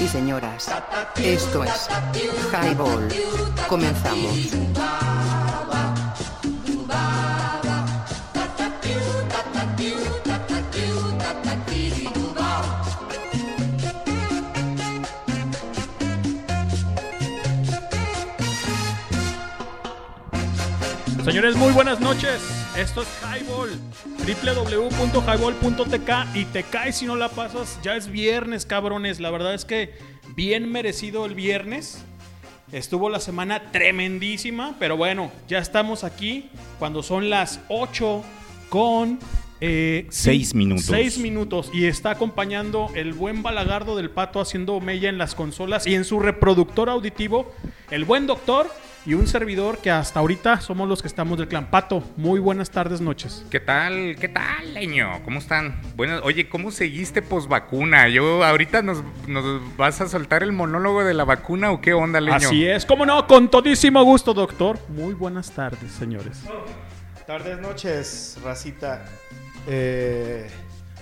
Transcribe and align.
y 0.00 0.08
señoras, 0.08 0.70
esto 1.16 1.64
es 1.64 1.88
Highball. 2.52 3.08
Comenzamos. 3.68 4.50
Señores, 21.24 21.56
muy 21.56 21.72
buenas 21.72 22.00
noches. 22.00 22.40
Esto 22.76 23.02
es 23.02 23.08
Highball. 23.22 23.70
www.highball.tk 24.24 26.10
y 26.36 26.44
te 26.46 26.62
caes 26.64 26.96
si 26.96 27.06
no 27.06 27.16
la 27.16 27.28
pasas. 27.28 27.78
Ya 27.82 27.96
es 27.96 28.08
viernes, 28.10 28.66
cabrones. 28.66 29.20
La 29.20 29.30
verdad 29.30 29.54
es 29.54 29.64
que 29.64 29.94
bien 30.34 30.70
merecido 30.70 31.26
el 31.26 31.34
viernes. 31.34 32.02
Estuvo 32.72 33.08
la 33.10 33.20
semana 33.20 33.70
tremendísima, 33.70 34.74
pero 34.78 34.96
bueno, 34.96 35.30
ya 35.46 35.58
estamos 35.58 36.02
aquí 36.02 36.48
cuando 36.78 37.02
son 37.02 37.30
las 37.30 37.60
8 37.68 38.24
con... 38.68 39.18
eh, 39.60 40.06
Seis 40.10 40.52
cin- 40.52 40.56
minutos. 40.56 40.84
Seis 40.86 41.18
minutos. 41.18 41.70
Y 41.72 41.84
está 41.84 42.10
acompañando 42.10 42.90
el 42.94 43.12
buen 43.12 43.42
balagardo 43.42 43.94
del 43.96 44.10
pato 44.10 44.40
haciendo 44.40 44.80
mella 44.80 45.08
en 45.08 45.18
las 45.18 45.34
consolas 45.34 45.86
y 45.86 45.94
en 45.94 46.04
su 46.04 46.18
reproductor 46.18 46.88
auditivo, 46.88 47.52
el 47.90 48.04
buen 48.04 48.26
doctor 48.26 48.68
y 49.06 49.14
un 49.14 49.26
servidor 49.26 49.78
que 49.78 49.90
hasta 49.90 50.20
ahorita 50.20 50.60
somos 50.60 50.88
los 50.88 51.02
que 51.02 51.08
estamos 51.08 51.38
del 51.38 51.48
clan. 51.48 51.70
Pato, 51.70 52.02
muy 52.16 52.40
buenas 52.40 52.70
tardes, 52.70 53.00
noches. 53.00 53.44
¿Qué 53.50 53.60
tal? 53.60 54.16
¿Qué 54.18 54.28
tal, 54.28 54.72
leño? 54.72 55.22
¿Cómo 55.24 55.38
están? 55.38 55.80
Bueno, 55.94 56.20
oye, 56.22 56.48
¿cómo 56.48 56.70
seguiste 56.70 57.20
post 57.20 57.48
vacuna? 57.48 58.08
Yo 58.08 58.42
ahorita 58.42 58.82
nos, 58.82 59.02
nos 59.26 59.76
vas 59.76 60.00
a 60.00 60.08
soltar 60.08 60.42
el 60.42 60.52
monólogo 60.52 61.04
de 61.04 61.12
la 61.12 61.24
vacuna 61.24 61.70
o 61.70 61.80
qué 61.80 61.92
onda, 61.92 62.20
leño? 62.20 62.36
Así 62.36 62.66
es, 62.66 62.86
como 62.86 63.04
no, 63.04 63.26
con 63.26 63.50
todísimo 63.50 64.02
gusto, 64.04 64.32
doctor. 64.32 64.78
Muy 64.88 65.12
buenas 65.12 65.50
tardes, 65.50 65.92
señores. 65.92 66.42
Tardes, 67.26 67.58
noches, 67.58 68.38
racita. 68.42 69.04
Eh, 69.66 70.48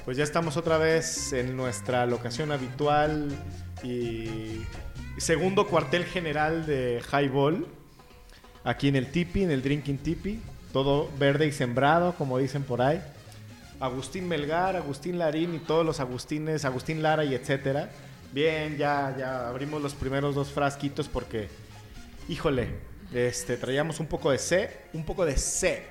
pues 0.05 0.17
ya 0.17 0.25
estamos 0.25 0.57
otra 0.57 0.77
vez 0.77 1.33
en 1.33 1.57
nuestra 1.57 2.07
locación 2.07 2.51
habitual 2.51 3.29
y 3.85 4.63
segundo 5.19 5.69
cuartel 5.69 6.05
general 6.05 6.67
de 6.67 7.01
Highball. 7.13 7.67
Aquí 8.65 8.89
en 8.89 8.97
el 8.97 9.11
Tipi, 9.11 9.43
en 9.43 9.51
el 9.51 9.63
Drinking 9.63 9.99
Tipi. 9.99 10.41
Todo 10.73 11.11
verde 11.19 11.47
y 11.47 11.53
sembrado, 11.53 12.15
como 12.15 12.39
dicen 12.39 12.63
por 12.63 12.81
ahí. 12.81 13.03
Agustín 13.81 14.29
Melgar, 14.29 14.77
Agustín 14.77 15.19
Larín 15.19 15.55
y 15.55 15.59
todos 15.59 15.85
los 15.85 15.99
Agustines, 16.01 16.65
Agustín 16.65 17.03
Lara 17.03 17.25
y 17.25 17.35
etcétera. 17.35 17.91
Bien, 18.33 18.79
ya, 18.79 19.15
ya 19.19 19.49
abrimos 19.49 19.83
los 19.83 19.95
primeros 19.95 20.35
dos 20.35 20.51
frasquitos 20.51 21.09
porque, 21.09 21.49
híjole, 22.29 22.69
este, 23.13 23.57
traíamos 23.57 24.01
un 24.01 24.07
poco 24.07 24.31
de 24.31 24.39
C, 24.39 24.71
un 24.95 25.05
poco 25.05 25.27
de 25.27 25.37
C. 25.37 25.83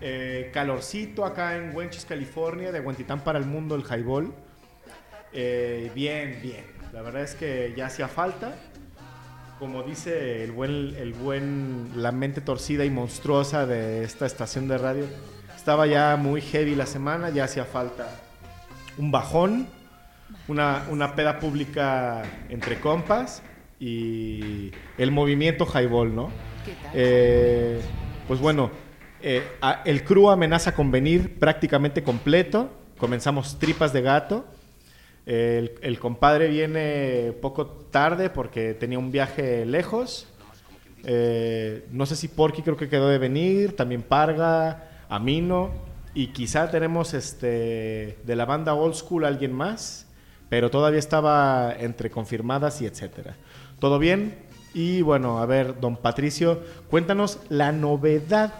Eh, 0.00 0.50
calorcito 0.52 1.24
acá 1.24 1.56
en 1.56 1.74
Wenches, 1.74 2.04
California, 2.04 2.70
de 2.70 2.80
Huentitán 2.80 3.24
para 3.24 3.38
el 3.38 3.46
mundo, 3.46 3.74
el 3.74 3.82
highball. 3.82 4.32
Eh, 5.32 5.90
bien, 5.94 6.38
bien. 6.42 6.64
La 6.92 7.02
verdad 7.02 7.22
es 7.22 7.34
que 7.34 7.72
ya 7.76 7.86
hacía 7.86 8.06
falta. 8.06 8.54
Como 9.58 9.82
dice 9.82 10.44
el 10.44 10.52
buen, 10.52 10.94
el 10.98 11.12
buen, 11.14 11.90
la 11.96 12.12
mente 12.12 12.40
torcida 12.40 12.84
y 12.84 12.90
monstruosa 12.90 13.66
de 13.66 14.02
esta 14.04 14.26
estación 14.26 14.68
de 14.68 14.78
radio, 14.78 15.04
estaba 15.54 15.86
ya 15.86 16.16
muy 16.16 16.40
heavy 16.40 16.74
la 16.74 16.86
semana, 16.86 17.30
ya 17.30 17.44
hacía 17.44 17.64
falta 17.64 18.20
un 18.98 19.10
bajón, 19.10 19.66
una, 20.48 20.84
una 20.90 21.14
peda 21.14 21.38
pública 21.38 22.22
entre 22.48 22.80
compas 22.80 23.42
y 23.78 24.72
el 24.98 25.10
movimiento 25.12 25.66
highball, 25.66 26.14
¿no? 26.14 26.30
Eh, 26.92 27.80
pues 28.26 28.40
bueno, 28.40 28.70
eh, 29.22 29.42
a- 29.62 29.82
el 29.84 30.02
crew 30.04 30.30
amenaza 30.30 30.74
con 30.74 30.90
venir 30.90 31.38
prácticamente 31.38 32.02
completo. 32.02 32.70
Comenzamos 32.98 33.58
tripas 33.58 33.92
de 33.92 34.02
gato. 34.02 34.46
El, 35.26 35.98
compadre 35.98 36.48
viene 36.48 37.32
poco 37.40 37.66
tarde 37.66 38.28
porque 38.28 38.74
tenía 38.74 38.98
un 38.98 39.10
viaje 39.10 39.64
lejos. 39.64 40.28
Eh, 41.04 41.86
no 41.90 42.06
sé 42.06 42.16
si 42.16 42.28
Porky 42.28 42.62
creo 42.62 42.76
que 42.76 42.88
quedó 42.88 43.08
de 43.08 43.18
venir. 43.18 43.76
También 43.76 44.02
Parga, 44.02 44.88
Amino. 45.08 45.70
Y 46.14 46.28
quizá 46.28 46.70
tenemos 46.70 47.14
este 47.14 48.18
de 48.24 48.36
la 48.36 48.44
banda 48.44 48.74
Old 48.74 48.94
School 48.94 49.24
alguien 49.24 49.52
más. 49.52 50.06
Pero 50.50 50.70
todavía 50.70 50.98
estaba 50.98 51.74
entre 51.78 52.10
confirmadas 52.10 52.82
y 52.82 52.86
etcétera. 52.86 53.36
¿Todo 53.78 53.98
bien? 53.98 54.36
Y 54.74 55.02
bueno, 55.02 55.38
a 55.38 55.46
ver, 55.46 55.80
don 55.80 55.96
Patricio, 55.96 56.60
cuéntanos 56.90 57.38
la 57.48 57.72
novedad 57.72 58.52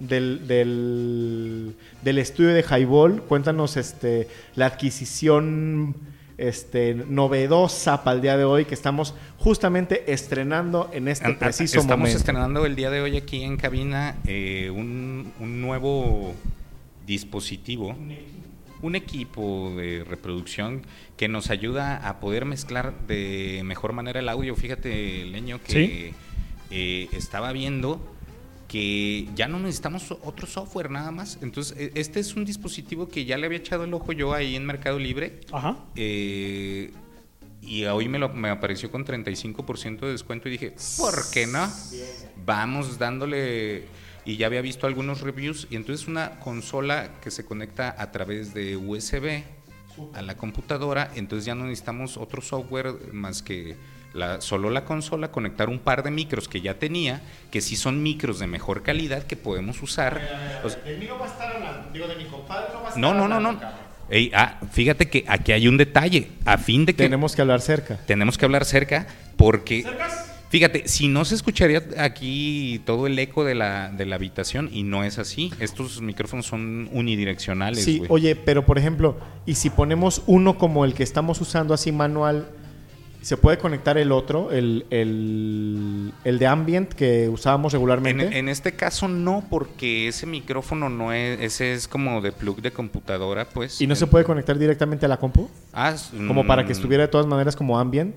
del, 0.00 0.46
del, 0.46 1.74
del 2.02 2.18
estudio 2.18 2.50
de 2.54 2.62
Highball. 2.62 3.22
Cuéntanos 3.22 3.76
este, 3.76 4.28
la 4.54 4.66
adquisición 4.66 5.94
este, 6.38 6.94
novedosa 6.94 8.04
para 8.04 8.16
el 8.16 8.22
día 8.22 8.36
de 8.36 8.44
hoy 8.44 8.64
que 8.66 8.74
estamos 8.74 9.14
justamente 9.38 10.12
estrenando 10.12 10.90
en 10.92 11.08
este 11.08 11.32
preciso 11.34 11.78
Estamos 11.80 11.98
momento. 12.00 12.18
estrenando 12.18 12.66
el 12.66 12.76
día 12.76 12.90
de 12.90 13.00
hoy 13.00 13.16
aquí 13.16 13.42
en 13.42 13.56
cabina 13.56 14.16
eh, 14.26 14.70
un, 14.74 15.32
un 15.40 15.60
nuevo 15.62 16.34
dispositivo, 17.06 17.96
un 18.82 18.94
equipo 18.96 19.72
de 19.76 20.04
reproducción 20.04 20.82
que 21.16 21.28
nos 21.28 21.48
ayuda 21.50 22.06
a 22.06 22.20
poder 22.20 22.44
mezclar 22.44 22.92
de 23.06 23.62
mejor 23.64 23.92
manera 23.92 24.20
el 24.20 24.28
audio. 24.28 24.54
Fíjate, 24.56 25.24
Leño, 25.24 25.60
que 25.62 25.72
Sí. 25.72 26.14
eh, 26.70 27.08
estaba 27.12 27.52
viendo 27.52 28.00
que 28.68 29.28
ya 29.34 29.48
no 29.48 29.58
necesitamos 29.58 30.10
otro 30.22 30.46
software 30.46 30.90
nada 30.90 31.10
más. 31.10 31.38
Entonces, 31.42 31.76
e- 31.78 31.92
este 31.94 32.20
es 32.20 32.34
un 32.34 32.44
dispositivo 32.44 33.08
que 33.08 33.24
ya 33.24 33.36
le 33.36 33.46
había 33.46 33.58
echado 33.58 33.84
el 33.84 33.94
ojo 33.94 34.12
yo 34.12 34.32
ahí 34.32 34.56
en 34.56 34.66
Mercado 34.66 34.98
Libre. 34.98 35.40
Ajá. 35.52 35.76
Eh, 35.94 36.92
y 37.62 37.84
hoy 37.84 38.08
me, 38.08 38.18
lo, 38.18 38.28
me 38.28 38.48
apareció 38.48 38.90
con 38.90 39.04
35% 39.04 40.00
de 40.00 40.12
descuento 40.12 40.48
y 40.48 40.52
dije, 40.52 40.74
¿por 40.98 41.30
qué 41.32 41.46
no? 41.46 41.70
Vamos 42.44 42.98
dándole... 42.98 43.84
Y 44.24 44.36
ya 44.38 44.46
había 44.46 44.60
visto 44.60 44.88
algunos 44.88 45.20
reviews. 45.20 45.68
Y 45.70 45.76
entonces 45.76 46.08
una 46.08 46.40
consola 46.40 47.20
que 47.20 47.30
se 47.30 47.44
conecta 47.44 47.94
a 47.96 48.10
través 48.10 48.54
de 48.54 48.76
USB 48.76 49.44
a 50.14 50.22
la 50.22 50.36
computadora. 50.36 51.12
Entonces 51.14 51.44
ya 51.44 51.54
no 51.54 51.64
necesitamos 51.64 52.16
otro 52.16 52.42
software 52.42 53.12
más 53.12 53.42
que 53.42 53.76
la, 54.16 54.40
solo 54.40 54.70
la 54.70 54.84
consola, 54.84 55.30
conectar 55.30 55.68
un 55.68 55.78
par 55.78 56.02
de 56.02 56.10
micros 56.10 56.48
que 56.48 56.60
ya 56.60 56.74
tenía, 56.74 57.20
que 57.50 57.60
sí 57.60 57.76
son 57.76 58.02
micros 58.02 58.38
de 58.38 58.46
mejor 58.46 58.82
calidad 58.82 59.22
que 59.24 59.36
podemos 59.36 59.82
usar. 59.82 60.20
O 60.64 60.68
sea, 60.70 60.80
De 60.82 60.96
mí 60.96 61.06
no 61.06 61.18
va 61.18 61.26
a 61.26 61.28
estar 61.28 61.54
hablando, 61.54 61.90
digo, 61.92 62.08
de 62.08 62.16
mi 62.16 62.24
compadre 62.24 62.66
no 62.72 62.80
va 62.80 62.86
a 62.86 62.88
estar 62.88 63.00
no, 63.00 63.40
no. 63.40 63.60
Ey, 64.08 64.30
ah, 64.34 64.60
fíjate 64.72 65.08
que 65.08 65.24
aquí 65.26 65.52
hay 65.52 65.66
un 65.66 65.76
detalle. 65.76 66.28
A 66.44 66.58
fin 66.58 66.86
de 66.86 66.94
que 66.94 67.02
Tenemos 67.02 67.34
que 67.34 67.42
hablar 67.42 67.60
cerca. 67.60 67.98
tenemos 68.06 68.38
que 68.38 68.44
hablar 68.44 68.64
cerca 68.64 69.06
porque 69.36 69.84
fíjate 70.48 70.86
si 70.86 71.08
no 71.08 71.24
se 71.24 71.34
escucharía 71.34 71.82
aquí 71.98 72.80
todo 72.86 73.08
el 73.08 73.18
eco 73.18 73.44
de 73.44 73.56
la, 73.56 73.90
de 73.90 74.06
la 74.06 74.14
habitación 74.14 74.70
y 74.72 74.84
no 74.84 75.02
es 75.02 75.18
así 75.18 75.52
estos 75.58 76.00
micrófonos 76.00 76.46
son 76.46 76.88
unidireccionales 76.92 77.82
Sí, 77.82 78.00
oye, 78.08 78.36
pero 78.36 78.64
por 78.64 78.78
ejemplo, 78.78 79.18
y 79.44 79.56
si 79.56 79.70
ponemos 79.70 80.22
uno 80.26 80.56
como 80.56 80.84
el 80.84 80.94
que 80.94 81.02
estamos 81.02 81.40
usando 81.40 81.74
así 81.74 81.90
manual, 81.90 82.48
¿se 83.26 83.36
puede 83.36 83.58
conectar 83.58 83.98
el 83.98 84.12
otro, 84.12 84.52
el, 84.52 84.86
el, 84.90 86.12
el 86.22 86.38
de 86.38 86.46
ambient 86.46 86.92
que 86.92 87.28
usábamos 87.28 87.74
en, 87.74 87.78
regularmente? 87.78 88.38
en 88.38 88.48
este 88.48 88.76
caso 88.76 89.08
no 89.08 89.42
porque 89.50 90.06
ese 90.06 90.26
micrófono 90.26 90.88
no 90.88 91.12
es 91.12 91.40
ese 91.40 91.72
es 91.72 91.88
como 91.88 92.20
de 92.20 92.30
plug 92.30 92.62
de 92.62 92.70
computadora 92.70 93.48
pues 93.48 93.80
¿Y 93.80 93.88
no 93.88 93.96
se 93.96 94.06
puede 94.06 94.24
conectar 94.24 94.56
directamente 94.56 95.06
a 95.06 95.08
la 95.08 95.16
compu? 95.16 95.50
Ah, 95.72 95.96
Como 96.28 96.46
para 96.46 96.62
que 96.62 96.68
mm, 96.68 96.76
estuviera 96.76 97.02
de 97.02 97.08
todas 97.08 97.26
maneras 97.26 97.56
como 97.56 97.76
ambient. 97.80 98.14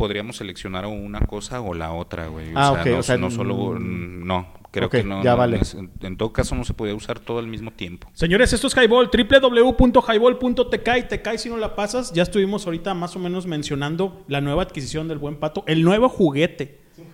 Podríamos 0.00 0.36
seleccionar 0.36 0.86
o 0.86 0.88
una 0.88 1.20
cosa 1.20 1.60
o 1.60 1.74
la 1.74 1.92
otra 1.92 2.28
güey 2.28 2.52
Ah, 2.54 2.72
ok, 2.72 2.86
no, 2.86 2.98
o 2.98 3.02
sea, 3.02 3.18
no 3.18 3.30
solo 3.30 3.74
mm, 3.78 4.26
no 4.26 4.46
creo 4.70 4.88
que 4.88 5.04
no 5.04 5.22
ya 5.22 5.32
no, 5.32 5.36
vale. 5.36 5.60
en, 6.00 6.16
todo 6.16 6.32
caso 6.32 6.54
no 6.54 6.64
se 6.64 6.72
podía 6.72 6.94
usar 6.94 7.18
todo 7.20 7.38
al 7.38 7.46
mismo 7.46 7.70
tiempo 7.70 8.08
Señores, 8.14 8.50
esto 8.54 8.68
es 8.68 8.74
Highball, 8.74 9.10
www.highball.tk 9.12 10.88
y 10.98 11.02
te 11.02 11.20
cae 11.20 11.36
si 11.36 11.50
no 11.50 11.58
la 11.58 11.74
pasas. 11.76 12.12
Ya 12.14 12.22
estuvimos 12.22 12.64
ahorita 12.64 12.94
más 12.94 13.14
o 13.14 13.18
menos 13.18 13.46
mencionando 13.46 14.24
la 14.26 14.40
nueva 14.40 14.62
adquisición 14.62 15.06
del 15.06 15.18
buen 15.18 15.36
pato, 15.36 15.64
el 15.66 15.82
nuevo 15.82 16.08
juguete. 16.08 16.80
Es 16.92 16.98
un 16.98 17.06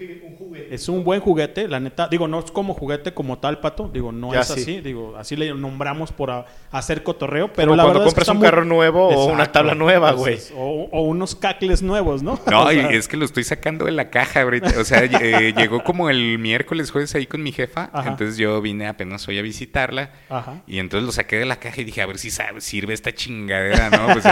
buen 1.05 1.20
juguete, 1.20 1.69
la 1.69 1.81
neta. 1.81 2.08
Digo, 2.08 2.29
no 2.29 2.38
es 2.41 2.50
como 2.50 2.75
juguete 2.75 3.12
como 3.14 3.38
tal, 3.38 3.61
pato. 3.61 3.88
Digo, 3.93 4.12
no 4.12 4.32
Ya 4.32 4.41
es 4.41 4.49
sí. 4.49 4.61
así. 4.61 4.81
Digo, 4.81 5.14
así 5.17 5.37
le 5.37 5.53
nombramos 5.55 6.12
por 6.12 6.31
a- 6.31 6.47
hacer 6.70 7.03
cotorreo. 7.03 7.53
Pero 7.53 7.69
Como 7.69 7.76
la 7.76 7.82
cuando 7.85 8.00
verdad 8.00 8.08
es 8.08 8.14
que 8.14 8.19
compras 8.19 8.29
un 8.29 8.37
muy- 8.38 8.44
carro 8.47 8.64
nuevo 8.64 9.08
o 9.08 9.26
una 9.32 9.50
tabla 9.53 9.75
nueva, 9.75 10.12
güey. 10.12 10.38
O, 10.56 10.88
o 10.93 11.03
unos 11.03 11.35
cacles 11.35 11.82
nuevos, 11.82 12.23
¿no? 12.23 12.38
No, 12.50 12.64
O 12.67 12.73
y 12.73 12.76
sea, 12.76 12.91
es 12.91 13.08
que 13.08 13.17
lo 13.17 13.25
estoy 13.25 13.44
sacando 13.44 13.85
de 13.85 13.93
la 13.93 14.11
caja 14.11 14.43
ahorita. 14.43 14.75
O 14.81 14.85
sea, 14.85 15.05
eh, 15.05 15.53
llegó 15.56 15.82
como 15.85 16.11
el 16.11 16.38
miércoles, 16.38 16.91
jueves 16.91 17.14
ahí 17.14 17.26
con 17.26 17.43
mi 17.43 17.52
jefa. 17.52 17.91
Ajá. 17.93 18.11
Entonces 18.11 18.37
yo 18.37 18.61
vine 18.61 18.87
apenas 18.88 19.26
hoy 19.29 19.38
a 19.38 19.43
visitarla. 19.43 20.11
Ajá. 20.29 20.62
Y 20.67 20.79
entonces 20.79 21.06
lo 21.06 21.12
saqué 21.12 21.37
de 21.37 21.47
la 21.47 21.56
caja 21.56 21.81
y 21.81 21.85
dije, 21.85 22.02
a 22.02 22.06
ver 22.06 22.19
si 22.19 22.31
sabe, 22.31 22.61
sirve 22.61 22.94
esta 22.94 23.12
chingadera, 23.14 23.91
¿no? 23.91 24.06
Pues, 24.12 24.25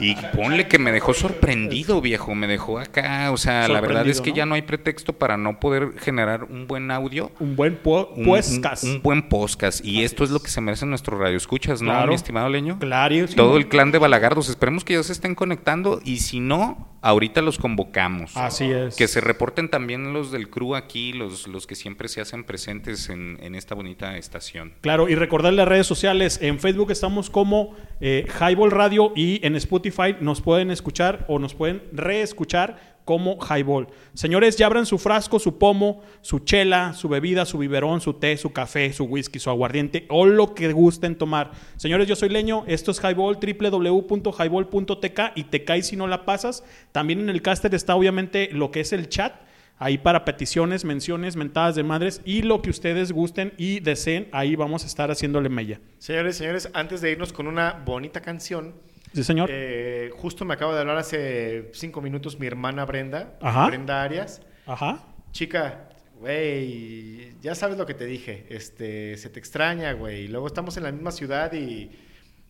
y 0.00 0.16
ponle 0.36 0.66
que 0.68 0.78
me 0.78 0.92
dejó 0.92 1.14
sorprendido, 1.14 2.00
viejo. 2.00 2.34
Me 2.34 2.46
dejó 2.46 2.78
acá. 2.78 3.30
O 3.32 3.36
sea, 3.36 3.68
la 3.68 3.80
verdad 3.80 4.06
es 4.06 4.20
que 4.20 4.30
¿no? 4.30 4.36
ya 4.36 4.46
no 4.46 4.54
hay 4.54 4.62
pretexto 4.62 5.12
para 5.12 5.36
no 5.42 5.60
poder 5.60 5.98
generar 5.98 6.44
un 6.44 6.66
buen 6.66 6.90
audio. 6.90 7.30
Un 7.40 7.56
buen 7.56 7.74
Un, 7.84 8.24
podcast. 8.24 8.84
un- 8.84 8.90
un 8.92 9.02
buen 9.02 9.28
podcast. 9.28 9.84
Y 9.84 10.02
esto 10.04 10.24
es 10.24 10.30
lo 10.30 10.40
que 10.40 10.48
se 10.48 10.60
merecen 10.60 10.88
nuestros 10.88 11.18
radioescuchas, 11.20 11.82
¿no, 11.82 11.90
Claro. 11.90 12.08
mi 12.08 12.14
estimado 12.14 12.48
Leño? 12.48 12.78
Claro, 12.78 13.26
sí, 13.26 13.34
Todo 13.36 13.50
¿no? 13.52 13.56
el 13.56 13.68
clan 13.68 13.90
de 13.92 13.98
Balagardos. 13.98 14.48
Esperemos 14.48 14.84
que 14.84 14.94
ya 14.94 15.02
se 15.02 15.12
estén 15.12 15.34
conectando. 15.34 16.00
Y 16.04 16.18
si 16.20 16.40
no, 16.40 16.88
ahorita 17.02 17.42
los 17.42 17.58
convocamos. 17.58 18.36
Así 18.36 18.70
es. 18.70 18.96
Que 18.96 19.08
se 19.08 19.20
reporten 19.20 19.68
también 19.68 20.12
los 20.12 20.30
del 20.30 20.48
crew 20.48 20.74
aquí, 20.76 21.12
los, 21.12 21.48
los 21.48 21.66
que 21.66 21.74
siempre 21.74 22.08
se 22.08 22.20
hacen 22.20 22.44
presentes 22.44 23.08
en, 23.08 23.38
en 23.42 23.54
esta 23.54 23.74
bonita 23.74 24.16
estación. 24.16 24.72
Claro, 24.80 25.08
y 25.08 25.14
recordar 25.16 25.52
las 25.52 25.66
redes 25.68 25.86
sociales. 25.86 26.38
En 26.42 26.58
Facebook 26.60 26.90
estamos 26.92 27.28
como 27.30 27.74
eh, 28.00 28.26
Highball 28.40 28.70
Radio 28.70 29.12
y 29.16 29.44
en 29.44 29.56
Spotify 29.56 30.16
nos 30.20 30.40
pueden 30.40 30.70
escuchar 30.70 31.24
o 31.28 31.38
nos 31.38 31.54
pueden 31.54 31.82
reescuchar 31.92 32.91
como 33.04 33.38
Highball. 33.38 33.88
Señores, 34.14 34.56
ya 34.56 34.66
abran 34.66 34.86
su 34.86 34.98
frasco, 34.98 35.38
su 35.38 35.58
pomo, 35.58 36.02
su 36.20 36.40
chela, 36.40 36.94
su 36.94 37.08
bebida, 37.08 37.44
su 37.44 37.58
biberón, 37.58 38.00
su 38.00 38.14
té, 38.14 38.36
su 38.36 38.52
café, 38.52 38.92
su 38.92 39.04
whisky, 39.04 39.38
su 39.38 39.50
aguardiente 39.50 40.06
o 40.08 40.26
lo 40.26 40.54
que 40.54 40.72
gusten 40.72 41.16
tomar. 41.16 41.52
Señores, 41.76 42.06
yo 42.08 42.16
soy 42.16 42.28
Leño, 42.28 42.64
esto 42.66 42.90
es 42.90 43.00
Highball, 43.00 43.38
www.highball.tk 43.40 45.20
y 45.34 45.44
te 45.44 45.64
caes 45.64 45.86
si 45.88 45.96
no 45.96 46.06
la 46.06 46.24
pasas. 46.24 46.64
También 46.92 47.20
en 47.20 47.30
el 47.30 47.42
caster 47.42 47.74
está 47.74 47.96
obviamente 47.96 48.50
lo 48.52 48.70
que 48.70 48.80
es 48.80 48.92
el 48.92 49.08
chat. 49.08 49.34
Ahí 49.78 49.98
para 49.98 50.24
peticiones, 50.24 50.84
menciones, 50.84 51.34
mentadas 51.34 51.74
de 51.74 51.82
madres 51.82 52.20
y 52.24 52.42
lo 52.42 52.62
que 52.62 52.70
ustedes 52.70 53.10
gusten 53.10 53.52
y 53.56 53.80
deseen, 53.80 54.28
ahí 54.30 54.54
vamos 54.54 54.84
a 54.84 54.86
estar 54.86 55.10
haciéndole 55.10 55.48
mella. 55.48 55.80
Señores, 55.98 56.36
señores, 56.36 56.70
antes 56.72 57.00
de 57.00 57.10
irnos 57.10 57.32
con 57.32 57.48
una 57.48 57.82
bonita 57.84 58.20
canción, 58.20 58.74
Sí, 59.14 59.24
señor. 59.24 59.48
eh, 59.52 60.10
justo 60.16 60.44
me 60.44 60.54
acabo 60.54 60.74
de 60.74 60.80
hablar 60.80 60.96
hace 60.98 61.70
cinco 61.72 62.00
minutos 62.00 62.38
mi 62.38 62.46
hermana 62.46 62.84
Brenda, 62.84 63.36
Ajá. 63.40 63.66
Brenda 63.66 64.02
Arias. 64.02 64.40
Ajá. 64.66 65.04
Chica, 65.32 65.88
güey, 66.18 67.34
ya 67.40 67.54
sabes 67.54 67.76
lo 67.78 67.86
que 67.86 67.94
te 67.94 68.06
dije, 68.06 68.46
este, 68.48 69.16
se 69.16 69.28
te 69.28 69.38
extraña, 69.38 69.92
güey. 69.92 70.28
Luego 70.28 70.46
estamos 70.46 70.76
en 70.76 70.84
la 70.84 70.92
misma 70.92 71.10
ciudad 71.10 71.52
y, 71.52 71.90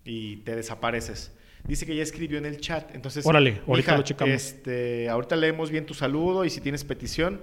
y 0.04 0.36
te 0.38 0.54
desapareces. 0.56 1.32
Dice 1.64 1.86
que 1.86 1.94
ya 1.94 2.02
escribió 2.02 2.38
en 2.38 2.46
el 2.46 2.60
chat, 2.60 2.92
entonces... 2.94 3.24
Órale, 3.24 3.60
ahorita 3.68 3.92
mija, 3.92 3.96
lo 3.96 4.02
checamos. 4.02 4.34
Este, 4.34 5.08
ahorita 5.08 5.36
leemos 5.36 5.70
bien 5.70 5.86
tu 5.86 5.94
saludo 5.94 6.44
y 6.44 6.50
si 6.50 6.60
tienes 6.60 6.82
petición, 6.84 7.40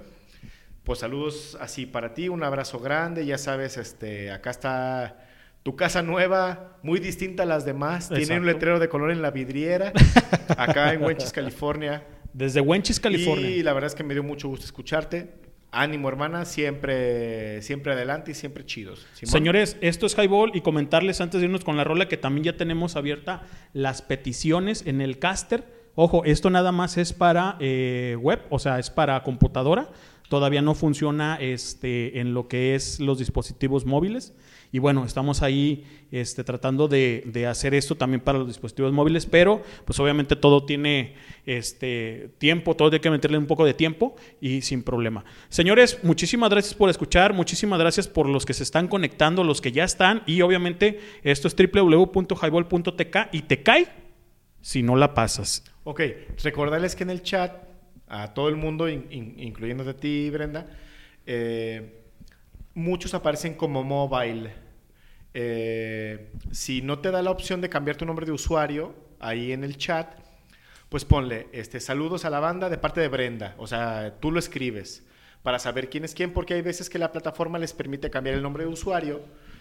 pues 0.84 0.98
saludos 0.98 1.56
así 1.60 1.86
para 1.86 2.12
ti, 2.12 2.28
un 2.28 2.42
abrazo 2.42 2.80
grande, 2.80 3.24
ya 3.24 3.38
sabes, 3.38 3.78
este, 3.78 4.30
acá 4.30 4.50
está 4.50 5.26
tu 5.62 5.76
casa 5.76 6.02
nueva, 6.02 6.78
muy 6.82 7.00
distinta 7.00 7.42
a 7.42 7.46
las 7.46 7.64
demás, 7.64 8.08
tiene 8.08 8.38
un 8.38 8.46
letrero 8.46 8.78
de 8.78 8.88
color 8.88 9.10
en 9.10 9.22
la 9.22 9.30
vidriera, 9.30 9.92
acá 10.56 10.92
en 10.92 11.02
Wenchis, 11.02 11.32
California. 11.32 12.04
Desde 12.32 12.60
Wenchis, 12.60 13.00
California. 13.00 13.50
Y 13.50 13.62
la 13.62 13.72
verdad 13.72 13.88
es 13.88 13.94
que 13.94 14.04
me 14.04 14.14
dio 14.14 14.22
mucho 14.22 14.48
gusto 14.48 14.64
escucharte. 14.64 15.34
Ánimo, 15.72 16.08
hermana, 16.08 16.46
siempre, 16.46 17.62
siempre 17.62 17.92
adelante 17.92 18.32
y 18.32 18.34
siempre 18.34 18.64
chidos. 18.66 19.06
Simón. 19.12 19.32
Señores, 19.32 19.76
esto 19.80 20.06
es 20.06 20.16
Highball 20.16 20.50
y 20.54 20.62
comentarles 20.62 21.20
antes 21.20 21.40
de 21.40 21.46
irnos 21.46 21.64
con 21.64 21.76
la 21.76 21.84
rola 21.84 22.08
que 22.08 22.16
también 22.16 22.44
ya 22.44 22.56
tenemos 22.56 22.96
abierta 22.96 23.42
las 23.72 24.02
peticiones 24.02 24.84
en 24.86 25.00
el 25.00 25.20
caster. 25.20 25.64
Ojo, 25.94 26.24
esto 26.24 26.50
nada 26.50 26.72
más 26.72 26.96
es 26.98 27.12
para 27.12 27.56
eh, 27.60 28.16
web, 28.20 28.40
o 28.50 28.58
sea, 28.58 28.80
es 28.80 28.90
para 28.90 29.22
computadora. 29.22 29.90
Todavía 30.28 30.62
no 30.62 30.74
funciona 30.74 31.36
este, 31.40 32.20
en 32.20 32.34
lo 32.34 32.48
que 32.48 32.74
es 32.74 32.98
los 32.98 33.18
dispositivos 33.18 33.84
móviles. 33.84 34.34
Y 34.72 34.78
bueno, 34.78 35.04
estamos 35.04 35.42
ahí 35.42 35.84
este, 36.12 36.44
tratando 36.44 36.86
de, 36.86 37.24
de 37.26 37.46
hacer 37.48 37.74
esto 37.74 37.96
también 37.96 38.20
para 38.20 38.38
los 38.38 38.46
dispositivos 38.46 38.92
móviles, 38.92 39.26
pero 39.26 39.62
pues 39.84 39.98
obviamente 39.98 40.36
todo 40.36 40.64
tiene 40.64 41.14
este, 41.44 42.30
tiempo, 42.38 42.76
todo 42.76 42.92
hay 42.92 43.00
que 43.00 43.10
meterle 43.10 43.36
un 43.38 43.46
poco 43.46 43.64
de 43.64 43.74
tiempo 43.74 44.14
y 44.40 44.60
sin 44.62 44.84
problema. 44.84 45.24
Señores, 45.48 45.98
muchísimas 46.04 46.50
gracias 46.50 46.74
por 46.74 46.88
escuchar, 46.88 47.32
muchísimas 47.34 47.80
gracias 47.80 48.06
por 48.06 48.28
los 48.28 48.46
que 48.46 48.54
se 48.54 48.62
están 48.62 48.86
conectando, 48.86 49.42
los 49.42 49.60
que 49.60 49.72
ya 49.72 49.82
están 49.82 50.22
y 50.26 50.40
obviamente 50.42 51.00
esto 51.24 51.48
es 51.48 51.56
www.highball.tk 51.56 53.16
y 53.32 53.42
te 53.42 53.62
cae 53.62 53.88
si 54.60 54.82
no 54.82 54.94
la 54.96 55.14
pasas. 55.14 55.64
Ok, 55.84 56.00
recordarles 56.44 56.94
que 56.94 57.02
en 57.02 57.10
el 57.10 57.22
chat, 57.22 57.52
a 58.06 58.34
todo 58.34 58.48
el 58.48 58.56
mundo, 58.56 58.88
in- 58.88 59.34
incluyéndote 59.38 59.90
a 59.90 59.96
ti, 59.96 60.30
Brenda, 60.30 60.66
eh, 61.26 61.96
muchos 62.80 63.14
aparecen 63.14 63.54
como 63.54 63.84
mobile. 63.84 64.50
Eh, 65.32 66.32
si 66.50 66.82
no 66.82 66.98
te 66.98 67.10
da 67.10 67.22
la 67.22 67.30
opción 67.30 67.60
de 67.60 67.68
cambiar 67.68 67.96
tu 67.96 68.04
nombre 68.04 68.26
de 68.26 68.32
usuario 68.32 68.94
ahí 69.20 69.52
en 69.52 69.62
el 69.62 69.76
chat, 69.76 70.12
pues 70.88 71.04
ponle 71.04 71.46
este, 71.52 71.78
saludos 71.78 72.24
a 72.24 72.30
la 72.30 72.40
banda 72.40 72.68
de 72.68 72.78
parte 72.78 73.00
de 73.00 73.08
Brenda. 73.08 73.54
O 73.58 73.66
sea, 73.66 74.16
tú 74.20 74.32
lo 74.32 74.38
escribes 74.40 75.06
para 75.42 75.58
saber 75.58 75.88
quién 75.88 76.04
es 76.04 76.14
quién, 76.14 76.32
porque 76.32 76.54
hay 76.54 76.62
veces 76.62 76.90
que 76.90 76.98
la 76.98 77.12
plataforma 77.12 77.58
les 77.58 77.72
permite 77.72 78.10
cambiar 78.10 78.34
el 78.34 78.42
nombre 78.42 78.64
de 78.64 78.70
usuario 78.70 79.20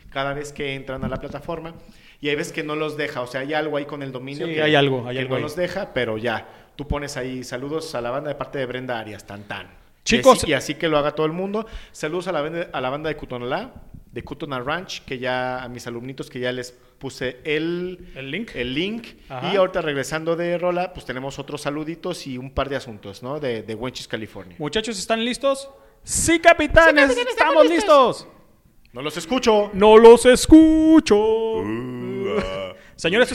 cada 0.09 0.33
vez 0.33 0.51
que 0.51 0.73
entran 0.73 1.03
a 1.03 1.07
la 1.07 1.17
plataforma 1.17 1.75
y 2.19 2.29
hay 2.29 2.35
veces 2.35 2.51
que 2.51 2.63
no 2.63 2.75
los 2.75 2.97
deja. 2.97 3.21
O 3.21 3.27
sea, 3.27 3.41
hay 3.41 3.53
algo 3.53 3.77
ahí 3.77 3.85
con 3.85 4.01
el 4.03 4.11
dominio 4.11 4.47
Sí, 4.47 4.55
que, 4.55 4.63
hay 4.63 4.75
algo, 4.75 5.07
hay 5.07 5.15
que 5.15 5.21
algo 5.21 5.29
no 5.31 5.35
ahí. 5.37 5.41
los 5.43 5.55
deja, 5.55 5.93
pero 5.93 6.17
ya. 6.17 6.47
Tú 6.75 6.87
pones 6.87 7.17
ahí 7.17 7.43
saludos 7.43 7.93
a 7.95 8.01
la 8.01 8.09
banda 8.09 8.29
de 8.29 8.35
parte 8.35 8.57
de 8.57 8.65
Brenda 8.65 8.99
Arias, 8.99 9.25
tan 9.25 9.43
tan. 9.43 9.78
Chicos- 10.03 10.37
y 10.39 10.39
así, 10.43 10.49
y 10.49 10.53
así 10.53 10.75
que 10.75 10.87
lo 10.87 10.97
haga 10.97 11.11
todo 11.13 11.25
el 11.25 11.31
mundo. 11.33 11.65
Saludos 11.91 12.27
a 12.27 12.31
la, 12.31 12.41
banda- 12.41 12.69
a 12.71 12.81
la 12.81 12.89
banda 12.89 13.09
de 13.09 13.15
Cutonalá, 13.15 13.73
de 14.11 14.23
Cutona 14.23 14.59
Ranch, 14.59 15.03
que 15.05 15.19
ya 15.19 15.61
a 15.63 15.69
mis 15.69 15.85
alumnitos 15.85 16.29
que 16.29 16.39
ya 16.39 16.51
les 16.51 16.71
puse 16.71 17.37
el, 17.43 18.11
¿El 18.15 18.31
link? 18.31 18.51
el 18.55 18.73
link. 18.73 19.07
Ajá. 19.29 19.53
Y 19.53 19.57
ahorita 19.57 19.81
regresando 19.81 20.35
de 20.35 20.57
Rola, 20.57 20.93
pues 20.93 21.05
tenemos 21.05 21.37
otros 21.39 21.61
saluditos 21.61 22.25
y 22.27 22.37
un 22.37 22.51
par 22.51 22.69
de 22.69 22.75
asuntos, 22.75 23.21
¿no? 23.21 23.39
De, 23.39 23.61
de 23.61 23.75
Wenchis, 23.75 24.07
California. 24.07 24.55
Muchachos, 24.59 24.97
¿están 24.97 25.23
listos? 25.23 25.69
Sí, 26.03 26.39
capitanes, 26.39 27.15
estamos 27.17 27.67
listos. 27.69 28.27
No 28.93 29.01
los 29.03 29.15
escucho. 29.17 29.69
No 29.73 29.97
los 29.97 30.25
escucho. 30.25 31.61
Es 31.61 32.68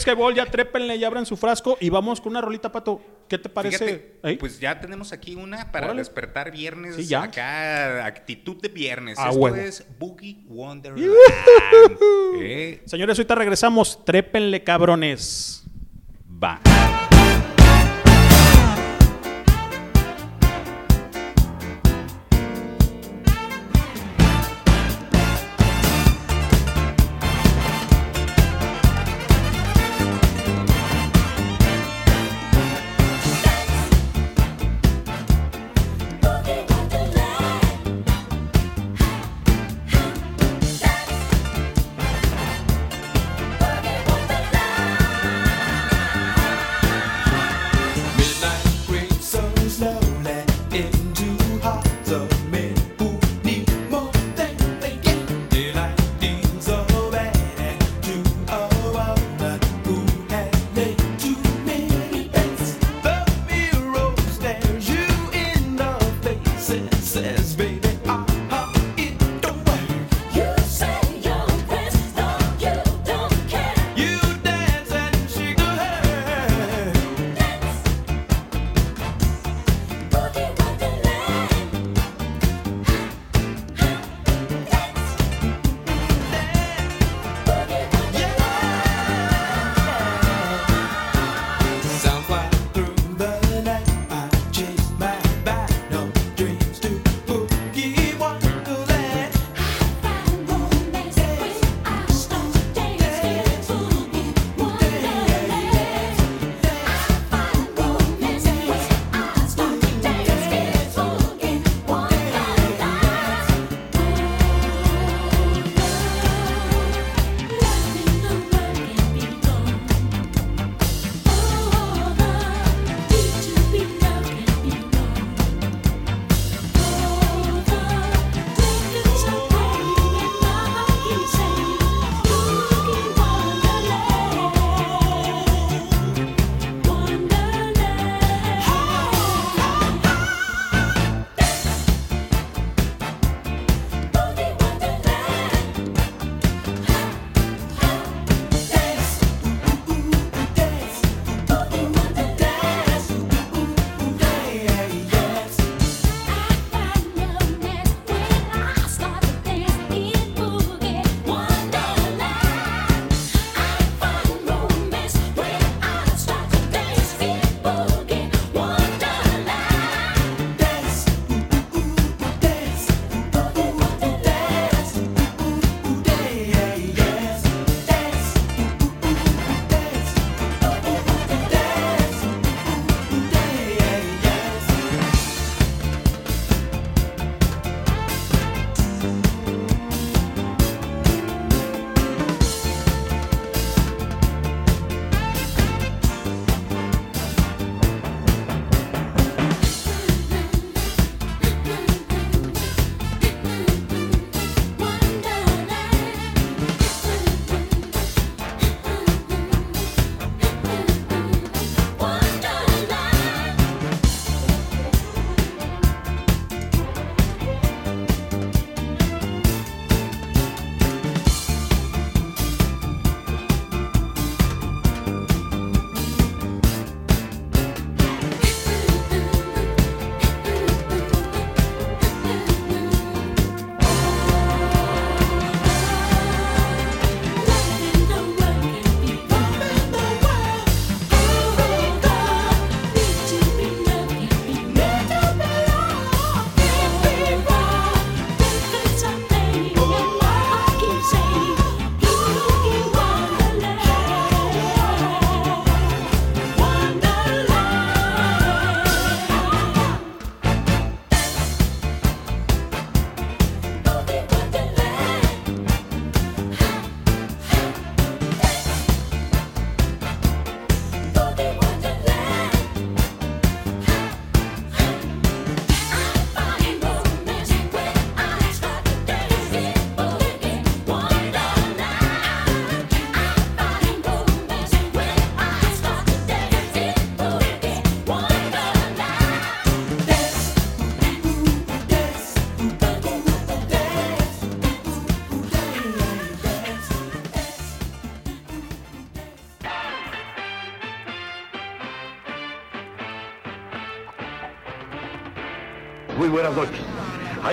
que 0.04 0.14
Ball, 0.14 0.34
ya 0.34 0.46
trépenle 0.46 0.96
y 0.96 1.04
abran 1.04 1.24
su 1.24 1.36
frasco 1.36 1.78
y 1.80 1.88
vamos 1.88 2.20
con 2.20 2.30
una 2.32 2.40
rolita, 2.40 2.70
Pato. 2.70 3.00
¿Qué 3.28 3.38
te 3.38 3.48
parece? 3.48 4.18
Pues 4.38 4.60
ya 4.60 4.78
tenemos 4.78 5.12
aquí 5.12 5.34
una 5.34 5.72
para 5.72 5.86
Órale. 5.86 6.00
despertar 6.02 6.50
viernes. 6.50 6.96
Sí, 6.96 7.06
ya. 7.06 7.22
Acá, 7.22 8.04
actitud 8.04 8.60
de 8.60 8.68
viernes. 8.68 9.18
A 9.18 9.30
Esto 9.30 9.54
es 9.54 9.86
Boogie 9.98 10.44
Wonderland. 10.46 11.10
Eh, 12.36 12.82
Señores, 12.84 13.18
ahorita 13.18 13.34
regresamos. 13.36 14.04
Trépenle, 14.04 14.62
cabrones. 14.64 15.64
va. 16.42 16.60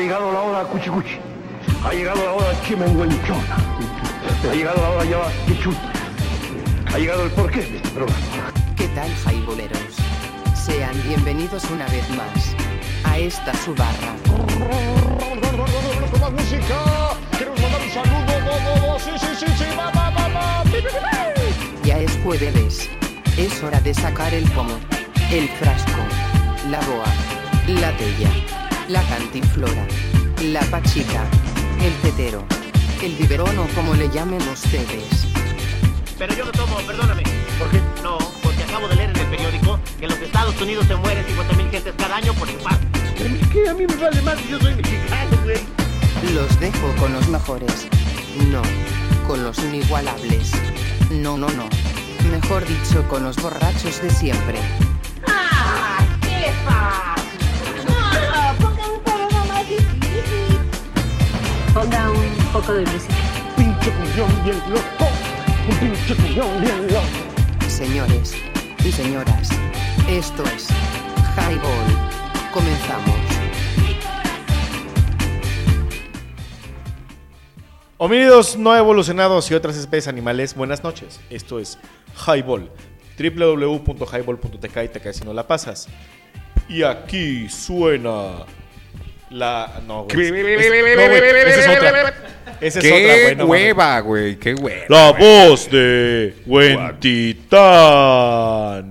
Llegado 0.01 0.31
la 0.31 0.41
hora 0.41 0.63
cuchi 0.63 0.89
cuchi. 0.89 1.19
Ha 1.85 1.93
llegado 1.93 2.25
la 2.25 2.33
hora 2.33 2.61
chimenguenchona. 2.65 3.55
Ha 4.49 4.53
llegado 4.55 4.81
la 4.81 4.89
hora 4.89 5.05
ya 5.05 5.45
quichuta. 5.45 5.91
Ha 6.91 6.97
llegado 6.97 7.23
el 7.23 7.31
porqué 7.31 7.61
de 7.61 7.77
este 7.77 7.89
programa. 7.89 8.25
¿Qué 8.75 8.87
tal, 8.89 9.13
jaiboleros? 9.23 9.79
Sean 10.55 10.99
bienvenidos 11.03 11.63
una 11.69 11.85
vez 11.87 12.09
más 12.11 12.55
a 13.03 13.19
esta 13.19 13.53
su 13.53 13.75
barra. 13.75 14.15
Con 16.11 16.19
más 16.19 16.31
música. 16.31 16.75
Queremos 17.37 17.61
mandar 17.61 17.81
un 17.81 17.91
saludo. 17.91 18.99
Sí, 18.99 19.11
sí, 19.19 19.27
sí, 19.37 19.45
sí. 19.55 19.65
Va, 19.77 19.91
va, 19.91 20.09
va, 20.09 20.27
va. 20.29 20.63
Ya 21.83 21.99
es 21.99 22.17
jueves. 22.23 22.89
Es 23.37 23.63
hora 23.63 23.79
de 23.79 23.93
sacar 23.93 24.33
el 24.33 24.49
pomo, 24.51 24.77
el 25.31 25.47
frasco, 25.47 26.01
la 26.69 26.79
boa, 26.81 27.05
la 27.79 27.95
tella, 27.97 28.29
la 28.87 29.01
cantinflora, 29.03 29.87
la 30.43 30.61
pachica, 30.61 31.23
el 31.81 31.93
tetero, 32.01 32.43
el 33.01 33.13
biberón 33.15 33.57
o 33.59 33.67
como 33.75 33.93
le 33.93 34.09
llamen 34.09 34.41
ustedes. 34.49 35.27
Pero 36.17 36.33
yo 36.35 36.45
no 36.45 36.51
tomo, 36.51 36.77
perdóname. 36.85 37.23
¿Por 37.57 37.69
qué? 37.69 37.81
No, 38.03 38.17
porque 38.43 38.63
acabo 38.63 38.87
de 38.87 38.95
leer 38.95 39.09
en 39.11 39.17
el 39.17 39.27
periódico 39.27 39.79
que 39.97 40.05
en 40.05 40.11
los 40.11 40.19
Estados 40.19 40.59
Unidos 40.61 40.85
se 40.87 40.95
mueren 40.95 41.25
50.000 41.25 41.71
gentes 41.71 41.93
cada 41.97 42.15
año 42.17 42.33
por 42.33 42.49
infarto. 42.49 42.85
¿Qué? 43.51 43.69
A 43.69 43.73
mí 43.73 43.85
me 43.87 43.95
vale 43.95 44.21
más. 44.21 44.37
Yo 44.49 44.59
soy 44.59 44.75
mexicano, 44.75 45.37
güey. 45.43 45.59
Los 46.33 46.59
dejo 46.59 46.95
con 46.99 47.13
los 47.13 47.27
mejores. 47.27 47.87
No, 48.51 48.61
con 49.27 49.43
los 49.43 49.57
inigualables. 49.59 50.51
No, 51.09 51.37
no, 51.37 51.49
no. 51.49 51.67
Mejor 52.29 52.65
dicho, 52.67 53.07
con 53.09 53.23
los 53.23 53.35
borrachos 53.37 54.01
de 54.01 54.09
siempre. 54.09 54.59
Ponga 61.81 62.11
un 62.11 62.35
poco 62.53 62.73
de 62.73 62.85
música. 62.85 63.15
Pinche 63.57 63.89
cuñón 63.89 64.43
bien 64.43 64.59
loco. 64.69 65.11
Un 65.67 65.77
pinche 65.77 66.15
cuñón 66.15 66.61
bien 66.61 66.87
loco. 66.93 67.67
Señores 67.67 68.35
y 68.85 68.91
señoras, 68.91 69.49
esto 70.07 70.43
es 70.43 70.67
Highball. 71.35 72.53
Comenzamos. 72.53 73.15
Homínidos 77.97 78.57
no 78.57 78.77
evolucionados 78.77 79.49
y 79.49 79.55
otras 79.55 79.75
especies 79.75 80.07
animales, 80.07 80.53
buenas 80.53 80.83
noches. 80.83 81.19
Esto 81.31 81.59
es 81.59 81.79
Highball. 82.27 82.69
www.highball.tk 83.17 84.83
y 84.83 84.87
te 84.87 84.99
caes 84.99 85.17
si 85.17 85.25
no 85.25 85.33
la 85.33 85.47
pasas. 85.47 85.87
Y 86.69 86.83
aquí 86.83 87.49
suena 87.49 88.45
la. 89.31 89.81
No, 89.87 90.03
güey. 90.05 90.27
Es- 90.27 90.31
es- 90.31 90.69
no, 90.97 91.07
güey, 91.07 91.47
Esa 92.61 92.79
es 92.79 92.85
otra. 92.85 92.91
Qué 92.91 93.33
güey. 93.35 93.47
hueva, 93.49 93.99
güey. 94.01 94.35
Qué 94.37 94.53
hueva. 94.53 94.85
La 94.89 95.11
voz 95.11 95.69
de 95.71 96.35
Titán. 96.99 98.89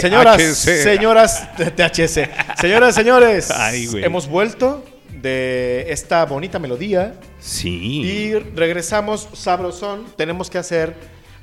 Señoras, 0.00 0.42
señoras, 0.58 1.48
THC. 1.56 2.28
Señoras, 2.60 2.94
señores, 2.94 3.50
Ay, 3.56 3.86
güey. 3.86 4.04
hemos 4.04 4.26
vuelto 4.28 4.84
de 5.12 5.86
esta 5.90 6.24
bonita 6.24 6.58
melodía 6.58 7.14
Sí. 7.38 8.02
y 8.02 8.34
regresamos 8.34 9.28
sabrosón. 9.34 10.06
Tenemos 10.16 10.50
que 10.50 10.58
hacer, 10.58 10.94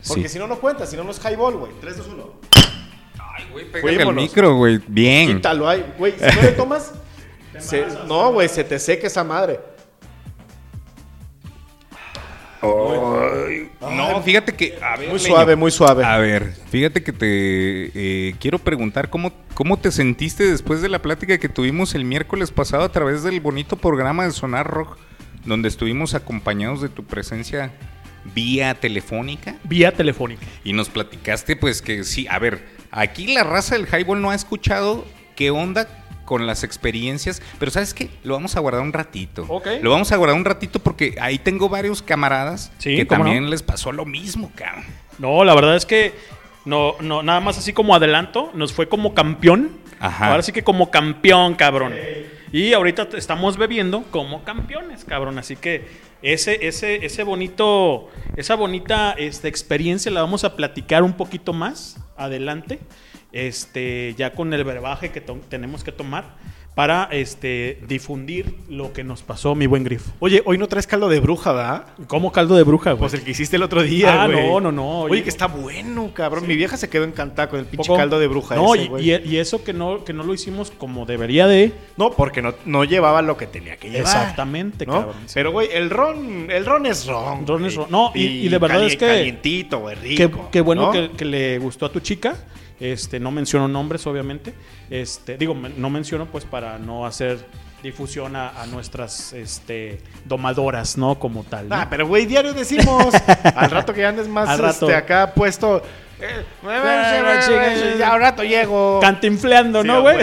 porque 0.05 0.23
Sí. 0.27 0.33
si 0.33 0.39
no, 0.39 0.47
no 0.47 0.59
cuenta, 0.59 0.85
si 0.85 0.97
no, 0.97 1.03
no 1.05 1.11
es 1.11 1.19
highball, 1.23 1.55
güey. 1.57 1.71
3, 1.79 1.95
2, 1.97 2.07
1. 2.07 2.33
Ay, 3.37 3.45
güey, 3.51 3.65
pégale 3.71 3.89
al 3.91 3.95
Fuímonos. 3.95 4.23
micro, 4.23 4.55
güey. 4.57 4.79
Bien. 4.87 5.35
Quítalo 5.35 5.67
ahí, 5.69 5.85
güey. 5.97 6.13
Si 6.17 6.35
no 6.35 6.41
le 6.41 6.51
tomas, 6.51 6.91
se- 7.59 7.85
no, 8.07 8.31
güey, 8.33 8.47
se 8.49 8.63
te 8.63 8.79
seca 8.79 9.07
esa 9.07 9.23
madre. 9.23 9.59
No, 13.81 14.21
fíjate 14.23 14.53
que. 14.53 14.77
A 14.81 14.97
ver, 14.97 15.09
Muy 15.09 15.19
Leño. 15.19 15.29
suave, 15.29 15.55
muy 15.55 15.71
suave. 15.71 16.03
A 16.03 16.17
ver, 16.17 16.53
fíjate 16.69 17.03
que 17.03 17.11
te 17.13 17.91
eh, 18.29 18.35
quiero 18.39 18.57
preguntar 18.59 19.09
cómo, 19.09 19.31
cómo 19.53 19.77
te 19.77 19.91
sentiste 19.91 20.49
después 20.49 20.81
de 20.81 20.89
la 20.89 21.01
plática 21.01 21.37
que 21.37 21.49
tuvimos 21.49 21.93
el 21.95 22.05
miércoles 22.05 22.51
pasado 22.51 22.83
a 22.83 22.91
través 22.91 23.23
del 23.23 23.39
bonito 23.39 23.75
programa 23.75 24.25
de 24.25 24.31
Sonar 24.31 24.67
Rock, 24.67 24.97
donde 25.45 25.67
estuvimos 25.67 26.13
acompañados 26.15 26.81
de 26.81 26.89
tu 26.89 27.03
presencia 27.03 27.71
vía 28.33 28.73
telefónica 28.73 29.55
Vía 29.65 29.91
telefónica. 29.91 30.43
y 30.63 30.73
nos 30.73 30.89
platicaste 30.89 31.55
pues 31.55 31.83
que 31.83 32.03
sí, 32.03 32.25
a 32.27 32.39
ver, 32.39 32.65
aquí 32.89 33.27
la 33.31 33.43
raza 33.43 33.75
del 33.77 33.85
highball 33.87 34.19
no 34.19 34.31
ha 34.31 34.35
escuchado 34.35 35.05
qué 35.35 35.51
onda 35.51 35.87
con 36.25 36.47
las 36.47 36.63
experiencias, 36.63 37.41
pero 37.59 37.71
¿sabes 37.71 37.93
qué? 37.93 38.09
Lo 38.23 38.33
vamos 38.33 38.55
a 38.55 38.59
guardar 38.59 38.81
un 38.81 38.93
ratito. 38.93 39.45
Ok. 39.47 39.67
Lo 39.81 39.91
vamos 39.91 40.11
a 40.11 40.17
guardar 40.17 40.37
un 40.37 40.45
ratito 40.45 40.79
porque 40.79 41.15
ahí 41.21 41.37
tengo 41.37 41.69
varios 41.69 42.01
camaradas 42.01 42.71
Sí, 42.79 42.95
que 42.97 43.05
también 43.05 43.49
les 43.49 43.63
pasó 43.63 43.91
lo 43.91 44.05
mismo, 44.05 44.51
cabrón. 44.55 44.83
No, 45.19 45.43
la 45.43 45.55
verdad 45.55 45.75
es 45.75 45.85
que 45.85 46.13
no, 46.65 46.95
no, 46.99 47.23
nada 47.23 47.39
más 47.39 47.57
así 47.57 47.71
como 47.71 47.95
adelanto, 47.95 48.51
nos 48.53 48.73
fue 48.73 48.89
como 48.89 49.13
campeón. 49.13 49.71
Ajá. 49.99 50.31
Ahora 50.31 50.43
sí 50.43 50.51
que 50.51 50.63
como 50.63 50.91
campeón, 50.91 51.53
cabrón. 51.55 51.93
Y 52.51 52.73
ahorita 52.73 53.09
estamos 53.17 53.57
bebiendo 53.57 54.03
como 54.11 54.43
campeones, 54.43 55.05
cabrón. 55.05 55.37
Así 55.37 55.55
que 55.55 55.87
ese, 56.21 56.67
ese, 56.67 57.05
ese 57.05 57.23
bonito, 57.23 58.09
esa 58.35 58.55
bonita 58.55 59.11
este, 59.11 59.47
experiencia 59.47 60.11
la 60.11 60.21
vamos 60.21 60.43
a 60.43 60.55
platicar 60.55 61.03
un 61.03 61.13
poquito 61.13 61.53
más 61.53 61.97
adelante. 62.17 62.79
Este, 63.35 64.15
ya 64.17 64.31
con 64.31 64.53
el 64.53 64.63
brebaje 64.63 65.11
que 65.11 65.19
tenemos 65.21 65.83
que 65.83 65.91
tomar 65.91 66.23
para 66.73 67.07
este, 67.11 67.79
difundir 67.87 68.53
lo 68.69 68.91
que 68.91 69.03
nos 69.05 69.23
pasó, 69.23 69.55
mi 69.55 69.65
buen 69.65 69.83
grifo. 69.85 70.11
Oye, 70.19 70.41
hoy 70.45 70.57
no 70.57 70.67
traes 70.67 70.87
caldo 70.87 71.07
de 71.09 71.21
bruja, 71.21 71.53
¿verdad? 71.53 71.85
¿Cómo 72.07 72.31
caldo 72.33 72.55
de 72.55 72.63
bruja, 72.63 72.91
güey? 72.91 72.99
Pues 72.99 73.13
el 73.13 73.23
que 73.23 73.31
hiciste 73.31 73.55
el 73.55 73.63
otro 73.63 73.81
día, 73.81 74.23
Ah, 74.23 74.27
güey. 74.27 74.45
no, 74.45 74.59
no, 74.59 74.71
no, 74.73 74.99
Oye, 75.03 75.11
oye. 75.13 75.23
que 75.23 75.29
está 75.29 75.47
bueno, 75.47 76.11
cabrón. 76.13 76.45
Mi 76.47 76.55
vieja 76.57 76.75
se 76.75 76.89
quedó 76.89 77.05
encantada 77.05 77.49
con 77.49 77.59
el 77.59 77.65
pinche 77.65 77.87
Poco- 77.87 77.97
caldo 77.97 78.19
de 78.19 78.27
bruja 78.27 78.55
No, 78.55 78.73
ese, 78.75 78.83
y, 78.83 78.87
güey. 78.87 79.09
y- 79.09 79.15
y 79.25 79.37
eso 79.37 79.63
que 79.65 79.71
no, 79.71 80.03
que 80.03 80.11
no 80.11 80.23
lo 80.23 80.33
hicimos 80.33 80.69
como 80.71 81.05
debería 81.05 81.47
de. 81.47 81.71
No, 81.95 82.11
porque 82.11 82.41
no, 82.41 82.53
no 82.65 82.83
llevaba 82.83 83.21
lo 83.21 83.37
que 83.37 83.47
tenía 83.47 83.77
que 83.77 83.89
llevar. 83.89 84.01
Exactamente, 84.13 84.85
¿no? 84.85 84.93
cabrón. 84.93 85.15
Pero, 85.33 85.51
güey, 85.53 85.69
el 85.73 85.89
ron, 85.89 86.51
el 86.51 86.65
ron 86.65 86.85
es 86.85 87.05
ron. 87.05 87.47
Ron 87.47 87.65
es 87.65 87.75
ron. 87.75 87.87
No, 87.89 88.11
y- 88.15 88.23
y 88.25 88.49
de 88.49 88.57
verdad 88.57 88.83
es 88.85 88.97
que- 88.97 89.05
Calientito, 89.07 89.79
güey, 89.79 89.95
Qué, 90.15 90.27
rico. 90.27 90.49
qué 90.51 90.59
bueno 90.59 90.87
¿no? 90.87 90.91
que, 90.91 91.11
que 91.11 91.23
le 91.25 91.57
gustó 91.59 91.85
a 91.85 91.89
tu 91.91 92.01
chica. 92.01 92.35
Este, 92.79 93.19
no 93.19 93.31
menciono 93.31 93.67
nombres, 93.67 94.05
obviamente. 94.07 94.53
Este, 94.89 95.37
digo, 95.37 95.53
no 95.55 95.89
menciono 95.89 96.25
pues 96.25 96.45
para 96.45 96.77
no 96.77 97.05
hacer 97.05 97.45
difusión 97.81 98.35
a, 98.35 98.61
a 98.61 98.65
nuestras 98.65 99.31
este, 99.33 100.01
domadoras, 100.25 100.97
¿no? 100.97 101.17
Como 101.19 101.43
tal. 101.43 101.69
¿no? 101.69 101.75
Ah, 101.75 101.87
pero, 101.89 102.07
güey, 102.07 102.25
diario 102.25 102.53
decimos. 102.53 103.13
al 103.55 103.69
rato 103.69 103.93
que 103.93 104.05
andes 104.05 104.27
más 104.27 104.49
Al 104.49 104.59
rato. 104.59 104.85
este, 104.87 104.95
acá 104.95 105.33
puesto. 105.33 105.81
Eh, 106.21 107.95
ya 107.99 108.13
al 108.13 108.19
rato 108.21 108.43
llego. 108.43 108.99
Cantinfleando, 109.01 109.81
Sí, 109.81 109.87
¿no, 109.87 109.95
a 109.95 109.99
güey? 109.99 110.17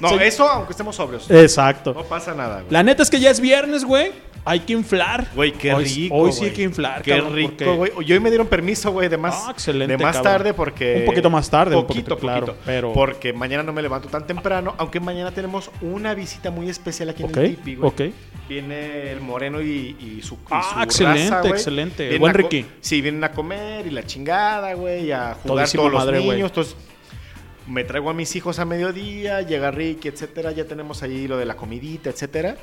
No, 0.00 0.08
Sí. 0.10 0.16
eso 0.20 0.48
aunque 0.48 0.72
estemos 0.72 0.96
sobrios. 0.96 1.30
Exacto. 1.30 1.92
No 1.94 2.04
pasa 2.04 2.34
nada, 2.34 2.60
güey. 2.60 2.66
La 2.70 2.82
neta 2.82 3.02
es 3.02 3.10
que 3.10 3.20
ya 3.20 3.30
es 3.30 3.40
viernes, 3.40 3.84
güey. 3.84 4.12
Hay 4.44 4.58
que 4.58 4.72
inflar. 4.72 5.28
Güey, 5.36 5.52
qué 5.52 5.72
Hoy- 5.72 5.84
rico. 5.84 6.16
Hoy 6.16 6.32
sí 6.32 6.46
hay 6.46 6.50
que 6.50 6.62
inflar, 6.62 7.00
Qué 7.02 7.12
cabrón, 7.12 7.32
rico, 7.36 7.50
porque- 7.58 7.64
güey. 7.76 7.92
Y 8.08 8.12
hoy 8.12 8.18
me 8.18 8.28
dieron 8.28 8.48
permiso, 8.48 8.90
güey, 8.90 9.08
de 9.08 9.16
más. 9.16 9.44
Ah, 9.46 9.52
excelente, 9.52 9.96
De 9.96 10.02
más 10.02 10.16
cabrón. 10.16 10.32
tarde 10.32 10.52
porque. 10.54 10.96
Un 10.98 11.04
poquito 11.06 11.30
más 11.30 11.48
tarde, 11.48 11.76
un 11.76 11.82
Poquito, 11.86 12.08
poquito, 12.08 12.18
claro, 12.26 12.46
poquito. 12.46 12.62
pero- 12.66 12.92
Porque 12.92 13.32
mañana 13.32 13.62
no 13.62 13.72
me 13.72 13.82
levanto 13.82 14.08
tan 14.08 14.26
temprano. 14.26 14.74
Aunque 14.78 14.98
mañana 14.98 15.30
tenemos 15.30 15.70
una 15.80 16.12
visita 16.14 16.50
muy 16.50 16.68
especial 16.68 17.10
aquí 17.10 17.22
en 17.22 17.28
Ok, 17.28 17.36
el 17.36 17.56
Tipi, 17.56 17.74
güey. 17.76 17.88
ok. 17.88 18.14
Viene 18.48 19.12
el 19.12 19.20
Moreno 19.20 19.62
y, 19.62 19.96
y 20.00 20.20
su. 20.22 20.34
y 20.34 20.38
Ah, 20.50 20.70
su 20.74 20.82
excelente, 20.82 21.30
raza, 21.30 21.48
excelente. 21.48 22.02
Vienen 22.02 22.20
Buen 22.20 22.30
a 22.30 22.32
Ricky. 22.32 22.66
Sí, 22.80 23.00
vienen 23.00 23.22
a 23.22 23.30
comer 23.30 23.86
y 23.86 23.90
la 23.90 24.02
chingada, 24.04 24.74
güey. 24.74 25.04
Y 25.04 25.12
a 25.32 25.34
jugar 25.34 25.68
todos 25.70 25.92
los 25.92 26.04
madre, 26.04 26.20
niños. 26.20 26.50
Entonces. 26.50 26.76
Me 27.66 27.84
traigo 27.84 28.10
a 28.10 28.12
mis 28.12 28.34
hijos 28.34 28.58
a 28.58 28.64
mediodía, 28.64 29.40
llega 29.42 29.70
Ricky, 29.70 30.08
etcétera. 30.08 30.50
Ya 30.50 30.64
tenemos 30.64 31.02
ahí 31.02 31.28
lo 31.28 31.36
de 31.36 31.46
la 31.46 31.56
comidita, 31.56 32.10
etcétera. 32.10 32.56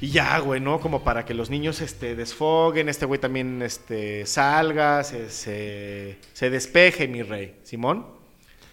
Y 0.00 0.10
ya, 0.10 0.38
güey, 0.38 0.60
¿no? 0.60 0.80
Como 0.80 1.04
para 1.04 1.24
que 1.24 1.34
los 1.34 1.50
niños 1.50 1.80
este, 1.80 2.14
desfoguen, 2.16 2.88
este 2.88 3.06
güey 3.06 3.20
también 3.20 3.60
este, 3.62 4.24
salga, 4.26 5.04
se, 5.04 5.28
se, 5.30 6.18
se 6.32 6.50
despeje, 6.50 7.06
mi 7.08 7.22
rey. 7.22 7.56
Simón. 7.62 8.06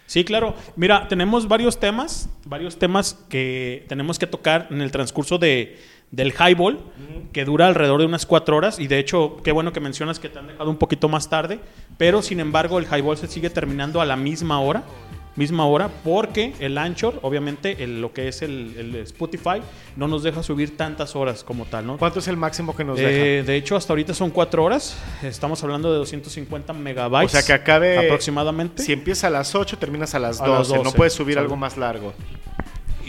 Sí, 0.05 0.23
claro. 0.23 0.55
Mira, 0.77 1.07
tenemos 1.09 1.49
varios 1.49 1.79
temas, 1.79 2.29
varios 2.45 2.79
temas 2.79 3.25
que 3.27 3.85
tenemos 3.89 4.17
que 4.17 4.25
tocar 4.25 4.67
en 4.71 4.81
el 4.81 4.89
transcurso 4.89 5.37
de, 5.37 5.77
del 6.11 6.33
highball, 6.33 6.79
que 7.33 7.43
dura 7.45 7.67
alrededor 7.67 7.99
de 7.99 8.05
unas 8.05 8.25
cuatro 8.25 8.55
horas. 8.57 8.79
Y 8.79 8.87
de 8.87 8.99
hecho, 8.99 9.37
qué 9.43 9.51
bueno 9.51 9.73
que 9.73 9.79
mencionas 9.79 10.19
que 10.19 10.29
te 10.29 10.39
han 10.39 10.47
dejado 10.47 10.69
un 10.69 10.77
poquito 10.77 11.09
más 11.09 11.29
tarde. 11.29 11.59
Pero 11.97 12.21
sin 12.21 12.39
embargo, 12.39 12.79
el 12.79 12.85
highball 12.85 13.17
se 13.17 13.27
sigue 13.27 13.49
terminando 13.49 13.99
a 14.01 14.05
la 14.05 14.15
misma 14.15 14.59
hora. 14.61 14.83
Misma 15.35 15.67
hora, 15.67 15.89
porque 16.03 16.53
el 16.59 16.79
Anchor, 16.79 17.19
obviamente, 17.21 17.83
el- 17.83 18.01
lo 18.01 18.11
que 18.11 18.27
es 18.27 18.41
el, 18.41 18.73
el 18.75 18.95
Spotify, 18.95 19.61
no 19.95 20.07
nos 20.07 20.23
deja 20.23 20.41
subir 20.41 20.75
tantas 20.75 21.15
horas 21.15 21.43
como 21.43 21.65
tal, 21.65 21.85
¿no? 21.85 21.97
¿Cuánto 21.99 22.17
es 22.17 22.27
el 22.27 22.37
máximo 22.37 22.75
que 22.75 22.83
nos 22.83 22.97
Eh, 22.97 23.03
deja? 23.03 23.45
de 23.45 23.55
hecho, 23.55 23.75
hasta 23.75 23.93
ahorita 23.93 24.15
son 24.15 24.31
cuatro 24.31 24.63
horas. 24.63 24.97
Estamos 25.21 25.61
hablando 25.63 25.91
de 25.91 25.99
250 25.99 26.73
megabytes. 26.73 27.35
O 27.35 27.37
sea 27.37 27.45
que 27.45 27.53
acabe. 27.53 27.99
aproximadamente. 27.99 28.81
Si 28.81 28.91
empiezas 28.93 29.25
a 29.25 29.29
las 29.29 29.53
8, 29.53 29.77
terminas 29.77 30.15
a 30.15 30.19
las 30.19 30.41
A 30.41 30.47
12. 30.47 30.59
las 30.59 30.69
No 30.79 30.83
12, 30.85 30.97
puedes 30.97 31.13
subir 31.13 31.35
¿sabes? 31.35 31.45
algo 31.45 31.55
más 31.55 31.77
largo. 31.77 32.13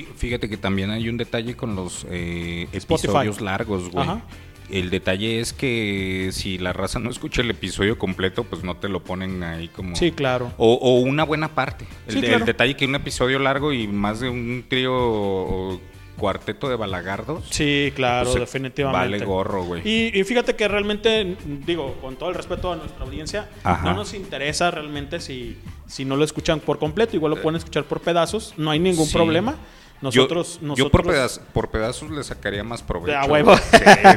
Y 0.01 0.09
Fíjate 0.17 0.49
que 0.49 0.57
también 0.57 0.91
hay 0.91 1.09
un 1.09 1.17
detalle 1.17 1.55
con 1.57 1.75
los 1.77 2.07
eh, 2.11 2.69
episodios 2.73 3.41
largos, 3.41 3.91
güey. 3.91 4.05
Ajá. 4.05 4.23
El 4.71 4.91
detalle 4.91 5.41
es 5.41 5.55
que 5.55 6.29
si 6.33 6.59
la 6.59 6.75
raza 6.75 6.99
no 6.99 7.09
escucha 7.09 7.41
el 7.41 7.51
episodio 7.51 7.97
completo, 7.99 8.45
pues 8.45 8.63
no 8.65 8.77
te 8.77 8.91
lo 8.91 9.03
ponen 9.03 9.43
ahí 9.43 9.69
como... 9.69 9.97
Sí, 9.97 10.13
claro. 10.13 10.53
O, 10.59 10.75
o 10.75 10.99
una 11.01 11.25
buena 11.25 11.49
parte. 11.55 11.87
El, 12.07 12.15
Sí, 12.15 12.21
de- 12.21 12.27
claro. 12.27 12.43
el 12.43 12.47
detalle 12.47 12.77
que 12.77 12.85
un 12.85 12.95
episodio 12.95 13.39
largo 13.39 13.73
y 13.73 13.89
más 13.89 14.21
de 14.21 14.29
un 14.29 14.65
trío 14.69 14.93
o 14.95 15.81
cuarteto 16.19 16.69
de 16.69 16.77
balagardos. 16.77 17.47
Sí, 17.49 17.93
claro, 17.97 18.29
pues, 18.31 18.41
definitivamente. 18.41 19.09
Vale 19.19 19.25
gorro, 19.25 19.65
güey. 19.65 19.81
Y, 19.89 20.19
y 20.21 20.25
fíjate 20.25 20.55
que 20.55 20.69
realmente, 20.69 21.37
digo, 21.65 21.95
con 22.03 22.17
todo 22.17 22.29
el 22.29 22.35
respeto 22.35 22.71
a 22.73 22.77
nuestra 22.77 23.05
audiencia, 23.07 23.49
Ajá. 23.65 23.85
no 23.85 23.95
nos 23.95 24.13
interesa 24.13 24.71
realmente 24.71 25.21
si, 25.21 25.57
si 25.87 26.05
no 26.05 26.15
lo 26.17 26.25
escuchan 26.25 26.61
por 26.61 26.79
completo, 26.79 27.17
igual 27.17 27.31
lo 27.37 27.41
pueden 27.41 27.57
escuchar 27.57 27.85
por 27.85 28.01
pedazos, 28.01 28.53
no 28.59 28.71
hay 28.71 28.81
ningún 28.81 29.07
Sí. 29.07 29.15
problema. 29.15 29.57
Nosotros, 30.01 30.61
yo, 30.61 30.67
nosotros 30.69 30.77
yo 30.79 30.91
por, 30.91 31.05
pedaz- 31.05 31.41
por 31.53 31.71
pedazos 31.71 32.11
le 32.11 32.23
sacaría 32.23 32.63
más 32.63 32.83
provecho. 32.83 33.19
Ah, 33.21 33.25
huevo. 33.27 33.57
Sí, 33.57 33.63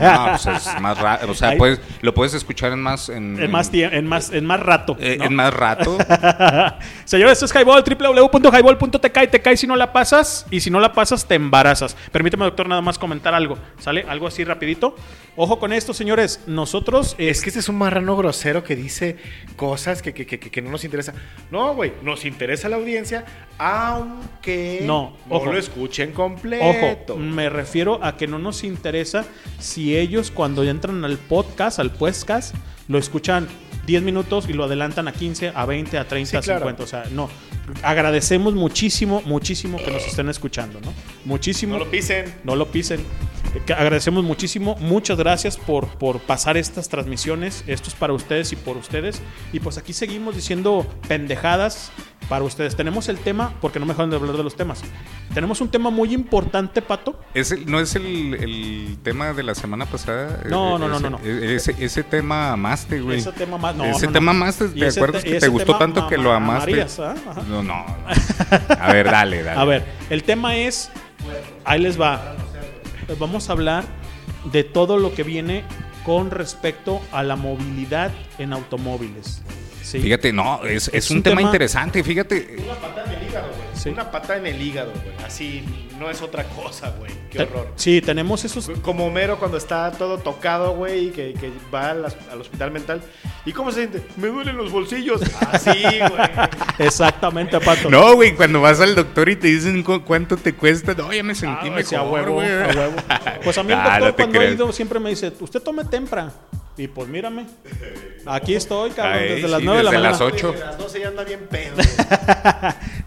no, 0.02 0.26
pues 0.30 0.46
es 0.46 0.80
más 0.82 0.98
ra- 1.00 1.20
O 1.28 1.34
sea, 1.34 1.58
puedes, 1.58 1.82
lo 2.02 2.14
puedes 2.14 2.34
escuchar 2.36 2.72
en 2.72 2.82
más... 2.82 3.10
En, 3.10 3.42
en 3.42 3.50
más 3.50 3.72
tiempo, 3.72 3.96
en 3.96 4.06
más, 4.08 4.32
en 4.32 4.46
más 4.46 4.60
rato. 4.60 4.96
eh, 5.00 5.18
¿no? 5.18 5.26
en 5.26 5.34
más 5.36 5.52
rato. 5.54 5.98
Señores, 7.06 7.34
esto 7.42 7.46
es 7.46 7.54
Highball, 7.56 7.84
www.highball.tk 7.84 9.18
y 9.24 9.28
te 9.28 9.42
cae 9.42 9.58
si 9.58 9.66
no 9.68 9.76
la 9.76 9.92
pasas 9.92 10.46
y 10.52 10.60
si 10.60 10.70
no 10.70 10.80
la 10.80 10.94
pasas 10.94 11.28
te 11.28 11.36
embarazas. 11.36 11.96
Permíteme, 12.12 12.46
doctor, 12.46 12.68
nada 12.68 12.82
más 12.82 13.00
comentar 13.00 13.34
algo. 13.34 13.58
¿Sale? 13.80 14.06
Algo 14.08 14.28
así 14.28 14.44
rapidito. 14.44 14.96
Ojo 15.36 15.60
con 15.60 15.74
esto, 15.74 15.94
señores. 15.94 16.42
Nosotros... 16.48 17.16
Es 17.18 17.42
que 17.42 17.50
este 17.50 17.60
es 17.60 17.70
un 17.70 17.78
marrano 17.78 18.16
grosero 18.18 18.64
que 18.64 18.76
dice 18.76 19.18
cosas 19.56 20.02
que, 20.02 20.14
que, 20.14 20.26
que, 20.26 20.40
que 20.40 20.62
no 20.62 20.70
nos 20.70 20.84
interesa. 20.84 21.14
No, 21.50 21.74
güey, 21.74 21.94
nos 22.04 22.26
interesa 22.26 22.70
la 22.70 22.76
audiencia, 22.76 23.26
aunque 23.58 24.82
No, 24.84 25.16
ojo. 25.30 25.46
lo 25.52 25.58
escuchen 25.72 26.12
completo. 26.12 26.66
Ojo, 26.66 27.18
me 27.18 27.50
refiero 27.50 28.04
a 28.04 28.18
que 28.18 28.28
no 28.28 28.40
nos 28.40 28.64
interesa 28.64 29.26
si 29.60 29.98
ellos 29.98 30.30
cuando 30.32 30.64
entran 30.64 31.04
al 31.06 31.18
podcast, 31.18 31.80
al 31.80 31.92
podcast, 31.92 32.54
lo 32.88 32.98
escuchan 32.98 33.48
10 33.86 34.04
minutos 34.04 34.50
y 34.50 34.54
lo 34.54 34.66
adelantan 34.66 35.08
a 35.08 35.14
15, 35.14 35.54
a 35.56 35.66
20, 35.66 35.98
a 35.98 36.08
30, 36.08 36.30
Sí, 36.30 36.38
a 36.38 36.42
claro. 36.42 36.60
50. 36.60 36.84
O 36.84 36.88
sea, 36.88 37.06
no. 37.12 37.30
Agradecemos 37.84 38.54
muchísimo, 38.54 39.22
muchísimo 39.26 39.78
que 39.78 39.92
nos 39.92 40.06
estén 40.06 40.28
escuchando, 40.30 40.82
¿no? 40.82 40.94
Muchísimo. 41.26 41.74
No 41.74 41.86
lo 41.86 41.90
pisen. 41.90 42.26
No 42.44 42.56
lo 42.56 42.70
pisen. 42.70 43.00
Agradecemos 43.76 44.24
muchísimo. 44.24 44.76
Muchas 44.80 45.18
gracias 45.18 45.58
por, 45.58 45.88
por 45.98 46.20
pasar 46.20 46.58
estas 46.58 46.90
transmisiones. 46.90 47.64
Esto 47.68 47.90
es 47.90 47.96
para 47.96 48.14
ustedes 48.14 48.52
y 48.52 48.56
por 48.56 48.78
ustedes. 48.78 49.22
Y 49.54 49.60
pues 49.62 49.78
aquí 49.78 49.94
seguimos 49.94 50.36
diciendo 50.36 50.86
pendejadas 51.08 51.92
para 52.32 52.46
ustedes. 52.46 52.78
Tenemos 52.78 53.10
el 53.10 53.18
tema, 53.18 53.54
porque 53.60 53.78
no 53.78 53.86
me 53.86 53.92
dejan 53.92 54.10
de 54.10 54.16
hablar 54.16 54.38
de 54.38 54.44
los 54.44 54.56
temas. 54.56 54.82
Tenemos 55.34 55.60
un 55.60 55.68
tema 55.68 55.90
muy 55.90 56.14
importante, 56.14 56.82
Pato. 56.82 57.20
¿Es 57.34 57.52
el- 57.52 57.70
¿No 57.70 57.82
es 57.82 57.94
el, 57.98 58.36
el 58.36 58.98
tema 59.04 59.34
de 59.34 59.44
la 59.44 59.54
semana 59.54 59.86
pasada? 59.86 60.40
No, 60.50 60.78
Eh, 60.78 60.80
no, 60.80 60.88
no, 60.88 60.94
ese, 60.96 61.04
no, 61.04 61.10
no. 61.10 61.20
eh, 61.26 61.56
Ese, 61.58 61.76
ese 61.78 62.04
tema 62.04 62.54
amaste, 62.54 63.02
güey. 63.02 63.18
Ese 63.20 63.34
tema 63.34 63.58
más. 63.58 63.76
No, 63.76 63.84
ese 63.84 64.06
no, 64.08 64.14
tema 64.14 64.32
amaste, 64.32 64.70
¿te 64.70 64.88
acuerdas 64.88 65.24
te- 65.26 65.32
que 65.34 65.40
te 65.42 65.48
gustó 65.50 65.78
tanto 65.78 66.08
que 66.08 66.18
lo 66.18 66.32
amaste? 66.32 66.72
amarías. 66.72 66.98
Ajá. 67.02 67.42
No, 67.50 67.62
no. 67.62 67.86
A 68.80 68.94
ver, 68.94 69.12
dale, 69.12 69.44
dale. 69.44 69.60
A 69.60 69.66
ver, 69.66 69.84
el 70.10 70.24
tema 70.24 70.56
es. 70.56 70.90
Ahí 71.66 71.82
les 71.82 72.00
va. 72.00 72.36
Vamos 73.20 73.50
a 73.50 73.52
hablar 73.52 73.84
de 74.54 74.64
todo 74.64 74.98
lo 74.98 75.14
que 75.14 75.24
viene 75.24 75.66
con 76.06 76.32
respecto 76.32 77.02
a 77.12 77.24
la 77.24 77.36
movilidad 77.36 78.10
en 78.38 78.54
automóviles. 78.54 79.42
¿Sí? 79.92 80.00
Fíjate, 80.00 80.32
no, 80.34 80.64
es, 80.66 80.88
es, 80.90 80.94
Es 80.94 81.12
un, 81.12 81.18
un 81.18 81.24
tema, 81.24 81.38
tema- 81.38 81.48
interesante, 81.50 82.04
fíjate. 82.04 82.56
Una 82.64 82.76
pata 82.76 83.04
en 83.06 83.12
el 83.22 83.28
hígado, 83.30 83.48
güey. 83.50 83.71
Sí. 83.74 83.90
Una 83.90 84.12
pata 84.12 84.38
en 84.38 84.46
el 84.48 84.62
hígado, 84.62 84.92
güey. 85.04 85.16
Así 85.26 85.64
no 86.00 86.10
es 86.10 86.22
otra 86.22 86.44
cosa, 86.46 86.90
güey. 87.00 87.12
Qué 87.30 87.38
Te- 87.40 87.44
horror. 87.44 87.72
Sí, 87.76 88.02
tenemos 88.02 88.44
esos. 88.46 88.70
Como 88.82 89.06
Homero 89.08 89.38
cuando 89.40 89.58
está 89.58 89.92
todo 89.92 90.18
tocado, 90.18 90.76
güey, 90.76 91.08
y 91.08 91.10
que, 91.12 91.34
que 91.34 91.52
va 91.74 91.92
al, 91.92 92.06
al 92.32 92.42
hospital 92.42 92.72
mental. 92.72 93.02
¿Y 93.46 93.54
cómo 93.54 93.72
se 93.72 93.80
siente? 93.88 94.04
Me 94.18 94.28
duelen 94.28 94.58
los 94.58 94.72
bolsillos. 94.72 95.22
Así, 95.52 95.72
güey. 95.72 96.30
Exactamente, 96.80 97.60
Pato. 97.60 97.90
No, 97.90 98.16
güey, 98.16 98.36
cuando 98.36 98.62
vas 98.62 98.80
al 98.82 98.94
doctor 98.96 99.30
y 99.30 99.36
te 99.36 99.48
dicen 99.48 99.84
cu- 99.84 100.04
cuánto 100.04 100.38
te 100.38 100.54
cuesta, 100.54 100.94
no, 100.94 101.12
ya 101.14 101.24
me 101.24 101.32
Ah, 101.34 101.36
sentí 101.36 101.70
güey, 101.70 101.84
sí, 101.84 101.96
a 101.96 102.04
mejor, 102.04 102.20
huevo, 102.30 102.34
güey. 102.36 102.48
a 102.52 102.68
huevo. 102.68 102.96
Pues 103.44 103.58
a 103.58 103.64
mí 103.64 103.74
el 103.74 103.80
Ah, 103.82 104.00
doctor 104.00 104.10
no 104.10 104.16
cuando 104.16 104.38
ha 104.38 104.42
creas. 104.42 104.56
ido 104.56 104.72
siempre 104.74 105.00
me 105.00 105.10
dice, 105.10 105.32
usted 105.40 105.62
tome 105.62 105.86
tempra. 105.86 106.32
Y 106.78 106.88
pues 106.88 107.08
mírame, 107.10 107.46
aquí 108.26 108.56
estoy, 108.56 108.92
cabrón, 108.92 109.20
Ay, 109.20 109.30
desde 109.30 109.48
las 109.50 109.60
sí, 109.60 109.66
9 109.66 109.78
de 109.80 109.84
la 109.84 109.92
desde 109.92 110.04
mañana. 110.04 110.12
las 110.12 110.22
8. 110.34 110.56
A 110.56 110.66
las 110.68 110.78
12 110.78 111.00
ya 111.02 111.08
anda 111.10 111.24
bien 111.24 111.42
pedo. 111.50 111.76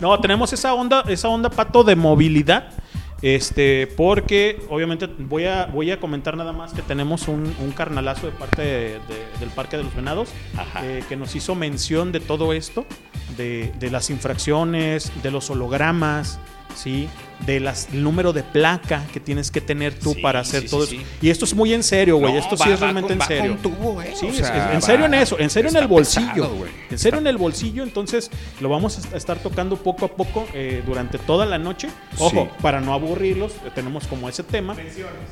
No, 0.01 0.21
tenemos 0.21 0.53
esa 0.55 0.75
onda, 0.75 1.05
esa 1.09 1.29
onda 1.29 1.51
pato 1.51 1.85
de 1.85 1.95
movilidad. 1.97 2.71
Este, 3.23 3.87
porque 3.97 4.61
obviamente 4.69 5.07
voy 5.07 5.47
a, 5.47 5.65
voy 5.67 5.91
a 5.91 5.99
comentar 5.99 6.37
nada 6.37 6.53
más 6.53 6.75
que 6.75 6.83
tenemos 6.83 7.27
un, 7.27 7.55
un 7.59 7.71
carnalazo 7.73 8.27
de 8.27 8.33
parte 8.33 8.61
de- 8.61 8.69
de- 8.99 9.39
del 9.41 9.49
Parque 9.55 9.79
de 9.79 9.85
los 9.85 9.95
Venados 9.95 10.29
eh, 10.83 11.03
que 11.09 11.17
nos 11.17 11.35
hizo 11.35 11.55
mención 11.55 12.13
de 12.13 12.21
todo 12.21 12.53
esto, 12.53 12.85
de, 13.39 13.73
de 13.81 13.91
las 13.91 14.11
infracciones, 14.11 15.11
de 15.23 15.31
los 15.31 15.49
hologramas, 15.49 16.39
¿sí? 16.75 17.09
de 17.47 17.61
las, 17.61 17.89
el 17.93 18.03
número 18.03 18.33
de 18.33 18.43
placa 18.43 19.05
que 19.13 19.21
tienes 19.21 19.51
que 19.51 19.61
tener 19.61 19.93
tú 19.99 20.15
Sí, 20.15 20.23
para 20.23 20.41
hacer 20.41 20.63
sí, 20.63 20.69
todo 20.69 20.87
sí, 20.87 20.99
sí. 20.99 21.05
Y 21.21 21.31
esto 21.31 21.45
es 21.45 21.53
muy 21.53 21.75
en 21.75 21.83
serio, 21.83 22.17
güey. 22.17 22.33
No, 22.33 22.39
esto 22.39 22.57
va- 22.57 22.65
sí 22.65 22.71
es 22.73 22.77
va 22.77 22.85
realmente 22.85 23.13
con- 23.13 23.21
en 23.23 23.29
serio. 23.29 23.53
con 23.61 23.63
tubo, 23.63 23.93
güey. 23.95 24.15
Sí, 24.17 24.27
O 24.27 24.29
es- 24.31 24.37
sea, 24.37 24.69
es- 24.71 24.75
en 24.77 24.83
serio 24.83 25.07
en 25.07 25.15
eso, 25.15 25.39
en 25.39 25.51
serio 25.51 25.71
en 25.71 25.77
el 25.77 25.87
bolsillo. 25.89 26.33
pesado, 26.33 26.55
güey. 26.55 26.71
en 26.91 26.99
serio 26.99 27.19
en 27.19 27.27
el 27.27 27.37
bolsillo, 27.37 27.83
entonces 27.83 28.31
lo 28.61 28.69
vamos 28.69 28.99
a 29.13 29.17
estar 29.17 29.39
tocando 29.41 29.77
poco 29.77 30.07
a 30.07 30.09
poco 30.09 30.47
eh, 30.55 30.83
durante 30.87 31.19
toda 31.19 31.45
la 31.45 31.59
noche. 31.59 31.89
Ojo, 32.19 32.45
Sí. 32.51 32.63
para 32.63 32.81
no 32.81 32.95
aburrirlos, 32.95 33.53
eh, 33.67 33.71
tenemos 33.75 34.07
como 34.07 34.29
ese 34.29 34.43
tema. 34.45 34.75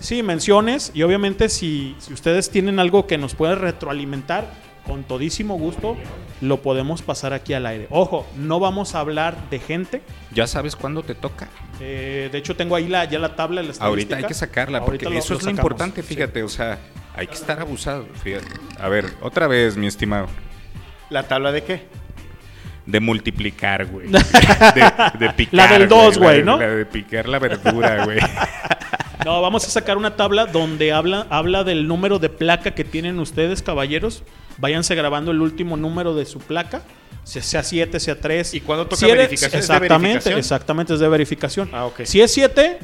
Sí, 0.00 0.22
menciones. 0.22 0.90
Y 0.94 1.02
obviamente 1.04 1.48
si, 1.48 1.94
si 2.00 2.12
ustedes 2.12 2.50
tienen 2.50 2.78
algo 2.80 3.06
que 3.06 3.16
nos 3.16 3.34
pueda 3.34 3.54
retroalimentar, 3.54 4.71
con 4.86 5.04
todísimo 5.04 5.56
gusto 5.56 5.96
lo 6.40 6.60
podemos 6.60 7.02
pasar 7.02 7.32
aquí 7.32 7.54
al 7.54 7.66
aire. 7.66 7.86
Ojo, 7.90 8.26
no 8.36 8.58
vamos 8.60 8.94
a 8.94 9.00
hablar 9.00 9.36
de 9.50 9.58
gente. 9.60 10.02
¿Ya 10.32 10.46
sabes 10.46 10.74
cuándo 10.76 11.02
te 11.02 11.14
toca? 11.14 11.48
Eh, 11.80 12.28
de 12.32 12.38
hecho, 12.38 12.56
tengo 12.56 12.74
ahí 12.74 12.88
la, 12.88 13.04
ya 13.04 13.18
la 13.18 13.36
tabla. 13.36 13.62
La 13.62 13.72
Ahorita 13.78 14.16
hay 14.16 14.24
que 14.24 14.34
sacarla, 14.34 14.84
porque 14.84 15.04
Ahorita 15.06 15.24
eso 15.24 15.34
lo 15.34 15.38
es 15.40 15.44
lo 15.44 15.50
importante, 15.50 16.02
fíjate, 16.02 16.42
o 16.42 16.48
sea, 16.48 16.78
hay 17.14 17.26
que 17.26 17.34
estar 17.34 17.60
abusado, 17.60 18.06
fíjate. 18.22 18.46
A 18.80 18.88
ver, 18.88 19.06
otra 19.20 19.46
vez, 19.46 19.76
mi 19.76 19.86
estimado. 19.86 20.26
¿La 21.10 21.22
tabla 21.24 21.52
de 21.52 21.62
qué? 21.62 21.82
De 22.86 22.98
multiplicar, 22.98 23.86
güey. 23.86 24.08
De, 24.10 24.92
de 25.18 25.30
picar. 25.34 25.54
La 25.54 25.78
del 25.78 25.88
dos, 25.88 26.16
la 26.16 26.22
güey, 26.24 26.38
de- 26.38 26.44
¿no? 26.44 26.58
La 26.58 26.66
de 26.68 26.86
picar 26.86 27.28
la 27.28 27.38
verdura, 27.38 28.04
güey. 28.04 28.18
No, 29.24 29.40
vamos 29.42 29.66
a 29.66 29.70
sacar 29.70 29.96
una 29.96 30.16
tabla 30.16 30.46
donde 30.46 30.92
habla, 30.92 31.26
habla 31.30 31.64
del 31.64 31.86
número 31.86 32.18
de 32.18 32.28
placa 32.28 32.72
que 32.74 32.84
tienen 32.84 33.18
ustedes, 33.18 33.62
caballeros. 33.62 34.22
Váyanse 34.58 34.94
grabando 34.94 35.30
el 35.30 35.40
último 35.40 35.76
número 35.76 36.14
de 36.14 36.24
su 36.26 36.38
placa. 36.38 36.82
se- 37.24 37.40
Sea 37.42 37.62
7, 37.62 38.00
sea 38.00 38.18
3. 38.18 38.54
¿Y 38.54 38.60
cuándo 38.60 38.86
toca 38.86 39.06
verificación? 39.06 39.46
¿Es 39.48 39.52
de 39.52 39.58
Exactamente, 39.58 40.06
verificación? 40.08 40.38
exactamente, 40.38 40.94
es 40.94 41.00
de 41.00 41.08
verificación. 41.08 41.70
Ah, 41.72 41.86
ok. 41.86 42.00
Si 42.04 42.20
es 42.20 42.32
7, 42.32 42.78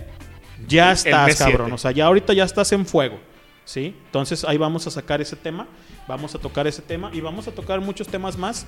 ya 0.68 0.92
estás, 0.92 1.36
cabrón. 1.36 1.56
siete. 1.66 1.72
O 1.74 1.78
sea, 1.78 1.90
ya 1.90 2.06
ahorita 2.06 2.32
ya 2.32 2.44
estás 2.44 2.70
en 2.72 2.86
fuego. 2.86 3.18
¿Sí? 3.64 3.94
Entonces 4.06 4.44
ahí 4.44 4.56
vamos 4.56 4.86
a 4.86 4.90
sacar 4.90 5.20
ese 5.20 5.36
tema. 5.36 5.66
Vamos 6.08 6.34
a 6.34 6.38
tocar 6.38 6.66
ese 6.66 6.80
tema 6.80 7.10
y 7.12 7.20
vamos 7.20 7.46
a 7.46 7.52
tocar 7.52 7.80
muchos 7.80 8.08
temas 8.08 8.36
más. 8.38 8.66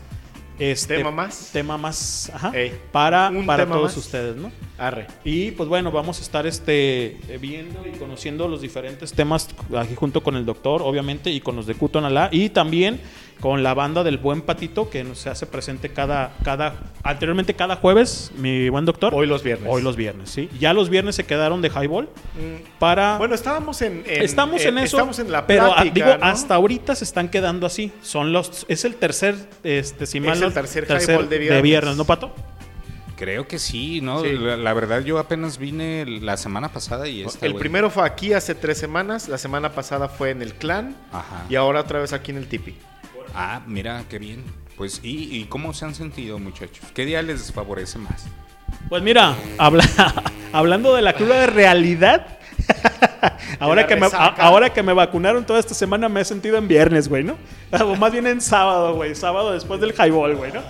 Este, 0.58 0.98
¿Tema 0.98 1.10
más? 1.10 1.48
Tema 1.54 1.78
más. 1.78 2.30
Ajá. 2.34 2.52
Ey, 2.54 2.78
para 2.92 3.32
para 3.46 3.64
tema 3.64 3.76
todos 3.76 3.96
más. 3.96 4.04
ustedes, 4.04 4.36
¿no? 4.36 4.52
Arre. 4.76 5.06
Y 5.24 5.52
pues 5.52 5.70
bueno, 5.70 5.90
vamos 5.90 6.18
a 6.18 6.22
estar 6.22 6.46
este, 6.46 7.18
viendo 7.40 7.86
y 7.86 7.92
conociendo 7.92 8.46
los 8.46 8.60
diferentes 8.60 9.14
temas 9.14 9.48
aquí 9.74 9.94
junto 9.94 10.22
con 10.22 10.36
el 10.36 10.44
doctor, 10.44 10.82
obviamente, 10.82 11.30
y 11.30 11.40
con 11.40 11.56
los 11.56 11.66
de 11.66 11.74
Cutonalá, 11.76 12.28
y 12.30 12.50
también 12.50 13.00
con 13.40 13.62
la 13.62 13.72
banda 13.74 14.04
del 14.04 14.18
Buen 14.18 14.42
Patito, 14.42 14.90
que 14.90 15.04
se 15.14 15.30
hace 15.30 15.46
presente 15.46 15.88
cada, 15.90 16.34
cada, 16.44 16.74
anteriormente 17.02 17.54
cada 17.54 17.76
jueves, 17.76 18.30
mi 18.36 18.68
buen 18.68 18.84
doctor. 18.84 19.14
Hoy 19.14 19.26
los 19.26 19.42
viernes. 19.42 19.66
Hoy 19.70 19.80
los 19.82 19.96
viernes, 19.96 20.30
sí. 20.30 20.50
Ya 20.58 20.74
los 20.74 20.90
viernes 20.90 21.16
se 21.16 21.24
quedaron 21.24 21.62
de 21.62 21.68
highball 21.68 22.08
para... 22.78 23.16
Bueno, 23.18 23.34
estábamos 23.34 23.80
en, 23.82 24.04
en- 24.06 24.22
Estamos 24.22 24.62
en, 24.64 24.76
eso, 24.78 24.98
Estamos 24.98 25.18
en 25.18 25.32
la 25.32 25.46
pero 25.46 25.64
ah, 25.72 25.82
plática, 25.82 25.94
digo, 26.06 26.18
¿no? 26.18 26.24
hasta 26.26 26.54
ahorita 26.54 26.94
se 26.94 27.04
están 27.04 27.28
quedando 27.30 27.66
así. 27.66 27.92
Son 28.02 28.32
los, 28.32 28.66
es 28.68 28.84
el 28.84 28.96
tercer, 28.96 29.34
este, 29.64 30.06
si 30.06 30.20
mal 30.20 30.34
el 30.36 30.40
no- 30.40 30.52
tercer 30.52 30.84
highball 30.86 31.28
de 31.28 31.38
viernes. 31.38 31.62
viernes, 31.62 31.96
¿no, 31.96 32.04
Pato? 32.04 32.34
Creo 33.16 33.46
que 33.46 33.58
sí, 33.58 34.00
¿no? 34.00 34.22
Sí. 34.22 34.32
La, 34.32 34.56
la 34.56 34.72
verdad, 34.72 35.02
yo 35.02 35.18
apenas 35.18 35.58
vine 35.58 36.04
la 36.06 36.36
semana 36.38 36.70
pasada 36.72 37.06
y 37.06 37.22
esta, 37.22 37.44
el 37.44 37.54
primero 37.54 37.90
fue 37.90 38.06
aquí 38.06 38.32
hace 38.32 38.54
tres 38.54 38.78
semanas, 38.78 39.28
la 39.28 39.36
semana 39.36 39.72
pasada 39.72 40.08
fue 40.08 40.30
en 40.30 40.40
el 40.40 40.54
clan 40.54 40.96
Ajá. 41.12 41.44
y 41.50 41.54
ahora 41.56 41.80
otra 41.80 42.00
vez 42.00 42.14
aquí 42.14 42.30
en 42.30 42.38
el 42.38 42.46
tipi. 42.46 42.74
Ah, 43.34 43.60
mira, 43.66 44.04
qué 44.08 44.18
bien. 44.18 44.44
Pues, 44.76 45.00
¿y, 45.02 45.36
y 45.36 45.44
cómo 45.44 45.72
se 45.74 45.84
han 45.84 45.94
sentido, 45.94 46.38
muchachos? 46.38 46.86
¿Qué 46.94 47.04
día 47.04 47.22
les 47.22 47.52
favorece 47.52 47.98
más? 47.98 48.26
Pues 48.88 49.02
mira, 49.02 49.34
habla- 49.58 49.84
hablando 50.52 50.94
de 50.94 51.02
la 51.02 51.12
cruda 51.14 51.40
de 51.40 51.46
realidad, 51.46 52.38
ahora 53.58 53.86
que, 53.86 53.96
me, 53.96 54.06
a- 54.06 54.08
ahora 54.38 54.70
que 54.72 54.82
me 54.82 54.92
vacunaron 54.92 55.44
toda 55.44 55.60
esta 55.60 55.74
semana 55.74 56.08
me 56.08 56.20
he 56.22 56.24
sentido 56.24 56.56
en 56.56 56.66
viernes, 56.68 57.08
güey, 57.08 57.24
¿no? 57.24 57.36
O 57.84 57.94
más 57.96 58.10
bien 58.12 58.26
en 58.26 58.40
sábado, 58.40 58.94
güey, 58.94 59.14
sábado 59.14 59.52
después 59.52 59.80
del 59.80 59.92
highball, 59.92 60.34
güey, 60.36 60.52
¿no? 60.52 60.62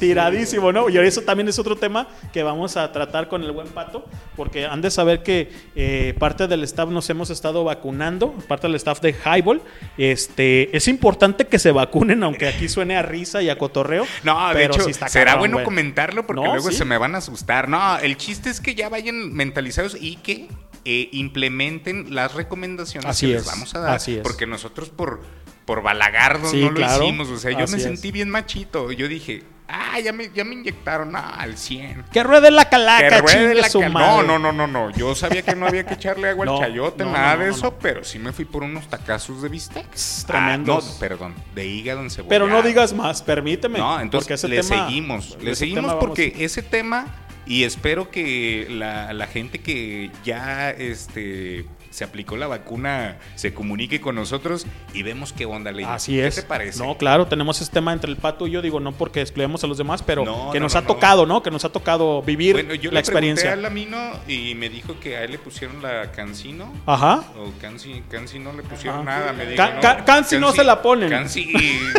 Tiradísimo, 0.00 0.72
¿no? 0.72 0.88
Y 0.88 0.98
eso 0.98 1.22
también 1.22 1.48
es 1.48 1.58
otro 1.58 1.76
tema 1.76 2.08
que 2.32 2.42
vamos 2.42 2.76
a 2.76 2.90
tratar 2.90 3.28
con 3.28 3.44
el 3.44 3.52
buen 3.52 3.68
pato, 3.68 4.04
porque 4.36 4.66
han 4.66 4.80
de 4.82 4.90
saber 4.90 5.22
que 5.22 5.52
eh, 5.76 6.14
parte 6.18 6.48
del 6.48 6.64
staff 6.64 6.88
nos 6.90 7.08
hemos 7.10 7.30
estado 7.30 7.62
vacunando, 7.64 8.32
parte 8.48 8.66
del 8.66 8.74
staff 8.76 9.00
de 9.00 9.14
Highball. 9.14 9.62
Este, 9.96 10.76
es 10.76 10.88
importante 10.88 11.46
que 11.46 11.58
se 11.58 11.70
vacunen, 11.72 12.22
aunque 12.22 12.48
aquí 12.48 12.68
suene 12.68 12.96
a 12.96 13.02
risa 13.02 13.42
y 13.42 13.50
a 13.50 13.58
cotorreo. 13.58 14.06
No, 14.24 14.48
de 14.48 14.54
pero 14.54 14.74
hecho, 14.74 14.84
sí 14.84 14.90
está 14.90 15.08
será 15.08 15.32
cabrón, 15.32 15.40
bueno 15.40 15.56
güey. 15.56 15.64
comentarlo 15.64 16.26
porque 16.26 16.42
No, 16.42 16.52
luego 16.52 16.70
sí. 16.70 16.76
se 16.78 16.84
me 16.84 16.98
van 16.98 17.14
a 17.14 17.18
asustar. 17.18 17.68
No, 17.68 17.98
el 17.98 18.16
chiste 18.16 18.50
es 18.50 18.60
que 18.60 18.74
ya 18.74 18.88
vayan 18.88 19.32
mentalizados 19.32 19.96
y 20.00 20.16
que 20.16 20.48
eh, 20.84 21.08
implementen 21.12 22.14
las 22.14 22.34
recomendaciones 22.34 23.08
Así 23.10 23.26
que 23.26 23.34
es, 23.36 23.42
les 23.44 23.46
vamos 23.52 23.74
a 23.74 23.80
dar. 23.80 23.94
así 23.94 24.16
es. 24.16 24.22
Porque 24.22 24.46
nosotros 24.46 24.88
por, 24.88 25.20
por 25.66 25.82
balagardos 25.82 26.50
Sí, 26.50 26.60
no 26.62 26.70
lo 26.70 26.76
claro, 26.76 27.04
hicimos. 27.04 27.28
O 27.28 27.38
sea, 27.38 27.50
yo 27.52 27.64
así 27.64 27.72
me 27.72 27.78
es. 27.78 27.84
sentí 27.84 28.10
bien 28.10 28.30
machito. 28.30 28.90
Yo 28.92 29.06
dije, 29.06 29.42
ah, 29.70 29.98
ya 30.00 30.12
me, 30.12 30.30
ya 30.34 30.44
me 30.44 30.54
inyectaron 30.54 31.14
ah, 31.16 31.34
al 31.38 31.56
100. 31.56 32.04
Que 32.12 32.22
ruede 32.22 32.50
la 32.50 32.68
calaca, 32.68 33.08
Que 33.08 33.20
ruede 33.20 33.54
la 33.54 33.68
su 33.68 33.80
cal- 33.80 33.92
madre. 33.92 34.26
No, 34.26 34.38
no, 34.38 34.52
no, 34.52 34.52
no, 34.52 34.66
no. 34.66 34.90
Yo 34.96 35.14
sabía 35.14 35.42
que 35.42 35.54
no 35.54 35.66
había 35.66 35.86
que 35.86 35.94
echarle 35.94 36.28
agua 36.28 36.44
No, 36.46 36.56
al 36.56 36.60
chayote, 36.68 37.04
no, 37.04 37.12
nada 37.12 37.36
no, 37.36 37.44
de 37.44 37.50
eso, 37.50 37.78
pero 37.78 38.04
sí 38.04 38.18
me 38.18 38.32
fui 38.32 38.44
por 38.44 38.62
unos 38.62 38.88
tacazos 38.88 39.42
de 39.42 39.48
bistec. 39.48 39.86
tremendos. 40.26 40.84
Ah, 40.88 40.92
no, 40.94 40.98
perdón, 40.98 41.34
de 41.54 41.66
hígado 41.66 42.00
en 42.00 42.10
cebolla. 42.10 42.28
Pero 42.28 42.46
no 42.46 42.62
digas 42.62 42.92
más, 42.92 43.22
permíteme. 43.22 43.78
No, 43.78 44.00
entonces 44.00 44.42
le 44.44 44.60
tema- 44.62 44.86
seguimos. 44.86 45.38
Le 45.40 45.54
seguimos 45.54 45.94
porque 45.94 46.34
ese 46.40 46.62
tema, 46.62 47.06
y 47.46 47.64
espero 47.64 48.10
que 48.10 48.66
la, 48.70 49.12
la 49.12 49.26
gente 49.26 49.60
que 49.60 50.10
ya 50.24 50.70
este 50.70 51.64
se 51.90 52.04
aplicó 52.04 52.36
la 52.36 52.46
vacuna 52.46 53.18
se 53.34 53.52
comunique 53.52 54.00
con 54.00 54.14
nosotros 54.14 54.66
y 54.94 55.02
vemos 55.02 55.32
qué 55.32 55.44
onda 55.46 55.72
le 55.72 55.84
Así 55.84 56.20
es. 56.20 56.36
¿Qué 56.36 56.42
te 56.42 56.46
parece? 56.48 56.84
No, 56.84 56.96
claro, 56.96 57.26
tenemos 57.26 57.60
ese 57.60 57.70
tema 57.72 57.92
entre 57.92 58.10
el 58.10 58.16
pato 58.16 58.46
y 58.46 58.52
yo, 58.52 58.62
digo, 58.62 58.78
no 58.80 58.92
porque 58.92 59.20
excluyamos 59.20 59.62
a 59.64 59.66
los 59.66 59.76
demás, 59.78 60.02
pero 60.02 60.24
No, 60.24 60.50
que 60.52 60.60
no, 60.60 60.64
nos 60.66 60.74
no, 60.74 60.80
ha 60.80 60.86
tocado, 60.86 61.26
¿no? 61.26 61.42
Que 61.42 61.50
nos 61.50 61.64
ha 61.64 61.68
tocado 61.70 62.22
vivir 62.22 62.52
Bueno, 62.54 62.74
yo 62.74 62.90
la 62.92 63.00
le 63.00 63.04
pregunté 63.04 63.30
experiencia. 63.40 63.52
a 63.52 63.56
Lamino 63.56 63.98
y 64.28 64.54
me 64.54 64.68
dijo 64.68 64.98
que 65.00 65.16
a 65.16 65.24
él 65.24 65.32
le 65.32 65.38
pusieron 65.38 65.82
la 65.82 66.12
Cancino. 66.12 66.72
Ajá. 66.86 67.24
O 67.36 67.52
Cansi, 67.60 68.02
Cansi 68.08 68.38
no 68.38 68.52
le 68.52 68.62
pusieron 68.62 69.06
Ajá. 69.08 69.18
nada, 69.18 69.32
me 69.32 69.44
dijo. 69.46 69.56
Ca- 69.56 69.80
ca- 69.80 70.04
Cansi 70.04 70.38
no 70.38 70.52
se 70.52 70.62
la 70.64 70.80
ponen. 70.82 71.10
Cansi, 71.10 71.52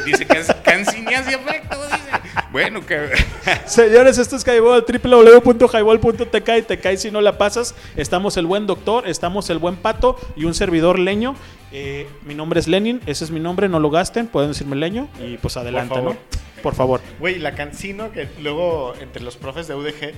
dice 0.06 0.25
Cansi, 0.25 0.54
Cansi 0.63 1.01
ni 1.01 1.13
hace 1.13 1.34
efecto, 1.36 1.77
dice. 1.86 2.20
Bueno, 2.52 2.86
que... 2.86 3.10
Señores, 3.65 4.17
esto 4.17 4.36
es 4.36 4.46
Highball, 4.46 4.86
www.highball.tk 4.86 6.50
y 6.58 6.62
te 6.62 6.80
cae 6.80 6.98
si 6.98 7.12
no 7.12 7.22
la 7.22 7.38
pasas. 7.38 7.76
Estamos 7.96 8.38
el 8.38 8.46
buen 8.46 8.67
doctor, 8.67 9.08
estamos 9.08 9.50
el 9.50 9.58
buen 9.58 9.76
pato 9.78 10.17
y 10.36 10.46
un 10.46 10.54
servidor 10.54 11.00
leño. 11.00 11.36
Eh, 11.72 12.08
mi 12.26 12.36
nombre 12.36 12.60
es 12.60 12.67
Lenin, 12.67 13.02
ese 13.06 13.24
es 13.24 13.32
mi 13.32 13.39
nombre, 13.39 13.70
no 13.70 13.80
lo 13.80 13.89
gasten, 13.89 14.28
pueden 14.28 14.50
decirme 14.50 14.76
leño 14.76 15.08
y 15.22 15.38
pues 15.38 15.56
adelante, 15.56 15.96
favor. 15.96 16.15
¿no? 16.15 16.62
Por 16.62 16.76
favor. 16.76 17.02
Güey, 17.20 17.39
la 17.39 17.56
cancino 17.56 18.12
que 18.12 18.28
luego 18.41 18.94
entre 19.00 19.24
los 19.24 19.38
profes 19.38 19.67
de 19.67 19.76
UDG 19.76 20.13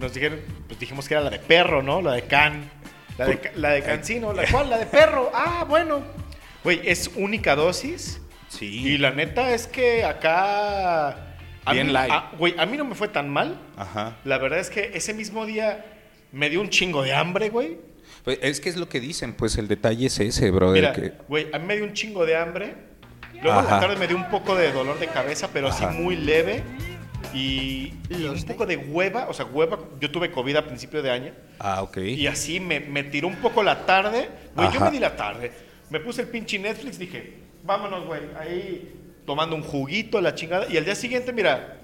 nos 0.00 0.14
dijeron, 0.14 0.40
pues 0.66 0.80
dijimos 0.80 1.06
que 1.06 1.14
era 1.14 1.22
la 1.22 1.30
de 1.30 1.38
perro, 1.38 1.82
¿no? 1.82 2.00
La 2.00 2.12
de 2.12 2.22
can. 2.22 2.70
La 3.18 3.26
de, 3.26 3.52
la 3.56 3.70
de 3.70 3.82
cancino, 3.82 4.32
¿la 4.32 4.44
cuál? 4.50 4.70
La 4.70 4.78
de 4.78 4.86
perro. 4.86 5.30
Ah, 5.34 5.64
bueno. 5.68 6.00
Güey, 6.62 6.80
es 6.84 7.10
única 7.16 7.56
dosis. 7.56 8.20
Sí. 8.48 8.66
Y 8.66 8.98
la 8.98 9.10
neta 9.10 9.52
es 9.52 9.66
que 9.66 10.04
acá. 10.04 11.27
A 11.68 11.72
Bien 11.72 11.86
mí- 11.88 11.92
light. 11.92 12.10
a- 12.12 12.30
Güey, 12.38 12.54
a 12.58 12.66
mí 12.66 12.76
no 12.76 12.84
me 12.84 12.94
fue 12.94 13.08
tan 13.08 13.28
mal. 13.28 13.58
Ajá. 13.76 14.16
La 14.24 14.38
verdad 14.38 14.58
es 14.58 14.70
que 14.70 14.90
ese 14.94 15.14
mismo 15.14 15.46
día 15.46 15.84
me 16.32 16.50
dio 16.50 16.60
un 16.60 16.68
chingo 16.70 17.02
de 17.02 17.14
hambre, 17.14 17.48
güey. 17.50 17.78
Pues 18.24 18.38
es 18.42 18.60
que 18.60 18.68
es 18.68 18.76
lo 18.76 18.88
que 18.88 19.00
dicen, 19.00 19.32
pues 19.34 19.56
el 19.58 19.68
detalle 19.68 20.06
es 20.06 20.18
ese, 20.20 20.50
brother. 20.50 20.74
Mira, 20.82 20.92
que... 20.92 21.12
güey, 21.28 21.46
a 21.52 21.58
mí 21.58 21.66
me 21.66 21.76
dio 21.76 21.84
un 21.84 21.92
chingo 21.92 22.26
de 22.26 22.36
hambre. 22.36 22.74
Luego 23.42 23.60
en 23.60 23.66
la 23.66 23.70
Ajá. 23.76 23.80
tarde 23.80 23.96
me 23.96 24.06
dio 24.08 24.16
un 24.16 24.28
poco 24.30 24.54
de 24.56 24.72
dolor 24.72 24.98
de 24.98 25.06
cabeza, 25.06 25.48
pero 25.52 25.68
Ajá. 25.68 25.92
sí 25.92 25.98
muy 25.98 26.16
leve. 26.16 26.62
Y, 27.34 27.94
y 28.10 28.24
un 28.24 28.42
poco 28.44 28.64
de 28.64 28.76
hueva, 28.76 29.26
o 29.28 29.34
sea, 29.34 29.44
hueva. 29.44 29.78
Yo 30.00 30.10
tuve 30.10 30.30
COVID 30.30 30.56
a 30.56 30.66
principio 30.66 31.02
de 31.02 31.10
año. 31.10 31.32
Ah, 31.58 31.82
ok. 31.82 31.98
Y 31.98 32.26
así 32.26 32.58
me, 32.60 32.80
me 32.80 33.02
tiró 33.04 33.28
un 33.28 33.36
poco 33.36 33.62
la 33.62 33.84
tarde. 33.86 34.28
Güey, 34.54 34.68
yo 34.70 34.76
Ajá. 34.76 34.84
me 34.86 34.90
di 34.92 34.98
la 34.98 35.14
tarde. 35.16 35.52
Me 35.90 36.00
puse 36.00 36.22
el 36.22 36.28
pinche 36.28 36.58
Netflix, 36.58 36.98
dije, 36.98 37.34
vámonos, 37.64 38.06
güey. 38.06 38.20
Ahí 38.38 38.92
tomando 39.28 39.54
un 39.54 39.62
juguito, 39.62 40.20
la 40.20 40.34
chingada. 40.34 40.66
Y 40.68 40.76
al 40.78 40.84
día 40.84 40.94
siguiente, 40.96 41.32
mira, 41.32 41.76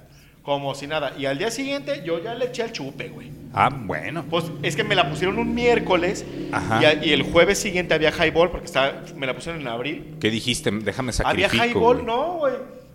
como 0.43 0.75
si 0.75 0.87
nada. 0.89 1.13
Y 1.17 1.27
al 1.27 1.39
día 1.39 1.51
siguiente 1.51 2.03
yo 2.05 2.21
ya 2.25 2.35
le 2.35 2.47
eché 2.47 2.63
al 2.65 2.73
chupe, 2.73 3.09
güey. 3.11 3.31
Ah, 3.53 3.71
bueno. 3.73 4.25
Pues 4.29 4.47
es 4.63 4.75
que 4.75 4.83
me 4.83 4.95
la 4.97 5.09
pusieron 5.09 5.39
un 5.39 5.55
miércoles 5.55 6.25
Ajá. 6.51 6.83
y, 6.83 6.85
a- 6.87 7.05
y 7.05 7.13
el 7.13 7.23
jueves 7.23 7.59
siguiente 7.59 7.95
había 7.95 8.11
highball 8.11 8.51
porque 8.51 8.67
estaba, 8.67 9.05
me 9.15 9.27
la 9.27 9.35
pusieron 9.35 9.61
en 9.61 9.69
abril. 9.69 10.17
¿Qué 10.21 10.31
dijiste? 10.31 10.71
Déjame 10.73 11.13
Había 11.25 11.49
sacrificar. 11.49 11.69
highball, 11.69 12.05
no, 12.05 12.33
güey. 12.39 12.55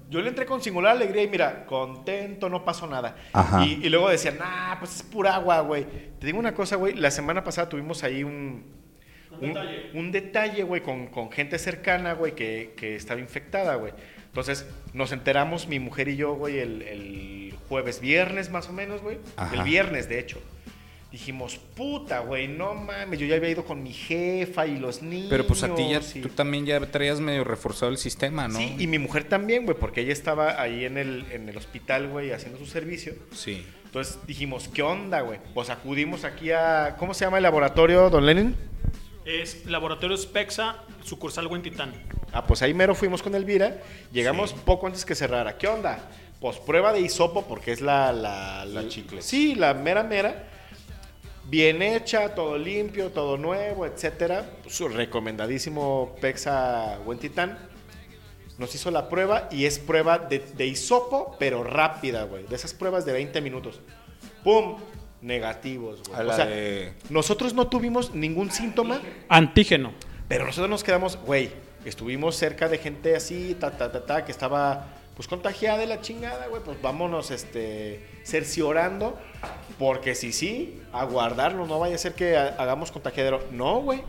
Yo 0.09 0.21
le 0.21 0.29
entré 0.29 0.45
con 0.47 0.59
singular 0.61 0.95
alegría 0.95 1.21
y 1.21 1.27
mira, 1.27 1.65
contento, 1.67 2.49
no 2.49 2.65
pasó 2.65 2.87
nada. 2.87 3.15
Ajá. 3.31 3.63
Y, 3.63 3.79
y 3.85 3.89
luego 3.89 4.09
decían, 4.09 4.37
nah, 4.39 4.77
pues 4.79 4.95
es 4.95 5.03
pura 5.03 5.35
agua, 5.35 5.59
güey. 5.61 5.85
Te 6.19 6.25
digo 6.25 6.39
una 6.39 6.55
cosa, 6.55 6.75
güey. 6.77 6.95
La 6.95 7.11
semana 7.11 7.43
pasada 7.43 7.69
tuvimos 7.69 8.03
ahí 8.03 8.23
un, 8.23 8.63
un, 9.39 9.55
un 9.93 10.11
detalle, 10.11 10.63
güey, 10.63 10.81
con, 10.81 11.07
con 11.07 11.31
gente 11.31 11.59
cercana, 11.59 12.13
güey, 12.13 12.33
que, 12.33 12.73
que 12.75 12.95
estaba 12.95 13.19
infectada, 13.19 13.75
güey. 13.75 13.93
Entonces 14.29 14.65
nos 14.93 15.11
enteramos, 15.11 15.67
mi 15.67 15.79
mujer 15.79 16.07
y 16.07 16.15
yo, 16.15 16.33
güey, 16.35 16.59
el, 16.59 16.81
el 16.83 17.53
jueves, 17.67 17.99
viernes 17.99 18.49
más 18.49 18.69
o 18.69 18.73
menos, 18.73 19.01
güey. 19.01 19.17
Ajá. 19.35 19.55
El 19.55 19.63
viernes, 19.63 20.07
de 20.09 20.19
hecho. 20.19 20.39
Dijimos, 21.11 21.57
puta, 21.75 22.19
güey, 22.19 22.47
no 22.47 22.75
mames, 22.75 23.17
yo 23.19 23.25
ya 23.25 23.35
había 23.37 23.49
ido 23.49 23.65
con 23.65 23.81
mi 23.81 23.91
jefa 23.91 24.67
y 24.67 24.77
los 24.77 25.01
niños. 25.01 25.27
Pero 25.31 25.47
pues 25.47 25.63
a 25.63 25.73
ti 25.73 25.89
ya, 25.89 26.01
y- 26.13 26.21
tú 26.21 26.29
también 26.29 26.67
ya 26.67 26.79
traías 26.81 27.19
medio 27.19 27.43
reforzado 27.43 27.91
el 27.91 27.97
sistema, 27.97 28.47
¿no? 28.47 28.59
Sí, 28.59 28.75
y 28.77 28.85
mi 28.85 28.99
mujer 28.99 29.23
también, 29.23 29.65
güey, 29.65 29.75
porque 29.75 30.01
ella 30.01 30.13
estaba 30.13 30.61
ahí 30.61 30.85
en 30.85 30.99
el, 30.99 31.25
en 31.31 31.49
el 31.49 31.57
hospital, 31.57 32.09
güey, 32.09 32.31
haciendo 32.31 32.59
su 32.59 32.67
servicio. 32.67 33.15
Sí. 33.33 33.65
Entonces 33.85 34.19
dijimos, 34.27 34.67
¿qué 34.71 34.83
onda, 34.83 35.21
güey? 35.21 35.39
Pues 35.55 35.71
acudimos 35.71 36.25
aquí 36.25 36.51
a. 36.51 36.95
¿Cómo 36.99 37.15
se 37.15 37.25
llama 37.25 37.37
el 37.37 37.43
laboratorio, 37.43 38.11
don 38.11 38.27
Lenin? 38.27 38.55
Es 39.29 39.67
Laboratorio 39.67 40.17
Spexa, 40.17 40.77
sucursal 41.03 41.45
Huentitán. 41.45 41.93
Ah, 42.33 42.47
pues 42.47 42.63
ahí 42.63 42.73
mero 42.73 42.95
fuimos 42.95 43.21
con 43.21 43.35
Elvira. 43.35 43.77
Llegamos 44.11 44.53
poco 44.53 44.87
antes 44.87 45.05
que 45.05 45.13
cerrara. 45.13 45.55
¿Qué 45.55 45.67
onda? 45.67 46.09
Pues 46.41 46.57
prueba 46.57 46.91
de 46.93 47.01
hisopo, 47.01 47.43
porque 47.45 47.71
es 47.71 47.79
la. 47.79 48.11
La, 48.11 48.65
la 48.65 48.87
chicle. 48.87 49.21
Sí, 49.21 49.53
la 49.53 49.75
mera 49.75 50.01
mera. 50.01 50.47
Bien 51.45 51.83
hecha, 51.83 52.33
todo 52.33 52.57
limpio, 52.57 53.11
todo 53.11 53.37
nuevo, 53.37 53.85
etcétera. 53.85 54.49
Su 54.67 54.87
recomendadísimo 54.89 56.15
Pexa 56.19 56.97
Huentitán. 57.05 57.59
Nos 58.57 58.73
hizo 58.73 58.89
la 58.89 59.09
prueba 59.09 59.47
y 59.51 59.65
es 59.65 59.77
prueba 59.77 60.17
de, 60.17 60.39
de 60.39 60.65
hisopo, 60.65 61.35
pero 61.37 61.63
rápida, 61.63 62.23
güey. 62.23 62.47
De 62.47 62.55
esas 62.55 62.73
pruebas 62.73 63.05
de 63.05 63.13
20 63.13 63.41
minutos. 63.41 63.79
¡Pum! 64.43 64.77
Negativos, 65.21 66.01
güey. 66.07 66.27
O 66.27 66.33
sea, 66.33 66.45
de- 66.45 66.93
nosotros 67.09 67.53
no 67.53 67.67
tuvimos 67.67 68.13
ningún 68.15 68.51
síntoma, 68.51 69.01
Antígeno. 69.27 69.93
pero 70.27 70.45
nosotros 70.45 70.69
nos 70.69 70.83
quedamos, 70.83 71.17
güey, 71.17 71.51
estuvimos 71.85 72.35
cerca 72.35 72.67
de 72.69 72.77
gente 72.77 73.15
así, 73.15 73.55
ta, 73.59 73.71
ta, 73.71 73.91
ta, 73.91 74.05
ta, 74.05 74.25
que 74.25 74.31
estaba 74.31 74.87
pues 75.15 75.27
contagiada 75.27 75.77
de 75.77 75.85
la 75.87 75.99
chingada, 75.99 76.47
güey, 76.47 76.63
pues 76.63 76.81
vámonos, 76.81 77.29
este, 77.31 78.05
cerciorando, 78.23 79.19
porque 79.77 80.15
si 80.15 80.31
sí, 80.31 80.81
a 80.93 81.03
guardarlo, 81.03 81.67
no 81.67 81.77
vaya 81.79 81.95
a 81.95 81.97
ser 81.97 82.13
que 82.13 82.37
ha- 82.37 82.55
hagamos 82.57 82.89
contagiadero. 82.91 83.43
No, 83.51 83.81
güey. 83.81 84.01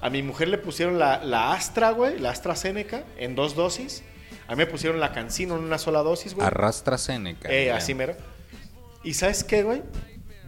A 0.00 0.10
mi 0.10 0.22
mujer 0.22 0.46
le 0.46 0.58
pusieron 0.58 1.00
la, 1.00 1.24
la 1.24 1.52
Astra, 1.52 1.90
güey, 1.90 2.20
la 2.20 2.30
AstraZeneca, 2.30 3.02
en 3.16 3.34
dos 3.34 3.56
dosis. 3.56 4.04
A 4.46 4.52
mí 4.52 4.58
me 4.58 4.66
pusieron 4.66 5.00
la 5.00 5.12
Cancino 5.12 5.56
en 5.56 5.64
una 5.64 5.78
sola 5.78 6.04
dosis, 6.04 6.34
güey. 6.34 6.46
Arrastra 6.46 6.96
Seneca. 6.96 7.48
Eh, 7.52 7.72
así 7.72 7.94
mero. 7.94 8.14
¿Y 9.04 9.14
sabes 9.14 9.44
qué, 9.44 9.62
güey? 9.62 9.82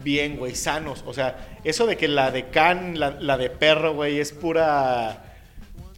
Bien, 0.03 0.37
güey, 0.37 0.55
sanos. 0.55 1.03
O 1.07 1.13
sea, 1.15 1.59
eso 1.65 1.87
de 1.87 1.97
que 1.97 2.09
la 2.09 2.31
de 2.31 2.49
can, 2.51 2.99
la, 2.99 3.11
la 3.13 3.37
de 3.37 3.51
perro, 3.51 3.95
güey, 3.95 4.19
es 4.19 4.33
pura. 4.33 5.27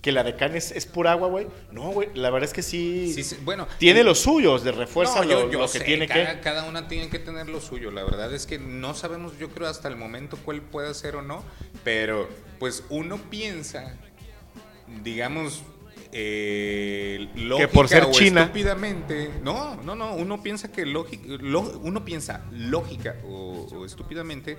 Que 0.01 0.11
la 0.11 0.25
de 0.25 0.35
can 0.35 0.57
es, 0.57 0.73
es 0.73 0.85
pura 0.87 1.12
agua, 1.12 1.29
güey. 1.29 1.47
No, 1.71 1.91
güey, 1.93 2.09
la 2.15 2.31
verdad 2.31 2.49
es 2.49 2.53
que 2.53 2.62
sí. 2.62 3.12
Sí, 3.15 3.23
sí, 3.23 3.37
bueno, 3.45 3.69
Tiene 3.79 4.01
y- 4.01 4.03
los 4.03 4.19
suyos, 4.19 4.65
de 4.65 4.73
No, 4.73 5.23
yo- 5.31 5.45
lo, 5.47 5.53
yo 5.53 5.61
lo 5.61 5.71
que 5.71 5.79
tiene 5.79 6.09
cada, 6.09 6.35
que. 6.35 6.41
cada 6.41 6.65
una 6.65 6.88
tiene 6.88 7.09
que 7.09 7.21
tener 7.21 7.49
lo 7.49 7.61
suyo. 7.61 7.93
La 7.93 8.03
verdad 8.03 8.35
es 8.35 8.45
que 8.47 8.59
no 8.59 8.95
sabemos, 8.95 9.38
yo 9.38 9.51
creo, 9.51 9.69
hasta 9.69 9.87
el 9.87 9.95
momento 9.97 10.37
cuál 10.45 10.61
puede 10.61 10.93
ser 10.95 11.15
o 11.15 11.23
no. 11.23 11.45
Pero, 11.85 12.29
pues 12.59 12.83
uno 12.91 13.19
piensa, 13.31 13.95
digamos, 15.05 15.62
eh, 16.12 17.29
lógica 17.37 17.68
por 17.70 17.88
ser 17.88 18.05
o 18.05 18.11
China. 18.12 18.42
estúpidamente. 18.42 19.31
No, 19.42 19.77
no, 19.83 19.94
no. 19.94 20.14
Uno 20.14 20.42
piensa 20.42 20.70
que 20.70 20.85
lógica, 20.87 21.25
uno 21.83 22.05
piensa 22.05 22.42
lógica 22.53 23.16
o, 23.27 23.66
o 23.72 23.85
estúpidamente 23.87 24.57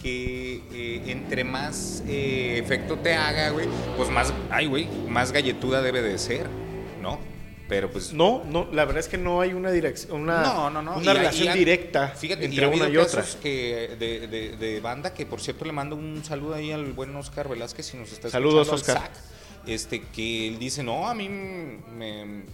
que 0.00 0.62
eh, 0.72 1.02
entre 1.06 1.44
más 1.44 2.02
eh, 2.08 2.58
efecto 2.58 2.96
te 2.98 3.14
haga, 3.14 3.50
güey, 3.50 3.66
pues 3.96 4.10
más, 4.10 4.32
ay, 4.50 4.66
güey, 4.66 4.88
más 5.08 5.30
galletuda 5.32 5.80
debe 5.82 6.02
de 6.02 6.18
ser, 6.18 6.46
¿no? 7.00 7.18
Pero 7.68 7.90
pues 7.90 8.12
No, 8.12 8.42
no, 8.44 8.68
la 8.72 8.84
verdad 8.84 8.98
es 9.00 9.08
que 9.08 9.16
no 9.16 9.40
hay 9.40 9.54
una 9.54 9.70
dirección, 9.70 10.22
una, 10.22 10.42
no, 10.42 10.70
no, 10.70 10.82
no. 10.82 10.96
una 10.98 11.12
Y 11.12 11.16
relación 11.16 11.54
y 11.54 11.58
directa 11.58 12.08
Fíjate, 12.08 12.44
entre 12.44 12.60
y 12.62 12.64
ha 12.64 12.68
una 12.68 12.88
y 12.88 12.96
otra. 12.96 13.24
que 13.40 13.96
de, 13.98 14.26
de- 14.26 14.56
de 14.56 14.80
banda 14.80 15.14
que, 15.14 15.24
por 15.24 15.40
cierto, 15.40 15.64
le 15.64 15.72
mando 15.72 15.94
un 15.96 16.22
saludo 16.24 16.54
ahí 16.54 16.70
al 16.72 16.92
buen 16.92 17.14
Oscar 17.16 17.48
Velázquez 17.48 17.86
si 17.86 17.96
nos 17.96 18.12
está 18.12 18.28
Saludos, 18.28 18.66
escuchando, 18.68 19.00
al 19.00 19.06
Oscar. 19.08 19.31
Este, 19.66 20.02
que 20.02 20.48
él 20.48 20.58
dice, 20.58 20.82
no, 20.82 21.08
a 21.08 21.14
mí 21.14 21.28
me... 21.28 22.44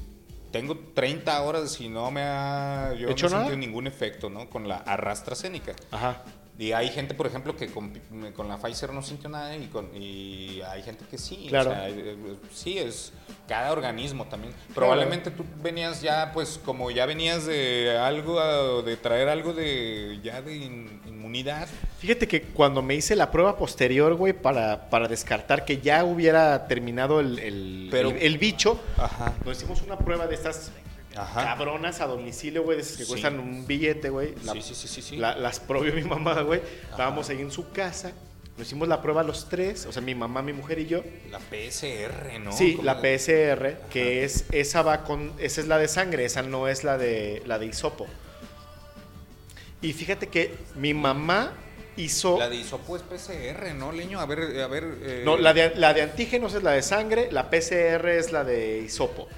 tengo 0.51 0.77
30 0.95 1.43
horas 1.43 1.81
y 1.81 1.89
no 1.89 2.11
me 2.11 2.23
ha 2.23 2.95
yo 2.99 3.09
¿Hecho 3.09 3.29
no 3.29 3.37
he 3.37 3.39
sentido 3.39 3.57
ningún 3.59 3.87
efecto, 3.87 4.31
¿no? 4.31 4.49
Con 4.49 4.69
la 4.69 4.77
AstraZeneca. 4.77 5.75
Ajá. 5.91 6.23
Y 6.61 6.73
hay 6.73 6.89
gente, 6.89 7.15
por 7.15 7.27
ejemplo, 7.29 7.55
que 7.55 7.69
con, 7.69 7.93
con 8.35 8.49
la 8.49 8.57
Pfizer 8.59 8.93
no 8.93 9.01
sintió 9.01 9.29
nada 9.29 9.57
y, 9.57 9.67
con, 9.69 9.95
y 9.95 10.61
hay 10.63 10.83
gente 10.83 11.05
que 11.09 11.17
sí. 11.17 11.45
o 11.47 11.49
Claro. 11.51 11.71
sea, 11.71 11.89
eh, 11.89 12.17
sí, 12.53 12.77
es 12.79 13.13
cada 13.47 13.71
organismo 13.71 14.25
también. 14.27 14.53
Probablemente 14.75 15.31
tú 15.31 15.45
venías 15.63 16.03
ya, 16.03 16.33
pues 16.35 16.59
como 16.65 16.91
ya 16.91 17.07
venías 17.07 17.47
de 17.47 17.97
algo, 17.97 18.83
de 18.83 18.97
traer 18.97 19.29
algo 19.29 19.53
de 19.55 20.19
ya 20.25 20.43
de 20.43 20.57
in- 20.57 21.01
inmunidad. 21.07 21.69
Fíjate 22.01 22.27
que 22.27 22.43
cuando 22.43 22.83
me 22.83 22.97
hice 22.97 23.15
la 23.15 23.31
prueba 23.31 23.57
posterior, 23.57 24.15
güey, 24.17 24.33
para, 24.33 24.91
para 24.91 25.07
descartar 25.07 25.65
que 25.65 25.79
ya 25.79 26.05
hubiera 26.05 26.67
terminado 26.67 27.21
el, 27.21 27.39
el, 27.39 27.89
Pero- 27.93 28.11
el- 28.11 28.17
el 28.21 28.37
bicho, 28.39 28.81
Ajá. 28.97 29.33
nos 29.45 29.57
hicimos 29.59 29.81
una 29.83 29.97
prueba 29.97 30.27
de 30.27 30.35
estas 30.35 30.73
Ajá. 31.17 31.43
cabronas 31.45 32.01
a 32.01 32.07
domicilio, 32.07 32.63
güey, 32.63 32.77
de 32.77 32.83
esas 32.83 32.97
que 32.97 33.05
Sí. 33.05 33.09
cuestan 33.11 33.41
un 33.41 33.67
billete, 33.67 34.11
güey. 34.11 34.35
Sí, 34.53 34.63
sí, 34.63 34.75
sí, 34.75 34.89
sí, 34.89 35.03
sí. 35.03 35.17
la- 35.17 35.37
las 35.37 35.59
probió 35.61 35.93
mi 35.93 36.03
mamá, 36.05 36.43
güey. 36.43 36.61
Estábamos 36.91 37.29
ahí 37.31 37.41
en 37.41 37.51
su 37.51 37.71
casa. 37.73 38.13
Nos 38.57 38.67
hicimos 38.67 38.89
la 38.89 39.01
prueba 39.03 39.23
los 39.23 39.49
tres, 39.49 39.87
o 39.87 39.93
sea, 39.93 40.03
mi 40.03 40.15
mamá, 40.17 40.43
mi 40.43 40.53
mujer 40.53 40.81
y 40.81 40.87
yo. 40.87 41.03
La 41.31 41.39
PSR, 41.39 42.39
¿no? 42.41 42.51
Sí, 42.53 42.79
la 42.83 43.01
PSR, 43.01 43.79
que 43.91 44.25
es 44.25 44.47
esa 44.51 44.83
va 44.83 45.05
con 45.05 45.33
esa 45.39 45.61
es 45.61 45.69
la 45.69 45.79
de 45.79 45.87
sangre, 45.87 46.25
esa 46.25 46.43
no 46.43 46.67
es 46.67 46.83
la 46.85 46.99
de 46.99 47.43
la 47.47 47.59
de 47.61 47.67
hisopo. 47.67 48.07
Y 49.81 49.93
fíjate 49.93 50.27
que 50.29 50.55
mi 50.75 50.93
mamá 50.93 51.53
hizo 51.97 52.39
La 52.39 52.49
de 52.49 52.57
hisopo 52.57 52.97
es 52.97 53.03
PCR, 53.03 53.75
¿no, 53.75 53.93
Leño? 53.93 54.21
A 54.21 54.27
ver, 54.27 54.61
a 54.61 54.67
ver. 54.67 54.85
eh, 55.03 55.23
No, 55.25 55.37
la 55.37 55.53
de, 55.55 55.75
la 55.77 55.95
de 55.95 56.03
antígenos 56.03 56.55
es 56.55 56.63
la 56.65 56.73
de 56.73 56.83
sangre, 56.83 57.31
la 57.31 57.51
PCR 57.51 58.09
es 58.19 58.33
la 58.33 58.43
de 58.45 58.81
hisopo. 58.81 59.29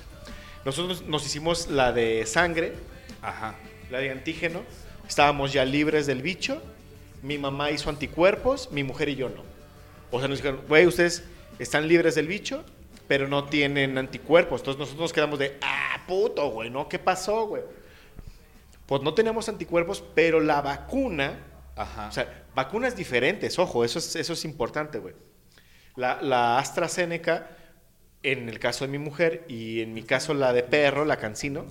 Nosotros 0.65 1.03
nos 1.03 1.25
hicimos 1.25 1.69
la 1.69 1.93
de 1.93 2.27
sangre, 2.27 2.75
Ajá. 3.23 3.55
la 3.91 3.99
de 3.99 4.11
antígeno, 4.11 4.63
estábamos 5.09 5.53
ya 5.53 5.65
libres 5.65 6.07
del 6.07 6.23
bicho, 6.23 6.63
mi 7.23 7.39
mamá 7.39 7.71
hizo 7.71 7.91
anticuerpos, 7.91 8.71
mi 8.73 8.83
mujer 8.85 9.09
y 9.09 9.17
yo 9.17 9.29
no. 9.29 9.43
O 10.11 10.19
sea, 10.19 10.29
nos 10.29 10.39
dijeron, 10.39 10.63
güey, 10.69 10.87
ustedes 10.87 11.25
están 11.59 11.89
libres 11.89 12.15
del 12.15 12.27
bicho, 12.27 12.65
pero 13.09 13.27
no 13.29 13.45
tienen 13.45 13.99
anticuerpos. 13.99 14.61
Entonces 14.61 14.79
nosotros 14.79 15.01
nos 15.03 15.13
quedamos 15.13 15.39
de, 15.39 15.59
ah, 15.63 16.03
puto, 16.07 16.49
güey, 16.51 16.71
¿no? 16.71 16.89
¿Qué 16.89 16.99
pasó, 16.99 17.47
güey? 17.47 17.63
Pues 18.87 19.03
no 19.03 19.15
teníamos 19.15 19.49
anticuerpos, 19.49 20.03
pero 20.15 20.41
la 20.41 20.61
vacuna, 20.61 21.39
Ajá. 21.77 22.09
o 22.09 22.13
sea, 22.13 22.45
vacunas 22.55 22.97
diferentes, 22.97 23.59
ojo, 23.59 23.85
eso 23.85 23.99
es, 23.99 24.17
eso 24.17 24.33
es 24.33 24.45
importante, 24.45 24.99
güey. 24.99 25.15
La, 25.97 26.21
la 26.23 26.59
AstraZeneca, 26.59 27.51
en 28.23 28.49
el 28.49 28.59
caso 28.59 28.85
de 28.85 28.91
mi 28.91 28.99
mujer, 28.99 29.45
y 29.49 29.81
en 29.81 29.95
mi 29.95 30.03
caso 30.03 30.35
la 30.35 30.53
de 30.53 30.63
perro, 30.63 31.05
la 31.05 31.17
Cancino, 31.17 31.65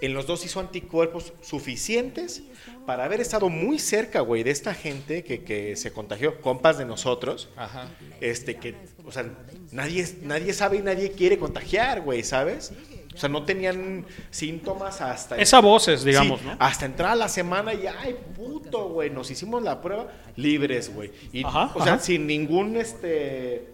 en 0.00 0.14
los 0.14 0.26
dos 0.26 0.44
hizo 0.44 0.60
anticuerpos 0.60 1.34
suficientes 1.42 2.42
para 2.86 3.04
haber 3.04 3.20
estado 3.20 3.50
muy 3.50 3.78
cerca, 3.78 4.20
güey, 4.20 4.42
de 4.42 4.50
esta 4.50 4.74
gente 4.74 5.22
que, 5.24 5.44
que 5.44 5.76
se 5.76 5.92
contagió, 5.92 6.40
compas 6.40 6.78
de 6.78 6.86
nosotros, 6.86 7.50
Ajá. 7.56 7.88
este 8.20 8.56
que, 8.56 8.74
o 9.04 9.12
sea, 9.12 9.30
nadie, 9.72 10.06
nadie 10.22 10.52
sabe 10.54 10.78
y 10.78 10.82
nadie 10.82 11.12
quiere 11.12 11.38
contagiar, 11.38 12.00
güey, 12.00 12.22
¿sabes? 12.24 12.72
O 13.12 13.16
sea, 13.18 13.28
no 13.28 13.42
tenían 13.44 14.06
síntomas 14.30 15.00
hasta... 15.00 15.36
Es 15.36 15.52
a 15.52 15.60
voces, 15.60 16.04
digamos, 16.04 16.40
Sí, 16.40 16.46
¿no? 16.46 16.56
Hasta 16.60 16.86
entrar 16.86 17.10
a 17.10 17.14
la 17.16 17.28
semana 17.28 17.74
y, 17.74 17.84
ay, 17.86 18.16
puto, 18.36 18.88
güey, 18.88 19.10
nos 19.10 19.28
hicimos 19.30 19.62
la 19.64 19.80
prueba 19.80 20.06
libres, 20.36 20.94
güey. 20.94 21.10
Y, 21.32 21.44
Ajá, 21.44 21.72
o 21.74 21.82
sea, 21.82 21.94
ajá. 21.94 22.02
sin 22.02 22.26
ningún, 22.28 22.76
este, 22.76 23.68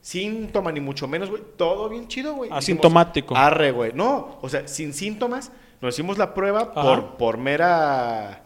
síntoma, 0.00 0.72
ni 0.72 0.80
mucho 0.80 1.06
menos, 1.06 1.30
güey. 1.30 1.42
Todo 1.56 1.88
bien 1.88 2.08
chido, 2.08 2.34
güey. 2.34 2.50
Asintomático. 2.52 3.36
Arre, 3.36 3.70
güey. 3.70 3.92
No, 3.94 4.38
o 4.42 4.48
sea, 4.48 4.66
sin 4.66 4.94
síntomas, 4.94 5.52
nos 5.80 5.94
hicimos 5.94 6.18
la 6.18 6.34
prueba 6.34 6.72
Ajá. 6.74 6.82
por, 6.82 7.16
por 7.16 7.36
mera, 7.38 8.42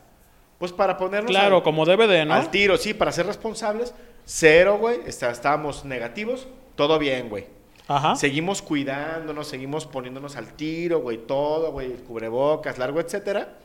pues 0.58 0.72
para 0.72 0.96
ponernos 0.96 1.30
Claro, 1.30 1.56
al- 1.56 1.62
como 1.62 1.84
debe 1.86 2.06
de, 2.06 2.24
¿no? 2.24 2.34
al 2.34 2.50
tiro, 2.50 2.76
sí, 2.76 2.94
para 2.94 3.12
ser 3.12 3.26
responsables. 3.26 3.94
Cero, 4.24 4.78
güey. 4.78 5.00
Está- 5.06 5.30
Estábamos 5.30 5.84
negativos. 5.84 6.46
Todo 6.76 6.98
bien, 6.98 7.28
güey. 7.28 7.46
Ajá. 7.86 8.16
Seguimos 8.16 8.62
cuidándonos, 8.62 9.46
seguimos 9.46 9.86
poniéndonos 9.86 10.36
al 10.36 10.54
tiro, 10.54 11.00
güey, 11.00 11.18
todo, 11.18 11.70
güey, 11.72 11.92
cubrebocas, 11.94 12.78
largo, 12.78 13.00
etcétera. 13.00 13.58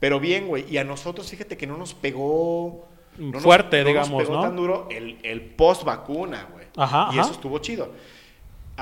Pero 0.00 0.18
bien, 0.20 0.48
güey, 0.48 0.64
y 0.68 0.78
a 0.78 0.84
nosotros, 0.84 1.28
fíjate 1.30 1.56
que 1.56 1.66
no 1.66 1.76
nos 1.76 1.94
pegó... 1.94 2.88
no 3.18 3.32
nos- 3.32 3.42
Fuerte, 3.42 3.78
no 3.78 3.84
nos 3.84 3.88
digamos, 3.88 4.22
pegó 4.22 4.34
¿no? 4.36 4.42
tan 4.42 4.56
duro 4.56 4.88
el, 4.90 5.18
el 5.22 5.42
post 5.42 5.84
vacuna, 5.84 6.48
güey. 6.52 6.66
Ajá, 6.76 7.08
Y 7.12 7.18
ajá. 7.18 7.20
eso 7.22 7.32
estuvo 7.32 7.58
chido. 7.58 7.90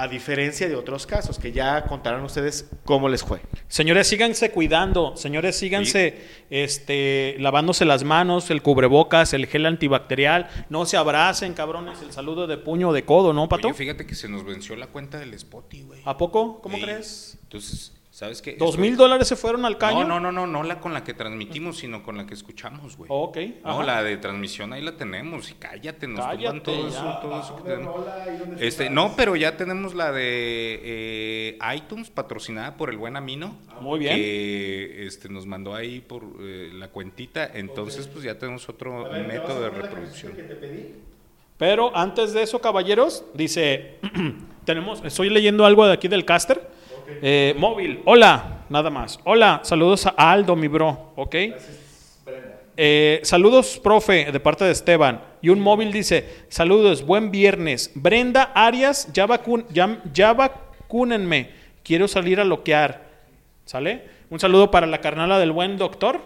A 0.02 0.08
diferencia 0.08 0.66
de 0.66 0.76
otros 0.76 1.06
casos, 1.06 1.38
que 1.38 1.52
ya 1.52 1.84
contarán 1.84 2.22
ustedes 2.24 2.70
cómo 2.86 3.08
les 3.10 3.22
fue. 3.22 3.40
Señores, 3.68 4.06
síganse 4.06 4.50
cuidando. 4.50 5.14
Señores, 5.14 5.56
síganse 5.56 6.24
este, 6.48 7.36
lavándose 7.38 7.84
las 7.84 8.02
manos, 8.02 8.50
el 8.50 8.62
cubrebocas, 8.62 9.34
el 9.34 9.46
gel 9.46 9.66
antibacterial. 9.66 10.48
No 10.70 10.86
se 10.86 10.96
abracen, 10.96 11.52
cabrones. 11.52 12.00
El 12.00 12.12
saludo 12.12 12.46
de 12.46 12.56
puño 12.56 12.88
o 12.88 12.92
de 12.94 13.04
codo, 13.04 13.34
¿no, 13.34 13.46
Pato? 13.48 13.68
Oye, 13.68 13.76
fíjate 13.76 14.06
que 14.06 14.14
se 14.14 14.26
nos 14.28 14.42
venció 14.44 14.74
la 14.74 14.86
cuenta 14.86 15.18
del 15.18 15.34
Spotify, 15.34 15.82
güey. 15.82 16.00
¿A 16.06 16.16
poco? 16.16 16.62
¿Cómo 16.62 16.76
Sí. 16.78 16.82
crees? 16.82 17.38
Entonces, 17.42 17.92
¿sabes 18.20 18.42
qué? 18.42 18.54
¿Dos 18.58 18.76
mil 18.76 18.98
dólares 18.98 19.26
se 19.28 19.34
fueron 19.34 19.64
al 19.64 19.78
caño? 19.78 20.04
No, 20.04 20.20
no, 20.20 20.30
no, 20.30 20.46
no, 20.46 20.46
no 20.46 20.62
la 20.62 20.78
con 20.78 20.92
la 20.92 21.02
que 21.02 21.14
transmitimos, 21.14 21.78
sino 21.78 22.02
con 22.02 22.18
la 22.18 22.26
que 22.26 22.34
escuchamos, 22.34 22.94
güey. 22.98 23.08
Ok. 23.10 23.38
No, 23.64 23.70
ajá. 23.70 23.84
la 23.84 24.02
de 24.02 24.18
transmisión 24.18 24.74
ahí 24.74 24.82
la 24.82 24.94
tenemos 24.94 25.50
y 25.50 25.54
cállate, 25.54 26.06
nos 26.06 26.26
Cállate, 26.26 26.60
todo 26.60 26.82
ya. 26.82 26.98
eso, 26.98 27.18
todo 27.22 27.40
eso 27.40 27.56
que 27.56 27.62
tenemos. 27.62 28.60
Este, 28.60 28.90
no, 28.90 29.14
pero 29.16 29.36
ya 29.36 29.56
tenemos 29.56 29.94
la 29.94 30.12
de 30.12 30.80
eh, 30.82 31.58
iTunes 31.74 32.10
patrocinada 32.10 32.76
por 32.76 32.90
el 32.90 32.98
buen 32.98 33.16
Amino. 33.16 33.56
Muy 33.80 34.00
bien. 34.00 34.16
Que 34.16 35.06
este, 35.06 35.30
nos 35.30 35.46
mandó 35.46 35.74
ahí 35.74 36.00
por 36.00 36.22
eh, 36.40 36.72
la 36.74 36.88
cuentita, 36.88 37.50
entonces 37.54 38.06
pues 38.06 38.22
ya 38.22 38.38
tenemos 38.38 38.68
otro 38.68 39.10
método 39.10 39.62
de 39.62 39.70
reproducción. 39.70 40.32
Pero 41.56 41.96
antes 41.96 42.34
de 42.34 42.42
eso, 42.42 42.60
caballeros, 42.60 43.24
dice, 43.32 43.94
tenemos, 44.66 45.02
estoy 45.06 45.30
leyendo 45.30 45.64
algo 45.64 45.86
de 45.86 45.94
aquí 45.94 46.06
del 46.06 46.26
caster. 46.26 46.79
Eh, 47.22 47.54
móvil, 47.58 48.00
hola, 48.04 48.64
nada 48.68 48.90
más. 48.90 49.18
Hola, 49.24 49.60
saludos 49.62 50.06
a 50.06 50.10
Aldo, 50.10 50.56
mi 50.56 50.68
bro, 50.68 51.12
¿ok? 51.16 51.34
Eh, 52.76 53.20
saludos, 53.24 53.78
profe, 53.82 54.32
de 54.32 54.40
parte 54.40 54.64
de 54.64 54.72
Esteban. 54.72 55.20
Y 55.42 55.50
un 55.50 55.60
móvil 55.60 55.92
dice, 55.92 56.44
saludos, 56.48 57.04
buen 57.04 57.30
viernes. 57.30 57.90
Brenda 57.94 58.52
Arias, 58.54 59.12
ya, 59.12 59.26
vacun 59.26 59.66
ya, 59.70 60.00
ya 60.12 60.32
vacúnenme, 60.32 61.50
quiero 61.82 62.08
salir 62.08 62.40
a 62.40 62.44
loquear. 62.44 63.10
¿Sale? 63.64 64.04
Un 64.30 64.40
saludo 64.40 64.70
para 64.70 64.86
la 64.86 65.00
carnala 65.00 65.38
del 65.38 65.52
buen 65.52 65.76
doctor. 65.76 66.20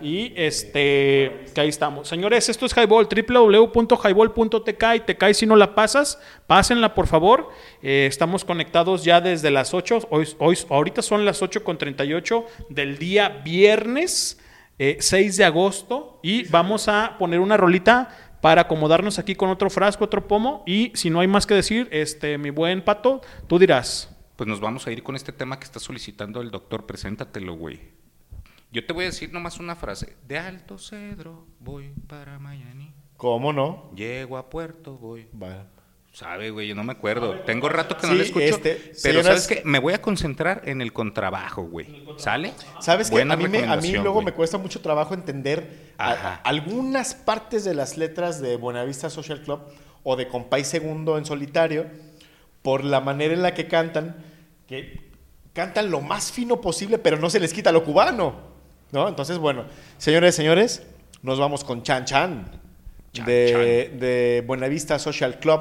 Y 0.00 0.32
este, 0.36 1.46
que 1.54 1.60
ahí 1.60 1.68
estamos. 1.68 2.08
Señores, 2.08 2.48
esto 2.48 2.66
es 2.66 2.76
Highball, 2.76 3.08
www.highball.tk 3.08 4.84
y 4.96 5.00
te 5.00 5.16
cae 5.16 5.34
si 5.34 5.46
no 5.46 5.56
la 5.56 5.74
pasas, 5.74 6.20
pásenla 6.46 6.94
por 6.94 7.06
favor. 7.06 7.50
Eh, 7.82 8.06
estamos 8.08 8.44
conectados 8.44 9.04
ya 9.04 9.20
desde 9.20 9.50
las 9.50 9.74
8, 9.74 10.08
hoy, 10.10 10.28
hoy, 10.38 10.58
ahorita 10.68 11.02
son 11.02 11.24
las 11.24 11.42
8 11.42 11.64
con 11.64 11.78
38 11.78 12.44
del 12.70 12.98
día 12.98 13.28
viernes 13.44 14.38
eh, 14.78 14.96
6 14.98 15.36
de 15.36 15.44
agosto 15.44 16.18
y 16.22 16.48
vamos 16.48 16.88
a 16.88 17.16
poner 17.18 17.38
una 17.38 17.56
rolita 17.56 18.08
para 18.40 18.62
acomodarnos 18.62 19.18
aquí 19.18 19.34
con 19.34 19.48
otro 19.48 19.70
frasco, 19.70 20.04
otro 20.04 20.26
pomo 20.26 20.64
y 20.66 20.90
si 20.94 21.10
no 21.10 21.20
hay 21.20 21.28
más 21.28 21.46
que 21.46 21.54
decir, 21.54 21.88
este, 21.92 22.38
mi 22.38 22.50
buen 22.50 22.82
pato, 22.82 23.22
tú 23.46 23.58
dirás. 23.58 24.10
Pues 24.36 24.48
nos 24.48 24.60
vamos 24.60 24.86
a 24.86 24.92
ir 24.92 25.02
con 25.04 25.14
este 25.14 25.32
tema 25.32 25.58
que 25.58 25.64
está 25.64 25.78
solicitando 25.78 26.40
el 26.40 26.50
doctor. 26.50 26.86
Preséntatelo, 26.86 27.54
güey. 27.54 27.93
Yo 28.74 28.84
te 28.84 28.92
voy 28.92 29.04
a 29.04 29.06
decir 29.06 29.32
nomás 29.32 29.60
una 29.60 29.76
frase. 29.76 30.16
De 30.26 30.36
Alto 30.36 30.78
Cedro 30.78 31.46
voy 31.60 31.92
para 32.08 32.40
Miami. 32.40 32.92
¿Cómo 33.16 33.52
no? 33.52 33.92
Llego 33.94 34.36
a 34.36 34.50
Puerto, 34.50 34.98
voy. 34.98 35.28
Va. 35.40 35.68
Sabe, 36.12 36.50
güey, 36.50 36.66
yo 36.66 36.74
no 36.74 36.82
me 36.82 36.90
acuerdo. 36.92 37.38
Tengo 37.42 37.68
rato 37.68 37.96
que 37.96 38.08
no 38.08 38.12
Sí, 38.14 38.18
le 38.18 38.24
escucho. 38.24 38.44
este, 38.46 38.74
pero 38.74 39.20
señoras- 39.22 39.44
¿sabes 39.44 39.46
qué? 39.46 39.62
Me 39.64 39.78
voy 39.78 39.92
a 39.94 40.02
concentrar 40.02 40.62
en 40.64 40.80
el 40.80 40.92
contrabajo, 40.92 41.62
güey. 41.62 42.04
¿Sale? 42.18 42.52
¿Sabes 42.80 43.10
qué? 43.10 43.14
Buena 43.14 43.34
A 43.34 43.36
mí, 43.36 43.44
me- 43.44 43.48
a 43.48 43.50
mí 43.50 43.56
recomendación, 43.66 44.02
luego 44.02 44.14
güey. 44.14 44.24
me 44.26 44.32
cuesta 44.32 44.58
mucho 44.58 44.80
trabajo 44.80 45.14
entender 45.14 45.92
a- 45.96 46.40
algunas 46.42 47.14
partes 47.14 47.62
de 47.64 47.74
las 47.74 47.96
letras 47.96 48.40
de 48.40 48.56
Buenavista 48.56 49.08
Social 49.08 49.40
Club 49.42 49.60
o 50.02 50.16
de 50.16 50.26
Compay 50.26 50.64
Segundo 50.64 51.16
en 51.16 51.24
solitario 51.26 51.86
por 52.62 52.82
la 52.82 53.00
manera 53.00 53.34
en 53.34 53.42
la 53.42 53.54
que 53.54 53.68
cantan, 53.68 54.16
que 54.66 55.00
cantan 55.52 55.90
lo 55.92 56.00
más 56.00 56.32
fino 56.32 56.60
posible, 56.60 56.98
pero 56.98 57.18
no 57.18 57.30
se 57.30 57.38
les 57.38 57.52
quita 57.52 57.70
lo 57.70 57.84
cubano. 57.84 58.53
¿No? 58.92 59.08
Entonces, 59.08 59.38
bueno, 59.38 59.64
señores, 59.98 60.34
señores, 60.34 60.82
nos 61.22 61.38
vamos 61.38 61.64
con 61.64 61.82
Chan 61.82 62.04
Chan, 62.04 62.50
Chan 63.12 63.26
de, 63.26 63.90
de 63.98 64.44
Buenavista 64.46 64.98
Social 64.98 65.38
Club. 65.38 65.60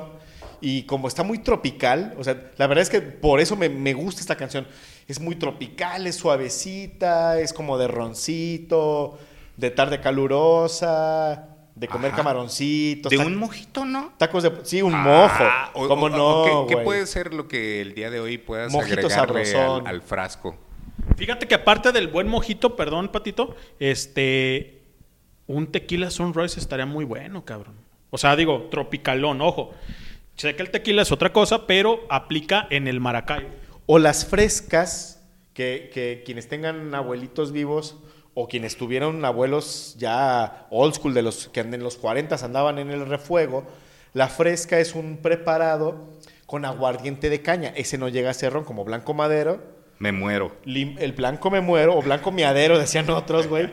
Y 0.62 0.84
como 0.84 1.08
está 1.10 1.24
muy 1.24 1.40
tropical, 1.40 2.14
o 2.18 2.24
sea, 2.24 2.52
la 2.58 2.68
verdad 2.68 2.84
es 2.84 2.90
que 2.90 3.02
por 3.02 3.42
eso 3.42 3.56
me, 3.58 3.68
me 3.68 3.94
gusta 3.94 4.22
esta 4.22 4.36
canción. 4.38 4.66
Es 5.10 5.20
muy 5.20 5.36
tropical, 5.36 6.08
es 6.08 6.16
suavecita, 6.16 7.38
es 7.40 7.52
como 7.52 7.78
de 7.78 7.90
roncito, 7.90 9.18
de 9.58 9.72
tarde 9.72 10.00
calurosa. 10.00 11.50
de 11.76 11.88
comer 11.88 12.10
Ajá. 12.10 12.18
camaroncitos. 12.18 13.10
De 13.10 13.18
un 13.18 13.36
mojito, 13.36 13.84
¿no? 13.84 14.14
Tacos 14.18 14.44
de... 14.44 14.52
Sí, 14.64 14.82
un 14.82 14.94
Ah, 14.96 15.72
mojo. 15.74 15.88
¿Cómo 15.90 16.06
o- 16.06 16.10
no, 16.10 16.68
¿qué, 16.68 16.78
puede 16.78 17.06
ser 17.08 17.34
lo 17.34 17.48
que 17.48 17.82
el 17.82 17.94
día 17.96 18.10
de 18.10 18.20
hoy 18.22 18.38
puedas 18.38 18.72
Mojito 18.72 19.08
agregarle 19.08 19.56
al 19.86 20.02
frasco? 20.02 20.56
Fíjate 21.18 21.48
que 21.48 21.56
aparte 21.56 21.92
del 21.92 22.08
buen 22.08 22.28
mojito, 22.28 22.76
perdón, 22.76 23.10
Patito, 23.10 23.56
este. 23.80 24.82
Un 25.46 25.68
tequila 25.68 26.10
sunrise 26.10 26.60
estaría 26.60 26.86
muy 26.86 27.04
bueno, 27.04 27.44
cabrón. 27.44 27.76
O 28.10 28.18
sea, 28.18 28.36
digo, 28.36 28.68
tropicalón, 28.72 29.42
ojo. 29.42 29.74
Sé 30.36 30.56
que 30.56 30.64
el 30.64 30.72
tequila 30.72 31.02
es 31.02 31.12
otra 31.12 31.34
cosa, 31.34 31.68
pero 31.68 32.06
aplica 32.10 32.68
en 32.70 32.88
el 32.88 33.00
Maracay. 33.00 33.48
O 33.86 34.00
las 34.00 34.26
frescas, 34.26 35.22
que, 35.54 35.92
que 35.94 36.24
quienes 36.26 36.48
tengan 36.48 36.96
abuelitos 36.96 37.52
vivos 37.52 37.98
o 38.34 38.48
quienes 38.48 38.78
tuvieron 38.78 39.24
abuelos 39.26 39.96
ya 40.00 40.66
old 40.72 40.96
school, 40.96 41.14
de 41.14 41.22
los 41.22 41.50
que 41.50 41.60
en 41.60 41.84
los 41.84 41.98
40 41.98 42.36
andaban 42.44 42.80
en 42.80 42.90
el 42.90 43.06
refuego, 43.06 43.66
la 44.14 44.28
fresca 44.28 44.80
es 44.80 44.96
un 44.96 45.18
preparado 45.18 46.08
con 46.46 46.66
aguardiente 46.66 47.30
de 47.30 47.42
caña. 47.42 47.74
Ese 47.76 47.98
no 47.98 48.10
llega 48.10 48.30
a 48.30 48.34
ser 48.34 48.54
ron 48.54 48.64
como 48.64 48.86
blanco 48.86 49.14
madero. 49.14 49.73
Me 50.04 50.12
muero. 50.12 50.58
Lim- 50.66 50.98
el 51.00 51.14
blanco 51.14 51.50
me 51.50 51.62
muero 51.62 51.96
o 51.98 52.02
blanco 52.02 52.30
miadero, 52.32 52.78
decían 52.86 53.10
otros, 53.10 53.48
güey. 53.48 53.70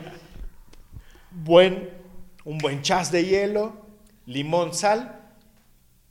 Buen, 1.32 1.90
un 2.44 2.58
buen 2.58 2.82
chas 2.82 3.10
de 3.12 3.24
hielo, 3.24 3.86
limón, 4.26 4.72
sal. 4.74 5.20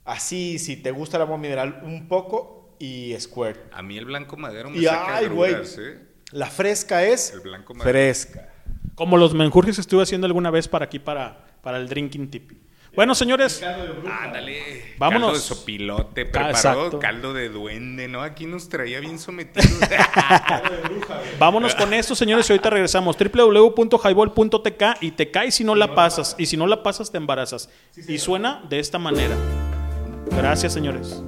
Así, 0.04 0.58
si 0.58 0.76
te 0.76 0.90
gusta 0.90 1.16
el 1.16 1.22
agua 1.22 1.38
mineral, 1.38 1.80
un 1.84 2.08
poco 2.08 2.74
y 2.78 3.14
squirt. 3.18 3.58
A 3.72 3.82
mí 3.82 3.96
el 3.96 4.06
blanco 4.06 4.36
madero 4.36 4.70
me 4.70 4.78
Y 4.78 4.84
saca 4.84 5.16
ay, 5.16 5.28
güey. 5.28 5.52
agruras, 5.52 5.78
¿eh? 5.78 6.00
La 6.32 6.46
fresca 6.46 7.02
es 7.04 7.32
El 7.32 7.40
blanco 7.40 7.74
madero. 7.74 7.90
fresca. 7.90 8.48
Como 8.94 9.16
los 9.16 9.34
menjurjes 9.34 9.76
que 9.76 9.80
estuve 9.80 10.02
haciendo 10.02 10.26
alguna 10.26 10.50
vez 10.50 10.68
para 10.68 10.84
aquí, 10.86 10.98
para, 10.98 11.46
para 11.62 11.78
el 11.78 11.88
drinking 11.88 12.30
tip. 12.30 12.52
Bueno, 12.94 13.14
señores, 13.14 13.62
Ándale. 13.62 14.94
Vámonos. 14.98 15.28
Caldo 15.28 15.38
de 15.38 15.40
sopilote, 15.40 16.20
exacto. 16.22 16.98
caldo 16.98 17.32
de 17.32 17.48
duende, 17.48 18.08
¿no? 18.08 18.22
Aquí 18.22 18.46
nos 18.46 18.68
traía 18.68 19.00
bien 19.00 19.18
sometidos. 19.18 19.70
vámonos 21.38 21.74
con 21.74 21.94
esto, 21.94 22.14
señores, 22.14 22.48
y 22.50 22.52
ahorita 22.52 22.70
regresamos. 22.70 23.16
www.highball.tk 23.16 24.82
y 25.00 25.12
te 25.12 25.30
caes 25.30 25.54
si 25.54 25.64
no 25.64 25.74
la 25.74 25.94
pasas. 25.94 26.34
Y 26.38 26.46
si 26.46 26.56
no 26.56 26.66
la 26.66 26.82
pasas, 26.82 27.10
te 27.10 27.18
embarazas. 27.18 27.70
Y 28.08 28.18
suena 28.18 28.62
de 28.68 28.78
esta 28.80 28.98
manera. 28.98 29.36
Gracias, 30.30 30.72
señores. 30.72 31.22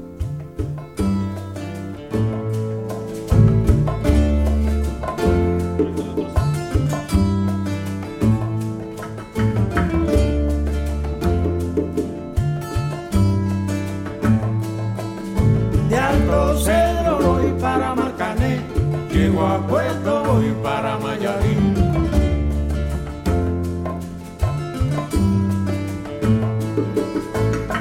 Voy 20.42 20.52
para 20.62 20.98
Mayarín. 20.98 21.74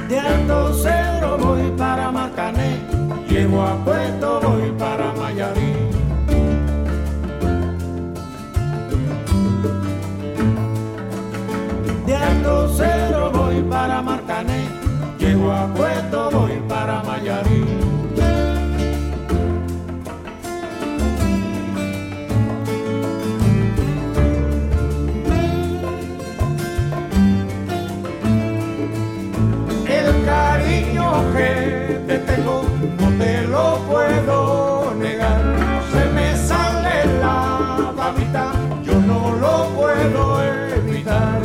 De 0.08 0.18
Alto 0.18 0.74
Cedro 0.74 1.38
voy 1.38 1.70
para 1.76 2.10
Marcané, 2.10 2.78
llego 3.28 3.62
a 3.62 3.74
Puerto 3.84 4.40
voy 4.42 4.70
para 4.78 5.12
Mayarín. 5.12 5.90
De 12.06 12.14
Alto 12.14 12.68
Cedro 12.76 13.30
voy 13.32 13.62
para 13.62 14.02
Marcané, 14.02 14.68
llego 15.18 15.52
a 15.52 15.66
Puerto 15.74 16.30
voy 16.30 16.62
para 16.68 17.02
Mayarín. 17.02 17.81
Te 32.06 32.18
tengo 32.18 32.64
no 33.00 33.08
te 33.18 33.42
lo 33.48 33.78
puedo 33.88 34.94
negar. 34.94 35.40
Se 35.92 36.04
me 36.16 36.36
sale 36.36 37.18
la 37.20 37.92
babita, 37.96 38.52
yo 38.82 38.94
no 39.00 39.34
lo 39.36 39.68
puedo 39.76 40.42
evitar. 40.42 41.40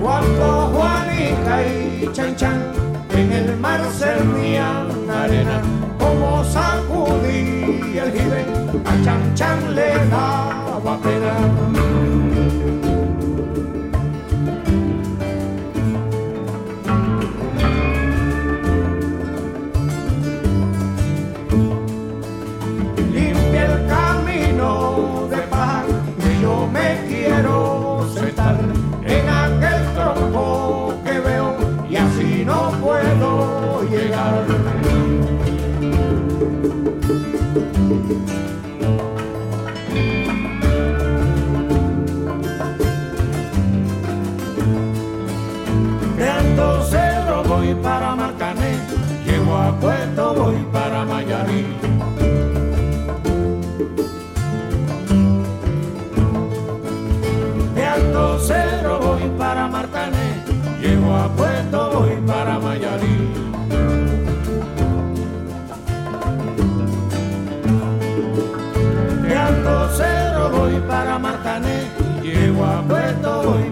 Cuando 0.00 0.70
Juanica 0.72 1.62
y 1.66 2.08
Chan 2.12 2.36
Chan 2.36 2.60
en 3.14 3.32
el 3.32 3.56
mar 3.58 3.80
servían 3.98 5.10
arena, 5.10 5.62
sacudí 7.90 7.98
el 7.98 8.12
jibe, 8.12 8.44
a 8.84 9.04
Chan 9.04 9.34
Chan 9.34 9.74
le 9.74 9.94
daba 10.10 10.98
pena. 11.00 12.09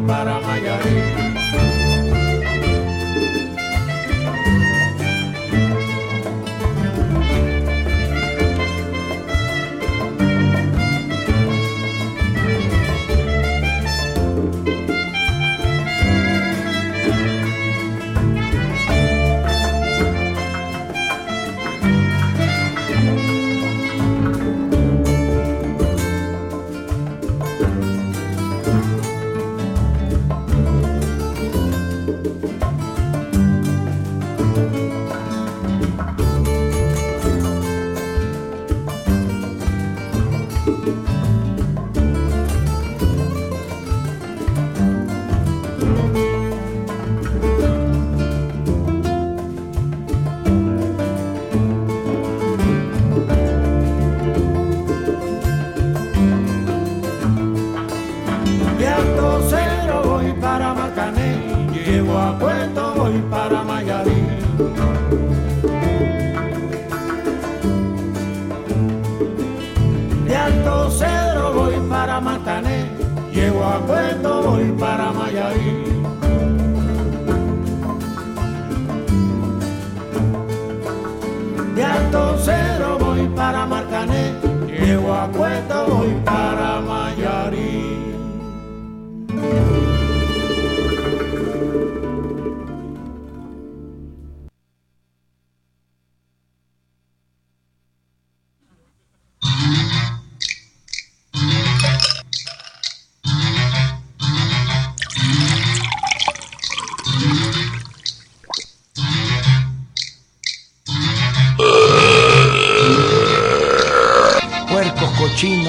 Para 0.09 0.41
Mayarín. 0.41 0.98
para 86.25 86.77
amar. 86.79 86.98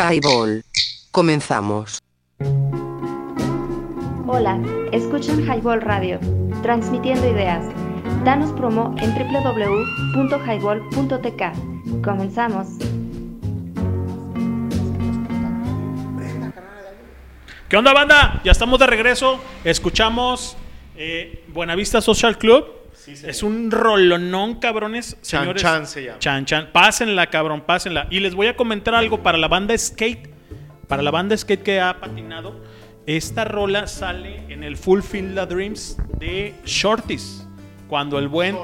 Highball. 0.00 0.64
Comenzamos. 1.10 1.98
Hola, 4.26 4.58
escuchan 4.92 5.42
Highball 5.42 5.82
Radio, 5.82 6.18
transmitiendo 6.62 7.28
ideas. 7.28 7.66
Danos 8.24 8.50
promo 8.52 8.94
en 8.98 9.14
www.highball.tk. 9.14 12.02
Comenzamos. 12.02 12.68
¿Qué 17.68 17.76
onda, 17.76 17.92
banda? 17.92 18.40
Ya 18.42 18.52
estamos 18.52 18.80
de 18.80 18.86
regreso. 18.86 19.38
Escuchamos 19.64 20.56
eh, 20.96 21.44
Buenavista 21.48 22.00
Social 22.00 22.38
Club. 22.38 22.79
Es 23.06 23.42
un 23.42 23.70
rolonón, 23.70 24.56
cabrones. 24.56 25.16
Chan 25.22 25.42
Señores, 25.42 25.62
Chan 25.62 25.86
se 25.86 26.04
llama. 26.04 26.18
Chan 26.18 26.44
Chan. 26.44 26.68
Pásenla, 26.72 27.26
cabrón, 27.28 27.62
pásenla. 27.62 28.06
Y 28.10 28.20
les 28.20 28.34
voy 28.34 28.46
a 28.48 28.56
comentar 28.56 28.94
algo 28.94 29.22
para 29.22 29.38
la 29.38 29.48
banda 29.48 29.76
skate. 29.76 30.30
Para 30.88 31.02
la 31.02 31.10
banda 31.10 31.36
skate 31.36 31.62
que 31.62 31.80
ha 31.80 32.00
patinado. 32.00 32.60
Esta 33.06 33.44
rola 33.44 33.86
sale 33.86 34.44
en 34.48 34.62
el 34.62 34.76
Fulfill 34.76 35.34
the 35.34 35.46
Dreams 35.46 35.96
de 36.18 36.54
Shorties. 36.64 37.46
Cuando 37.88 38.18
el 38.18 38.28
buen. 38.28 38.56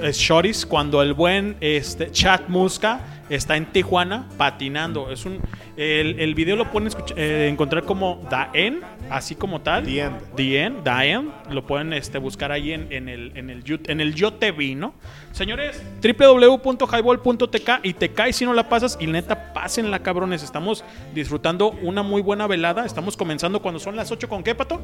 eh, 0.00 0.12
Shorties, 0.12 0.66
cuando 0.66 1.02
el 1.02 1.14
buen 1.14 1.56
este, 1.60 2.10
Chat 2.10 2.48
Musca 2.48 3.00
está 3.30 3.56
en 3.56 3.66
Tijuana 3.72 4.28
patinando. 4.36 5.10
Es 5.10 5.24
un, 5.24 5.40
el, 5.76 6.20
el 6.20 6.34
video 6.34 6.56
lo 6.56 6.70
pueden 6.70 6.90
escuch- 6.90 7.14
eh, 7.16 7.48
encontrar 7.50 7.84
como 7.84 8.20
End, 8.52 8.82
así 9.08 9.34
como 9.34 9.60
tal. 9.62 9.84
The 9.84 10.00
End. 10.00 10.16
The 10.36 10.62
End, 10.62 10.86
End. 10.86 11.30
Lo 11.52 11.66
pueden 11.66 11.92
este, 11.94 12.18
buscar 12.18 12.52
ahí 12.52 12.72
en, 12.72 12.92
en 12.92 13.08
el, 13.08 13.32
en, 13.36 13.48
el, 13.50 13.64
en 13.86 14.00
el 14.00 14.14
Yo 14.14 14.34
Te 14.34 14.52
Vi, 14.52 14.74
¿no? 14.74 14.92
Señores, 15.32 15.82
www.highball.tk 16.02 17.70
y 17.84 17.92
te 17.94 18.10
caes 18.10 18.36
si 18.36 18.44
no 18.44 18.52
la 18.52 18.68
pasas. 18.68 18.98
Y 19.00 19.06
neta, 19.06 19.52
pásenla, 19.52 20.00
cabrones. 20.00 20.42
Estamos 20.42 20.84
disfrutando 21.14 21.70
una 21.82 22.02
muy 22.02 22.22
buena 22.22 22.46
velada. 22.46 22.84
Estamos 22.84 23.16
comenzando 23.16 23.62
cuando 23.62 23.80
son 23.80 23.96
las 23.96 24.10
8 24.10 24.28
con 24.28 24.42
qué, 24.42 24.54
pato? 24.54 24.80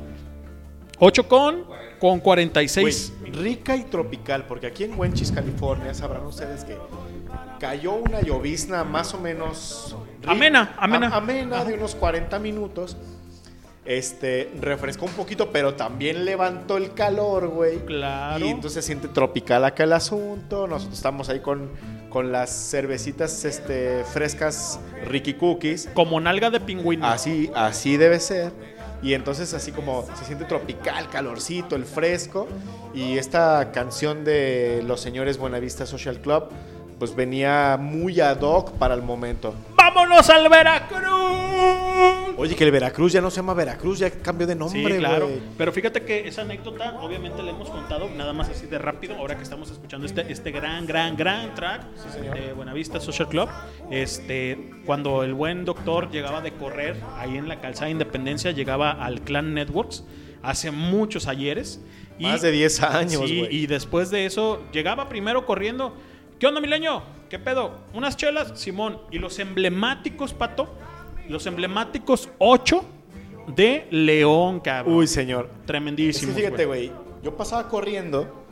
8 0.99 1.29
con, 1.29 1.65
con 1.99 2.21
46. 2.21 3.13
Güey, 3.21 3.33
rica 3.33 3.77
y 3.77 3.83
tropical, 3.85 4.47
porque 4.47 4.67
aquí 4.67 4.85
en 4.85 4.99
Wenchis, 4.99 5.31
California, 5.31 5.93
sabrán 5.93 6.25
ustedes 6.25 6.65
que 6.65 6.75
cayó 7.59 7.95
una 7.95 8.21
llovizna 8.21 8.85
más 8.85 9.15
o 9.15 9.19
menos... 9.19 9.97
Amena, 10.27 10.75
amena. 10.79 11.09
a- 11.09 11.17
amena 11.17 11.65
de 11.65 11.75
unos 11.75 11.95
40 11.95 12.39
minutos. 12.39 12.97
Este, 13.85 14.51
refrescó 14.61 15.05
un 15.05 15.13
poquito, 15.13 15.53
pero 15.53 15.75
también 15.75 16.25
levantó 16.25 16.77
el 16.77 16.93
calor, 16.95 17.47
güey. 17.49 17.79
Claro. 17.85 18.45
Y 18.45 18.49
entonces 18.49 18.85
se 18.85 18.89
siente 18.89 19.07
tropical 19.07 19.65
acá 19.65 19.85
el 19.85 19.93
asunto. 19.93 20.67
Nosotros 20.67 20.97
estamos 20.99 21.29
ahí 21.29 21.39
con, 21.39 21.71
con 22.11 22.33
las 22.33 22.51
cervecitas 22.51 23.45
este, 23.45 24.03
frescas 24.13 24.81
Ricky 25.07 25.35
Cookies. 25.35 25.89
Como 25.95 26.19
nalga 26.21 26.51
de 26.51 26.59
pingüino. 26.59 27.07
Así, 27.07 27.49
así 27.55 27.97
debe 27.97 28.19
ser. 28.19 28.51
Y 29.03 29.15
entonces 29.15 29.55
así 29.55 29.71
como 29.71 30.05
se 30.19 30.25
siente 30.25 30.47
tropical, 30.47 31.09
calorcito, 31.09 31.77
el 31.77 31.85
fresco. 31.85 32.49
Y 32.93 33.19
esta 33.19 33.71
canción 33.71 34.25
de 34.25 34.83
los 34.85 35.01
señores 35.01 35.39
Buenavista 35.39 35.87
Social 35.87 36.19
Club, 36.21 36.49
pues 36.99 37.15
venía 37.15 37.77
muy 37.79 38.21
ad 38.21 38.41
hoc 38.41 38.73
para 38.73 38.95
el 38.95 39.03
momento. 39.03 39.55
¡Vámonos 39.77 40.29
al 40.31 40.49
Veracruz! 40.49 41.07
Oye, 42.39 42.55
que 42.55 42.65
el 42.65 42.71
Veracruz 42.71 43.13
ya 43.13 43.21
no 43.21 43.31
se 43.31 43.37
llama 43.37 43.55
Veracruz, 43.55 43.99
ya 43.99 44.11
cambió 44.11 44.47
de 44.47 44.55
nombre, 44.55 44.95
Sí, 44.95 44.99
claro. 44.99 45.29
Pero 45.57 45.73
fíjate 45.73 46.03
que 46.03 46.29
esa 46.29 46.43
anécdota, 46.43 46.99
obviamente 47.01 47.43
la 47.43 47.51
hemos 47.51 47.71
contado, 47.71 48.11
nada 48.11 48.35
más 48.35 48.51
así 48.51 48.67
de 48.67 48.79
rápido, 48.79 49.17
ahora 49.17 49.37
que 49.37 49.43
estamos 49.43 49.71
escuchando 49.71 50.07
este, 50.07 50.31
este 50.31 50.51
gran, 50.51 50.87
gran, 50.87 51.17
gran 51.17 51.55
track 51.55 51.83
de 52.35 52.53
Buenavista 52.53 53.01
Social 53.01 53.29
Club. 53.29 53.49
Este, 53.91 54.71
cuando 54.85 55.23
el 55.23 55.33
buen 55.33 55.65
doctor 55.65 56.11
llegaba 56.11 56.43
de 56.43 56.53
correr 56.53 56.97
ahí 57.17 57.37
en 57.37 57.49
la 57.49 57.61
calzada 57.61 57.87
de 57.87 57.93
Independencia, 57.93 58.51
llegaba 58.51 58.91
al 58.93 59.23
Clan 59.23 59.55
Networks 59.55 60.05
hace 60.43 60.71
muchos 60.71 61.27
ayeres. 61.27 61.81
Y, 62.19 62.25
Más 62.25 62.41
de 62.41 62.51
10 62.51 62.83
años, 62.83 63.23
Sí, 63.27 63.47
y 63.51 63.67
después 63.67 64.11
de 64.11 64.25
eso, 64.27 64.63
llegaba 64.73 65.09
primero 65.09 65.45
corriendo. 65.45 65.95
¿Qué 66.39 66.47
onda, 66.47 66.61
mileño? 66.61 67.03
¿Qué 67.31 67.39
pedo? 67.39 67.81
¿Unas 67.95 68.17
chelas? 68.17 68.53
Simón. 68.61 69.01
Y 69.11 69.19
los 69.19 69.39
emblemáticos, 69.39 70.35
pato, 70.35 70.75
los 71.29 71.47
emblemáticos 71.47 72.29
8 72.39 72.85
de 73.49 73.87
León, 73.91 74.61
cabrón. 74.61 74.95
Uy, 74.97 75.07
señor. 75.07 75.51
Tremendísimo. 75.67 76.31
Es 76.33 76.37
que 76.37 76.43
fíjate, 76.45 76.67
güey, 76.67 76.93
yo 77.23 77.37
pasaba 77.37 77.69
corriendo 77.69 78.45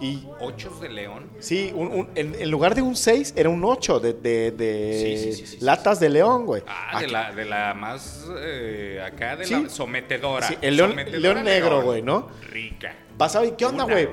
y... 0.00 0.24
¿Ochos 0.40 0.80
de 0.80 0.88
león? 0.90 1.28
Sí, 1.40 1.72
un- 1.74 1.88
un- 1.88 2.08
en, 2.14 2.34
en 2.40 2.50
lugar 2.52 2.74
de 2.76 2.82
un 2.82 2.94
6 2.94 3.34
era 3.36 3.48
un 3.48 3.64
8 3.64 3.98
de, 3.98 4.12
de- 4.12 4.52
de 4.52 5.00
Sí, 5.02 5.16
sí, 5.18 5.32
sí, 5.32 5.46
sí, 5.46 5.56
sí. 5.58 5.64
latas 5.64 5.98
de 5.98 6.08
león, 6.08 6.46
güey. 6.46 6.62
Ah, 6.68 7.00
de 7.00 7.08
la, 7.08 7.32
de 7.32 7.44
la 7.44 7.74
más 7.74 8.28
eh, 8.38 9.02
acá, 9.04 9.34
de 9.36 9.44
Sí. 9.44 9.60
la 9.60 9.68
sometedora. 9.68 10.46
Sí, 10.46 10.54
el 10.62 10.76
león, 10.76 10.90
Sometedora 10.90 11.18
león 11.34 11.44
negro, 11.44 11.82
güey, 11.82 12.00
¿no? 12.02 12.28
Rica. 12.48 12.94
Pasaba 13.18 13.44
y, 13.44 13.52
¿qué 13.52 13.66
onda, 13.66 13.84
güey? 13.84 14.08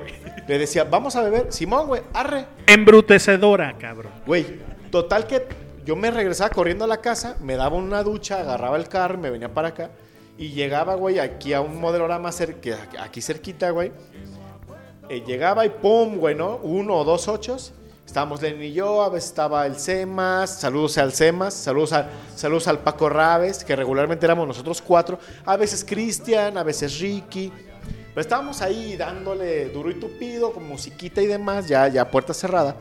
Le 0.46 0.58
decía, 0.58 0.84
vamos 0.84 1.14
a 1.16 1.22
beber. 1.22 1.52
Simón, 1.52 1.86
güey, 1.86 2.02
arre. 2.12 2.46
Embrutecedora, 2.66 3.76
cabrón. 3.78 4.12
Güey, 4.26 4.60
total 4.90 5.26
que 5.26 5.46
yo 5.84 5.94
me 5.96 6.10
regresaba 6.10 6.50
corriendo 6.50 6.84
a 6.84 6.88
la 6.88 7.00
casa, 7.00 7.36
me 7.40 7.54
daba 7.56 7.76
una 7.76 8.02
ducha, 8.02 8.40
agarraba 8.40 8.76
el 8.76 8.88
carro, 8.88 9.16
me 9.18 9.30
venía 9.30 9.52
para 9.54 9.68
acá 9.68 9.90
y 10.36 10.48
llegaba, 10.48 10.96
güey, 10.96 11.18
aquí 11.20 11.52
a 11.54 11.60
un 11.60 11.80
modelorama 11.80 12.30
cerca, 12.32 12.76
aquí 13.00 13.22
cerquita, 13.22 13.70
güey. 13.70 13.92
Eh, 15.08 15.22
llegaba 15.24 15.64
y 15.64 15.68
pum, 15.70 16.16
güey, 16.16 16.34
¿no? 16.34 16.56
Uno 16.56 16.96
o 16.96 17.04
dos 17.04 17.28
ochos. 17.28 17.72
Estábamos 18.04 18.40
Lenny 18.42 18.66
y 18.66 18.72
yo, 18.72 19.02
a 19.02 19.08
veces 19.08 19.30
estaba 19.30 19.66
el 19.66 19.76
Semas, 19.78 20.50
saludos 20.60 20.96
al 20.98 21.12
Semas, 21.12 21.54
saludos, 21.54 21.92
a- 21.92 22.08
saludos 22.36 22.68
al 22.68 22.78
Paco 22.80 23.08
Rabes, 23.08 23.64
que 23.64 23.74
regularmente 23.74 24.26
éramos 24.26 24.46
nosotros 24.46 24.80
cuatro, 24.80 25.18
a 25.44 25.56
veces 25.56 25.84
Cristian, 25.84 26.56
a 26.58 26.62
veces 26.62 26.98
Ricky. 27.00 27.52
Pero 28.16 28.22
estábamos 28.22 28.62
ahí 28.62 28.96
dándole 28.96 29.68
duro 29.68 29.90
y 29.90 29.94
tupido, 29.96 30.54
con 30.54 30.66
musiquita 30.66 31.20
y 31.20 31.26
demás, 31.26 31.68
ya, 31.68 31.86
ya 31.88 32.10
puerta 32.10 32.32
cerrada. 32.32 32.74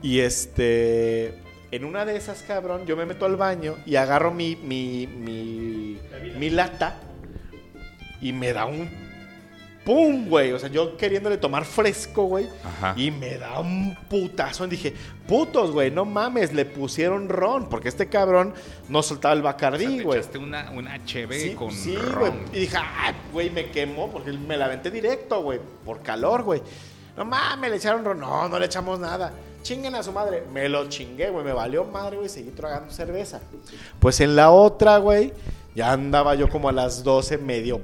Y 0.00 0.20
este. 0.20 1.34
En 1.70 1.84
una 1.84 2.06
de 2.06 2.16
esas, 2.16 2.42
cabrón, 2.42 2.86
yo 2.86 2.96
me 2.96 3.04
meto 3.04 3.26
al 3.26 3.36
baño 3.36 3.76
y 3.84 3.96
agarro 3.96 4.32
mi, 4.32 4.56
mi, 4.56 5.06
mi, 5.06 5.98
mi 6.38 6.48
lata 6.48 6.98
y 8.22 8.32
me 8.32 8.54
da 8.54 8.64
un 8.64 8.88
¡Pum, 9.90 10.28
güey! 10.28 10.52
O 10.52 10.58
sea, 10.60 10.68
yo 10.68 10.96
queriéndole 10.96 11.36
tomar 11.36 11.64
fresco, 11.64 12.22
güey. 12.26 12.46
Ajá. 12.64 12.94
Y 12.96 13.10
me 13.10 13.38
da 13.38 13.58
un 13.58 13.96
putazo. 14.08 14.64
Y 14.66 14.68
dije, 14.70 14.94
putos, 15.26 15.72
güey, 15.72 15.90
no 15.90 16.04
mames, 16.04 16.52
le 16.52 16.64
pusieron 16.64 17.28
ron. 17.28 17.68
Porque 17.68 17.88
este 17.88 18.08
cabrón 18.08 18.54
no 18.88 19.02
soltaba 19.02 19.34
el 19.34 19.40
O 19.40 19.42
bacardí, 19.42 20.00
güey. 20.00 20.20
echaste 20.20 20.38
una, 20.38 20.70
una 20.70 20.94
Sí, 21.04 21.54
con 21.54 21.72
sí, 21.72 21.96
ron. 21.96 22.20
güey. 22.20 22.32
Y 22.52 22.60
dije, 22.60 22.76
ah, 22.76 23.12
güey, 23.32 23.50
me 23.50 23.68
quemó 23.72 24.12
porque 24.12 24.30
me 24.32 24.56
la 24.56 24.66
aventé 24.66 24.92
directo, 24.92 25.42
güey. 25.42 25.58
Por 25.84 26.02
calor, 26.02 26.44
güey. 26.44 26.62
No 27.16 27.24
mames, 27.24 27.68
le 27.68 27.76
echaron 27.78 28.04
ron. 28.04 28.20
No, 28.20 28.48
no 28.48 28.60
le 28.60 28.66
echamos 28.66 29.00
nada. 29.00 29.32
Chinguen 29.62 29.96
a 29.96 30.04
su 30.04 30.12
madre. 30.12 30.44
Me 30.52 30.68
lo 30.68 30.88
chingué, 30.88 31.30
güey. 31.30 31.44
Me 31.44 31.52
valió 31.52 31.82
madre, 31.82 32.16
güey. 32.16 32.28
Seguí 32.28 32.50
tragando 32.50 32.92
cerveza. 32.92 33.40
Pues 33.98 34.20
en 34.20 34.36
la 34.36 34.52
otra, 34.52 34.98
güey, 34.98 35.32
ya 35.74 35.90
andaba 35.90 36.36
yo 36.36 36.48
como 36.48 36.68
a 36.68 36.72
las 36.72 37.02
12, 37.02 37.38
medio. 37.38 37.80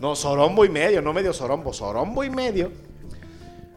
No, 0.00 0.16
sorombo 0.16 0.64
y 0.64 0.70
medio, 0.70 1.02
no 1.02 1.12
medio 1.12 1.32
sorombo, 1.32 1.72
sorombo 1.72 2.24
y 2.24 2.30
medio. 2.30 2.72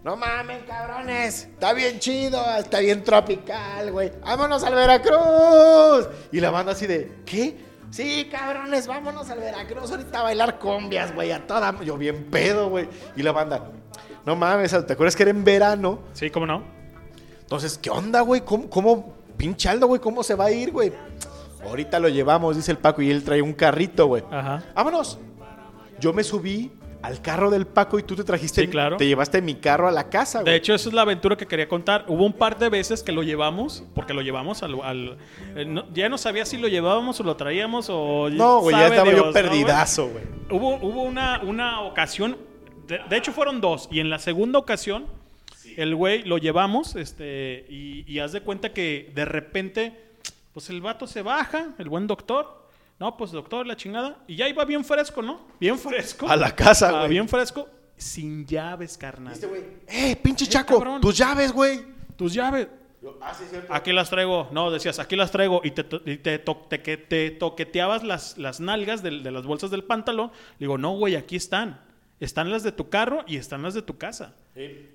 No 0.03 0.15
mames, 0.15 0.63
cabrones. 0.63 1.43
Está 1.43 1.73
bien 1.73 1.99
chido, 1.99 2.41
está 2.57 2.79
bien 2.79 3.03
tropical, 3.03 3.91
güey. 3.91 4.11
Vámonos 4.21 4.63
al 4.63 4.75
Veracruz. 4.75 6.09
Y 6.31 6.39
la 6.39 6.49
banda 6.49 6.71
así 6.71 6.87
de, 6.87 7.19
¿qué? 7.25 7.57
Sí, 7.89 8.27
cabrones, 8.31 8.87
vámonos 8.87 9.29
al 9.29 9.39
Veracruz 9.39 9.91
ahorita 9.91 10.21
a 10.21 10.23
bailar 10.23 10.59
combias, 10.59 11.13
güey, 11.13 11.31
a 11.31 11.45
toda. 11.45 11.79
Yo 11.83 11.97
bien 11.97 12.25
pedo, 12.31 12.69
güey. 12.69 12.87
Y 13.15 13.21
la 13.21 13.33
banda, 13.33 13.71
no 14.25 14.35
mames, 14.35 14.71
¿te 14.71 14.93
acuerdas 14.93 15.15
que 15.15 15.23
era 15.23 15.31
en 15.31 15.43
verano? 15.43 15.99
Sí, 16.13 16.29
¿cómo 16.29 16.45
no? 16.45 16.63
Entonces, 17.41 17.77
¿qué 17.77 17.89
onda, 17.89 18.21
güey? 18.21 18.41
¿Cómo, 18.41 18.69
cómo, 18.69 19.13
pinche 19.37 19.69
Aldo, 19.69 19.87
güey, 19.87 20.01
cómo 20.01 20.23
se 20.23 20.35
va 20.35 20.45
a 20.45 20.51
ir, 20.51 20.71
güey? 20.71 20.91
Ahorita 21.65 21.99
lo 21.99 22.09
llevamos, 22.09 22.55
dice 22.55 22.71
el 22.71 22.77
Paco, 22.77 23.01
y 23.01 23.11
él 23.11 23.23
trae 23.23 23.41
un 23.41 23.53
carrito, 23.53 24.07
güey. 24.07 24.23
Ajá. 24.31 24.63
Vámonos. 24.73 25.19
Yo 26.03 26.11
me 26.11 26.21
subí 26.23 26.69
al 27.01 27.21
carro 27.21 27.49
del 27.49 27.65
Paco 27.65 27.97
y 27.97 28.03
tú 28.03 28.13
te 28.15 28.23
trajiste, 28.25 28.61
Sí, 28.61 28.67
claro. 28.67 28.97
te 28.97 29.05
llevaste 29.07 29.41
mi 29.41 29.55
carro 29.55 29.87
a 29.87 29.91
la 29.91 30.09
casa, 30.09 30.41
güey. 30.41 30.51
De 30.51 30.57
hecho, 30.57 30.73
esa 30.73 30.89
es 30.89 30.93
la 30.95 31.03
aventura 31.03 31.37
que 31.37 31.45
quería 31.47 31.69
contar. 31.69 32.03
Hubo 32.09 32.25
un 32.25 32.33
par 32.33 32.59
de 32.59 32.67
veces 32.67 33.03
que 33.03 33.13
lo 33.13 33.23
llevamos, 33.23 33.85
porque 33.95 34.13
lo 34.13 34.21
llevamos 34.21 34.63
al... 34.63 34.79
al- 34.81 35.17
eh, 35.55 35.63
no- 35.65 35.85
ya 35.93 36.09
no 36.09 36.17
sabía 36.17 36.45
si 36.45 36.57
lo 36.57 36.67
llevábamos 36.67 37.19
o 37.21 37.23
lo 37.23 37.37
traíamos 37.37 37.87
o... 37.89 38.29
no, 38.29 38.59
güey, 38.59 38.75
ya 38.75 38.87
estaba 38.87 39.09
Dios, 39.09 39.25
yo 39.27 39.31
perdidazo, 39.31 40.09
güey. 40.09 40.25
Hubo, 40.51 40.75
hubo 40.75 41.03
una, 41.03 41.41
una 41.41 41.79
ocasión, 41.81 42.37
de, 42.87 42.99
de 43.09 43.17
hecho 43.17 43.31
fueron 43.31 43.61
dos, 43.61 43.87
y 43.89 43.99
en 44.01 44.09
la 44.09 44.19
segunda 44.19 44.59
ocasión, 44.59 45.05
el 45.77 45.95
güey 45.95 46.23
lo 46.23 46.37
llevamos, 46.37 46.95
este, 46.97 47.65
y, 47.69 48.03
y 48.11 48.19
haz 48.19 48.31
de 48.33 48.41
cuenta 48.41 48.71
que 48.73 49.09
de 49.15 49.25
repente, 49.25 49.93
pues 50.53 50.69
el 50.69 50.81
vato 50.81 51.07
se 51.07 51.21
baja, 51.21 51.69
el 51.79 51.89
buen 51.89 52.07
doctor, 52.07 52.62
no, 53.03 53.17
pues 53.17 53.31
doctor, 53.31 53.67
la 53.67 53.75
chingada, 53.75 54.15
y 54.27 54.37
ya 54.37 54.47
iba 54.47 54.63
bien 54.63 54.85
fresco, 54.85 55.21
¿no? 55.21 55.41
Bien 55.59 55.77
fresco. 55.77 56.25
A 56.29 56.37
la 56.37 56.55
casa, 56.55 56.87
Ah, 56.87 56.99
güey. 56.99 57.09
Bien 57.09 57.27
fresco, 57.27 57.67
sin 57.97 58.45
llaves, 58.45 58.97
carnal. 58.97 59.35
Eh, 59.89 60.15
pinche 60.15 60.47
Chaco, 60.47 60.75
cabrón. 60.75 61.01
tus 61.01 61.17
llaves, 61.17 61.51
güey. 61.51 61.81
Tus 62.15 62.33
llaves. 62.33 62.69
Ah, 63.21 63.33
sí, 63.37 63.43
cierto. 63.49 63.73
Aquí 63.73 63.91
las 63.91 64.09
traigo. 64.09 64.47
No, 64.53 64.71
decías, 64.71 64.99
aquí 64.99 65.17
las 65.17 65.31
traigo. 65.31 65.59
Y 65.65 65.71
te, 65.71 65.85
y 66.05 66.15
te, 66.15 66.39
to- 66.39 66.65
te- 66.69 66.81
que 66.81 66.95
te 66.95 67.31
toqueteabas 67.31 68.03
las, 68.03 68.37
las 68.37 68.61
nalgas 68.61 69.03
de, 69.03 69.11
las 69.11 69.45
bolsas 69.45 69.69
del 69.69 69.83
pantalón. 69.83 70.31
Digo, 70.57 70.77
no, 70.77 70.91
güey, 70.95 71.17
aquí 71.17 71.35
están. 71.35 71.81
Están 72.21 72.49
las 72.51 72.63
de 72.63 72.71
tu 72.71 72.87
carro 72.87 73.25
y 73.27 73.35
están 73.35 73.61
las 73.63 73.73
de 73.73 73.81
tu 73.81 73.97
casa. 73.97 74.33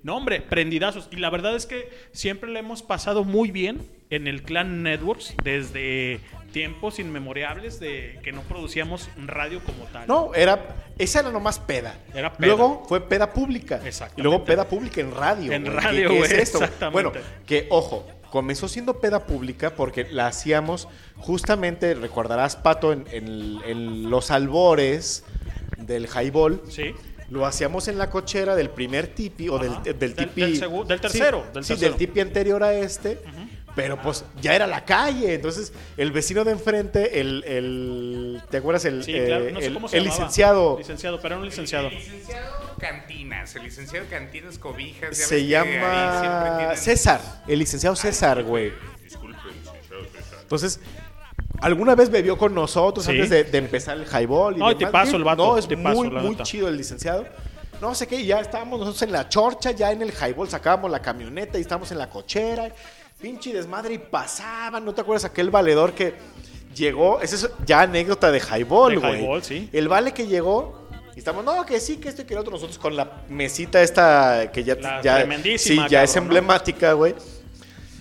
No, 0.02 0.16
hombre, 0.16 0.40
prendidazos. 0.40 1.08
Y 1.12 1.16
la 1.16 1.28
verdad 1.28 1.54
es 1.54 1.66
que 1.66 1.90
siempre 2.12 2.48
le 2.50 2.60
hemos 2.60 2.82
pasado 2.82 3.24
muy 3.24 3.50
bien 3.50 3.86
en 4.08 4.26
el 4.26 4.42
Clan 4.42 4.82
Networks 4.82 5.34
desde 5.44 6.20
tiempos 6.52 6.98
inmemorables 6.98 7.78
de 7.78 8.18
que 8.22 8.32
no 8.32 8.42
producíamos 8.42 9.08
radio 9.26 9.60
como 9.64 9.84
tal. 9.84 10.06
No, 10.08 10.34
era, 10.34 10.76
esa 10.98 11.20
era 11.20 11.30
nomás 11.30 11.58
peda. 11.58 11.94
Era 12.14 12.32
peda. 12.32 12.46
Luego 12.46 12.84
fue 12.88 13.00
peda 13.06 13.32
pública. 13.32 13.80
Y 14.16 14.22
luego 14.22 14.44
peda 14.44 14.66
pública 14.68 15.00
en 15.00 15.14
radio. 15.14 15.52
En 15.52 15.66
radio, 15.66 16.08
¿Qué- 16.08 16.14
qué 16.14 16.18
güey, 16.20 16.32
es 16.32 16.38
esto? 16.38 16.58
exactamente. 16.58 16.92
Bueno, 17.10 17.26
que 17.46 17.66
ojo, 17.70 18.06
comenzó 18.30 18.66
siendo 18.68 18.98
peda 19.00 19.26
pública 19.26 19.74
porque 19.74 20.04
la 20.10 20.26
hacíamos 20.26 20.88
justamente, 21.16 21.94
recordarás, 21.94 22.56
Pato, 22.56 22.92
en, 22.92 23.04
en- 23.12 23.58
en 23.64 24.10
los 24.10 24.30
albores 24.30 25.24
del 25.76 26.06
highball. 26.06 26.62
Sí. 26.68 26.94
Lo 27.30 27.44
hacíamos 27.44 27.88
en 27.88 27.98
la 27.98 28.08
cochera 28.08 28.56
del 28.56 28.70
primer 28.70 29.08
tipi 29.08 29.50
o 29.50 29.58
del, 29.58 29.74
tipi. 29.82 29.92
del 29.92 30.14
del 30.14 30.14
tercero, 30.14 30.78
Sí, 30.80 30.88
del 30.88 30.98
sí, 31.64 31.68
tercero. 31.74 31.80
del 31.80 31.94
tipi 31.98 32.20
anterior 32.20 32.64
a 32.64 32.72
este. 32.72 33.20
Pero 33.78 33.96
pues 34.02 34.24
ya 34.42 34.56
era 34.56 34.66
la 34.66 34.84
calle. 34.84 35.34
Entonces, 35.34 35.72
el 35.96 36.10
vecino 36.10 36.42
de 36.42 36.50
enfrente, 36.50 37.20
el. 37.20 37.44
el 37.44 38.42
¿Te 38.50 38.56
acuerdas? 38.56 38.84
El, 38.86 39.04
Sí, 39.04 39.12
claro. 39.12 39.44
eh, 39.46 39.52
No 39.52 39.60
sé 39.60 39.66
el- 39.66 39.74
cómo 39.74 39.88
se 39.88 39.98
el 39.98 40.02
licenciado. 40.04 40.78
Licenciado, 40.78 41.20
pero 41.20 41.36
era 41.36 41.38
un 41.38 41.44
licenciado. 41.46 41.88
licenciado 41.88 42.74
Cantinas, 42.80 43.54
el 43.54 43.62
licenciado 43.62 44.04
Cantinas 44.10 44.58
Cobijas. 44.58 45.16
ya 45.16 45.26
Se 45.26 45.46
llama 45.46 46.56
tienen- 46.58 46.76
César, 46.76 47.20
el 47.46 47.60
licenciado 47.60 47.94
César, 47.94 48.42
güey. 48.42 48.72
Disculpe, 49.04 49.38
licenciado 49.48 50.02
César. 50.12 50.38
Entonces, 50.42 50.80
alguna 51.60 51.94
vez 51.94 52.10
bebió 52.10 52.36
con 52.36 52.52
nosotros 52.52 53.06
Sí. 53.06 53.12
antes 53.12 53.30
de, 53.30 53.44
de 53.44 53.58
empezar 53.58 53.96
el 53.96 54.06
highball. 54.06 54.56
Y 54.56 54.58
No, 54.58 54.66
demás. 54.70 54.78
tipazo 54.78 55.16
el 55.16 55.22
vato, 55.22 55.46
No, 55.46 55.56
es 55.56 55.68
tipazo, 55.68 55.94
muy, 55.94 56.10
la 56.10 56.20
muy 56.20 56.36
chido 56.42 56.66
el 56.66 56.76
licenciado. 56.76 57.24
No 57.80 57.94
sé 57.94 58.08
qué, 58.08 58.16
y 58.16 58.26
ya 58.26 58.40
estábamos 58.40 58.80
nosotros 58.80 59.02
en 59.02 59.12
la 59.12 59.28
chorcha, 59.28 59.70
ya 59.70 59.92
en 59.92 60.02
el 60.02 60.10
highball 60.12 60.48
sacábamos 60.48 60.90
la 60.90 61.00
camioneta 61.00 61.58
y 61.58 61.60
estábamos 61.60 61.92
en 61.92 61.98
la 61.98 62.10
cochera. 62.10 62.72
Pinche 63.20 63.52
desmadre 63.52 63.94
y 63.94 63.98
pasaban. 63.98 64.84
¿No 64.84 64.94
te 64.94 65.00
acuerdas 65.00 65.24
aquel 65.24 65.50
valedor 65.50 65.92
que 65.92 66.14
llegó? 66.74 67.20
Esa 67.20 67.34
es 67.34 67.50
ya 67.66 67.80
anécdota 67.80 68.30
de 68.30 68.38
highball, 68.38 69.00
güey. 69.00 69.22
highball, 69.22 69.42
sí. 69.42 69.68
El 69.72 69.88
vale 69.88 70.12
que 70.14 70.26
llegó. 70.26 70.88
Y 71.16 71.18
estamos, 71.18 71.44
no, 71.44 71.66
que 71.66 71.80
sí, 71.80 71.96
que 71.96 72.08
esto 72.08 72.22
y 72.22 72.24
que 72.26 72.34
lo 72.34 72.42
otro. 72.42 72.52
Nosotros 72.52 72.78
con 72.78 72.94
la 72.94 73.22
mesita 73.28 73.82
esta 73.82 74.52
que 74.52 74.62
ya, 74.62 74.76
La 74.76 75.02
ya, 75.02 75.16
tremendísima, 75.16 75.84
sí, 75.84 75.90
ya 75.90 76.04
es 76.04 76.14
emblemática, 76.14 76.92
güey. 76.92 77.16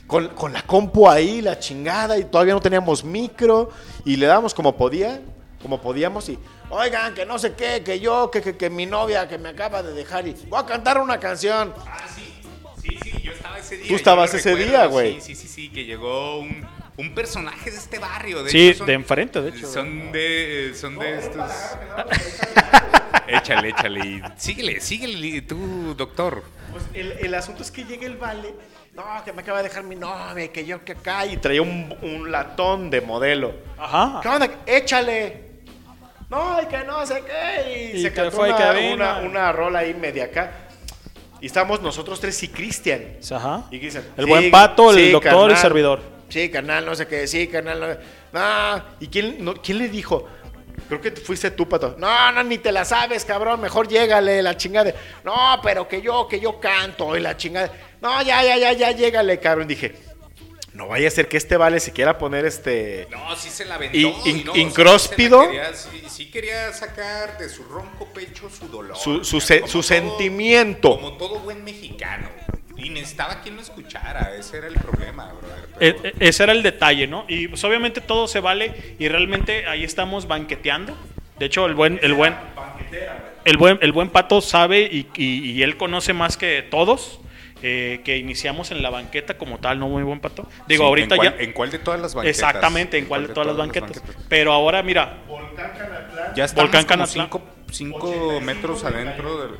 Con, 0.05 0.27
con 0.29 0.53
la 0.53 0.61
compu 0.61 1.09
ahí, 1.09 1.41
la 1.41 1.57
chingada, 1.57 2.17
y 2.17 2.25
todavía 2.25 2.53
no 2.53 2.61
teníamos 2.61 3.03
micro, 3.03 3.71
y 4.05 4.15
le 4.15 4.25
damos 4.27 4.53
como 4.53 4.77
podía, 4.77 5.19
como 5.61 5.81
podíamos, 5.81 6.29
y 6.29 6.39
oigan, 6.69 7.13
que 7.13 7.25
no 7.25 7.37
sé 7.37 7.55
qué, 7.55 7.83
que 7.83 7.99
yo, 7.99 8.31
que, 8.31 8.41
que, 8.41 8.55
que 8.55 8.69
mi 8.69 8.85
novia 8.85 9.27
que 9.27 9.37
me 9.37 9.49
acaba 9.49 9.83
de 9.83 9.91
dejar, 9.91 10.25
y 10.25 10.33
voy 10.47 10.61
a 10.61 10.65
cantar 10.65 11.01
una 11.01 11.19
canción. 11.19 11.73
Ah, 11.85 12.05
sí. 12.15 12.26
Ese 13.67 13.77
día. 13.77 13.87
Tú 13.87 13.95
estabas 13.95 14.33
ese 14.33 14.49
recuerdo, 14.49 14.71
día, 14.71 14.85
güey. 14.87 15.13
Sí, 15.21 15.35
sí, 15.35 15.35
sí, 15.35 15.47
sí, 15.47 15.69
que 15.69 15.85
llegó 15.85 16.39
un, 16.39 16.65
un 16.97 17.13
personaje 17.15 17.69
de 17.71 17.77
este 17.77 17.99
barrio. 17.99 18.43
De 18.43 18.49
Sí, 18.49 18.69
hecho, 18.69 18.79
son- 18.79 18.87
de 18.87 18.93
enfrente, 18.93 19.41
de 19.41 19.49
hecho. 19.49 19.67
Son 19.71 20.11
de, 20.11 20.73
son 20.75 20.97
de 20.99 21.19
estos. 21.19 21.51
échale, 23.27 23.69
échale. 23.69 23.99
y 24.05 24.21
síguele, 24.37 24.79
síguele, 24.81 25.41
tú, 25.41 25.93
doctor. 25.95 26.43
Pues 26.71 26.83
el, 26.93 27.11
el 27.13 27.33
asunto 27.35 27.63
es 27.63 27.71
que 27.71 27.83
llega 27.85 28.05
el 28.05 28.17
vale, 28.17 28.53
no, 28.93 29.03
que 29.23 29.33
me 29.33 29.41
acaba 29.41 29.59
de 29.61 29.69
dejar 29.69 29.83
mi 29.83 29.95
novia, 29.95 30.51
que 30.51 30.65
yo 30.65 30.83
que 30.83 30.93
acá, 30.93 31.25
y 31.25 31.37
traía 31.37 31.61
un, 31.61 31.95
un 32.01 32.31
latón 32.31 32.89
de 32.89 33.01
modelo. 33.01 33.53
Ajá. 33.77 34.19
¿Qué 34.21 34.27
onda? 34.29 34.49
Échale. 34.65 35.47
No, 36.29 36.61
y 36.61 36.65
que 36.65 36.79
no 36.83 37.05
sé 37.05 37.23
qué. 37.25 37.91
Y, 37.93 37.97
Y 37.99 38.01
se 38.01 38.11
cantó 38.11 38.35
fue, 38.35 38.49
una, 38.51 38.73
una, 38.93 39.17
una 39.19 39.51
rola 39.53 39.79
ahí 39.79 39.93
media 39.93 40.25
acá. 40.25 40.66
Y 41.41 41.45
estamos 41.47 41.81
nosotros 41.81 42.19
tres 42.19 42.41
y 42.43 42.47
Cristian. 42.47 43.17
Ajá. 43.31 43.65
Y 43.71 43.79
Cristian, 43.79 44.03
El 44.17 44.25
sí, 44.25 44.29
buen 44.29 44.51
pato, 44.51 44.91
el 44.91 44.97
sí, 44.97 45.11
doctor 45.11 45.31
y 45.31 45.35
carnal. 45.35 45.57
servidor. 45.57 46.01
Sí, 46.29 46.49
canal, 46.49 46.85
no 46.85 46.95
sé 46.95 47.07
qué, 47.07 47.27
sí, 47.27 47.47
canal. 47.47 47.79
No, 47.79 48.39
no. 48.77 48.83
¿Y 48.99 49.07
quién, 49.07 49.43
no, 49.43 49.53
quién 49.55 49.77
le 49.77 49.87
dijo? 49.87 50.27
Creo 50.87 51.01
que 51.01 51.11
fuiste 51.11 51.51
tú, 51.51 51.67
pato. 51.67 51.95
No, 51.97 52.31
no, 52.31 52.43
ni 52.43 52.57
te 52.57 52.71
la 52.71 52.85
sabes, 52.85 53.23
cabrón. 53.25 53.61
Mejor 53.61 53.87
llégale, 53.87 54.41
la 54.41 54.55
chingada. 54.57 54.93
No, 55.23 55.33
pero 55.61 55.87
que 55.87 56.01
yo, 56.01 56.27
que 56.27 56.39
yo 56.39 56.59
canto 56.59 57.15
y 57.15 57.19
la 57.21 57.35
chingada. 57.37 57.71
No, 58.01 58.21
ya, 58.21 58.43
ya, 58.43 58.57
ya, 58.57 58.73
ya, 58.73 58.91
llégale, 58.91 59.39
cabrón. 59.39 59.67
Dije, 59.67 59.95
no 60.77 60.87
vaya 60.87 61.07
a 61.07 61.11
ser 61.11 61.27
que 61.27 61.37
este 61.37 61.57
vale 61.57 61.79
se 61.79 61.91
quiera 61.91 62.17
poner 62.17 62.45
este. 62.45 63.07
No, 63.11 63.35
sí 63.35 63.49
se 63.49 63.65
la 63.65 63.75
aventó. 63.75 63.97
Y- 63.97 64.13
y 64.25 64.29
in- 64.29 64.45
no, 64.45 64.53
sí 64.53 64.59
incróspido. 64.61 65.45
quería- 65.47 65.73
Sí, 65.73 66.03
sí 66.07 66.25
quería 66.31 66.71
sacar 66.71 67.37
de 67.39 67.49
su 67.49 67.63
ronco 67.63 68.05
pecho 68.13 68.49
su 68.49 68.67
dolor. 68.69 68.95
Su, 68.95 69.23
su, 69.25 69.37
o 69.37 69.41
sea, 69.41 69.47
se- 69.57 69.59
como 69.61 69.71
su 69.71 69.79
todo- 69.79 69.83
sentimiento. 69.83 70.95
Como 70.95 71.13
todo 71.17 71.39
buen 71.39 71.63
mexicano. 71.63 72.29
Y 72.77 72.91
necesitaba 72.91 73.41
quien 73.41 73.55
lo 73.55 73.61
escuchara. 73.63 74.35
Ese 74.37 74.57
era 74.59 74.67
el 74.67 74.75
problema, 74.75 75.33
brother. 75.33 75.67
E- 75.79 75.93
Pero- 75.93 76.09
e- 76.19 76.29
ese 76.29 76.43
era 76.43 76.51
el 76.53 76.61
detalle, 76.61 77.07
¿no? 77.07 77.25
Y 77.27 77.47
pues 77.47 77.63
obviamente 77.63 77.99
todo 78.01 78.27
se 78.27 78.39
vale 78.39 78.95
y 78.99 79.07
realmente 79.07 79.65
ahí 79.65 79.83
estamos 79.83 80.27
banqueteando. 80.27 80.95
De 81.39 81.45
hecho, 81.47 81.65
el 81.65 81.73
buen, 81.73 81.99
el 82.03 82.13
buen, 82.13 82.35
el 83.45 83.57
buen, 83.57 83.79
el 83.81 83.91
buen 83.91 84.09
pato 84.09 84.41
sabe 84.41 84.81
y, 84.91 85.07
y- 85.15 85.51
y 85.51 85.63
él 85.63 85.75
conoce 85.77 86.13
más 86.13 86.37
que 86.37 86.61
todos 86.69 87.19
eh, 87.63 88.01
que 88.05 88.17
iniciamos 88.17 88.71
en 88.71 88.81
la 88.83 88.89
banqueta 88.89 89.37
como 89.37 89.59
tal, 89.59 89.79
¿no? 89.79 89.87
Muy 89.89 90.03
buen 90.03 90.19
pato. 90.19 90.47
Digo, 90.67 90.83
Sí, 90.83 90.87
ahorita 90.87 91.15
¿en 91.15 91.19
cuál- 91.21 91.37
ya. 91.37 91.43
¿En 91.43 91.53
cuál 91.53 91.71
de 91.71 91.79
todas 91.79 91.99
las 91.99 92.13
banquetas? 92.13 92.37
Exactamente, 92.39 92.97
en 92.97 93.05
cuál 93.05 93.27
de 93.27 93.33
todas 93.33 93.47
las 93.47 93.57
banquetas. 93.57 94.01
Pero 94.29 94.53
ahora, 94.53 94.83
mira, 94.83 95.17
Ya 96.35 96.45
estamos 96.45 96.65
Volcán 96.71 96.83
como 96.85 96.87
Canatlán. 97.05 97.25
cinco, 97.29 97.41
cinco 97.71 98.39
metros 98.41 98.83
adentro 98.83 99.41
del... 99.47 99.51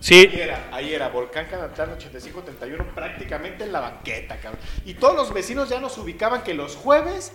sí, 0.00 0.28
Ahí 0.32 0.40
era, 0.40 0.68
ahí 0.72 0.94
era, 0.94 1.08
Volcán 1.08 1.46
Canatlán 1.50 1.90
8531, 1.92 2.84
prácticamente 2.94 3.64
en 3.64 3.72
la 3.72 3.80
banqueta, 3.80 4.36
cabrón. 4.36 4.60
Y 4.84 4.94
todos 4.94 5.16
los 5.16 5.32
vecinos 5.34 5.68
ya 5.68 5.80
nos 5.80 5.98
ubicaban 5.98 6.42
que 6.42 6.54
los 6.54 6.76
jueves 6.76 7.32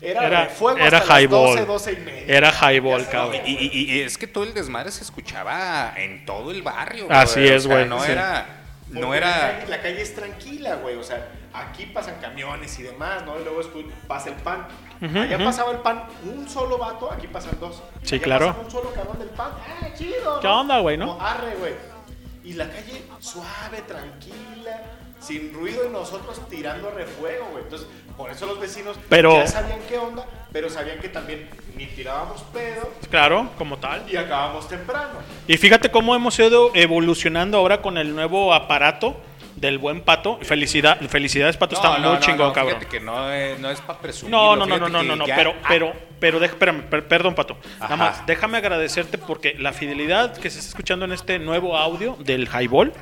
era, 0.00 0.26
era, 0.26 0.40
de 0.42 0.48
fuego 0.48 0.78
era 0.78 0.98
hasta 0.98 1.14
las 1.14 1.22
highball. 1.22 1.56
12, 1.58 1.64
12 1.66 1.92
y 1.92 1.96
media. 2.04 2.24
Era 2.36 2.50
highball, 2.72 3.06
cabrón. 3.08 3.40
Y, 3.46 3.52
y- 3.52 3.92
y 3.92 4.00
es 4.00 4.18
que 4.18 4.26
todo 4.26 4.42
el 4.42 4.52
desmadre 4.52 4.90
se 4.90 5.04
escuchaba 5.04 5.94
en 5.96 6.24
todo 6.26 6.50
el 6.50 6.62
barrio. 6.62 7.06
Así 7.08 7.44
es, 7.46 7.66
O 7.66 7.68
sea, 7.68 7.76
güey, 7.76 7.88
No 7.88 8.02
sí. 8.04 8.10
era... 8.10 8.58
No 8.92 9.10
La 9.10 9.16
era... 9.16 9.30
calle, 9.58 9.66
la 9.68 9.82
calle 9.82 10.02
es 10.02 10.14
tranquila, 10.14 10.76
güey. 10.76 10.96
O 10.96 11.02
sea, 11.02 11.28
aquí 11.52 11.86
pasan 11.86 12.16
camiones 12.20 12.78
y 12.78 12.82
demás, 12.82 13.24
¿no? 13.24 13.38
Y 13.40 13.44
luego 13.44 13.60
pasa 14.06 14.28
el 14.30 14.36
pan. 14.36 14.66
Allá 15.00 15.36
ujú. 15.36 15.44
pasaba 15.44 15.72
el 15.72 15.78
pan 15.78 16.04
un 16.24 16.48
solo 16.48 16.78
vato, 16.78 17.10
aquí 17.10 17.26
pasan 17.26 17.58
dos. 17.58 17.82
Sí, 18.02 18.16
Allá 18.16 18.24
claro. 18.24 18.46
pasaba 18.48 18.64
un 18.64 18.70
solo 18.70 18.92
cabrón 18.92 19.18
del 19.18 19.30
pan. 19.30 19.52
¡Ah, 19.82 19.88
chido! 19.96 20.40
¿Qué 20.40 20.46
¿no? 20.46 20.60
onda, 20.60 20.78
güey, 20.80 20.96
no? 20.96 21.08
Como 21.08 21.20
arre, 21.26 21.54
güey. 21.56 21.74
Y 22.44 22.52
la 22.54 22.68
calle 22.68 23.02
suave, 23.20 23.82
tranquila, 23.86 24.82
sin 25.20 25.52
ruido 25.54 25.86
y 25.86 25.90
nosotros 25.90 26.40
tirando 26.48 26.90
refuego, 26.90 27.46
güey. 27.52 27.64
Entonces, 27.64 27.88
por 28.16 28.30
eso 28.30 28.46
los 28.46 28.60
vecinos 28.60 28.96
Pero- 29.08 29.34
ya 29.36 29.46
sabían 29.46 29.80
qué 29.88 29.98
onda, 29.98 30.26
pero 30.52 30.68
sabían 30.68 30.98
que 31.00 31.08
también 31.08 31.48
ni 31.76 31.86
tirábamos 31.86 32.42
pedo 32.52 32.90
Claro, 33.10 33.50
como 33.58 33.78
tal. 33.78 34.04
y 34.10 34.16
acabamos 34.16 34.68
temprano. 34.68 35.14
Y 35.46 35.56
fíjate 35.56 35.90
cómo 35.90 36.14
hemos 36.14 36.38
ido 36.38 36.70
evolucionando 36.74 37.56
ahora 37.58 37.80
con 37.82 37.98
el 37.98 38.14
nuevo 38.14 38.52
aparato 38.54 39.16
del 39.56 39.78
buen 39.78 40.00
pato. 40.02 40.38
Felicidad, 40.42 40.98
felicidades, 41.08 41.56
pato, 41.56 41.74
está 41.76 41.98
muy 41.98 42.18
chingón, 42.20 42.48
no, 42.48 42.52
cabrón. 42.52 42.78
Fíjate 42.80 42.98
que 42.98 43.04
no, 43.04 43.32
eh, 43.32 43.56
no 43.60 43.70
es 43.70 43.80
para 43.80 43.98
presumir. 43.98 44.30
No, 44.32 44.56
no, 44.56 44.66
no, 44.66 44.78
no, 44.78 44.88
no, 44.88 45.02
no, 45.02 45.16
no, 45.16 45.24
pero, 45.26 45.54
pero, 45.68 45.92
pero, 46.18 46.38
deja- 46.40 46.52
espérame, 46.54 46.82
per- 46.82 47.06
perdón, 47.08 47.34
Pato. 47.34 47.56
Nada 47.80 47.86
Ajá. 47.94 47.96
más, 47.96 48.26
déjame 48.26 48.58
agradecerte 48.58 49.18
porque 49.18 49.54
la 49.58 49.72
fidelidad 49.72 50.36
que 50.36 50.50
se 50.50 50.58
está 50.58 50.70
escuchando 50.70 51.04
en 51.04 51.12
este 51.12 51.38
nuevo 51.38 51.76
audio 51.76 52.16
del 52.20 52.48
Highball. 52.48 52.92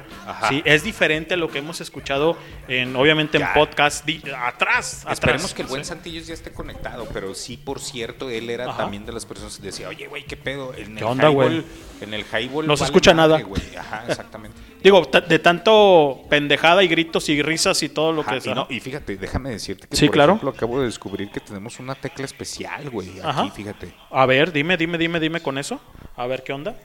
Sí, 0.49 0.63
es 0.65 0.83
diferente 0.85 1.35
a 1.35 1.37
lo 1.37 1.49
que 1.49 1.59
hemos 1.59 1.81
escuchado 1.81 2.37
en, 2.69 2.95
obviamente, 2.97 3.37
en 3.39 3.45
Ya. 3.45 3.55
podcast 3.55 4.05
di- 4.05 4.23
atrás. 4.37 5.05
Esperemos 5.11 5.43
atrás, 5.43 5.55
que 5.55 5.63
el 5.63 5.69
buen 5.69 5.85
sí. 5.85 5.89
Santillos 5.89 6.27
ya 6.27 6.35
esté 6.35 6.53
conectado, 6.53 7.07
pero 7.13 7.35
sí, 7.35 7.57
por 7.57 7.81
cierto, 7.81 8.31
él 8.31 8.49
era 8.51 8.67
Ajá. 8.69 8.79
también 8.79 9.05
de 9.07 9.13
las 9.13 9.27
personas 9.27 9.57
que 9.59 9.63
decía, 9.67 9.89
oye, 9.89 10.07
güey, 10.07 10.25
¿qué 10.25 10.37
pedo? 10.37 10.73
En 10.75 10.95
¿Qué 10.95 11.01
el 11.01 11.05
onda, 11.05 11.29
güey? 11.29 11.65
En 12.01 12.15
el 12.15 12.25
highball 12.33 12.67
No 12.67 12.77
se 12.77 12.83
vale 12.83 12.89
escucha 12.91 13.13
madre, 13.15 13.33
nada. 13.39 13.45
güey. 13.47 13.63
Ajá, 13.77 14.05
exactamente. 14.09 14.57
Digo, 14.83 15.03
de 15.29 15.39
tanto 15.39 16.23
pendejada 16.29 16.83
y 16.83 16.89
gritos 16.89 17.29
y 17.29 17.41
risas 17.43 17.81
y 17.83 17.89
todo 17.91 18.13
lo 18.13 18.23
Ajá, 18.23 18.33
que 18.33 18.39
es. 18.39 18.47
y, 18.47 18.55
no, 18.55 18.67
y 18.71 18.81
fíjate, 18.81 19.17
déjame 19.17 19.51
decirte 19.51 19.87
que 19.89 19.97
Sí, 19.97 20.07
por 20.07 20.15
claro. 20.15 20.33
ejemplo 20.33 20.51
acabo 20.51 20.81
de 20.81 20.87
descubrir 20.87 21.31
que 21.31 21.41
tenemos 21.41 21.79
una 21.81 21.95
tecla 21.95 22.25
especial, 22.25 22.89
güey, 22.91 23.11
aquí, 23.11 23.21
Ajá. 23.23 23.51
fíjate. 23.51 23.93
A 24.11 24.27
ver, 24.27 24.53
dime, 24.53 24.77
dime, 24.77 24.99
dime, 24.99 25.21
dime 25.21 25.41
con 25.41 25.59
eso. 25.59 25.81
A 26.17 26.27
ver 26.27 26.43
qué 26.43 26.53
onda. 26.53 26.77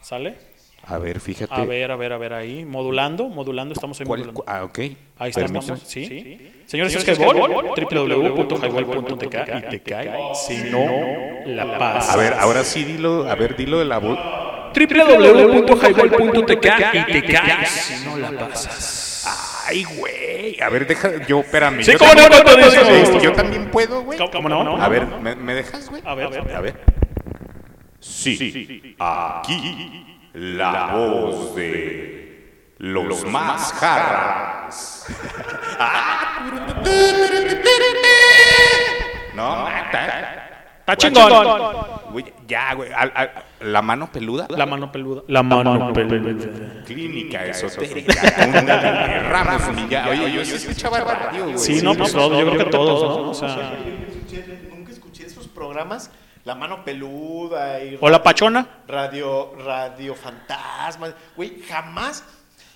¿Sale? 0.00 0.38
A 0.84 0.96
ver, 0.98 1.20
fíjate. 1.20 1.52
A 1.54 1.64
ver, 1.64 1.90
a 1.90 1.96
ver, 1.96 2.12
a 2.14 2.18
ver 2.18 2.32
ahí. 2.32 2.64
Modulando, 2.64 3.28
modulando, 3.28 3.74
estamos 3.74 4.00
ahí 4.00 4.06
¿Cuál- 4.06 4.20
modulando. 4.20 4.44
ah, 4.46 4.64
ok. 4.64 4.78
Ahí 5.18 5.30
estamos, 5.30 5.66
¿sí? 5.84 6.38
Señores, 6.66 6.94
es 6.94 7.04
que 7.04 7.14
www.highball.tk 7.14 9.34
y 9.58 9.62
te 9.70 9.80
cae. 9.82 10.10
Si 10.34 10.56
no, 10.70 10.86
la 11.46 11.78
paz. 11.78 12.08
A 12.10 12.16
ver, 12.16 12.32
ahora 12.34 12.64
sí 12.64 12.84
dilo, 12.84 13.28
a 13.28 13.34
ver, 13.34 13.56
dilo 13.56 13.78
de 13.78 13.84
la 13.84 13.98
voz. 13.98 14.18
www.highball.tk 14.74 17.08
y 17.08 17.20
te 17.20 17.32
cae. 17.32 17.66
Si 17.66 18.04
no 18.04 18.16
la 18.16 18.30
pasas. 18.30 19.66
Ay, 19.68 19.84
güey. 19.84 20.60
A 20.60 20.68
ver, 20.68 20.86
deja, 20.86 21.24
yo, 21.26 21.40
espérame. 21.40 21.82
Sí, 21.82 21.92
yo 21.92 21.98
cómo 21.98 22.12
no, 22.14 22.28
no. 22.28 23.20
Yo 23.20 23.32
también 23.32 23.70
puedo, 23.70 24.02
güey. 24.02 24.18
¿Cómo 24.32 24.48
no? 24.48 24.82
A 24.82 24.88
ver, 24.88 25.06
¿me, 25.06 25.36
me 25.36 25.54
dejas, 25.54 25.88
güey? 25.88 26.02
A 26.04 26.14
ver, 26.14 26.26
a 26.26 26.30
ver. 26.30 26.56
A 26.56 26.60
ver. 26.60 26.80
Sí, 28.00 28.96
aquí 28.98 30.20
la 30.32 30.94
voz 30.94 31.54
de 31.54 32.74
los 32.78 33.24
más 33.26 33.72
jarras. 33.74 35.06
No, 39.32 39.68
está, 40.92 41.08
chingón. 41.08 41.76
Güey, 42.12 42.24
ya, 42.46 42.74
güey. 42.74 42.92
al- 42.92 43.12
al- 43.14 43.30
la 43.60 43.82
mano 43.82 44.10
peluda. 44.10 44.46
La 44.50 44.66
mano 44.66 44.90
peluda. 44.90 45.22
La 45.28 45.42
mano 45.42 45.92
peluda. 45.92 46.84
Clínica 46.84 47.46
esotérica. 47.46 48.14
Kundalini, 48.34 49.18
Ramos 49.28 49.74
Milla. 49.76 50.08
Oye, 50.08 50.32
yo 50.32 50.44
sí 50.44 50.54
escuchaba 50.56 51.00
radio, 51.00 51.44
güey. 51.44 51.58
Sí, 51.58 51.80
no, 51.82 51.94
pues 51.94 52.12
todo, 52.12 52.38
yo 52.40 52.50
creo 52.50 52.64
que 52.64 52.70
todos, 52.70 53.02
¿no? 53.18 53.30
O 53.30 53.34
sea, 53.34 53.74
Nunca 54.70 54.92
escuché 54.92 55.26
esos 55.26 55.46
programas, 55.48 56.10
La 56.44 56.54
Mano 56.54 56.84
Peluda 56.84 57.82
y 57.84 57.98
¿O 58.00 58.08
La 58.08 58.22
Pachona? 58.22 58.66
Radio, 58.88 59.52
Radio 59.64 60.14
Fantasma, 60.14 61.14
güey, 61.36 61.60
jamás. 61.68 62.24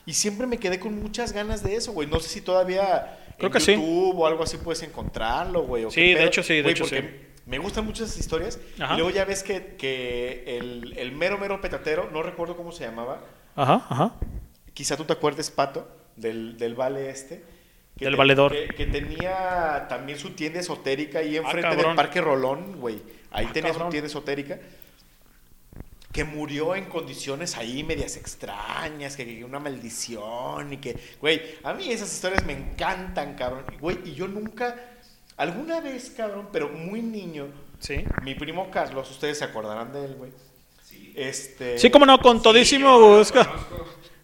Y 0.06 0.12
siempre 0.12 0.46
me 0.46 0.58
quedé 0.58 0.78
con 0.78 1.00
muchas 1.00 1.32
ganas 1.32 1.62
de 1.62 1.76
eso, 1.76 1.92
güey. 1.92 2.06
No 2.08 2.20
sé 2.20 2.28
si 2.28 2.40
todavía 2.42 3.16
Creo 3.38 3.46
en 3.48 3.52
que 3.54 3.60
sí. 3.60 3.72
YouTube 3.72 4.18
o 4.18 4.26
algo 4.26 4.42
así 4.44 4.58
puedes 4.58 4.82
encontrarlo, 4.82 5.62
güey. 5.62 5.84
o 5.86 5.90
Sí, 5.90 5.96
qué 6.00 6.08
de 6.10 6.14
pedo. 6.16 6.26
hecho 6.26 6.42
sí, 6.42 6.54
de 6.54 6.62
Güey, 6.62 6.72
hecho 6.72 6.84
porque 6.84 7.00
sí. 7.00 7.33
Me 7.46 7.58
gustan 7.58 7.84
muchas 7.84 8.08
esas 8.08 8.20
historias. 8.20 8.58
Ajá. 8.80 8.94
Y 8.94 8.96
luego 8.96 9.10
ya 9.10 9.24
ves 9.24 9.42
que, 9.42 9.76
que 9.76 10.44
el, 10.58 10.94
el 10.98 11.12
mero, 11.12 11.36
mero 11.38 11.60
petatero, 11.60 12.08
no 12.10 12.22
recuerdo 12.22 12.56
cómo 12.56 12.72
se 12.72 12.84
llamaba. 12.84 13.20
Ajá, 13.56 13.86
ajá. 13.88 14.14
Quizá 14.72 14.96
tú 14.96 15.04
te 15.04 15.12
acuerdes, 15.12 15.50
Pato, 15.50 15.86
del, 16.16 16.56
del 16.56 16.74
vale 16.74 17.10
este. 17.10 17.44
que 17.96 18.06
Del 18.06 18.14
te- 18.14 18.18
valedor. 18.18 18.52
Que, 18.52 18.68
que 18.68 18.86
tenía 18.86 19.86
también 19.88 20.18
su 20.18 20.30
tienda 20.30 20.60
esotérica 20.60 21.18
ahí 21.20 21.36
enfrente 21.36 21.66
Ah, 21.66 21.70
cabrón. 21.70 21.86
del 21.88 21.96
Parque 21.96 22.20
Rolón, 22.20 22.80
güey. 22.80 23.02
Ahí 23.30 23.46
Ah, 23.48 23.52
tenía 23.52 23.70
cabrón. 23.72 23.88
su 23.88 23.90
tienda 23.92 24.06
esotérica. 24.08 24.58
Que 26.12 26.22
murió 26.24 26.76
en 26.76 26.84
condiciones 26.84 27.56
ahí 27.56 27.82
medias 27.82 28.16
extrañas, 28.16 29.16
que, 29.16 29.26
que 29.26 29.44
una 29.44 29.58
maldición 29.58 30.72
y 30.72 30.76
que, 30.76 30.96
güey, 31.20 31.42
a 31.64 31.74
mí 31.74 31.90
esas 31.90 32.12
historias 32.12 32.46
me 32.46 32.52
encantan, 32.52 33.34
cabrón. 33.34 33.64
Güey, 33.80 33.98
y 34.04 34.14
yo 34.14 34.28
nunca, 34.28 34.76
alguna 35.36 35.80
vez, 35.80 36.10
cabrón, 36.10 36.48
pero 36.52 36.68
muy 36.68 37.02
niño, 37.02 37.48
Sí. 37.78 38.04
mi 38.22 38.34
primo 38.34 38.70
Carlos, 38.70 39.10
ustedes 39.10 39.38
se 39.38 39.44
acordarán 39.44 39.92
de 39.92 40.04
él, 40.06 40.14
güey. 40.16 40.32
Este, 41.14 41.78
Sí, 41.78 41.90
como 41.90 42.06
no, 42.06 42.18
con 42.20 42.42
todísimo 42.42 42.98
gusto. 43.00 43.40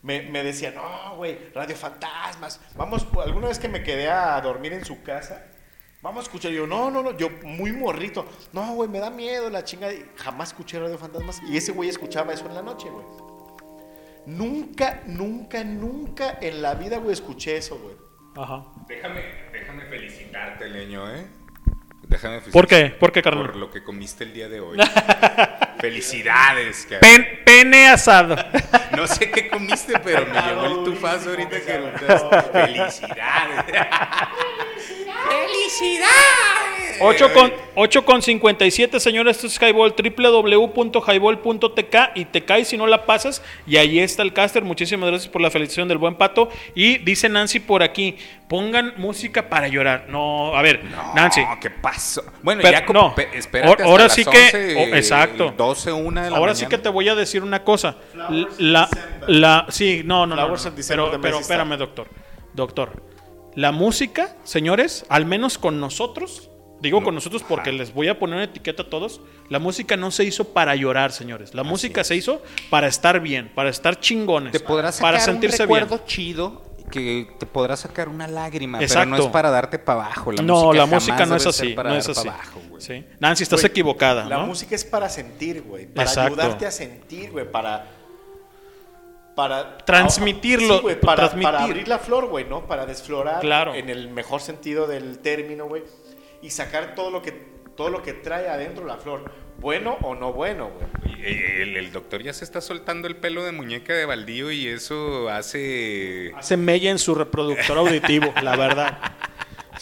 me, 0.02 0.22
me 0.22 0.42
decía, 0.42 0.72
no, 0.72 1.16
güey, 1.16 1.38
Radio 1.54 1.76
Fantasmas. 1.76 2.61
Vamos, 2.76 3.06
alguna 3.24 3.48
vez 3.48 3.58
que 3.58 3.68
me 3.68 3.82
quedé 3.82 4.08
a 4.11 4.40
dormir 4.40 4.72
en 4.72 4.84
su 4.84 5.02
casa, 5.02 5.46
vamos 6.02 6.20
a 6.20 6.22
escuchar. 6.24 6.50
Yo, 6.52 6.66
no, 6.66 6.90
no, 6.90 7.02
no, 7.02 7.16
yo 7.16 7.28
muy 7.44 7.72
morrito. 7.72 8.26
No, 8.52 8.74
güey, 8.74 8.88
me 8.88 8.98
da 8.98 9.11
miedo 9.11 9.50
la 9.50 9.62
chinga. 9.64 9.88
Jamás 10.16 10.48
escuché 10.50 10.80
Radio 10.80 10.98
Fantasmas. 10.98 11.40
Y 11.48 11.56
ese 11.56 11.72
güey 11.72 11.88
escuchaba 11.88 12.32
eso 12.32 12.46
en 12.46 12.54
la 12.54 12.62
noche, 12.62 12.88
güey. 12.90 13.06
Nunca, 14.26 15.02
nunca, 15.06 15.64
nunca 15.64 16.38
en 16.40 16.61
la 16.62 16.74
vida, 16.74 16.98
güey, 16.98 17.12
escuché 17.12 17.56
eso, 17.56 17.78
güey. 17.78 17.94
Ajá. 18.36 18.64
Déjame, 18.91 19.22
déjame 19.53 19.82
felicitarte, 19.86 20.68
Leño, 20.68 21.09
¿eh? 21.14 21.24
Déjame 22.11 22.40
¿Por 22.40 22.66
qué? 22.66 22.86
¿Por 22.86 23.12
qué, 23.12 23.22
carnal? 23.22 23.46
Por 23.46 23.56
lo 23.56 23.70
que 23.70 23.84
comiste 23.84 24.24
el 24.24 24.32
día 24.32 24.48
de 24.48 24.58
hoy. 24.58 24.76
Felicidades, 25.80 26.84
cabrón. 26.90 27.00
Pen- 27.00 27.38
pene 27.44 27.88
asado. 27.88 28.34
No 28.96 29.06
sé 29.06 29.30
qué 29.30 29.48
comiste, 29.48 29.92
pero 30.02 30.26
me 30.26 30.40
llegó 30.42 30.64
el 30.80 30.84
tufazo 30.84 31.30
ahorita 31.30 31.61
que. 31.61 31.80
Felicidades. 32.52 33.64
¡Felicidades! 35.28 36.11
8 37.02 37.32
con, 37.32 37.50
8 37.76 38.04
con 38.04 38.20
57, 38.20 39.00
señores, 39.00 39.36
esto 39.36 39.46
es 39.46 39.58
Highball, 39.62 39.94
www.highball.tk 39.96 41.96
y 42.14 42.26
te 42.26 42.44
caes 42.44 42.68
si 42.68 42.76
no 42.76 42.86
la 42.86 43.06
pasas. 43.06 43.42
Y 43.66 43.78
ahí 43.78 44.00
está 44.00 44.22
el 44.22 44.34
caster. 44.34 44.62
Muchísimas 44.64 45.08
gracias 45.08 45.30
por 45.30 45.40
la 45.40 45.50
felicitación 45.50 45.88
del 45.88 45.96
buen 45.98 46.16
pato. 46.16 46.50
Y 46.74 46.98
dice 46.98 47.28
Nancy 47.30 47.61
por 47.61 47.82
aquí: 47.82 48.18
pongan 48.48 48.92
música 48.98 49.48
para 49.48 49.68
llorar. 49.68 50.06
No, 50.08 50.54
a 50.54 50.61
ver, 50.62 50.82
Nancy. 51.14 51.40
No, 51.42 51.58
¿qué 51.61 51.70
Bueno, 52.42 52.62
Pero 52.62 52.78
ya 52.78 52.86
como, 52.86 53.01
no. 53.01 53.14
espérate 53.34 53.59
Ahora- 53.68 53.70
hasta 53.72 53.84
ahora 53.84 54.05
las 54.05 54.12
sí 54.14 54.24
que- 54.24 54.30
11, 54.38 54.76
oh, 54.92 54.96
exacto. 54.96 55.55
12, 55.57 55.92
1 55.92 56.22
de 56.22 56.30
la 56.30 56.36
Ahora 56.36 56.55
sí 56.55 56.66
que 56.66 56.78
te 56.78 56.88
voy 56.88 57.09
a 57.09 57.14
decir 57.14 57.42
una 57.42 57.62
cosa. 57.64 57.96
La, 58.59 58.88
la, 59.26 59.66
sí, 59.70 60.03
no, 60.05 60.26
no, 60.26 60.34
no. 60.36 60.42
Flowers 60.42 60.64
no. 60.66 60.70
December 60.72 61.18
Pero, 61.20 61.38
espérame, 61.40 61.76
doctor. 61.76 62.09
Doctor. 62.55 63.03
La 63.57 63.72
música, 63.72 64.36
señores, 64.44 65.05
al 65.09 65.24
menos 65.26 65.59
con 65.59 65.80
nosotros, 65.80 66.48
digo 66.80 67.03
con 67.03 67.14
nosotros 67.14 67.44
porque 67.46 67.72
les 67.72 67.92
voy 67.92 68.09
a 68.09 68.18
poner 68.18 68.36
una 68.36 68.44
etiqueta 68.44 68.82
a 68.84 68.88
todos, 68.88 69.20
la 69.48 69.59
música 69.59 69.96
no 69.96 70.11
se 70.12 70.24
hizo 70.24 70.53
para 70.53 70.74
llorar, 70.76 71.11
señores. 71.12 71.53
La 71.55 71.62
música 71.64 72.05
se 72.05 72.14
hizo 72.16 72.42
para 72.70 72.86
estar 72.86 73.20
bien, 73.20 73.51
para 73.55 73.68
estar 73.68 73.98
chingones, 73.98 74.53
Te 74.53 74.61
podrás 74.61 74.94
sacar 74.96 75.12
para 75.14 75.24
sentirse 75.24 75.64
un 75.64 75.68
bien. 75.68 75.80
recuerdo 75.80 76.05
chido 76.07 76.62
que 76.91 77.28
te 77.38 77.47
podrás 77.47 77.80
sacar 77.80 78.09
una 78.09 78.26
lágrima, 78.28 78.78
pero 78.78 79.07
no 79.07 79.16
es 79.16 79.26
para 79.28 79.51
darte 79.51 79.78
para 79.78 80.05
abajo. 80.07 80.32
La 80.32 80.43
no, 80.43 80.55
música 80.66 80.76
la 80.78 80.86
música 80.86 81.26
no 81.26 81.36
es 81.36 81.47
así, 81.47 81.68
para 81.74 81.91
no 81.91 81.97
es 81.97 82.09
así. 82.09 82.28
abajo. 82.28 82.61
Sí. 82.78 83.05
Nancy, 83.18 83.43
estás 83.45 83.61
Güey, 83.61 83.70
equivocada, 83.70 84.24
La 84.24 84.38
¿no? 84.38 84.47
música 84.47 84.74
es 84.74 84.84
para 84.84 85.09
sentir, 85.09 85.62
güey. 85.62 85.86
Para 85.86 86.09
Exacto. 86.09 86.34
ayudarte 86.41 86.66
a 86.66 86.70
sentir, 86.70 87.30
güey. 87.30 87.51
Para. 87.51 87.86
Para. 89.34 89.78
Transmitirlo, 89.78 90.76
Sí, 90.76 90.82
güey, 90.82 91.01
para, 91.01 91.16
transmitir. 91.16 91.45
para 91.53 91.64
abrir 91.64 91.88
la 91.88 91.99
flor, 91.99 92.26
güey, 92.26 92.45
¿no? 92.45 92.66
Para 92.66 92.86
desflorar. 92.86 93.41
Claro. 93.41 93.74
En 93.74 93.88
el 93.88 94.09
mejor 94.09 94.41
sentido 94.41 94.86
del 94.86 95.18
término, 95.18 95.66
güey. 95.66 95.82
Y 96.43 96.51
sacar 96.51 96.95
todo 96.95 97.11
lo 97.11 97.22
que, 97.22 97.32
todo 97.76 97.91
lo 97.91 98.03
que 98.03 98.12
trae 98.14 98.49
adentro 98.49 98.84
la 98.86 98.97
flor. 98.97 99.30
Bueno 99.61 99.98
o 100.02 100.14
no 100.14 100.32
bueno, 100.32 100.70
güey. 100.70 101.20
Y 101.20 101.61
El, 101.62 101.76
el 101.76 101.92
doctor 101.92 102.22
ya 102.22 102.32
se 102.32 102.44
está 102.44 102.61
soltando 102.61 103.06
el 103.08 103.16
pelo 103.16 103.44
de 103.44 103.52
muñeca 103.52 103.92
de 103.92 104.06
baldío 104.06 104.50
y 104.50 104.66
eso 104.66 105.28
hace... 105.28 106.32
Hace 106.36 106.56
mella 106.56 106.90
en 106.90 106.98
su 106.98 107.14
reproductor 107.14 107.76
auditivo, 107.78 108.32
la 108.42 108.56
verdad. 108.56 108.98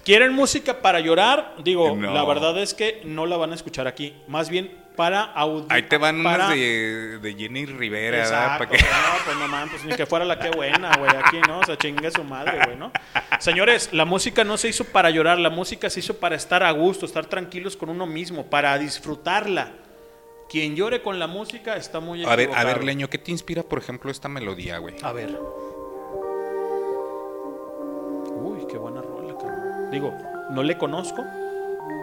¿Quieren 0.05 0.33
música 0.33 0.81
para 0.81 1.01
llorar? 1.01 1.55
Digo, 1.63 1.95
No. 1.95 2.13
la 2.13 2.25
verdad 2.25 2.59
es 2.61 2.75
que 2.75 3.01
no 3.05 3.27
la 3.27 3.37
van 3.37 3.53
a 3.53 3.55
escuchar 3.55 3.87
aquí. 3.87 4.15
Más 4.27 4.49
bien 4.49 4.73
para 4.99 5.23
audio. 5.23 5.65
Ahí 5.69 5.83
te 5.85 5.97
van 5.97 6.25
para... 6.25 6.47
unas 6.47 6.57
de, 6.57 7.19
de 7.21 7.35
Jenny 7.35 7.67
Rivera, 7.67 8.17
¿verdad? 8.17 8.55
Exacto, 8.55 8.69
que- 8.75 8.79
no, 8.83 9.25
pues 9.25 9.37
no 9.37 9.47
mames, 9.47 9.71
pues 9.71 9.85
ni 9.85 9.95
que 9.95 10.07
fuera 10.07 10.25
la 10.25 10.41
que 10.41 10.51
buena, 10.51 10.97
güey, 10.97 11.13
aquí, 11.15 11.39
¿no? 11.47 11.61
O 11.61 11.65
sea, 11.65 11.79
chingue 11.79 12.11
su 12.11 12.25
madre, 12.25 12.59
güey, 12.65 12.77
¿no? 12.77 12.91
Señores, 13.39 13.91
la 13.93 14.05
música 14.05 14.43
no 14.43 14.57
se 14.57 14.67
hizo 14.67 14.83
para 14.83 15.11
llorar, 15.11 15.39
la 15.39 15.51
música 15.51 15.89
se 15.89 16.01
hizo 16.01 16.17
para 16.19 16.35
estar 16.35 16.65
a 16.65 16.73
gusto, 16.73 17.07
estar 17.07 17.27
tranquilos 17.27 17.77
con 17.77 17.91
uno 17.91 18.07
mismo, 18.07 18.47
para 18.47 18.77
disfrutarla. 18.77 19.71
Quien 20.51 20.75
llore 20.75 21.01
con 21.01 21.21
la 21.21 21.29
música 21.29 21.77
está 21.77 22.01
muy 22.01 22.25
A 22.25 22.35
ver, 22.35 22.51
a 22.53 22.65
ver, 22.65 22.83
Leño, 22.83 23.09
¿qué 23.09 23.19
te 23.19 23.31
inspira, 23.31 23.63
por 23.63 23.79
ejemplo, 23.79 24.11
esta 24.11 24.29
melodía, 24.29 24.79
güey? 24.79 24.97
A 25.05 25.13
ver. 25.13 25.39
Uy, 28.35 28.67
qué 28.69 28.77
buena 28.79 29.01
rola, 29.01 29.35
cabrón. 29.39 29.91
Digo, 29.93 30.13
no 30.51 30.65
le 30.65 30.77
conozco, 30.77 31.25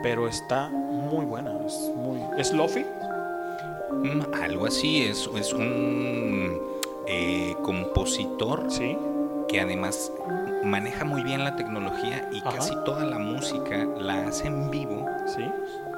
pero 0.01 0.29
está 0.29 0.71
muy 1.05 1.25
buena. 1.25 1.51
Es 1.65 1.91
muy. 1.95 2.19
¿Es 2.37 2.53
Lofi? 2.53 2.85
Mm, 3.91 4.33
algo 4.41 4.65
así, 4.65 5.03
es, 5.03 5.29
es 5.37 5.53
un 5.53 6.59
eh, 7.07 7.55
compositor 7.63 8.65
Sí. 8.69 8.97
que 9.47 9.61
además 9.61 10.11
maneja 10.63 11.05
muy 11.05 11.21
bien 11.23 11.43
la 11.43 11.55
tecnología 11.55 12.27
y 12.33 12.39
Ajá. 12.39 12.51
casi 12.57 12.73
toda 12.83 13.05
la 13.05 13.19
música 13.19 13.85
la 13.97 14.27
hace 14.27 14.47
en 14.47 14.71
vivo 14.71 15.05
Sí. 15.27 15.43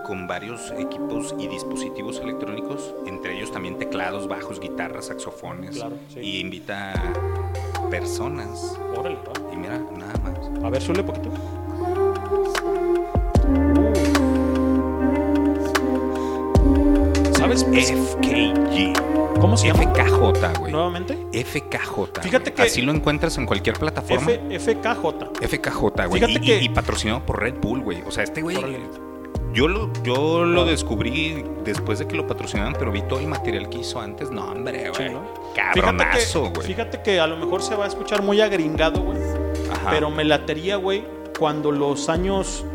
con 0.06 0.28
varios 0.28 0.72
equipos 0.78 1.34
y 1.40 1.48
dispositivos 1.48 2.20
electrónicos, 2.20 2.94
entre 3.06 3.38
ellos 3.38 3.52
también 3.52 3.78
teclados, 3.78 4.28
bajos, 4.28 4.60
guitarras, 4.60 5.06
saxofones. 5.06 5.78
Claro, 5.78 5.96
sí. 6.14 6.20
Y 6.20 6.40
invita 6.40 6.94
a 6.94 7.90
personas. 7.90 8.78
Órale, 8.98 9.16
va. 9.18 9.54
Y 9.54 9.58
mira, 9.58 9.80
nada 9.98 10.14
más. 10.24 10.64
A 10.64 10.70
ver, 10.70 10.82
sube 10.82 11.04
poquito. 11.04 11.30
¿Sabes? 17.38 17.64
FKG. 17.66 18.94
¿Cómo 19.40 19.56
se 19.58 19.68
llama? 19.68 19.84
FKJ, 19.84 20.60
güey. 20.60 20.72
Nuevamente. 20.72 21.16
FKJ. 21.32 22.22
Fíjate 22.22 22.50
güey. 22.52 22.56
que- 22.56 22.62
Así 22.64 22.82
lo 22.82 22.92
encuentras 22.92 23.38
en 23.38 23.46
cualquier 23.46 23.78
plataforma. 23.78 24.32
F 24.32 24.60
FKJ. 24.74 25.46
FKJ, 25.48 26.08
güey. 26.08 26.22
Fíjate 26.22 26.34
Y, 26.34 26.40
que- 26.48 26.62
y 26.64 26.70
patrocinado 26.70 27.26
por 27.26 27.40
Red 27.42 27.56
Bull, 27.62 27.82
güey. 27.82 28.02
O 28.08 28.12
sea, 28.12 28.24
este 28.24 28.42
güey. 28.42 28.58
Yo 29.54 29.68
lo, 29.68 29.92
yo 30.04 30.44
lo 30.44 30.66
descubrí 30.66 31.44
después 31.64 32.00
de 32.00 32.08
que 32.08 32.16
lo 32.16 32.28
patrocinaban, 32.28 32.74
pero 32.78 32.92
vi 32.92 33.02
todo 33.04 33.20
el 33.20 33.28
material 33.28 33.70
que 33.70 33.80
hizo 33.80 34.00
antes. 34.00 34.30
No, 34.30 34.52
hombre, 34.52 34.90
güey. 34.90 35.08
Sí, 35.08 35.14
¿no? 35.14 35.22
Cabronazo, 35.56 36.42
fíjate 36.46 36.52
que, 36.52 36.56
güey. 36.60 36.68
fíjate 36.68 37.02
que 37.04 37.20
a 37.20 37.28
lo 37.28 37.38
mejor 37.38 37.62
se 37.64 37.76
va 37.76 37.86
a 37.86 37.88
escuchar 37.88 38.22
muy 38.24 38.42
agringado, 38.42 39.02
güey. 39.02 39.18
Ajá. 39.72 39.90
Pero 39.92 40.10
me 40.12 40.24
latería, 40.26 40.76
güey, 40.76 41.06
cuando 41.40 41.72
los 41.72 42.10
años 42.10 42.66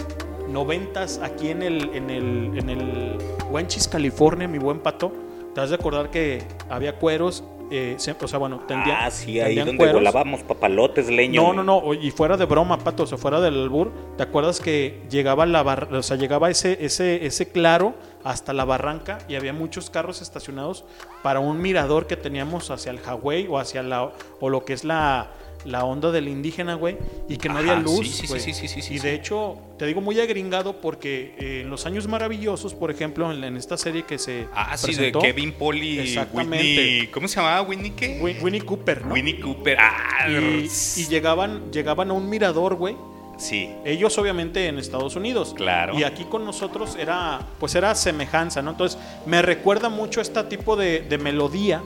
noventas 0.49 1.21
aquí 1.23 1.49
en 1.51 1.63
el, 1.63 1.91
en 1.95 2.11
el, 2.11 2.59
en 2.59 2.71
el 2.71 3.19
Wenchis, 3.53 3.87
California, 3.89 4.49
mi 4.49 4.59
buen 4.59 4.81
pato, 4.81 5.13
te 5.55 5.61
has 5.61 5.69
de 5.71 5.77
acordar 5.77 6.11
que 6.11 6.43
había 6.71 6.97
cueros, 6.97 7.45
eh, 7.71 7.97
o 8.21 8.29
sea, 8.29 8.39
bueno, 8.39 8.61
tendían, 8.67 8.97
Ah, 9.03 9.11
sí, 9.11 9.39
ahí 9.41 9.55
donde 9.57 9.77
cueros. 9.77 9.95
volábamos 9.97 10.43
papalotes, 10.43 11.09
leño. 11.09 11.43
No, 11.53 11.63
no, 11.63 11.83
no, 11.83 11.95
y 11.95 12.11
fuera 12.11 12.37
de 12.37 12.45
broma, 12.47 12.79
pato, 12.79 13.03
o 13.05 13.07
sea, 13.07 13.19
fuera 13.19 13.41
del 13.41 13.55
albur, 13.63 13.93
¿te 14.17 14.23
acuerdas 14.23 14.61
que 14.61 15.03
llegaba 15.11 15.45
la 15.47 15.63
bar- 15.63 15.93
o 15.93 16.03
sea, 16.03 16.17
llegaba 16.17 16.51
ese, 16.51 16.79
ese, 16.85 17.25
ese 17.27 17.49
claro 17.51 17.95
hasta 18.25 18.53
la 18.53 18.65
barranca 18.65 19.19
y 19.29 19.35
había 19.35 19.53
muchos 19.53 19.91
carros 19.91 20.23
estacionados 20.23 20.85
para 21.23 21.41
un 21.41 21.61
mirador 21.61 22.07
que 22.07 22.17
teníamos 22.17 22.71
hacia 22.71 22.91
el 22.91 23.01
Hawái 23.01 23.47
o 23.49 23.59
hacia 23.59 23.83
la 23.83 24.11
o 24.41 24.49
lo 24.49 24.65
que 24.65 24.73
es 24.75 24.85
la, 24.85 25.29
la 25.65 25.85
onda 25.85 26.11
del 26.11 26.29
indígena, 26.29 26.75
güey, 26.75 26.97
y 27.29 27.37
que 27.37 27.49
no 27.49 27.59
Ajá, 27.59 27.73
había 27.73 27.77
luz, 27.83 28.09
sí, 28.09 28.27
sí, 28.27 28.39
sí, 28.39 28.41
sí, 28.41 28.53
sí, 28.55 28.69
sí, 28.69 28.83
sí, 28.83 28.95
y 28.95 28.99
sí. 28.99 29.05
de 29.07 29.15
hecho, 29.15 29.57
te 29.79 29.87
digo 29.87 30.01
muy 30.01 30.19
agringado 30.21 30.81
porque 30.81 31.35
eh, 31.39 31.61
en 31.63 31.71
los 31.71 31.87
años 31.87 32.09
maravillosos, 32.09 32.75
por 32.75 32.91
ejemplo, 32.91 33.31
en, 33.33 33.43
en 33.45 33.57
esta 33.57 33.77
serie 33.77 34.05
que 34.05 34.19
se 34.19 34.47
Ah, 34.55 34.77
sí, 34.77 34.87
presentó, 34.87 35.21
de 35.21 35.27
Kevin 35.27 35.53
Paul 35.53 35.83
y 35.83 35.99
Exactamente. 36.01 36.57
Whitney. 36.67 37.07
¿Cómo 37.09 37.29
se 37.29 37.37
llamaba? 37.37 37.63
¿Whitney 37.63 37.91
qué? 37.91 38.19
Win- 38.21 38.39
Winnie 38.43 38.63
Cooper, 38.63 39.07
¿no? 39.07 39.15
Winnie 39.15 39.41
Cooper. 39.41 39.79
Ah, 39.81 40.29
y, 40.29 40.69
y 41.01 41.07
llegaban, 41.09 41.71
llegaban 41.73 42.11
a 42.11 42.13
un 42.13 42.29
mirador, 42.29 42.75
güey. 42.77 42.97
sí. 43.39 43.71
Ellos 43.85 44.17
obviamente 44.19 44.67
en 44.67 44.79
Estados 44.79 45.17
Unidos. 45.17 45.55
Claro. 45.57 45.99
Y 45.99 46.05
aquí 46.05 46.25
con 46.25 46.45
nosotros 46.45 46.97
era, 46.99 47.41
pues 47.59 47.75
era 47.75 47.95
semejanza, 47.95 48.63
¿no? 48.63 48.71
Entonces 48.73 48.99
me 49.27 49.43
recuerda 49.43 49.89
mucho 49.89 50.21
este 50.21 50.43
tipo 50.45 50.77
de, 50.77 51.01
de 51.01 51.19
melodía 51.19 51.83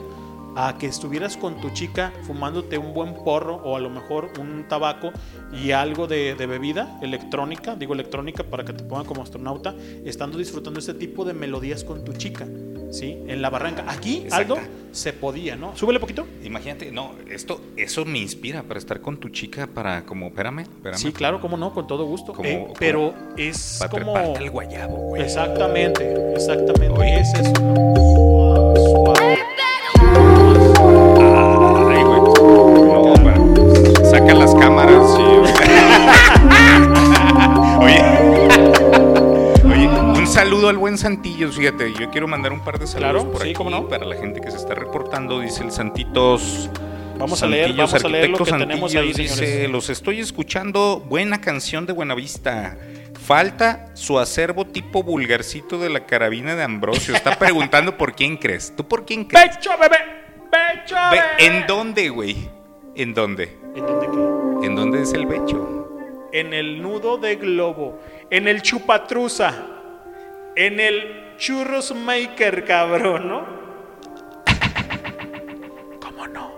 a 0.59 0.75
que 0.79 0.87
estuvieras 0.87 1.37
con 1.37 1.61
tu 1.61 1.69
chica 1.69 2.11
fumándote 2.23 2.79
un 2.79 2.91
buen 2.93 3.13
porro 3.23 3.57
o 3.57 3.75
a 3.75 3.79
lo 3.79 3.91
mejor 3.91 4.31
un 4.39 4.65
tabaco 4.67 5.11
y 5.53 5.69
algo 5.71 6.07
de, 6.07 6.33
de 6.33 6.45
bebida 6.47 6.97
electrónica, 7.03 7.75
digo 7.75 7.93
electrónica 7.93 8.43
para 8.43 8.65
que 8.65 8.73
te 8.73 8.83
pongan 8.83 9.05
como 9.05 9.21
astronauta, 9.21 9.75
estando 10.03 10.37
disfrutando 10.39 10.79
este 10.79 10.95
tipo 10.95 11.25
de 11.25 11.33
melodías 11.33 11.83
con 11.83 12.03
tu 12.03 12.13
chica, 12.13 12.47
¿sí? 12.91 13.19
En 13.27 13.41
la 13.43 13.51
barranca. 13.51 13.85
Aquí, 13.87 14.21
Exacto. 14.23 14.55
Aldo, 14.55 14.67
se 14.91 15.13
podía, 15.13 15.55
¿no? 15.55 15.77
Súbele 15.77 15.99
poquito. 15.99 16.25
Imagínate, 16.43 16.91
no, 16.91 17.11
esto, 17.29 17.61
eso 17.75 18.03
me 18.05 18.17
inspira 18.17 18.63
para 18.63 18.79
estar 18.79 18.99
con 18.99 19.17
tu 19.17 19.29
chica, 19.29 19.67
para 19.67 20.05
como, 20.05 20.25
espérame, 20.27 20.61
espérame. 20.61 20.97
Sí, 20.99 21.11
claro, 21.11 21.39
cómo 21.39 21.55
no, 21.57 21.71
con 21.71 21.85
todo 21.85 22.05
gusto. 22.05 22.33
Como- 22.33 22.49
Eh, 22.49 22.59
como- 22.63 22.73
pero 22.79 23.13
es 23.37 23.77
Para 23.79 23.91
como... 23.91 24.15
al 24.15 24.49
guayabo, 24.49 24.97
güey. 25.09 25.21
Exactamente, 25.21 26.33
exactamente. 26.33 26.99
Oye. 26.99 27.19
Es 27.19 27.33
eso. 27.35 27.53
¿no? 27.61 28.73
Suave, 28.75 29.19
Ay, 29.19 29.37
Oye. 37.79 38.01
Oye, 39.65 39.87
un 39.87 40.27
saludo 40.27 40.69
al 40.69 40.77
buen 40.77 40.97
Santillos, 40.97 41.55
fíjate, 41.57 41.93
yo 41.93 42.09
quiero 42.09 42.27
mandar 42.27 42.53
un 42.53 42.61
par 42.63 42.79
de 42.79 42.87
saludos 42.87 43.11
Claro, 43.13 43.31
por 43.31 43.41
sí, 43.41 43.49
aquí 43.49 43.53
cómo 43.53 43.69
no. 43.69 43.87
para 43.87 44.05
la 44.05 44.15
gente 44.15 44.39
que 44.41 44.49
se 44.51 44.57
está 44.57 44.75
reportando, 44.75 45.39
dice 45.39 45.63
el 45.63 45.71
Santitos. 45.71 46.69
Vamos 47.17 47.41
a 47.43 47.47
leer, 47.47 47.67
Santillos, 47.67 47.91
vamos 47.91 48.05
a 48.05 48.09
leer 48.09 48.29
lo 48.29 48.37
que 48.37 48.51
tenemos 48.51 48.95
ahí, 48.95 49.07
Santillos, 49.09 49.31
señores. 49.35 49.55
Dice, 49.57 49.67
los 49.67 49.89
estoy 49.89 50.19
escuchando, 50.19 51.03
buena 51.07 51.41
canción 51.41 51.85
de 51.85 51.93
Buenavista. 51.93 52.77
Falta 53.25 53.87
su 53.93 54.19
acervo 54.19 54.65
tipo 54.65 55.03
vulgarcito 55.03 55.79
de 55.79 55.89
la 55.89 56.05
carabina 56.05 56.55
de 56.55 56.63
Ambrosio. 56.63 57.13
Está 57.15 57.37
preguntando 57.37 57.97
por 57.97 58.13
quién 58.15 58.37
crees. 58.37 58.73
¿Tú 58.75 58.87
por 58.87 59.05
quién 59.05 59.25
crees? 59.25 59.57
¡Pecho, 59.57 59.71
bebé! 59.79 59.97
¡Pecho, 60.49 60.95
bebé! 61.11 61.23
¿En 61.39 61.67
dónde, 61.67 62.07
güey? 62.09 62.49
¿En 62.97 63.13
dónde? 63.13 63.57
¿En 63.75 63.85
dónde 63.85 64.07
qué? 64.07 64.65
¿En 64.67 64.75
dónde 64.75 65.01
es 65.03 65.13
el 65.13 65.25
becho? 65.27 66.27
En 66.31 66.53
el 66.53 66.81
nudo 66.81 67.17
de 67.17 67.35
globo, 67.35 67.99
en 68.29 68.47
el 68.47 68.61
chupatruza, 68.61 69.53
en 70.55 70.79
el 70.79 71.35
churros 71.37 71.93
maker, 71.95 72.65
cabrón, 72.65 73.29
¿no? 73.29 73.45
¿Cómo 76.01 76.27
no? 76.27 76.51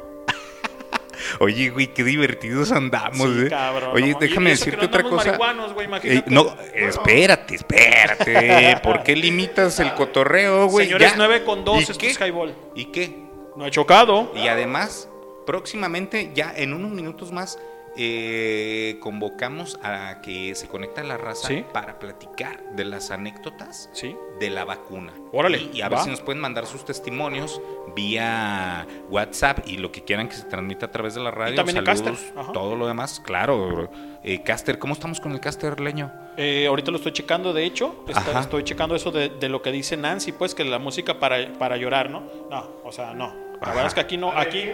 Oye, 1.42 1.70
güey, 1.70 1.88
qué 1.94 2.04
divertidos 2.04 2.72
andamos, 2.72 3.30
Sí, 3.36 3.46
¿eh? 3.46 3.50
cabrón, 3.50 3.92
Oye, 3.94 4.14
no. 4.14 4.20
Déjame 4.20 4.50
decirte 4.52 4.86
otra 4.86 5.04
cosa. 5.04 5.38
güey, 5.74 5.90
Eh, 6.04 6.24
no, 6.28 6.56
espérate, 6.74 7.56
espérate. 7.56 8.78
¿Por 8.84 9.04
qué 9.04 9.16
limitas 9.16 9.80
el 9.82 9.94
cotorreo, 9.94 10.68
güey? 10.68 10.86
Señores, 10.88 11.12
Ya. 11.12 11.18
9 11.18 11.44
con 11.44 11.64
2, 11.66 11.80
¿Y 11.80 11.82
esto 11.84 11.98
qué? 11.98 12.10
es 12.12 12.20
highball. 12.20 12.56
¿Y 12.76 12.86
qué? 12.86 13.28
No 13.56 13.66
he 13.66 13.72
chocado. 13.72 14.32
Y 14.36 14.48
además, 14.48 15.10
próximamente, 15.50 16.32
ya 16.36 16.54
en 16.56 16.74
unos 16.76 16.92
minutos 16.92 17.32
más, 17.32 17.58
eh, 17.98 18.98
convocamos 19.02 19.80
a 19.82 20.22
que 20.22 20.54
se 20.54 20.68
conecte 20.68 21.04
la 21.04 21.18
raza 21.18 21.48
Sí. 21.48 21.66
para 21.74 21.98
platicar 21.98 22.64
de 22.76 22.86
las 22.86 23.10
anécdotas 23.10 23.90
Sí. 23.92 24.16
de 24.40 24.52
la 24.52 24.64
vacuna. 24.64 25.12
Órale, 25.34 25.58
Y, 25.74 25.78
y 25.78 25.82
a 25.82 25.90
ver 25.90 25.98
si 26.02 26.10
nos 26.12 26.22
pueden 26.22 26.40
mandar 26.40 26.68
sus 26.68 26.86
testimonios 26.86 27.60
vía 27.96 28.86
WhatsApp 29.10 29.68
y 29.68 29.78
lo 29.78 29.92
que 29.92 30.04
quieran 30.04 30.30
que 30.30 30.36
se 30.36 30.44
transmita 30.44 30.86
a 30.86 30.92
través 30.92 31.16
de 31.16 31.22
la 31.22 31.32
radio. 31.32 31.56
también 31.56 31.84
Saludos, 31.84 32.20
Caster, 32.36 32.54
todo 32.54 32.76
lo 32.76 32.86
demás, 32.88 33.20
claro. 33.20 33.90
Eh, 34.24 34.44
Caster, 34.44 34.78
¿cómo 34.78 34.94
estamos 34.94 35.20
con 35.20 35.32
el 35.32 35.40
Caster, 35.40 35.80
Leño? 35.80 36.12
Eh, 36.38 36.68
ahorita 36.68 36.92
lo 36.92 36.98
estoy 36.98 37.12
checando, 37.14 37.54
de 37.54 37.66
hecho, 37.66 38.06
está- 38.08 38.40
estoy 38.40 38.64
checando 38.64 38.96
eso 38.96 39.10
de, 39.12 39.30
de 39.30 39.50
lo 39.50 39.64
que 39.64 39.72
dice 39.72 39.98
Nancy, 39.98 40.32
pues 40.32 40.54
que 40.54 40.64
la 40.64 40.78
música 40.78 41.20
para, 41.20 41.54
para 41.54 41.76
llorar, 41.76 42.12
¿no? 42.12 42.22
No, 42.52 42.70
o 42.84 42.92
sea, 42.92 43.16
no. 43.16 43.49
La 43.62 43.70
verdad 43.70 43.88
es 43.88 43.94
que 43.94 44.00
aquí 44.00 44.18
no, 44.18 44.32
aquí, 44.32 44.70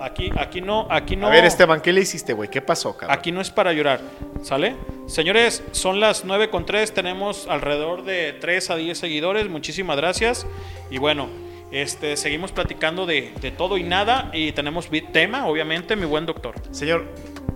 aquí, 0.00 0.30
aquí 0.36 0.60
no, 0.60 0.86
aquí 0.90 1.16
no. 1.16 1.26
A 1.26 1.30
ver, 1.30 1.44
Esteban, 1.44 1.80
¿qué 1.80 1.92
le 1.92 2.00
hiciste, 2.02 2.32
güey? 2.32 2.48
¿Qué 2.48 2.60
pasó, 2.62 2.96
cabrón? 2.96 3.18
Aquí 3.18 3.32
no 3.32 3.40
es 3.40 3.50
para 3.50 3.72
llorar, 3.72 4.00
¿sale? 4.42 4.76
Señores, 5.06 5.62
son 5.72 5.98
las 6.00 6.24
9 6.24 6.50
con 6.50 6.64
3, 6.64 6.92
tenemos 6.94 7.46
alrededor 7.48 8.04
de 8.04 8.34
3 8.40 8.70
a 8.70 8.76
10 8.76 8.96
seguidores, 8.98 9.48
muchísimas 9.48 9.96
gracias. 9.96 10.46
Y 10.90 10.98
bueno, 10.98 11.28
este, 11.72 12.16
seguimos 12.16 12.52
platicando 12.52 13.04
de, 13.04 13.32
de 13.40 13.50
todo 13.50 13.76
y 13.78 13.82
nada 13.82 14.30
y 14.32 14.52
tenemos 14.52 14.88
tema, 15.12 15.46
obviamente, 15.46 15.96
mi 15.96 16.06
buen 16.06 16.24
doctor. 16.24 16.54
Señor, 16.70 17.06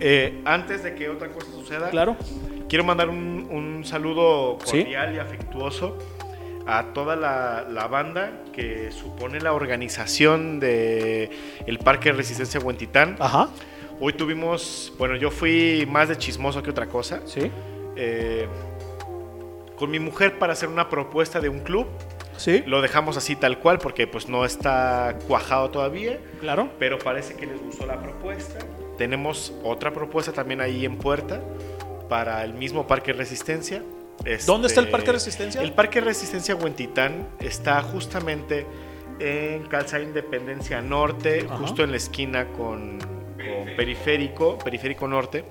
eh, 0.00 0.40
antes 0.44 0.82
de 0.82 0.94
que 0.94 1.08
otra 1.08 1.28
cosa 1.28 1.50
suceda, 1.52 1.88
Claro. 1.90 2.16
quiero 2.68 2.82
mandar 2.84 3.08
un, 3.10 3.46
un 3.50 3.84
saludo 3.84 4.58
Sí. 4.64 4.78
cordial 4.80 5.14
y 5.14 5.18
afectuoso 5.18 5.96
a 6.66 6.92
toda 6.94 7.16
la, 7.16 7.66
la 7.68 7.86
banda 7.88 8.32
que 8.52 8.90
supone 8.92 9.40
la 9.40 9.52
organización 9.52 10.60
de 10.60 11.30
el 11.66 11.78
Parque 11.78 12.12
Resistencia 12.12 12.60
Huentitán. 12.60 13.16
Ajá, 13.18 13.48
Hoy 14.04 14.14
tuvimos, 14.14 14.92
bueno, 14.98 15.14
yo 15.14 15.30
fui 15.30 15.86
más 15.88 16.08
de 16.08 16.18
chismoso 16.18 16.60
que 16.60 16.70
otra 16.70 16.86
cosa, 16.86 17.20
sí, 17.24 17.52
eh, 17.94 18.48
con 19.76 19.92
mi 19.92 20.00
mujer 20.00 20.40
para 20.40 20.54
hacer 20.54 20.68
una 20.68 20.88
propuesta 20.88 21.40
de 21.40 21.48
un 21.48 21.60
club. 21.60 21.86
sí, 22.36 22.64
Lo 22.66 22.82
dejamos 22.82 23.16
así 23.16 23.36
tal 23.36 23.60
cual 23.60 23.78
porque 23.78 24.08
pues 24.08 24.28
no 24.28 24.44
está 24.44 25.16
cuajado 25.28 25.70
todavía. 25.70 26.18
claro. 26.40 26.68
pero 26.80 26.98
parece 26.98 27.36
que 27.36 27.46
les 27.46 27.62
gustó 27.62 27.86
la 27.86 28.00
propuesta. 28.00 28.58
Tenemos 28.98 29.52
otra 29.62 29.92
propuesta 29.92 30.32
también 30.32 30.60
ahí 30.60 30.84
en 30.84 30.96
puerta 30.96 31.40
para 32.08 32.42
el 32.42 32.54
mismo 32.54 32.88
Parque 32.88 33.12
Resistencia. 33.12 33.82
¿Dónde 34.46 34.68
está 34.68 34.80
el 34.80 34.86
Este, 34.86 34.92
Parque 34.92 35.12
Resistencia? 35.12 35.62
El 35.62 35.72
Parque 35.72 36.00
Resistencia 36.00 36.54
Huentitán 36.54 37.28
está 37.40 37.82
justamente 37.82 38.66
en 39.18 39.64
Calzada 39.66 40.02
Independencia 40.02 40.80
Norte, 40.80 41.46
Ajá. 41.46 41.56
justo 41.58 41.82
en 41.82 41.90
la 41.90 41.96
esquina 41.96 42.46
con, 42.48 42.98
con 42.98 43.76
Periférico, 43.76 44.58
Periférico 44.58 45.08
Norte, 45.08 45.44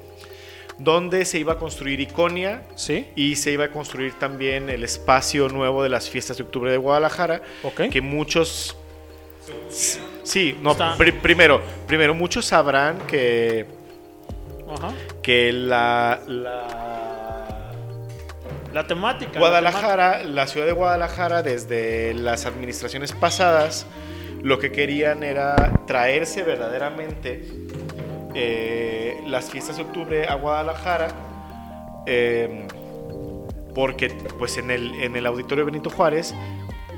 donde 0.77 1.25
se 1.25 1.37
iba 1.37 1.53
a 1.53 1.57
construir 1.57 1.99
Iconia 1.99 2.63
Sí, 2.75 3.07
y 3.15 3.35
se 3.35 3.51
iba 3.51 3.65
a 3.65 3.69
construir 3.71 4.13
también 4.13 4.69
el 4.69 4.83
espacio 4.83 5.47
nuevo 5.49 5.83
de 5.83 5.89
las 5.89 6.09
fiestas 6.09 6.37
de 6.37 6.43
octubre 6.43 6.71
de 6.71 6.77
Guadalajara, 6.77 7.41
ok. 7.63 7.89
que 7.91 8.01
muchos 8.01 8.75
sí 10.23 10.55
no 10.61 10.75
primero 11.21 11.61
primero 11.87 12.13
muchos 12.13 12.45
sabrán 12.45 12.99
que 13.07 13.65
Ajá. 14.71 14.93
que 15.21 15.51
la, 15.51 16.21
la 16.27 17.10
La 18.73 18.87
temática. 18.87 19.33
la 19.33 19.39
Guadalajara 19.39 20.23
la 20.23 20.47
ciudad 20.47 20.65
de 20.65 20.71
Guadalajara 20.71 21.43
desde 21.43 22.13
las 22.13 22.45
administraciones 22.45 23.11
pasadas 23.11 23.85
lo 24.41 24.59
que 24.59 24.71
querían 24.71 25.23
era 25.23 25.55
traerse 25.85 26.43
verdaderamente 26.43 27.43
eh, 28.33 29.17
las 29.27 29.49
fiestas 29.49 29.77
de 29.77 29.83
octubre 29.83 30.27
a 30.27 30.35
Guadalajara. 30.35 31.09
eh, 32.05 32.67
porque 33.73 34.09
pues 34.37 34.57
en 34.57 34.71
el, 34.71 34.93
en 34.95 35.15
el 35.15 35.25
auditorio 35.25 35.65
Benito 35.65 35.89
Juárez 35.89 36.33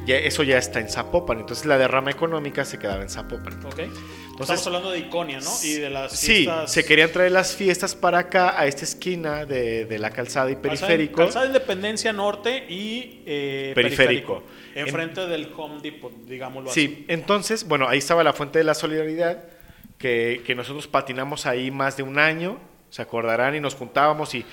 ya, 0.05 0.17
eso 0.17 0.43
ya 0.43 0.57
está 0.57 0.79
en 0.79 0.89
Zapopan. 0.89 1.39
Entonces 1.39 1.65
la 1.65 1.77
derrama 1.77 2.11
económica 2.11 2.65
se 2.65 2.77
quedaba 2.79 3.01
en 3.01 3.09
Zapopan. 3.09 3.65
Ok. 3.65 3.79
Estamos 4.39 4.65
hablando 4.65 4.89
de 4.91 4.99
Iconia, 4.99 5.39
¿no? 5.39 5.49
Y 5.63 5.73
de 5.73 5.89
las 5.91 6.11
Sí, 6.19 6.37
fiestas... 6.37 6.71
se 6.71 6.83
querían 6.83 7.11
traer 7.11 7.31
las 7.31 7.55
fiestas 7.55 7.95
para 7.95 8.17
acá, 8.17 8.59
a 8.59 8.65
esta 8.65 8.83
esquina 8.83 9.45
de, 9.45 9.85
de 9.85 9.99
la 9.99 10.09
calzada 10.09 10.49
y 10.49 10.55
periférico. 10.55 11.17
Calzada 11.17 11.45
Independencia 11.45 12.11
Norte 12.13 12.65
y 12.67 13.21
eh, 13.27 13.73
Periférico. 13.75 14.39
periférico. 14.41 14.63
Enfrente 14.75 15.27
del 15.27 15.51
Home 15.55 15.81
Depot, 15.83 16.11
digámoslo 16.25 16.71
así. 16.71 16.87
Sí, 16.87 17.05
entonces, 17.09 17.67
bueno, 17.67 17.87
ahí 17.87 17.99
estaba 17.99 18.23
la 18.23 18.33
fuente 18.33 18.57
de 18.57 18.63
la 18.65 18.73
solidaridad, 18.73 19.43
que, 19.99 20.41
que 20.45 20.55
nosotros 20.55 20.87
patinamos 20.87 21.45
ahí 21.45 21.69
más 21.69 21.95
de 21.95 22.01
un 22.01 22.17
año, 22.17 22.57
se 22.89 23.03
acordarán, 23.03 23.55
y 23.55 23.59
nos 23.59 23.75
juntábamos 23.75 24.33
y 24.33 24.43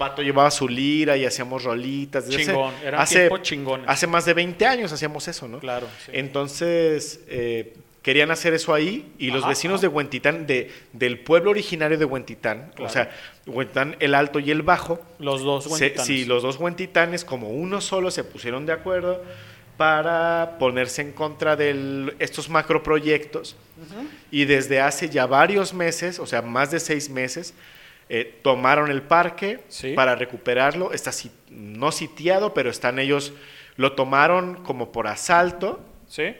Pato 0.00 0.22
llevaba 0.22 0.50
su 0.50 0.66
lira 0.66 1.14
y 1.18 1.26
hacíamos 1.26 1.62
rolitas. 1.62 2.24
Desde 2.26 2.40
hace- 2.42 2.50
Chingón, 2.52 2.74
eran 2.82 3.00
hace, 3.02 3.30
chingones. 3.42 3.86
hace 3.86 4.06
más 4.06 4.24
de 4.24 4.32
20 4.32 4.64
años 4.64 4.90
hacíamos 4.92 5.28
eso, 5.28 5.46
¿no? 5.46 5.58
Claro, 5.60 5.86
sí. 6.06 6.12
Entonces, 6.14 7.20
eh, 7.28 7.74
querían 8.00 8.30
hacer 8.30 8.54
eso 8.54 8.72
ahí 8.72 9.12
y 9.18 9.30
los 9.30 9.46
vecinos 9.46 9.74
ajá. 9.80 9.82
de 9.82 9.88
Huentitán, 9.88 10.46
de, 10.46 10.70
del 10.94 11.18
pueblo 11.18 11.50
originario 11.50 11.98
de 11.98 12.06
Huentitán, 12.06 12.72
Claro. 12.74 12.86
o 12.86 12.88
sea, 12.88 13.10
Huentitán 13.46 13.96
el 14.00 14.14
alto 14.14 14.38
y 14.38 14.50
el 14.50 14.62
bajo, 14.62 15.02
Los 15.18 15.42
dos 15.42 15.64
se- 15.64 15.70
huentitanes. 15.70 16.06
sí, 16.06 16.24
los 16.24 16.42
dos 16.42 16.56
huentitanes, 16.56 17.26
como 17.26 17.50
uno 17.50 17.82
solo, 17.82 18.10
se 18.10 18.24
pusieron 18.24 18.64
de 18.64 18.72
acuerdo 18.72 19.22
para 19.76 20.56
ponerse 20.58 21.02
en 21.02 21.12
contra 21.12 21.56
de 21.56 22.14
estos 22.20 22.48
macroproyectos. 22.48 23.54
Y 24.30 24.44
desde 24.46 24.80
hace 24.80 25.08
ya 25.10 25.26
varios 25.26 25.72
meses, 25.74 26.18
o 26.18 26.26
sea, 26.26 26.40
más 26.42 26.70
de 26.70 26.80
seis 26.80 27.08
meses, 27.10 27.52
eh, 28.12 28.40
tomaron 28.42 28.90
el 28.90 29.02
parque 29.02 29.60
Sí. 29.68 29.92
para 29.94 30.14
recuperarlo. 30.16 30.92
Está 30.92 31.12
si- 31.12 31.30
no 31.48 31.92
sitiado, 31.92 32.52
pero 32.52 32.68
están 32.68 32.98
ellos, 32.98 33.32
lo 33.76 33.92
tomaron 33.92 34.62
como 34.64 34.92
por 34.92 35.06
asalto. 35.06 35.80
Sí. 36.06 36.34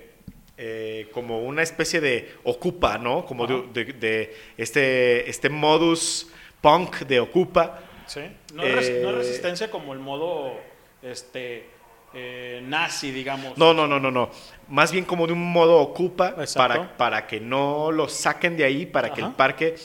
eh, 0.62 1.08
como 1.12 1.40
una 1.42 1.62
especie 1.62 2.02
de 2.02 2.34
ocupa, 2.44 2.98
¿no? 2.98 3.24
Como 3.24 3.46
de, 3.46 3.54
Ajá. 3.54 3.64
de- 3.72 3.84
de 3.94 4.36
este, 4.58 5.30
este 5.30 5.48
modus 5.48 6.28
punk 6.60 6.98
de 7.06 7.18
ocupa. 7.18 7.80
Sí. 8.06 8.20
No, 8.52 8.64
res- 8.64 8.90
Eh, 8.90 9.00
no 9.02 9.12
resistencia 9.12 9.70
como 9.70 9.94
el 9.94 10.00
modo 10.00 10.52
este 11.00 11.64
eh, 12.12 12.60
nazi, 12.64 13.10
digamos. 13.10 13.56
No, 13.56 13.72
no, 13.72 13.86
no, 13.86 13.98
no, 13.98 14.10
no. 14.10 14.28
Más 14.68 14.92
bien 14.92 15.04
como 15.06 15.26
de 15.26 15.32
un 15.32 15.50
modo 15.50 15.78
ocupa 15.78 16.34
Exacto. 16.38 16.56
para, 16.58 16.96
para 16.98 17.26
que 17.26 17.40
no 17.40 17.90
lo 17.90 18.08
saquen 18.08 18.56
de 18.58 18.64
ahí, 18.64 18.84
para 18.84 19.14
que 19.14 19.22
el 19.22 19.30
parque, 19.32 19.76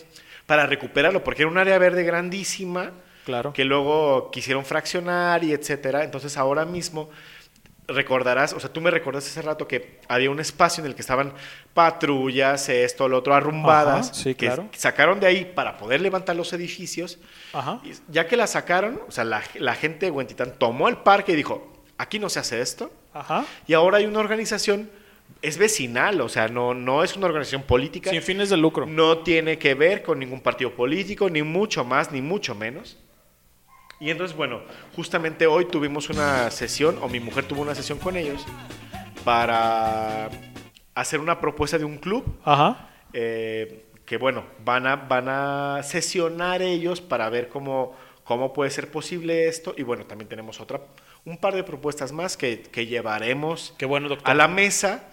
para 0.46 0.66
recuperarlo, 0.66 1.24
porque 1.24 1.42
era 1.44 1.52
un 1.52 1.58
área 1.58 1.78
verde 1.78 2.04
grandísima 2.04 2.92
Claro. 3.26 3.54
que 3.54 3.66
luego 3.66 4.30
quisieron 4.32 4.64
fraccionar 4.66 5.44
y 5.44 5.52
etcétera. 5.54 6.04
Entonces 6.04 6.38
ahora 6.38 6.64
mismo 6.66 7.10
recordarás, 7.88 8.54
o 8.54 8.60
sea, 8.60 8.72
tú 8.72 8.82
me 8.82 8.90
recordaste 8.92 9.30
hace 9.30 9.42
rato 9.44 9.68
que 9.68 10.00
había 10.08 10.30
un 10.32 10.40
espacio 10.40 10.84
en 10.84 10.88
el 10.90 10.96
que 10.96 11.02
estaban 11.02 11.34
patrullas, 11.74 12.68
esto, 12.70 13.08
lo 13.08 13.18
otro, 13.18 13.34
arrumbadas, 13.36 14.08
Ajá, 14.10 14.14
sí, 14.16 14.36
que 14.36 14.48
claro. 14.48 14.68
sacaron 14.76 15.20
de 15.20 15.28
ahí 15.28 15.46
para 15.46 15.78
poder 15.78 16.02
levantar 16.02 16.36
los 16.36 16.52
edificios. 16.54 17.20
Ajá. 17.54 17.80
Y 17.84 17.92
ya 18.10 18.28
que 18.28 18.38
la 18.38 18.48
sacaron, 18.48 19.02
o 19.08 19.12
sea, 19.12 19.24
la, 19.24 19.44
la 19.56 19.76
gente 19.76 20.08
de 20.08 20.12
Huentitán 20.12 20.54
tomó 20.58 20.88
el 20.90 20.98
parque 20.98 21.34
y 21.34 21.36
dijo, 21.36 21.74
aquí 21.98 22.18
no 22.18 22.30
se 22.30 22.40
hace 22.40 22.60
esto. 22.62 22.92
Ajá. 23.14 23.46
Y 23.68 23.74
ahora 23.74 23.98
hay 24.00 24.06
una 24.06 24.20
organización, 24.20 24.90
es 25.42 25.58
vecinal, 25.58 26.22
o 26.22 26.30
sea, 26.30 26.48
no, 26.48 26.74
no 26.74 27.04
es 27.04 27.16
una 27.16 27.28
organización 27.28 27.64
política. 27.64 28.10
Sin 28.10 28.22
fines 28.22 28.50
de 28.50 28.58
lucro. 28.58 28.86
No 28.86 29.20
tiene 29.20 29.60
que 29.60 29.76
ver 29.76 30.02
con 30.02 30.20
ningún 30.20 30.42
partido 30.42 30.72
político, 30.74 31.30
ni 31.30 31.44
mucho 31.44 31.86
más, 31.86 32.12
ni 32.12 32.22
mucho 32.22 32.56
menos. 32.56 32.98
Y 34.00 34.10
entonces, 34.10 34.36
bueno, 34.36 34.62
justamente 34.96 35.48
hoy 35.48 35.66
tuvimos 35.66 36.10
una 36.10 36.50
sesión, 36.52 36.98
o 37.02 37.08
mi 37.08 37.20
mujer 37.20 37.46
tuvo 37.46 37.62
una 37.62 37.76
sesión 37.76 38.00
con 38.00 38.18
ellos, 38.18 38.44
para 39.24 40.30
hacer 40.96 41.20
una 41.20 41.40
propuesta 41.40 41.78
de 41.78 41.86
un 41.86 41.98
club 41.98 42.24
Ajá. 42.44 42.90
eh, 43.14 43.86
que 44.06 44.18
bueno, 44.18 44.44
van 44.64 44.88
a, 44.88 44.96
van 44.96 45.28
a 45.30 45.82
sesionar 45.84 46.62
ellos 46.62 47.02
para 47.02 47.30
ver 47.30 47.50
cómo, 47.50 47.96
cómo 48.24 48.54
puede 48.54 48.70
ser 48.70 48.92
posible 48.92 49.48
esto. 49.48 49.74
Y 49.78 49.84
bueno, 49.84 50.06
también 50.06 50.30
tenemos 50.30 50.60
otra, 50.60 50.82
un 51.26 51.38
par 51.38 51.56
de 51.56 51.64
propuestas 51.64 52.12
más 52.12 52.38
que, 52.38 52.62
que 52.62 52.86
llevaremos 52.86 53.74
Qué 53.78 53.86
bueno, 53.86 54.08
doctor. 54.08 54.30
a 54.30 54.34
la 54.36 54.48
mesa 54.48 55.04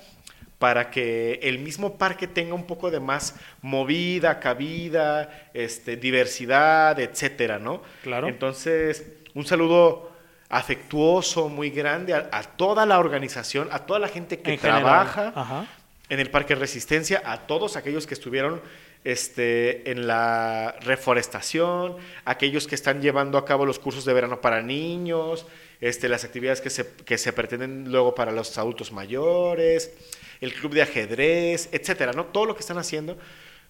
para 0.59 0.91
que 0.91 1.41
el 1.43 1.59
mismo 1.59 1.99
parque 1.99 2.29
tenga 2.29 2.55
un 2.55 2.67
poco 2.67 2.91
de 2.93 3.01
más 3.01 3.35
movida, 3.63 4.39
cabida, 4.39 5.49
este, 5.55 5.97
diversidad, 5.97 7.01
etcétera, 7.01 7.59
¿no? 7.59 7.83
Claro. 8.05 8.29
Entonces, 8.29 9.05
un 9.35 9.45
saludo 9.45 10.13
afectuoso, 10.49 11.49
muy 11.49 11.71
grande 11.71 12.15
a, 12.15 12.29
a 12.31 12.43
toda 12.45 12.87
la 12.87 13.01
organización, 13.01 13.69
a 13.73 13.81
toda 13.81 13.99
la 13.99 14.07
gente 14.09 14.39
que 14.41 14.53
En 14.55 14.61
trabaja 14.61 15.33
Ajá. 15.35 15.67
en 16.09 16.21
el 16.21 16.31
Parque 16.31 16.55
Resistencia, 16.55 17.23
a 17.25 17.39
todos 17.39 17.75
aquellos 17.77 18.07
que 18.07 18.15
estuvieron 18.15 18.61
este, 19.03 19.91
en 19.91 20.07
la 20.07 20.77
reforestación, 20.83 21.97
aquellos 22.25 22.69
que 22.69 22.77
están 22.77 23.03
llevando 23.03 23.37
a 23.37 23.45
cabo 23.45 23.67
los 23.67 23.79
cursos 23.81 24.05
de 24.05 24.13
verano 24.13 24.41
para 24.41 24.63
niños, 24.63 25.47
este, 25.83 26.09
las 26.09 26.25
actividades 26.25 26.61
que 26.61 26.71
se, 26.71 26.87
que 27.05 27.19
se 27.19 27.33
pretenden 27.33 27.91
luego 27.91 28.15
para 28.15 28.31
los 28.31 28.57
adultos 28.57 28.93
mayores, 28.93 29.93
el 30.41 30.55
club 30.55 30.73
de 30.73 30.83
ajedrez, 30.83 31.69
etcétera, 31.73 32.13
¿no? 32.13 32.27
Todo 32.27 32.47
lo 32.47 32.55
que 32.55 32.61
están 32.61 32.79
haciendo. 32.79 33.19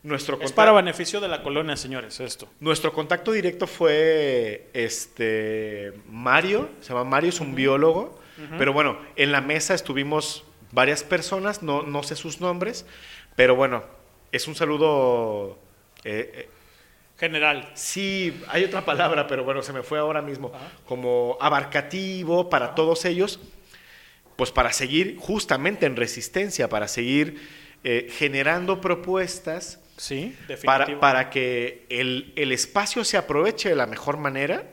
Nuestro 0.03 0.39
Es 0.43 0.53
para 0.53 0.73
beneficio 0.73 1.21
de 1.21 1.29
la 1.29 1.43
colonia, 1.43 1.77
señores, 1.77 2.21
esto. 2.21 2.49
nuestro 2.61 2.93
contacto 2.93 3.33
directo 3.33 3.67
fue 3.67 4.69
este 4.75 5.93
Mario, 6.11 6.69
se 6.81 6.91
llama 6.91 7.05
Mario, 7.05 7.31
es 7.31 7.41
un 7.41 7.55
biólogo, 7.55 8.21
pero 8.59 8.73
bueno, 8.73 8.99
en 9.17 9.31
la 9.31 9.41
mesa 9.41 9.73
estuvimos 9.75 10.45
varias 10.73 11.05
personas, 11.05 11.63
no, 11.63 11.83
no 11.83 12.03
sé 12.03 12.17
sus 12.17 12.41
nombres, 12.41 12.85
pero 13.37 13.55
bueno, 13.55 13.85
es 14.33 14.49
un 14.49 14.55
saludo... 14.55 15.59
eh, 16.05 16.33
eh, 16.35 16.49
General. 17.23 17.71
sí, 17.75 18.43
hay 18.49 18.65
otra 18.65 18.85
palabra, 18.85 19.29
pero 19.29 19.45
bueno, 19.45 19.63
se 19.63 19.73
me 19.73 19.85
fue 19.85 20.01
ahora 20.01 20.21
mismo, 20.21 20.53
como 20.87 21.39
abarcativo 21.41 22.51
para 22.51 22.75
todos 22.75 23.05
ellos, 23.05 23.39
pues 24.35 24.51
para 24.51 24.73
seguir 24.73 25.17
justamente 25.19 25.87
en 25.87 25.95
resistencia, 25.95 26.69
para 26.69 26.89
seguir 26.89 27.41
eh, 27.85 28.09
generando 28.11 28.81
propuestas 28.81 29.79
Sí, 29.97 30.37
para, 30.65 30.99
para 30.99 31.31
que 31.31 31.87
el, 31.89 32.33
el 32.35 32.51
espacio 32.51 33.05
se 33.05 33.17
aproveche 33.17 33.69
de 33.69 33.77
la 33.77 33.87
mejor 33.87 34.17
manera 34.17 34.67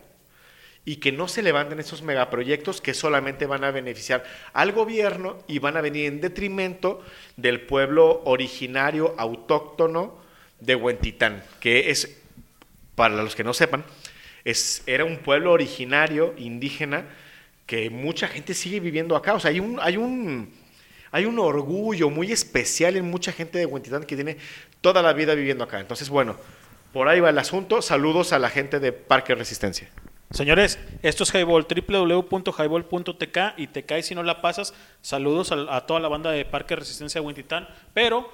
y 0.86 0.96
que 0.96 1.12
no 1.12 1.28
se 1.28 1.44
levanten 1.44 1.80
esos 1.80 2.02
megaproyectos 2.02 2.82
que 2.82 2.96
solamente 2.96 3.46
van 3.46 3.64
a 3.64 3.70
beneficiar 3.70 4.24
al 4.54 4.72
gobierno 4.72 5.38
y 5.48 5.60
van 5.60 5.78
a 5.78 5.82
venir 5.82 6.08
en 6.08 6.20
detrimento 6.20 7.04
del 7.38 7.62
pueblo 7.62 8.24
originario 8.26 9.14
autóctono 9.20 10.18
de 10.60 10.76
Huentitán, 10.76 11.44
que 11.60 11.92
es, 11.92 12.18
para 13.00 13.16
los 13.16 13.34
que 13.34 13.46
no 13.46 13.54
sepan, 13.54 13.86
es, 14.44 14.84
era 14.86 15.06
un 15.06 15.20
pueblo 15.20 15.54
originario 15.54 16.34
indígena 16.38 17.06
que 17.66 17.90
mucha 17.90 18.28
gente 18.28 18.54
sigue 18.54 18.82
viviendo 18.82 19.16
acá. 19.16 19.36
O 19.36 19.40
sea, 19.40 19.52
hay 19.52 19.62
un, 19.62 19.80
hay 19.82 19.96
un, 19.96 20.52
hay 21.10 21.24
un 21.24 21.40
orgullo 21.40 22.10
muy 22.10 22.34
especial 22.34 22.98
en 22.98 23.10
mucha 23.10 23.32
gente 23.32 23.58
de 23.58 23.66
Huentitán 23.66 24.04
que 24.04 24.16
tiene 24.16 24.36
toda 24.82 25.02
la 25.02 25.14
vida 25.14 25.34
viviendo 25.34 25.64
acá. 25.64 25.80
Entonces, 25.80 26.10
bueno, 26.10 26.36
por 26.92 27.08
ahí 27.08 27.22
va 27.22 27.30
el 27.30 27.40
asunto. 27.40 27.82
Saludos 27.82 28.34
a 28.34 28.40
la 28.40 28.50
gente 28.50 28.82
de 28.82 28.92
Parque 28.92 29.34
Resistencia. 29.34 29.90
Señores, 30.32 30.78
esto 31.02 31.24
es 31.24 31.34
Highball, 31.34 31.68
www.highball.tk 31.70 33.38
y 33.56 33.68
te 33.68 33.84
caes 33.84 34.08
si 34.08 34.14
no 34.14 34.24
la 34.24 34.42
pasas. 34.42 34.74
Saludos 35.02 35.54
a, 35.54 35.86
toda 35.88 36.02
la 36.02 36.10
banda 36.10 36.32
de 36.32 36.44
Parque 36.44 36.76
Resistencia 36.76 37.22
Huentitán. 37.22 37.66
Pero 37.94 38.30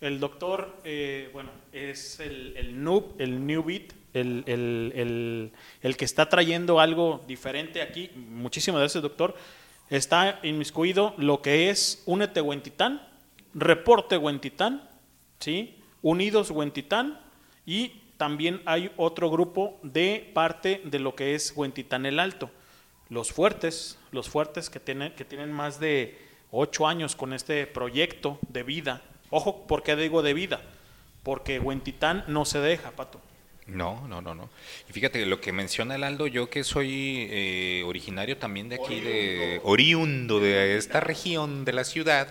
el 0.00 0.18
doctor, 0.18 0.74
eh, 0.82 1.30
bueno, 1.32 1.50
es 1.72 2.18
el, 2.18 2.56
el 2.56 2.82
noob, 2.82 3.14
el 3.20 3.46
new 3.46 3.62
beat, 3.62 3.92
el, 4.14 4.44
el- 4.46 4.92
el- 4.94 5.52
el 5.82 5.96
que 5.96 6.04
está 6.04 6.28
trayendo 6.28 6.80
algo 6.80 7.24
diferente 7.26 7.82
aquí. 7.82 8.10
Muchísimas 8.14 8.80
gracias, 8.80 9.02
doctor. 9.02 9.34
Está 9.90 10.40
inmiscuido 10.42 11.14
lo 11.16 11.40
que 11.40 11.70
es 11.70 12.02
Únete 12.06 12.40
Huentitán, 12.40 13.06
Reporte 13.54 14.16
Huentitán, 14.18 14.88
¿sí? 15.40 15.76
Unidos 16.02 16.50
Huentitán 16.50 17.18
y 17.64 18.02
también 18.16 18.60
hay 18.66 18.90
otro 18.96 19.30
grupo 19.30 19.78
de 19.82 20.30
parte 20.34 20.82
de 20.84 20.98
lo 20.98 21.14
que 21.14 21.34
es 21.34 21.52
Huentitán 21.56 22.04
el 22.06 22.18
Alto. 22.20 22.50
Los 23.08 23.32
fuertes, 23.32 23.98
los 24.12 24.28
fuertes 24.28 24.68
que 24.68 24.80
tienen, 24.80 25.14
que 25.14 25.24
tienen 25.24 25.50
más 25.52 25.80
de 25.80 26.18
ocho 26.50 26.86
años 26.86 27.16
con 27.16 27.32
este 27.32 27.66
proyecto 27.66 28.38
de 28.48 28.62
vida. 28.62 29.02
Ojo, 29.30 29.66
¿por 29.66 29.82
qué 29.82 29.96
digo 29.96 30.22
de 30.22 30.34
vida? 30.34 30.60
Porque 31.22 31.58
Huentitán 31.58 32.24
no 32.28 32.44
se 32.44 32.60
deja, 32.60 32.90
Pato. 32.90 33.20
No, 33.68 34.06
no, 34.08 34.20
no, 34.20 34.34
no. 34.34 34.48
Y 34.88 34.92
fíjate, 34.92 35.24
lo 35.26 35.40
que 35.40 35.52
menciona 35.52 35.94
el 35.94 36.04
Aldo, 36.04 36.26
yo 36.26 36.50
que 36.50 36.64
soy 36.64 37.28
eh, 37.30 37.82
originario 37.86 38.38
también 38.38 38.68
de 38.68 38.76
aquí, 38.76 39.00
de 39.00 39.60
oriundo 39.62 40.40
de 40.40 40.76
esta 40.76 41.00
región 41.00 41.64
de 41.64 41.72
la 41.72 41.84
ciudad, 41.84 42.28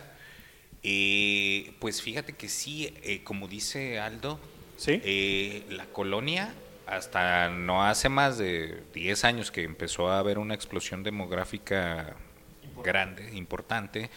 eh, 0.84 1.74
pues 1.80 2.02
fíjate 2.02 2.34
que 2.34 2.50
sí, 2.50 2.94
eh, 3.04 3.24
como 3.24 3.48
dice 3.48 4.00
Aldo, 4.00 4.40
Sí. 4.78 5.02
Eh, 5.04 5.64
la 5.70 5.86
colonia, 5.88 6.54
hasta 6.86 7.50
no 7.50 7.84
hace 7.84 8.10
más 8.10 8.38
de 8.38 8.84
10 8.94 9.24
años 9.26 9.52
que 9.52 9.64
empezó 9.64 10.10
a 10.10 10.20
haber 10.20 10.38
una 10.38 10.54
explosión 10.54 11.04
demográfica 11.04 12.16
grande, 12.84 13.36
importante, 13.36 14.10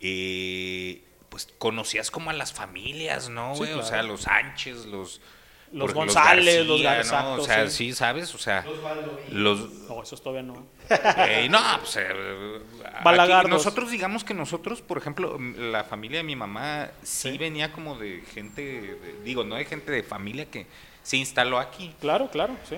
eh, 0.00 1.02
pues 1.28 1.48
conocías 1.58 2.10
como 2.10 2.30
a 2.30 2.32
las 2.32 2.52
familias, 2.52 3.28
¿no, 3.28 3.54
Sí? 3.54 3.70
O 3.72 3.82
sea, 3.82 4.02
los 4.02 4.22
Sánchez, 4.22 4.86
los... 4.86 5.20
Los 5.72 5.94
González, 5.94 6.66
los 6.66 6.82
García, 6.82 7.18
Gar- 7.20 7.24
¿no? 7.36 7.42
O 7.42 7.44
sea, 7.44 7.68
sí. 7.68 7.76
sí, 7.90 7.92
¿sabes? 7.92 8.34
O 8.34 8.38
sea, 8.38 8.64
los... 9.30 9.70
No, 9.88 10.02
esos 10.02 10.20
todavía 10.20 10.42
no. 10.42 10.66
Eh, 11.28 11.46
no, 11.48 11.60
pues 11.78 11.96
eh, 11.96 12.60
aquí 13.04 13.48
nosotros 13.48 13.90
digamos 13.90 14.24
que 14.24 14.34
nosotros, 14.34 14.82
por 14.82 14.98
ejemplo, 14.98 15.38
la 15.38 15.84
familia 15.84 16.18
de 16.18 16.24
mi 16.24 16.34
mamá 16.34 16.90
sí, 17.02 17.38
venía 17.38 17.72
como 17.72 17.96
de 17.96 18.22
gente, 18.34 18.62
de- 18.62 19.20
digo, 19.24 19.44
no 19.44 19.54
de 19.54 19.64
gente 19.64 19.92
de 19.92 20.02
familia 20.02 20.46
que 20.50 20.66
se 21.02 21.16
instaló 21.16 21.58
aquí, 21.58 21.94
Claro, 22.00 22.28
claro, 22.30 22.56
sí. 22.68 22.76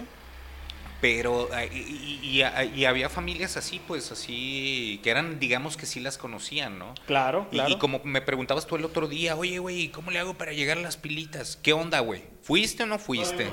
Pero 1.02 1.48
eh, 1.54 1.68
y, 1.74 1.78
y- 1.78 2.42
y- 2.42 2.74
y 2.80 2.84
había 2.86 3.08
familias 3.10 3.56
así, 3.58 3.80
pues 3.86 4.10
así, 4.12 5.00
que 5.02 5.10
eran, 5.10 5.40
digamos 5.40 5.76
que 5.76 5.84
sí 5.84 5.98
las 6.00 6.16
conocían, 6.16 6.78
¿no? 6.78 6.94
Claro, 7.06 7.48
Y- 7.50 7.56
claro. 7.56 7.70
Y, 7.70 7.76
como 7.78 8.00
me 8.04 8.22
preguntabas 8.22 8.66
tú 8.68 8.76
el 8.76 8.84
otro 8.84 9.08
día, 9.08 9.36
oye, 9.36 9.58
güey, 9.58 9.88
¿cómo 9.88 10.12
le 10.12 10.20
hago 10.20 10.34
para 10.34 10.52
llegar 10.52 10.78
a 10.78 10.80
las 10.80 10.96
pilitas? 10.96 11.56
¿Qué 11.60 11.72
onda, 11.72 11.98
güey? 12.00 12.22
¿Fuiste 12.42 12.84
o 12.84 12.86
no 12.86 12.98
fuiste? 13.00 13.52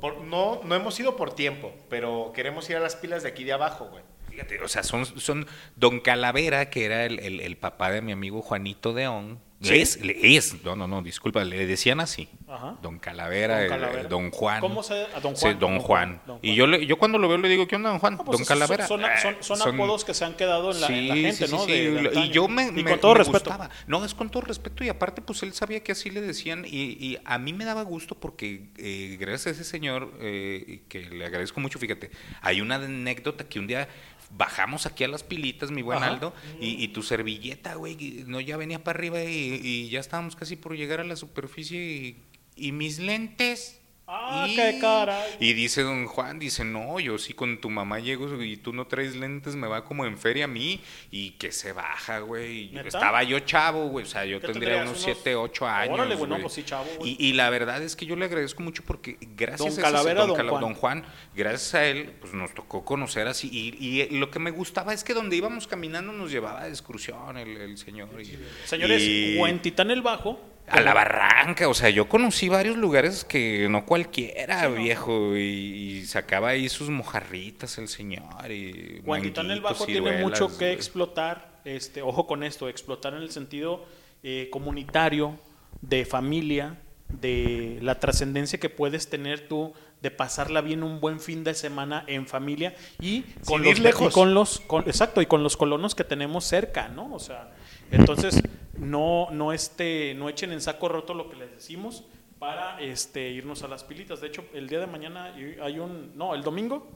Por- 0.00 0.22
no, 0.22 0.60
no 0.64 0.74
hemos 0.74 0.98
ido 0.98 1.16
por 1.16 1.34
tiempo, 1.34 1.72
pero 1.90 2.32
queremos 2.34 2.68
ir 2.70 2.76
a 2.76 2.80
las 2.80 2.96
pilas 2.96 3.22
de 3.22 3.28
aquí 3.28 3.44
de 3.44 3.52
abajo, 3.52 3.88
güey. 3.90 4.02
Fíjate, 4.30 4.60
o 4.62 4.68
sea, 4.68 4.82
son, 4.82 5.04
son 5.06 5.46
Don 5.76 6.00
Calavera, 6.00 6.70
que 6.70 6.86
era 6.86 7.04
el, 7.04 7.18
el- 7.20 7.40
el 7.40 7.56
papá 7.58 7.90
de 7.90 8.00
mi 8.02 8.12
amigo 8.12 8.40
Juanito 8.42 8.92
Deón. 8.94 9.38
¿Sí? 9.62 9.74
Es, 9.76 9.98
es, 10.02 10.62
no, 10.64 10.76
no, 10.76 10.86
no, 10.86 11.00
disculpa, 11.02 11.42
le 11.42 11.66
decían 11.66 11.98
así. 12.00 12.28
Ajá. 12.46 12.76
Don 12.82 12.98
Calavera, 12.98 13.54
Don 13.54 13.62
el- 13.64 13.68
Calavera. 13.70 14.00
el 14.02 14.08
Don 14.08 14.30
Juan. 14.30 14.60
¿Cómo 14.60 14.82
se- 14.82 15.06
a 15.14 15.20
Don 15.20 15.34
Sí, 15.34 15.42
Juan? 15.46 15.58
don 15.58 15.72
Don 15.72 15.80
Juan. 15.80 16.22
Y 16.42 16.54
yo, 16.54 16.66
le- 16.66 16.84
yo 16.86 16.98
cuando 16.98 17.16
lo 17.16 17.26
veo 17.26 17.38
le 17.38 17.48
digo, 17.48 17.66
¿qué 17.66 17.76
onda, 17.76 17.88
Don 17.88 17.98
Juan? 17.98 18.18
Pues 18.18 18.38
don 18.38 18.44
Calavera. 18.46 18.86
Son, 18.86 19.00
son- 19.22 19.36
son 19.40 19.58
Eh, 19.68 19.74
apodos 19.74 20.04
que 20.04 20.12
se 20.12 20.26
han 20.26 20.34
quedado 20.34 20.72
en 20.72 20.80
la, 20.82 20.86
en 20.88 21.08
la 21.08 21.14
Sí, 21.14 21.22
gente, 21.22 21.46
sí, 21.46 21.52
¿no? 21.54 21.64
sí, 21.64 21.72
De- 21.72 21.98
sí. 21.98 22.08
de 22.20 22.20
y 22.26 22.28
yo 22.30 22.48
me, 22.48 22.66
Y 22.68 22.72
me- 22.72 22.84
con 22.90 23.00
todo 23.00 23.12
me 23.14 23.18
respeto. 23.20 23.38
gustaba. 23.50 23.70
No, 23.86 24.04
es 24.04 24.12
con 24.14 24.28
todo 24.30 24.42
respeto 24.42 24.84
y 24.84 24.90
aparte 24.90 25.22
pues 25.22 25.42
él 25.42 25.54
sabía 25.54 25.82
que 25.82 25.92
así 25.92 26.10
le 26.10 26.20
decían 26.20 26.64
y, 26.66 26.92
y 27.04 27.18
a 27.24 27.38
mí 27.38 27.54
me 27.54 27.64
daba 27.64 27.82
gusto 27.82 28.14
porque 28.14 28.68
eh, 28.76 29.16
gracias 29.18 29.46
a 29.46 29.50
ese 29.52 29.64
señor 29.64 30.12
eh, 30.20 30.82
que 30.90 31.00
le 31.00 31.24
agradezco 31.24 31.60
mucho, 31.60 31.78
fíjate, 31.78 32.10
hay 32.42 32.60
una 32.60 32.74
anécdota 32.74 33.48
que 33.48 33.58
un 33.58 33.66
día 33.66 33.88
bajamos 34.30 34.86
aquí 34.86 35.04
a 35.04 35.08
las 35.08 35.22
pilitas, 35.22 35.70
mi 35.70 35.82
buen 35.82 35.98
Ajá. 35.98 36.08
Aldo, 36.08 36.34
y, 36.60 36.82
y 36.82 36.88
tu 36.88 37.02
servilleta, 37.02 37.74
güey, 37.74 38.24
no 38.26 38.40
ya 38.40 38.56
venía 38.56 38.82
para 38.82 38.98
arriba 38.98 39.22
y, 39.22 39.60
y 39.62 39.88
ya 39.88 40.00
estábamos 40.00 40.36
casi 40.36 40.56
por 40.56 40.76
llegar 40.76 41.00
a 41.00 41.04
la 41.04 41.16
superficie 41.16 41.80
y, 41.80 42.22
y 42.56 42.72
mis 42.72 42.98
lentes. 42.98 43.80
Ah, 44.08 44.46
y, 44.48 44.54
qué 44.54 44.78
caray. 44.80 45.32
y 45.40 45.52
dice 45.52 45.82
don 45.82 46.06
Juan, 46.06 46.38
dice, 46.38 46.64
no, 46.64 47.00
yo 47.00 47.18
sí 47.18 47.32
con 47.32 47.60
tu 47.60 47.70
mamá 47.70 47.98
llego 47.98 48.40
y 48.40 48.56
tú 48.56 48.72
no 48.72 48.86
traes 48.86 49.16
lentes, 49.16 49.56
me 49.56 49.66
va 49.66 49.84
como 49.84 50.06
en 50.06 50.16
feria 50.16 50.44
a 50.44 50.48
mí. 50.48 50.80
Y 51.10 51.32
que 51.32 51.50
se 51.50 51.72
baja, 51.72 52.20
güey. 52.20 52.70
Estaba 52.78 53.24
yo 53.24 53.40
chavo, 53.40 53.88
güey. 53.88 54.04
O 54.04 54.08
sea, 54.08 54.24
yo 54.24 54.40
¿Qué 54.40 54.46
tendría 54.46 54.76
unos 54.82 54.90
Unos- 54.90 55.02
7, 55.02 55.34
8 55.34 55.66
años. 55.66 55.94
Órale, 55.94 56.14
güey, 56.14 56.30
no, 56.30 56.38
pues 56.38 56.52
sí, 56.52 56.62
chavo, 56.62 56.86
güey. 56.98 57.16
Y, 57.18 57.26
y 57.30 57.32
la 57.32 57.50
verdad 57.50 57.82
es 57.82 57.96
que 57.96 58.06
yo 58.06 58.14
le 58.14 58.26
agradezco 58.26 58.62
mucho 58.62 58.84
porque 58.86 59.16
gracias 59.20 59.74
Don 59.76 59.84
a 59.84 59.88
ese- 60.00 60.14
don 60.14 60.30
Juan. 60.36 60.60
don 60.60 60.74
Juan, 60.74 61.04
gracias 61.34 61.74
a 61.74 61.84
él, 61.86 62.12
pues 62.20 62.32
nos 62.32 62.54
tocó 62.54 62.84
conocer 62.84 63.26
así. 63.26 63.48
Y, 63.52 63.84
y, 63.84 64.08
lo 64.18 64.30
que 64.30 64.38
me 64.38 64.52
gustaba 64.52 64.94
es 64.94 65.02
que 65.02 65.14
donde 65.14 65.34
íbamos 65.36 65.66
caminando 65.66 66.12
nos 66.12 66.30
llevaba 66.30 66.62
de 66.64 66.70
excursión 66.70 67.36
el, 67.38 67.56
el 67.56 67.76
señor. 67.76 68.08
y- 68.22 68.38
Señores, 68.66 69.02
y- 69.02 69.36
Huentitán 69.36 69.90
el 69.90 70.02
Bajo. 70.02 70.40
A 70.68 70.80
la 70.80 70.94
barranca, 70.94 71.68
o 71.68 71.74
sea, 71.74 71.90
yo 71.90 72.08
conocí 72.08 72.48
varios 72.48 72.76
lugares 72.76 73.24
que 73.24 73.68
no 73.70 73.86
cualquiera, 73.86 74.62
Sí, 74.62 74.68
no. 74.68 74.74
viejo, 74.74 75.36
y, 75.36 75.40
y 75.40 76.06
sacaba 76.06 76.48
ahí 76.50 76.68
sus 76.68 76.90
mojarritas 76.90 77.78
el 77.78 77.88
señor. 77.88 78.50
Y 78.50 79.00
Huentitán 79.04 79.50
el 79.50 79.60
Bajo 79.60 79.86
tiene 79.86 80.18
mucho 80.22 80.56
que 80.58 80.72
explotar. 80.72 81.54
Este, 81.64 82.00
ojo 82.02 82.26
con 82.28 82.42
esto, 82.44 82.68
explotar 82.68 83.14
en 83.14 83.22
el 83.22 83.30
sentido 83.30 83.84
eh, 84.22 84.48
comunitario, 84.52 85.38
de 85.82 86.04
familia, 86.04 86.78
de 87.08 87.78
la 87.82 87.98
trascendencia 88.00 88.58
que 88.60 88.68
puedes 88.70 89.08
tener 89.10 89.46
tú 89.48 89.72
de 90.02 90.10
pasarla 90.10 90.60
bien 90.60 90.82
un 90.82 91.00
buen 91.00 91.20
fin 91.20 91.42
de 91.44 91.54
semana 91.54 92.04
en 92.06 92.26
familia 92.26 92.74
y 93.00 93.22
con 93.46 93.62
Sin 93.62 93.70
los 93.70 93.78
lejos. 93.80 94.10
y 94.12 94.14
con 94.14 94.34
los 94.34 94.60
con- 94.60 94.84
exacto 94.86 95.22
y 95.22 95.26
con 95.26 95.42
los 95.42 95.56
colonos 95.56 95.94
que 95.94 96.04
tenemos 96.04 96.44
cerca, 96.44 96.88
¿no? 96.88 97.12
O 97.14 97.18
sea, 97.18 97.50
entonces 97.90 98.42
no 98.78 99.28
no 99.30 99.52
este 99.52 100.14
no 100.16 100.28
echen 100.28 100.52
en 100.52 100.60
saco 100.60 100.88
roto 100.88 101.14
lo 101.14 101.28
que 101.30 101.36
les 101.36 101.50
decimos 101.50 102.04
para 102.38 102.80
este 102.80 103.30
irnos 103.30 103.62
a 103.62 103.68
las 103.68 103.84
pilitas. 103.84 104.20
De 104.20 104.26
hecho, 104.28 104.44
el 104.54 104.68
día 104.68 104.78
de 104.80 104.86
mañana 104.86 105.34
hay 105.62 105.78
un 105.78 106.12
no, 106.16 106.34
el 106.34 106.42
domingo 106.42 106.86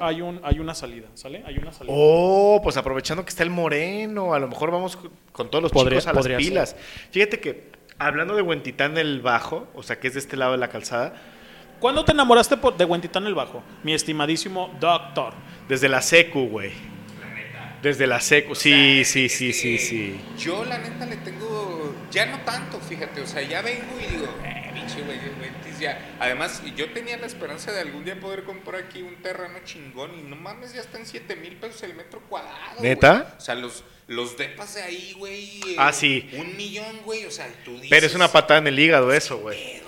hay 0.00 0.22
un 0.22 0.40
hay 0.44 0.60
una 0.60 0.74
salida, 0.74 1.08
¿sale? 1.14 1.42
Hay 1.46 1.58
una 1.58 1.72
salida. 1.72 1.92
Oh, 1.96 2.60
pues 2.62 2.76
aprovechando 2.76 3.24
que 3.24 3.30
está 3.30 3.42
el 3.42 3.50
moreno, 3.50 4.32
a 4.32 4.38
lo 4.38 4.48
mejor 4.48 4.70
vamos 4.70 4.96
con- 5.32 5.50
todos 5.50 5.62
los 5.62 5.72
Podría- 5.72 5.98
chicos 6.00 6.16
a 6.16 6.28
las 6.28 6.36
pilas. 6.38 6.76
Fíjate 7.10 7.40
que 7.40 7.70
hablando 7.98 8.34
de 8.36 8.42
Huentitán 8.42 8.94
del 8.94 9.20
Bajo, 9.20 9.66
o 9.74 9.82
sea, 9.82 9.98
que 9.98 10.08
es 10.08 10.14
de 10.14 10.20
este 10.20 10.36
lado 10.36 10.52
de 10.52 10.58
la 10.58 10.68
calzada, 10.68 11.14
¿Cuándo 11.80 12.04
te 12.04 12.10
enamoraste 12.10 12.56
por- 12.56 12.76
de 12.76 12.84
Huentitán 12.84 13.24
el 13.26 13.34
Bajo? 13.36 13.62
Mi 13.84 13.92
estimadísimo 13.94 14.74
doctor. 14.80 15.34
desde 15.68 15.88
la 15.88 16.02
secu, 16.02 16.48
güey. 16.48 16.72
Desde 17.82 18.06
la 18.06 18.20
secu, 18.20 18.54
sí, 18.54 19.04
sí, 19.04 19.28
sí, 19.28 19.52
sí, 19.52 19.78
sí. 19.78 20.20
Yo 20.38 20.64
la 20.64 20.78
neta 20.78 21.06
le 21.06 21.16
tengo, 21.16 21.94
ya 22.10 22.26
no 22.26 22.40
tanto, 22.40 22.80
fíjate, 22.80 23.20
o 23.20 23.26
sea, 23.26 23.42
ya 23.42 23.62
vengo 23.62 23.98
y 24.00 24.12
digo, 24.12 24.26
eh, 24.44 24.70
pinche 24.74 25.02
güey, 25.02 25.18
ya. 25.78 26.16
Además, 26.18 26.60
yo 26.76 26.90
tenía 26.92 27.16
la 27.18 27.26
esperanza 27.26 27.70
de 27.72 27.80
algún 27.80 28.04
día 28.04 28.18
poder 28.18 28.44
comprar 28.44 28.82
aquí 28.82 29.02
un 29.02 29.14
terreno 29.22 29.58
chingón 29.64 30.10
y 30.18 30.22
no 30.22 30.36
mames, 30.36 30.74
ya 30.74 30.80
están 30.80 31.06
7 31.06 31.36
mil 31.36 31.56
pesos 31.56 31.82
el 31.84 31.94
metro 31.94 32.20
cuadrado. 32.28 32.80
¿Neta? 32.80 33.36
O 33.38 33.40
sea, 33.40 33.54
los, 33.54 33.84
los 34.08 34.36
depas 34.36 34.74
de 34.74 34.82
ahí, 34.82 35.14
güey. 35.16 35.60
eh, 35.68 35.76
Ah, 35.78 35.92
sí. 35.92 36.28
Un 36.32 36.56
millón, 36.56 37.02
güey, 37.04 37.26
o 37.26 37.30
sea, 37.30 37.46
tú 37.64 37.74
dices. 37.74 37.90
Pero 37.90 38.06
es 38.06 38.14
una 38.14 38.26
patada 38.26 38.58
en 38.58 38.66
el 38.66 38.78
hígado 38.78 39.12
eso, 39.12 39.38
güey. 39.38 39.80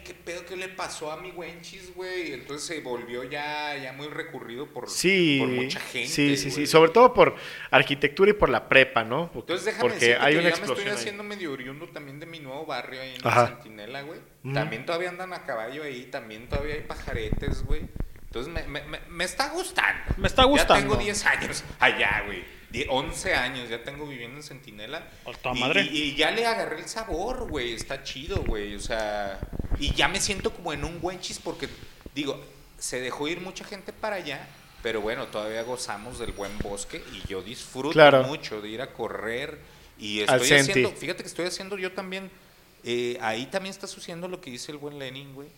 Güey? 0.00 0.04
¿Qué 0.04 0.14
pedo 0.14 0.44
que 0.46 0.56
le 0.56 0.68
pasó 0.68 1.10
a 1.12 1.16
mi 1.20 1.30
Wenchis, 1.30 1.94
güey? 1.94 2.32
Entonces 2.32 2.66
se 2.66 2.80
volvió 2.80 3.24
ya, 3.24 3.76
ya 3.76 3.92
muy 3.92 4.08
recurrido 4.08 4.66
por, 4.66 4.88
Sí, 4.88 5.38
por 5.40 5.48
mucha 5.48 5.80
gente. 5.80 6.08
sí, 6.08 6.36
sí, 6.36 6.50
sí, 6.50 6.66
sobre 6.66 6.90
todo 6.90 7.12
por 7.14 7.34
arquitectura 7.70 8.30
y 8.30 8.34
por 8.34 8.48
la 8.48 8.68
prepa, 8.68 9.04
¿no? 9.04 9.30
Entonces 9.34 9.64
déjame 9.66 9.82
Porque 9.90 9.98
decirte 10.06 10.22
hay 10.24 10.32
que 10.34 10.40
una 10.40 10.50
ya 10.50 10.56
me 10.56 10.66
estoy 10.66 10.84
ahí. 10.84 10.90
haciendo 10.90 11.22
medio 11.22 11.52
oriundo 11.52 11.88
también 11.88 12.20
de 12.20 12.26
mi 12.26 12.40
nuevo 12.40 12.66
barrio 12.66 13.00
ahí 13.00 13.14
en 13.16 13.26
Ajá. 13.26 13.42
la 13.42 13.48
Centinela, 13.48 14.02
güey. 14.02 14.20
Ujú. 14.44 14.54
También 14.54 14.86
todavía 14.86 15.08
andan 15.10 15.32
a 15.32 15.44
caballo 15.44 15.82
ahí, 15.82 16.04
también 16.04 16.48
todavía 16.48 16.74
hay 16.74 16.82
pajaretes, 16.82 17.62
güey. 17.64 17.82
Entonces 18.24 18.52
me, 18.52 18.62
me, 18.68 18.82
me, 18.86 19.00
me 19.08 19.24
está 19.24 19.48
gustando. 19.50 20.00
Me 20.16 20.28
está 20.28 20.44
gustando. 20.44 20.74
Ya 20.76 20.80
tengo 20.82 20.96
10 20.96 21.26
años 21.26 21.64
allá, 21.80 22.22
güey. 22.26 22.44
Die- 22.72 22.86
11 22.88 23.34
años 23.34 23.68
ya 23.68 23.82
tengo 23.82 24.06
viviendo 24.06 24.36
en 24.36 24.42
Centinela. 24.42 25.08
toda 25.42 25.56
Y- 25.56 25.60
madre. 25.60 25.82
Y, 25.90 26.02
y 26.02 26.14
ya 26.16 26.30
le 26.30 26.46
agarré 26.46 26.78
el 26.78 26.88
sabor, 26.88 27.48
güey. 27.48 27.72
Está 27.74 28.02
chido, 28.04 28.42
güey. 28.44 28.74
O 28.76 28.80
sea, 28.80 29.40
y 29.78 29.92
ya 29.94 30.08
me 30.08 30.20
siento 30.20 30.52
como 30.52 30.72
en 30.72 30.84
un 30.84 31.00
buen 31.00 31.20
chis 31.20 31.38
porque, 31.38 31.68
digo, 32.14 32.40
se 32.78 33.00
dejó 33.00 33.28
ir 33.28 33.40
mucha 33.40 33.64
gente 33.64 33.92
para 33.92 34.16
allá. 34.16 34.46
Pero 34.82 35.00
bueno, 35.02 35.26
todavía 35.26 35.62
gozamos 35.62 36.18
del 36.18 36.32
buen 36.32 36.56
bosque 36.58 37.02
y 37.12 37.28
yo 37.28 37.42
disfruto 37.42 37.92
Claro. 37.92 38.22
mucho 38.22 38.62
de 38.62 38.68
ir 38.70 38.80
a 38.80 38.92
correr 38.94 39.58
y 39.98 40.20
estoy 40.20 40.52
haciendo, 40.52 40.90
fíjate 40.92 41.22
que 41.22 41.28
estoy 41.28 41.44
haciendo 41.44 41.76
yo 41.76 41.92
también, 41.92 42.30
eh, 42.82 43.18
ahí 43.20 43.44
también 43.44 43.74
está 43.74 43.86
sucediendo 43.86 44.26
lo 44.26 44.40
que 44.40 44.50
dice 44.50 44.72
el 44.72 44.78
buen 44.78 44.98
Lenin, 44.98 45.34
güey, 45.34 45.48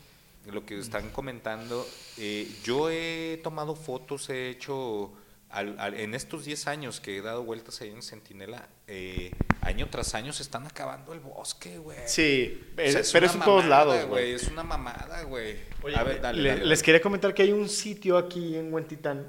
lo 0.50 0.66
que 0.66 0.76
están 0.76 1.10
comentando. 1.10 1.86
Eh, 2.18 2.48
yo 2.64 2.90
he 2.90 3.38
tomado 3.44 3.76
fotos, 3.76 4.28
he 4.28 4.48
hecho, 4.50 5.12
al- 5.52 5.78
al- 5.78 5.94
en 5.94 6.14
estos 6.14 6.44
10 6.44 6.66
años 6.66 7.00
que 7.00 7.16
he 7.18 7.22
dado 7.22 7.44
vueltas 7.44 7.80
ahí 7.80 7.90
en 7.90 8.02
Centinela, 8.02 8.68
eh, 8.86 9.30
año 9.60 9.88
tras 9.90 10.14
año 10.14 10.32
se 10.32 10.42
están 10.42 10.66
acabando 10.66 11.12
el 11.12 11.20
bosque, 11.20 11.78
güey. 11.78 11.98
Sí, 12.06 12.60
O 12.72 12.76
sea, 12.76 13.00
eh, 13.00 13.04
pero 13.12 13.26
es 13.26 13.34
en 13.34 13.40
todos 13.42 13.64
lados, 13.66 14.06
güey. 14.06 14.32
Es 14.32 14.48
una 14.48 14.62
mamada, 14.62 15.22
güey. 15.22 15.56
Oye, 15.82 15.96
A 15.96 16.02
ver, 16.02 16.20
dale, 16.20 16.42
le- 16.42 16.48
dale, 16.50 16.66
les 16.66 16.82
quería 16.82 17.00
comentar 17.00 17.34
que 17.34 17.42
hay 17.42 17.52
un 17.52 17.68
sitio 17.68 18.16
aquí 18.18 18.56
en 18.56 18.72
Huentitán 18.72 19.26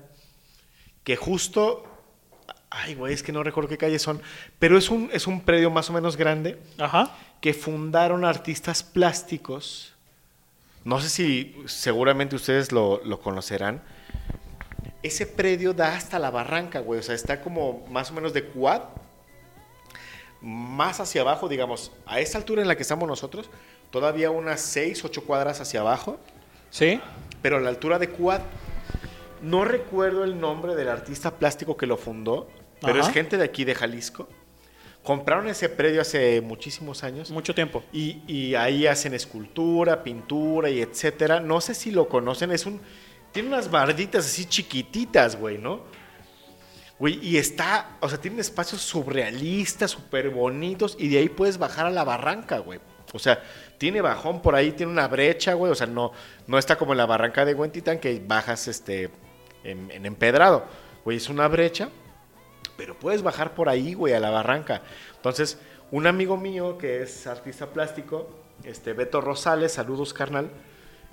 que 1.03 1.15
justo. 1.15 1.85
Ay, 2.75 2.95
güey, 2.95 3.13
es 3.13 3.21
que 3.21 3.31
no 3.31 3.43
recuerdo 3.43 3.69
qué 3.69 3.77
calles 3.77 4.01
son. 4.01 4.19
Pero 4.57 4.77
es 4.79 4.89
un, 4.89 5.09
es 5.13 5.27
un 5.27 5.41
predio 5.41 5.69
más 5.69 5.89
o 5.91 5.93
menos 5.93 6.17
grande 6.17 6.57
Ajá. 6.79 7.15
que 7.39 7.53
fundaron 7.53 8.25
artistas 8.25 8.81
plásticos. 8.81 9.93
No 10.83 10.99
sé 10.99 11.09
si 11.09 11.55
seguramente 11.67 12.35
ustedes 12.35 12.71
lo, 12.71 12.99
lo 13.05 13.19
conocerán. 13.19 13.83
Ese 15.03 15.27
predio 15.27 15.73
da 15.73 15.95
hasta 15.95 16.17
la 16.17 16.31
barranca, 16.31 16.79
güey. 16.79 16.99
O 16.99 17.03
sea, 17.03 17.13
está 17.13 17.41
como 17.41 17.85
más 17.89 18.09
o 18.09 18.13
menos 18.13 18.33
de 18.33 18.45
quad. 18.45 18.81
Más 20.41 20.99
hacia 20.99 21.21
abajo, 21.21 21.47
digamos, 21.47 21.91
a 22.05 22.19
esa 22.19 22.37
altura 22.37 22.61
en 22.61 22.67
la 22.67 22.75
que 22.75 22.81
estamos 22.81 23.07
nosotros, 23.07 23.49
todavía 23.91 24.29
unas 24.31 24.59
6, 24.61 25.05
8 25.05 25.23
cuadras 25.23 25.61
hacia 25.61 25.81
abajo. 25.81 26.19
Sí. 26.69 26.99
Pero 27.41 27.57
a 27.57 27.61
la 27.61 27.69
altura 27.69 27.99
de 27.99 28.09
quad. 28.09 28.41
No 29.41 29.65
recuerdo 29.65 30.23
el 30.23 30.39
nombre 30.39 30.73
del 30.73 30.87
artista 30.87 31.31
plástico 31.31 31.75
que 31.75 31.85
lo 31.85 31.97
fundó, 31.97 32.49
pero 32.79 32.99
Ajá. 33.01 33.09
es 33.09 33.13
gente 33.13 33.37
de 33.37 33.43
aquí 33.43 33.65
de 33.65 33.75
Jalisco. 33.75 34.29
Compraron 35.03 35.47
ese 35.49 35.67
predio 35.67 35.99
hace 35.99 36.39
muchísimos 36.39 37.03
años. 37.03 37.29
Mucho 37.29 37.53
tiempo. 37.53 37.83
Y, 37.91 38.21
y 38.25 38.55
ahí 38.55 38.87
hacen 38.87 39.13
escultura, 39.13 40.01
pintura 40.01 40.69
y 40.69 40.81
etcétera. 40.81 41.41
No 41.41 41.59
sé 41.59 41.73
si 41.73 41.91
lo 41.91 42.07
conocen, 42.07 42.51
es 42.51 42.65
un... 42.65 42.79
Tiene 43.33 43.49
unas 43.49 43.69
barditas 43.69 44.25
así 44.25 44.45
chiquititas, 44.45 45.35
güey, 45.35 45.57
¿no? 45.57 45.81
Güey, 46.99 47.19
y 47.21 47.37
está, 47.37 47.97
o 47.99 48.07
sea, 48.07 48.19
tiene 48.21 48.39
espacios 48.39 48.81
surrealistas, 48.81 49.91
súper 49.91 50.29
bonitos, 50.29 50.95
y 50.99 51.09
de 51.09 51.17
ahí 51.17 51.27
puedes 51.27 51.57
bajar 51.57 51.87
a 51.87 51.89
la 51.89 52.03
barranca, 52.03 52.59
güey. 52.59 52.79
O 53.11 53.19
sea, 53.19 53.43
tiene 53.77 54.01
bajón 54.01 54.41
por 54.41 54.55
ahí, 54.55 54.71
tiene 54.71 54.91
una 54.91 55.07
brecha, 55.07 55.53
güey. 55.53 55.71
O 55.71 55.75
sea, 55.75 55.87
no, 55.87 56.11
no 56.47 56.57
está 56.57 56.77
como 56.77 56.93
en 56.93 56.99
la 56.99 57.05
barranca 57.05 57.43
de 57.43 57.53
Huentitán 57.53 57.99
que 57.99 58.23
bajas 58.25 58.67
este, 58.67 59.09
en, 59.63 59.91
en 59.91 60.05
empedrado. 60.05 60.65
Güey, 61.03 61.17
es 61.17 61.27
una 61.27 61.47
brecha, 61.47 61.89
pero 62.77 62.97
puedes 62.97 63.21
bajar 63.21 63.53
por 63.53 63.67
ahí, 63.67 63.93
güey, 63.93 64.13
a 64.13 64.19
la 64.19 64.29
barranca. 64.29 64.81
Entonces, 65.15 65.57
un 65.91 66.07
amigo 66.07 66.37
mío 66.37 66.77
que 66.77 67.01
es 67.03 67.27
artista 67.27 67.67
plástico, 67.67 68.29
este, 68.63 68.93
Beto 68.93 69.21
Rosales, 69.21 69.73
saludos, 69.73 70.13
carnal. 70.13 70.49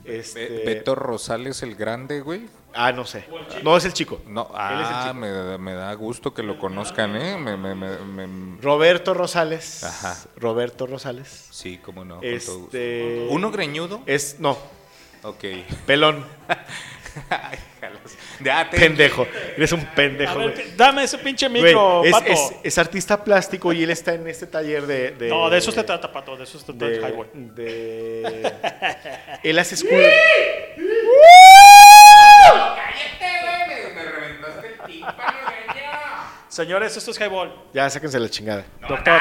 Este, 0.05 0.49
Be- 0.49 0.65
Beto 0.65 0.95
Rosales 0.95 1.63
el 1.63 1.75
grande, 1.75 2.21
güey. 2.21 2.49
Ah, 2.73 2.93
no 2.93 3.05
sé. 3.05 3.25
No, 3.65 3.77
es 3.77 3.85
el 3.85 3.93
chico. 3.93 4.21
No, 4.27 4.49
ah, 4.55 5.03
chico. 5.09 5.15
me, 5.15 5.29
da- 5.31 5.59
me 5.59 5.75
da 5.75 5.93
gusto 5.95 6.33
que 6.33 6.43
lo 6.43 6.59
conozcan, 6.59 7.17
¿eh? 7.17 7.37
Me- 7.37 7.57
me- 7.57 8.61
Roberto 8.61 9.13
Rosales. 9.15 9.83
Ajá. 9.85 10.17
Roberto 10.37 10.87
Rosales. 10.87 11.49
Sí, 11.51 11.79
cómo 11.79 12.05
no. 12.05 12.21
Este. 12.23 13.27
¿Uno 13.31 13.51
greñudo? 13.51 14.03
Es. 14.07 14.39
No. 14.39 14.57
Ok. 15.23 15.45
Pelón. 15.87 16.25
Ya 18.45 18.69
pendejo. 18.71 19.27
Eres 19.57 19.73
un 19.73 19.85
pendejo, 19.87 20.33
A 20.33 20.35
ver, 20.37 20.53
güey. 20.53 20.65
que- 20.71 20.73
dame 20.77 21.05
ese 21.05 21.19
pinche 21.19 21.49
Güey, 21.49 21.63
micro, 21.63 22.05
es, 22.05 22.13
pato. 22.13 22.33
es- 22.33 22.53
es 22.63 22.79
artista 22.79 23.23
plástico 23.23 23.73
y 23.73 23.83
él 23.83 23.91
está 23.91 24.15
en 24.15 24.27
este 24.29 24.47
taller 24.47 24.87
de. 24.87 25.11
de- 25.13 25.29
no, 25.29 25.51
de 25.51 25.59
eso 25.59 25.71
se 25.73 25.83
trata, 25.85 26.11
pato. 26.11 26.37
De 26.37 26.45
eso 26.45 26.59
se 26.59 26.65
trata 26.65 26.87
el 26.87 27.01
de, 27.01 27.09
highway. 27.09 27.29
de- 27.35 28.53
él 29.43 29.59
hace 29.59 29.75
escultura. 29.75 30.09
Señores, 36.49 36.97
esto 36.97 37.11
es 37.13 37.21
highball. 37.21 37.55
Ya, 37.73 37.89
sáquense 37.89 38.19
la 38.19 38.29
chingada. 38.29 38.65
Doctor. 38.89 39.21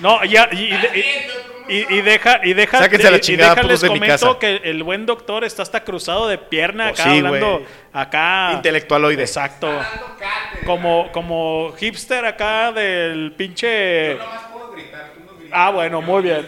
No, 0.00 0.24
ya, 0.24 0.48
y, 0.50 0.64
y 0.64 0.76
de- 0.76 0.98
y- 0.98 1.51
y- 1.74 1.86
y 1.90 2.00
deja, 2.02 2.40
y 2.44 2.54
deja, 2.54 2.78
Sáquense 2.78 3.10
la 3.10 3.16
y- 3.16 3.20
y 3.20 3.22
chingada, 3.22 3.50
deja, 3.50 3.62
putos 3.62 3.70
les 3.72 3.80
de 3.82 3.90
mi 3.90 3.98
comento 4.00 4.26
casa. 4.26 4.38
que 4.38 4.56
el 4.70 4.82
buen 4.82 5.06
doctor 5.06 5.44
está 5.44 5.62
hasta 5.62 5.82
cruzado 5.84 6.28
de 6.28 6.38
pierna 6.38 6.88
Pues 6.90 7.00
acá 7.00 7.10
sí, 7.10 7.16
hablando, 7.18 7.52
güey. 7.54 7.66
acá. 7.92 8.50
Intelectualoide. 8.54 9.22
Exacto. 9.22 9.68
Como, 10.64 11.10
como 11.12 11.72
hipster 11.78 12.24
acá 12.24 12.72
del 12.72 13.32
pinche. 13.36 14.16
Ah, 15.50 15.70
bueno, 15.70 16.00
muy 16.00 16.22
bien. 16.22 16.46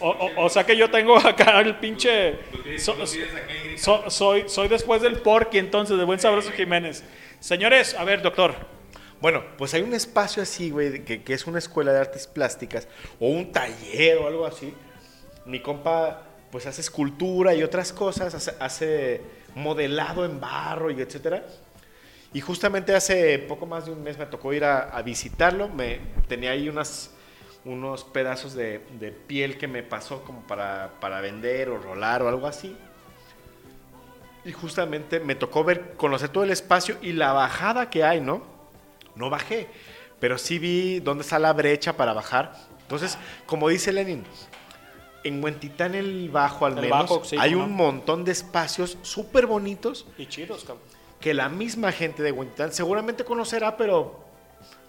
O, 0.00 0.08
o- 0.10 0.44
o 0.44 0.48
sea 0.48 0.64
que 0.64 0.76
yo 0.76 0.90
tengo 0.90 1.16
acá 1.18 1.60
el 1.60 1.76
pinche. 1.76 2.34
so- 2.78 2.96
so- 3.76 4.10
soy, 4.10 4.44
soy 4.48 4.68
después 4.68 5.00
del 5.02 5.16
Porky, 5.20 5.58
entonces, 5.58 5.96
de 5.96 6.04
buen 6.04 6.18
sabroso 6.18 6.50
Jiménez. 6.52 7.04
Señores, 7.40 7.94
a 7.98 8.04
ver, 8.04 8.20
doctor. 8.22 8.54
Bueno, 9.22 9.44
pues 9.56 9.72
hay 9.72 9.82
un 9.82 9.94
espacio 9.94 10.42
así, 10.42 10.70
güey, 10.70 11.04
que, 11.04 11.22
es 11.32 11.46
una 11.46 11.60
escuela 11.60 11.92
de 11.92 12.00
artes 12.00 12.26
plásticas 12.26 12.88
o 13.20 13.28
un 13.28 13.52
taller 13.52 14.18
o 14.18 14.26
algo 14.26 14.44
así. 14.44 14.74
Mi 15.46 15.60
compa, 15.60 16.24
pues 16.50 16.66
hace 16.66 16.80
escultura 16.80 17.54
y 17.54 17.62
otras 17.62 17.92
cosas, 17.92 18.34
hace, 18.58 19.20
modelado 19.54 20.24
en 20.24 20.40
barro 20.40 20.90
y 20.90 21.00
etcétera. 21.00 21.46
Y 22.32 22.40
justamente 22.40 22.96
hace 22.96 23.38
poco 23.38 23.64
más 23.64 23.86
de 23.86 23.92
un 23.92 24.02
mes 24.02 24.18
me 24.18 24.26
tocó 24.26 24.52
ir 24.54 24.64
a, 24.64 24.88
a 24.88 25.02
visitarlo. 25.02 25.68
Me, 25.68 26.00
tenía 26.26 26.50
ahí 26.50 26.68
unas, 26.68 27.12
unos 27.64 28.02
pedazos 28.02 28.54
de, 28.54 28.80
de 28.98 29.12
piel 29.12 29.56
que 29.56 29.68
me 29.68 29.84
pasó 29.84 30.24
como 30.24 30.44
para, 30.48 30.94
para 30.98 31.20
vender 31.20 31.68
o 31.68 31.78
rolar 31.78 32.22
o 32.22 32.28
algo 32.28 32.48
así. 32.48 32.76
Y 34.44 34.50
justamente 34.50 35.20
me 35.20 35.36
tocó 35.36 35.62
ver, 35.62 35.92
conocer 35.96 36.30
todo 36.30 36.42
el 36.42 36.50
espacio 36.50 36.96
y 37.00 37.12
la 37.12 37.32
bajada 37.32 37.88
que 37.88 38.02
hay, 38.02 38.20
¿no? 38.20 38.50
No 39.14 39.30
bajé, 39.30 39.68
pero 40.20 40.38
sí 40.38 40.58
vi 40.58 41.00
dónde 41.00 41.22
está 41.22 41.38
la 41.38 41.52
brecha 41.52 41.96
para 41.96 42.12
bajar. 42.12 42.54
Entonces, 42.82 43.18
como 43.46 43.68
dice 43.68 43.92
Lenin, 43.92 44.24
en 45.24 45.42
Huentitán 45.42 45.94
el 45.94 46.28
Bajo 46.30 46.66
al 46.66 46.74
El 46.74 46.80
menos 46.82 46.98
Bajo, 47.00 47.24
sí, 47.24 47.36
hay 47.38 47.54
un 47.54 47.72
montón 47.74 48.24
de 48.24 48.32
espacios 48.32 48.98
súper 49.02 49.46
bonitos 49.46 50.06
Y 50.18 50.26
chidos, 50.26 50.64
cabrón. 50.64 50.82
que 51.20 51.32
la 51.34 51.48
misma 51.48 51.92
gente 51.92 52.22
de 52.22 52.32
Huentitán 52.32 52.72
seguramente 52.72 53.24
conocerá, 53.24 53.76
pero 53.76 54.24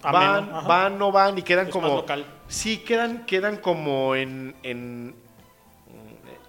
van, 0.02 0.52
van, 0.68 0.98
no 0.98 1.12
van 1.12 1.38
y 1.38 1.44
quedan 1.44 1.68
Es 1.68 1.72
como... 1.72 1.88
más 1.90 1.96
local. 1.98 2.26
Sí, 2.48 2.80
quedan, 2.80 3.26
quedan 3.26 3.58
como 3.58 4.16
en, 4.16 4.56
en, 4.64 5.16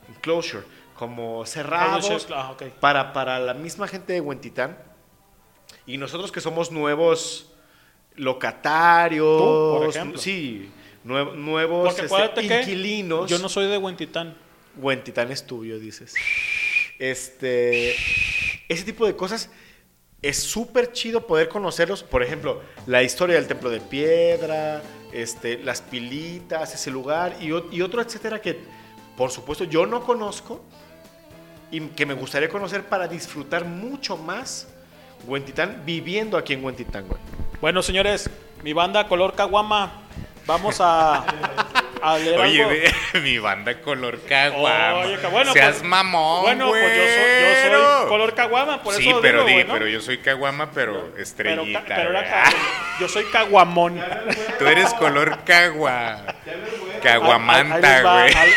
en 0.09 0.15
closure, 0.23 0.65
como 0.97 1.45
cerrados 1.47 2.27
Ah, 2.35 2.53
ok. 2.53 2.63
para, 2.81 3.13
para 3.13 3.39
la 3.39 3.55
misma 3.55 3.87
gente 3.87 4.13
de 4.15 4.21
Huentitán. 4.21 4.79
Y 5.87 5.99
nosotros 5.99 6.33
que 6.33 6.41
somos 6.41 6.71
nuevos 6.73 7.51
locatarios, 8.17 9.39
Tú, 9.39 9.79
por 9.79 9.89
ejemplo. 9.89 10.19
sí, 10.21 10.71
nue- 11.05 11.35
nuevos 11.35 11.99
este, 11.99 12.43
inquilinos. 12.45 13.29
yo 13.31 13.39
no 13.39 13.49
soy 13.49 13.67
de 13.69 13.79
Huentitán. 13.79 14.37
Huentitán 14.77 15.31
es 15.31 15.47
tuyo, 15.47 15.79
dices. 15.79 16.15
Este, 16.99 17.95
ese 18.69 18.85
tipo 18.85 19.07
de 19.07 19.17
cosas 19.17 19.51
es 20.23 20.39
súper 20.43 20.93
chido 20.93 21.27
poder 21.27 21.49
conocerlos. 21.49 22.03
Por 22.03 22.23
ejemplo, 22.23 22.63
la 22.87 23.03
historia 23.03 23.37
del 23.37 23.47
templo 23.47 23.71
de 23.71 23.81
piedra, 23.81 24.83
este, 25.13 25.59
las 25.59 25.83
pilitas, 25.83 26.75
ese 26.75 26.91
lugar 26.91 27.37
y, 27.41 27.49
y 27.77 27.83
otro, 27.83 28.01
etcétera, 28.01 28.41
que 28.41 28.59
por 29.17 29.31
supuesto 29.31 29.65
yo 29.65 29.87
no 29.87 30.03
conozco 30.03 30.65
y 31.71 31.81
que 31.81 32.07
me 32.07 32.15
gustaría 32.15 32.49
conocer 32.49 32.85
para 32.85 33.07
disfrutar 33.07 33.65
mucho 33.65 34.17
más 34.17 34.69
Huentitán 35.27 35.83
viviendo 35.85 36.37
aquí 36.37 36.53
en 36.55 36.65
Huentitán, 36.65 37.07
güey. 37.09 37.21
Bueno, 37.61 37.83
señores, 37.83 38.29
mi 38.63 38.73
banda 38.73 39.07
Color 39.09 39.35
Caguama, 39.35 40.03
vamos 40.47 40.81
a, 40.81 41.25
a 42.03 42.19
leer 42.19 42.41
Oye, 42.41 42.63
algo. 42.63 42.75
mi 43.23 43.39
banda 43.39 43.81
color 43.81 44.21
caguama. 44.29 44.95
Oye, 45.07 45.17
bueno, 45.31 45.53
Seas 45.55 45.77
pues- 45.77 45.83
mamón, 45.89 46.43
Bueno, 46.43 46.69
pues 46.69 46.83
yo 46.83 47.03
soy, 47.03 47.05
yo 47.05 47.61
soy 47.61 47.69
güero. 47.71 48.09
Color 48.09 48.35
Caguama, 48.35 48.83
por 48.83 48.95
sí, 48.95 49.09
eso 49.09 49.21
pero 49.23 49.39
digo, 49.39 49.49
di, 49.49 49.55
güey, 49.55 49.67
¿no? 49.67 49.73
pero 49.73 49.87
yo 49.89 50.01
soy 50.03 50.19
caguama, 50.19 50.71
pero 50.73 51.11
Pero, 51.13 51.23
estrellita. 51.23 51.83
pero 51.87 52.11
era 52.11 52.21
güey. 52.21 52.31
ca- 52.31 52.53
yo 53.01 53.09
soy 53.09 53.25
Caguamón. 53.33 53.99
Tú 54.59 54.67
eres 54.67 54.93
color 54.95 55.39
cagua. 55.45 56.17
Ahí 56.27 57.01
Caguamanta, 57.03 57.79
les 57.79 58.05
va, 58.05 58.21
güey. 58.23 58.35
al- 58.35 58.51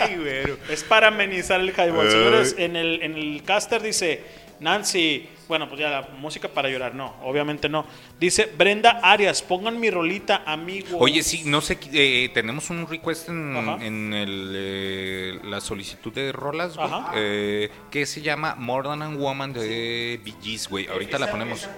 Ay, 0.00 0.16
güero. 0.16 0.58
Es 0.68 0.82
para 0.84 1.08
amenizar 1.08 1.60
el 1.60 1.70
highball. 1.70 2.10
Señores, 2.10 2.54
en 2.58 2.74
el, 2.76 3.02
en 3.02 3.16
el 3.16 3.42
caster 3.44 3.80
dice 3.82 4.24
Nancy. 4.60 5.28
Bueno, 5.46 5.68
pues 5.68 5.78
ya 5.80 5.90
la 5.90 6.08
música 6.18 6.48
para 6.48 6.68
llorar, 6.70 6.94
no, 6.94 7.14
obviamente 7.22 7.68
no. 7.68 7.84
Dice 8.18 8.50
Brenda 8.56 9.00
Arias, 9.02 9.42
pongan 9.42 9.78
mi 9.78 9.90
rolita, 9.90 10.42
amigo. 10.46 10.96
Oye, 10.98 11.22
sí, 11.22 11.42
no 11.44 11.60
sé, 11.60 11.78
eh, 11.92 12.30
tenemos 12.32 12.70
un 12.70 12.86
request 12.86 13.28
en, 13.28 13.54
en 13.82 14.14
el, 14.14 14.52
eh, 14.54 15.38
la 15.44 15.60
solicitud 15.60 16.12
de 16.12 16.32
rolas, 16.32 16.76
güey, 16.76 16.88
eh, 17.14 17.70
que 17.90 18.06
se 18.06 18.22
llama 18.22 18.54
More 18.54 18.88
Than 18.88 19.02
a 19.02 19.08
Woman 19.10 19.52
de 19.52 20.20
Bee 20.24 20.34
Gees, 20.42 20.68
güey. 20.68 20.86
Ahorita 20.86 21.18
la 21.18 21.30
ponemos. 21.30 21.68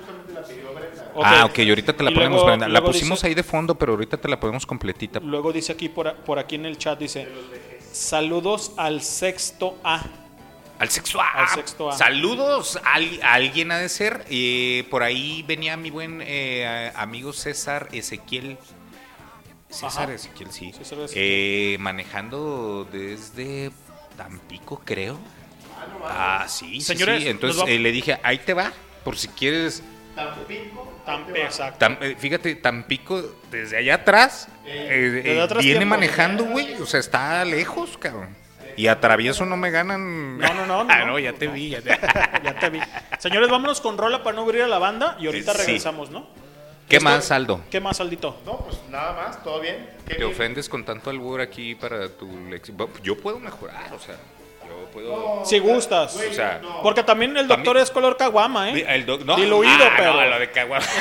Ok. 1.15 1.25
Ah, 1.25 1.45
ok, 1.47 1.59
ahorita 1.61 1.93
te 1.97 2.05
la 2.05 2.11
Y 2.11 2.15
ponemos, 2.15 2.35
luego- 2.37 2.47
Brenda. 2.47 2.69
La 2.69 2.85
pusimos 2.85 3.19
dice- 3.19 3.27
ahí 3.27 3.35
de 3.35 3.43
fondo, 3.43 3.75
pero 3.75 3.93
ahorita 3.95 4.17
te 4.17 4.29
la 4.29 4.39
ponemos 4.39 4.65
completita. 4.67 5.19
Luego 5.21 5.53
dice 5.53 5.73
aquí 5.73 5.89
por, 5.89 6.15
por 6.17 6.39
aquí 6.39 6.55
en 6.55 6.67
el 6.67 6.79
chat, 6.79 6.99
dice, 6.99 7.27
saludos 7.93 8.73
al 8.77 9.03
sexto 9.03 9.79
A. 9.83 10.03
Al 10.79 10.91
sexto 10.91 11.21
A. 11.21 11.29
Al 11.31 11.49
sexto 11.49 11.91
A. 11.91 11.97
Saludos 11.97 12.79
a, 12.85 12.95
al- 12.95 13.21
a 13.23 13.33
alguien 13.35 13.71
ha 13.73 13.79
de 13.79 13.89
ser. 13.89 14.25
Eh, 14.29 14.87
por 14.91 15.03
ahí 15.03 15.43
venía 15.47 15.77
mi 15.77 15.91
buen 15.91 16.21
eh, 16.23 16.93
amigo 16.95 17.33
César 17.33 17.89
Ezequiel. 17.93 18.59
César 19.69 20.05
Ajá. 20.05 20.13
Ezequiel, 20.15 20.53
sí. 20.53 20.73
César 20.73 20.99
Ezequiel. 21.01 21.25
Eh, 21.25 21.77
manejando 21.81 22.87
desde 22.93 23.71
Tampico, 24.17 24.81
creo. 24.85 25.19
Ah, 26.05 26.45
sí, 26.49 26.81
sí, 26.81 26.95
Señores, 26.95 27.23
sí. 27.23 27.29
Entonces 27.29 27.65
eh, 27.67 27.79
le 27.79 27.93
dije, 27.93 28.19
ahí 28.23 28.39
te 28.39 28.55
va, 28.55 28.73
por 29.05 29.17
si 29.19 29.29
quieres. 29.29 29.83
Tampe, 31.05 31.43
exacto. 31.43 31.79
Tam- 31.85 31.99
eh, 32.01 32.17
fíjate, 32.19 32.55
Tampico, 32.57 33.23
desde 33.51 33.77
allá 33.77 33.95
atrás, 33.97 34.49
eh, 34.65 35.11
desde 35.23 35.35
eh, 35.37 35.41
atrás 35.41 35.63
viene 35.63 35.79
tiempo. 35.81 35.95
manejando, 35.95 36.45
güey. 36.45 36.75
O 36.81 36.87
sea, 36.87 37.01
está 37.01 37.45
lejos, 37.45 37.97
cabrón. 37.99 38.35
Y 38.77 38.89
a 38.89 39.01
travieso 39.01 39.45
no 39.47 39.57
me 39.57 39.71
ganan. 39.71 40.39
No, 40.39 40.55
no, 40.55 40.67
no, 40.67 40.85
no. 40.85 40.93
Ah, 40.93 41.05
no, 41.05 41.19
ya 41.19 41.33
te 41.33 41.47
vi. 41.49 41.71
Ya 41.71 41.81
te... 41.83 41.89
ya 42.45 42.59
te 42.59 42.71
vi. 42.71 42.81
Señores, 43.19 43.49
vámonos 43.49 43.81
con 43.81 43.97
rola 43.99 44.23
para 44.23 44.37
no 44.37 44.43
abrir 44.43 44.63
a 44.63 44.69
la 44.69 44.79
banda 44.79 45.17
y 45.19 45.27
ahorita 45.27 45.53
Sí. 45.53 45.59
regresamos, 45.59 46.11
¿no? 46.11 46.27
¿Qué 46.89 47.01
más, 47.01 47.33
Aldo? 47.33 47.63
¿Qué 47.69 47.81
más, 47.81 48.01
Aldito? 48.01 48.39
No, 48.47 48.59
pues 48.59 48.79
nada 48.91 49.13
más, 49.15 49.43
todo 49.43 49.61
bien. 49.61 49.91
Qué 50.07 50.15
¿Te 50.15 50.21
bien. 50.21 50.31
ofendes 50.31 50.69
con 50.69 50.85
tanto 50.85 51.11
albur 51.11 51.41
aquí 51.41 51.75
para 51.75 52.09
tu 52.09 52.29
lección? 52.49 52.77
Yo 53.03 53.17
puedo 53.19 53.41
mejorar, 53.41 53.93
o 53.93 53.99
sea, 53.99 54.15
yo 54.69 54.91
puedo... 54.93 55.43
Si 55.45 55.59
gustas. 55.59 56.15
O 56.17 56.33
sea, 56.33 56.61
Porque 56.83 57.03
también 57.03 57.37
el 57.37 57.47
doctor 57.49 57.65
También- 57.65 57.83
es 57.85 57.91
color 57.91 58.17
caguama, 58.17 58.71
¿eh? 58.71 58.85
el 58.89 59.07
doc- 59.07 59.25
no, 59.25 59.37
Diluido, 59.37 59.73
ah, 59.85 59.93
pero. 59.97 60.15
no, 60.15 60.27
lo 60.27 60.39
de 60.39 60.51
caguama. 60.51 60.87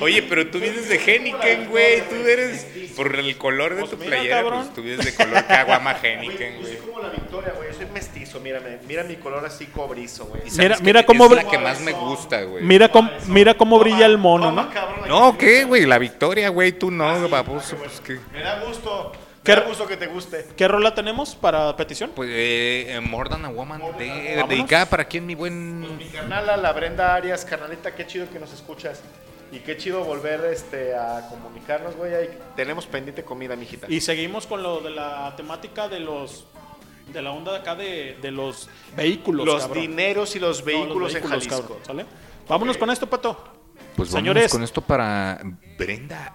Oye, 0.00 0.22
pero 0.22 0.46
tú 0.48 0.58
vienes 0.58 0.88
de 0.88 0.96
Heineken, 0.96 1.68
güey. 1.68 2.00
Tú 2.08 2.14
eres. 2.26 2.66
Por 2.96 3.14
el 3.14 3.36
color 3.38 3.76
de 3.76 3.84
tu 3.84 3.96
mira, 3.96 4.08
playera, 4.16 4.36
cabrón. 4.42 4.60
pues 4.62 4.74
tú 4.74 4.82
vienes 4.82 5.04
de 5.06 5.14
color 5.14 5.46
caguama 5.46 5.96
Heineken, 6.02 6.60
güey. 6.60 6.66
Soy 6.76 6.86
como 6.86 7.00
la 7.00 7.08
victoria, 7.10 7.52
güey. 7.56 7.72
Soy 7.74 7.86
mestizo, 7.86 8.40
mírame. 8.40 8.78
Mira 8.88 9.04
mi 9.04 9.16
color 9.16 9.44
así 9.46 9.66
cobrizo, 9.66 10.24
güey. 10.26 10.42
Mira- 10.58 10.78
mira 10.82 11.06
cómo 11.06 11.26
Es 11.26 11.30
la 11.32 11.44
que 11.44 11.58
más 11.58 11.80
me 11.80 11.92
gusta, 11.92 12.42
güey. 12.42 12.64
Mira 12.64 12.88
cómo, 12.90 13.10
mira 13.28 13.54
cómo 13.54 13.78
brilla 13.78 14.06
el 14.06 14.18
mono, 14.18 14.50
¿no? 14.50 14.68
No, 15.06 15.38
¿qué, 15.38 15.64
güey? 15.64 15.86
La 15.86 15.98
victoria, 15.98 16.48
güey. 16.48 16.72
Tú 16.72 16.90
no, 16.90 17.28
baboso. 17.28 17.76
Pues 17.76 18.00
que. 18.00 18.18
Me 18.32 18.40
da 18.42 18.60
gusto. 18.64 19.12
¿Qué- 19.44 19.56
gusto 19.60 19.86
que 19.86 19.96
te 19.96 20.06
guste. 20.06 20.46
¿Qué 20.56 20.68
rola 20.68 20.94
tenemos 20.94 21.34
para 21.34 21.74
petición? 21.76 22.12
Pues, 22.14 22.28
eh, 22.32 23.00
More 23.02 23.28
Than 23.30 23.44
a 23.44 23.48
Woman. 23.48 23.80
de- 23.98 24.08
Vámonos. 24.36 24.48
dedicada 24.48 24.86
para 24.86 25.04
quién, 25.06 25.26
mi 25.26 25.34
buen. 25.34 25.96
Mi 25.98 26.06
carnala, 26.06 26.56
la 26.56 26.72
Brenda 26.72 27.14
Arias, 27.14 27.44
carnalita, 27.44 27.94
qué 27.94 28.06
chido 28.06 28.28
que 28.30 28.38
nos 28.38 28.52
escuchas. 28.52 29.00
Y 29.50 29.58
qué 29.58 29.76
chido 29.76 30.02
volver 30.04 30.44
este, 30.46 30.94
a 30.94 31.26
comunicarnos, 31.28 31.94
güey. 31.96 32.14
Ahí 32.14 32.38
tenemos 32.56 32.86
pendiente 32.86 33.22
comida, 33.22 33.54
mijita. 33.54 33.86
Y 33.90 34.00
seguimos 34.00 34.46
con 34.46 34.62
lo 34.62 34.80
de 34.80 34.90
la 34.90 35.34
temática 35.36 35.88
de 35.88 36.00
los 36.00 36.46
de 37.12 37.20
la 37.20 37.32
onda 37.32 37.52
de 37.52 37.58
acá 37.58 37.74
de, 37.74 38.16
de 38.22 38.30
los 38.30 38.70
vehículos. 38.96 39.44
los 39.44 39.62
cabrón. 39.62 39.82
dineros 39.82 40.34
y 40.36 40.38
los 40.38 40.60
No, 40.60 40.64
vehículos, 40.66 41.14
en 41.14 41.22
Jalisco. 41.24 41.60
cabrón, 41.60 41.78
¿sale? 41.84 42.06
Vámonos 42.48 42.78
con 42.78 42.88
esto, 42.90 43.10
Pato. 43.10 43.44
Pues 43.96 44.08
Señores. 44.08 44.50
Con 44.50 44.62
esto 44.62 44.80
para 44.80 45.38
Brenda. 45.76 46.32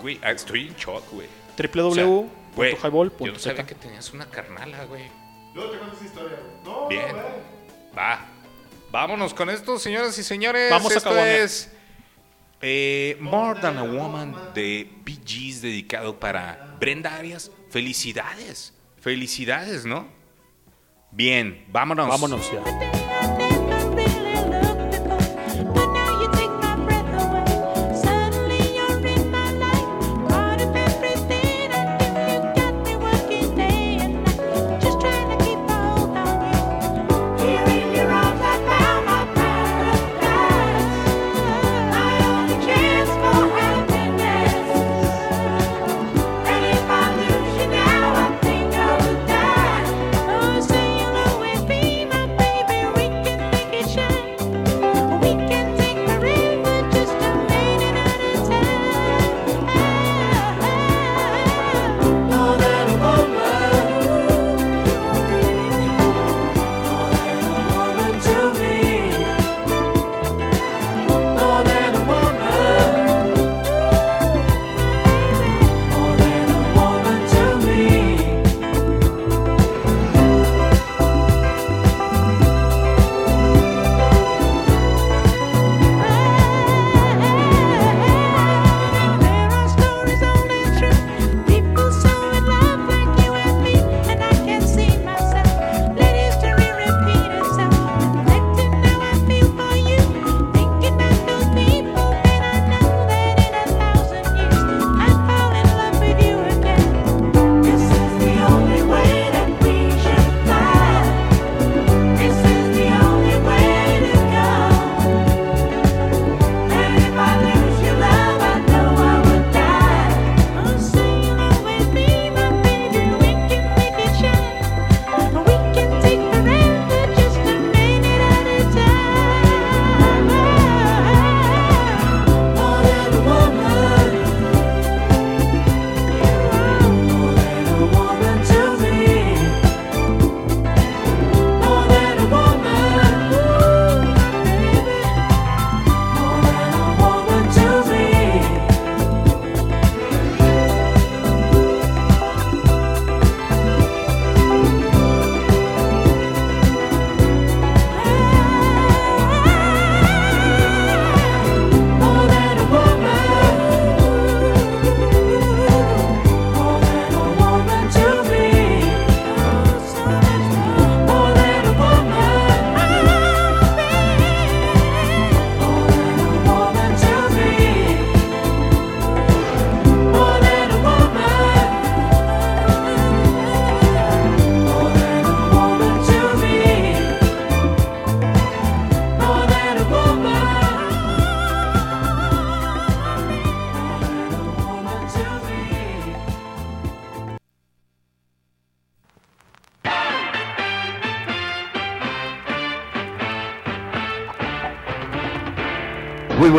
Güey, 0.00 0.18
ah, 0.22 0.32
estoy 0.32 0.68
en 0.68 0.74
shock, 0.76 1.04
güey. 1.12 1.28
www.highball.z. 1.58 3.24
Yo 3.24 3.32
no 3.32 3.38
sabía 3.38 3.66
que 3.66 3.74
tenías 3.74 4.12
una 4.12 4.26
carnala, 4.26 4.84
güey. 4.84 5.04
Luego 5.54 5.70
te 5.70 5.78
cuento 5.78 5.96
esa 5.96 6.04
historia, 6.04 6.38
güey. 6.38 6.64
No, 6.64 6.88
Bien. 6.88 7.16
Va. 7.96 8.26
Vámonos 8.90 9.34
con 9.34 9.50
esto, 9.50 9.78
señoras 9.78 10.16
y 10.18 10.22
señores. 10.22 10.70
Vamos 10.70 10.92
a 10.92 10.96
esto 10.96 11.18
es 11.18 11.70
eh, 12.62 13.16
More 13.20 13.60
Than 13.60 13.78
a 13.78 13.82
Woman 13.82 14.34
de 14.54 14.90
Bee 15.04 15.18
Gees 15.24 15.60
dedicado 15.62 16.18
para 16.18 16.76
Brenda 16.80 17.14
Arias. 17.14 17.50
Felicidades. 17.70 18.72
Felicidades, 19.00 19.84
¿no? 19.84 20.08
Bien, 21.10 21.64
vámonos. 21.68 22.08
Vámonos 22.08 22.50
ya. 22.50 22.97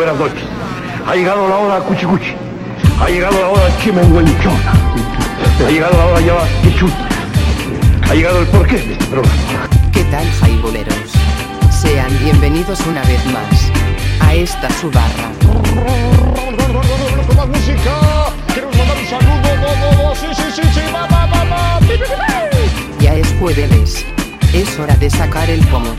Buenas 0.00 0.18
noches. 0.18 0.42
Ha 1.06 1.14
llegado 1.14 1.46
la 1.46 1.56
hora 1.58 1.78
cuchicuchi. 1.80 2.32
Ha 3.02 3.08
llegado 3.10 3.38
la 3.38 3.48
hora 3.48 3.78
chimenguenchona. 3.82 4.72
Ha 5.66 5.70
llegado 5.70 5.94
la 5.94 6.06
hora 6.06 6.20
ya. 6.20 6.34
Ha 8.08 8.14
llegado 8.14 8.40
el 8.40 8.46
porqué 8.46 8.78
de 8.78 8.92
este 8.94 9.04
programa. 9.04 9.34
¿Qué 9.92 10.02
tal, 10.04 10.26
jaiboleros? 10.40 10.94
Sean 11.70 12.18
bienvenidos 12.18 12.80
una 12.86 13.02
vez 13.02 13.22
más 13.26 13.70
a 14.20 14.32
esta 14.32 14.70
su 14.70 14.90
barra. 14.90 15.32
Ya 23.00 23.14
es 23.16 23.34
jueves. 23.38 24.06
Es 24.54 24.78
hora 24.78 24.96
de 24.96 25.10
sacar 25.10 25.50
el 25.50 25.60
pomo, 25.66 25.94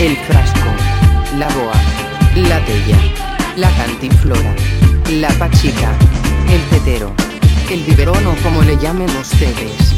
el 0.00 0.16
frasco, 0.16 0.70
la 1.38 1.48
boa, 1.48 1.74
la 2.34 2.58
tella, 2.64 2.98
la 3.56 3.70
cantinflora, 3.76 4.54
la 5.10 5.28
pachica, 5.30 5.92
el 6.50 6.60
tetero, 6.70 7.12
el 7.70 7.82
biberón 7.84 8.26
o 8.26 8.34
como 8.36 8.62
le 8.62 8.76
llamen 8.78 9.08
ustedes. 9.16 9.94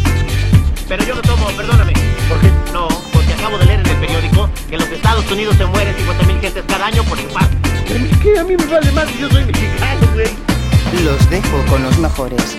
Pero 0.89 1.05
yo 1.05 1.15
no 1.15 1.23
tomo, 1.23 1.47
perdóname. 1.57 1.93
¿Por 2.29 2.41
qué? 2.41 2.51
No, 2.73 2.89
porque 3.13 3.33
acabo 3.33 3.59
de 3.59 3.67
leer 3.67 3.81
en 3.81 3.87
el 3.87 3.97
periódico 3.97 4.51
que 4.69 4.75
en 4.75 4.81
los 4.81 4.91
Estados 4.91 5.31
Unidos 5.31 5.57
se 5.57 5.67
mueren 5.67 5.95
50 5.97 6.25
mil 6.25 6.41
gentes 6.41 6.65
cada 6.67 6.87
año 6.87 7.03
por 7.05 7.19
infarto. 7.19 7.57
Es 7.89 8.19
que 8.19 8.39
a 8.39 8.45
mí 8.45 8.57
me 8.57 8.67
vale 8.67 8.91
más, 8.93 9.07
yo 9.19 9.31
soy 9.31 9.45
mexicano, 9.45 10.09
güey. 10.15 10.31
Los 11.05 11.31
dejo 11.31 11.65
con 11.69 11.83
los 11.83 11.99
mejores. 11.99 12.59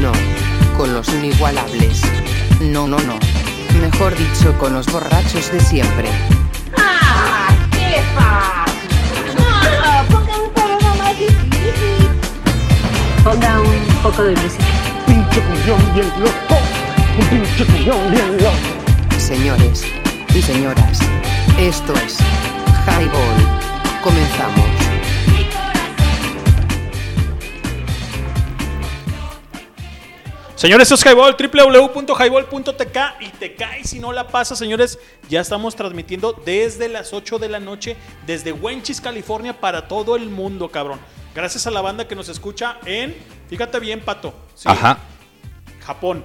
No, 0.00 0.12
con 0.76 0.92
los 0.94 1.08
inigualables. 1.08 2.02
No, 2.60 2.88
no, 2.88 2.98
no. 2.98 3.18
Mejor 3.80 4.16
dicho, 4.16 4.56
con 4.58 4.72
los 4.72 4.86
borrachos 4.86 5.52
de 5.52 5.60
siempre. 5.60 6.08
Ponga 13.24 13.58
un 13.58 14.02
poco 14.02 14.22
de 14.22 14.32
música. 14.36 14.64
Pinche 15.06 15.40
cuñón 15.40 15.94
bien 15.94 16.06
loco. 16.20 16.60
Un 17.18 17.26
pinche 17.28 17.64
cuñón 17.64 18.10
bien 18.10 18.36
loco. 18.36 19.18
Señores 19.18 19.86
y 20.34 20.42
señoras, 20.42 20.98
esto 21.58 21.94
es 22.04 22.18
Highball. 22.86 24.02
Comenzamos. 24.02 24.63
Señores, 30.64 30.90
esto 30.90 30.94
es 30.94 31.04
Highball, 31.14 31.36
www.highball.tk 31.36 32.96
y 33.20 33.28
te 33.38 33.54
cae 33.54 33.84
si 33.84 34.00
no 34.00 34.14
la 34.14 34.28
pasa, 34.28 34.56
señores. 34.56 34.98
Ya 35.28 35.42
estamos 35.42 35.76
transmitiendo 35.76 36.32
desde 36.32 36.88
las 36.88 37.12
8 37.12 37.38
de 37.38 37.50
la 37.50 37.60
noche, 37.60 37.98
desde 38.26 38.50
Wenchis, 38.52 38.98
California, 39.02 39.60
para 39.60 39.86
todo 39.88 40.16
el 40.16 40.30
mundo, 40.30 40.70
cabrón. 40.70 40.98
Gracias 41.34 41.66
a 41.66 41.70
la 41.70 41.82
banda 41.82 42.08
que 42.08 42.14
nos 42.14 42.30
escucha 42.30 42.78
en, 42.86 43.14
fíjate 43.50 43.78
bien, 43.78 44.00
Pato, 44.00 44.32
¿sí? 44.54 44.66
Ajá. 44.66 44.96
Japón. 45.84 46.24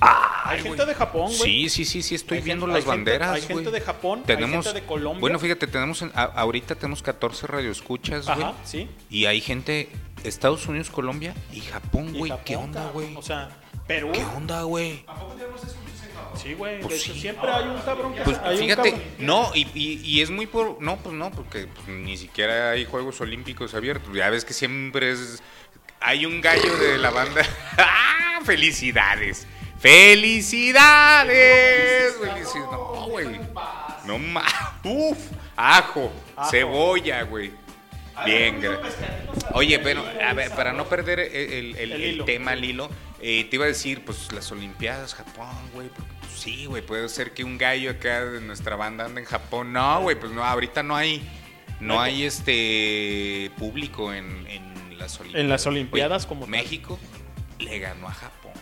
hay 0.00 0.62
gente 0.62 0.86
de 0.86 0.94
Japón, 0.94 1.26
güey. 1.36 1.68
Sí, 1.68 1.68
sí, 1.68 1.84
sí, 1.84 2.02
sí, 2.02 2.14
estoy 2.14 2.38
Hay 2.38 2.44
viendo 2.44 2.64
gente- 2.64 2.78
las 2.80 2.88
hay 2.88 2.96
gente- 2.96 3.10
banderas. 3.10 3.30
hay 3.34 3.42
gente 3.42 3.70
de 3.70 3.80
Japón, 3.82 4.20
hay 4.20 4.24
tenemos, 4.36 4.64
gente 4.64 4.80
de 4.80 4.86
Colombia. 4.86 5.20
Bueno, 5.20 5.38
fíjate, 5.38 5.66
tenemos 5.66 6.00
en- 6.00 6.12
a- 6.14 6.22
ahorita 6.24 6.76
tenemos 6.76 7.02
14 7.02 7.46
radioescuchas, 7.46 8.24
güey. 8.24 8.40
Ajá, 8.42 8.54
sí. 8.64 8.88
Y 9.10 9.26
hay 9.26 9.42
gente, 9.42 9.90
Estados 10.24 10.66
Unidos, 10.66 10.88
Colombia 10.88 11.34
y 11.52 11.60
Japón, 11.60 12.14
güey. 12.14 12.32
¿Qué 12.42 12.56
onda, 12.56 12.88
güey? 12.92 13.14
O 13.16 13.22
sea, 13.22 13.50
Perú. 13.86 14.10
¿Qué 14.12 14.24
onda, 14.24 14.62
güey? 14.62 15.04
Sí, 16.36 16.54
güey. 16.54 16.80
Pues 16.80 17.02
sí. 17.02 17.18
siempre 17.18 17.50
hay 17.50 17.64
un 17.66 17.78
cabrón 17.80 18.14
que 18.14 18.20
Pues 18.22 18.38
hay 18.42 18.56
un 18.56 18.60
fíjate, 18.62 18.90
cabrón. 18.90 19.08
no, 19.18 19.50
y, 19.54 19.66
y- 19.74 20.00
y 20.04 20.22
es 20.22 20.30
muy 20.30 20.46
por. 20.46 20.80
No, 20.82 20.96
pues 20.98 21.14
no, 21.14 21.30
porque 21.30 21.66
pues, 21.66 21.88
ni 21.88 22.16
siquiera 22.16 22.70
hay 22.72 22.84
Juegos 22.84 23.20
Olímpicos 23.20 23.74
abiertos. 23.74 24.14
Ya 24.14 24.28
ves 24.30 24.44
que 24.44 24.52
siempre 24.52 25.12
es. 25.12 25.42
Hay 26.00 26.26
un 26.26 26.40
gallo 26.40 26.76
de 26.76 26.98
la 26.98 27.10
banda. 27.10 27.42
¡Ah! 27.78 28.40
¡Felicidades! 28.44 29.46
¡Felicidades! 29.78 32.14
Felicidades. 32.20 32.54
No, 32.70 33.06
güey. 33.08 33.40
No 34.04 34.18
más. 34.18 34.52
¡Uf! 34.84 35.18
Ajo, 35.56 36.12
cebolla, 36.50 37.22
güey. 37.22 37.50
Bien, 38.24 38.60
Oye, 39.52 39.78
pero 39.78 40.04
a 40.26 40.32
ver, 40.32 40.50
para 40.52 40.72
no 40.72 40.88
perder 40.88 41.20
el, 41.20 41.76
el- 41.76 41.92
el- 41.92 42.02
El 42.20 42.24
tema, 42.24 42.52
el 42.54 42.64
hilo, 42.64 42.88
eh, 43.20 43.44
te 43.48 43.56
iba 43.56 43.64
a 43.64 43.68
decir, 43.68 44.04
pues 44.04 44.32
las 44.32 44.50
Olimpiadas, 44.52 45.14
Japón, 45.14 45.48
güey. 45.74 45.88
pues, 45.88 46.32
sí, 46.34 46.66
güey, 46.66 46.82
puede 46.84 47.08
ser 47.08 47.32
que 47.32 47.44
un 47.44 47.58
gallo 47.58 47.90
acá 47.90 48.24
de 48.24 48.40
nuestra 48.40 48.76
banda 48.76 49.04
ande 49.04 49.20
en 49.20 49.26
Japón. 49.26 49.72
No, 49.72 50.00
güey, 50.02 50.18
pues 50.18 50.32
no, 50.32 50.44
ahorita 50.44 50.82
no 50.82 50.96
hay, 50.96 51.22
no 51.80 52.00
hay 52.00 52.24
este 52.24 53.50
público 53.58 54.12
en, 54.12 54.46
en 54.46 54.98
las 54.98 55.18
Olimpiadas. 55.20 55.44
En 55.44 55.48
las 55.50 55.66
Olimpiadas 55.66 56.22
Oye, 56.22 56.28
como 56.28 56.40
tal. 56.42 56.50
México 56.50 56.98
le 57.58 57.78
ganó 57.78 58.08
a 58.08 58.12
Japón. 58.12 58.52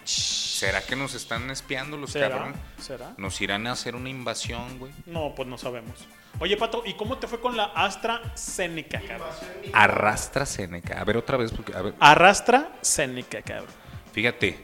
¿Será 0.54 0.82
que 0.82 0.94
nos 0.94 1.14
están 1.14 1.50
espiando 1.50 1.96
los 1.96 2.12
¿Será? 2.12 2.28
cabrones? 2.30 2.56
¿Será? 2.80 3.12
¿Nos 3.16 3.40
irán 3.40 3.66
a 3.66 3.72
hacer 3.72 3.96
una 3.96 4.08
invasión, 4.08 4.78
güey? 4.78 4.92
No, 5.06 5.34
pues 5.34 5.48
no 5.48 5.58
sabemos. 5.58 6.06
Oye, 6.38 6.56
Pato, 6.56 6.84
¿y 6.86 6.94
cómo 6.94 7.18
te 7.18 7.26
fue 7.26 7.40
con 7.40 7.56
la 7.56 7.64
AstraZeneca, 7.74 9.00
cabrón? 9.00 9.28
Arrastra 9.72 10.46
Seneca. 10.46 11.00
A 11.00 11.04
ver, 11.04 11.16
otra 11.16 11.36
vez, 11.36 11.50
porque, 11.50 11.74
a 11.74 11.82
ver, 11.82 11.94
Arrastra 11.98 12.70
Seneca, 12.82 13.42
cabrón. 13.42 13.66
Fíjate, 14.12 14.58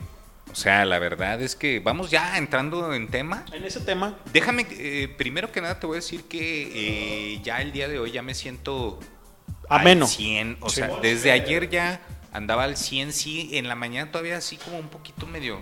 o 0.52 0.54
sea, 0.54 0.84
la 0.84 1.00
verdad 1.00 1.40
es 1.42 1.56
que 1.56 1.80
vamos 1.80 2.08
ya 2.10 2.38
entrando 2.38 2.94
en 2.94 3.08
tema. 3.08 3.44
En 3.52 3.64
ese 3.64 3.80
tema, 3.80 4.16
Déjame, 4.32 4.66
eh, 4.70 5.12
primero 5.18 5.50
que 5.50 5.60
nada 5.60 5.80
te 5.80 5.86
voy 5.88 5.96
a 5.96 6.00
decir 6.00 6.24
que 6.28 7.34
eh, 7.34 7.40
ya 7.42 7.60
el 7.62 7.72
día 7.72 7.88
de 7.88 7.98
hoy 7.98 8.12
ya 8.12 8.22
me 8.22 8.34
siento 8.34 9.00
Ameno. 9.68 10.04
al 10.06 10.10
100. 10.10 10.56
O 10.60 10.68
Sí. 10.68 10.76
sea, 10.76 10.88
desde 11.02 11.32
ayer 11.32 11.68
ya 11.68 12.00
andaba 12.32 12.64
al 12.64 12.76
100, 12.76 13.12
sí. 13.12 13.50
En 13.52 13.68
la 13.68 13.74
mañana 13.74 14.10
todavía 14.10 14.36
así 14.36 14.56
como 14.56 14.78
un 14.78 14.88
poquito 14.88 15.26
medio, 15.26 15.60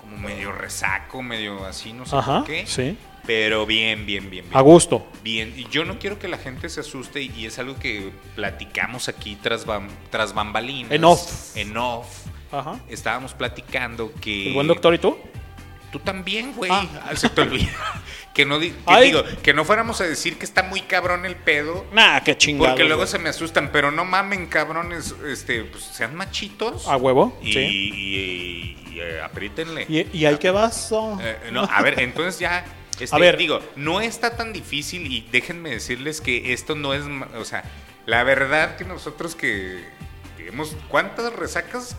como 0.00 0.16
medio 0.18 0.52
resaco, 0.52 1.22
medio 1.22 1.64
así, 1.66 1.92
no 1.92 2.06
sé 2.06 2.16
Ajá, 2.16 2.38
por 2.38 2.46
qué. 2.46 2.66
sí. 2.66 2.96
Pero 3.26 3.66
bien, 3.66 4.06
bien, 4.06 4.30
bien, 4.30 4.44
bien. 4.46 4.56
a 4.56 4.60
gusto. 4.62 5.06
Bien, 5.22 5.52
y 5.56 5.68
yo 5.68 5.84
no 5.84 5.98
quiero 5.98 6.18
que 6.18 6.26
la 6.26 6.38
gente 6.38 6.68
se 6.70 6.80
asuste 6.80 7.22
y 7.22 7.44
es 7.44 7.58
algo 7.58 7.78
que 7.78 8.10
platicamos 8.34 9.08
aquí 9.08 9.36
tras, 9.36 9.66
bam- 9.66 9.90
tras 10.10 10.32
bambalinas. 10.34 10.90
En 10.90 11.04
off. 11.04 11.56
En 11.56 11.76
off. 11.76 12.06
Ajá. 12.50 12.80
Estábamos 12.88 13.34
platicando 13.34 14.12
que... 14.20 14.48
¿El 14.48 14.54
buen 14.54 14.66
doctor 14.66 14.94
y 14.94 14.98
tú? 14.98 15.18
Tú 15.92 15.98
también, 15.98 16.54
güey. 16.54 16.70
Ah. 16.72 16.88
Ah, 17.04 17.14
Se 17.14 17.28
te 17.28 17.42
olvida. 17.42 17.70
que 18.34 18.44
no 18.46 18.58
di- 18.58 18.70
que 18.70 18.76
Ay. 18.86 19.06
digo, 19.08 19.24
que 19.42 19.52
no 19.54 19.64
fuéramos 19.64 20.00
a 20.00 20.04
decir 20.04 20.38
que 20.38 20.44
está 20.44 20.62
muy 20.62 20.82
cabrón 20.82 21.24
el 21.26 21.36
pedo. 21.36 21.84
Nah, 21.92 22.20
qué 22.20 22.36
chingado. 22.36 22.68
Porque 22.70 22.84
luego 22.84 23.02
güey. 23.02 23.08
se 23.10 23.18
me 23.18 23.28
asustan, 23.28 23.70
pero 23.72 23.90
no 23.90 24.04
mamen, 24.04 24.46
cabrones, 24.46 25.14
este, 25.26 25.64
pues 25.64 25.82
sean 25.84 26.14
machitos. 26.14 26.86
A 26.86 26.96
huevo, 26.96 27.36
Y, 27.42 27.52
sí. 27.52 27.58
y- 27.58 28.76
y, 28.94 29.00
eh, 29.00 29.20
apriétenle. 29.22 29.86
¿Y, 29.88 30.06
y 30.16 30.24
ahí 30.26 30.36
qué 30.38 30.50
vas? 30.50 30.90
oh? 30.92 31.18
Eh, 31.22 31.50
no, 31.52 31.62
a 31.64 31.82
ver, 31.82 32.00
entonces 32.00 32.38
ya. 32.40 32.64
Este, 33.00 33.16
A 33.16 33.18
ver. 33.18 33.38
digo, 33.38 33.60
no 33.76 34.02
está 34.02 34.36
tan 34.36 34.52
difícil 34.52 35.10
y 35.10 35.26
déjenme 35.32 35.70
decirles 35.70 36.20
que 36.20 36.52
esto 36.52 36.74
no 36.74 36.92
es. 36.92 37.02
O 37.38 37.46
sea, 37.46 37.64
la 38.04 38.22
verdad 38.24 38.76
que 38.76 38.84
nosotros 38.84 39.34
que, 39.34 39.82
que 40.36 40.48
hemos. 40.48 40.76
¿Cuántas 40.88 41.32
resacas 41.32 41.96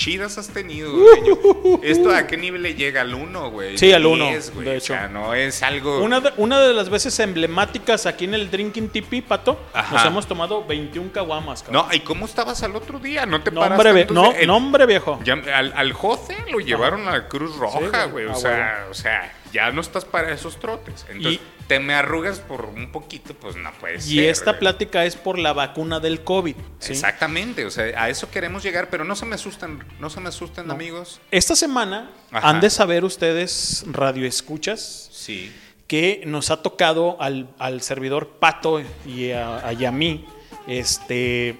chidas 0.00 0.38
has 0.38 0.48
tenido, 0.48 0.90
Leño? 1.14 1.36
¿Esto 1.82 2.10
a 2.10 2.26
qué 2.26 2.38
nivel 2.38 2.62
le 2.62 2.74
llega? 2.74 3.02
¿Al 3.02 3.12
1, 3.14 3.50
güey? 3.50 3.76
Sí, 3.76 3.92
al 3.92 4.06
uno, 4.06 4.28
10, 4.28 4.54
güey. 4.54 4.64
de 4.66 4.76
O 4.78 4.80
sea, 4.80 5.04
hecho. 5.04 5.12
no 5.12 5.34
es 5.34 5.62
algo. 5.62 6.02
Una 6.02 6.20
de, 6.20 6.32
una 6.38 6.58
de 6.58 6.72
las 6.72 6.88
veces 6.88 7.18
emblemáticas 7.20 8.06
aquí 8.06 8.24
en 8.24 8.32
el 8.32 8.50
Drinking 8.50 8.88
Tipi, 8.88 9.20
Pato, 9.20 9.60
Ajá. 9.74 9.96
nos 9.96 10.06
hemos 10.06 10.26
tomado 10.26 10.64
21 10.64 11.12
caguamas, 11.12 11.62
cabrón. 11.62 11.86
No, 11.88 11.94
¿y 11.94 12.00
cómo 12.00 12.24
estabas 12.24 12.62
al 12.62 12.74
otro 12.76 12.98
día? 12.98 13.26
¿No 13.26 13.42
te 13.42 13.50
No, 13.50 13.60
hombre, 13.60 13.90
entonces? 13.90 14.10
no, 14.14 14.32
El- 14.32 14.46
no, 14.46 14.56
hombre 14.56 14.86
viejo. 14.86 15.20
Ya, 15.22 15.34
al, 15.54 15.74
al 15.76 15.92
Jose 15.92 16.34
lo 16.50 16.60
llevaron 16.60 17.06
a 17.06 17.12
la 17.12 17.28
Cruz 17.28 17.54
Roja, 17.56 18.06
güey, 18.06 18.24
güey. 18.24 18.26
o, 18.26 18.34
sea, 18.34 18.86
o 18.90 18.94
sea, 18.94 19.34
ya 19.52 19.70
no 19.70 19.82
estás 19.82 20.06
para 20.06 20.32
esos 20.32 20.58
trotes. 20.58 21.04
Entonces, 21.10 21.40
Y- 21.42 21.59
te 21.70 21.78
me 21.78 21.94
arrugas 21.94 22.40
por 22.40 22.64
un 22.64 22.90
poquito, 22.90 23.32
pues 23.34 23.54
no 23.54 23.70
puede 23.74 24.00
ser. 24.00 24.12
Y 24.12 24.26
esta 24.26 24.58
plática 24.58 25.04
es 25.04 25.14
por 25.14 25.38
la 25.38 25.52
vacuna 25.52 26.00
del 26.00 26.24
COVID. 26.24 26.56
¿sí? 26.80 26.90
Exactamente, 26.94 27.64
o 27.64 27.70
sea, 27.70 27.84
a 28.02 28.08
eso 28.08 28.28
queremos 28.28 28.64
llegar, 28.64 28.90
pero 28.90 29.04
no 29.04 29.14
se 29.14 29.24
me 29.24 29.36
asustan, 29.36 29.84
no 30.00 30.10
se 30.10 30.18
me 30.20 30.30
asusten, 30.30 30.66
No. 30.66 30.72
amigos. 30.72 31.20
Esta 31.30 31.54
semana 31.54 32.10
Ajá. 32.32 32.48
han 32.48 32.60
de 32.60 32.70
saber 32.70 33.04
ustedes, 33.04 33.84
radioescuchas, 33.86 35.10
Sí. 35.12 35.52
que 35.86 36.24
nos 36.26 36.50
ha 36.50 36.60
tocado 36.60 37.16
al, 37.22 37.46
al 37.60 37.82
servidor 37.82 38.30
Pato 38.40 38.82
y 39.06 39.30
a, 39.30 39.72
y 39.78 39.84
a 39.84 39.92
mí 39.92 40.26
este, 40.66 41.56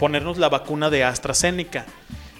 ponernos 0.00 0.38
la 0.38 0.48
vacuna 0.48 0.90
de 0.90 1.04
AstraZeneca. 1.04 1.86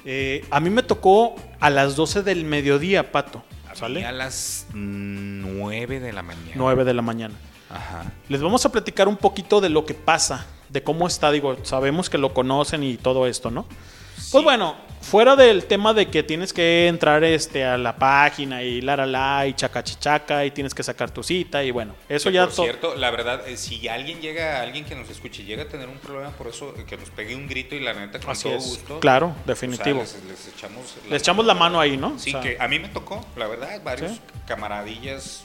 Eh, 0.04 0.44
a 0.50 0.58
mí 0.58 0.70
me 0.70 0.82
tocó 0.82 1.36
a 1.60 1.70
las 1.70 1.94
12 1.94 2.24
del 2.24 2.44
mediodía, 2.44 3.12
Pato. 3.12 3.44
¿Sale? 3.76 4.06
a 4.06 4.12
las 4.12 4.66
9 4.72 6.00
de 6.00 6.12
la 6.12 6.22
mañana. 6.22 6.52
9 6.54 6.84
de 6.84 6.94
la 6.94 7.02
mañana. 7.02 7.34
Ajá. 7.68 8.04
Les 8.28 8.40
vamos 8.40 8.64
a 8.64 8.72
platicar 8.72 9.06
un 9.06 9.16
poquito 9.16 9.60
de 9.60 9.68
lo 9.68 9.84
que 9.84 9.92
pasa, 9.94 10.46
de 10.70 10.82
cómo 10.82 11.06
está, 11.06 11.30
digo, 11.30 11.56
sabemos 11.62 12.08
que 12.08 12.16
lo 12.16 12.32
conocen 12.32 12.82
y 12.82 12.96
todo 12.96 13.26
esto, 13.26 13.50
¿no? 13.50 13.66
Pues 14.32 14.42
bueno, 14.44 14.74
fuera 15.00 15.36
del 15.36 15.66
tema 15.66 15.94
de 15.94 16.08
que 16.08 16.22
tienes 16.22 16.52
que 16.52 16.88
entrar 16.88 17.22
este, 17.24 17.64
a 17.64 17.78
la 17.78 17.96
página 17.96 18.62
y 18.62 18.80
la 18.80 18.96
la 18.96 19.06
la 19.06 19.46
y 19.46 19.54
chacachichaca 19.54 20.44
y 20.44 20.50
tienes 20.50 20.74
que 20.74 20.82
sacar 20.82 21.10
tu 21.10 21.22
cita 21.22 21.62
y 21.62 21.70
bueno, 21.70 21.94
eso 22.08 22.28
Que, 22.30 22.34
ya 22.34 22.46
por 22.46 22.54
to- 22.54 22.62
cierto, 22.64 22.94
la 22.96 23.10
verdad, 23.10 23.46
eh, 23.46 23.56
si 23.56 23.86
alguien 23.88 24.20
llega, 24.20 24.60
alguien 24.62 24.84
que 24.84 24.94
nos 24.94 25.08
escuche, 25.08 25.44
llega 25.44 25.62
a 25.62 25.68
tener 25.68 25.88
un 25.88 25.98
problema 25.98 26.30
por 26.30 26.48
eso, 26.48 26.74
eh, 26.76 26.84
que 26.86 26.96
nos 26.96 27.10
pegue 27.10 27.34
un 27.36 27.46
grito 27.46 27.74
y 27.76 27.80
la 27.80 27.94
neta 27.94 28.18
con 28.18 28.30
Así 28.30 28.44
todo 28.44 28.56
es. 28.56 28.64
gusto. 28.64 29.00
Claro, 29.00 29.28
o 29.28 29.34
sea, 29.34 29.42
definitivo. 29.46 30.00
les, 30.00 30.22
les 30.24 30.48
echamos 30.48 30.96
Le 31.08 31.16
echamos 31.16 31.46
la 31.46 31.54
mano 31.54 31.78
ahí, 31.80 31.96
¿no? 31.96 32.18
Sí, 32.18 32.30
O 32.30 32.32
sea, 32.32 32.40
que 32.40 32.56
a 32.60 32.66
mí 32.68 32.78
me 32.78 32.88
tocó, 32.88 33.24
la 33.36 33.46
verdad, 33.46 33.80
varios 33.84 34.12
¿Sí? 34.12 34.20
camaradillas. 34.46 35.44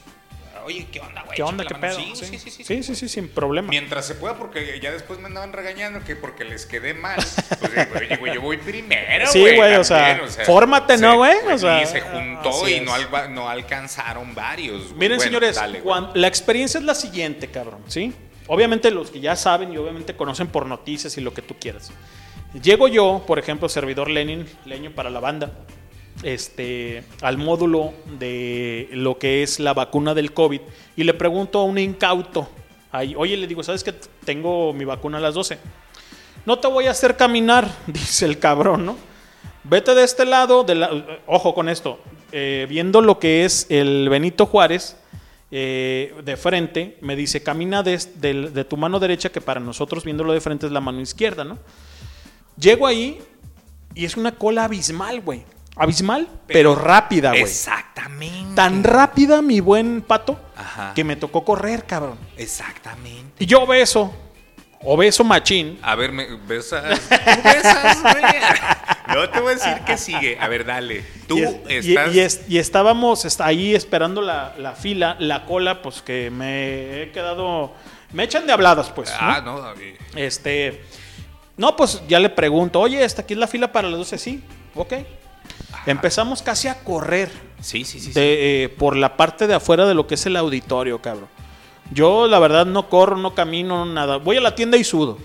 Oye, 0.66 0.88
¿qué 0.92 1.00
onda, 1.00 1.24
güey? 1.24 1.36
¿Qué 1.36 1.44
onda? 1.44 1.66
¿Qué 1.66 1.76
pedo? 1.76 1.96
Sí, 1.96 2.12
sí, 2.16 2.26
sí, 2.26 2.38
sí, 2.38 2.64
sí, 2.64 2.84
sí, 2.84 2.96
sí, 2.96 3.10
sin 3.10 3.30
problema. 3.30 3.70
Mientras 3.70 4.06
se 4.06 4.16
pueda, 4.16 4.38
porque 4.38 4.80
ya 4.80 4.92
después 4.92 5.20
me 5.20 5.28
andaban 5.28 5.54
regañando 5.54 6.04
que 6.04 6.16
porque 6.16 6.44
les 6.44 6.66
quedé 6.66 6.94
mal. 6.94 7.20
Pues 7.60 7.72
digo, 7.76 7.92
oye, 7.96 8.18
güey, 8.18 8.34
yo 8.34 8.42
voy 8.42 8.58
primero, 8.58 9.28
Sí, 9.28 9.42
güey, 9.56 9.76
o 9.76 9.84
sea, 9.84 10.22
fórmate, 10.46 10.98
¿no, 10.98 11.18
güey? 11.18 11.38
O 11.38 11.44
pues, 11.44 11.62
sea, 11.62 11.82
y 11.82 11.86
se 11.86 12.02
juntó 12.02 12.68
y 12.68 12.80
no, 12.82 13.50
alcanzaron 13.50 14.34
varios. 14.34 14.88
güey. 14.88 15.00
Miren, 15.00 15.20
señores, 15.20 15.60
la 16.14 16.28
experiencia 16.28 16.80
es 16.80 16.84
la 16.84 16.96
siguiente, 16.96 17.48
cabrón, 17.48 17.84
¿sí? 17.88 18.14
Obviamente 18.48 18.92
los 18.92 19.12
que 19.12 19.20
ya 19.20 19.36
saben 19.36 19.72
y 19.72 19.78
obviamente 19.78 20.16
conocen 20.16 20.48
por 20.48 20.66
noticias 20.66 21.18
y 21.18 21.22
lo 21.22 21.34
que 21.34 21.42
tú 21.42 21.56
quieras. 21.60 21.92
Llego 22.62 22.88
yo, 22.90 23.24
por 23.26 23.40
ejemplo, 23.40 23.70
servidor 23.70 24.10
Lenin, 24.10 24.46
leño 24.66 24.92
para 24.92 25.10
la 25.10 25.22
banda. 25.22 25.54
Este, 26.24 27.04
al 27.22 27.38
módulo 27.38 27.94
de 28.20 28.90
lo 28.92 29.18
que 29.18 29.44
es 29.44 29.60
la 29.60 29.74
vacuna 29.74 30.14
del 30.14 30.34
COVID 30.34 30.62
y 30.96 31.04
le 31.04 31.14
pregunto 31.14 31.60
a 31.60 31.64
un 31.64 31.78
incauto, 31.78 32.48
ahí, 32.92 33.14
oye, 33.18 33.38
le 33.38 33.48
digo, 33.48 33.64
¿sabes 33.64 33.84
que 33.84 33.94
tengo 34.24 34.74
mi 34.74 34.86
vacuna 34.86 35.18
a 35.18 35.22
las 35.22 35.34
12? 35.34 35.58
No 36.46 36.60
te 36.60 36.68
voy 36.68 36.86
a 36.88 36.92
hacer 36.92 37.18
caminar, 37.18 37.68
dice 37.88 38.26
el 38.26 38.40
cabrón, 38.40 38.86
¿no? 38.86 38.98
Vete 39.64 39.94
de 39.94 40.04
este 40.04 40.26
lado, 40.26 40.66
la- 40.68 41.20
ojo 41.28 41.54
con 41.54 41.70
esto, 41.70 42.00
eh, 42.32 42.66
viendo 42.70 43.02
lo 43.02 43.20
que 43.20 43.46
es 43.46 43.68
el 43.70 44.10
Benito 44.10 44.46
Juárez, 44.46 44.98
eh, 45.54 46.16
de 46.24 46.38
frente, 46.38 46.98
me 47.02 47.16
dice, 47.16 47.44
camina 47.44 47.84
de, 47.84 48.00
de- 48.16 48.50
de 48.50 48.66
tu 48.66 48.78
mano 48.78 49.00
derecha, 49.00 49.30
que 49.32 49.42
para 49.42 49.60
nosotros 49.60 50.04
viéndolo 50.04 50.34
de 50.34 50.42
frente 50.42 50.66
es 50.66 50.72
la 50.72 50.80
mano 50.82 51.00
izquierda, 51.02 51.44
¿no? 51.44 51.60
Llego 52.58 52.88
ahí 52.88 53.20
y 53.94 54.06
es 54.06 54.16
una 54.18 54.32
cola 54.34 54.64
abismal, 54.66 55.22
güey. 55.22 55.44
Abismal, 55.84 56.28
pero, 56.48 56.76
rápida, 56.76 57.30
güey. 57.32 57.42
Exactamente. 57.42 58.56
Tan 58.56 58.84
rápida, 58.84 59.42
mi 59.42 59.60
buen 59.60 60.02
pato, 60.02 60.40
Ajá. 60.56 60.94
que 60.94 61.04
me 61.04 61.16
tocó 61.16 61.44
correr, 61.44 61.86
cabrón. 61.86 62.18
Exactamente. 62.38 63.44
Y 63.44 63.48
yo 63.48 63.64
obeso, 63.64 64.14
obeso 64.84 65.24
machín. 65.24 65.80
A 65.82 65.96
ver, 65.96 66.12
me 66.12 66.26
besas. 66.48 67.00
¿Tú 67.10 67.16
besas, 67.44 68.02
güey? 68.02 68.16
No 69.08 69.30
te 69.30 69.42
voy 69.42 69.52
a 69.52 69.56
decir 69.56 69.74
que 69.86 69.98
sigue. 69.98 70.38
A 70.40 70.48
ver, 70.48 70.64
dale. 70.66 71.04
Tú 71.28 71.38
y, 71.38 71.42
es- 71.68 71.86
y- 71.86 71.92
estás. 71.96 72.16
y 72.16 72.20
es- 72.22 72.42
y 72.48 72.58
estábamos 72.60 73.26
est- 73.26 73.42
ahí 73.42 73.76
esperando 73.76 74.22
la, 74.22 74.54
la 74.58 74.72
fila, 74.74 75.18
la 75.20 75.44
cola, 75.46 75.82
pues 75.82 76.02
que 76.02 76.30
me 76.32 77.02
he 77.04 77.12
quedado. 77.12 77.74
Me 78.14 78.24
echan 78.24 78.48
de 78.48 78.54
habladas, 78.54 78.90
pues. 78.92 79.10
¿no? 79.10 79.18
Ah, 79.20 79.42
no, 79.44 79.60
David. 79.60 79.96
Este. 80.16 80.82
No, 81.58 81.76
pues 81.76 82.02
ya 82.08 82.20
le 82.22 82.30
pregunto, 82.30 82.80
oye, 82.80 83.04
¿esta 83.04 83.24
aquí 83.24 83.34
es 83.34 83.40
la 83.40 83.48
fila 83.48 83.70
para 83.74 83.90
las 83.90 83.98
12? 83.98 84.18
Sí, 84.18 84.42
ok. 84.76 84.94
Empezamos 85.86 86.42
casi 86.42 86.68
a 86.68 86.84
correr 86.84 87.32
Sí, 87.60 87.86
sí, 87.86 88.00
sí. 88.00 88.12
de, 88.14 88.64
eh, 88.66 88.70
por 88.70 88.96
la 88.96 89.18
parte 89.18 89.48
de 89.48 89.56
afuera 89.56 89.86
de 89.86 89.94
lo 89.94 90.08
que 90.08 90.16
es 90.16 90.26
el 90.26 90.36
auditorio, 90.36 91.02
cabrón. 91.02 91.30
Yo, 91.92 92.28
la 92.28 92.40
verdad, 92.40 92.66
no 92.66 92.88
corro, 92.90 93.18
no 93.18 93.34
camino, 93.36 93.86
nada. 93.86 94.18
Voy 94.18 94.38
a 94.38 94.42
la 94.42 94.56
tienda 94.56 94.78
y 94.78 94.84
sudo. 94.84 95.18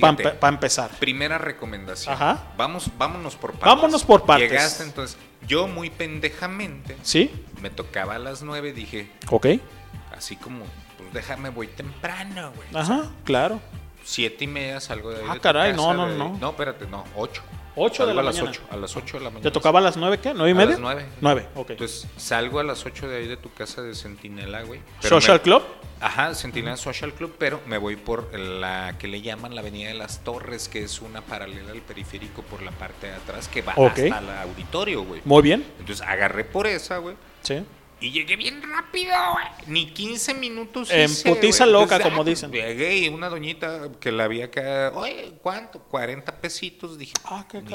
Para 0.00 0.48
empezar. 0.48 0.90
Primera 0.98 1.36
recomendación. 1.36 2.14
Ajá. 2.14 2.44
Vamos, 2.56 2.90
vámonos 2.96 3.34
por 3.36 3.52
partes. 3.52 3.66
Vámonos 3.66 4.04
por 4.04 4.24
partes. 4.24 4.48
Llegaste 4.50 4.84
entonces. 4.84 5.18
Yo 5.46 5.66
muy 5.66 5.90
pendejamente. 5.90 6.96
¿Sí? 7.02 7.30
Me 7.60 7.70
tocaba 7.70 8.14
a 8.14 8.18
las 8.18 8.42
9, 8.42 8.72
dije, 8.72 9.10
Ok. 9.30 9.46
así 10.16 10.36
como, 10.36 10.64
pues 10.96 11.12
déjame, 11.12 11.50
voy 11.50 11.66
temprano, 11.66 12.52
güey. 12.54 12.68
Ajá, 12.72 13.10
claro. 13.24 13.60
Siete 14.04 14.44
y 14.44 14.46
media 14.46 14.80
salgo 14.80 15.10
de 15.10 15.16
ahí. 15.18 15.24
Ah, 15.28 15.32
de 15.34 15.38
tu 15.38 15.42
caray, 15.42 15.72
casa, 15.72 15.82
no, 15.82 15.94
no, 15.94 16.08
de- 16.08 16.16
no. 16.16 16.38
No, 16.40 16.50
espérate, 16.50 16.86
no, 16.86 17.04
ocho. 17.16 17.42
Ocho 17.76 18.04
de 18.04 18.08
Salgo 18.08 18.14
la 18.14 18.20
a 18.20 18.24
las 18.24 18.34
mañana. 18.36 18.50
ocho, 18.50 18.62
a 18.70 18.76
las 18.76 18.96
ocho 18.96 19.18
de 19.18 19.24
la 19.24 19.30
mañana. 19.30 19.42
¿Te 19.42 19.50
tocaba 19.50 19.78
a 19.78 19.82
las 19.82 19.96
nueve 19.96 20.18
qué? 20.18 20.34
¿Nueve 20.34 20.50
y 20.50 20.52
A 20.52 20.56
media? 20.56 20.70
las 20.72 20.80
nueve. 20.80 21.06
Nueve, 21.20 21.48
ok. 21.54 21.70
Entonces 21.70 22.06
salgo 22.16 22.58
a 22.60 22.64
las 22.64 22.84
8 22.84 23.08
de 23.08 23.16
ahí 23.18 23.28
de 23.28 23.36
tu 23.36 23.52
casa 23.52 23.80
de 23.82 23.94
Centinela, 23.94 24.62
güey. 24.62 24.80
¿Social 25.00 25.36
me- 25.38 25.42
Club? 25.42 25.62
Ajá, 26.00 26.34
Centinela 26.34 26.76
Social 26.76 27.12
Club, 27.12 27.34
pero 27.38 27.60
me 27.66 27.76
voy 27.78 27.96
por 27.96 28.36
la 28.38 28.96
que 28.98 29.06
le 29.06 29.20
llaman 29.20 29.54
la 29.54 29.60
Avenida 29.60 29.88
de 29.88 29.94
las 29.94 30.24
Torres, 30.24 30.68
que 30.68 30.82
es 30.82 31.00
una 31.02 31.20
paralela 31.20 31.72
al 31.72 31.82
periférico 31.82 32.42
por 32.42 32.62
la 32.62 32.70
parte 32.72 33.06
de 33.08 33.14
atrás 33.14 33.48
que 33.48 33.60
va 33.62 33.74
hasta 33.74 34.02
el 34.18 34.30
auditorio, 34.42 35.02
güey. 35.04 35.20
Muy 35.24 35.42
bien. 35.42 35.64
Entonces 35.78 36.04
agarré 36.06 36.44
por 36.44 36.66
esa, 36.66 36.98
güey. 36.98 37.16
Sí. 37.42 37.62
Y 38.00 38.10
llegué 38.12 38.36
bien 38.36 38.62
rápido, 38.62 39.12
güey. 39.32 39.44
Ni 39.66 39.90
15 39.92 40.32
minutos. 40.34 40.90
En 40.90 41.10
hice, 41.10 41.28
putiza 41.28 41.66
loca, 41.66 41.96
Entonces, 41.96 42.10
como 42.10 42.24
dicen. 42.24 42.50
Llegué 42.50 42.96
y 42.98 43.08
una 43.08 43.28
doñita 43.28 43.90
que 44.00 44.10
la 44.10 44.24
había 44.24 44.46
acá. 44.46 44.90
Oye, 44.94 45.34
¿cuánto? 45.42 45.80
40 45.80 46.34
pesitos. 46.40 46.96
Dije, 46.98 47.12
Ah, 47.24 47.46
qué 47.50 47.60
güey. 47.60 47.74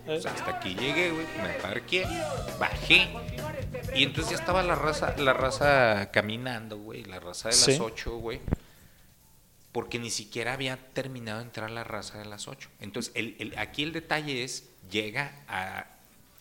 Eh. 0.00 0.02
Pues 0.06 0.24
hasta 0.24 0.50
aquí 0.52 0.74
llegué, 0.74 1.10
güey. 1.10 1.26
Me 1.42 1.50
parqué, 1.60 2.06
bajé. 2.58 3.08
Y 3.94 4.04
entonces 4.04 4.32
ya 4.32 4.38
estaba 4.38 4.62
la 4.62 4.74
raza, 4.74 5.14
la 5.18 5.34
raza 5.34 6.10
caminando, 6.12 6.78
güey. 6.78 7.04
La 7.04 7.20
raza 7.20 7.50
de 7.50 7.54
las 7.56 7.64
Sí. 7.64 7.78
8, 7.78 8.16
güey. 8.16 8.40
Porque 9.72 9.98
ni 9.98 10.10
siquiera 10.10 10.54
había 10.54 10.76
terminado 10.94 11.38
de 11.40 11.44
entrar 11.44 11.70
la 11.70 11.84
raza 11.84 12.18
de 12.18 12.24
las 12.24 12.48
8. 12.48 12.70
Entonces, 12.80 13.12
el, 13.14 13.36
el- 13.38 13.58
aquí 13.58 13.82
el 13.82 13.92
detalle 13.92 14.42
es, 14.42 14.70
llega 14.90 15.42
a 15.46 15.86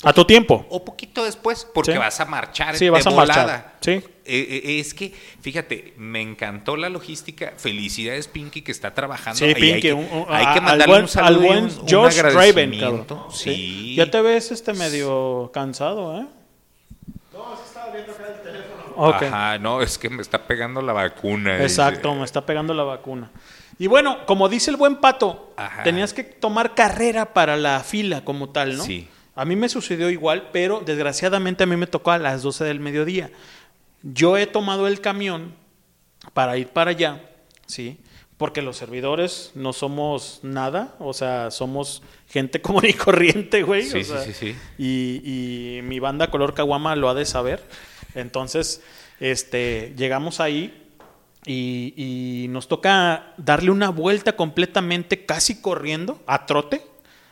A 0.04 0.14
tu 0.14 0.26
tiempo. 0.26 0.66
o 0.70 0.86
poquito 0.86 1.24
después, 1.26 1.68
porque 1.74 1.94
Sí. 1.94 1.98
vas 1.98 2.20
a 2.20 2.26
marchar 2.26 2.76
Sí, 2.78 2.86
de 2.86 2.92
vas 2.92 3.08
a 3.08 3.10
volada. 3.10 3.46
marchar. 3.46 3.78
Sí. 3.82 3.92
Eh, 4.26 4.62
eh, 4.66 4.80
es 4.80 4.94
que, 4.94 5.12
fíjate, 5.42 5.94
me 5.98 6.22
encantó 6.22 6.76
la 6.78 6.90
logística. 6.90 7.54
Felicidades, 7.58 8.28
Pinky, 8.28 8.62
que 8.62 8.72
está 8.72 8.94
trabajando. 8.94 9.40
Sí, 9.40 9.46
hay 9.46 9.56
Pinky. 9.56 9.82
que, 9.82 9.94
un- 9.94 10.06
un- 10.12 10.26
hay 10.30 10.46
que 10.46 10.60
al 10.60 10.62
mandarle 10.62 10.86
buen- 10.88 11.02
un 11.04 11.08
saludo 11.08 11.28
al 11.42 11.48
buen 11.48 11.64
un, 11.64 11.70
un 11.72 11.78
Josh 11.88 12.16
Draven, 12.18 12.38
agradecimiento. 12.38 13.16
cabrón. 13.16 13.34
Sí. 13.36 13.96
Ya 13.96 14.12
te 14.12 14.22
ves 14.22 14.52
este 14.52 14.74
medio 14.74 15.50
cansado, 15.54 16.20
¿eh? 16.20 16.26
Ok. 18.96 19.24
Ajá, 19.24 19.58
no, 19.60 19.82
es 19.82 19.98
que 19.98 20.10
me 20.10 20.22
está 20.22 20.48
pegando 20.48 20.82
la 20.82 20.94
vacuna. 20.94 21.62
Exacto, 21.62 22.10
dice. 22.10 22.20
me 22.20 22.26
está 22.26 22.46
pegando 22.46 22.74
la 22.74 22.84
vacuna. 22.84 23.30
Y 23.80 23.86
bueno, 23.88 24.26
como 24.26 24.50
dice 24.50 24.72
el 24.72 24.78
buen 24.78 24.96
pato, 24.98 25.54
Ajá. 25.56 25.84
tenías 25.84 26.14
que 26.14 26.24
tomar 26.24 26.74
carrera 26.74 27.32
para 27.34 27.58
la 27.58 27.80
fila 27.82 28.24
como 28.26 28.50
tal, 28.50 28.76
¿no? 28.78 28.84
Sí. 28.84 29.08
A 29.38 29.46
mí 29.46 29.56
me 29.56 29.70
sucedió 29.70 30.10
igual, 30.10 30.50
pero 30.52 30.82
desgraciadamente 30.84 31.64
a 31.64 31.68
mí 31.68 31.78
me 31.78 31.86
tocó 31.86 32.10
a 32.10 32.18
las 32.18 32.42
12 32.42 32.64
del 32.64 32.80
mediodía. 32.80 33.30
Yo 34.02 34.36
he 34.36 34.48
tomado 34.48 34.88
el 34.88 35.00
camión 35.00 35.54
para 36.34 36.58
ir 36.58 36.70
para 36.70 36.90
allá, 36.90 37.22
¿sí? 37.68 38.00
Porque 38.38 38.64
los 38.64 38.78
servidores 38.78 39.52
no 39.54 39.74
somos 39.74 40.40
nada, 40.42 40.96
o 40.98 41.14
sea, 41.14 41.52
somos 41.52 42.02
gente 42.28 42.62
común 42.64 42.86
y 42.88 42.94
corriente, 42.94 43.62
güey. 43.62 43.84
Sí, 43.84 44.00
o 44.00 44.04
sí, 44.04 44.16
sí, 44.26 44.34
sí. 44.34 44.56
Y, 44.80 45.78
y 45.78 45.82
mi 45.84 46.00
banda 46.00 46.32
Color 46.32 46.56
Caguama 46.56 46.96
lo 46.96 47.08
ha 47.08 47.14
de 47.14 47.26
saber. 47.26 47.64
Entonces, 48.16 48.82
este, 49.20 49.94
llegamos 49.96 50.40
ahí 50.40 50.90
y, 51.46 51.94
y 51.96 52.48
nos 52.48 52.68
toca 52.68 53.36
darle 53.38 53.70
una 53.70 53.90
vuelta 53.90 54.36
completamente, 54.36 55.26
casi 55.26 55.62
corriendo, 55.62 56.24
a 56.26 56.48
trote. 56.48 56.88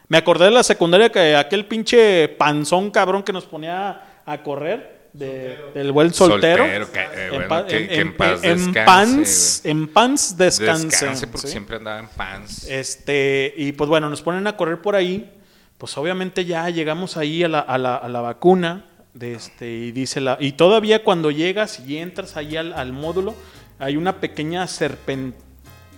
Me 0.07 0.17
acordé 0.17 0.45
de 0.45 0.51
la 0.51 0.63
secundaria 0.63 1.11
que 1.11 1.35
aquel 1.35 1.65
pinche 1.65 2.27
panzón 2.29 2.91
cabrón 2.91 3.23
que 3.23 3.33
nos 3.33 3.45
ponía 3.45 4.21
a 4.25 4.43
correr. 4.43 4.93
de- 5.15 5.57
del 5.73 5.93
buen 5.93 6.13
soltero. 6.13 6.63
Soltero, 6.65 6.91
que, 6.91 6.99
eh, 6.99 7.07
en, 7.27 7.29
bueno, 7.29 7.47
pa- 7.47 7.65
que- 7.65 7.77
en- 7.77 7.87
que 7.87 7.95
en 7.95 8.01
en- 8.01 8.17
paz 8.17 8.43
en 8.43 8.57
descanse, 8.73 8.83
pants, 8.85 9.61
en 9.65 9.87
pants 9.87 10.37
descanse. 10.37 10.85
Descanse, 10.87 11.27
porque 11.27 11.47
¿sí? 11.47 11.51
siempre 11.53 11.77
andaba 11.77 11.99
en 11.99 12.07
pants. 12.09 12.65
Este, 12.67 13.53
y 13.55 13.71
pues 13.71 13.89
bueno, 13.89 14.09
nos 14.09 14.21
ponen 14.21 14.45
a 14.45 14.57
correr 14.57 14.81
por 14.81 14.93
ahí. 14.93 15.31
Pues 15.77 15.97
obviamente 15.97 16.43
ya 16.43 16.69
llegamos 16.69 17.15
ahí 17.15 17.45
a 17.45 17.47
la, 17.47 17.59
a 17.61 17.77
la, 17.77 17.95
a 17.95 18.09
la 18.09 18.19
vacuna. 18.19 18.87
De 19.13 19.35
este, 19.35 19.71
y 19.71 19.91
dice 19.93 20.19
la. 20.19 20.35
Y 20.41 20.51
todavía 20.51 21.01
cuando 21.01 21.31
llegas 21.31 21.79
y 21.79 21.97
entras 21.97 22.35
ahí 22.35 22.57
al, 22.57 22.73
al 22.73 22.91
módulo, 22.91 23.33
hay 23.79 23.95
una 23.95 24.19
pequeña 24.19 24.67
serpiente. 24.67 25.37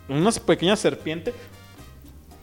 Una 0.09 0.29
pequeña 0.29 0.75
serpiente 0.75 1.33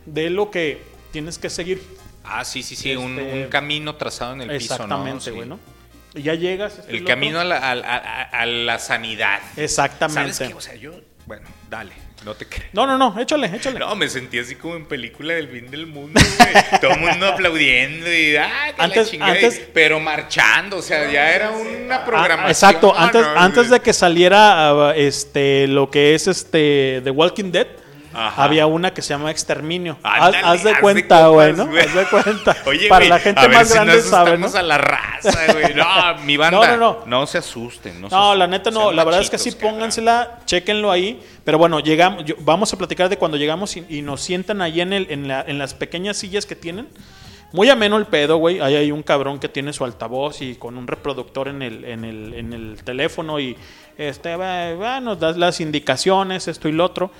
de 0.07 0.29
lo 0.31 0.51
que 0.51 0.83
tienes 1.15 1.39
que 1.39 1.49
seguir. 1.49 1.81
Ah, 2.25 2.45
sí, 2.45 2.63
sí, 2.63 2.75
sí, 2.75 2.97
un, 2.97 3.19
Este, 3.19 3.33
un 3.45 3.49
camino 3.49 3.95
trazado 3.95 4.33
en 4.35 4.43
el 4.43 4.49
piso, 4.59 4.77
¿no? 4.79 4.85
Exactamente, 4.85 5.31
güey, 5.31 5.49
¿no? 5.49 5.59
Y 6.15 6.23
ya 6.23 6.35
llegas. 6.35 6.79
esto 6.79 6.93
y 6.93 6.97
El 6.99 7.05
camino 7.05 7.39
a 7.41 7.45
la, 7.45 7.57
a- 7.59 7.73
a- 7.73 8.23
a 8.43 8.47
la 8.47 8.79
sanidad. 8.79 9.41
Exactamente. 9.57 10.33
¿Sabes 10.35 10.49
qué? 10.51 10.55
O 10.55 10.61
sea, 10.61 10.75
yo, 10.75 10.93
bueno, 11.27 11.47
dale, 11.71 11.93
no 12.25 12.35
te 12.35 12.47
creas. 12.47 12.73
No, 12.73 12.87
no, 12.87 12.97
no, 12.99 13.21
échale, 13.21 13.47
échale. 13.55 13.79
No, 13.79 13.95
me 13.95 14.09
sentí 14.09 14.39
así 14.39 14.55
como 14.57 14.75
en 14.77 14.87
película 14.87 15.35
del 15.35 15.49
fin 15.49 15.71
del 15.71 15.87
mundo, 15.87 16.21
güey. 16.39 16.65
Todo 16.81 16.93
el 16.93 17.01
mundo 17.01 17.27
aplaudiendo 17.27 18.13
y 18.13 18.37
ah, 18.37 18.49
que 18.75 18.79
la 18.79 18.85
Antes- 18.85 19.11
chingada, 19.11 19.33
antes- 19.33 19.59
y- 19.59 19.71
pero 19.75 20.01
marchando, 20.01 20.79
o 20.79 20.83
sea, 20.83 21.11
ya 21.11 21.31
era 21.33 21.51
una 21.51 21.97
Ah, 21.97 22.05
programación. 22.05 22.51
exacto, 22.51 22.95
antes, 22.97 23.23
¿no? 23.23 23.37
antes 23.39 23.71
de 23.71 23.81
que 23.81 23.93
saliera 23.93 24.71
ah, 24.71 24.93
este 24.97 25.67
lo 25.69 25.91
que 25.91 26.15
es 26.15 26.27
este 26.29 27.01
The 27.05 27.11
Walking 27.11 27.51
Dead, 27.53 27.67
Ajá. 28.15 28.45
había 28.45 28.67
una 28.67 28.93
que 28.95 29.03
se 29.03 29.11
llama 29.11 29.31
Exterminio. 29.31 29.99
Haz- 30.03 30.23
Ándale, 30.35 30.39
haz, 30.45 30.63
de 30.65 30.71
haz 30.71 30.79
cuenta, 30.81 31.27
güey, 31.29 31.53
¿no? 31.53 31.63
Haz 31.65 31.95
de 31.95 32.05
cuenta. 32.07 32.57
Oye, 32.67 32.89
Para 32.89 33.05
la 33.07 33.19
gente 33.19 33.41
a 33.41 33.47
ver 33.49 33.57
más 33.59 33.69
si 33.69 33.75
grande 33.75 33.97
no 33.97 34.03
sabe, 34.03 34.39
¿no? 34.39 34.47
a 34.47 34.63
la 34.63 34.79
raza, 34.79 35.53
güey. 35.53 35.75
No, 35.75 35.85
mi 36.25 36.37
banda. 36.37 36.77
No, 36.77 36.77
no, 36.77 36.99
no. 37.07 37.27
se 37.27 37.39
asusten. 37.39 38.01
No, 38.01 38.09
se 38.33 38.39
la 38.39 38.47
neta 38.47 38.71
no, 38.71 38.93
la 38.93 39.05
verdad 39.05 39.21
es 39.21 39.31
que 39.31 39.39
sí, 39.39 39.51
póngansela, 39.53 40.39
chéquenlo 40.47 40.91
ahí. 40.91 41.21
Pero 41.45 41.59
bueno, 41.59 41.81
llegamos, 41.81 42.25
yo- 42.25 42.37
vamos 42.41 42.73
a 42.73 42.79
platicar 42.79 43.09
de 43.09 43.19
cuando 43.19 43.37
llegamos 43.37 43.77
y, 43.77 43.85
y 43.89 44.03
nos 44.03 44.21
sientan 44.21 44.63
ahí 44.63 44.81
en, 44.81 44.93
el, 44.93 45.07
en, 45.11 45.29
la- 45.29 45.45
en 45.47 45.59
las 45.59 45.75
pequeñas 45.75 46.17
sillas 46.17 46.47
que 46.47 46.57
tienen. 46.57 46.89
Muy 47.53 47.71
ameno 47.71 47.97
el 47.99 48.07
pedo, 48.07 48.39
güey. 48.39 48.59
Ahí 48.61 48.75
hay 48.75 48.91
un 48.91 49.05
cabrón 49.05 49.39
que 49.39 49.49
tiene 49.49 49.73
su 49.73 49.85
altavoz 49.85 50.43
y 50.43 50.57
con 50.57 50.77
un 50.77 50.89
reproductor 50.89 51.47
en 51.47 51.63
el, 51.63 51.85
en 51.85 52.05
el, 52.05 52.35
en 52.35 52.53
el 52.53 52.83
teléfono 52.83 53.39
y 53.39 53.57
este, 53.97 54.37
nos 55.01 55.21
das 55.21 55.37
las 55.37 55.61
indicaciones, 55.61 56.49
esto 56.49 56.69
y 56.69 56.73
lo 56.73 56.85
otro. 56.85 57.13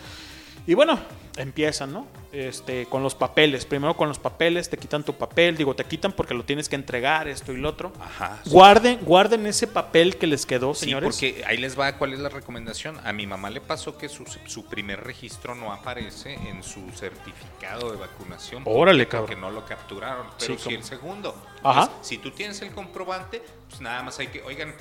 Y 0.67 0.73
bueno, 0.75 0.99
empiezan, 1.37 1.93
¿no? 1.93 2.07
Este, 2.33 2.87
con 2.87 3.03
los 3.03 3.15
papeles. 3.15 3.67
Primero 3.67 3.97
con 3.97 4.09
los 4.09 4.19
papeles, 4.19 4.71
te 4.71 4.79
quitan 4.79 5.05
tu 5.05 5.13
papel. 5.15 5.57
Digo, 5.59 5.77
te 5.77 5.85
quitan 5.85 6.13
porque 6.13 6.33
lo 6.33 6.43
tienes 6.45 6.69
que 6.71 6.75
entregar, 6.75 7.29
esto 7.29 7.53
y 7.53 7.59
lo 7.59 7.69
otro. 7.69 7.93
Ajá. 8.01 8.41
Guarden, 8.47 8.99
guarden 9.03 9.47
ese 9.47 9.67
papel 9.67 10.17
que 10.17 10.27
les 10.27 10.47
quedó, 10.47 10.73
Sí, 10.75 10.87
señores. 10.87 11.11
porque 11.11 11.45
ahí 11.47 11.59
les 11.59 11.79
va 11.79 11.97
cuál 11.99 12.15
es 12.15 12.19
la 12.21 12.31
recomendación. 12.31 12.99
A 13.05 13.13
mi 13.13 13.27
mamá 13.27 13.51
le 13.51 13.61
pasó 13.61 13.99
que 13.99 14.09
su, 14.09 14.25
su 14.47 14.65
primer 14.67 15.05
registro 15.05 15.55
no 15.55 15.73
aparece 15.73 16.33
en 16.35 16.63
su 16.63 16.81
certificado 16.93 17.93
de 17.93 17.99
vacunación. 17.99 18.63
Órale, 18.65 19.05
porque 19.07 19.35
cabrón. 19.35 19.41
no 19.43 19.51
lo 19.51 19.67
capturaron, 19.67 20.27
pero 20.39 20.59
Sí, 20.59 20.75
el 20.75 20.83
segundo. 20.83 21.37
Ajá. 21.63 21.83
Entonces, 21.83 22.07
si 22.09 22.19
tú 22.19 22.31
tienes 22.31 22.61
el 22.63 22.71
comprobante, 22.73 23.43
pues 23.69 23.81
nada 23.83 24.03
más 24.03 24.19
hay 24.19 24.29
que, 24.29 24.43
oigan. 24.43 24.75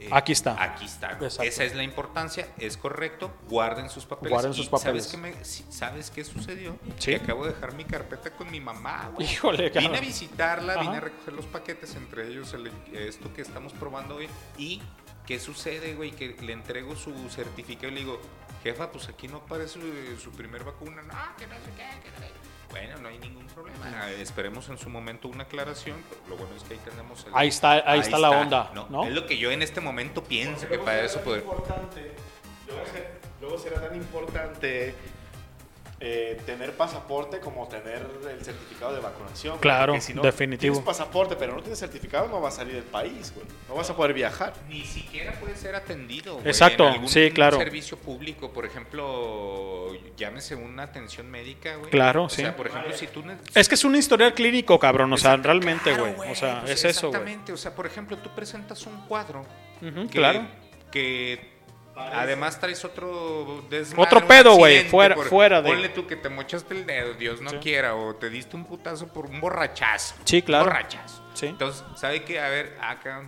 Eh, 0.00 0.08
Aquí 0.12 0.32
está. 0.32 0.62
Aquí 0.62 0.84
está. 0.86 1.12
Exacto. 1.12 1.42
Esa 1.42 1.64
es 1.64 1.74
la 1.74 1.82
importancia, 1.82 2.48
es 2.58 2.76
correcto. 2.76 3.32
Guarden 3.48 3.88
sus 3.90 4.06
papeles. 4.06 4.30
Guarden 4.32 4.54
sus 4.54 4.68
papeles. 4.68 5.04
¿Sabes 5.06 5.10
qué, 5.10 5.16
me- 5.16 5.44
¿sabes 5.72 6.10
qué 6.10 6.24
sucedió? 6.24 6.76
Sí. 6.98 7.10
Que 7.10 7.16
acabo 7.16 7.44
de 7.46 7.52
dejar 7.52 7.74
mi 7.74 7.84
carpeta 7.84 8.30
con 8.30 8.50
mi 8.50 8.60
mamá. 8.60 9.10
güey. 9.14 9.26
Híjole, 9.30 9.68
Vine 9.68 9.70
cabrón. 9.72 9.96
a 9.96 10.00
visitarla, 10.00 10.72
Ajá. 10.74 10.82
vine 10.82 10.96
a 10.96 11.00
recoger 11.00 11.34
los 11.34 11.46
paquetes, 11.46 11.94
entre 11.94 12.28
ellos 12.28 12.52
el- 12.54 12.70
esto 12.94 13.32
que 13.34 13.42
estamos 13.42 13.72
probando 13.74 14.16
hoy. 14.16 14.28
¿Y 14.58 14.82
qué 15.26 15.38
sucede, 15.38 15.94
güey? 15.94 16.12
Que 16.12 16.36
le 16.40 16.52
entrego 16.52 16.96
su 16.96 17.28
certificado 17.30 17.88
y 17.88 17.92
le 17.92 18.00
digo, 18.00 18.20
jefa, 18.62 18.90
pues 18.90 19.08
aquí 19.08 19.28
no 19.28 19.38
aparece 19.38 19.74
su, 19.74 20.20
su 20.20 20.30
primer 20.32 20.64
vacuna. 20.64 21.02
No, 21.02 21.14
que 21.38 21.46
no 21.46 21.54
sé 21.56 21.70
qué, 21.76 22.00
que 22.02 22.10
no 22.10 22.18
sé 22.18 22.32
qué". 22.32 22.49
Bueno, 22.70 22.98
no 22.98 23.08
hay 23.08 23.18
ningún 23.18 23.46
problema. 23.46 23.78
Ah, 23.84 24.10
Esperemos 24.10 24.68
en 24.68 24.78
su 24.78 24.88
momento 24.88 25.28
una 25.28 25.42
aclaración. 25.44 25.96
pero 26.08 26.22
Lo 26.28 26.36
bueno 26.36 26.54
es 26.56 26.62
que 26.62 26.74
ahí 26.74 26.80
tenemos 26.84 27.24
el- 27.26 27.32
Ahí 27.34 27.48
está- 27.48 27.82
ahí 27.90 28.00
está 28.00 28.18
la 28.18 28.30
onda, 28.30 28.70
No, 28.74 28.86
¿no? 28.88 29.04
Es 29.04 29.12
lo 29.12 29.26
que 29.26 29.36
yo 29.38 29.50
en 29.50 29.62
este 29.62 29.80
momento 29.80 30.22
pienso 30.22 30.68
que 30.68 30.78
para 30.78 31.02
eso 31.02 31.20
poder. 31.20 31.40
Importante, 31.42 32.12
luego, 32.68 32.86
ser- 32.86 33.20
luego 33.40 33.58
será 33.58 33.80
tan 33.88 33.96
importante 33.96 34.94
eh, 36.02 36.40
tener 36.46 36.72
pasaporte 36.72 37.40
como 37.40 37.68
tener 37.68 38.06
el 38.30 38.42
certificado 38.42 38.94
de 38.94 39.00
vacunación. 39.00 39.58
Claro, 39.58 39.92
porque 39.92 40.00
si 40.00 40.14
no 40.14 40.22
definitivo. 40.22 40.72
Tienes 40.72 40.86
pasaporte, 40.86 41.36
pero 41.36 41.54
no 41.54 41.60
tienes 41.60 41.78
certificado, 41.78 42.26
no 42.28 42.40
vas 42.40 42.54
a 42.54 42.56
salir 42.58 42.74
del 42.74 42.84
país, 42.84 43.30
güey. 43.34 43.46
No 43.68 43.74
vas 43.74 43.90
a 43.90 43.96
poder 43.96 44.14
viajar. 44.14 44.54
Ni 44.70 44.82
siquiera 44.82 45.32
puede 45.38 45.56
ser 45.56 45.74
atendido. 45.74 46.36
güey, 46.36 46.46
Exacto, 46.46 46.86
en 46.86 46.94
algún 46.94 47.08
sí, 47.08 47.30
claro. 47.32 47.58
servicio 47.58 47.98
público, 47.98 48.50
por 48.50 48.64
ejemplo, 48.64 49.92
llámese 50.16 50.54
una 50.54 50.84
atención 50.84 51.30
médica, 51.30 51.76
güey. 51.76 51.90
Claro, 51.90 52.24
o 52.24 52.28
sí. 52.30 52.40
sea, 52.40 52.56
por 52.56 52.68
ejemplo, 52.68 52.96
si 52.96 53.06
tú... 53.06 53.22
Es 53.54 53.68
que 53.68 53.74
es 53.74 53.84
un 53.84 53.94
historial 53.94 54.32
clínico, 54.32 54.78
cabrón. 54.78 55.12
O 55.12 55.18
sea, 55.18 55.32
Exacto, 55.32 55.48
realmente, 55.48 55.92
claro, 55.92 56.14
güey. 56.14 56.32
O 56.32 56.34
sea, 56.34 56.60
pues 56.60 56.72
es 56.72 56.84
eso, 56.96 57.08
güey. 57.08 57.20
Exactamente, 57.20 57.52
o 57.52 57.58
sea, 57.58 57.74
por 57.74 57.84
ejemplo, 57.84 58.16
tú 58.16 58.30
presentas 58.34 58.86
un 58.86 59.06
cuadro. 59.06 59.44
Que, 59.80 60.06
claro. 60.08 60.46
Que 60.90 61.49
además 62.12 62.58
traes 62.60 62.84
otro 62.84 63.64
desmadre, 63.70 64.02
Otro 64.02 64.26
pedo, 64.26 64.54
güey, 64.56 64.88
fuera- 64.88 65.14
por- 65.14 65.26
fuera 65.28 65.62
de- 65.62 65.70
Ponle 65.70 65.88
tú 65.90 66.06
que 66.06 66.16
te 66.16 66.28
mochaste 66.28 66.74
el 66.74 66.86
dedo, 66.86 67.14
Dios 67.14 67.40
no 67.40 67.50
Sí. 67.50 67.56
quiera, 67.58 67.94
o 67.96 68.14
te 68.16 68.30
diste 68.30 68.56
un 68.56 68.64
putazo 68.64 69.08
por 69.08 69.26
un 69.26 69.40
borrachazo. 69.40 70.14
Sí, 70.24 70.42
claro. 70.42 70.64
Borrachazo. 70.66 71.22
Sí. 71.34 71.46
Entonces, 71.46 71.84
¿sabe 71.96 72.22
qué? 72.24 72.40
A 72.40 72.48
ver, 72.48 72.76
acá, 72.80 73.22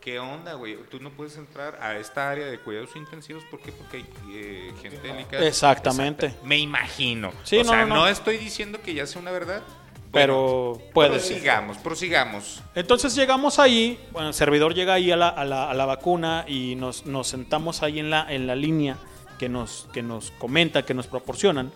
¿qué 0.00 0.18
onda, 0.18 0.54
güey? 0.54 0.76
Tú 0.90 0.98
no 1.00 1.10
puedes 1.10 1.36
entrar 1.36 1.78
a 1.82 1.96
esta 1.98 2.30
área 2.30 2.46
de 2.46 2.58
cuidados 2.58 2.94
intensivos, 2.96 3.44
¿por 3.50 3.60
qué? 3.60 3.72
Porque 3.72 3.98
hay 3.98 4.06
eh, 4.32 4.72
gente 4.80 4.98
delicada. 5.06 5.44
Exactamente. 5.46 6.26
Exacto. 6.26 6.46
Me 6.46 6.56
imagino. 6.58 7.32
Sí, 7.44 7.58
o 7.58 7.64
no, 7.64 7.68
sea, 7.70 7.80
no, 7.82 7.86
no, 7.88 7.94
no. 8.02 8.08
estoy 8.08 8.38
diciendo 8.38 8.80
que 8.82 8.94
ya 8.94 9.06
sea 9.06 9.20
una 9.20 9.30
verdad. 9.30 9.62
Pero 10.12 10.72
Bueno, 10.74 10.92
puede. 10.92 11.10
Prosigamos, 11.10 11.78
prosigamos. 11.78 12.62
Entonces 12.74 13.14
llegamos 13.14 13.58
ahí, 13.58 13.98
bueno, 14.12 14.28
el 14.28 14.34
servidor 14.34 14.74
llega 14.74 14.94
ahí 14.94 15.10
a 15.12 15.16
la, 15.16 15.28
a 15.28 15.44
la- 15.44 15.70
a 15.70 15.74
la 15.74 15.86
vacuna 15.86 16.44
y 16.48 16.74
nos, 16.74 17.06
nos 17.06 17.28
sentamos 17.28 17.82
ahí 17.82 18.00
en 18.00 18.10
la, 18.10 18.26
en 18.32 18.46
la 18.46 18.56
línea 18.56 18.96
que 19.38 19.48
nos, 19.48 19.88
que 19.92 20.02
nos 20.02 20.32
comenta, 20.32 20.84
que 20.84 20.94
nos 20.94 21.06
proporcionan. 21.06 21.70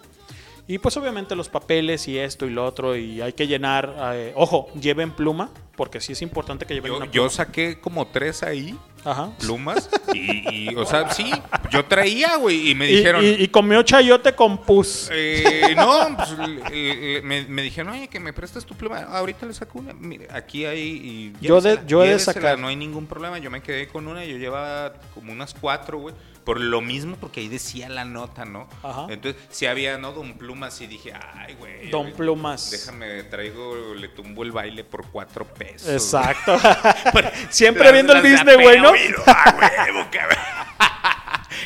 Y 0.67 0.79
pues 0.79 0.97
obviamente 0.97 1.37
los 1.37 1.49
papeles 1.51 2.09
y 2.09 2.19
esto 2.19 2.47
y 2.47 2.51
lo 2.51 2.65
otro 2.65 2.97
y 2.97 3.21
hay 3.21 3.35
que 3.35 3.47
llenar, 3.47 3.95
eh, 4.15 4.33
ojo, 4.35 4.69
lleven 4.81 5.11
pluma, 5.13 5.51
porque 5.77 6.01
sí 6.01 6.13
es 6.15 6.23
importante 6.23 6.65
que 6.67 6.73
lleven 6.75 6.91
Yo, 6.91 6.97
una 6.97 7.07
yo 7.07 7.13
pluma. 7.13 7.31
saqué 7.31 7.79
como 7.81 8.07
tres 8.07 8.43
ahí, 8.43 8.75
Ajá. 9.05 9.31
plumas, 9.39 9.89
y, 10.13 10.71
y, 10.71 10.75
o 10.77 10.85
sea, 10.87 11.11
sí, 11.11 11.31
yo 11.71 11.85
traía, 11.85 12.37
güey, 12.37 12.71
y 12.71 12.75
me 12.75 12.89
Y, 12.91 12.97
dijeron... 12.97 13.25
y- 13.25 13.43
y 13.43 13.49
comió 13.49 13.83
chayote 13.83 14.35
con 14.35 14.59
pus. 14.63 15.09
Eh, 15.13 15.75
no, 15.77 16.17
pues, 16.17 16.31
eh, 16.73 17.21
me, 17.25 17.43
me 17.47 17.63
dijeron, 17.63 17.93
oye, 17.93 18.09
que 18.09 18.21
me 18.21 18.33
prestas 18.33 18.65
tu 18.65 18.75
pluma. 18.75 19.01
Ahorita 19.01 19.47
le 19.47 19.53
saco 19.55 19.79
una. 19.79 19.93
Mire, 19.93 20.29
aquí 20.31 20.65
hay. 20.65 20.81
y 20.81 21.33
Yo 21.41 21.61
de- 21.61 21.81
yo 21.87 22.03
he 22.05 22.11
de 22.11 22.19
sacar. 22.19 22.59
No 22.59 22.69
hay 22.69 22.77
ningún 22.77 23.07
problema. 23.07 23.39
Yo 23.39 23.51
me 23.51 23.63
quedé 23.63 23.89
con 23.89 24.07
una. 24.09 24.25
Yo 24.25 24.37
llevaba 24.39 24.95
como 25.15 25.33
unas 25.33 25.55
cuatro, 25.55 25.99
güey. 25.99 26.15
Por 26.45 26.61
lo 26.61 26.83
mismo, 26.83 27.17
porque 27.19 27.41
ahí 27.41 27.49
decía 27.49 27.89
la 27.89 28.05
nota, 28.05 28.45
¿no? 28.45 28.69
Ajá. 28.83 29.07
Entonces, 29.09 29.41
si 29.51 29.65
había, 29.65 29.97
¿no? 29.97 30.13
Don 30.13 30.35
Plumas. 30.35 30.79
Y 30.83 30.87
dije, 30.87 31.15
ay, 31.15 31.55
güey. 31.55 31.89
Don 31.89 32.03
güey, 32.03 32.15
Plumas. 32.15 32.71
Déjame, 32.71 33.23
traigo, 33.25 33.95
le 33.95 34.09
tumbo 34.09 34.43
el 34.43 34.53
baile 34.53 34.85
por 34.85 35.07
cuatro 35.11 35.47
pesos. 35.47 35.89
Exacto. 35.89 36.55
Siempre 37.49 37.91
viendo 37.93 38.13
el 38.13 38.23
Disney, 38.23 38.57
güey, 38.63 38.79
¿no? 38.79 38.94
Ah, 39.27 39.55
huevo. 39.87 40.07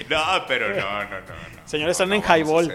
No, 0.08 0.22
pero 0.46 0.68
no, 0.70 0.76
no, 1.04 1.10
no. 1.10 1.20
no. 1.20 1.58
Señores, 1.66 1.92
están 1.92 2.08
No, 2.10 2.14
en 2.14 2.22
Highball. 2.22 2.72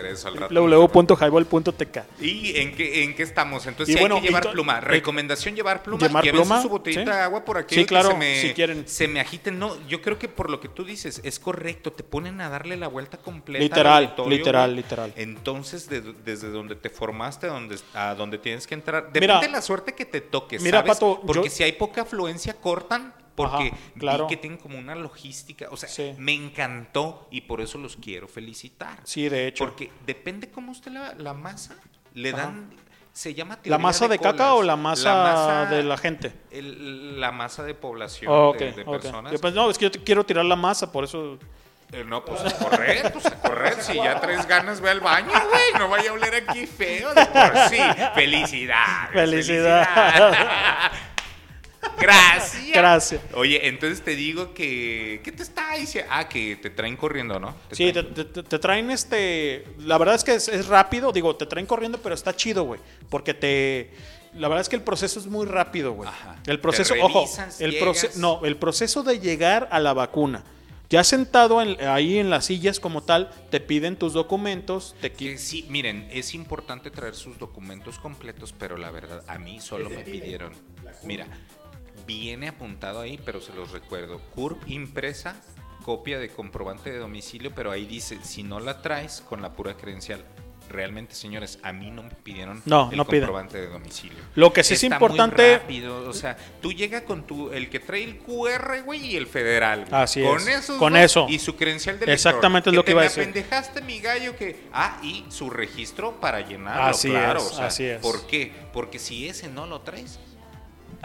www.highball.tk. 0.52 1.98
¿Y 2.20 2.58
en 2.60 2.76
qué, 2.76 3.04
en 3.04 3.16
qué 3.16 3.24
estamos? 3.24 3.66
Entonces, 3.66 3.94
Y 3.94 3.98
sí 3.98 4.00
bueno, 4.02 4.16
hay 4.16 4.22
que 4.22 4.28
llevar 4.28 4.52
pluma. 4.52 4.78
eh, 4.78 4.82
Recomendación, 4.82 5.56
llevar 5.56 5.82
pluma. 5.84 6.06
llevar 6.08 6.24
pluma, 6.30 6.62
su 6.62 6.70
botellita 6.70 7.12
sí. 7.12 7.18
de 7.18 7.24
agua 7.24 7.46
por 7.46 7.58
aquí. 7.58 7.76
Sí, 7.76 7.86
claro, 7.86 8.10
que 8.10 8.14
se 8.14 8.20
me, 8.20 8.42
si 8.42 8.54
quieren. 8.54 8.88
Se 8.88 9.08
me 9.08 9.20
agiten. 9.20 9.58
No, 9.58 9.76
yo 9.88 10.02
creo 10.02 10.20
que 10.20 10.28
por 10.28 10.50
lo 10.50 10.60
que 10.60 10.70
tú 10.70 10.84
dices, 10.84 11.22
es 11.24 11.40
correcto. 11.40 11.92
Te 11.94 12.04
ponen 12.04 12.42
a 12.42 12.50
darle 12.50 12.78
la 12.78 12.88
vuelta 12.88 13.18
completa. 13.18 13.64
al 13.64 13.70
Literal, 13.70 14.30
literal, 14.30 14.76
literal. 14.76 15.14
Entonces, 15.16 15.90
de- 15.90 16.02
desde 16.26 16.50
donde 16.50 16.76
te 16.76 16.90
formaste 16.90 17.48
donde, 17.48 17.78
a 17.94 18.14
donde 18.16 18.38
tienes 18.38 18.68
que 18.68 18.74
entrar. 18.76 19.06
Depende 19.08 19.22
Mira, 19.28 19.40
de 19.40 19.50
la 19.50 19.62
suerte 19.62 19.94
que 19.94 20.06
te 20.06 20.22
toque, 20.22 20.60
mira, 20.60 20.80
¿sabes? 20.80 20.94
Pato, 20.96 21.22
Porque 21.26 21.50
yo- 21.50 21.56
si 21.56 21.64
hay 21.64 21.72
poca 21.74 22.02
afluencia, 22.02 22.54
cortan. 22.56 23.14
Porque 23.36 23.70
Ajá, 23.74 23.78
claro. 23.98 24.28
vi 24.28 24.36
que 24.36 24.38
tienen 24.42 24.60
como 24.60 24.78
una 24.78 24.94
logística. 24.96 25.68
O 25.72 25.78
sea, 25.78 25.90
Sí. 25.90 26.14
me 26.18 26.34
encantó 26.34 27.28
y 27.32 27.42
por 27.42 27.62
eso 27.62 27.78
los 27.80 27.96
quiero 27.98 28.28
felicitar. 28.28 29.00
Sí, 29.04 29.28
de 29.30 29.48
hecho. 29.48 29.66
Porque 29.66 29.92
depende 30.06 30.52
cómo 30.52 30.72
usted 30.72 30.92
la, 30.92 31.14
la 31.16 31.34
masa, 31.34 31.76
le 32.14 32.30
Ajá. 32.30 32.38
dan, 32.44 32.70
se 33.12 33.34
llama 33.34 33.56
¿La 33.56 33.62
teoría 33.62 33.78
masa 33.80 34.08
de, 34.08 34.18
caca 34.20 34.32
colas. 34.38 34.52
o 34.54 34.64
la 34.64 34.76
masa, 34.76 35.66
de 35.70 35.84
la 35.84 35.98
gente? 35.98 36.34
el- 36.52 37.20
la 37.20 37.32
masa 37.32 37.64
de 37.64 37.74
población 37.74 38.32
Oh, 38.32 38.54
de, 38.54 38.72
de 38.72 38.86
personas. 38.86 39.32
Yo, 39.32 39.40
pues, 39.40 39.54
no, 39.54 39.70
es 39.70 39.78
que 39.78 39.86
yo 39.86 39.92
te 39.92 40.04
quiero 40.04 40.24
tirar 40.26 40.46
la 40.46 40.56
masa, 40.56 40.92
por 40.92 41.04
eso. 41.04 41.38
Eh, 41.92 42.04
no, 42.04 42.26
pues 42.26 42.42
a 42.42 42.58
correr, 42.58 43.12
pues 43.14 43.26
a 43.28 43.40
correr. 43.40 43.82
Si 43.84 43.94
ya 43.96 44.20
traes 44.20 44.48
ganas, 44.48 44.82
ve 44.82 44.90
al 44.90 45.00
baño, 45.00 45.28
güey. 45.30 45.80
No 45.80 45.90
vaya 45.90 46.10
a 46.10 46.14
oler 46.14 46.34
aquí 46.50 46.66
feo 46.66 47.14
de 47.14 47.26
por 47.28 47.56
sí. 47.70 47.78
Felicidades. 48.16 49.12
Felicidad. 49.14 49.88
felicidades. 49.88 50.38
Gracias. 52.00 52.68
Gracias. 52.74 53.22
Oye, 53.34 53.68
entonces 53.68 54.02
te 54.04 54.16
digo 54.16 54.54
que. 54.54 55.22
¿Qué 55.24 55.32
te 55.32 55.44
está 55.44 55.76
diciendo? 55.76 56.10
Ah, 56.14 56.28
que 56.28 56.56
te 56.58 56.70
traen 56.70 56.96
corriendo, 56.98 57.40
¿no? 57.40 57.56
Te 57.70 57.76
Sí, 57.76 57.92
traen- 57.94 58.14
te, 58.14 58.26
te- 58.26 58.44
te 58.44 58.60
traen 58.60 58.92
este. 58.92 59.66
La 59.80 59.98
verdad 59.98 60.16
es 60.16 60.24
que 60.24 60.36
es, 60.36 60.48
es 60.48 60.68
rápido, 60.68 61.12
digo, 61.12 61.36
te 61.36 61.46
traen 61.46 61.66
corriendo, 61.66 61.98
pero 62.00 62.16
está 62.16 62.36
chido, 62.36 62.64
güey. 62.64 62.80
Porque 63.10 63.34
te. 63.34 63.92
La 64.36 64.48
verdad 64.48 64.62
es 64.62 64.70
que 64.70 64.76
el 64.76 64.82
proceso 64.82 65.20
es 65.20 65.28
muy 65.28 65.46
rápido, 65.46 65.92
güey. 65.94 66.10
Ajá. 66.10 66.36
El 66.48 66.58
Te 66.58 66.62
proceso, 66.62 66.96
ojo, 67.02 67.30
el 67.60 67.78
proceso, 67.78 68.20
no, 68.20 68.44
el 68.46 68.58
proceso 68.58 69.04
de 69.04 69.20
llegar 69.20 69.68
a 69.72 69.80
la 69.80 69.94
vacuna. 69.94 70.44
Ya 70.90 71.04
sentado 71.04 71.62
en- 71.62 71.80
ahí 71.88 72.18
en 72.20 72.30
las 72.30 72.46
sillas 72.46 72.80
como 72.80 73.02
tal, 73.02 73.32
te 73.50 73.60
piden 73.60 73.96
tus 73.96 74.14
documentos, 74.14 74.96
te 75.02 75.12
Que 75.12 75.38
sí, 75.40 75.66
miren, 75.70 76.08
es 76.12 76.34
importante 76.36 76.92
traer 76.92 77.16
sus 77.16 77.40
documentos 77.40 77.98
completos, 78.00 78.54
pero 78.58 78.78
la 78.78 78.92
verdad, 78.92 79.24
a 79.28 79.40
mí 79.40 79.60
solo 79.60 79.90
me 79.90 80.04
pidieron. 80.04 80.52
Mira, 81.04 81.28
viene 82.06 82.48
apuntado 82.50 83.02
ahí, 83.02 83.20
pero 83.26 83.42
se 83.42 83.54
los 83.54 83.72
recuerdo. 83.72 84.20
CURP 84.36 84.68
impresa, 84.70 85.36
copia 85.84 86.20
de 86.20 86.30
comprobante 86.30 86.92
de 86.92 86.98
domicilio, 87.00 87.52
pero 87.56 87.72
ahí 87.72 87.86
dice, 87.86 88.20
si 88.24 88.44
no 88.44 88.60
la 88.60 88.82
traes 88.82 89.22
con 89.28 89.42
la 89.42 89.54
pura 89.54 89.76
credencial. 89.76 90.24
Realmente, 90.70 91.14
señores, 91.14 91.60
a 91.62 91.74
mí 91.74 91.92
no 91.92 92.04
me 92.04 92.10
pidieron 92.12 92.62
No, 92.66 92.90
el 92.90 92.96
no 92.98 93.06
piden. 93.06 93.24
comprobante 93.26 93.60
de 93.60 93.68
domicilio. 93.68 94.18
Lo 94.36 94.54
que 94.54 94.64
sí 94.64 94.76
es 94.76 94.84
Está 94.84 94.96
importante- 94.96 95.44
Muy 95.46 95.56
rápido, 95.58 96.10
o 96.10 96.14
sea, 96.14 96.38
tú 96.62 96.72
llegas 96.72 97.02
con 97.02 97.28
tu 97.28 97.52
el 97.52 97.70
que 97.70 97.82
trae 97.82 98.02
el 98.06 98.18
QR, 98.20 98.82
güey, 98.82 99.08
y 99.08 99.18
el 99.18 99.28
federal. 99.28 99.86
güey. 99.90 100.02
Así 100.02 100.24
con 100.24 100.40
es, 100.40 100.48
esos 100.48 100.78
con 100.78 100.94
dos 100.94 101.02
eso. 101.02 101.26
y 101.30 101.38
su 101.40 101.58
credencial 101.58 102.00
de 102.00 102.12
Exactamente 102.12 102.70
es 102.70 102.76
lo 102.78 102.86
que 102.86 102.92
iba 102.92 103.02
a 103.02 103.04
decir. 103.04 103.26
me 103.26 103.30
apendejaste, 103.32 103.82
mi 103.82 104.00
gallo, 104.00 104.38
que. 104.38 104.68
Ah, 104.72 105.00
y 105.04 105.26
su 105.30 105.50
registro 105.50 106.20
para 106.22 106.40
llenarlo. 106.40 106.84
Así 106.84 107.10
claro, 107.10 107.40
es, 107.42 107.46
o 107.46 107.56
sea, 107.56 107.66
así 107.68 107.84
es. 107.84 108.00
¿Por 108.02 108.26
qué? 108.26 108.54
Porque 108.72 109.00
si 109.00 109.28
ese 109.28 109.50
no 109.50 109.68
lo 109.68 109.82
traes 109.82 110.18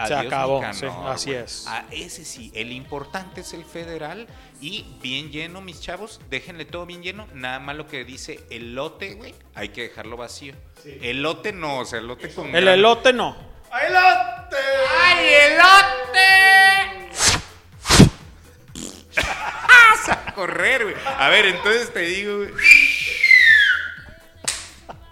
se 0.06 0.14
acabó. 0.14 0.62
Nicanor, 0.64 1.12
así 1.12 1.32
es. 1.32 1.66
A 1.66 1.84
ese 1.90 2.24
sí, 2.24 2.50
el 2.54 2.72
importante 2.72 3.40
es 3.40 3.52
el 3.54 3.64
federal 3.64 4.26
y 4.60 4.86
bien 5.02 5.30
lleno, 5.30 5.60
mis 5.60 5.80
chavos. 5.80 6.20
Déjenle 6.30 6.64
todo 6.64 6.86
bien 6.86 7.02
lleno. 7.02 7.26
Nada 7.34 7.58
más 7.58 7.76
lo 7.76 7.86
que 7.86 8.04
dice 8.04 8.40
elote, 8.50 9.14
güey, 9.14 9.34
hay 9.54 9.70
que 9.70 9.82
dejarlo 9.82 10.16
vacío. 10.16 10.54
Sí. 10.82 10.98
Elote 11.02 11.52
no, 11.52 11.78
o 11.78 11.84
sea, 11.84 11.98
el 11.98 12.06
lote 12.06 12.30
con. 12.30 12.46
El 12.54 12.64
gran... 12.64 12.78
elote 12.78 13.12
no. 13.12 13.48
¡Elote! 13.70 14.56
¡Ay, 15.04 15.26
elote! 15.52 16.18
a 20.10 20.32
correr, 20.34 20.84
güey. 20.84 20.96
A 21.04 21.28
ver, 21.28 21.46
entonces 21.46 21.92
te 21.92 22.00
digo, 22.00 22.36
güey. 22.38 22.50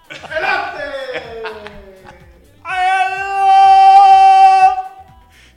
¡Elote! 0.08 0.84
¡Ay, 2.64 2.86
elote! 2.86 3.25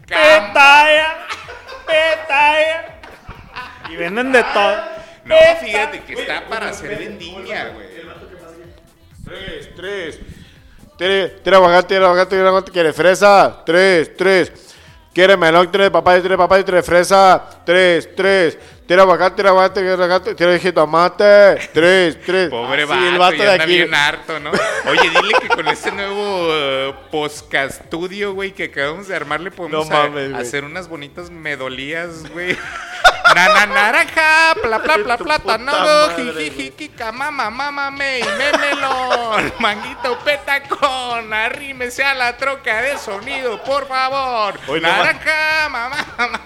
Petaya, 0.10 1.27
petaya. 1.86 2.99
Y 3.90 3.95
venden 3.95 4.31
de 4.31 4.44
todo. 4.44 4.76
No, 5.26 5.36
fíjate 5.61 6.02
que 6.02 6.14
está 6.14 6.48
para 6.48 6.69
hacer 6.69 6.98
vendimia, 6.98 7.69
güey. 7.69 7.88
Tres, 9.23 9.76
tres. 9.76 10.19
Tres, 10.98 11.44
tres 11.44 11.56
aguacate, 11.56 11.88
tres 11.88 12.02
aguacate, 12.02 12.30
tres 12.30 12.45
aguacate. 12.48 12.72
¿Quieres 12.72 12.95
fresa? 12.95 13.64
Tres, 13.65 14.18
tres. 14.18 14.52
¿Quieres 15.14 15.38
melón? 15.38 15.72
Tres 15.72 15.90
papayas, 15.90 16.23
tres 16.23 16.38
papayas, 16.38 16.65
tres 16.65 16.86
fresa. 16.86 17.44
Tres, 17.65 18.15
tres. 18.15 18.57
Tira 18.90 19.03
aguacate, 19.03 19.36
tira 19.36 19.49
aguacate, 19.52 19.82
tira 19.82 19.94
aguacate, 19.94 20.34
tira 20.34 20.57
jitomate. 20.57 21.70
Tres, 21.72 22.20
tres. 22.26 22.49
Pobre 22.49 22.86
vato, 22.86 23.06
el 23.06 23.18
vato 23.20 23.36
ya 23.36 23.44
de 23.44 23.52
anda 23.52 23.64
aquí. 23.66 23.74
bien 23.76 23.94
harto, 23.94 24.40
¿no? 24.40 24.49
Oye, 24.49 25.10
dile 25.11 25.34
que 25.40 25.48
con 25.48 25.68
este 25.68 25.91
nuevo 25.91 26.48
uh, 26.48 26.94
podcast 27.11 27.86
studio, 27.86 28.34
güey, 28.34 28.52
que 28.52 28.64
acabamos 28.64 29.07
de 29.07 29.16
armar, 29.16 29.41
le 29.41 29.52
podemos 29.52 29.88
No 29.88 29.95
a- 29.95 29.99
mames, 30.07 30.32
güey. 30.32 30.41
hacer 30.41 30.64
unas 30.64 30.88
bonitas 30.90 31.30
medolías, 31.30 32.28
güey. 32.32 32.57
Nana 33.36 33.68
naranja, 33.68 34.56
pla 34.60 34.82
pla 34.82 34.95
pla 35.03 35.18
plátano, 35.20 35.72
madre, 35.72 36.34
jijijiki, 36.49 36.90
mamá, 37.14 37.52
mamá, 37.52 37.91
me, 37.91 38.22
memelón, 38.40 39.53
manguito 39.60 40.18
petacón, 40.26 41.32
arrímese 41.32 42.03
a 42.03 42.16
la 42.16 42.36
troca 42.38 42.82
de 42.82 42.98
sonido, 42.98 43.64
por 43.64 43.88
favor. 43.88 44.56
Naranja, 44.82 45.70
mamá, 45.70 46.06
mamá. 46.18 46.41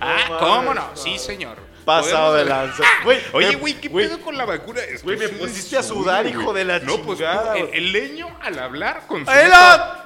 Ah, 0.00 0.36
¿cómo 0.38 0.72
no. 0.74 0.90
Sí, 0.94 1.18
señor. 1.18 1.66
Pasado 1.88 2.34
de 2.34 2.44
lanza. 2.44 2.84
Güey, 3.02 3.18
Oye, 3.32 3.56
güey, 3.56 3.74
¿qué 3.74 3.88
güey, 3.88 4.06
pedo 4.06 4.20
con 4.20 4.36
la 4.36 4.44
vacuna? 4.44 4.80
Güey, 5.02 5.16
me 5.16 5.28
pusiste 5.28 5.78
a 5.78 5.82
sudar, 5.82 6.26
hijo 6.26 6.52
de 6.52 6.64
la 6.64 6.80
No, 6.80 6.98
pues 6.98 7.18
chingada, 7.18 7.56
el, 7.56 7.92
leño 7.92 8.28
al 8.42 8.58
hablar 8.58 9.04
consume, 9.06 9.40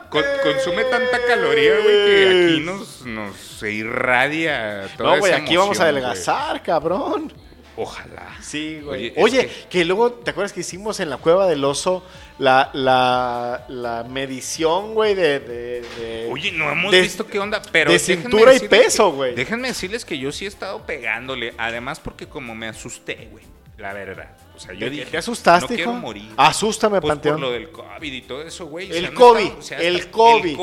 con- 0.09 0.23
consume 0.45 0.85
tanta 0.85 1.19
caloría, 1.27 1.73
güey, 1.83 2.05
que 2.05 2.51
aquí 2.53 2.61
nos, 2.61 3.05
nos 3.05 3.37
se 3.37 3.73
irradia 3.73 4.89
toda 4.97 5.15
No, 5.15 5.19
güey, 5.19 5.33
esa 5.33 5.43
aquí 5.43 5.57
vamos 5.57 5.81
a 5.81 5.83
adelgazar, 5.83 6.63
cabrón. 6.63 7.33
Ojalá. 7.77 8.37
Sí, 8.41 8.81
güey. 8.85 9.11
Oye, 9.11 9.23
Oye, 9.23 9.41
es 9.41 9.67
que... 9.67 9.85
luego, 9.85 10.13
¿te 10.13 10.31
acuerdas 10.31 10.53
que 10.53 10.61
hicimos 10.61 11.01
en 11.01 11.11
la 11.11 11.17
cueva 11.17 11.47
del 11.47 11.65
oso 11.65 12.05
la, 12.43 12.71
la, 12.73 13.65
la 13.69 14.03
medición, 14.03 14.95
güey, 14.95 15.15
de, 15.15 15.39
de, 15.39 15.81
de- 15.83 16.29
Oye, 16.31 16.51
no 16.51 16.71
hemos 16.73 16.91
de- 16.91 17.01
visto 17.03 17.25
qué 17.27 17.39
onda, 17.39 17.63
pero 17.71 17.93
de 17.93 17.99
cintura 18.01 18.53
y 18.53 18.61
peso, 18.61 19.13
güey. 19.13 19.35
Déjenme 19.35 19.69
decirles 19.69 20.05
que 20.05 20.19
yo 20.19 20.33
sí 20.33 20.45
he 20.45 20.49
estado 20.49 20.85
pegándole, 20.85 21.55
además 21.57 22.01
porque 22.01 22.27
como 22.27 22.55
me 22.57 22.67
asusté, 22.67 23.29
güey, 23.31 23.45
la 23.79 23.93
verdad. 23.93 24.31
O 24.57 24.59
sea, 24.59 24.73
yo 24.75 24.81
¿Te- 24.87 24.91
dije, 24.91 25.05
te 25.07 25.19
asustaste, 25.19 25.63
no 25.73 25.77
quiero 25.77 25.91
hijo? 25.93 26.01
morir. 26.01 26.31
Asústame, 26.37 27.01
Pues 27.01 27.13
Panteón. 27.13 27.35
por 27.37 27.41
lo 27.43 27.53
del 27.53 27.71
COVID 27.71 28.13
y 28.13 28.23
todo 28.23 28.43
eso, 28.43 28.67
güey. 28.67 28.91
El 28.91 29.07
han 29.07 29.15
COVID, 29.15 29.51
el 29.79 30.11
COVID. 30.11 30.59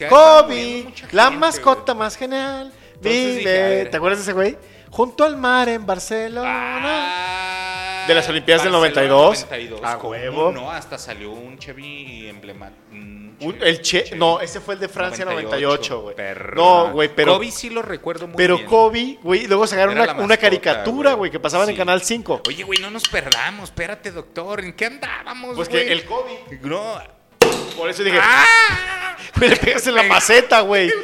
El 0.00 0.08
COVID. 0.08 0.84
Mucha 0.86 1.08
la 1.12 1.24
gente, 1.26 1.38
mascota 1.38 1.94
más 1.94 2.16
genial. 2.16 2.72
Entonces. 2.96 3.90
¿Te 3.90 3.96
acuerdas 3.96 4.18
de 4.18 4.22
ese 4.24 4.32
güey? 4.32 4.56
Junto 4.90 5.22
al 5.24 5.36
mar 5.36 5.68
en 5.68 5.86
Barcelona. 5.86 6.48
Ah, 6.48 6.80
De 8.06 8.14
las 8.14 8.28
Olimpiadas 8.28 8.64
del 8.64 8.72
Barcelona 8.72 9.08
92. 9.08 9.46
92. 9.50 9.80
A 9.84 9.98
¿cómo 9.98 10.10
huevo. 10.10 10.52
No, 10.52 10.70
hasta 10.70 10.98
salió 10.98 11.30
un 11.30 11.58
Chevy 11.58 12.28
emblemático. 12.28 12.82
El 13.60 13.82
che, 13.82 14.14
no, 14.16 14.40
ese 14.40 14.60
fue 14.60 14.74
el 14.74 14.80
de 14.80 14.88
Francia 14.88 15.24
98, 15.24 16.00
güey. 16.00 16.16
No, 16.54 16.92
güey, 16.92 17.08
pero 17.14 17.34
Kobe 17.34 17.50
sí 17.50 17.68
lo 17.68 17.82
recuerdo 17.82 18.26
muy 18.28 18.36
pero 18.36 18.56
bien. 18.56 18.68
Kobe, 18.68 19.18
güey, 19.22 19.46
luego 19.46 19.66
sacaron 19.66 19.98
una, 20.20 20.36
caricatura, 20.36 21.14
güey. 21.14 21.30
que 21.30 21.40
pasaban 21.40 21.68
en. 21.68 21.76
Canal 21.76 22.00
5. 22.02 22.42
Oye, 22.48 22.62
güey, 22.62 22.78
no 22.78 22.90
nos 22.90 23.08
perdamos. 23.08 23.64
Espérate, 23.70 24.12
doctor. 24.12 24.64
¿En 24.64 24.72
qué 24.74 24.86
andábamos, 24.86 25.56
Pues 25.56 25.68
güey? 25.68 25.86
que 25.86 25.92
el 25.92 26.04
Kobe. 26.04 26.38
No. 26.62 26.98
Por 27.76 27.90
eso 27.90 28.04
dije, 28.04 28.18
¡Ah! 28.20 29.16
le 29.40 29.56
pegas 29.56 29.86
en 29.86 29.96
la 29.96 30.02
maceta, 30.08 30.60
güey. 30.60 30.90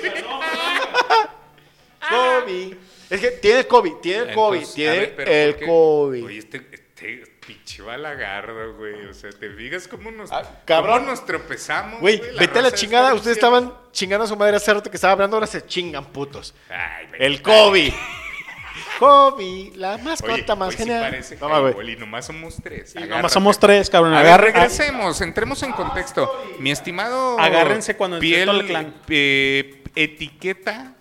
Kobe. 2.09 2.77
Es 3.11 3.21
que 3.21 3.31
tiene 3.33 3.67
Kobe, 3.67 3.97
tiene 4.01 4.33
a 4.33 4.75
tiene 4.75 5.07
pero 5.09 5.31
el 5.31 5.51
¿por 5.55 5.61
qué? 5.61 5.67
Kobe. 5.67 6.23
Oye, 6.23 6.39
este, 6.39 6.80
este 7.03 7.27
pinche 7.47 7.83
balagardo, 7.83 8.75
güey. 8.77 9.07
O 9.07 9.15
sea, 9.15 9.31
¿te 9.31 9.51
fijas 9.51 9.89
cómo 9.89 10.11
nos, 10.11 10.31
Ah, 10.33 10.43
cabrón. 10.65 10.99
cómo 11.01 11.11
nos 11.11 11.25
tropezamos? 11.27 12.01
Güey, 12.01 12.21
la 12.33 12.41
vete 12.41 12.59
a 12.59 12.63
la 12.63 12.73
chingada. 12.73 13.15
Ustedes 13.15 13.37
estaban 13.37 13.73
chingando 13.93 14.25
a 14.25 14.29
su 14.29 14.37
madre 14.37 14.57
hace 14.57 14.73
rato 14.73 14.91
que 14.91 14.97
estaba 14.97 15.13
hablando, 15.15 15.37
ahora 15.37 15.47
se 15.47 15.65
chingan 15.67 16.05
putos. 16.07 16.55
Ay. 16.69 17.07
El 17.19 17.43
Kobe. 17.43 17.93
Kobe, 18.99 19.73
la 19.77 19.97
mascota 19.99 20.33
Oye, 20.35 20.57
más 20.57 20.73
sí 20.73 20.79
genial. 20.79 21.03
parece 21.03 21.37
No, 21.37 21.83
y 21.83 21.97
nomás 21.97 22.27
somos 22.27 22.57
tres. 22.63 22.95
Nomás 22.95 23.33
somos 23.33 23.59
tres, 23.59 23.89
cabrón. 23.89 24.15
A 24.15 24.23
ver, 24.23 24.33
Agarre- 24.33 24.53
regresemos, 24.53 25.21
entremos 25.23 25.63
en 25.63 25.73
contexto. 25.73 26.31
Mi 26.59 26.71
estimado. 26.71 27.39
Agárrense 27.41 27.97
cuando 27.97 28.19
piel, 28.19 28.47
todo 28.47 28.61
el 28.61 28.67
clan. 28.67 28.95
eh, 29.09 29.83
etiqueta 29.95 30.95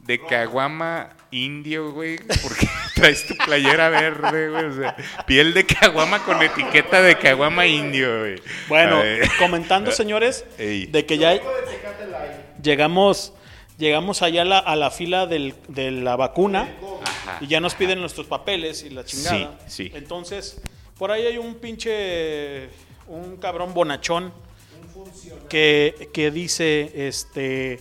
de 0.00 0.18
caguama 0.24 1.10
indio, 1.30 1.92
güey. 1.92 2.16
Porque 2.42 2.66
traes 3.02 3.26
tu 3.26 3.36
playera 3.36 3.88
verde, 3.88 4.48
güey. 4.48 4.64
O 4.66 4.74
sea, 4.74 4.96
piel 5.26 5.52
de 5.54 5.66
caguama 5.66 6.24
con 6.24 6.40
etiqueta 6.42 7.02
de 7.02 7.16
caguama 7.18 7.66
indio, 7.66 8.20
güey. 8.20 8.36
Bueno, 8.68 9.00
comentando, 9.38 9.90
señores, 9.92 10.44
Ey. 10.58 10.86
de 10.86 11.04
que 11.04 11.18
ya 11.18 11.38
llegamos, 12.62 13.32
llegamos 13.78 14.22
allá 14.22 14.42
a 14.42 14.44
la, 14.44 14.58
a 14.58 14.76
la 14.76 14.90
fila 14.90 15.26
del- 15.26 15.54
de 15.68 15.90
la 15.90 16.16
vacuna 16.16 16.68
Ajá. 17.04 17.38
y 17.40 17.46
ya 17.48 17.60
nos 17.60 17.74
piden 17.74 18.00
nuestros 18.00 18.26
papeles 18.26 18.82
y 18.84 18.90
la 18.90 19.04
chingada. 19.04 19.58
Sí, 19.66 19.88
sí. 19.88 19.92
Entonces, 19.94 20.60
por 20.98 21.10
ahí 21.10 21.26
hay 21.26 21.38
un 21.38 21.56
pinche, 21.56 22.68
un 23.08 23.36
cabrón 23.38 23.74
bonachón 23.74 24.32
que, 25.48 26.08
que 26.12 26.30
dice, 26.30 26.92
este, 27.08 27.80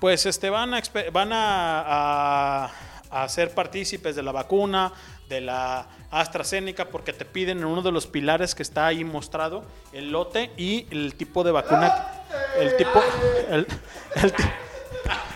pues, 0.00 0.26
este, 0.26 0.50
van 0.50 0.74
a, 0.74 0.82
van 1.12 1.32
a, 1.32 1.82
a- 2.66 2.72
a 3.22 3.28
ser 3.28 3.54
partícipes 3.54 4.16
de 4.16 4.22
la 4.22 4.32
vacuna, 4.32 4.92
de 5.28 5.40
la 5.40 5.86
AstraZeneca, 6.10 6.86
porque 6.86 7.12
te 7.12 7.24
piden 7.24 7.58
en 7.58 7.64
uno 7.64 7.80
de 7.82 7.92
los 7.92 8.06
pilares 8.06 8.54
que 8.54 8.62
está 8.62 8.86
ahí 8.86 9.04
mostrado 9.04 9.64
el 9.92 10.10
lote 10.10 10.50
y 10.56 10.86
el 10.90 11.14
tipo 11.14 11.44
de 11.44 11.52
vacuna, 11.52 12.08
el 12.58 12.76
tipo, 12.76 13.02
el- 13.50 13.66
el 14.16 14.32
ti- 14.32 14.42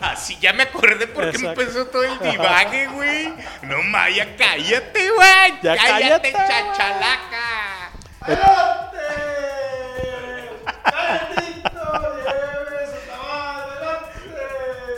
Ah, 0.00 0.14
sí, 0.16 0.38
ya 0.40 0.52
me 0.54 0.62
acordé 0.62 1.06
porque 1.08 1.30
Exacto. 1.30 1.60
empezó 1.60 1.86
todo 1.86 2.02
el 2.04 2.18
divague, 2.18 2.86
güey. 2.88 3.34
No, 3.62 3.82
Maya, 3.82 4.34
cállate, 4.36 5.10
güey. 5.10 5.52
Ya 5.62 5.76
cállate, 5.76 6.32
cállate. 6.32 6.52
chachalaca. 6.76 7.90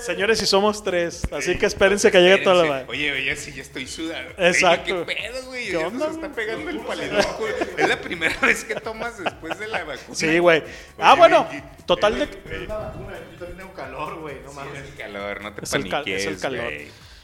Señores, 0.04 0.42
y 0.42 0.46
somos 0.46 0.82
tres, 0.82 1.22
así 1.32 1.56
que 1.58 1.66
espérense 1.66 2.10
que 2.10 2.20
llegue 2.20 2.38
toda 2.38 2.56
la... 2.56 2.80
Espérense. 2.80 2.90
Oye, 2.90 3.12
oye, 3.12 3.36
sí, 3.36 3.52
ya 3.52 3.62
estoy 3.62 3.86
sudado. 3.86 4.30
Exacto. 4.38 5.06
¿Qué 5.06 5.14
pedo, 5.14 5.44
güey? 5.46 5.68
¿Qué 5.68 5.76
onda, 5.76 6.06
nos 6.06 6.16
está 6.16 6.32
pegando 6.32 6.70
el. 6.70 6.80
Es 7.78 7.88
la 7.88 8.00
primera 8.00 8.36
vez 8.42 8.64
que 8.64 8.74
tomas 8.76 9.22
después 9.22 9.58
de 9.58 9.68
la 9.68 9.84
vacuna. 9.84 10.14
Sí, 10.14 10.38
güey. 10.38 10.62
Ah, 10.98 11.14
bueno, 11.14 11.46
total 11.86 12.18
de... 12.18 12.26
Yo 12.26 12.66
también 12.66 13.56
tengo 13.56 13.72
calor, 13.74 14.20
güey, 14.20 14.36
no 14.44 14.52
mames. 14.52 14.82
Es 14.82 14.88
el 14.90 14.94
calor, 14.96 15.42
no 15.42 15.54
te 15.54 15.64
Es 15.64 15.72
el, 15.74 15.82
cal- 15.88 15.90
paniques, 16.04 16.20
es 16.22 16.26
el 16.26 16.38
calor. 16.40 16.72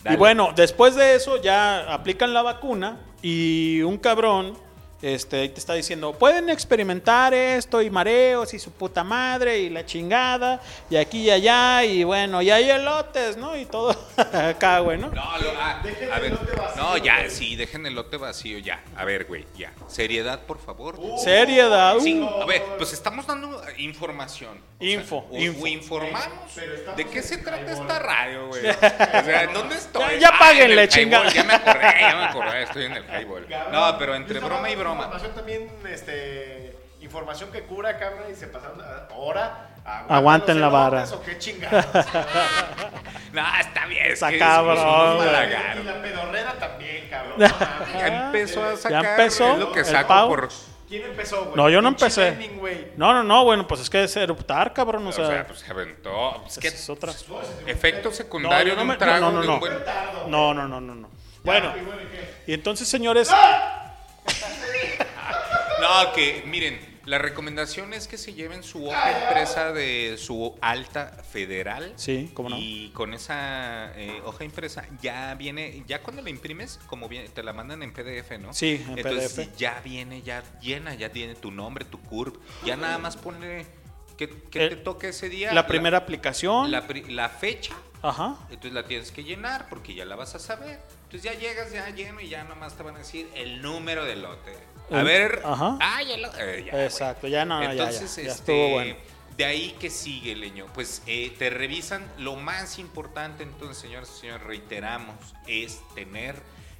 Y 0.08 0.16
bueno, 0.16 0.52
después 0.54 0.94
de 0.94 1.16
eso 1.16 1.40
ya 1.42 1.92
aplican 1.92 2.32
la 2.32 2.42
vacuna 2.42 3.00
y 3.22 3.82
un 3.82 3.98
cabrón 3.98 4.56
este, 5.02 5.48
te 5.48 5.58
está 5.60 5.74
diciendo, 5.74 6.12
pueden 6.14 6.48
experimentar 6.48 7.34
esto 7.34 7.82
y 7.82 7.90
mareos 7.90 8.54
y 8.54 8.58
su 8.58 8.72
puta 8.72 9.04
madre 9.04 9.58
y 9.58 9.70
la 9.70 9.84
chingada 9.84 10.60
y 10.88 10.96
aquí 10.96 11.22
y 11.22 11.30
allá 11.30 11.84
y 11.84 12.02
bueno, 12.04 12.40
y 12.42 12.50
hay 12.50 12.70
elotes, 12.70 13.36
¿no? 13.36 13.56
Y 13.56 13.66
todo 13.66 13.94
acá, 14.32 14.78
güey, 14.80 14.98
¿no? 14.98 15.08
No, 15.08 15.14
lo- 15.38 15.52
ah, 15.60 15.82
a 16.12 16.18
ver, 16.18 16.38
no, 16.76 16.96
ya, 16.96 17.28
sí, 17.28 17.56
dejen 17.56 17.84
el 17.86 17.94
lote 17.94 18.16
vacío, 18.16 18.58
ya. 18.58 18.82
A 18.96 19.04
ver, 19.04 19.26
güey, 19.26 19.44
ya. 19.56 19.72
Seriedad, 19.86 20.40
por 20.40 20.58
favor. 20.58 20.96
Seriedad. 21.22 21.96
Sí, 22.00 22.18
uh. 22.20 22.42
a 22.42 22.46
ver, 22.46 22.62
pues 22.78 22.92
estamos 22.92 23.26
dando 23.26 23.62
información. 23.78 24.58
O 24.78 24.84
sea, 24.84 24.92
Info, 24.92 25.26
o- 25.30 25.36
info. 25.38 25.64
o 25.64 25.66
informamos. 25.66 26.54
¿De 26.96 27.04
qué 27.06 27.22
se 27.22 27.38
trata 27.38 27.70
esta 27.72 27.98
radio, 27.98 28.48
güey? 28.48 28.62
O 28.76 29.24
sea, 29.24 29.42
¿en 29.44 29.52
dónde 29.52 29.76
estoy? 29.76 30.02
Ya- 30.14 30.18
ya 30.18 30.28
Ah, 30.32 30.38
páguenle, 30.38 30.88
chingada. 30.88 31.30
Ya 31.32 31.44
me 31.44 31.54
acordé, 31.54 31.94
ya 32.00 32.16
me 32.16 32.24
acordé, 32.24 32.62
estoy 32.62 32.84
en 32.86 32.92
el 32.92 33.04
highball. 33.20 33.46
No, 33.72 33.96
pero 33.98 34.14
entre 34.14 34.38
broma 34.40 34.70
y 34.70 34.74
broma. 34.76 34.95
Información 34.96 35.32
también, 35.34 35.70
este, 35.88 36.76
información 37.00 37.52
que 37.52 37.62
cura, 37.62 37.98
cabrón, 37.98 38.24
y 38.30 38.34
se 38.34 38.46
pasaron 38.46 38.80
a- 38.80 39.12
ahora. 39.12 39.68
Aguanten 40.08 40.60
la 40.60 40.68
vara. 40.68 41.04
¿O 41.12 41.22
qué 41.22 41.38
chingados? 41.38 41.86
No, 43.32 43.42
está 43.60 43.84
bien, 43.86 44.06
es 44.06 44.12
Está 44.14 44.30
que 44.30 44.38
cabrón, 44.38 44.78
y 44.78 45.84
la 45.84 46.00
pedorrera 46.02 46.52
también, 46.54 47.06
cabrón. 47.10 47.34
No. 47.38 47.46
Ya 47.98 48.26
empezó 48.26 48.64
a 48.64 48.70
Ya 48.70 48.76
sacar. 48.78 49.04
empezó 49.04 49.52
es 49.52 49.58
lo 49.58 49.72
que 49.72 49.84
saco 49.84 50.28
por. 50.28 50.48
¿Quién 50.88 51.02
empezó, 51.04 51.42
güey? 51.44 51.56
No, 51.56 51.68
yo 51.68 51.82
no 51.82 51.88
empecé. 51.88 52.30
Güey. 52.58 52.92
No, 52.96 53.12
no, 53.12 53.22
no, 53.24 53.44
bueno, 53.44 53.66
pues 53.66 53.82
es 53.82 53.90
que 53.90 54.04
es 54.04 54.16
eruptar, 54.16 54.72
cabrón, 54.72 55.04
o 55.06 55.10
O 55.10 55.12
sea... 55.12 55.26
sea, 55.26 55.46
pues 55.46 55.58
se 55.58 55.70
aventó. 55.70 56.44
Es 56.46 56.58
que 56.58 56.68
es 56.68 56.88
otra. 56.88 57.12
efecto 57.66 58.08
No, 58.08 58.14
secundario 58.14 58.68
yo 58.68 58.74
no 58.76 58.80
de 58.82 58.86
me- 58.86 58.92
un 58.94 58.98
trago 58.98 59.20
no, 59.26 59.32
no, 59.32 59.40
de 59.42 59.46
no, 59.48 59.54
un 59.54 59.60
buen. 59.60 59.72
no, 60.28 60.54
no, 60.54 60.68
no, 60.68 60.80
no, 60.80 60.94
no. 60.94 61.10
Bueno, 61.44 61.72
y 62.46 62.54
entonces, 62.54 62.88
señores, 62.88 63.30
No, 65.80 66.12
que 66.14 66.42
miren, 66.46 66.78
La 67.06 67.18
recomendación 67.18 67.94
es 67.94 68.08
que 68.08 68.18
se 68.18 68.34
lleven 68.34 68.64
su 68.64 68.86
hoja 68.88 69.12
impresa 69.22 69.72
de 69.72 70.16
su 70.18 70.56
alta 70.60 71.22
federal. 71.30 71.92
Sí, 71.94 72.30
cómo 72.34 72.48
no. 72.48 72.56
Y 72.58 72.90
con 72.94 73.14
esa 73.14 73.92
eh, 73.94 74.20
hoja 74.24 74.42
impresa 74.42 74.84
ya 75.00 75.32
viene, 75.34 75.84
ya 75.86 76.02
cuando 76.02 76.20
la 76.22 76.30
imprimes, 76.30 76.80
como 76.88 77.08
viene, 77.08 77.28
te 77.28 77.44
la 77.44 77.52
mandan 77.52 77.84
en 77.84 77.92
PDF, 77.92 78.38
¿no? 78.40 78.52
Sí, 78.52 78.84
en 78.88 78.98
Entonces 78.98 79.32
PDF. 79.34 79.56
ya 79.56 79.80
viene, 79.84 80.22
ya 80.22 80.42
llena, 80.60 80.94
ya 80.96 81.10
tiene 81.10 81.36
tu 81.36 81.52
nombre, 81.52 81.84
tu 81.84 82.00
CURP. 82.00 82.36
Ya 82.64 82.74
nada 82.76 82.98
más 82.98 83.16
ponle 83.16 83.66
que, 84.16 84.28
que 84.28 84.68
te 84.70 84.76
toque 84.76 85.10
ese 85.10 85.28
día. 85.28 85.52
La 85.52 85.68
primera 85.68 85.98
aplicación. 85.98 86.72
La, 86.72 86.84
la 87.08 87.28
fecha. 87.28 87.74
Ajá. 88.08 88.36
Entonces 88.50 88.72
la 88.72 88.84
tienes 88.84 89.10
que 89.12 89.24
llenar 89.24 89.68
porque 89.68 89.94
ya 89.94 90.04
la 90.04 90.16
vas 90.16 90.34
a 90.34 90.38
saber. 90.38 90.78
Entonces 91.04 91.22
ya 91.22 91.34
llegas 91.38 91.72
ya 91.72 91.88
lleno 91.90 92.20
y 92.20 92.28
ya 92.28 92.44
nomás 92.44 92.74
te 92.76 92.82
van 92.82 92.96
a 92.96 92.98
decir 92.98 93.28
el 93.34 93.62
número 93.62 94.04
del 94.04 94.22
lote. 94.22 94.56
A 94.90 95.00
El- 95.00 95.04
ver. 95.04 95.42
ajá. 95.44 95.78
Ah, 95.80 96.02
ya 96.02 96.16
lo. 96.16 96.28
eh, 96.38 96.64
ya. 96.66 96.84
Exacto, 96.84 97.26
ya 97.28 97.44
no, 97.44 97.60
ya, 97.62 97.66
ya, 97.74 97.82
Entonces, 97.84 98.16
ya 98.16 98.22
este, 98.22 98.32
estuvo 98.32 98.70
bueno. 98.74 98.96
de 99.36 99.44
ahí 99.44 99.76
que 99.80 99.90
sigue, 99.90 100.36
Leño. 100.36 100.66
Pues 100.74 101.02
eh, 101.06 101.34
te 101.38 101.50
revisan. 101.50 102.08
Lo 102.18 102.36
más 102.36 102.78
importante, 102.78 103.42
entonces, 103.42 103.78
señores 103.78 104.10
y 104.16 104.20
señores, 104.20 104.42
reiteramos, 104.46 105.16
es 105.46 105.80
tener 105.94 106.36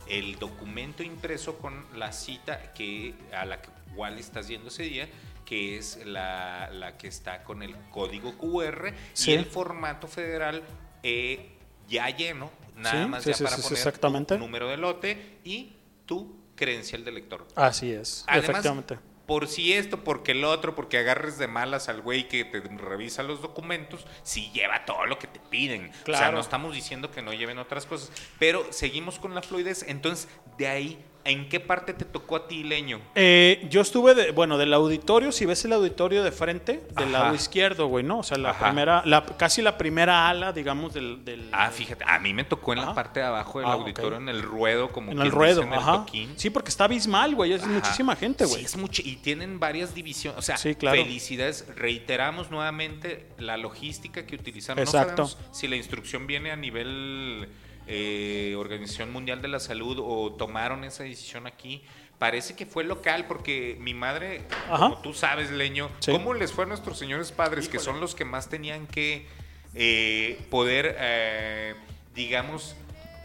el 0.08 0.38
documento 0.38 1.02
impreso 1.02 1.58
con 1.58 1.84
la 1.98 2.12
cita 2.12 2.72
que 2.74 3.14
a 3.36 3.44
la 3.44 3.60
que 3.60 3.70
cual 3.96 4.18
estás 4.18 4.46
yendo 4.46 4.68
ese 4.68 4.84
día, 4.84 5.08
que 5.44 5.76
es 5.78 6.04
la, 6.06 6.68
la 6.72 6.96
que 6.96 7.08
está 7.08 7.42
con 7.42 7.62
el 7.62 7.74
código 7.90 8.36
QR 8.38 8.92
Sí. 9.14 9.30
y 9.32 9.34
el 9.34 9.46
formato 9.46 10.06
federal 10.06 10.62
eh, 11.02 11.50
ya 11.88 12.08
lleno, 12.10 12.50
nada 12.76 13.02
Sí, 13.04 13.08
más 13.08 13.22
sí, 13.24 13.30
ya 13.30 13.36
sí, 13.36 13.44
para 13.44 13.56
poner 13.56 13.72
exactamente. 13.72 14.34
tu 14.34 14.40
número 14.40 14.68
de 14.68 14.76
lote 14.76 15.38
y 15.44 15.74
tu 16.06 16.36
credencial 16.54 17.04
de 17.04 17.12
lector. 17.12 17.46
Así 17.54 17.92
es, 17.92 18.24
Además, 18.26 18.48
efectivamente. 18.50 18.98
por 19.26 19.46
si 19.48 19.72
esto, 19.72 20.02
porque 20.04 20.32
el 20.32 20.44
otro, 20.44 20.74
porque 20.74 20.98
agarres 20.98 21.36
de 21.38 21.48
malas 21.48 21.88
al 21.88 22.00
güey 22.00 22.28
que 22.28 22.44
te 22.44 22.60
revisa 22.60 23.22
los 23.22 23.42
documentos, 23.42 24.06
si 24.22 24.50
lleva 24.52 24.84
todo 24.84 25.04
lo 25.06 25.18
que 25.18 25.26
te 25.26 25.40
piden. 25.40 25.90
O 25.90 25.92
sea, 25.92 26.02
Claro. 26.04 26.32
no 26.36 26.40
estamos 26.40 26.74
diciendo 26.74 27.10
que 27.10 27.22
no 27.22 27.32
lleven 27.32 27.58
otras 27.58 27.86
cosas, 27.86 28.10
pero 28.38 28.72
seguimos 28.72 29.18
con 29.18 29.34
la 29.34 29.42
fluidez. 29.42 29.84
Entonces, 29.88 30.28
de 30.58 30.68
ahí, 30.68 31.04
¿en 31.28 31.48
qué 31.48 31.60
parte 31.60 31.92
te 31.94 32.04
tocó 32.04 32.36
a 32.36 32.48
ti, 32.48 32.62
Leño? 32.64 33.00
Eh, 33.14 33.66
yo 33.70 33.80
estuve, 33.80 34.14
de, 34.14 34.30
bueno, 34.32 34.58
del 34.58 34.72
auditorio, 34.74 35.32
si 35.32 35.46
ves 35.46 35.64
el 35.64 35.72
auditorio 35.72 36.22
de 36.22 36.32
frente, 36.32 36.82
del 36.96 37.14
Ajá. 37.14 37.24
lado 37.24 37.34
izquierdo, 37.34 37.86
güey, 37.88 38.04
¿no? 38.04 38.18
O 38.18 38.22
sea, 38.22 38.38
la 38.38 38.50
Ajá. 38.50 38.66
primera, 38.66 39.02
la, 39.04 39.24
casi 39.24 39.62
la 39.62 39.76
primera 39.78 40.28
ala, 40.28 40.52
digamos, 40.52 40.94
del... 40.94 41.24
del- 41.24 41.48
Ah, 41.52 41.70
fíjate, 41.70 42.04
a 42.06 42.18
mí 42.18 42.32
me 42.34 42.44
tocó 42.44 42.72
en 42.72 42.80
la 42.80 42.94
parte 42.94 43.20
de 43.20 43.26
abajo 43.26 43.58
del 43.60 43.68
Ah, 43.68 43.72
auditorio, 43.72 44.18
en 44.18 44.28
el 44.28 44.42
ruedo, 44.42 44.88
como 44.90 45.12
en 45.12 45.20
el 45.20 45.30
ruedo, 45.30 45.62
en 45.62 45.72
el 45.72 45.80
toquín. 45.84 46.32
Sí, 46.36 46.50
porque 46.50 46.68
está 46.70 46.84
abismal, 46.84 47.34
güey, 47.34 47.52
es 47.52 47.66
muchísima 47.66 48.16
gente, 48.16 48.44
güey. 48.44 48.60
Sí, 48.60 48.64
es 48.64 48.76
mucho. 48.76 49.02
Y 49.04 49.16
tienen 49.16 49.58
varias 49.60 49.94
divisiones. 49.94 50.38
O 50.38 50.42
sea, 50.42 50.56
Sí, 50.56 50.74
claro. 50.74 50.96
felicidades. 51.02 51.66
Reiteramos 51.76 52.50
nuevamente 52.50 53.26
la 53.38 53.56
logística 53.56 54.26
que 54.26 54.34
utilizaron. 54.36 54.82
Exacto. 54.82 55.22
No 55.22 55.54
si 55.54 55.68
la 55.68 55.76
instrucción 55.76 56.26
viene 56.26 56.50
a 56.50 56.56
nivel 56.56 57.48
eh, 57.86 58.54
Organización 58.58 59.12
Mundial 59.12 59.42
de 59.42 59.48
la 59.48 59.60
Salud 59.60 59.98
o 60.00 60.32
tomaron 60.32 60.84
esa 60.84 61.04
decisión 61.04 61.46
aquí. 61.46 61.82
Parece 62.18 62.56
que 62.56 62.64
fue 62.64 62.82
local 62.84 63.26
porque 63.26 63.76
mi 63.78 63.92
madre, 63.92 64.42
Ajá. 64.70 64.88
como 64.90 64.98
tú 65.02 65.12
sabes, 65.12 65.50
Leño, 65.50 65.90
Sí. 66.00 66.12
¿cómo 66.12 66.32
les 66.34 66.50
fue 66.52 66.64
a 66.64 66.66
nuestros 66.66 66.98
señores 66.98 67.30
padres, 67.30 67.68
que 67.68 67.78
son 67.78 68.00
los 68.00 68.14
que 68.14 68.24
más 68.24 68.48
tenían 68.48 68.86
que 68.86 69.26
eh, 69.74 70.40
poder, 70.50 70.96
eh, 70.98 71.74
digamos, 72.14 72.74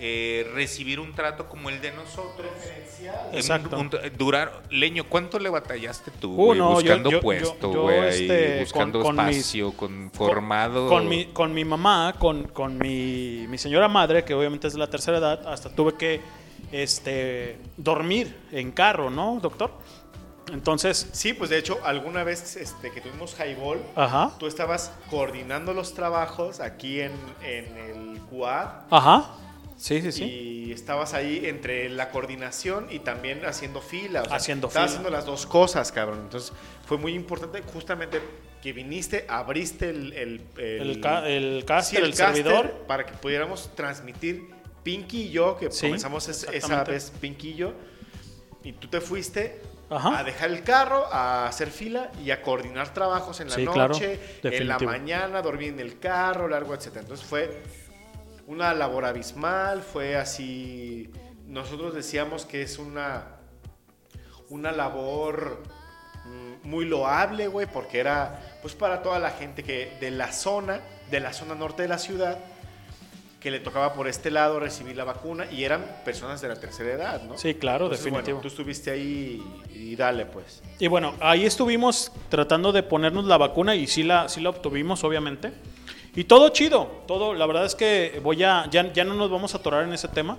eh, 0.03 0.49
recibir 0.56 0.99
un 0.99 1.14
trato 1.14 1.48
como 1.48 1.69
el 1.69 1.80
de 1.80 1.91
nosotros? 1.91 2.49
Exacto. 3.34 3.78
un- 3.78 3.86
un- 3.94 4.18
durar, 4.18 4.64
Leño, 4.72 5.03
¿cuánto 5.07 5.38
le 5.38 5.49
batallaste 5.49 6.10
tú, 6.19 6.34
Uh, 6.36 6.56
no, 6.56 6.72
buscando 6.73 7.10
yo- 7.11 7.18
yo- 7.18 7.22
puesto, 7.22 7.72
yo, 7.73 7.82
güey, 7.84 7.99
ahí, 7.99 8.22
este, 8.23 8.60
buscando 8.61 9.02
con- 9.03 9.15
con 9.15 9.26
mis- 9.28 9.38
espacio, 9.38 9.72
con 9.73 10.10
formado? 10.11 10.88
Con 10.90 11.07
mi, 11.07 11.26
con 11.28 11.53
mi 11.53 11.64
mamá, 11.65 12.15
con, 12.18 12.45
con 12.45 12.78
mi, 12.80 13.45
mi 13.48 13.57
señora 13.60 13.88
madre, 13.88 14.23
que 14.26 14.34
obviamente 14.34 14.65
es 14.68 14.73
de 14.73 14.80
la 14.80 14.90
tercera 14.90 15.18
edad, 15.19 15.48
hasta 15.48 15.69
tuve 15.69 15.94
que 15.95 16.19
este, 16.72 17.57
dormir 17.78 18.36
en 18.52 18.72
carro, 18.72 19.10
¿no, 19.10 19.40
doctor? 19.41 19.72
Entonces, 20.53 21.07
Sí, 21.14 21.34
pues 21.34 21.49
de 21.49 21.57
hecho, 21.57 21.80
alguna 21.84 22.23
vez 22.23 22.56
este, 22.57 22.91
que 22.91 23.02
tuvimos 23.02 23.36
highball, 23.40 23.82
ajá, 23.95 24.32
tú 24.38 24.48
estabas 24.48 24.91
coordinando 25.10 25.73
los 25.73 25.94
trabajos 25.94 26.60
aquí 26.60 26.99
en, 27.02 27.11
en 27.44 27.78
el 27.78 28.19
QAD 28.30 28.68
ajá, 28.90 29.30
sí, 29.82 30.02
sí, 30.02 30.12
sí. 30.12 30.24
y 30.24 30.72
estabas 30.72 31.14
ahí 31.14 31.45
entre 31.45 31.90
la 31.90 32.10
coordinación 32.12 32.88
y 32.91 32.99
también 32.99 33.45
haciendo 33.45 33.82
fila. 33.82 34.22
o 34.22 34.26
sea, 34.26 34.36
Haciendo 34.36 34.68
estabas 34.68 34.91
fila. 34.91 34.99
haciendo 34.99 35.18
las 35.18 35.26
dos 35.26 35.45
cosas, 35.45 35.91
cabrón. 35.91 36.20
Entonces 36.24 36.53
fue 36.86 36.98
muy 36.98 37.14
importante 37.14 37.62
justamente 37.74 38.22
que 38.62 38.74
viniste, 38.74 39.26
abriste 39.28 39.90
el... 39.90 40.14
El, 40.14 40.41
El 40.58 41.02
ca- 41.02 41.28
el 41.28 41.60
sí, 41.62 41.66
caster, 41.66 42.03
el 42.03 42.10
caster, 42.12 42.26
servidor. 42.36 42.72
Para 42.88 43.06
que 43.06 43.14
pudiéramos 43.14 43.76
transmitir 43.76 44.49
Pinky 44.84 45.24
y 45.24 45.32
yo, 45.32 45.58
que 45.58 45.72
Sí, 45.72 45.88
comenzamos 45.88 46.28
es- 46.30 46.44
esa 46.52 46.84
vez 46.84 47.12
Pinky 47.20 47.49
y 47.49 47.56
yo. 47.56 47.74
Y 48.64 48.74
tú 48.74 48.88
te 48.88 49.02
fuiste 49.02 49.60
Ajá. 49.90 50.20
a 50.20 50.24
dejar 50.24 50.52
el 50.52 50.62
carro, 50.64 51.08
a 51.12 51.48
hacer 51.48 51.72
fila 51.72 52.12
y 52.24 52.30
a 52.30 52.44
coordinar 52.44 52.94
trabajos 52.94 53.40
en 53.40 53.49
la 53.49 53.56
Sí, 53.56 53.66
claro, 53.66 53.94
noche, 53.95 54.20
en 54.44 54.68
la 54.68 54.78
mañana, 54.78 55.41
dormir 55.41 55.70
en 55.70 55.80
el 55.80 55.98
carro, 55.98 56.48
largo, 56.48 56.76
etc. 56.76 56.98
Entonces 56.98 57.26
fue 57.26 57.64
una 58.52 58.73
labor 58.73 59.06
abismal, 59.06 59.82
fue 59.82 60.18
así. 60.18 61.10
Nosotros 61.48 61.94
decíamos 61.94 62.45
que 62.45 62.61
es 62.61 62.78
una, 62.80 63.38
una 64.49 64.73
labor 64.73 65.64
mm, 66.26 66.68
muy 66.68 66.84
loable, 66.84 67.48
güey, 67.48 67.65
porque 67.65 67.99
era 67.99 68.57
pues 68.61 68.76
para 68.76 69.02
toda 69.02 69.19
la 69.19 69.30
gente 69.32 69.64
que 69.64 69.98
de 70.02 70.11
la 70.11 70.34
zona, 70.34 70.82
de 71.10 71.22
la 71.22 71.32
zona 71.32 71.56
norte 71.56 71.84
de 71.84 71.88
la 71.88 71.98
ciudad, 71.98 72.40
que 73.40 73.52
le 73.52 73.61
tocaba 73.61 73.94
por 73.94 74.07
este 74.10 74.30
lado 74.30 74.60
recibir 74.60 74.98
la 74.98 75.06
vacuna 75.06 75.49
y 75.49 75.64
eran 75.64 75.84
personas 76.03 76.41
de 76.41 76.49
la 76.49 76.60
tercera 76.60 76.91
edad, 76.91 77.23
¿no? 77.23 77.38
Sí, 77.38 77.56
claro, 77.56 77.86
Entonces, 77.86 78.03
bueno, 78.03 78.18
definitivo. 78.18 78.41
tú 78.41 78.49
estuviste 78.49 78.91
ahí 78.91 79.41
y, 79.73 79.78
y 79.91 79.95
dale, 79.95 80.26
pues. 80.26 80.61
Y 80.78 80.88
bueno, 80.88 81.15
ahí 81.22 81.45
estuvimos 81.45 82.11
tratando 82.30 82.72
de 82.73 82.84
ponernos 82.84 83.26
la 83.26 83.38
vacuna 83.38 83.76
y 83.76 83.88
sí 83.88 84.03
la, 84.03 84.28
sí 84.28 84.41
la 84.41 84.49
obtuvimos, 84.49 85.03
obviamente. 85.06 85.53
Y 86.16 86.26
todo 86.26 86.50
chido, 86.50 87.04
todo, 87.08 87.34
la 87.34 87.46
verdad 87.46 87.66
es 87.66 87.76
que 87.76 88.20
voy 88.24 88.44
a, 88.44 88.68
ya, 88.70 88.92
ya 88.92 89.04
no 89.04 89.14
nos 89.14 89.30
vamos 89.32 89.54
a 89.54 89.58
atorar 89.60 89.84
en 89.86 89.94
ese 89.94 90.08
tema. 90.10 90.38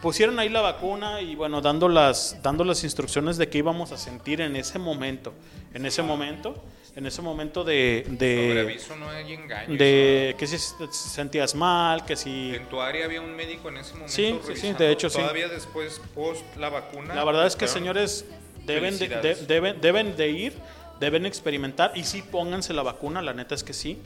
Pusieron 0.00 0.38
ahí 0.38 0.48
la 0.48 0.60
vacuna 0.60 1.20
y 1.20 1.34
bueno, 1.36 1.60
dando 1.60 1.88
las, 1.88 2.36
dando 2.42 2.64
las 2.64 2.82
instrucciones 2.84 3.36
de 3.36 3.48
qué 3.48 3.58
íbamos 3.58 3.92
a 3.92 3.96
sentir 3.96 4.40
en 4.40 4.56
ese 4.56 4.78
momento. 4.78 5.32
En 5.74 5.86
ese 5.86 6.02
momento, 6.02 6.60
en 6.96 7.06
ese 7.06 7.22
momento 7.22 7.62
de... 7.64 8.04
de 8.10 8.78
no 8.98 9.08
hay 9.08 9.32
engaño. 9.32 9.76
de 9.76 10.34
que 10.38 10.46
si 10.46 10.58
sentías 10.90 11.54
mal, 11.54 12.04
que 12.04 12.14
si... 12.16 12.54
En 12.54 12.66
tu 12.68 12.80
área 12.80 13.04
había 13.04 13.20
un 13.20 13.34
médico 13.34 13.68
en 13.70 13.78
ese 13.78 13.92
momento. 13.92 14.12
Sí, 14.12 14.38
sí, 14.44 14.56
sí, 14.56 14.72
de 14.72 14.90
hecho, 14.92 15.08
sí. 15.08 15.18
Todavía 15.18 15.48
después, 15.48 16.00
post 16.14 16.42
la 16.56 16.68
vacuna. 16.68 17.14
La 17.14 17.24
verdad 17.24 17.46
es 17.46 17.54
que, 17.56 17.66
señores, 17.68 18.24
deben 18.66 18.98
de, 18.98 19.08
de- 19.08 19.34
deben, 19.46 19.80
deben 19.80 20.16
de 20.16 20.28
ir, 20.30 20.52
deben 21.00 21.26
experimentar 21.26 21.92
y 21.94 22.04
sí 22.04 22.22
pónganse 22.22 22.72
la 22.72 22.82
vacuna, 22.82 23.22
la 23.22 23.32
neta 23.34 23.54
es 23.54 23.62
que 23.64 23.72
sí. 23.72 23.98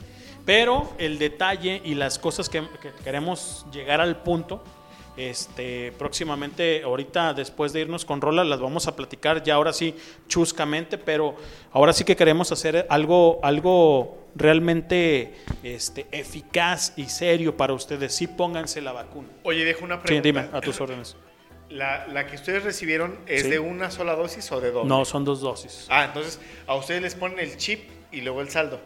Pero 0.47 0.91
el 0.97 1.19
detalle 1.19 1.81
y 1.85 1.93
las 1.93 2.17
cosas 2.17 2.49
que, 2.49 2.63
que 2.81 2.91
queremos 3.03 3.65
llegar 3.71 4.01
al 4.01 4.23
punto, 4.23 4.63
este, 5.17 5.91
próximamente, 5.97 6.83
ahorita 6.83 7.33
después 7.33 7.73
de 7.73 7.81
irnos 7.81 8.05
con 8.05 8.21
Rola, 8.21 8.43
las 8.43 8.59
vamos 8.59 8.87
a 8.87 8.95
platicar 8.95 9.43
ya 9.43 9.55
ahora 9.55 9.73
sí 9.73 9.93
chuscamente, 10.27 10.97
pero 10.97 11.35
ahora 11.73 11.91
sí 11.91 12.03
que 12.03 12.15
queremos 12.15 12.51
hacer 12.51 12.85
algo, 12.89 13.39
algo 13.43 14.17
realmente 14.35 15.35
este, 15.63 16.05
eficaz 16.11 16.93
y 16.97 17.05
serio 17.05 17.57
para 17.57 17.73
ustedes. 17.73 18.15
Sí 18.15 18.27
pónganse 18.27 18.79
la 18.79 18.93
vacuna. 18.93 19.27
Oye, 19.43 19.65
dejo 19.65 19.83
una 19.85 19.95
Sí, 19.97 20.01
pregunta. 20.05 20.23
dime, 20.27 20.47
a 20.53 20.61
tus 20.61 20.79
órdenes. 20.79 21.15
La, 21.69 22.07
la 22.07 22.25
que 22.27 22.35
ustedes 22.35 22.63
recibieron 22.63 23.17
es 23.27 23.41
Sí. 23.43 23.49
de 23.49 23.59
una 23.59 23.91
sola 23.91 24.15
dosis 24.15 24.49
o 24.53 24.61
de 24.61 24.71
dos? 24.71 24.85
No, 24.85 25.03
son 25.03 25.25
dos 25.25 25.41
dosis. 25.41 25.87
Ah, 25.89 26.05
entonces 26.05 26.39
a 26.67 26.75
ustedes 26.75 27.01
les 27.01 27.15
ponen 27.15 27.39
el 27.39 27.57
chip 27.57 27.89
y 28.13 28.21
luego 28.21 28.39
el 28.39 28.49
saldo. 28.49 28.79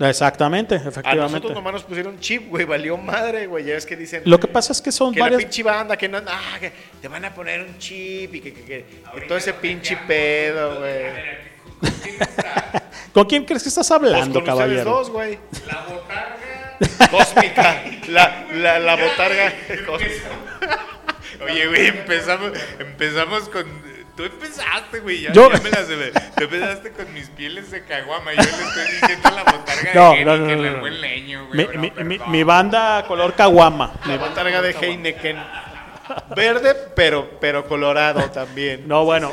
Exactamente, 0.00 0.74
A 0.74 0.78
efectivamente. 0.78 1.30
nosotros 1.32 1.54
nomás 1.54 1.72
nos 1.74 1.84
pusieron 1.84 2.18
chip, 2.18 2.48
güey, 2.48 2.64
valió 2.64 2.96
madre, 2.96 3.46
güey. 3.46 3.64
Ya 3.64 3.76
es 3.76 3.86
que 3.86 3.96
dicen. 3.96 4.22
Lo 4.24 4.40
que 4.40 4.48
pasa 4.48 4.72
es 4.72 4.82
que 4.82 4.90
son 4.90 5.12
que 5.12 5.20
la 5.20 5.26
varias. 5.26 5.42
pinche 5.42 5.62
banda, 5.62 5.96
que 5.96 6.08
no, 6.08 6.18
ah, 6.26 6.56
que 6.58 6.72
te 7.00 7.06
van 7.08 7.24
a 7.24 7.32
poner 7.34 7.60
un 7.62 7.78
chip 7.78 8.34
y 8.34 8.40
que, 8.40 8.52
que, 8.52 8.62
que- 8.64 8.84
que 9.14 9.20
todo 9.26 9.38
ese 9.38 9.52
pinche 9.54 9.96
pedo, 10.06 10.80
güey. 10.80 11.04
¿Con 13.12 13.26
quién 13.26 13.44
crees 13.44 13.62
que 13.62 13.68
estás 13.68 13.86
Pues 13.88 13.92
hablando, 14.02 14.40
con 14.40 14.48
ustedes 14.48 14.58
caballero? 14.58 14.84
dos, 14.90 15.10
güey. 15.10 15.38
La 15.66 15.84
botarga 15.88 17.08
cósmica. 17.10 17.82
La, 18.08 18.46
la, 18.52 18.78
la 18.80 18.96
botarga 18.96 19.52
cósmica. 19.86 20.80
Oye, 21.44 21.66
güey, 21.68 21.86
empezamos, 21.88 22.50
empezamos 22.80 23.48
con. 23.48 23.64
Tú 24.16 24.22
empezaste, 24.24 25.00
güey. 25.00 25.22
Ya, 25.22 25.32
Yo- 25.32 25.50
ya 25.52 25.60
me 25.60 25.70
las 25.70 25.88
de- 25.88 26.12
Tú 26.36 26.44
empezaste 26.44 26.92
con 26.92 27.12
mis 27.12 27.28
pieles 27.30 27.70
de 27.70 27.84
caguama. 27.84 28.32
Yo 28.32 28.42
le 28.42 28.48
estoy 28.48 28.84
diciendo 29.00 29.28
a 29.28 29.30
la 29.32 29.42
botarga 29.44 29.90
No, 29.94 30.10
de 30.12 30.24
no, 30.24 30.34
Henny 30.34 30.54
no, 30.54 30.62
que 30.62 30.70
no, 30.70 30.86
el 30.86 31.00
leño, 31.00 31.48
Mi, 31.52 31.64
güey. 31.64 32.18
mi- 32.28 32.42
banda 32.44 33.04
color 33.08 33.34
caguama. 33.34 33.92
La 34.06 34.16
botarga 34.18 34.62
de 34.62 34.70
Heineken. 34.70 35.36
Verde, 36.36 36.74
pero, 36.94 37.28
pero 37.40 37.66
colorado 37.66 38.20
también. 38.30 38.86
No, 38.86 39.04
bueno. 39.04 39.32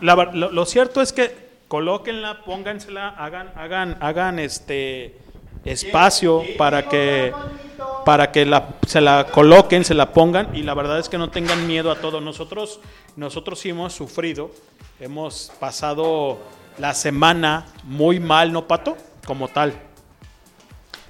La 0.00 0.14
ver- 0.14 0.34
lo, 0.34 0.50
lo 0.50 0.64
cierto 0.64 1.02
es 1.02 1.12
que 1.12 1.34
colóquenla, 1.68 2.44
póngansela, 2.44 3.08
hagan, 3.10 3.52
hagan, 3.56 3.98
hagan 4.00 4.38
este 4.38 5.14
espacio 5.68 6.42
para 6.56 6.88
que 6.88 7.32
para 8.04 8.32
que 8.32 8.46
la, 8.46 8.68
se 8.86 9.02
la 9.02 9.26
coloquen, 9.30 9.84
se 9.84 9.92
la 9.92 10.12
pongan 10.14 10.56
y 10.56 10.62
la 10.62 10.72
verdad 10.72 10.98
es 10.98 11.10
que 11.10 11.18
no 11.18 11.28
tengan 11.30 11.66
miedo 11.66 11.90
a 11.90 11.96
todo. 11.96 12.22
Nosotros, 12.22 12.80
nosotros 13.16 13.58
sí 13.60 13.68
hemos 13.68 13.92
sufrido, 13.92 14.50
hemos 14.98 15.52
pasado 15.60 16.38
la 16.78 16.94
semana 16.94 17.66
muy 17.84 18.18
mal, 18.18 18.50
¿no, 18.50 18.66
Pato? 18.66 18.96
Como 19.26 19.48
tal. 19.48 19.74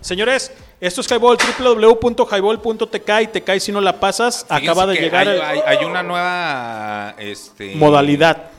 Señores, 0.00 0.52
esto 0.80 1.00
es 1.00 1.10
Highball, 1.10 1.36
www.highball.tk 1.60 3.10
y 3.22 3.26
te 3.28 3.42
cae 3.42 3.60
si 3.60 3.70
no 3.70 3.80
la 3.80 4.00
pasas. 4.00 4.44
Acaba 4.48 4.86
de 4.86 4.96
llegar 4.96 5.28
hay- 5.28 5.60
hay 5.64 5.84
una 5.84 6.02
nueva 6.02 7.14
este, 7.18 7.76
modalidad. 7.76 8.50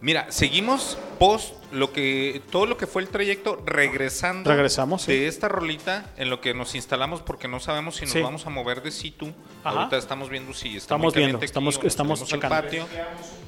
Mira, 0.00 0.26
seguimos 0.30 0.96
post 1.18 1.54
lo 1.72 1.92
que 1.92 2.40
todo 2.50 2.64
lo 2.66 2.76
que 2.78 2.86
fue 2.86 3.02
el 3.02 3.08
trayecto 3.08 3.62
regresando 3.66 4.50
Regresamos, 4.50 5.02
sí. 5.02 5.12
de 5.12 5.26
esta 5.28 5.48
rolita 5.48 6.10
en 6.16 6.30
lo 6.30 6.40
que 6.40 6.54
nos 6.54 6.74
instalamos 6.74 7.20
porque 7.22 7.46
no 7.48 7.60
sabemos 7.60 7.96
si 7.96 8.04
nos 8.06 8.12
Sí. 8.12 8.20
vamos 8.22 8.46
a 8.46 8.50
mover 8.50 8.82
de 8.82 8.90
situ. 8.90 9.32
Ajá. 9.62 9.78
Ahorita 9.80 9.96
estamos 9.98 10.30
viendo 10.30 10.54
si 10.54 10.68
está 10.68 10.78
Estamos 10.96 11.14
muy 11.14 11.22
viendo, 11.24 11.42
estamos- 11.44 11.78
estamos 11.84 12.24
checando. 12.24 12.48
patio. 12.48 12.86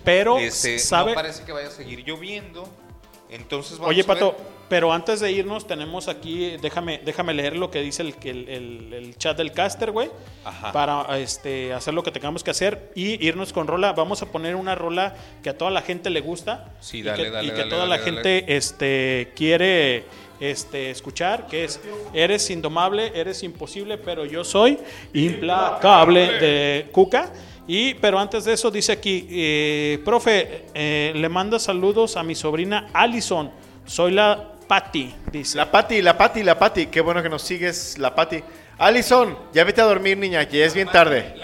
Pero, 0.04 0.38
Este, 0.38 0.78
¿sabe? 0.78 1.12
no 1.12 1.14
parece 1.14 1.44
que 1.44 1.52
vaya 1.52 1.68
a 1.68 1.70
seguir 1.70 2.04
lloviendo. 2.04 2.68
Entonces 3.30 3.78
vamos 3.78 3.90
Oye, 3.90 4.02
a 4.02 4.06
ver. 4.06 4.18
Pato, 4.18 4.36
pero 4.70 4.90
antes 4.92 5.20
de 5.20 5.30
irnos 5.32 5.66
tenemos 5.66 6.08
aquí, 6.08 6.56
déjame, 6.62 7.00
déjame 7.04 7.34
leer 7.34 7.56
lo 7.56 7.70
que 7.70 7.80
dice 7.82 8.00
el, 8.02 8.14
el- 8.22 8.48
el- 8.48 8.92
el 8.94 9.16
chat 9.18 9.36
del 9.36 9.52
caster, 9.52 9.90
güey, 9.90 10.08
Ajá. 10.44 10.72
para 10.72 11.18
este, 11.18 11.74
hacer 11.74 11.92
lo 11.92 12.02
que 12.02 12.10
tengamos 12.10 12.42
que 12.42 12.52
hacer 12.52 12.90
y 12.94 13.22
irnos 13.26 13.52
con 13.52 13.66
rola. 13.66 13.92
Vamos 13.92 14.22
a 14.22 14.26
poner 14.32 14.54
una 14.56 14.74
rola 14.74 15.14
que 15.42 15.50
a 15.50 15.58
toda 15.58 15.70
la 15.70 15.82
gente 15.82 16.08
le 16.08 16.20
gusta 16.22 16.72
Sí, 16.80 17.00
y 17.00 17.02
dale, 17.02 17.24
que, 17.24 17.30
dale, 17.30 17.48
y 17.48 17.50
que 17.50 17.56
dale, 17.58 17.70
toda 17.70 17.86
la 17.86 17.98
gente 17.98 18.56
este, 18.56 19.32
quiere 19.36 20.04
este, 20.38 20.90
escuchar, 20.90 21.46
que 21.48 21.64
es 21.64 21.80
Eres 22.14 22.48
indomable, 22.48 23.12
eres 23.14 23.42
imposible, 23.42 23.98
pero 23.98 24.24
yo 24.24 24.42
soy 24.44 24.78
implacable 25.12 26.38
de 26.38 26.86
Cuca. 26.92 27.32
Y, 27.66 27.94
pero 27.94 28.18
antes 28.18 28.44
de 28.44 28.54
eso 28.54 28.70
dice 28.70 28.92
aquí, 28.92 29.26
eh, 29.30 30.00
profe, 30.04 30.64
eh, 30.74 31.12
le 31.14 31.28
manda 31.28 31.58
saludos 31.58 32.16
a 32.16 32.22
mi 32.22 32.34
sobrina 32.34 32.88
Allison. 32.92 33.50
Soy 33.84 34.12
la 34.12 34.49
Patty, 34.70 35.12
dice. 35.32 35.56
La 35.58 35.68
Pati, 35.68 36.00
la 36.00 36.16
Pati, 36.16 36.44
la 36.44 36.56
Pati. 36.56 36.86
Qué 36.86 37.00
bueno 37.00 37.20
que 37.24 37.28
nos 37.28 37.42
sigues, 37.42 37.98
la 37.98 38.14
Pati. 38.14 38.40
Alison, 38.78 39.36
ya 39.52 39.64
vete 39.64 39.80
a 39.80 39.84
dormir, 39.84 40.16
niña, 40.16 40.46
que 40.46 40.58
ya 40.60 40.64
es 40.66 40.74
bien 40.74 40.86
tarde. 40.86 41.34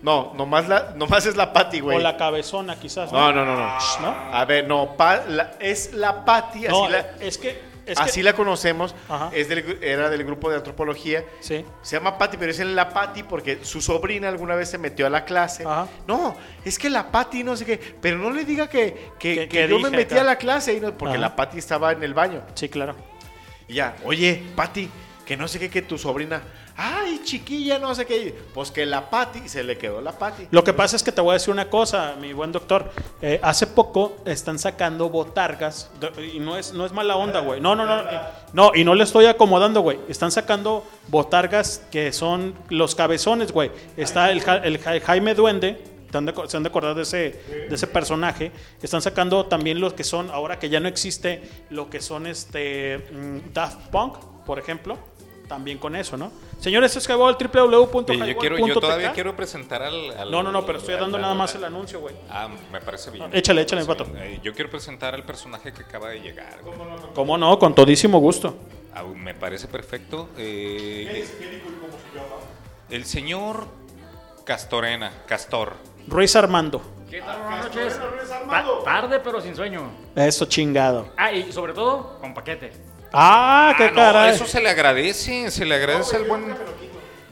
No, 0.00 0.32
nomás, 0.34 0.66
la, 0.66 0.94
nomás 0.96 1.26
es 1.26 1.36
la 1.36 1.52
Pati, 1.52 1.80
güey. 1.80 1.98
O 1.98 2.00
la 2.00 2.16
cabezona, 2.16 2.76
quizás. 2.76 3.12
No, 3.12 3.30
no, 3.34 3.44
no, 3.44 3.54
no. 3.54 3.78
¿No? 4.00 4.14
A 4.32 4.44
ver, 4.46 4.66
no, 4.66 4.96
pa- 4.96 5.24
la- 5.28 5.52
es 5.60 5.92
la 5.92 6.24
Pati, 6.24 6.66
así, 6.66 6.74
No, 6.74 6.88
la, 6.88 7.04
es 7.20 7.36
que. 7.36 7.73
Es 7.86 7.98
así 7.98 8.20
que- 8.20 8.24
la 8.24 8.32
conocemos. 8.34 8.94
Ajá. 9.08 9.30
Es 9.32 9.48
del, 9.48 9.78
era 9.82 10.10
del 10.10 10.24
grupo 10.24 10.50
de 10.50 10.56
antropología. 10.56 11.24
Sí. 11.40 11.64
Se 11.82 11.96
llama 11.96 12.18
Pati, 12.18 12.36
pero 12.36 12.50
es 12.50 12.60
en 12.60 12.74
la 12.74 12.88
Pati 12.90 13.22
porque 13.22 13.58
su 13.64 13.80
sobrina 13.80 14.28
alguna 14.28 14.54
vez 14.54 14.70
se 14.70 14.78
metió 14.78 15.06
a 15.06 15.10
la 15.10 15.24
clase. 15.24 15.64
Ajá. 15.64 15.86
No, 16.06 16.36
es 16.64 16.78
que 16.78 16.90
la 16.90 17.10
Pati 17.10 17.44
no 17.44 17.56
sé 17.56 17.64
qué. 17.64 17.78
Pero 18.00 18.18
no 18.18 18.30
le 18.30 18.44
diga 18.44 18.68
que, 18.68 19.10
que, 19.18 19.34
Que- 19.34 19.48
que 19.48 19.48
que 19.48 19.68
yo 19.68 19.78
me 19.78 19.90
metí 19.90 20.16
a 20.16 20.24
la 20.24 20.36
clase 20.36 20.74
y 20.74 20.80
no- 20.80 20.96
porque 20.96 21.14
Ajá. 21.14 21.20
la 21.22 21.36
Pati 21.36 21.58
estaba 21.58 21.92
en 21.92 22.02
el 22.02 22.14
baño. 22.14 22.42
Sí, 22.54 22.68
claro. 22.68 22.94
Y 23.68 23.74
ya, 23.74 23.96
oye, 24.04 24.42
Pati, 24.56 24.90
que 25.24 25.36
no 25.36 25.48
sé 25.48 25.58
qué, 25.58 25.70
que 25.70 25.82
tu 25.82 25.96
sobrina. 25.98 26.42
Ay, 26.76 27.20
chiquilla, 27.22 27.78
no 27.78 27.94
sé 27.94 28.04
qué. 28.04 28.34
Pues 28.52 28.70
que 28.72 28.84
la 28.84 29.08
Pati, 29.08 29.48
se 29.48 29.62
le 29.62 29.78
quedó 29.78 30.00
la 30.00 30.12
Pati. 30.18 30.48
Lo 30.50 30.64
que 30.64 30.72
pasa 30.72 30.96
es 30.96 31.02
que 31.04 31.12
te 31.12 31.20
voy 31.20 31.30
a 31.30 31.34
decir 31.34 31.52
una 31.52 31.70
cosa, 31.70 32.16
mi 32.20 32.32
buen 32.32 32.50
doctor. 32.50 32.90
Eh, 33.22 33.38
hace 33.42 33.66
poco 33.68 34.16
están 34.24 34.58
sacando 34.58 35.08
botargas. 35.08 35.90
Y 36.34 36.40
no 36.40 36.56
es, 36.56 36.72
no 36.72 36.84
es 36.84 36.92
mala 36.92 37.16
onda, 37.16 37.40
güey. 37.40 37.60
No, 37.60 37.76
no, 37.76 37.86
no. 37.86 38.02
No, 38.52 38.72
y 38.74 38.82
no 38.84 38.94
le 38.94 39.04
estoy 39.04 39.26
acomodando, 39.26 39.82
güey. 39.82 39.98
Están 40.08 40.32
sacando 40.32 40.84
botargas 41.08 41.82
que 41.92 42.12
son 42.12 42.54
los 42.70 42.94
cabezones, 42.96 43.52
güey. 43.52 43.70
Está 43.96 44.30
el, 44.32 44.42
el 44.64 44.78
Ja- 44.78 45.00
Jaime 45.00 45.34
Duende. 45.34 45.94
Se 46.10 46.56
han 46.56 46.62
de 46.62 46.68
acordar 46.68 46.94
de 46.94 47.02
ese, 47.02 47.16
de 47.68 47.74
ese 47.74 47.86
personaje. 47.88 48.52
Están 48.82 49.02
sacando 49.02 49.46
también 49.46 49.80
los 49.80 49.94
que 49.94 50.04
son, 50.04 50.30
ahora 50.30 50.60
que 50.60 50.68
ya 50.68 50.78
no 50.78 50.86
existe, 50.88 51.42
lo 51.70 51.90
que 51.90 52.00
son 52.00 52.28
este 52.28 52.98
mm, 53.12 53.52
Daft 53.52 53.88
Punk, 53.90 54.18
por 54.46 54.60
ejemplo. 54.60 54.96
También 55.54 55.78
con 55.78 55.94
eso, 55.94 56.16
¿no? 56.16 56.32
Señores, 56.58 56.96
es 56.96 57.08
Highball, 57.08 57.36
www.highball.tk. 57.38 58.12
Yo, 58.26 58.36
quiero, 58.38 58.58
yo 58.66 58.80
todavía 58.80 59.12
quiero 59.12 59.36
presentar 59.36 59.82
al, 59.82 60.10
al- 60.10 60.30
No, 60.30 60.42
no, 60.42 60.50
no, 60.50 60.66
pero 60.66 60.78
estoy 60.78 60.94
dando 60.94 61.16
al- 61.16 61.22
nada 61.22 61.34
más 61.34 61.52
al- 61.54 61.58
el 61.60 61.64
anuncio, 61.66 62.00
güey. 62.00 62.14
Ah, 62.28 62.48
me 62.72 62.80
parece 62.80 63.12
bien. 63.12 63.30
Échale, 63.32 63.60
Me 63.60 63.62
échale, 63.62 63.84
parece 63.84 64.04
Pato. 64.04 64.10
bien. 64.18 64.34
Eh, 64.34 64.40
yo 64.42 64.52
quiero 64.52 64.68
presentar 64.68 65.14
al 65.14 65.22
personaje 65.24 65.72
que 65.72 65.82
acaba 65.84 66.08
de 66.08 66.18
llegar. 66.20 66.58
güey. 66.62 66.76
¿Cómo 67.14 67.38
no? 67.38 67.56
Con 67.58 67.72
todísimo 67.74 68.18
gusto. 68.18 68.56
Ah, 68.92 69.04
me 69.04 69.34
parece 69.34 69.68
perfecto. 69.68 70.28
Eh, 70.36 71.24
el 72.90 73.04
señor 73.04 73.66
Castorena, 74.44 75.12
Castor. 75.26 75.74
Ruiz 76.08 76.34
Armando. 76.36 76.82
¿Qué 77.10 77.20
tal? 77.20 77.42
Buenas 77.42 77.64
noches. 77.66 78.00
Ta- 78.50 78.64
tarde, 78.84 79.20
pero 79.20 79.40
sin 79.40 79.54
sueño. 79.54 79.88
Eso 80.16 80.46
chingado. 80.46 81.10
Ah, 81.16 81.30
y 81.32 81.52
sobre 81.52 81.72
todo, 81.72 82.18
con 82.20 82.34
paquete. 82.34 82.72
Ah, 83.16 83.74
qué 83.76 83.84
Ah, 83.84 83.90
no, 83.90 83.94
caray. 83.96 84.34
eso 84.34 84.44
se 84.46 84.60
le 84.60 84.68
agradece, 84.70 85.50
se 85.50 85.64
le 85.64 85.74
agradece 85.76 86.16
al 86.16 86.24
buen. 86.24 86.56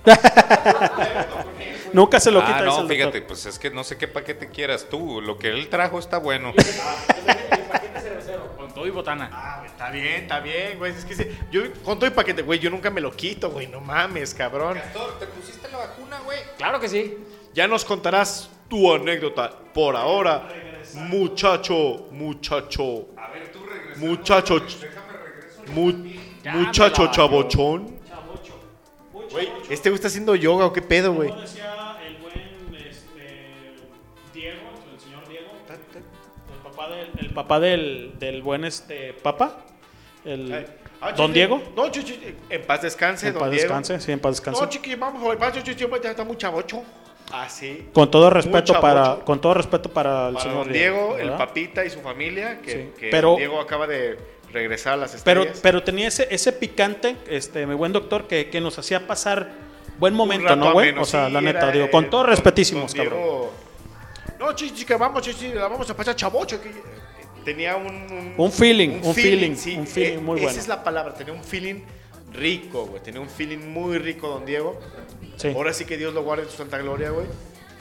Nunca 1.92 2.18
se 2.20 2.30
lo 2.30 2.40
quita. 2.40 2.58
Ah, 2.58 2.62
no, 2.62 2.88
fíjate, 2.88 3.04
doctor. 3.20 3.26
pues 3.26 3.46
es 3.46 3.58
que 3.58 3.70
no 3.70 3.84
sé 3.84 3.98
qué 3.98 4.08
paquete 4.08 4.48
quieras 4.48 4.86
tú. 4.88 5.20
Lo 5.20 5.38
que 5.38 5.48
él 5.48 5.68
trajo 5.68 5.98
está 5.98 6.18
bueno. 6.18 6.52
Con 8.56 8.72
todo 8.72 8.86
y 8.86 8.90
botana. 8.90 9.28
Ah, 9.32 9.62
está 9.66 9.90
bien, 9.90 10.22
está 10.22 10.40
bien, 10.40 10.78
güey. 10.78 10.92
Es 10.92 11.04
que 11.04 11.14
sí, 11.14 11.26
yo 11.50 11.62
con 11.84 11.98
todo 11.98 12.06
y 12.08 12.10
paquete, 12.10 12.42
güey, 12.42 12.58
yo 12.58 12.70
nunca 12.70 12.88
me 12.90 13.00
lo 13.00 13.10
quito, 13.12 13.50
güey. 13.50 13.66
No 13.66 13.80
mames, 13.80 14.32
cabrón. 14.34 14.74
Castor, 14.78 15.18
¿te 15.18 15.26
pusiste 15.26 15.68
la 15.70 15.78
vacuna, 15.78 16.20
güey? 16.24 16.38
Claro 16.56 16.80
que 16.80 16.88
sí. 16.88 17.18
Ya 17.52 17.66
nos 17.68 17.84
contarás 17.84 18.48
tu 18.68 18.92
anécdota. 18.94 19.50
Por 19.74 19.94
ahora, 19.96 20.48
muchacho, 20.94 22.06
muchacho. 22.10 23.08
A 23.18 23.28
ver, 23.28 23.52
tú 23.52 23.58
regresas. 23.66 23.98
Muchacho. 23.98 24.56
Mu- 25.68 26.12
muchacho 26.58 27.06
chabochón. 27.10 28.00
Güey, 29.30 29.48
¿este 29.70 29.88
güey 29.88 29.94
está 29.96 30.08
haciendo 30.08 30.34
yoga 30.34 30.66
o 30.66 30.72
qué 30.72 30.82
pedo, 30.82 31.12
güey? 31.14 31.30
Como 31.30 31.40
decía 31.40 31.96
el 32.06 32.16
buen 32.18 32.74
este, 32.86 33.74
Diego, 34.34 34.58
el 34.92 35.00
señor 35.00 35.26
Diego, 35.28 35.46
el 36.52 36.58
papá 36.62 36.88
del, 36.90 37.10
el 37.18 37.30
papá 37.30 37.60
del, 37.60 38.12
del 38.18 38.42
buen 38.42 38.64
este 38.64 39.14
papa, 39.14 39.58
el 40.24 40.66
Ah, 41.04 41.10
Don 41.12 41.32
Diego. 41.32 41.60
No, 41.74 41.88
chiqui, 41.90 42.16
en 42.48 42.62
paz 42.62 42.82
descanse, 42.82 43.26
En 43.26 43.32
don 43.34 43.40
paz 43.40 43.50
Diego. 43.50 43.62
descanse, 43.64 43.98
sí, 44.00 44.12
en 44.12 44.20
paz 44.20 44.32
descanse. 44.36 44.60
No, 44.62 44.68
chiqui, 44.68 44.94
vamos, 44.94 45.20
güey, 45.20 45.36
paz, 45.36 45.52
chiqui, 45.60 45.74
ya 46.02 46.10
está 46.10 46.22
muy 46.24 46.36
chavocho. 46.36 46.84
Así. 47.32 47.88
Con 47.92 48.08
todo 48.10 48.30
respeto 48.30 48.78
para, 48.80 49.16
con 49.24 49.40
todo 49.40 49.54
respeto 49.54 49.88
para 49.88 50.28
el 50.28 50.34
Para 50.34 50.44
señor 50.44 50.64
don 50.64 50.72
Diego, 50.72 51.16
el 51.16 51.30
¿verdad? 51.30 51.38
papita 51.38 51.84
y 51.84 51.90
su 51.90 52.00
familia, 52.00 52.60
que, 52.60 52.70
Sí. 52.70 53.00
que 53.00 53.10
Pero- 53.10 53.34
Diego 53.36 53.58
acaba 53.60 53.86
de 53.88 54.16
regresar 54.52 54.94
a 54.94 54.96
las 54.96 55.20
Pero, 55.24 55.40
estrellas. 55.42 55.60
pero 55.62 55.82
tenía 55.82 56.08
ese, 56.08 56.28
ese 56.30 56.52
picante, 56.52 57.16
este, 57.28 57.66
mi 57.66 57.74
buen 57.74 57.92
doctor, 57.92 58.26
que, 58.28 58.50
que 58.50 58.60
nos 58.60 58.78
hacía 58.78 59.06
pasar 59.06 59.50
buen 59.98 60.14
momento, 60.14 60.54
¿no, 60.56 60.72
güey? 60.72 60.90
O 60.98 61.04
sea, 61.04 61.26
sí, 61.28 61.32
la 61.32 61.40
neta, 61.40 61.70
digo, 61.70 61.86
eh, 61.86 61.90
con 61.90 62.10
todos 62.10 62.24
don- 62.24 62.30
respetísimos, 62.30 62.94
cabrón. 62.94 63.14
Diego- 63.18 63.52
No, 64.38 64.54
que 64.56 64.94
vamos, 64.96 65.22
chiqui, 65.22 65.48
la 65.54 65.68
vamos 65.68 65.88
a 65.88 65.96
pasar 65.96 66.16
chavocho. 66.16 66.60
que- 66.60 66.70
Tenía 67.44 67.74
un, 67.76 67.86
un, 67.86 68.34
Un 68.36 68.52
feeling, 68.52 69.00
un 69.02 69.14
feeling, 69.14 69.56
sí, 69.56 69.76
un 69.76 69.86
feeling 69.86 70.18
eh, 70.18 70.20
muy 70.20 70.36
Esa 70.38 70.44
bueno. 70.46 70.60
es 70.60 70.68
la 70.68 70.84
palabra, 70.84 71.12
tenía 71.14 71.32
un 71.32 71.42
feeling 71.42 71.82
rico, 72.32 72.86
güey. 72.86 73.02
Tenía 73.02 73.20
un 73.20 73.28
feeling 73.28 73.58
muy 73.58 73.98
rico, 73.98 74.28
don 74.28 74.44
Diego. 74.46 74.78
Sí. 75.36 75.48
Ahora 75.48 75.72
sí 75.72 75.84
que 75.84 75.96
Dios 75.96 76.14
lo 76.14 76.22
guarde 76.22 76.44
en 76.44 76.50
su 76.50 76.56
santa 76.56 76.78
gloria, 76.78 77.10
güey. 77.10 77.26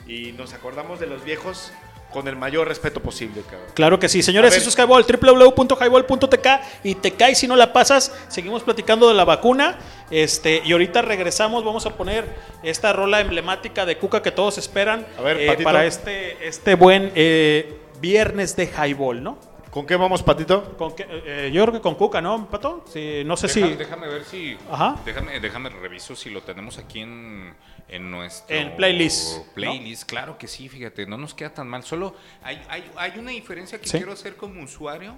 Y 0.08 0.32
nos 0.32 0.52
acordamos 0.52 0.98
de 0.98 1.06
los 1.06 1.22
viejos 1.24 1.72
con 2.12 2.28
el 2.28 2.36
mayor 2.36 2.68
respeto 2.68 3.00
posible, 3.00 3.42
cabrón. 3.42 3.70
Claro 3.74 3.98
que 3.98 4.08
sí, 4.08 4.22
señores, 4.22 4.56
eso 4.56 4.68
es 4.68 4.76
Highball, 4.76 5.04
www.highball.tk 5.04 6.46
y 6.84 6.94
te 6.96 7.12
cae 7.12 7.34
si 7.34 7.48
no 7.48 7.56
la 7.56 7.72
pasas. 7.72 8.14
Seguimos 8.28 8.62
platicando 8.62 9.08
de 9.08 9.14
la 9.14 9.24
vacuna. 9.24 9.78
Este, 10.10 10.62
y 10.64 10.72
ahorita 10.72 11.00
regresamos, 11.02 11.64
vamos 11.64 11.86
a 11.86 11.96
poner 11.96 12.26
esta 12.62 12.92
rola 12.92 13.20
emblemática 13.20 13.86
de 13.86 13.96
Cuca 13.96 14.22
que 14.22 14.30
todos 14.30 14.58
esperan 14.58 15.06
A 15.18 15.22
ver, 15.22 15.40
eh, 15.40 15.56
para 15.64 15.86
este, 15.86 16.46
este 16.46 16.74
buen 16.74 17.12
eh, 17.14 17.78
viernes 18.00 18.54
de 18.56 18.66
Highball, 18.66 19.22
¿no? 19.22 19.51
¿Con 19.72 19.86
qué 19.86 19.96
vamos, 19.96 20.22
Patito? 20.22 20.76
Con 20.76 20.94
qué- 20.94 21.06
eh, 21.08 21.50
yo 21.50 21.62
creo 21.62 21.72
que 21.72 21.80
con 21.80 21.94
Cuca, 21.94 22.20
¿no, 22.20 22.46
Pato? 22.50 22.84
Sí, 22.92 23.22
no 23.24 23.38
sé 23.38 23.46
Deja- 23.46 23.68
si. 23.68 23.74
Déjame 23.74 24.06
ver 24.06 24.24
si. 24.24 24.56
Ajá. 24.70 25.00
Déjame, 25.04 25.40
déjame 25.40 25.70
reviso 25.70 26.14
si 26.14 26.28
lo 26.28 26.42
tenemos 26.42 26.76
aquí 26.76 27.00
en, 27.00 27.54
en 27.88 28.10
nuestro. 28.10 28.54
En 28.54 28.76
playlist, 28.76 29.38
¿no? 29.38 29.52
Playlist, 29.54 30.04
claro 30.04 30.36
que 30.36 30.46
sí, 30.46 30.68
fíjate, 30.68 31.06
no 31.06 31.16
nos 31.16 31.32
queda 31.32 31.54
tan 31.54 31.68
mal. 31.68 31.82
Solo 31.84 32.14
hay, 32.42 32.62
hay, 32.68 32.84
hay 32.96 33.18
una 33.18 33.30
diferencia 33.30 33.80
que 33.80 33.86
Sí. 33.88 33.96
quiero 33.96 34.12
hacer 34.12 34.36
como 34.36 34.62
usuario 34.62 35.16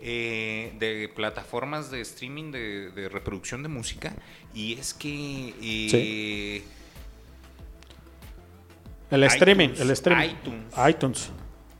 eh, 0.00 0.74
de 0.80 1.08
plataformas 1.14 1.92
de 1.92 2.00
streaming 2.00 2.50
de, 2.50 2.90
de 2.90 3.08
reproducción 3.08 3.62
de 3.62 3.68
música. 3.68 4.12
Y 4.52 4.72
es 4.80 4.94
que. 4.94 5.54
eh, 5.62 6.64
El 9.12 9.22
streaming, 9.24 9.68
iTunes, 9.68 9.80
el 9.80 9.90
streaming. 9.92 10.28
iTunes. 10.28 10.64
iTunes. 10.88 11.30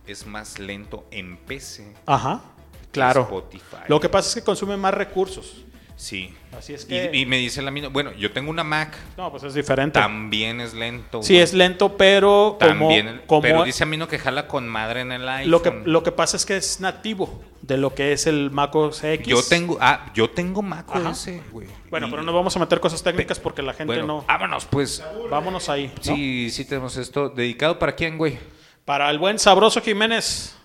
Es 0.06 0.26
más 0.26 0.58
lento 0.58 1.04
en 1.10 1.36
PC. 1.36 1.94
Ajá, 2.06 2.42
claro. 2.90 3.22
Spotify. 3.22 3.84
Lo 3.88 4.00
que 4.00 4.08
pasa 4.08 4.28
es 4.28 4.34
que 4.36 4.42
consume 4.42 4.76
más 4.76 4.94
recursos. 4.94 5.64
Sí. 5.94 6.34
Así 6.58 6.74
es 6.74 6.84
Y- 6.84 6.88
que- 6.88 7.10
Y, 7.12 7.26
me 7.26 7.36
dice 7.36 7.62
la 7.62 7.70
misma. 7.70 7.88
Bueno, 7.88 8.10
yo 8.12 8.32
tengo 8.32 8.50
una 8.50 8.64
Mac. 8.64 8.96
No, 9.16 9.30
pues 9.30 9.44
es 9.44 9.54
diferente. 9.54 10.00
También 10.00 10.60
es 10.60 10.74
lento. 10.74 11.22
Sí, 11.22 11.34
güey. 11.34 11.44
es 11.44 11.54
lento, 11.54 11.96
pero 11.96 12.56
como, 12.60 12.88
También. 12.88 13.22
como 13.26 13.42
pero 13.42 13.62
dice 13.62 13.84
a 13.84 13.86
mí 13.86 13.96
no 13.96 14.08
que 14.08 14.18
jala 14.18 14.48
con 14.48 14.66
madre 14.66 15.02
en 15.02 15.12
el 15.12 15.28
iPhone. 15.28 15.50
lo, 15.50 15.62
que, 15.62 15.70
lo 15.84 16.02
que 16.02 16.10
pasa 16.10 16.36
es 16.36 16.44
que 16.44 16.56
es 16.56 16.80
nativo 16.80 17.40
de 17.60 17.76
lo 17.76 17.94
que 17.94 18.12
es 18.12 18.26
el 18.26 18.50
Mac 18.50 18.74
OS 18.74 19.04
X. 19.04 19.26
Yo 19.28 19.42
tengo. 19.44 19.78
Ah, 19.80 20.10
yo 20.12 20.28
tengo 20.30 20.60
Mac. 20.62 20.86
OS, 20.92 21.40
güey. 21.52 21.68
Bueno, 21.88 22.08
Y- 22.08 22.10
pero 22.10 22.22
no 22.24 22.32
vamos 22.32 22.56
a 22.56 22.58
meter 22.58 22.80
cosas 22.80 23.00
técnicas 23.04 23.38
porque 23.38 23.62
la 23.62 23.72
gente 23.72 23.92
Bueno, 23.92 24.06
no. 24.06 24.24
Vámonos, 24.26 24.64
pues. 24.64 25.04
Vámonos 25.30 25.68
ahí. 25.68 25.92
¿no? 26.04 26.16
Sí, 26.16 26.50
sí 26.50 26.64
tenemos 26.64 26.96
esto. 26.96 27.28
¿Dedicado 27.28 27.78
para 27.78 27.94
quién, 27.94 28.18
güey? 28.18 28.38
Para 28.84 29.10
el 29.10 29.18
buen 29.18 29.38
sabroso 29.38 29.80
Jiménez. 29.80 30.56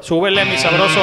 Súbele, 0.00 0.44
mi 0.44 0.56
sabroso. 0.56 1.00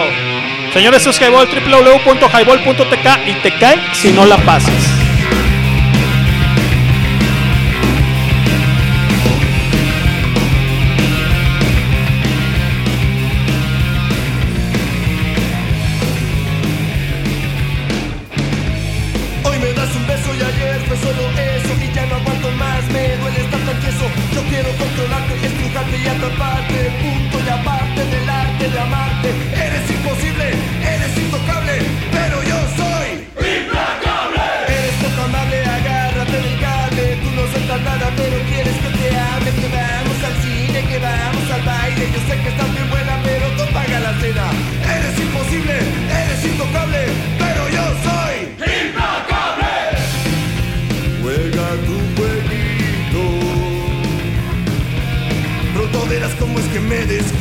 Señores, 0.73 1.05
esto 1.05 1.09
es 1.09 1.21
Highball, 1.21 1.47
www.highball.tk 1.47 3.27
y 3.27 3.33
te 3.41 3.57
cae 3.59 3.77
si 3.93 4.11
no 4.11 4.25
la 4.25 4.37
pasas. 4.37 4.86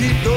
éxito 0.07 0.36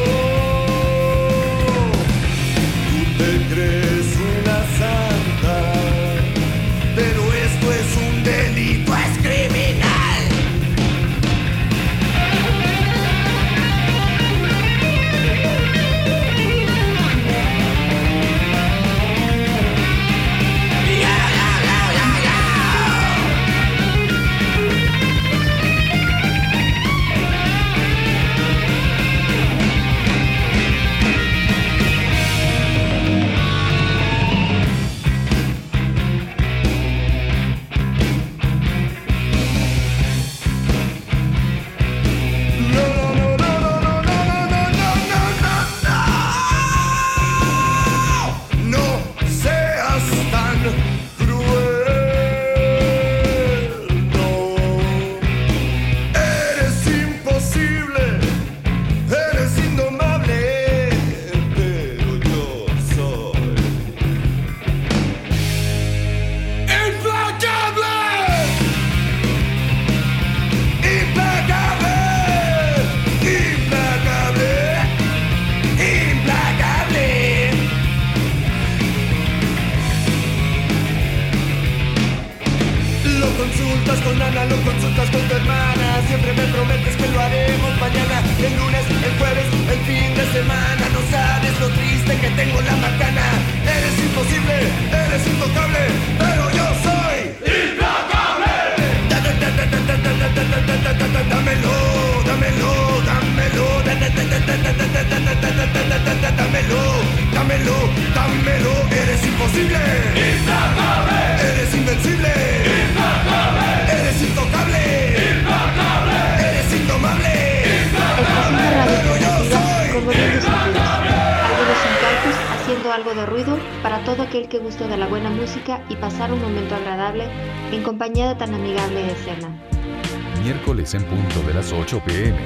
Miércoles 130.89 130.93
en 130.93 131.03
punto 131.05 131.47
de 131.47 131.53
las 131.53 131.71
8 131.71 132.01
pm. 132.05 132.37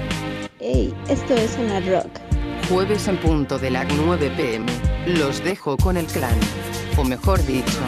Hey, 0.59 0.93
esto 1.07 1.33
es 1.35 1.57
una 1.57 1.79
rock. 1.81 2.09
Jueves 2.69 3.07
en 3.07 3.17
punto 3.17 3.59
de 3.59 3.71
las 3.71 3.85
9 3.93 4.31
pm. 4.35 4.65
Los 5.05 5.43
dejo 5.43 5.77
con 5.77 5.97
el 5.97 6.05
clan. 6.05 6.37
O 6.97 7.03
mejor 7.03 7.45
dicho, 7.45 7.79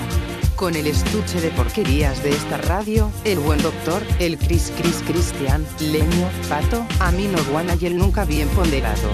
con 0.55 0.75
el 0.75 0.87
estuche 0.87 1.41
de 1.41 1.49
porquerías 1.51 2.21
de 2.23 2.31
esta 2.31 2.57
radio, 2.57 3.11
el 3.23 3.39
buen 3.39 3.61
doctor, 3.61 4.01
el 4.19 4.37
Chris 4.37 4.71
Chris 4.77 5.01
Cristian, 5.07 5.65
Leño, 5.79 6.29
Pato, 6.49 6.85
Amino 6.99 7.43
Guana 7.51 7.75
y 7.79 7.85
el 7.87 7.97
nunca 7.97 8.25
bien 8.25 8.47
ponderado. 8.49 9.09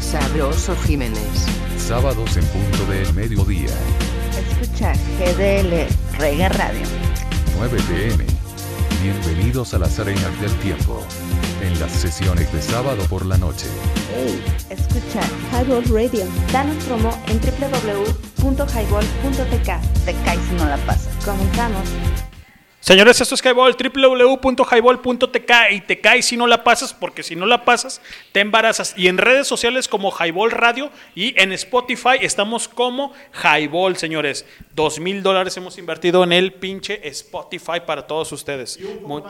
Sabroso 0.00 0.76
Jiménez. 0.84 1.46
Sábados 1.78 2.36
en 2.36 2.44
punto 2.46 2.86
del 2.90 3.12
mediodía. 3.14 3.74
Escucha 4.38 4.92
GDL 5.18 5.86
Reggae 6.18 6.48
Radio. 6.48 6.86
9 7.58 7.78
pm. 7.88 8.35
Bienvenidos 9.06 9.70
a 9.72 9.78
las 9.78 10.00
arenas 10.00 10.40
del 10.40 10.50
tiempo. 10.58 11.00
En 11.62 11.78
las 11.78 11.92
sesiones 11.92 12.52
de 12.52 12.60
sábado 12.60 13.04
por 13.08 13.24
la 13.24 13.38
noche. 13.38 13.68
Hey, 14.12 14.42
escucha 14.68 15.20
Highball 15.52 15.84
Radio. 15.84 16.26
Danos 16.52 16.82
promo 16.86 17.16
en 17.28 17.38
www.highball.tk. 17.38 20.04
Te 20.04 20.12
caes 20.24 20.40
si 20.48 20.54
no 20.56 20.64
la 20.64 20.76
pasas. 20.78 21.24
Comenzamos. 21.24 21.88
Señores, 22.86 23.20
esto 23.20 23.34
es 23.34 23.42
Highball, 23.44 23.74
www.highball.tk 23.74 25.52
y 25.72 25.80
te 25.80 26.00
caes 26.00 26.26
si 26.26 26.36
no 26.36 26.46
la 26.46 26.62
pasas, 26.62 26.94
porque 26.94 27.24
si 27.24 27.34
no 27.34 27.44
la 27.44 27.64
pasas, 27.64 28.00
te 28.30 28.38
embarazas. 28.38 28.94
Y 28.96 29.08
en 29.08 29.18
redes 29.18 29.48
sociales 29.48 29.88
como 29.88 30.12
Highball 30.12 30.52
Radio 30.52 30.92
y 31.16 31.34
en 31.42 31.50
Spotify 31.50 32.10
estamos 32.20 32.68
como 32.68 33.12
Highball, 33.42 33.96
señores. 33.96 34.46
Dos 34.76 35.00
mil 35.00 35.24
dólares 35.24 35.56
hemos 35.56 35.78
invertido 35.78 36.22
en 36.22 36.30
el 36.32 36.52
pinche 36.52 37.00
Spotify 37.08 37.80
para 37.84 38.06
todos 38.06 38.30
ustedes. 38.30 38.78
Mu- 39.04 39.20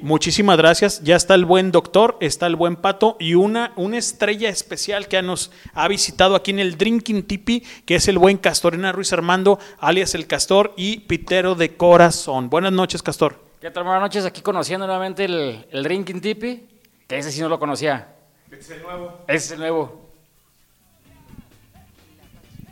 muchísimas 0.00 0.56
gracias. 0.56 1.02
Ya 1.04 1.16
está 1.16 1.34
el 1.34 1.44
buen 1.44 1.70
doctor, 1.70 2.16
está 2.20 2.46
el 2.46 2.56
buen 2.56 2.76
pato 2.76 3.18
y 3.20 3.34
una, 3.34 3.74
una 3.76 3.98
estrella 3.98 4.48
especial 4.48 5.06
que 5.06 5.20
nos 5.20 5.50
ha 5.74 5.86
visitado 5.86 6.34
aquí 6.34 6.50
en 6.52 6.60
el 6.60 6.78
Drinking 6.78 7.24
Tipi, 7.24 7.62
que 7.84 7.96
es 7.96 8.08
el 8.08 8.16
buen 8.16 8.38
Castorena 8.38 8.90
Ruiz 8.90 9.12
Armando, 9.12 9.58
alias 9.80 10.14
el 10.14 10.26
Castor 10.26 10.72
y 10.78 11.00
Pitero 11.00 11.54
de 11.56 11.76
Corazón. 11.76 12.48
Buenas 12.48 12.72
noches, 12.72 13.01
Castor. 13.02 13.36
¿Qué 13.60 13.70
tal? 13.70 13.84
Buenas 13.84 14.02
noches, 14.02 14.24
aquí 14.24 14.42
conociendo 14.42 14.86
nuevamente 14.86 15.24
el, 15.24 15.66
el 15.70 15.82
Drinking 15.82 16.20
Tipi, 16.20 16.68
que 17.08 17.18
ese 17.18 17.32
sí 17.32 17.40
no 17.40 17.48
lo 17.48 17.58
conocía. 17.58 18.14
Es 18.50 18.70
el 18.70 18.82
nuevo. 18.82 19.18
Ese 19.26 19.36
es 19.36 19.50
el 19.52 19.58
nuevo. 19.58 20.08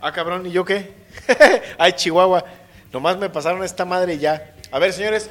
Ah, 0.01 0.12
cabrón, 0.12 0.47
¿y 0.47 0.52
yo 0.52 0.65
qué? 0.65 0.94
Ay, 1.78 1.93
Chihuahua. 1.93 2.44
Nomás 2.93 3.19
me 3.19 3.28
pasaron 3.28 3.65
esta 3.65 3.85
madre 3.85 4.15
y 4.15 4.19
ya. 4.19 4.55
A 4.70 4.78
ver, 4.78 4.93
señores, 4.93 5.31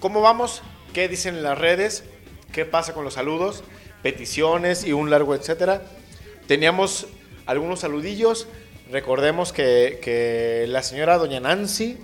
¿cómo 0.00 0.20
vamos? 0.20 0.62
¿Qué 0.92 1.08
dicen 1.08 1.36
en 1.36 1.42
las 1.42 1.58
redes? 1.58 2.04
¿Qué 2.52 2.64
pasa 2.64 2.94
con 2.94 3.04
los 3.04 3.14
saludos? 3.14 3.62
Peticiones 4.02 4.84
y 4.84 4.92
un 4.92 5.10
largo 5.10 5.34
etcétera. 5.34 5.82
Teníamos 6.46 7.06
algunos 7.46 7.80
saludillos. 7.80 8.48
Recordemos 8.90 9.52
que, 9.52 10.00
que 10.02 10.64
la 10.68 10.82
señora 10.82 11.18
doña 11.18 11.40
Nancy 11.40 11.98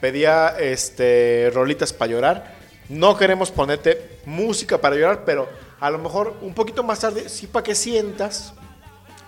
pedía 0.00 0.56
este, 0.58 1.50
rolitas 1.54 1.92
para 1.92 2.12
llorar. 2.12 2.54
No 2.88 3.16
queremos 3.16 3.50
ponerte 3.50 4.18
música 4.26 4.80
para 4.80 4.96
llorar, 4.96 5.24
pero 5.24 5.48
a 5.78 5.90
lo 5.90 5.98
mejor 5.98 6.36
un 6.40 6.54
poquito 6.54 6.82
más 6.82 7.00
tarde, 7.00 7.28
sí 7.28 7.46
para 7.46 7.62
que 7.62 7.74
sientas, 7.74 8.52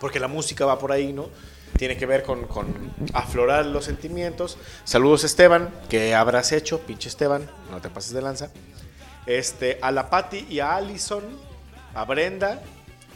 porque 0.01 0.19
la 0.19 0.29
música 0.29 0.67
va 0.67 0.79
por 0.79 0.93
ahí, 0.93 1.13
¿no? 1.13 1.29
Tiene 1.79 1.97
que 1.97 2.05
ver 2.05 2.23
con, 2.23 2.47
con 2.47 2.93
aflorar 3.15 3.65
los 3.67 3.85
sentimientos. 3.85 4.59
Saludos 4.85 5.25
Esteban, 5.25 5.71
que 5.89 6.15
habrás 6.15 6.53
hecho, 6.53 6.81
pinche 6.81 7.09
Esteban, 7.09 7.49
no 7.71 7.81
te 7.81 7.89
pases 7.89 8.13
de 8.13 8.23
lanza. 8.23 8.51
Este, 9.27 9.79
a 9.81 9.91
la 9.93 10.11
Patti 10.11 10.47
y 10.51 10.61
a 10.61 10.75
Allison, 10.75 11.23
a 11.95 12.05
Brenda 12.05 12.63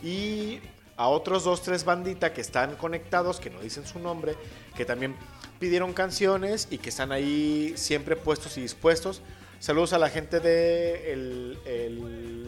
y 0.02 0.60
a 0.96 1.08
otros 1.08 1.44
dos, 1.44 1.62
tres 1.62 1.84
banditas 1.84 2.30
que 2.32 2.40
están 2.40 2.76
conectados, 2.76 3.38
que 3.40 3.50
no 3.50 3.60
dicen 3.60 3.86
su 3.86 3.98
nombre, 3.98 4.34
que 4.76 4.84
también 4.84 5.14
pidieron 5.58 5.92
canciones 5.92 6.68
y 6.70 6.78
que 6.78 6.88
están 6.90 7.12
ahí 7.12 7.74
siempre 7.76 8.16
puestos 8.16 8.56
y 8.56 8.62
dispuestos. 8.62 9.20
Saludos 9.58 9.92
a 9.92 9.98
la 9.98 10.08
gente 10.10 10.40
de 10.40 11.56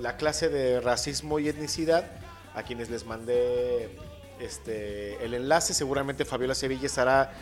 la 0.00 0.16
clase 0.16 0.48
de 0.48 0.80
racismo 0.80 1.38
y 1.38 1.48
etnicidad, 1.48 2.10
a 2.54 2.62
quienes 2.62 2.90
les 2.90 3.04
mandé 3.06 3.90
este, 4.40 5.22
el 5.24 5.34
enlace. 5.34 5.74
Seguramente 5.74 6.24
Fabiola 6.24 6.54
Sevilla 6.54 6.86
estará 6.86 7.32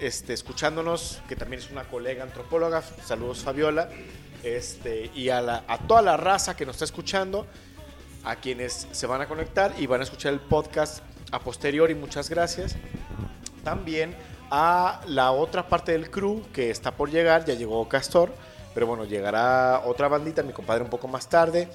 este, 0.00 0.32
escuchándonos, 0.32 1.20
que 1.28 1.36
también 1.36 1.62
es 1.62 1.70
una 1.70 1.84
colega 1.84 2.22
antropóloga. 2.24 2.82
Saludos 3.04 3.40
Fabiola. 3.40 3.88
Este, 4.42 5.10
y 5.14 5.28
a, 5.30 5.40
la- 5.40 5.64
a 5.66 5.78
toda 5.78 6.02
la 6.02 6.16
raza 6.16 6.54
que 6.56 6.66
nos 6.66 6.76
está 6.76 6.84
escuchando, 6.84 7.46
a 8.26 8.36
quienes 8.36 8.88
se 8.90 9.06
van 9.06 9.22
a 9.22 9.28
conectar 9.28 9.72
y 9.78 9.86
van 9.86 10.00
a 10.00 10.04
escuchar 10.04 10.32
el 10.32 10.40
podcast 10.40 11.02
a 11.30 11.38
posteriori, 11.38 11.94
muchas 11.94 12.28
gracias. 12.28 12.76
También 13.62 14.14
a 14.50 15.00
la 15.06 15.30
otra 15.30 15.68
parte 15.68 15.92
del 15.92 16.10
crew 16.10 16.42
que 16.52 16.70
está 16.70 16.90
por 16.90 17.08
llegar, 17.08 17.44
ya 17.44 17.54
llegó 17.54 17.88
Castor, 17.88 18.34
pero 18.74 18.88
bueno, 18.88 19.04
llegará 19.04 19.82
otra 19.86 20.08
bandita, 20.08 20.42
mi 20.42 20.52
compadre 20.52 20.82
un 20.82 20.90
poco 20.90 21.06
más 21.06 21.28
tarde. 21.28 21.68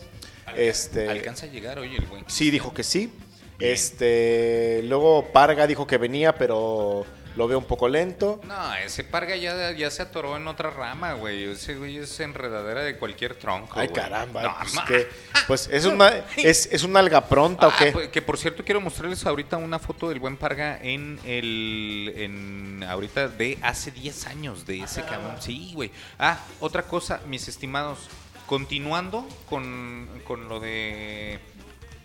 Este, 0.58 1.10
Alcanza 1.10 1.46
a 1.46 1.50
llegar, 1.50 1.80
oye, 1.80 1.96
el 1.96 2.06
buen. 2.06 2.26
Sí, 2.28 2.52
dijo 2.52 2.74
que 2.74 2.84
sí. 2.84 3.14
Este, 3.58 4.82
luego 4.84 5.32
Parga 5.32 5.68
dijo 5.68 5.88
que 5.88 5.98
venía, 5.98 6.36
pero 6.36 7.06
lo 7.36 7.48
veo 7.48 7.58
un 7.58 7.66
poco 7.66 7.88
lento. 7.88 8.40
No, 8.44 8.76
ese 8.76 9.04
parga 9.04 9.36
ya, 9.36 9.72
ya 9.72 9.90
se 9.90 10.02
atoró 10.02 10.36
en 10.38 10.48
otra 10.48 10.70
rama, 10.70 11.14
güey. 11.14 11.44
Ese 11.46 11.76
güey 11.76 11.98
es 11.98 12.20
enredadera 12.20 12.82
de 12.82 12.98
cualquier 12.98 13.36
tronco. 13.36 13.80
Ay, 13.80 13.88
güey. 13.88 14.02
caramba. 14.02 14.42
No, 14.44 14.56
pues, 14.60 14.80
que- 14.88 15.08
pues, 15.48 15.70
es 15.72 15.86
una 15.86 16.10
es, 16.38 16.68
es 16.72 16.84
una 16.84 17.00
alga 17.00 17.26
pronta 17.28 17.68
o 17.68 17.72
Ah, 17.72 17.76
qué? 17.78 17.92
pues, 17.92 18.10
que 18.10 18.22
por 18.22 18.38
cierto 18.38 18.64
quiero 18.66 18.82
mostrarles 18.82 19.26
ahorita 19.26 19.58
una 19.58 19.80
foto 19.80 20.10
del 20.10 20.20
buen 20.20 20.38
Parga 20.38 20.78
en 20.82 21.20
el 21.26 22.14
en 22.18 22.84
ahorita 22.88 23.28
de 23.30 23.58
hace 23.62 23.92
10 23.92 24.28
años 24.28 24.66
de 24.66 24.82
ese 24.82 25.04
cabrón. 25.04 25.36
Sí, 25.40 25.72
güey. 25.74 25.92
Ah, 26.20 26.38
otra 26.60 26.84
cosa, 26.84 27.22
mis 27.28 27.48
estimados, 27.48 28.10
continuando 28.46 29.28
con, 29.50 30.08
con 30.26 30.50
lo 30.50 30.60
de 30.60 31.40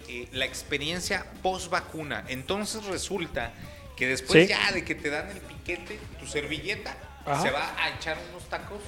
eh, 0.09 0.29
la 0.33 0.45
experiencia 0.45 1.27
post 1.43 1.69
vacuna. 1.71 2.25
Entonces 2.29 2.85
resulta 2.85 3.53
que 3.97 4.07
después 4.07 4.47
Sí. 4.47 4.49
ya 4.55 4.73
de 4.73 4.85
que 4.85 4.95
te 4.95 5.11
dan 5.11 5.29
el 5.31 5.39
piquete, 5.41 5.99
tu 6.21 6.27
servilleta 6.27 6.97
Ajá. 7.25 7.41
se 7.43 7.51
va 7.51 7.75
a 7.83 7.91
echar 7.91 8.19
unos 8.31 8.49
tacos 8.49 8.81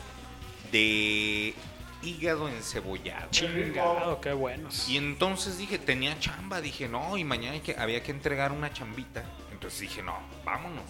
de 0.71 1.55
hígado 2.03 2.49
encebollado. 2.49 3.31
Chingado, 3.31 4.21
qué 4.21 4.33
buenos. 4.33 4.89
Y 4.89 4.97
entonces 4.97 5.59
dije, 5.59 5.79
tenía 5.79 6.19
chamba, 6.21 6.61
dije, 6.61 6.89
no, 6.89 7.17
y 7.17 7.25
mañana 7.25 7.55
hay 7.55 7.61
que, 7.61 7.75
había 7.77 8.03
que 8.03 8.11
entregar 8.13 8.53
una 8.53 8.73
chambita. 8.73 9.25
Entonces 9.51 9.81
dije, 9.81 10.03
no, 10.03 10.17
vámonos. 10.45 10.85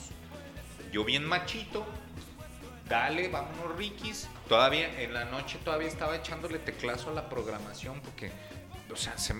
Yo 0.92 1.04
bien 1.04 1.24
machito, 1.24 1.86
dale, 2.88 3.28
vámonos 3.28 3.76
Rikis. 3.76 4.28
Todavía 4.48 5.00
en 5.00 5.14
la 5.14 5.24
noche 5.26 5.58
todavía 5.64 5.88
estaba 5.88 6.16
echándole 6.16 6.58
teclazo 6.58 7.10
a 7.10 7.12
la 7.14 7.28
programación 7.28 8.00
porque, 8.00 8.30
o 8.92 8.96
sea, 8.96 9.16
se- 9.18 9.34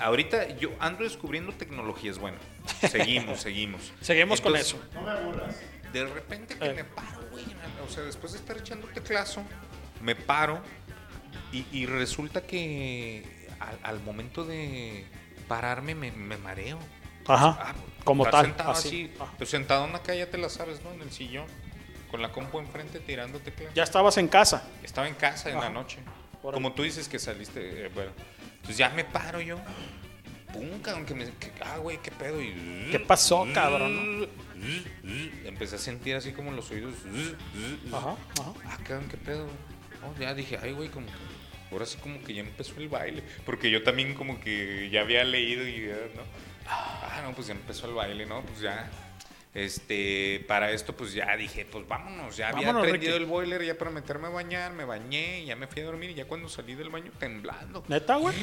ahorita 0.00 0.56
yo 0.56 0.70
ando 0.80 1.04
descubriendo 1.04 1.52
tecnologías, 1.52 2.18
bueno, 2.18 2.38
seguimos, 2.90 3.40
seguimos. 3.40 3.92
Seguimos 4.00 4.40
con 4.40 4.56
Entonces, 4.56 4.74
eso. 4.74 4.84
No 4.94 5.02
me 5.02 5.10
aburras. 5.10 5.56
De 5.92 6.04
repente 6.06 6.56
que 6.58 6.66
Eh. 6.66 6.74
me 6.74 6.84
paro, 6.84 7.20
güey, 7.30 7.44
o 7.86 7.90
sea, 7.90 8.02
después 8.04 8.32
de 8.32 8.38
estar 8.38 8.56
echando 8.58 8.86
teclazo, 8.88 9.42
me 10.02 10.14
paro 10.14 10.60
y, 11.52 11.64
y 11.72 11.86
resulta 11.86 12.42
que 12.42 13.48
al, 13.60 13.78
al 13.82 14.00
momento 14.02 14.44
de 14.44 15.06
pararme 15.48 15.94
me, 15.94 16.10
me 16.12 16.36
mareo. 16.36 16.78
Ajá, 17.28 17.58
Ah, 17.60 17.74
como 18.04 18.24
estar 18.24 18.42
tal, 18.42 18.46
Sentado 18.46 18.70
así. 18.70 18.88
así, 18.88 19.12
pues 19.38 19.50
sentado 19.50 19.84
en 19.86 19.94
acá 19.96 20.14
ya 20.14 20.28
te 20.30 20.38
la 20.38 20.48
sabes, 20.48 20.82
¿no? 20.84 20.92
En 20.92 21.02
el 21.02 21.10
sillón, 21.10 21.46
con 22.10 22.22
la 22.22 22.30
compu 22.30 22.58
enfrente 22.60 23.00
tirando 23.00 23.40
teclas. 23.40 23.74
Ya 23.74 23.82
estabas 23.82 24.16
en 24.18 24.28
casa. 24.28 24.62
Estaba 24.84 25.08
en 25.08 25.14
casa 25.14 25.48
en 25.48 25.56
la 25.56 25.62
Ajá. 25.62 25.70
noche. 25.70 25.98
Como 26.42 26.72
tú 26.72 26.84
dices 26.84 27.08
que 27.08 27.18
saliste, 27.18 27.86
eh, 27.86 27.90
bueno. 27.92 28.12
Entonces 28.66 28.78
ya 28.78 28.90
me 28.90 29.04
paro 29.04 29.40
yo. 29.40 29.58
Pum, 30.52 30.80
cabrón, 30.82 31.06
que 31.06 31.14
me. 31.14 31.24
que- 31.26 31.52
ah, 31.64 31.78
güey, 31.78 31.98
qué 32.02 32.10
pedo. 32.10 32.40
Y, 32.42 32.88
¿Qué 32.90 32.98
pasó, 32.98 33.46
cabrón? 33.54 34.28
Empecé 35.44 35.76
a 35.76 35.78
sentir 35.78 36.16
así 36.16 36.32
como 36.32 36.50
los 36.52 36.70
oídos. 36.70 36.94
Ajá, 37.92 38.16
ajá. 38.40 38.52
Ah, 38.64 38.78
cabrón, 38.84 39.08
qué 39.10 39.16
pedo. 39.16 39.46
Oh, 40.02 40.20
ya 40.20 40.34
dije, 40.34 40.58
ay, 40.62 40.72
güey, 40.72 40.88
como 40.88 41.06
que. 41.06 41.12
Ahora 41.72 41.84
sí, 41.84 41.98
como 41.98 42.22
que 42.22 42.32
ya 42.34 42.40
empezó 42.42 42.74
el 42.78 42.88
baile. 42.88 43.22
Porque 43.44 43.70
yo 43.70 43.82
también, 43.82 44.14
como 44.14 44.40
que 44.40 44.88
ya 44.90 45.00
había 45.02 45.24
leído 45.24 45.66
y 45.66 45.88
ya, 45.88 45.94
¿no? 46.14 46.22
Ah, 46.68 47.20
no, 47.24 47.32
pues 47.34 47.48
ya 47.48 47.54
empezó 47.54 47.86
el 47.88 47.94
baile, 47.94 48.24
¿no? 48.26 48.42
Pues 48.42 48.60
ya. 48.60 48.88
Este, 49.56 50.44
para 50.46 50.70
esto, 50.70 50.94
pues 50.94 51.14
ya 51.14 51.34
dije, 51.34 51.64
pues 51.64 51.88
vámonos. 51.88 52.36
Ya 52.36 52.50
había 52.50 52.72
prendido 52.78 53.12
Ricky. 53.14 53.22
el 53.22 53.24
boiler 53.24 53.64
ya 53.64 53.78
para 53.78 53.90
meterme 53.90 54.26
a 54.26 54.30
bañar. 54.30 54.72
Me 54.72 54.84
bañé, 54.84 55.46
ya 55.46 55.56
me 55.56 55.66
fui 55.66 55.80
a 55.80 55.86
dormir. 55.86 56.10
Y 56.10 56.14
ya 56.14 56.26
cuando 56.26 56.48
salí 56.50 56.74
del 56.74 56.90
baño, 56.90 57.10
temblando. 57.18 57.82
¿Neta, 57.88 58.16
güey? 58.16 58.36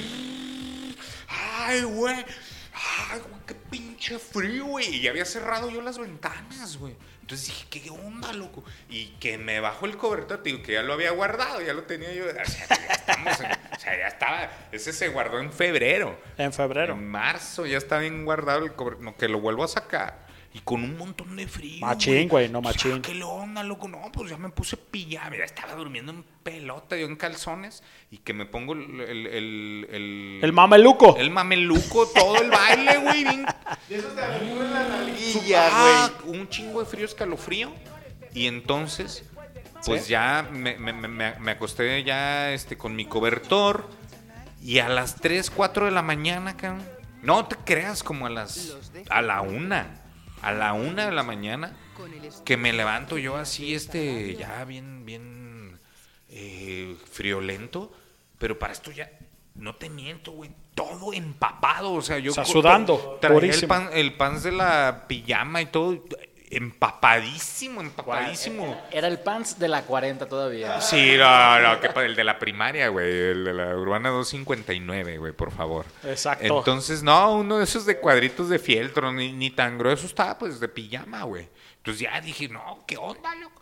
Ay, 1.27 1.83
güey. 1.83 2.15
Ay, 2.15 3.19
güey, 3.19 3.41
qué 3.45 3.53
pinche 3.53 4.17
frío, 4.17 4.65
güey. 4.65 4.95
Y 4.95 5.01
ya 5.01 5.11
había 5.11 5.25
cerrado 5.25 5.69
yo 5.69 5.81
las 5.81 5.99
ventanas, 5.99 6.77
güey. 6.77 6.95
Entonces 7.21 7.47
dije, 7.47 7.67
¿qué 7.69 7.89
onda, 7.91 8.33
loco? 8.33 8.63
Y 8.89 9.09
que 9.19 9.37
me 9.37 9.59
bajó 9.59 9.85
el 9.85 9.95
cobertor, 9.95 10.41
digo, 10.43 10.61
que 10.63 10.73
ya 10.73 10.81
lo 10.81 10.93
había 10.93 11.11
guardado, 11.11 11.61
ya 11.61 11.73
lo 11.73 11.83
tenía 11.83 12.11
yo. 12.11 12.25
O 12.25 12.31
sea, 12.45 12.67
ya 12.67 12.93
estamos 12.93 13.39
en- 13.39 13.51
o 13.51 13.79
sea, 13.79 13.97
ya 13.97 14.07
estaba. 14.07 14.51
Ese 14.71 14.91
se 14.91 15.09
guardó 15.09 15.39
en 15.39 15.53
febrero. 15.53 16.19
En 16.37 16.51
febrero. 16.51 16.95
En 16.95 17.07
marzo 17.07 17.65
ya 17.67 17.77
está 17.77 17.99
bien 17.99 18.25
guardado 18.25 18.65
el 18.65 18.73
cobertor. 18.73 19.03
No, 19.03 19.15
que 19.15 19.27
lo 19.29 19.39
vuelvo 19.39 19.63
a 19.63 19.67
sacar. 19.67 20.22
Y 20.55 20.59
con 20.59 20.83
un 20.83 20.95
montón 20.97 21.35
de 21.35 21.47
frío. 21.47 21.79
Machín, 21.81 22.27
güey, 22.29 22.47
no 22.47 22.61
Pues, 22.61 22.75
machín. 22.75 22.93
ah, 22.97 23.01
¿Qué 23.01 23.23
onda, 23.23 23.63
loco? 23.63 23.87
No, 23.87 24.11
pues 24.11 24.29
ya 24.29 24.37
me 24.37 24.49
puse 24.49 24.77
pijama. 24.77 25.35
Ya 25.35 25.45
estaba 25.45 25.73
durmiendo 25.73 26.11
en 26.11 26.23
pelota, 26.43 26.95
yo 26.95 27.07
en 27.07 27.15
calzones. 27.15 27.81
Y 28.11 28.19
que 28.19 28.33
me 28.33 28.45
pongo 28.45 28.73
el. 28.73 29.01
El, 29.01 29.25
el, 29.27 29.87
el, 29.91 30.39
El 30.43 30.53
mameluco. 30.53 31.15
el 31.17 31.31
mameluco, 31.31 32.07
todo 32.07 32.35
el 32.39 32.51
baile, 32.51 32.97
güey. 32.97 33.23
Bien. 33.23 33.45
De 33.89 33.95
aventura 34.23 34.65
en 34.65 34.73
la 34.73 34.87
nalguilla, 34.89 35.69
Ah, 35.71 36.11
un 36.25 36.47
chingo 36.49 36.81
de 36.81 36.85
frío, 36.85 37.05
escalofrío. 37.05 37.71
Y 38.35 38.45
entonces, 38.45 39.23
pues 39.85 40.03
¿Sí? 40.05 40.11
ya 40.11 40.47
me, 40.51 40.77
me- 40.77 40.93
me- 40.93 41.07
me- 41.07 41.35
me 41.39 41.51
acosté 41.51 42.03
ya 42.03 42.51
este, 42.51 42.77
con 42.77 42.95
mi 42.95 43.05
cobertor. 43.05 43.89
Y 44.61 44.77
a 44.79 44.87
las 44.87 45.15
3, 45.15 45.49
4 45.49 45.85
de 45.85 45.91
la 45.91 46.03
mañana, 46.03 46.55
cabrón. 46.55 46.85
No 47.23 47.45
te 47.47 47.55
creas, 47.55 48.03
como 48.03 48.27
a 48.27 48.29
las. 48.29 48.75
A 49.09 49.21
la 49.23 49.41
una. 49.41 49.99
A 50.43 50.51
la 50.51 50.73
una 50.73 51.05
de 51.05 51.11
la 51.11 51.23
mañana. 51.23 51.75
Que 52.45 52.57
me 52.57 52.73
levanto 52.73 53.17
yo 53.17 53.37
así, 53.37 53.73
este. 53.73 54.35
Ya 54.35 54.63
bien, 54.65 55.05
bien. 55.05 55.79
eh, 56.29 56.97
friolento. 57.11 57.91
Pero 58.37 58.59
para 58.59 58.73
esto 58.73 58.91
ya. 58.91 59.09
No 59.55 59.75
te 59.75 59.89
miento, 59.89 60.31
güey. 60.31 60.51
Todo 60.75 61.13
empapado. 61.13 61.93
O 61.93 62.01
sea, 62.01 62.17
yo. 62.19 62.31
O 62.31 62.35
sea, 62.35 62.45
sudando, 62.45 63.17
Traía 63.21 63.53
el, 63.53 63.67
pan, 63.67 63.89
el 63.93 64.13
pants 64.15 64.43
de 64.43 64.51
la 64.51 65.05
pijama 65.07 65.61
y 65.61 65.67
todo. 65.67 66.03
Empapadísimo, 66.55 67.81
empapadísimo. 67.81 68.81
Era 68.91 69.07
el 69.07 69.19
pants 69.19 69.57
de 69.57 69.67
la 69.67 69.83
40 69.83 70.27
todavía. 70.27 70.79
Sí, 70.81 71.15
no, 71.17 71.59
no, 71.59 71.79
que 71.79 71.87
el 72.01 72.15
de 72.15 72.23
la 72.23 72.37
primaria, 72.37 72.89
güey, 72.89 73.09
el 73.09 73.45
de 73.45 73.53
la 73.53 73.75
urbana 73.75 74.09
259, 74.09 75.17
güey, 75.17 75.33
por 75.33 75.51
favor. 75.51 75.85
Exacto. 76.03 76.59
Entonces, 76.59 77.01
no, 77.01 77.35
uno 77.35 77.57
de 77.57 77.63
esos 77.63 77.85
de 77.85 77.97
cuadritos 77.97 78.49
de 78.49 78.59
fieltro, 78.59 79.11
ni, 79.11 79.31
ni 79.31 79.49
tan 79.49 79.77
grueso 79.77 80.05
estaba, 80.05 80.37
pues, 80.37 80.59
de 80.59 80.67
pijama, 80.67 81.23
güey. 81.23 81.49
Entonces 81.77 82.01
ya 82.01 82.21
dije, 82.21 82.47
no, 82.47 82.83
¿qué 82.85 82.97
onda, 82.97 83.33
loco? 83.35 83.61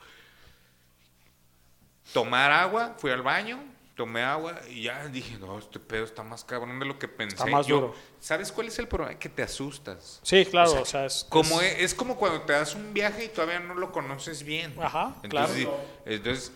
Tomar 2.14 2.52
agua, 2.52 2.96
fui 2.98 3.12
al 3.12 3.22
baño, 3.22 3.60
tomé 4.02 4.24
agua 4.24 4.60
y 4.68 4.82
ya 4.84 5.06
dije, 5.10 5.38
no, 5.40 5.60
este 5.60 5.80
pedo 5.80 6.06
está 6.06 6.24
más 6.24 6.44
cabrón 6.44 6.80
de 6.80 6.86
lo 6.88 6.98
que 6.98 7.08
pensé. 7.08 7.36
Está 7.36 7.46
más 7.46 7.68
Yo- 7.68 7.76
duro. 7.76 7.96
¿Sabes 8.20 8.52
cuál 8.52 8.68
es 8.68 8.80
el 8.80 8.88
problema? 8.88 9.20
Que 9.20 9.30
te 9.30 9.44
asustas. 9.44 10.20
Sí, 10.24 10.44
claro, 10.46 10.82
o 10.82 10.86
sea, 10.86 11.06
es- 11.06 11.24
como 11.30 11.62
es- 11.62 11.74
es, 11.76 11.80
es 11.84 11.94
como 11.94 12.16
cuando 12.16 12.42
te 12.42 12.54
das 12.54 12.74
un 12.74 12.94
viaje 12.96 13.26
y 13.26 13.28
todavía 13.28 13.60
no 13.60 13.76
lo 13.76 13.92
conoces 13.92 14.42
bien. 14.44 14.74
Ajá, 14.82 15.14
entonces, 15.22 15.66
claro. 15.66 15.80
Entonces, 16.08 16.52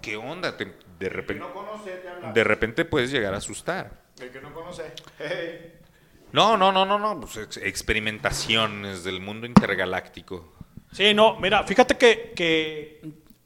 ¿qué 0.00 0.16
onda? 0.16 0.56
Te- 0.56 0.72
de 1.00 1.08
repente, 1.08 1.42
no 1.42 1.52
conoce, 1.52 1.90
te 1.96 2.08
habla. 2.08 2.30
de 2.32 2.44
repente 2.44 2.84
puedes 2.84 3.10
llegar 3.10 3.34
a 3.34 3.38
asustar. 3.38 4.04
El 4.20 4.30
que 4.30 4.40
no 4.40 4.54
conoce. 4.54 4.92
Hey. 5.18 5.72
No, 6.32 6.56
no, 6.56 6.70
no, 6.72 6.84
no, 6.84 6.98
no. 6.98 7.20
Pues 7.20 7.36
ex- 7.36 7.56
experimentaciones 7.58 9.04
del 9.04 9.20
mundo 9.20 9.46
intergaláctico. 9.46 10.52
Sí, 10.92 11.14
no, 11.14 11.38
mira, 11.38 11.62
fíjate 11.64 11.96
que, 11.96 12.32
que 12.34 13.00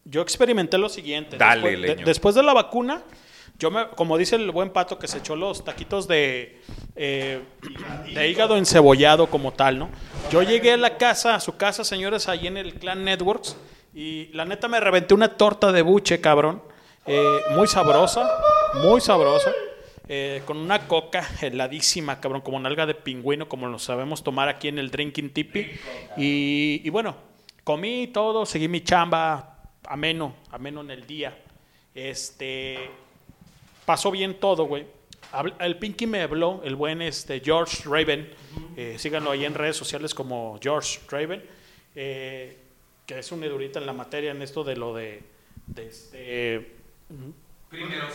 yo 0.04 0.22
experimenté 0.22 0.78
lo 0.78 0.88
siguiente. 0.88 1.36
Dale, 1.36 1.70
después, 1.76 1.96
de, 1.98 2.04
después 2.04 2.34
de 2.34 2.42
la 2.42 2.54
vacuna, 2.54 3.02
yo 3.58 3.70
me, 3.70 3.88
como 3.88 4.16
dice 4.16 4.36
el 4.36 4.50
buen 4.50 4.70
pato 4.70 4.98
que 4.98 5.08
se 5.08 5.18
echó 5.18 5.34
los 5.34 5.64
taquitos 5.64 6.06
de, 6.06 6.60
eh, 6.96 7.42
de 8.14 8.28
hígado 8.28 8.56
encebollado 8.56 9.26
como 9.28 9.52
tal, 9.52 9.78
¿no? 9.78 9.90
Yo 10.30 10.42
llegué 10.42 10.72
a 10.72 10.76
la 10.76 10.96
casa, 10.96 11.34
a 11.34 11.40
su 11.40 11.56
casa, 11.56 11.82
señores, 11.84 12.28
ahí 12.28 12.46
en 12.46 12.56
el 12.56 12.74
Clan 12.74 13.04
Networks, 13.04 13.56
y 13.94 14.26
la 14.32 14.44
neta 14.44 14.68
me 14.68 14.78
reventé 14.78 15.14
una 15.14 15.36
torta 15.36 15.72
de 15.72 15.82
buche, 15.82 16.20
cabrón, 16.20 16.62
eh, 17.06 17.40
muy 17.56 17.66
sabrosa, 17.66 18.30
muy 18.74 19.00
sabrosa. 19.00 19.50
eh, 20.08 20.42
con 20.46 20.56
una 20.56 20.88
coca 20.88 21.28
heladísima, 21.40 22.20
cabrón, 22.20 22.40
como 22.40 22.58
nalga 22.58 22.86
de 22.86 22.94
pingüino, 22.94 23.48
como 23.48 23.68
lo 23.68 23.78
sabemos 23.78 24.24
tomar 24.24 24.48
aquí 24.48 24.68
en 24.68 24.78
el 24.78 24.90
Drinking 24.90 25.30
Tipi. 25.30 25.70
Y, 26.16 26.80
y 26.82 26.90
bueno, 26.90 27.14
comí 27.62 28.06
todo, 28.08 28.46
seguí 28.46 28.68
mi 28.68 28.80
chamba, 28.80 29.58
ameno, 29.86 30.34
ameno 30.50 30.80
en 30.80 30.90
el 30.90 31.06
día. 31.06 31.36
Este, 31.94 32.90
pasó 33.88 34.10
bien 34.10 34.34
todo, 34.38 34.64
güey. 34.64 34.84
El 35.60 35.78
Pinky 35.78 36.06
me 36.06 36.20
habló, 36.20 36.60
el 36.62 36.76
buen 36.76 37.00
este, 37.00 37.40
George 37.40 37.84
Raven, 37.86 38.28
eh, 38.76 38.96
síganlo 38.98 39.30
ahí 39.30 39.46
en 39.46 39.54
redes 39.54 39.78
sociales 39.78 40.12
como 40.12 40.58
George 40.62 41.00
Raven, 41.08 41.42
eh, 41.94 42.58
que 43.06 43.18
es 43.18 43.32
un 43.32 43.42
edurita 43.44 43.78
en 43.78 43.86
la 43.86 43.94
materia 43.94 44.32
en 44.32 44.42
esto 44.42 44.62
de 44.62 44.76
lo 44.76 44.94
de, 44.94 45.22
de 45.68 45.86
este, 45.86 46.76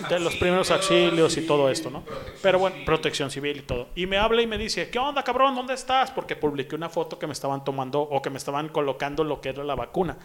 de 0.10 0.20
los 0.20 0.36
primeros 0.36 0.70
auxilios 0.70 1.36
y 1.38 1.48
todo 1.48 1.72
esto, 1.72 1.90
¿no? 1.90 2.04
Pero 2.44 2.60
bueno, 2.60 2.76
protección 2.86 3.32
civil 3.32 3.58
y 3.58 3.62
todo. 3.62 3.88
Y 3.96 4.06
me 4.06 4.18
habla 4.18 4.44
y 4.44 4.48
me 4.48 4.60
dice, 4.60 4.92
¿qué 4.92 5.00
onda, 5.00 5.24
cabrón? 5.24 5.56
¿Dónde 5.56 5.74
estás? 5.74 6.12
Porque 6.12 6.36
publiqué 6.36 6.76
una 6.76 6.90
foto 6.90 7.18
que 7.18 7.26
me 7.26 7.34
estaban 7.34 7.64
tomando 7.64 8.00
o 8.00 8.22
que 8.22 8.30
me 8.30 8.38
estaban 8.38 8.70
colocando 8.70 9.24
lo 9.24 9.42
que 9.42 9.50
era 9.50 9.64
la 9.64 9.74
vacuna. 9.74 10.20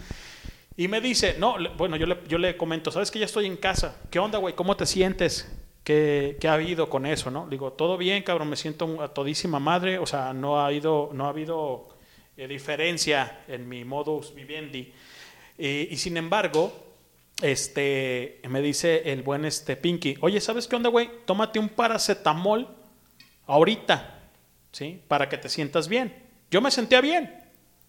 Y 0.79 0.87
me 0.87 1.01
dice, 1.01 1.35
no, 1.41 1.57
bueno, 1.77 1.97
yo 1.97 2.07
le, 2.07 2.19
yo 2.29 2.39
le 2.39 2.57
comento, 2.57 2.93
¿sabes 2.93 3.11
que 3.11 3.19
ya 3.19 3.25
estoy 3.25 3.47
en 3.47 3.57
casa? 3.57 4.01
¿Qué 4.13 4.21
onda, 4.21 4.39
güey? 4.39 4.55
¿Cómo 4.55 4.77
te 4.77 4.87
sientes? 4.87 5.53
¿Qué, 5.83 6.37
qué 6.41 6.47
ha 6.47 6.53
habido 6.55 6.89
con 6.89 7.05
eso, 7.05 7.33
no? 7.33 7.49
Digo, 7.49 7.73
todo 7.73 7.99
bien, 7.99 8.23
cabrón, 8.23 8.49
me 8.49 8.55
siento 8.55 9.03
a 9.03 9.13
todísima 9.13 9.59
madre, 9.59 9.99
o 9.99 10.07
sea, 10.07 10.33
no 10.33 10.65
ha, 10.65 10.73
ido, 10.73 11.11
no 11.13 11.27
ha 11.27 11.31
habido 11.31 11.89
eh, 12.37 12.47
diferencia 12.47 13.41
en 13.49 13.69
mi 13.69 13.85
modus 13.85 14.33
vivendi. 14.33 14.93
Y 15.59 15.97
sin 15.97 16.17
embargo, 16.17 16.73
este, 17.43 18.41
me 18.49 18.63
dice 18.63 19.11
el 19.11 19.23
buen 19.23 19.45
este 19.47 19.75
Pinky, 19.75 20.17
oye, 20.21 20.41
¿sabes 20.41 20.69
qué 20.69 20.77
onda, 20.77 20.91
güey? 20.91 21.11
Tómate 21.25 21.59
un 21.59 21.71
paracetamol 21.71 22.69
ahorita, 23.49 24.21
¿sí? 24.71 25.03
Para 25.09 25.29
que 25.29 25.39
te 25.39 25.49
sientas 25.49 25.89
bien. 25.89 26.15
Yo 26.53 26.61
me 26.61 26.71
sentía 26.71 27.01
bien, 27.01 27.35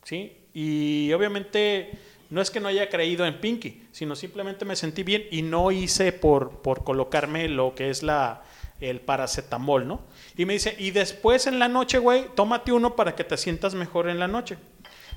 ¿sí? 0.03 0.35
Y 0.55 1.13
obviamente 1.13 1.91
no 2.29 2.41
es 2.41 2.51
que 2.51 2.59
no 2.59 2.67
haya 2.67 2.89
creído 2.89 3.25
en 3.25 3.39
Pinky, 3.39 3.87
sino 3.91 4.15
simplemente 4.15 4.65
me 4.65 4.75
sentí 4.75 5.03
bien 5.03 5.25
y 5.31 5.41
no 5.41 5.71
hice 5.71 6.11
por, 6.11 6.61
por 6.61 6.83
colocarme 6.83 7.47
lo 7.49 7.73
que 7.73 7.89
es 7.89 8.03
la, 8.03 8.43
el 8.79 9.01
paracetamol, 9.01 9.87
¿no? 9.87 10.01
Y 10.37 10.45
me 10.45 10.53
dice, 10.53 10.75
y 10.77 10.91
después 10.91 11.47
en 11.47 11.59
la 11.59 11.67
noche, 11.67 11.97
güey, 11.97 12.27
tómate 12.35 12.71
uno 12.71 12.95
para 12.95 13.15
que 13.15 13.23
te 13.23 13.37
sientas 13.37 13.73
mejor 13.73 14.09
en 14.09 14.19
la 14.19 14.27
noche. 14.27 14.57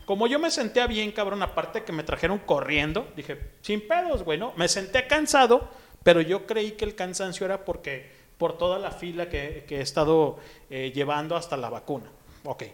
Como 0.07 0.27
yo 0.27 0.39
me 0.39 0.51
sentía 0.51 0.87
bien, 0.87 1.13
cabrón, 1.13 1.43
aparte 1.43 1.85
que 1.85 1.93
me 1.93 2.03
trajeron 2.03 2.39
corriendo, 2.39 3.07
dije, 3.15 3.39
sin 3.61 3.87
pedos, 3.87 4.25
güey, 4.25 4.39
¿no? 4.39 4.53
Me 4.57 4.69
senté 4.69 5.07
cansado, 5.07 5.69
pero 6.03 6.21
yo 6.21 6.47
creí 6.47 6.73
que 6.73 6.85
el 6.85 6.95
cansancio 6.95 7.45
era 7.45 7.65
porque 7.65 8.11
por 8.39 8.59
toda 8.59 8.79
la 8.79 8.91
fila 8.91 9.29
que, 9.29 9.65
que 9.69 9.79
he 9.79 9.81
estado 9.81 10.39
eh, 10.71 10.91
llevando 10.93 11.37
hasta 11.37 11.57
la 11.57 11.71
vacuna. 11.71 12.07
Ok. 12.45 12.65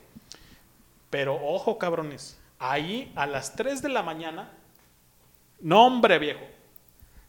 Pero 1.11 1.35
ojo, 1.35 1.77
cabrones, 1.77 2.38
ahí 2.59 3.13
a 3.17 3.27
las 3.27 3.55
3 3.57 3.83
de 3.83 3.89
la 3.89 4.03
mañana, 4.03 4.51
no 5.61 5.87
hombre 5.87 6.19
viejo, 6.19 6.47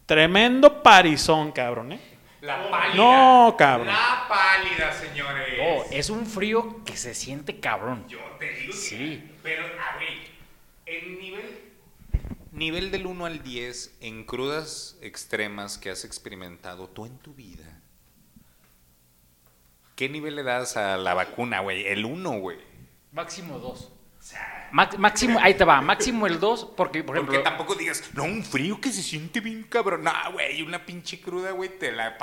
tremendo 0.06 0.82
parizón, 0.84 1.52
cabrón, 1.52 1.94
¿eh? 1.94 2.00
La 2.42 2.70
pálida. 2.70 2.96
No, 2.96 3.56
cabrón. 3.58 3.88
La 3.88 4.26
pálida, 4.30 4.94
señores. 4.94 5.58
No, 5.58 5.84
es 5.92 6.10
un 6.10 6.26
frío 6.26 6.84
que 6.86 6.96
se 6.96 7.14
siente 7.14 7.60
cabrón. 7.60 8.06
Yo 8.08 8.18
te 8.40 8.50
digo 8.54 8.72
que- 8.72 8.78
Sí. 8.78 9.32
Pero, 9.44 9.64
a 9.66 9.98
ver, 9.98 10.18
el 10.86 11.20
nivel, 11.20 11.60
nivel 12.54 12.92
del 12.92 13.06
1 13.08 13.26
al 13.26 13.44
10 13.44 13.94
en 14.00 14.24
crudas 14.24 14.98
extremas 15.02 15.78
que 15.78 15.90
has 15.90 16.06
experimentado 16.06 16.88
tú 16.88 17.06
en 17.06 17.18
tu 17.18 17.34
vida, 17.34 17.66
¿qué 19.96 20.08
nivel 20.08 20.36
le 20.38 20.44
das 20.44 20.78
a 20.78 20.96
la 20.98 21.14
vacuna, 21.14 21.60
güey? 21.60 21.86
El 21.88 22.06
1, 22.06 22.40
güey. 22.40 22.58
Máximo 23.12 23.58
Max- 24.72 25.00
máximo, 25.00 25.40
ahí 25.42 25.56
te 25.56 25.64
va, 25.66 25.82
máximo 25.82 26.28
el 26.28 26.40
2, 26.40 26.74
porque, 26.78 27.04
por 27.04 27.16
ejemplo, 27.16 27.34
Porque 27.34 27.44
tampoco 27.50 27.74
digas, 27.74 28.04
no, 28.14 28.24
un 28.24 28.44
frío 28.44 28.80
que 28.80 28.92
se 28.92 29.02
siente 29.02 29.40
bien 29.40 29.64
cabrón. 29.64 30.04
No, 30.04 30.12
güey, 30.34 30.62
una 30.62 30.86
pinche 30.86 31.20
cruda, 31.20 31.52
güey, 31.52 31.80
te 31.80 31.92
la... 31.92 32.16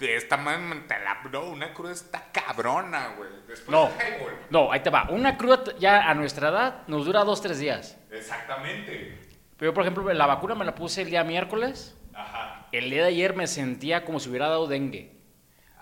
esta 0.00 0.36
man, 0.38 0.86
te 0.88 0.98
la... 0.98 1.20
No, 1.30 1.44
una 1.50 1.74
cruda 1.74 1.92
está 1.92 2.30
cabrona, 2.32 3.08
güey. 3.16 3.28
Después 3.46 3.68
no, 3.68 3.88
highball. 3.90 4.34
no, 4.48 4.72
ahí 4.72 4.80
te 4.80 4.88
va. 4.88 5.08
Una 5.10 5.36
cruda 5.36 5.64
ya 5.78 6.08
a 6.08 6.14
nuestra 6.14 6.48
edad 6.48 6.82
nos 6.86 7.04
dura 7.04 7.24
dos, 7.24 7.42
tres 7.42 7.58
días. 7.58 7.98
Exactamente. 8.10 9.18
Pero, 9.58 9.74
por 9.74 9.82
ejemplo, 9.84 10.10
la 10.12 10.26
vacuna 10.26 10.54
me 10.54 10.64
la 10.64 10.74
puse 10.74 11.02
el 11.02 11.10
día 11.10 11.24
miércoles. 11.24 11.94
Ajá. 12.14 12.68
El 12.72 12.88
día 12.88 13.02
de 13.02 13.08
ayer 13.08 13.34
me 13.36 13.46
sentía 13.46 14.04
como 14.06 14.18
si 14.18 14.28
hubiera 14.30 14.48
dado 14.48 14.66
dengue. 14.66 15.12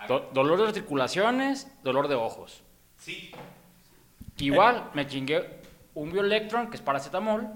Do- 0.09 0.29
dolor 0.33 0.59
de 0.61 0.67
articulaciones, 0.69 1.69
dolor 1.85 2.09
de 2.09 2.17
ojos. 2.17 2.65
Sí. 2.99 3.31
Igual, 4.39 4.91
me 4.95 5.07
chingué 5.07 5.60
un 6.03 6.13
Bioelectron, 6.13 6.71
que 6.71 6.77
es 6.77 6.83
paracetamol, 6.83 7.49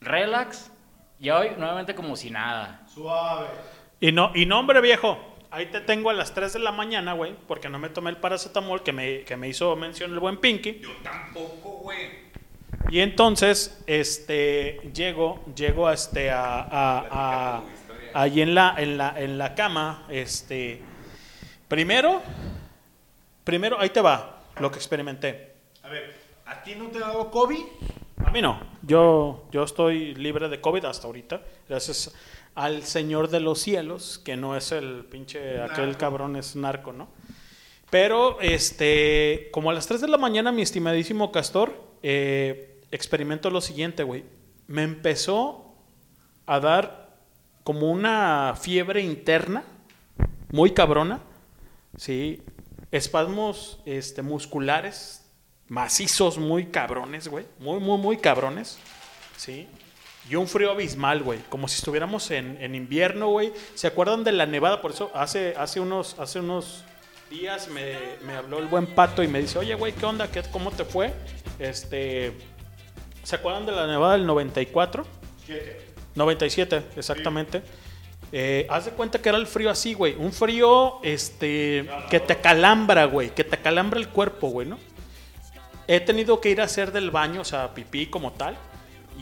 relax, 0.00 0.70
y 1.18 1.30
hoy 1.30 1.50
nuevamente 1.58 1.94
como 1.94 2.16
si 2.16 2.30
nada. 2.30 2.82
Suave. 2.92 3.48
Y 4.00 4.12
no, 4.12 4.32
y 4.34 4.46
no, 4.46 4.60
hombre 4.60 4.80
viejo, 4.80 5.18
ahí 5.50 5.66
te 5.66 5.80
tengo 5.80 6.10
a 6.10 6.12
las 6.12 6.34
3 6.34 6.52
de 6.52 6.58
la 6.58 6.72
mañana, 6.72 7.12
güey, 7.14 7.34
porque 7.48 7.68
no 7.68 7.78
me 7.78 7.88
tomé 7.88 8.10
el 8.10 8.18
paracetamol 8.18 8.82
que 8.82 8.92
me, 8.92 9.20
que 9.22 9.36
me 9.36 9.48
hizo 9.48 9.74
mención 9.76 10.12
el 10.12 10.18
buen 10.20 10.38
Pinky. 10.38 10.80
Yo 10.80 10.90
tampoco, 11.02 11.78
güey. 11.82 12.24
Y 12.90 13.00
entonces, 13.00 13.82
este, 13.86 14.90
llego, 14.94 15.42
llego 15.56 15.88
a 15.88 15.94
este, 15.94 16.30
a, 16.30 16.60
a- 16.60 17.06
a- 17.10 17.62
ahí 18.14 18.42
en 18.42 18.54
la, 18.54 18.74
en 18.76 18.98
la, 18.98 19.14
en 19.20 19.38
la 19.38 19.54
cama, 19.54 20.04
este, 20.10 20.82
primero, 21.68 22.20
primero, 23.44 23.80
ahí 23.80 23.88
te 23.90 24.00
va, 24.02 24.42
lo 24.60 24.70
que 24.70 24.76
experimenté. 24.76 25.54
A 25.82 25.88
ver, 25.88 26.14
¿a 26.46 26.62
ti 26.62 26.74
no 26.74 26.88
te 26.88 26.98
ha 26.98 27.08
dado 27.08 27.30
COVID? 27.30 27.64
A 28.24 28.30
mí 28.30 28.40
no, 28.40 28.60
yo, 28.82 29.44
yo 29.50 29.64
estoy 29.64 30.14
libre 30.14 30.48
de 30.48 30.60
COVID 30.60 30.84
hasta 30.84 31.06
ahorita, 31.06 31.42
gracias 31.68 32.14
al 32.54 32.82
Señor 32.82 33.28
de 33.28 33.40
los 33.40 33.60
cielos, 33.60 34.20
que 34.24 34.36
no 34.36 34.56
es 34.56 34.72
el 34.72 35.04
pinche, 35.04 35.60
aquel 35.60 35.96
cabrón 35.96 36.36
es 36.36 36.56
narco, 36.56 36.92
¿no? 36.92 37.08
Pero, 37.90 38.40
este, 38.40 39.48
como 39.52 39.70
a 39.70 39.74
las 39.74 39.86
3 39.86 40.00
de 40.00 40.08
la 40.08 40.18
mañana, 40.18 40.52
mi 40.52 40.62
estimadísimo 40.62 41.30
Castor, 41.30 41.80
eh, 42.02 42.80
experimento 42.90 43.50
lo 43.50 43.60
siguiente, 43.60 44.02
güey. 44.02 44.24
Me 44.66 44.82
empezó 44.82 45.74
a 46.46 46.60
dar 46.60 47.18
como 47.62 47.90
una 47.90 48.54
fiebre 48.60 49.00
interna, 49.00 49.64
muy 50.50 50.72
cabrona, 50.72 51.20
¿sí? 51.96 52.42
Espasmos 52.90 53.80
este, 53.86 54.22
musculares 54.22 55.23
macizos, 55.74 56.38
muy 56.38 56.66
cabrones, 56.66 57.26
güey. 57.26 57.44
Muy, 57.58 57.80
muy, 57.80 57.98
muy 57.98 58.16
cabrones, 58.16 58.78
¿sí? 59.36 59.66
Y 60.30 60.36
un 60.36 60.46
frío 60.46 60.70
abismal, 60.70 61.22
güey. 61.22 61.40
Como 61.48 61.66
si 61.66 61.78
estuviéramos 61.78 62.30
en, 62.30 62.56
en 62.60 62.76
invierno, 62.76 63.28
güey. 63.28 63.52
¿Se 63.74 63.88
acuerdan 63.88 64.22
de 64.22 64.30
la 64.30 64.46
nevada? 64.46 64.80
Por 64.80 64.92
eso 64.92 65.10
hace, 65.14 65.54
hace, 65.58 65.80
unos, 65.80 66.16
hace 66.20 66.38
unos 66.38 66.84
días 67.28 67.68
me, 67.68 67.96
me 68.24 68.34
habló 68.34 68.60
el 68.60 68.66
buen 68.66 68.86
pato 68.86 69.24
y 69.24 69.28
me 69.28 69.40
dice, 69.40 69.58
oye, 69.58 69.74
güey, 69.74 69.92
¿qué 69.92 70.06
onda? 70.06 70.30
¿Qué, 70.30 70.42
¿Cómo 70.44 70.70
te 70.70 70.84
fue? 70.84 71.12
Este, 71.58 72.32
¿Se 73.24 73.34
acuerdan 73.34 73.66
de 73.66 73.72
la 73.72 73.88
nevada 73.88 74.12
del 74.12 74.26
94? 74.26 75.04
97, 76.14 76.82
exactamente. 76.96 77.62
Eh, 78.30 78.66
haz 78.70 78.84
de 78.84 78.92
cuenta 78.92 79.20
que 79.20 79.28
era 79.28 79.38
el 79.38 79.48
frío 79.48 79.70
así, 79.70 79.92
güey. 79.92 80.14
Un 80.16 80.32
frío 80.32 81.00
este, 81.02 81.88
que 82.10 82.20
te 82.20 82.36
calambra, 82.36 83.06
güey. 83.06 83.30
Que 83.30 83.42
te 83.42 83.58
calambra 83.58 83.98
el 83.98 84.08
cuerpo, 84.08 84.48
güey, 84.48 84.68
¿no? 84.68 84.78
He 85.86 86.00
tenido 86.00 86.40
que 86.40 86.50
ir 86.50 86.60
a 86.60 86.64
hacer 86.64 86.92
del 86.92 87.10
baño, 87.10 87.42
o 87.42 87.44
sea, 87.44 87.74
pipí 87.74 88.06
como 88.06 88.32
tal. 88.32 88.56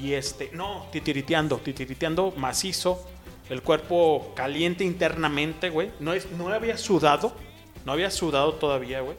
Y 0.00 0.12
este, 0.14 0.50
no, 0.52 0.86
titiriteando, 0.90 1.58
titiriteando 1.58 2.32
macizo. 2.36 3.06
el 3.50 3.62
cuerpo 3.62 4.32
caliente 4.34 4.84
internamente, 4.84 5.68
güey. 5.68 5.90
No, 6.00 6.14
es, 6.14 6.30
no 6.32 6.48
había 6.48 6.78
sudado, 6.78 7.32
no 7.84 7.92
había 7.92 8.10
sudado 8.10 8.54
todavía, 8.54 9.00
güey. 9.00 9.16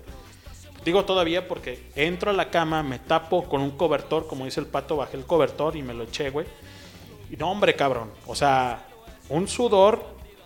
Digo 0.86 1.06
todavía 1.06 1.48
porque 1.48 1.90
entro 1.96 2.32
a 2.32 2.34
la 2.34 2.50
cama, 2.50 2.84
me 2.84 3.00
tapo 3.00 3.48
con 3.48 3.62
un 3.62 3.72
cobertor, 3.72 4.28
como 4.28 4.46
dice 4.46 4.60
el 4.60 4.66
pato, 4.66 4.98
bajé 4.98 5.18
el 5.18 5.26
cobertor 5.26 5.76
y 5.78 5.82
me 5.82 5.94
lo 5.94 6.04
eché, 6.04 6.30
güey. 6.30 6.46
Y 7.30 7.38
no, 7.38 7.52
hombre, 7.52 7.76
cabrón. 7.76 8.12
O 8.26 8.36
sea, 8.36 8.86
un 9.30 9.48
sudor, 9.48 10.04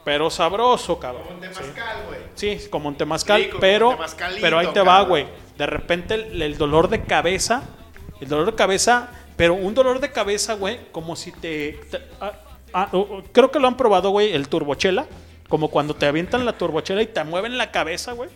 pero 0.07 0.29
sabroso, 0.29 0.97
cabrón. 0.97 1.23
Como 1.25 1.35
un 1.35 1.41
temazcal, 1.41 2.05
güey. 2.07 2.19
Sí, 2.34 2.57
como 2.69 2.88
un 2.88 2.95
temazcal, 2.95 3.43
Rico, 3.43 3.57
pero, 3.59 3.97
pero 4.39 4.57
ahí 4.57 4.67
te 4.67 4.79
va, 4.79 5.01
güey. 5.01 5.27
De 5.57 5.65
repente 5.65 6.13
el, 6.13 6.41
el 6.41 6.57
dolor 6.57 6.88
de 6.88 7.03
cabeza, 7.03 7.63
el 8.21 8.29
dolor 8.29 8.45
de 8.45 8.55
cabeza, 8.55 9.09
pero 9.35 9.53
un 9.53 9.73
dolor 9.73 9.99
de 9.99 10.09
cabeza, 10.09 10.53
güey, 10.53 10.79
como 10.93 11.17
si 11.17 11.34
te... 11.34 11.73
te- 11.91 11.99
ah, 12.21 12.31
ah, 12.73 12.88
oh, 12.93 13.21
creo 13.34 13.51
que 13.51 13.59
lo 13.59 13.67
han 13.67 13.75
probado, 13.75 14.11
güey, 14.11 14.31
el 14.31 14.47
turbochela. 14.47 15.07
Como 15.49 15.69
cuando 15.69 15.93
te 15.93 16.05
avientan 16.05 16.45
la 16.45 16.53
turbochela 16.57 17.01
y 17.01 17.07
te 17.07 17.21
mueven 17.25 17.57
la 17.57 17.71
cabeza, 17.71 18.13
güey. 18.13 18.29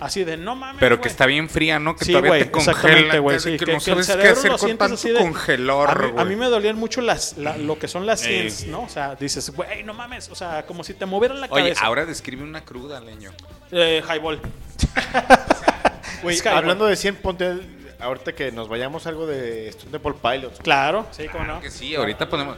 Así 0.00 0.24
de, 0.24 0.36
no 0.38 0.56
mames, 0.56 0.80
Pero 0.80 0.96
que 0.96 1.02
güey". 1.02 1.10
está 1.10 1.26
bien 1.26 1.48
fría, 1.50 1.78
¿no? 1.78 1.94
Que 1.94 2.06
Sí, 2.06 2.12
todavía 2.12 2.38
te 2.42 2.50
congela. 2.50 2.72
exactamente, 2.72 3.18
güey. 3.18 3.36
que- 3.36 3.40
Sí, 3.42 3.50
que, 3.52 3.58
que, 3.58 3.60
no 3.60 3.66
que 3.66 3.74
el 3.74 3.80
sabes 3.82 4.06
qué 4.06 4.12
cerebro 4.14 4.32
hacer 4.32 4.50
lo 4.50 4.58
con 4.58 4.66
sientes 4.66 4.78
tanto 4.78 4.94
así 4.94 5.08
de- 5.10 5.18
congelor, 5.18 5.90
a 5.90 5.94
mí, 6.12 6.20
a 6.20 6.24
mí 6.24 6.36
me 6.36 6.46
dolían 6.46 6.76
mucho 6.76 7.00
las, 7.02 7.36
la- 7.36 7.58
lo 7.58 7.78
que 7.78 7.86
son 7.86 8.06
las 8.06 8.22
Ey. 8.24 8.50
sienes, 8.50 8.66
¿no? 8.68 8.82
O 8.84 8.88
sea, 8.88 9.14
dices, 9.14 9.50
güey, 9.50 9.82
no 9.84 9.92
mames. 9.94 10.30
O 10.30 10.34
sea, 10.34 10.64
como 10.66 10.82
si 10.84 10.94
te 10.94 11.04
movieran 11.06 11.40
la 11.40 11.48
Oye, 11.50 11.62
cabeza. 11.64 11.84
ahora 11.84 12.06
describe 12.06 12.42
una 12.42 12.64
cruda, 12.64 12.98
leño. 13.00 13.30
Eh, 13.70 14.02
highball. 14.08 14.40
Hablando 16.52 16.86
de 16.86 16.96
100, 16.96 17.16
ponte 17.16 17.46
el- 17.46 17.94
ahorita 18.00 18.34
que 18.34 18.52
nos 18.52 18.68
vayamos 18.68 19.06
algo 19.06 19.26
de 19.26 19.68
Stone 19.68 19.90
Temple 19.92 20.14
Pilots. 20.22 20.60
Claro, 20.60 21.06
sí, 21.10 21.28
cómo 21.28 21.44
no. 21.44 21.60
Que 21.60 21.70
sí, 21.70 21.94
ahorita 21.94 22.28
ponemos. 22.28 22.56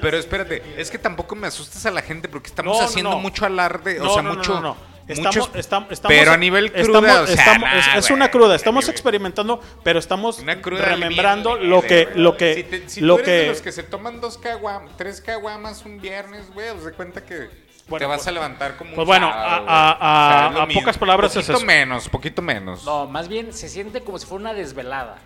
Pero 0.00 0.16
espérate, 0.18 0.62
es 0.76 0.90
que 0.90 0.98
tampoco 0.98 1.34
me 1.34 1.46
asustes 1.46 1.84
a 1.86 1.90
la 1.90 2.02
gente 2.02 2.28
porque 2.28 2.48
estamos 2.48 2.78
No, 2.78 2.84
haciendo 2.84 3.10
no. 3.10 3.18
mucho 3.20 3.44
alarde, 3.46 4.00
o 4.00 4.04
No, 4.04 4.14
sea, 4.14 4.22
no, 4.22 4.30
no, 4.30 4.36
mucho. 4.36 4.76
Estamos, 5.06 5.36
muchos- 5.36 5.54
estam- 5.54 5.86
estamos- 5.90 6.16
pero 6.16 6.32
a 6.32 6.36
nivel 6.36 6.72
cruda, 6.72 6.80
estamos- 6.98 7.20
o 7.20 7.26
sea, 7.26 7.34
estamos- 7.34 7.60
nah, 7.68 7.78
es, 7.98 8.04
es 8.06 8.10
una 8.10 8.30
cruda. 8.30 8.56
Estamos 8.56 8.88
experimentando, 8.88 9.60
pero 9.82 9.98
estamos 9.98 10.42
remembrando 10.44 11.56
lo 11.56 11.82
que, 11.82 12.08
lo 12.14 12.36
que, 12.36 12.54
Si, 12.54 12.62
te- 12.64 12.88
si 12.88 13.00
lo 13.00 13.16
tú 13.16 13.20
eres 13.22 13.26
de 13.34 13.40
que, 13.42 13.48
los 13.48 13.60
que 13.62 13.72
se 13.72 13.82
toman 13.82 14.20
dos 14.20 14.38
caguam, 14.38 14.88
tres 14.96 15.20
caguamas 15.20 15.84
un 15.84 16.00
viernes, 16.00 16.50
güey, 16.52 16.68
de 16.78 16.92
cuenta 16.92 17.22
que 17.22 17.48
te 17.86 18.06
vas 18.06 18.16
pues- 18.18 18.26
a 18.28 18.30
levantar 18.30 18.76
como 18.76 18.90
un 18.90 18.96
pues 18.96 19.06
bueno, 19.06 19.28
sábado, 19.28 19.66
a- 19.68 20.50
O 20.50 20.54
sea, 20.54 20.64
es 20.68 20.74
pocas 20.74 20.96
palabras 20.98 21.32
es 21.36 21.36
poquito 21.44 21.58
eso. 21.58 21.66
menos, 21.66 22.08
poquito 22.08 22.42
menos. 22.42 22.84
No, 22.84 23.06
más 23.06 23.28
bien 23.28 23.52
se 23.52 23.68
siente 23.68 24.00
como 24.00 24.18
si 24.18 24.26
fuera 24.26 24.40
una 24.40 24.54
desvelada. 24.54 25.16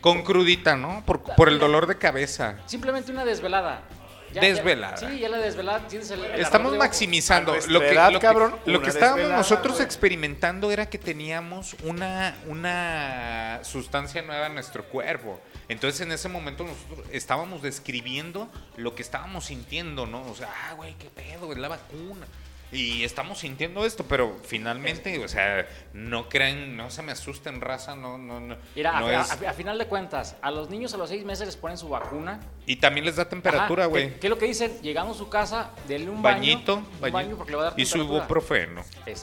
Con 0.00 0.22
crudita, 0.22 0.76
¿no? 0.76 1.02
Por, 1.06 1.20
por 1.22 1.48
el 1.48 1.58
dolor 1.58 1.86
de 1.86 1.96
cabeza. 1.96 2.56
Simplemente 2.66 3.10
una 3.10 3.24
desvelada. 3.24 3.82
Ya- 4.36 4.42
Desvelada. 4.42 4.96
ya- 5.00 5.08
sí, 5.10 5.18
ya 5.18 5.28
la 5.28 5.38
desvelada. 5.38 5.86
tienes 5.88 6.10
el- 6.10 6.24
el 6.24 6.40
Estamos 6.40 6.76
maximizando. 6.76 7.54
Lo 7.68 7.80
que, 7.80 7.88
edad, 7.90 8.10
lo 8.12 8.20
que- 8.20 8.26
cabrón, 8.26 8.56
lo 8.66 8.78
una 8.78 8.84
que 8.84 8.90
estábamos 8.90 9.16
desvelada, 9.18 9.38
nosotros 9.38 9.80
experimentando 9.80 10.70
era 10.70 10.86
que 10.90 10.98
teníamos 10.98 11.74
una, 11.84 12.34
una 12.46 13.60
sustancia 13.62 14.22
nueva 14.22 14.46
en 14.46 14.54
nuestro 14.54 14.84
cuerpo. 14.84 15.40
Entonces 15.68 16.00
en 16.02 16.12
ese 16.12 16.28
momento 16.28 16.64
nosotros 16.64 17.06
estábamos 17.12 17.62
describiendo 17.62 18.48
lo 18.76 18.94
que 18.94 19.02
estábamos 19.02 19.46
sintiendo, 19.46 20.06
¿no? 20.06 20.22
O 20.30 20.34
sea, 20.34 20.48
ah, 20.68 20.74
güey, 20.74 20.94
qué 20.94 21.08
pedo, 21.10 21.50
es 21.52 21.58
la 21.58 21.68
vacuna. 21.68 22.26
Y 22.76 23.04
estamos 23.04 23.38
sintiendo 23.38 23.84
esto, 23.86 24.04
pero 24.06 24.36
finalmente, 24.44 25.24
o 25.24 25.28
sea, 25.28 25.66
no 25.94 26.28
crean, 26.28 26.76
no 26.76 26.90
se 26.90 27.00
me 27.02 27.12
asusten, 27.12 27.60
raza, 27.60 27.96
no, 27.96 28.18
no, 28.18 28.38
no. 28.38 28.56
Mira, 28.74 29.00
no 29.00 29.06
a, 29.06 29.22
es- 29.22 29.30
a- 29.42 29.50
a 29.50 29.52
final 29.54 29.78
de 29.78 29.86
cuentas, 29.86 30.36
a 30.42 30.50
los 30.50 30.68
niños 30.68 30.92
a 30.92 30.96
los 30.98 31.08
seis 31.08 31.24
meses 31.24 31.46
les 31.46 31.56
ponen 31.56 31.78
su 31.78 31.88
vacuna. 31.88 32.40
Y 32.66 32.76
también 32.76 33.06
les 33.06 33.16
da 33.16 33.28
temperatura, 33.28 33.86
güey. 33.86 34.10
¿qué, 34.14 34.18
qué 34.20 34.26
es 34.26 34.30
lo 34.30 34.38
que 34.38 34.46
dicen? 34.46 34.72
Llegando 34.82 35.12
a 35.12 35.16
su 35.16 35.28
casa, 35.28 35.70
denle 35.88 36.10
un 36.10 36.20
baño. 36.20 36.36
Bañito, 36.40 36.74
un 36.76 37.00
bañito. 37.00 37.12
baño 37.16 37.36
porque 37.36 37.52
le 37.52 37.56
va 37.56 37.62
a 37.62 37.70
dar 37.70 37.80
y 37.80 37.86
su 37.86 37.98
ibuprofeno. 37.98 38.82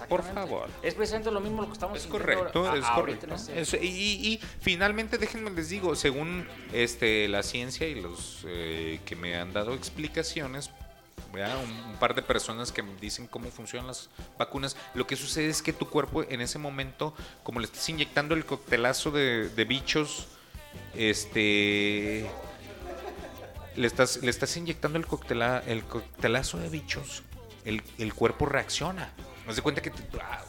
Por 0.10 0.24
favor. 0.24 0.70
Es 0.82 0.96
precisamente 0.96 1.30
lo 1.30 1.40
mismo 1.40 1.62
lo 1.62 1.68
que 1.68 1.74
estamos 1.74 1.98
Es 1.98 2.08
correcto, 2.08 2.74
es 2.76 2.86
correcto. 2.86 3.28
en 3.28 3.58
este- 3.60 3.84
y, 3.86 3.88
y- 3.88 4.28
y 4.34 4.38
finalmente, 4.62 5.18
déjenme 5.18 5.52
les 5.52 5.70
digo, 5.70 5.96
según 5.96 6.48
este 6.72 7.28
la 7.28 7.44
ciencia 7.44 7.88
y 7.88 7.96
los 8.02 8.44
eh, 8.48 9.00
que 9.06 9.16
me 9.16 9.36
han 9.36 9.54
dado 9.54 9.74
explicaciones. 9.74 10.72
Un, 11.34 11.96
par 12.00 12.14
de 12.14 12.22
personas 12.22 12.72
que 12.72 12.84
dicen 13.02 13.26
cómo 13.26 13.50
funcionan 13.50 13.88
las 13.88 14.10
vacunas, 14.38 14.78
lo 14.94 15.08
que 15.08 15.16
sucede 15.16 15.50
es 15.50 15.64
que 15.64 15.74
tu 15.74 15.90
cuerpo 15.90 16.24
en 16.24 16.42
ese 16.42 16.60
momento, 16.60 17.16
como 17.42 17.60
le 17.60 17.66
estás 17.66 17.90
inyectando 17.90 18.36
el 18.36 18.46
coctelazo 18.46 19.12
de, 19.12 19.66
bichos, 19.68 20.28
este... 20.94 22.30
Le 23.76 23.88
estás, 23.88 24.18
le 24.18 24.30
estás 24.30 24.56
inyectando 24.56 25.00
el, 25.00 25.08
coctela, 25.08 25.64
el 25.66 25.84
coctelazo 25.84 26.60
de 26.60 26.70
bichos, 26.70 27.24
el, 27.66 27.82
el 27.98 28.14
cuerpo 28.14 28.46
reacciona. 28.46 29.12
Haz 29.48 29.56
de 29.56 29.64
cuenta 29.64 29.82
que 29.82 29.92
ah, 30.22 30.44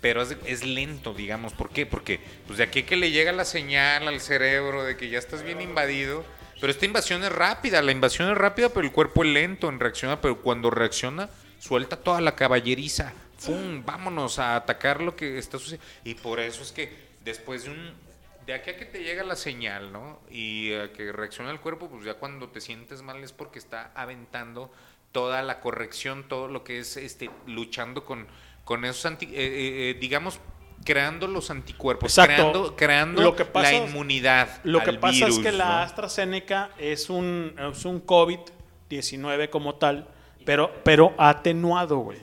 pero 0.00 0.22
es, 0.22 0.36
es 0.46 0.64
lento, 0.64 1.12
digamos. 1.12 1.52
¿Por 1.52 1.70
qué? 1.70 1.86
Porque 1.86 2.20
pues 2.46 2.58
de 2.58 2.64
aquí 2.64 2.84
que 2.84 2.94
le 2.94 3.10
llega 3.10 3.32
la 3.32 3.44
señal 3.44 4.06
al 4.06 4.20
cerebro 4.20 4.84
de 4.84 4.96
que 4.96 5.08
ya 5.08 5.18
estás 5.18 5.42
bien 5.42 5.60
invadido. 5.60 6.24
Pero 6.60 6.70
esta 6.70 6.84
invasión 6.84 7.24
es 7.24 7.32
rápida, 7.32 7.80
la 7.80 7.92
invasión 7.92 8.30
es 8.30 8.36
rápida, 8.36 8.68
pero 8.68 8.86
el 8.86 8.92
cuerpo 8.92 9.24
es 9.24 9.30
lento 9.30 9.68
en 9.68 9.80
reaccionar. 9.80 10.20
Pero 10.20 10.42
cuando 10.42 10.70
reacciona, 10.70 11.30
suelta 11.58 11.96
toda 11.96 12.20
la 12.20 12.36
caballeriza. 12.36 13.12
¡Fum! 13.38 13.82
Vámonos 13.84 14.38
a 14.38 14.56
atacar 14.56 15.00
lo 15.00 15.16
que 15.16 15.38
está 15.38 15.58
sucediendo. 15.58 15.86
Y 16.04 16.14
por 16.14 16.38
eso 16.38 16.62
es 16.62 16.72
que 16.72 16.92
después 17.24 17.64
de 17.64 17.70
un. 17.70 18.10
De 18.46 18.54
aquí 18.54 18.70
a 18.70 18.76
que 18.76 18.84
te 18.84 19.02
llega 19.02 19.22
la 19.22 19.36
señal, 19.36 19.92
¿no? 19.92 20.20
Y 20.30 20.72
a 20.74 20.92
que 20.92 21.12
reacciona 21.12 21.50
el 21.50 21.60
cuerpo, 21.60 21.88
pues 21.88 22.04
ya 22.04 22.14
cuando 22.14 22.48
te 22.48 22.60
sientes 22.60 23.02
mal 23.02 23.22
es 23.22 23.32
porque 23.32 23.58
está 23.58 23.92
aventando 23.94 24.72
toda 25.12 25.42
la 25.42 25.60
corrección, 25.60 26.26
todo 26.28 26.48
lo 26.48 26.64
que 26.64 26.78
es 26.78 26.96
este 26.96 27.30
luchando 27.46 28.04
con, 28.04 28.26
con 28.64 28.84
esos 28.84 29.04
anti, 29.06 29.26
eh, 29.26 29.30
eh, 29.34 29.90
eh, 29.90 29.96
digamos, 30.00 30.40
creando 30.84 31.26
los 31.26 31.50
anticuerpos, 31.50 32.10
Exacto. 32.16 32.34
creando, 32.34 32.76
creando 32.76 33.22
Lo 33.22 33.36
que 33.36 33.44
pasa 33.44 33.72
la 33.72 33.78
es- 33.78 33.90
inmunidad. 33.90 34.48
Lo 34.64 34.80
que 34.82 34.90
al 34.90 34.98
pasa 34.98 35.26
virus, 35.26 35.38
es 35.38 35.42
que 35.44 35.52
la. 35.52 35.82
AstraZeneca 35.82 36.70
es 36.78 37.10
un, 37.10 37.54
es 37.72 37.84
un 37.84 38.04
COVID-19 38.06 39.50
como 39.50 39.74
tal, 39.76 40.08
pero, 40.44 40.72
pero 40.84 41.14
atenuado, 41.18 41.98
güey. 41.98 42.18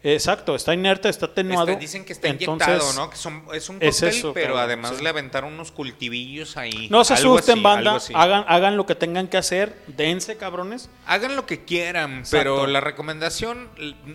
Exacto, 0.00 0.54
está 0.54 0.72
inerte, 0.74 1.08
está 1.08 1.26
atenuado. 1.26 1.66
Está- 1.70 1.80
dicen 1.80 2.04
que 2.04 2.12
está 2.12 2.28
Entonces, 2.28 2.68
inyectado, 2.68 2.92
¿no? 2.92 3.10
Que 3.10 3.16
son, 3.16 3.42
es 3.52 3.68
un 3.68 3.78
es 3.80 3.96
cóctel, 3.96 4.08
eso, 4.10 4.32
pero 4.32 4.56
además 4.56 4.94
sí. 4.96 5.02
le 5.02 5.08
aventaron 5.08 5.52
unos 5.52 5.72
cultivillos 5.72 6.56
ahí. 6.56 6.86
No 6.88 7.02
se 7.04 7.14
asusten, 7.14 7.54
así, 7.54 7.62
banda. 7.62 7.98
Hagan, 8.14 8.44
hagan 8.46 8.76
lo 8.76 8.86
que 8.86 8.94
tengan 8.94 9.26
que 9.26 9.38
hacer. 9.38 9.74
Dense, 9.88 10.36
cabrones. 10.36 10.88
Hagan 11.04 11.34
lo 11.34 11.46
que 11.46 11.64
quieran, 11.64 12.18
Exacto. 12.20 12.36
pero 12.38 12.66
la 12.68 12.80
recomendación 12.80 13.68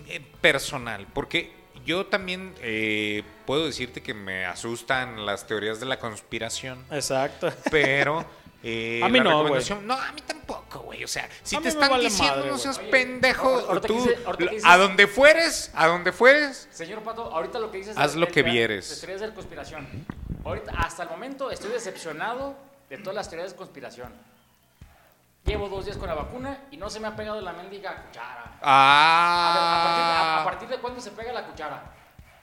eh, 0.08 0.22
personal, 0.40 1.06
porque 1.12 1.52
yo 1.84 2.06
también 2.06 2.54
eh, 2.60 3.22
puedo 3.46 3.66
decirte 3.66 4.02
que 4.02 4.14
me 4.14 4.44
asustan 4.46 5.24
las 5.26 5.46
teorías 5.46 5.80
de 5.80 5.86
la 5.86 5.98
conspiración, 5.98 6.84
Exacto. 6.90 7.52
pero 7.70 8.24
eh, 8.62 9.00
A 9.04 9.08
mí 9.08 9.18
la 9.18 9.24
no, 9.24 9.30
recomendación, 9.42 9.86
no, 9.86 9.94
a 9.94 10.10
mí 10.12 10.20
tampoco, 10.26 10.80
güey, 10.80 11.04
o 11.04 11.08
sea, 11.08 11.28
si 11.42 11.56
A 11.56 11.60
te 11.60 11.68
están 11.68 11.90
vale 11.90 12.04
diciendo 12.04 12.36
madre, 12.36 12.50
no 12.50 12.58
seas 12.58 12.78
Oye, 12.78 12.88
pendejo, 12.88 13.48
ahorita 13.48 13.80
que 13.80 13.86
tú 13.86 13.94
dice- 14.02 14.16
dices- 14.50 14.62
a 14.64 14.76
donde 14.78 15.06
fueres, 15.06 15.70
a 15.74 15.86
donde 15.86 16.12
fueres, 16.12 16.68
Señor 16.72 17.02
Pato, 17.02 17.22
ahorita 17.24 17.58
lo 17.58 17.70
que 17.70 17.78
dices... 17.78 17.96
Haz 17.98 18.14
de- 18.14 18.20
lo 18.20 18.28
que 18.28 18.42
de- 18.42 18.50
vieres. 18.50 18.88
De 18.88 18.96
teorías 19.06 19.20
de 19.20 19.34
conspiración. 19.34 19.86
Ahorita, 20.44 20.72
hasta 20.72 21.02
el 21.04 21.08
momento, 21.10 21.50
estoy 21.50 21.70
decepcionado 21.72 22.54
de 22.90 22.98
todas 22.98 23.14
las 23.14 23.28
teorías 23.28 23.52
de 23.52 23.56
conspiración. 23.56 24.12
Llevo 25.44 25.68
dos 25.68 25.84
días 25.84 25.96
con 25.98 26.08
la 26.08 26.14
vacuna 26.14 26.58
y 26.70 26.76
no 26.78 26.88
se 26.88 27.00
me 27.00 27.06
ha 27.08 27.14
pegado 27.16 27.40
la 27.40 27.52
mendiga 27.52 28.04
cuchara. 28.06 28.58
A, 28.62 29.52
ver, 29.54 29.62
¿a, 29.62 29.84
partir 29.84 30.04
de, 30.04 30.12
a- 30.12 30.20
ah, 30.36 30.40
a 30.40 30.44
partir 30.44 30.68
de 30.68 30.78
cuándo 30.78 31.00
se 31.00 31.10
pega 31.10 31.32
la 31.32 31.46
cuchara? 31.46 31.92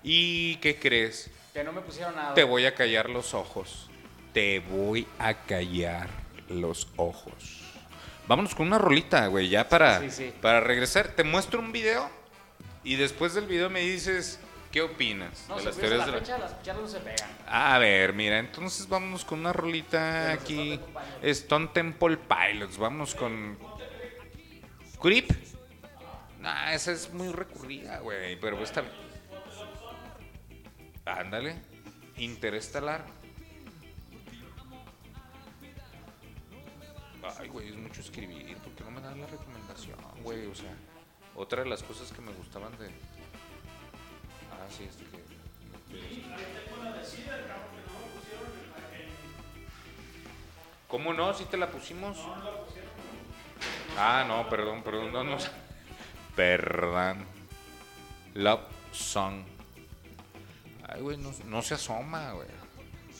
¿y 0.03 0.55
qué 0.57 0.79
crees? 0.79 1.29
Que 1.53 1.63
no 1.63 1.71
me 1.71 1.81
pusieron 1.81 2.15
nada. 2.15 2.33
Te 2.33 2.43
voy 2.43 2.65
a 2.65 2.73
callar 2.75 3.09
los 3.09 3.33
ojos. 3.33 3.89
Te 4.33 4.59
voy 4.59 5.07
a 5.19 5.33
callar 5.45 6.07
los 6.49 6.87
ojos. 6.95 7.61
Vámonos 8.27 8.55
con 8.55 8.67
una 8.67 8.77
rolita, 8.77 9.27
güey, 9.27 9.49
ya 9.49 9.67
para, 9.67 9.99
Sí, 9.99 10.11
sí. 10.11 10.33
para 10.41 10.59
regresar. 10.61 11.09
Te 11.09 11.23
muestro 11.23 11.59
un 11.59 11.71
video 11.71 12.09
y 12.83 12.95
después 12.95 13.33
del 13.33 13.45
video 13.47 13.69
me 13.69 13.81
dices 13.81 14.39
qué 14.71 14.81
opinas 14.81 15.45
No, 15.49 15.55
de 15.55 15.61
si 15.61 15.65
las 15.67 15.75
fuese 15.75 15.89
teorías 15.89 15.99
la 15.99 16.05
de 16.05 16.11
la- 16.11 16.17
fecha, 16.25 16.37
las 16.37 16.53
cucharas 16.53 16.81
no 16.81 16.87
se 16.87 16.99
pegan. 16.99 17.29
A 17.47 17.77
ver, 17.77 18.13
mira, 18.13 18.39
entonces 18.39 18.87
vámonos 18.87 19.25
con 19.25 19.39
una 19.39 19.53
rolita 19.53 20.31
aquí. 20.31 20.79
Stone 21.21 21.67
Temple 21.73 22.17
Pilots. 22.17 22.77
Vamos 22.77 23.13
con. 23.15 23.57
Creep. 25.01 25.29
Nah, 26.39 26.73
esa 26.73 26.91
es 26.91 27.11
muy 27.13 27.29
recurrida, 27.31 27.99
güey. 27.99 28.39
Pero 28.39 28.61
está. 28.63 28.83
Ándale. 31.05 31.55
Interestelar. 32.17 33.05
Ay, 37.39 37.47
güey, 37.49 37.69
es 37.69 37.75
mucho 37.75 38.01
escribir. 38.01 38.57
¿Por 38.57 38.73
qué 38.73 38.83
no 38.83 38.91
me 38.91 39.01
das 39.01 39.15
la 39.17 39.27
recomendación, 39.27 39.97
güey? 40.23 40.47
O 40.47 40.55
sea, 40.55 40.73
otra 41.35 41.63
de 41.63 41.69
las 41.69 41.83
cosas 41.83 42.11
que 42.11 42.21
me 42.21 42.31
gustaban 42.33 42.71
de. 42.79 42.89
Ah, 44.61 44.67
sí, 44.69 44.83
este 44.83 45.03
que. 45.05 45.21
¿Cómo 50.87 51.13
no? 51.13 51.33
¿Sí 51.33 51.45
te 51.45 51.57
la 51.57 51.67
pusimos? 51.69 52.17
Ah, 53.97 54.25
no, 54.27 54.47
perdón, 54.49 54.83
perdón. 54.83 55.11
No, 55.13 55.23
no. 55.23 55.37
Perdón. 56.35 57.25
Love 58.35 58.61
Song. 58.91 59.43
Ay, 60.87 61.01
güey, 61.01 61.17
no, 61.17 61.31
no 61.45 61.61
se 61.61 61.73
asoma, 61.73 62.33
güey. 62.33 62.47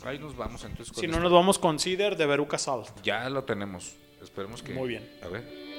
Ahí 0.06 0.18
nos 0.18 0.36
vamos 0.36 0.64
entonces 0.64 0.94
con 0.94 1.02
Si 1.02 1.08
no, 1.08 1.20
nos 1.20 1.32
vamos 1.32 1.60
con 1.60 1.80
Cider 1.80 2.18
de 2.18 2.26
Veruca 2.26 2.58
Salt. 2.58 2.88
Ya 3.04 3.30
lo 3.30 3.44
tenemos. 3.44 3.96
Esperemos 4.22 4.62
que. 4.64 4.74
Muy 4.74 4.90
bien. 4.90 5.20
A 5.24 5.28
ver. 5.28 5.71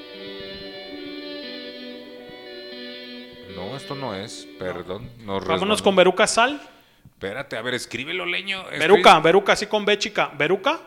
No, 3.57 3.77
esto 3.77 3.95
no 3.95 4.15
es. 4.15 4.47
Perdón. 4.59 5.11
nos 5.24 5.47
Vámonos 5.47 5.83
con 5.83 5.97
Veruca 5.97 6.27
Sal. 6.27 6.61
Espérate, 7.05 7.57
a 7.57 7.62
ver, 7.62 7.74
escríbelo, 7.74 8.27
leño. 8.27 8.65
Veruca, 8.65 9.20
Veruca, 9.20 9.53
así 9.53 9.66
con 9.66 9.85
B 9.85 9.97
chica. 9.99 10.33
Veruca, 10.37 10.81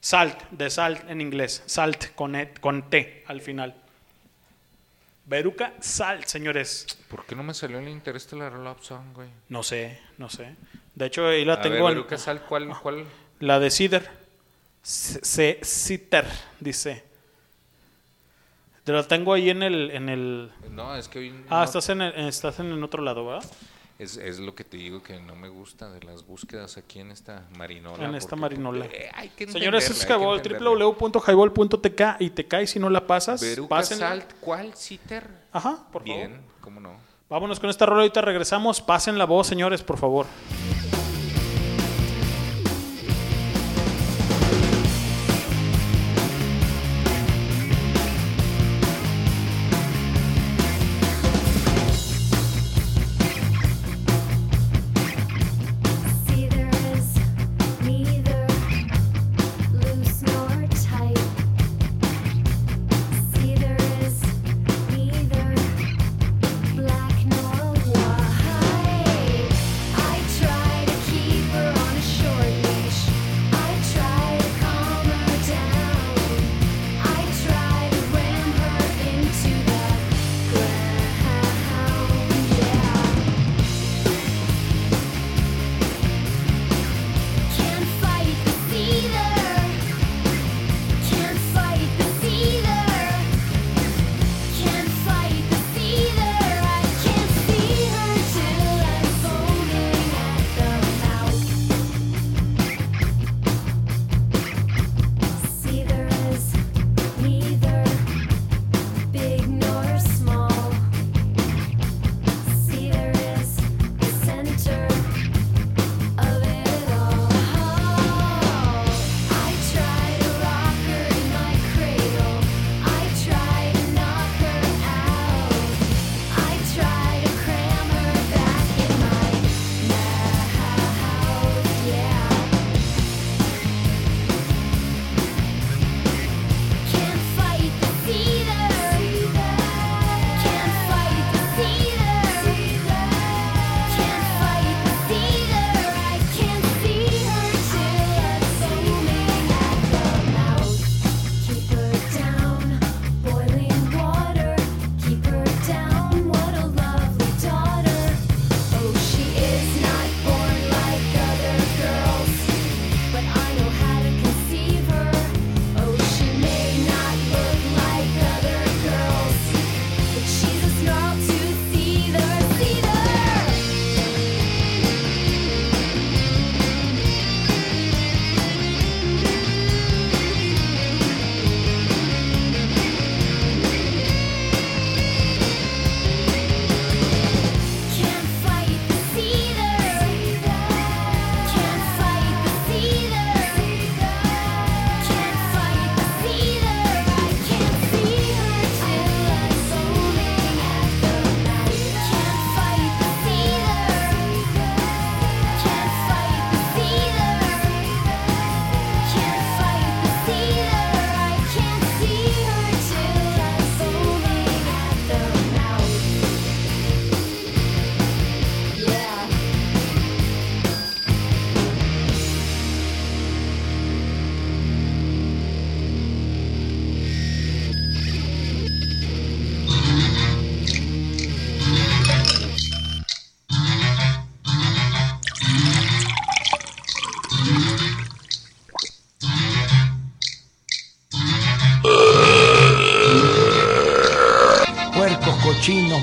salt, 0.00 0.40
de 0.50 0.70
salt 0.70 1.08
en 1.10 1.20
inglés. 1.20 1.62
Salt 1.66 2.14
con, 2.14 2.36
e- 2.36 2.52
con 2.60 2.88
T 2.88 3.24
al 3.26 3.40
final. 3.40 3.74
Veruca 5.24 5.72
Salt, 5.80 6.26
señores. 6.26 6.86
¿Por 7.08 7.24
qué 7.26 7.34
no 7.34 7.42
me 7.42 7.52
salió 7.52 7.80
el 7.80 7.88
interés 7.88 8.30
de 8.30 8.36
la 8.36 8.48
Love 8.50 8.80
Song, 8.84 9.12
güey? 9.12 9.28
No 9.48 9.64
sé, 9.64 10.00
no 10.18 10.30
sé. 10.30 10.54
De 10.94 11.06
hecho, 11.06 11.26
ahí 11.26 11.44
la 11.44 11.54
A 11.54 11.60
tengo 11.62 11.74
ver, 11.74 11.82
en- 11.82 11.88
Veruca 11.88 12.16
Sal, 12.16 12.42
¿cuál, 12.48 12.68
cuál? 12.80 13.04
La 13.40 13.58
de 13.58 13.70
Cider. 13.70 14.08
C 14.82 15.58
Citer, 15.64 16.26
dice. 16.60 17.02
Te 18.86 18.92
la 18.92 19.02
tengo 19.02 19.34
ahí 19.34 19.50
en 19.50 19.62
el. 19.64 19.90
En 19.90 20.08
el... 20.08 20.52
No, 20.70 20.94
es 20.96 21.08
que 21.08 21.18
hoy 21.18 21.34
Ah, 21.50 21.56
no- 21.58 21.64
estás, 21.64 21.88
en 21.88 22.00
el- 22.02 22.14
estás 22.28 22.60
en 22.60 22.66
el 22.70 22.82
otro 22.84 23.02
lado, 23.02 23.26
¿verdad? 23.26 23.44
Es, 23.98 24.16
es 24.16 24.38
lo 24.38 24.54
que 24.54 24.62
te 24.62 24.76
digo 24.76 25.02
que 25.02 25.18
no 25.20 25.34
me 25.34 25.48
gusta 25.48 25.90
de 25.90 26.00
las 26.04 26.24
búsquedas 26.24 26.76
aquí 26.76 27.00
en 27.00 27.10
esta 27.10 27.48
marinola. 27.56 28.04
en 28.04 28.14
esta 28.14 28.36
marinola. 28.36 28.84
eh, 28.86 29.10
hay 29.12 29.30
que 29.30 29.48
Señores, 29.48 29.90
es 29.90 30.06
www.highball.tk 30.08 32.02
y 32.20 32.30
te 32.30 32.46
cae 32.46 32.66
si 32.68 32.78
no 32.78 32.88
la 32.90 33.06
pasas. 33.08 33.40
Veruca. 33.40 33.82
Salt, 33.82 34.34
¿cuál? 34.40 34.72
¿Citer? 34.76 35.26
Ajá, 35.50 35.78
por 35.90 36.04
Bien, 36.04 36.30
favor. 36.36 36.44
cómo 36.60 36.80
no. 36.80 36.96
Vámonos 37.28 37.58
con 37.58 37.70
esta 37.70 37.86
rola, 37.86 38.02
ahorita 38.02 38.20
regresamos. 38.20 38.80
Pasen 38.80 39.18
la 39.18 39.24
voz, 39.24 39.48
señores, 39.48 39.82
por 39.82 39.98
favor. 39.98 40.26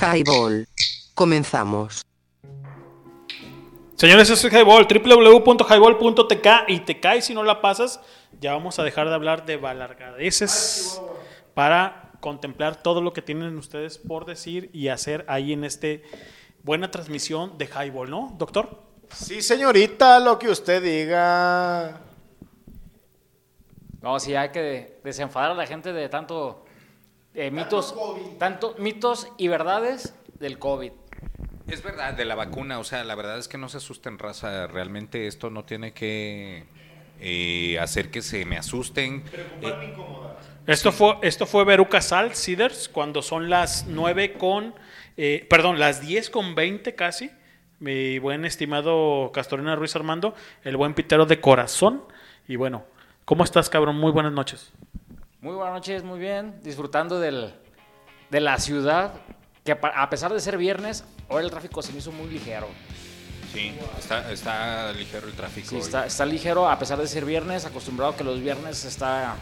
Highball. 0.00 0.68
Comenzamos. 1.14 2.02
Señores, 3.94 4.28
eso 4.28 4.46
es 4.46 4.52
Highball, 4.52 4.86
www.highball.tk 4.86 6.48
y 6.68 6.80
te 6.80 7.00
cae 7.00 7.22
si 7.22 7.32
no 7.32 7.42
la 7.42 7.62
pasas. 7.62 8.00
Ya 8.38 8.52
vamos 8.52 8.78
a 8.78 8.84
dejar 8.84 9.08
de 9.08 9.14
hablar 9.14 9.46
de 9.46 9.56
balargadeces 9.56 11.00
para 11.54 12.12
contemplar 12.20 12.82
todo 12.82 13.00
lo 13.00 13.14
que 13.14 13.22
tienen 13.22 13.56
ustedes 13.56 13.96
por 13.96 14.26
decir 14.26 14.68
y 14.74 14.88
hacer 14.88 15.24
ahí 15.28 15.54
en 15.54 15.64
este 15.64 16.02
buena 16.62 16.90
transmisión 16.90 17.56
de 17.56 17.66
Highball, 17.66 18.10
¿no, 18.10 18.34
doctor? 18.36 18.82
Sí, 19.10 19.40
señorita, 19.40 20.20
lo 20.20 20.38
que 20.38 20.50
usted 20.50 20.82
diga. 20.82 22.00
No, 24.02 24.20
sí, 24.20 24.34
hay 24.34 24.50
que 24.50 25.00
desenfadar 25.02 25.52
a 25.52 25.54
la 25.54 25.66
gente 25.66 25.94
de 25.94 26.08
tanto 26.10 26.65
eh, 27.36 27.50
mitos, 27.50 27.94
tanto 28.38 28.74
mitos 28.78 29.28
y 29.36 29.48
verdades 29.48 30.14
del 30.40 30.58
COVID. 30.58 30.90
Es 31.68 31.82
verdad, 31.82 32.14
de 32.14 32.24
la 32.24 32.34
vacuna, 32.34 32.78
o 32.78 32.84
sea, 32.84 33.02
la 33.04 33.14
verdad 33.14 33.38
es 33.38 33.48
que 33.48 33.58
no 33.58 33.68
se 33.68 33.78
asusten, 33.78 34.18
raza. 34.18 34.66
Realmente 34.68 35.26
esto 35.26 35.50
no 35.50 35.64
tiene 35.64 35.92
que 35.92 36.64
eh, 37.20 37.78
hacer 37.80 38.10
que 38.10 38.22
se 38.22 38.44
me 38.44 38.56
asusten. 38.56 39.24
Eh, 39.62 39.94
Esto 40.66 40.92
fue, 40.92 41.16
esto 41.22 41.46
fue 41.46 41.64
Veruca 41.64 42.00
Sal, 42.00 42.34
Cedars, 42.34 42.88
cuando 42.88 43.20
son 43.22 43.50
las 43.50 43.86
9 43.86 44.34
con, 44.34 44.74
eh, 45.16 45.46
perdón, 45.48 45.78
las 45.78 46.00
10 46.00 46.30
con 46.30 46.54
20 46.54 46.94
casi. 46.94 47.30
Mi 47.78 48.18
buen 48.18 48.44
estimado 48.44 49.30
Castorina 49.34 49.76
Ruiz 49.76 49.94
Armando, 49.96 50.34
el 50.64 50.76
buen 50.76 50.94
pitero 50.94 51.26
de 51.26 51.40
corazón. 51.40 52.04
Y 52.48 52.56
bueno, 52.56 52.84
¿cómo 53.24 53.44
estás, 53.44 53.68
cabrón? 53.68 53.96
Muy 53.96 54.12
buenas 54.12 54.32
noches. 54.32 54.72
Muy 55.46 55.54
buenas 55.54 55.74
noches, 55.74 56.02
muy 56.02 56.18
bien. 56.18 56.60
Disfrutando 56.64 57.20
del, 57.20 57.54
de 58.30 58.40
la 58.40 58.58
ciudad, 58.58 59.14
que 59.64 59.78
a 59.80 60.10
pesar 60.10 60.32
de 60.32 60.40
ser 60.40 60.58
viernes, 60.58 61.04
hoy 61.28 61.44
el 61.44 61.52
tráfico 61.52 61.82
se 61.82 61.92
me 61.92 61.98
hizo 61.98 62.10
muy 62.10 62.26
ligero. 62.26 62.66
sí, 63.52 63.72
está, 63.96 64.32
está 64.32 64.92
ligero 64.92 65.28
el 65.28 65.34
tráfico. 65.34 65.68
Sí, 65.68 65.76
está, 65.76 66.04
está 66.04 66.26
ligero 66.26 66.68
a 66.68 66.76
pesar 66.80 66.98
de 66.98 67.06
ser 67.06 67.24
viernes, 67.24 67.64
acostumbrado 67.64 68.16
que 68.16 68.24
los 68.24 68.40
viernes 68.40 68.84
está 68.84 69.36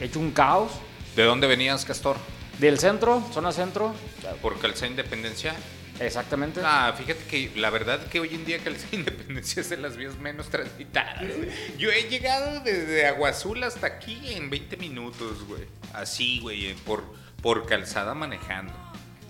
hecho 0.00 0.18
un 0.18 0.30
caos. 0.30 0.72
¿De 1.14 1.24
dónde 1.24 1.46
venías, 1.46 1.84
Castor? 1.84 2.16
Del 2.58 2.78
centro, 2.78 3.22
zona 3.30 3.52
centro. 3.52 3.92
¿Por 4.40 4.58
Calzada 4.58 4.86
Independencia? 4.86 5.54
Exactamente. 6.00 6.60
Ah, 6.64 6.92
fíjate 6.96 7.24
que 7.24 7.50
la 7.56 7.70
verdad 7.70 8.04
que 8.08 8.20
hoy 8.20 8.34
en 8.34 8.44
día 8.44 8.58
Calzada 8.58 8.96
Independencia 8.96 9.60
es 9.60 9.70
de 9.70 9.76
las 9.76 9.96
vías 9.96 10.18
menos 10.18 10.48
transitadas. 10.48 11.22
güey. 11.36 11.48
Yo 11.78 11.90
he 11.90 12.08
llegado 12.08 12.60
desde 12.60 13.06
Agua 13.06 13.30
Azul 13.30 13.62
hasta 13.62 13.86
aquí 13.86 14.20
en 14.34 14.50
20 14.50 14.76
minutos, 14.76 15.44
güey. 15.46 15.62
Así, 15.92 16.40
güey, 16.40 16.66
eh, 16.66 16.76
por, 16.84 17.04
por 17.42 17.66
calzada 17.66 18.14
manejando. 18.14 18.72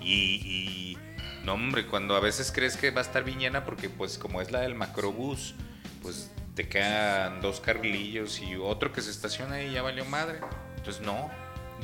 Y, 0.01 0.15
y, 0.15 0.99
no, 1.45 1.55
hombre, 1.55 1.87
cuando 1.87 2.17
a 2.17 2.21
veces 2.21 2.51
crees 2.53 2.77
que 2.77 2.91
va 2.91 3.01
a 3.01 3.05
estar 3.05 3.25
bien 3.25 3.39
llena 3.39 3.65
porque 3.65 3.91
pues 3.91 4.19
como 4.19 4.41
es 4.41 4.51
la 4.51 4.61
del 4.61 4.75
macrobús, 4.75 5.55
pues 6.03 6.31
te 6.55 6.69
quedan 6.69 7.41
dos 7.41 7.61
carrilillos 7.61 8.41
y 8.41 8.57
otro 8.57 8.93
que 8.93 9.03
se 9.03 9.11
estaciona 9.11 9.63
y 9.63 9.73
ya 9.73 9.83
valió 9.83 10.05
madre. 10.05 10.41
Entonces 10.77 11.03
no, 11.03 11.31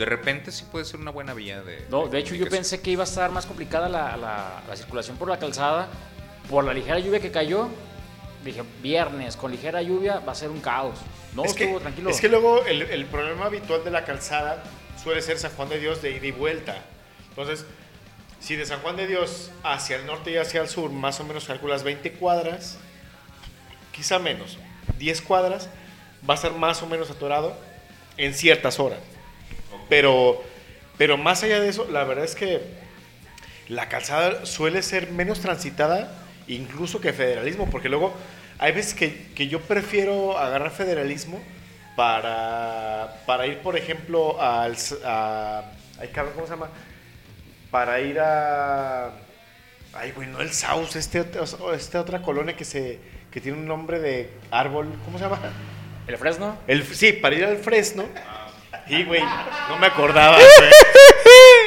de 0.00 0.06
repente 0.06 0.50
sí 0.50 0.64
puede 0.72 0.86
ser 0.86 0.98
una 0.98 1.10
buena 1.10 1.34
vía 1.34 1.60
de... 1.62 1.86
No, 1.90 2.08
de 2.08 2.18
hecho 2.18 2.34
yo 2.34 2.48
pensé 2.48 2.80
que 2.80 2.90
iba 2.90 3.02
a 3.02 3.06
estar 3.06 3.30
más 3.30 3.44
complicada 3.44 3.86
la, 3.88 4.16
la- 4.16 4.62
la 4.66 4.74
circulación 4.76 5.18
por 5.18 5.28
la 5.28 5.38
calzada, 5.38 5.88
por 6.48 6.64
la 6.64 6.72
ligera 6.72 6.98
lluvia 6.98 7.20
que 7.20 7.30
cayó. 7.30 7.68
Dije, 8.42 8.62
viernes 8.82 9.36
con 9.36 9.50
ligera 9.50 9.82
lluvia 9.82 10.20
va 10.20 10.32
a 10.32 10.34
ser 10.34 10.48
un 10.48 10.60
caos. 10.62 10.98
No, 11.34 11.44
es, 11.44 11.52
que, 11.52 11.64
estuvo 11.64 11.80
tranquilo. 11.80 12.08
es 12.08 12.18
que 12.18 12.30
luego 12.30 12.64
el, 12.64 12.80
el 12.82 13.04
problema 13.04 13.44
habitual 13.44 13.84
de 13.84 13.90
la 13.90 14.04
calzada 14.06 14.64
suele 15.02 15.20
ser 15.20 15.38
San 15.38 15.50
Juan 15.52 15.68
de 15.68 15.78
Dios 15.78 16.00
de 16.00 16.12
ida 16.12 16.26
y 16.26 16.32
vuelta. 16.32 16.76
Entonces, 17.28 17.66
si 18.40 18.56
de 18.56 18.64
San 18.64 18.80
Juan 18.80 18.96
de 18.96 19.06
Dios 19.06 19.50
hacia 19.62 19.96
el 19.96 20.06
norte 20.06 20.30
y 20.30 20.38
hacia 20.38 20.62
el 20.62 20.68
sur 20.68 20.90
más 20.90 21.20
o 21.20 21.24
menos 21.24 21.44
calculas 21.44 21.82
20 21.84 22.12
cuadras, 22.12 22.78
quizá 23.92 24.18
menos, 24.18 24.56
10 24.98 25.20
cuadras, 25.20 25.68
va 26.28 26.32
a 26.32 26.36
estar 26.36 26.52
más 26.54 26.82
o 26.82 26.86
menos 26.86 27.10
atorado 27.10 27.54
en 28.16 28.32
ciertas 28.32 28.80
horas. 28.80 29.00
Pero, 29.90 30.42
pero 30.96 31.18
más 31.18 31.42
allá 31.42 31.60
de 31.60 31.68
eso, 31.68 31.86
la 31.90 32.04
verdad 32.04 32.24
es 32.24 32.34
que 32.34 32.62
la 33.68 33.88
calzada 33.88 34.46
suele 34.46 34.82
ser 34.82 35.10
menos 35.10 35.40
transitada 35.40 36.16
incluso 36.48 37.00
que 37.00 37.12
federalismo, 37.12 37.68
porque 37.70 37.88
luego 37.88 38.14
hay 38.58 38.72
veces 38.72 38.94
que, 38.94 39.32
que 39.34 39.48
yo 39.48 39.60
prefiero 39.60 40.38
agarrar 40.38 40.70
federalismo 40.70 41.40
para, 41.96 43.22
para 43.26 43.46
ir, 43.46 43.58
por 43.58 43.76
ejemplo, 43.76 44.40
al... 44.40 44.76
A, 45.04 45.64
ay, 46.00 46.08
cabrón, 46.08 46.34
¿Cómo 46.34 46.46
se 46.46 46.52
llama? 46.52 46.70
Para 47.70 48.00
ir 48.00 48.18
a... 48.18 49.10
Ay, 49.92 50.12
güey, 50.12 50.28
no 50.28 50.40
el 50.40 50.52
Saus, 50.52 50.94
este, 50.96 51.24
esta 51.74 52.00
otra 52.00 52.22
colonia 52.22 52.56
que, 52.56 52.64
se, 52.64 53.00
que 53.30 53.40
tiene 53.40 53.58
un 53.58 53.66
nombre 53.66 53.98
de 53.98 54.30
árbol, 54.50 54.88
¿cómo 55.04 55.18
se 55.18 55.24
llama? 55.24 55.40
¿El 56.06 56.16
Fresno? 56.16 56.56
El, 56.66 56.84
sí, 56.84 57.12
para 57.12 57.34
ir 57.34 57.44
al 57.44 57.56
Fresno. 57.58 58.04
Y, 58.90 59.04
güey, 59.04 59.22
no 59.68 59.78
me 59.78 59.86
acordaba. 59.86 60.36
güey. 60.58 60.70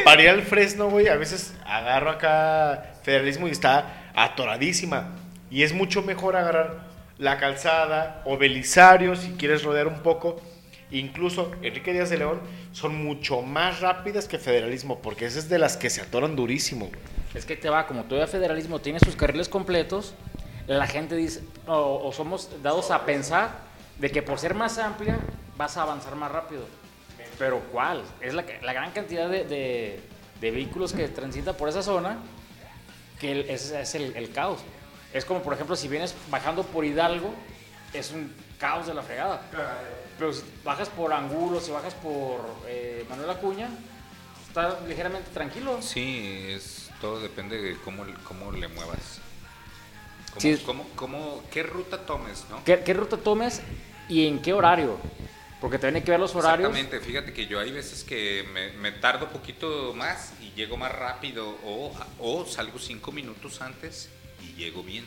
Para 0.03 0.21
ir 0.21 0.29
al 0.29 0.41
Fresno, 0.41 0.89
güey, 0.89 1.07
a 1.07 1.15
veces 1.15 1.53
agarro 1.65 2.09
acá 2.11 2.95
federalismo 3.03 3.47
y 3.47 3.51
está 3.51 4.11
atoradísima. 4.13 5.15
Y 5.49 5.63
es 5.63 5.73
mucho 5.73 6.01
mejor 6.01 6.35
agarrar 6.35 6.81
la 7.17 7.37
calzada 7.37 8.21
o 8.25 8.37
Belisario 8.37 9.15
si 9.15 9.31
quieres 9.33 9.63
rodear 9.63 9.87
un 9.87 10.01
poco. 10.01 10.41
Incluso 10.91 11.51
Enrique 11.61 11.93
Díaz 11.93 12.09
de 12.09 12.17
León 12.17 12.41
son 12.73 13.03
mucho 13.03 13.41
más 13.41 13.79
rápidas 13.79 14.27
que 14.27 14.37
federalismo, 14.37 14.99
porque 14.99 15.25
esa 15.25 15.39
es 15.39 15.47
de 15.47 15.57
las 15.57 15.77
que 15.77 15.89
se 15.89 16.01
atoran 16.01 16.35
durísimo. 16.35 16.91
Es 17.33 17.45
que 17.45 17.55
te 17.55 17.69
va, 17.69 17.87
como 17.87 18.03
todavía 18.03 18.27
federalismo 18.27 18.79
tiene 18.79 18.99
sus 18.99 19.15
carriles 19.15 19.47
completos, 19.49 20.13
la 20.67 20.85
gente 20.85 21.15
dice, 21.15 21.41
o, 21.65 22.01
o 22.03 22.11
somos 22.11 22.49
dados 22.61 22.91
a 22.91 23.05
pensar 23.05 23.51
de 23.97 24.11
que 24.11 24.21
por 24.21 24.37
ser 24.39 24.53
más 24.53 24.77
amplia 24.77 25.17
vas 25.57 25.77
a 25.77 25.83
avanzar 25.83 26.15
más 26.15 26.31
rápido. 26.31 26.82
Pero 27.39 27.59
¿cuál? 27.71 28.03
Es 28.21 28.33
la, 28.33 28.45
la 28.61 28.73
gran 28.73 28.91
cantidad 28.91 29.29
de, 29.29 29.43
de- 29.45 29.99
de 30.39 30.51
vehículos 30.51 30.91
que 30.93 31.07
transitan 31.07 31.55
por 31.55 31.69
esa 31.69 31.81
zona 31.81 32.17
que 33.19 33.53
es, 33.53 33.71
es 33.71 33.95
el, 33.95 34.15
el 34.17 34.31
caos. 34.31 34.59
Es 35.13 35.23
como, 35.25 35.41
por 35.41 35.53
ejemplo, 35.53 35.75
si 35.75 35.87
vienes 35.87 36.13
bajando 36.29 36.63
por 36.63 36.83
Hidalgo, 36.83 37.33
es 37.93 38.11
un 38.11 38.33
caos 38.59 38.87
de 38.87 38.93
la 38.93 39.01
fregada. 39.03 39.41
Pero 40.17 40.33
si 40.33 40.43
bajas 40.63 40.89
por 40.89 41.13
Angulo, 41.13 41.59
si 41.61 41.71
bajas 41.71 41.93
por 41.93 42.41
eh, 42.67 43.05
Manuel 43.09 43.29
Acuña, 43.29 43.69
está 44.47 44.79
ligeramente 44.87 45.29
tranquilo. 45.31 45.81
Sí, 45.81 46.45
es, 46.49 46.89
todo 46.99 47.19
depende 47.21 47.61
de 47.61 47.77
cómo, 47.77 48.03
cómo 48.27 48.51
le 48.51 48.67
muevas. 48.67 49.19
Cómo, 50.31 50.41
Sí. 50.41 50.61
cómo- 50.65 50.85
cómo- 50.95 51.43
¿Qué 51.51 51.63
ruta 51.63 51.99
tomes, 52.05 52.45
no? 52.49 52.63
¿Qué, 52.65 52.79
qué 52.83 52.93
ruta 52.93 53.17
tomes 53.17 53.61
y 54.09 54.27
en 54.27 54.41
qué 54.41 54.51
horario? 54.53 54.97
Porque 55.63 55.77
también 55.79 55.95
hay 55.95 56.01
que 56.01 56.11
ver 56.11 56.19
los 56.19 56.35
horarios. 56.35 56.69
Exactamente, 56.71 56.99
fíjate 57.09 57.31
que 57.31 57.47
yo 57.47 57.57
hay 57.57 57.71
veces 57.71 58.03
que 58.03 58.43
me, 58.51 58.73
me 58.73 58.91
tardo 58.91 59.29
poquito 59.29 59.93
más 59.95 60.33
y 60.41 60.51
llego 60.57 60.75
más 60.75 60.91
rápido 60.91 61.57
o, 61.63 61.93
o 62.19 62.45
salgo 62.45 62.77
cinco 62.79 63.13
minutos 63.13 63.61
antes 63.61 64.09
y 64.41 64.59
llego 64.59 64.83
bien. 64.83 65.05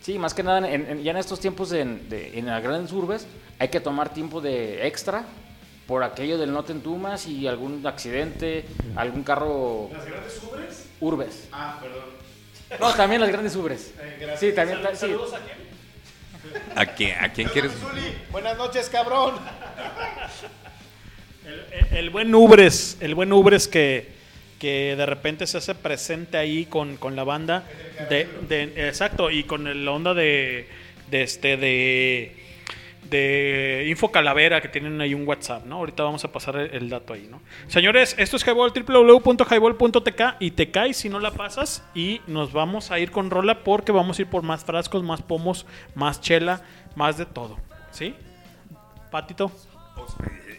Sí, 0.00 0.18
más 0.18 0.32
que 0.32 0.42
nada, 0.42 0.66
en- 0.66 0.88
en- 0.90 1.02
ya 1.02 1.10
en 1.10 1.18
estos 1.18 1.38
tiempos 1.38 1.68
de- 1.68 1.84
de- 1.84 2.38
en 2.38 2.46
las 2.46 2.62
grandes 2.62 2.92
urbes 2.92 3.26
hay 3.58 3.68
que 3.68 3.78
tomar 3.78 4.14
tiempo 4.14 4.40
de 4.40 4.86
extra 4.86 5.26
por 5.86 6.02
aquello 6.02 6.38
del 6.38 6.50
no 6.50 6.64
te 6.64 6.72
entumas 6.72 7.26
y 7.26 7.46
algún 7.46 7.86
accidente, 7.86 8.64
algún 8.96 9.22
carro... 9.22 9.90
¿Las 9.92 10.06
grandes 10.06 10.42
ubres? 10.50 10.86
Urbes. 10.98 11.48
Ah, 11.52 11.78
perdón. 11.82 12.04
No, 12.80 12.90
también 12.94 13.20
las 13.20 13.28
grandes 13.30 13.54
ubres. 13.54 13.92
Eh. 14.00 14.34
Sí, 14.40 14.52
también. 14.52 14.82
Sal- 14.82 14.94
sí. 14.94 15.00
saludos 15.00 15.34
a 15.34 15.40
quién? 15.40 15.58
¿A 16.74 16.86
quién, 16.86 17.16
a 17.20 17.32
quién 17.32 17.48
quieres? 17.48 17.72
Buenas 18.30 18.56
noches, 18.56 18.88
cabrón. 18.88 19.34
El, 21.90 21.96
el 21.98 22.10
buen 22.10 22.34
Ubres, 22.34 22.96
el 23.00 23.14
buen 23.14 23.32
Ubres 23.32 23.68
que, 23.68 24.08
que 24.58 24.94
de 24.96 25.06
repente 25.06 25.46
se 25.46 25.58
hace 25.58 25.74
presente 25.74 26.36
ahí 26.36 26.66
con, 26.66 26.96
con 26.96 27.16
la 27.16 27.24
banda. 27.24 27.64
De, 28.08 28.28
de- 28.48 28.88
exacto, 28.88 29.30
y 29.30 29.44
con 29.44 29.66
el- 29.66 29.84
la 29.84 29.90
onda 29.92 30.14
de, 30.14 30.68
de 31.10 31.22
este 31.22 31.56
de 31.56 32.43
de 33.10 33.86
Info 33.88 34.10
Calavera 34.10 34.60
que 34.60 34.68
tienen 34.68 35.00
ahí 35.00 35.14
un 35.14 35.26
WhatsApp, 35.26 35.64
¿no? 35.66 35.76
Ahorita 35.76 36.02
vamos 36.02 36.24
a 36.24 36.32
pasar 36.32 36.56
el, 36.56 36.88
dato 36.88 37.12
ahí, 37.12 37.28
¿no? 37.30 37.40
Señores, 37.68 38.14
esto 38.18 38.36
es 38.36 38.46
Highball, 38.46 38.72
www.highball.tk 38.72 40.22
y 40.40 40.50
te 40.52 40.70
caes 40.70 40.96
si 40.96 41.08
no 41.08 41.20
la 41.20 41.32
pasas 41.32 41.84
y 41.94 42.20
nos 42.26 42.52
vamos 42.52 42.90
a 42.90 42.98
ir 42.98 43.10
con 43.10 43.30
rola 43.30 43.62
porque 43.62 43.92
vamos 43.92 44.18
a 44.18 44.22
ir 44.22 44.28
por 44.28 44.42
más 44.42 44.64
frascos, 44.64 45.02
más 45.02 45.22
pomos, 45.22 45.66
más 45.94 46.20
chela, 46.20 46.62
más 46.96 47.18
de 47.18 47.26
todo, 47.26 47.58
¿sí? 47.90 48.14
Patito. 49.10 49.50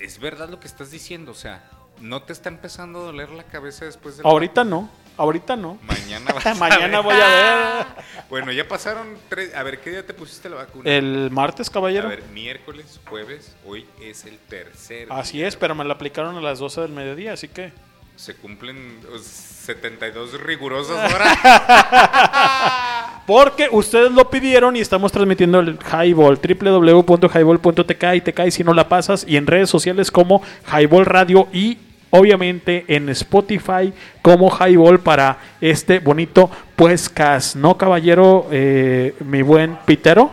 Es 0.02 0.20
verdad 0.20 0.50
lo 0.50 0.60
que 0.60 0.68
estás 0.68 0.92
diciendo, 0.92 1.32
o 1.32 1.36
sea, 1.36 1.70
¿no 2.00 2.22
te 2.24 2.34
está 2.34 2.50
empezando 2.50 3.00
a 3.00 3.04
doler 3.04 3.32
la 3.32 3.44
cabeza 3.44 3.86
después 3.86 4.18
de 4.18 4.24
Ahorita 4.26 4.64
no, 4.64 4.90
ahorita 5.18 5.56
no. 5.56 5.78
Mañana 5.88 6.32
vas 6.34 6.46
a 6.46 6.56
Mañana 6.56 7.02
ver. 7.02 7.04
voy 7.04 7.16
a 7.22 7.96
Bueno, 8.30 8.52
ya 8.52 8.68
pasaron 8.68 9.18
tres. 9.30 9.54
A 9.56 9.64
ver, 9.64 9.80
¿qué 9.80 9.90
día 9.92 10.06
te 10.06 10.14
pusiste 10.14 10.50
la 10.50 10.58
vacuna? 10.58 10.90
El 10.90 11.30
martes, 11.32 11.70
caballero. 11.70 12.08
A 12.08 12.10
ver, 12.10 12.24
miércoles, 12.34 13.00
jueves, 13.10 13.56
hoy 13.66 13.86
es 14.02 14.26
el 14.26 14.38
tercer. 14.40 15.08
Así 15.12 15.38
día. 15.40 15.48
es, 15.48 15.56
pero 15.56 15.76
me 15.76 15.84
la 15.86 15.94
aplicaron 15.94 16.36
a 16.38 16.42
las 16.42 16.60
12 16.60 16.82
del 16.82 16.92
mediodía, 16.92 17.34
así 17.34 17.48
que 17.48 17.72
Se 18.16 18.36
cumplen 18.36 19.00
uh, 19.14 19.18
72 19.20 20.40
rigurosas 20.42 21.14
horas. 21.14 21.38
Porque 23.26 23.68
ustedes 23.72 24.12
lo 24.12 24.30
pidieron 24.30 24.76
y 24.76 24.80
estamos 24.82 25.12
transmitiendo 25.12 25.60
el 25.60 25.80
Highball, 25.92 26.38
www.highball.tk 26.40 28.04
y 28.16 28.22
te 28.22 28.34
cae 28.34 28.52
si 28.52 28.64
no 28.64 28.74
la 28.74 28.88
pasas 28.88 29.26
y 29.28 29.38
en 29.38 29.48
redes 29.48 29.68
sociales 29.70 30.12
como 30.12 30.44
Highball 30.72 31.06
Radio 31.08 31.48
y 31.52 31.80
obviamente 32.18 32.86
en 32.88 33.10
Spotify 33.10 33.94
como 34.22 34.50
Highball 34.50 35.00
para 35.00 35.38
este 35.62 36.00
bonito 36.00 36.50
podcast, 36.76 37.56
¿no 37.56 37.78
caballero? 37.78 38.48
Eh, 38.52 39.16
mi 39.20 39.42
buen 39.42 39.76
Pitero. 39.86 40.32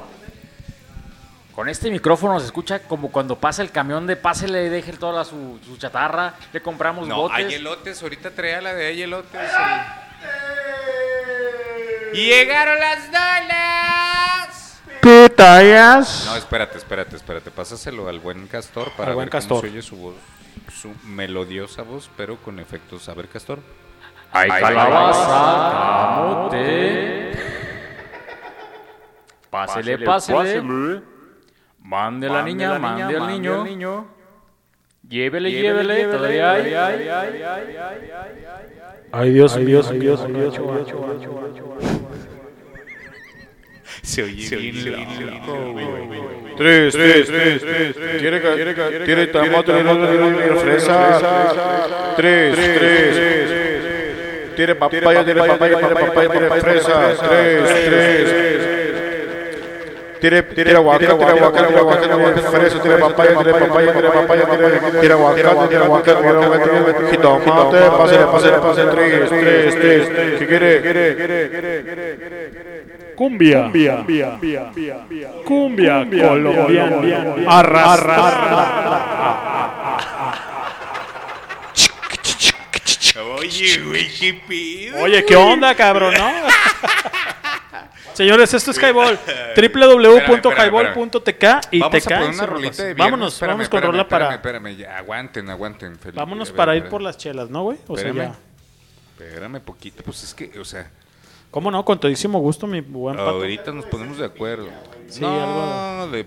Con 1.54 1.68
este 1.68 1.90
micrófono 1.90 2.40
se 2.40 2.46
escucha 2.46 2.80
como 2.80 3.12
cuando 3.12 3.36
pasa 3.36 3.60
el 3.62 3.70
camión 3.70 4.06
de 4.06 4.16
pásele, 4.16 4.70
deje 4.70 4.92
toda 4.94 5.12
la- 5.12 5.24
su, 5.24 5.58
su 5.64 5.76
chatarra, 5.76 6.34
le 6.52 6.62
compramos 6.62 7.06
No, 7.06 7.16
botes. 7.16 7.36
hay 7.36 7.54
elotes, 7.54 8.02
ahorita 8.02 8.30
traía 8.30 8.60
la 8.62 8.74
de 8.74 8.86
hay 8.86 9.02
elotes. 9.02 9.40
Y 12.14 12.26
llegaron 12.26 12.78
las 12.78 13.06
donas. 13.06 14.80
Pitayas. 15.00 16.24
No, 16.26 16.36
espérate, 16.36 16.78
espérate, 16.78 17.16
espérate. 17.16 17.50
Pásaselo 17.50 18.08
al 18.08 18.20
buen 18.20 18.46
Castor 18.46 18.90
para 18.96 19.10
Al 19.10 19.14
buen 19.16 19.28
ver 19.30 19.42
cómo 19.42 19.60
se 19.60 19.66
oye 19.66 19.82
su 19.82 19.96
voz. 19.96 20.14
Su 20.74 20.94
melodiosa 21.06 21.82
voz, 21.82 22.10
pero 22.16 22.36
con 22.36 22.58
efectos. 22.58 23.08
A 23.08 23.14
ver, 23.14 23.28
Castor. 23.28 23.60
Hay 24.32 24.48
calabaza, 24.48 25.70
camote. 25.72 27.32
Pásele, 29.50 29.98
pásele. 29.98 31.02
Mande 31.80 32.28
la 32.28 32.42
niña, 32.42 32.78
mande 32.78 33.16
al 33.16 33.26
niño. 33.26 34.06
Llévele, 35.08 35.50
llévele, 35.50 36.04
todavía 36.06 36.52
hay. 36.52 36.74
Ay 39.12 39.32
Dios, 39.32 39.54
ay 39.56 39.64
Dios, 39.66 39.90
ay 39.90 39.98
Dios, 39.98 40.22
ay 40.22 40.32
Dios. 40.32 40.58
Se 44.02 44.22
oye 44.24 44.56
bien 44.56 44.86
loco, 45.46 45.72
güey. 45.72 45.86
Tres, 46.56 46.92
tres, 46.92 47.26
tres, 47.26 47.60
tres, 47.62 47.94
tres. 47.94 48.18
Tiene 48.20 48.40
ca- 48.42 48.54
tiene 48.54 48.74
ca- 48.74 48.88
tiene 49.04 49.26
tomate, 49.28 49.72
tiene 49.72 50.56
fresa. 50.56 52.14
Tres, 52.16 52.54
tres, 52.56 52.76
tres. 52.78 54.56
Tiene 54.56 54.74
papaya, 54.74 55.24
tiene 55.24 55.40
papaya, 55.40 55.78
tiene 55.78 55.94
papaya, 55.94 56.30
tiene 56.30 56.48
fresa. 56.60 57.14
Tres, 57.28 57.84
tres. 57.86 58.34
Tiene, 60.20 60.42
tiene 60.42 60.70
aguacate, 60.72 61.06
tiene 61.06 61.30
aguacate, 61.30 61.66
tiene 61.66 61.80
aguacate, 61.80 62.06
tiene 62.06 62.14
aguacate, 62.22 62.48
fresa, 62.56 62.78
tiene 62.82 62.96
papaya, 62.98 63.34
tiene 63.34 63.52
papaya, 63.58 63.92
tiene 63.92 64.08
papaya, 64.10 64.44
tiene, 64.44 64.66
aguacate, 64.66 65.00
tiene 65.00 65.14
aguacate, 65.84 66.20
tiene 66.22 66.28
aguacate, 66.44 66.70
tiene 66.70 67.10
jitomate, 67.10 67.78
pásale, 67.90 68.26
pásale, 68.26 68.58
pásale, 68.58 68.90
tres, 68.92 69.28
tres, 69.30 69.74
tres. 69.74 70.38
¿Qué 70.38 70.46
quiere? 70.46 70.82
Cumbia, 73.16 73.64
cumbia, 73.64 74.38
cumbia, 75.44 76.06
colombiana, 76.06 77.44
arras, 77.48 78.00
Oye, 83.38 83.80
güey, 83.82 84.08
qué 84.18 84.34
pido. 84.48 85.02
Oye, 85.02 85.24
¿qué 85.24 85.36
onda, 85.36 85.74
cabrón, 85.74 86.14
no? 86.14 86.30
Señores, 88.14 88.52
esto 88.54 88.70
es 88.70 88.78
Highball. 88.78 89.18
www.highball.tk 89.56 91.44
y 91.70 91.80
Vamos 91.80 91.90
te 91.90 91.98
a 91.98 92.00
poner 92.00 92.00
caes. 92.06 92.36
una 92.36 92.46
rolita 92.46 92.84
de. 92.84 92.94
Vámonos, 92.94 93.34
Espérame, 93.34 93.50
vámonos 93.52 93.68
con 93.68 93.78
espérame, 93.78 93.92
rola 93.92 94.08
para. 94.08 94.34
Espérame, 94.34 94.66
espérame, 94.68 94.92
ya, 94.92 94.98
aguanten, 94.98 95.50
aguanten. 95.50 95.98
Felipe. 95.98 96.18
Vámonos 96.18 96.48
ver, 96.50 96.56
para 96.56 96.72
ir 96.74 96.78
espérame. 96.78 96.90
por 96.90 97.02
las 97.02 97.16
chelas, 97.18 97.50
¿no, 97.50 97.62
güey? 97.64 97.78
O 97.86 97.96
sea, 97.96 98.06
Espérame. 98.08 98.32
ya. 98.32 98.38
Espérame 99.24 99.60
poquito, 99.60 100.02
pues 100.02 100.22
es 100.24 100.34
que, 100.34 100.58
o 100.58 100.64
sea, 100.64 100.90
¿Cómo 101.52 101.70
no? 101.70 101.84
Con 101.84 102.00
todísimo 102.00 102.40
gusto, 102.40 102.66
mi 102.66 102.80
buen 102.80 103.14
pato. 103.16 103.28
ahorita 103.28 103.70
nos 103.72 103.84
ponemos 103.84 104.16
de 104.18 104.24
acuerdo. 104.24 104.68
Sí, 105.06 105.20
no, 105.20 106.08
de, 106.08 106.26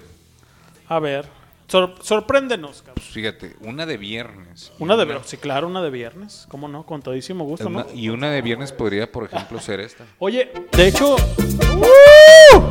A 0.87 0.99
ver, 0.99 1.25
sor- 1.67 1.95
sorpréndenos, 2.01 2.77
cabrón. 2.83 2.93
pues 2.95 3.07
fíjate, 3.07 3.55
una 3.61 3.87
de 3.87 3.97
viernes. 3.97 4.71
Una 4.77 4.95
de 4.95 5.19
sí, 5.25 5.37
claro, 5.37 5.65
una 5.65 5.81
de 5.81 5.89
viernes. 5.89 6.45
¿Cómo 6.47 6.67
no? 6.67 6.85
Con 6.85 7.01
todísimo 7.01 7.43
gusto, 7.43 7.67
una- 7.67 7.83
¿no? 7.85 7.93
y 7.93 8.09
una 8.09 8.29
de 8.29 8.43
viernes 8.43 8.71
podría, 8.71 9.11
por 9.11 9.23
ejemplo, 9.23 9.59
ser 9.59 9.79
esta. 9.79 10.05
Oye, 10.19 10.51
de 10.71 10.87
hecho. 10.87 11.15
¡Uh! 11.15 12.61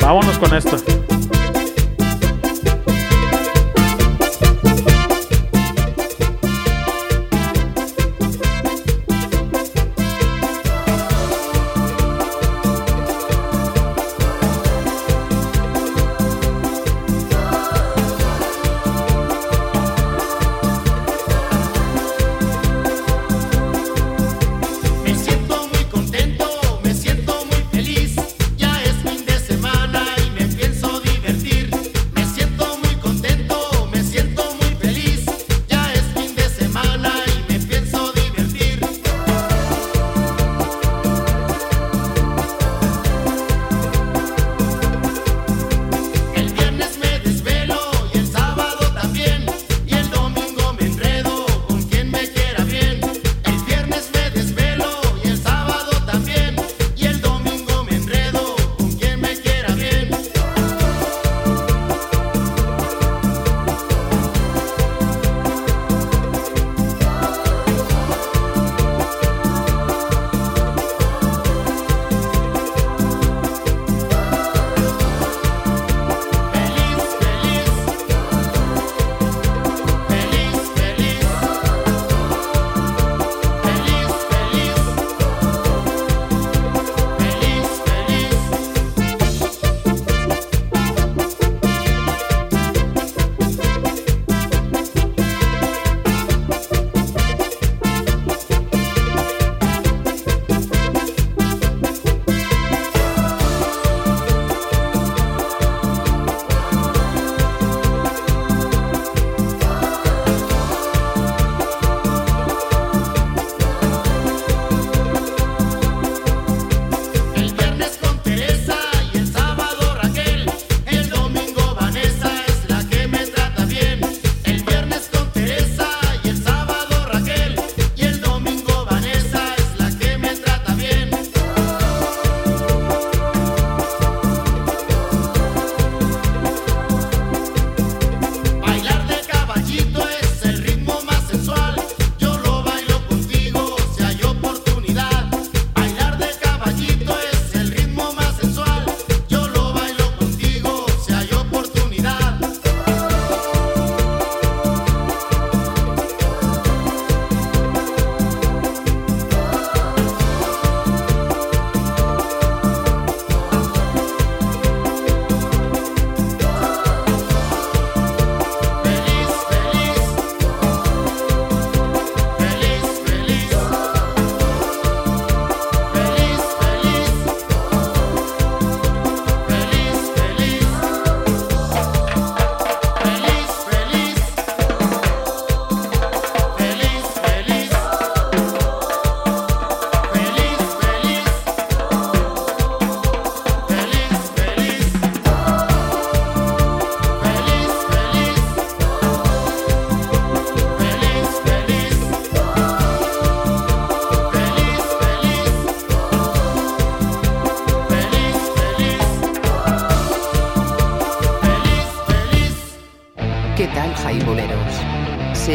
Vámonos 0.00 0.38
con 0.38 0.54
esta. 0.54 0.76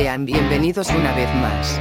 Sean 0.08 0.24
bienvenidos 0.24 0.88
una 0.92 1.14
vez 1.14 1.28
más 1.36 1.78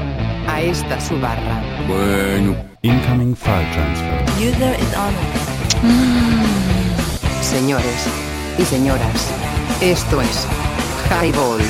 a 0.49 0.61
esta 0.61 1.01
su 1.01 1.17
barra. 1.21 1.63
Bueno. 1.87 2.57
Incoming 2.83 3.37
file 3.37 3.71
transfer. 3.73 4.25
User 4.33 4.75
is 4.81 4.89
Señores 7.41 8.09
y 8.59 8.65
señoras, 8.65 9.33
esto 9.81 10.21
es 10.21 10.45
Highball. 11.09 11.61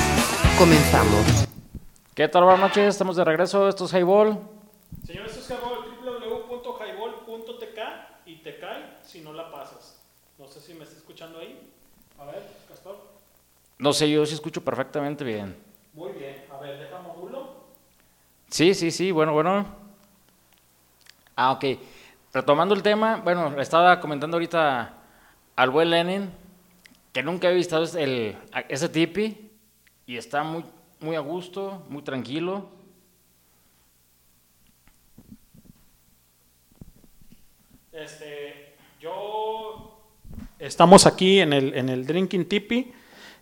Comenzamos. 0.57 1.47
¿Qué 2.15 2.27
tal? 2.27 2.45
Buenas 2.45 2.61
noches, 2.61 2.87
estamos 2.87 3.15
de 3.17 3.23
regreso. 3.23 3.69
Esto 3.69 3.85
es 3.85 3.93
Highball. 3.93 4.39
Señores, 5.05 5.37
esto 5.37 5.53
es 5.53 5.59
Highball, 5.59 5.85
www.highball.tk 6.49 7.79
y 8.25 8.37
te 8.37 8.57
cae 8.57 8.97
si 9.03 9.21
no 9.21 9.31
la 9.31 9.51
pasas. 9.51 10.01
No 10.39 10.47
sé 10.47 10.59
si 10.59 10.73
me 10.73 10.85
está 10.85 10.97
escuchando 10.97 11.37
ahí. 11.37 11.69
A 12.17 12.25
ver, 12.25 12.41
Castor. 12.67 12.97
No 13.77 13.93
sé, 13.93 14.09
yo 14.09 14.25
sí 14.25 14.33
escucho 14.33 14.63
perfectamente 14.63 15.23
bien. 15.23 15.67
A 16.57 16.59
ver, 16.59 16.79
deja 16.79 16.99
modulo. 16.99 17.67
Sí, 18.57 18.73
sí, 18.73 18.89
sí, 18.89 19.11
bueno, 19.11 19.33
bueno. 19.33 19.67
Ah, 21.35 21.51
ok. 21.51 21.63
Retomando 22.33 22.73
el 22.73 22.81
tema, 22.81 23.17
bueno, 23.17 23.61
estaba 23.61 23.99
comentando 23.99 24.35
ahorita 24.35 24.95
al 25.55 25.69
buen 25.69 25.91
Lenin 25.91 26.31
que 27.13 27.21
nunca 27.21 27.51
he 27.51 27.53
visto 27.53 27.77
el, 27.99 28.35
ese 28.67 28.89
tipi 28.89 29.51
y 30.07 30.17
está 30.17 30.41
muy, 30.41 30.65
muy 30.99 31.15
a 31.15 31.19
gusto, 31.19 31.85
muy 31.87 32.01
tranquilo. 32.01 32.71
Este, 37.91 38.75
yo... 38.99 40.01
Estamos 40.57 41.05
aquí 41.05 41.41
en 41.41 41.53
el, 41.53 41.75
en 41.75 41.89
el 41.89 42.07
Drinking 42.07 42.49
Tipi. 42.49 42.91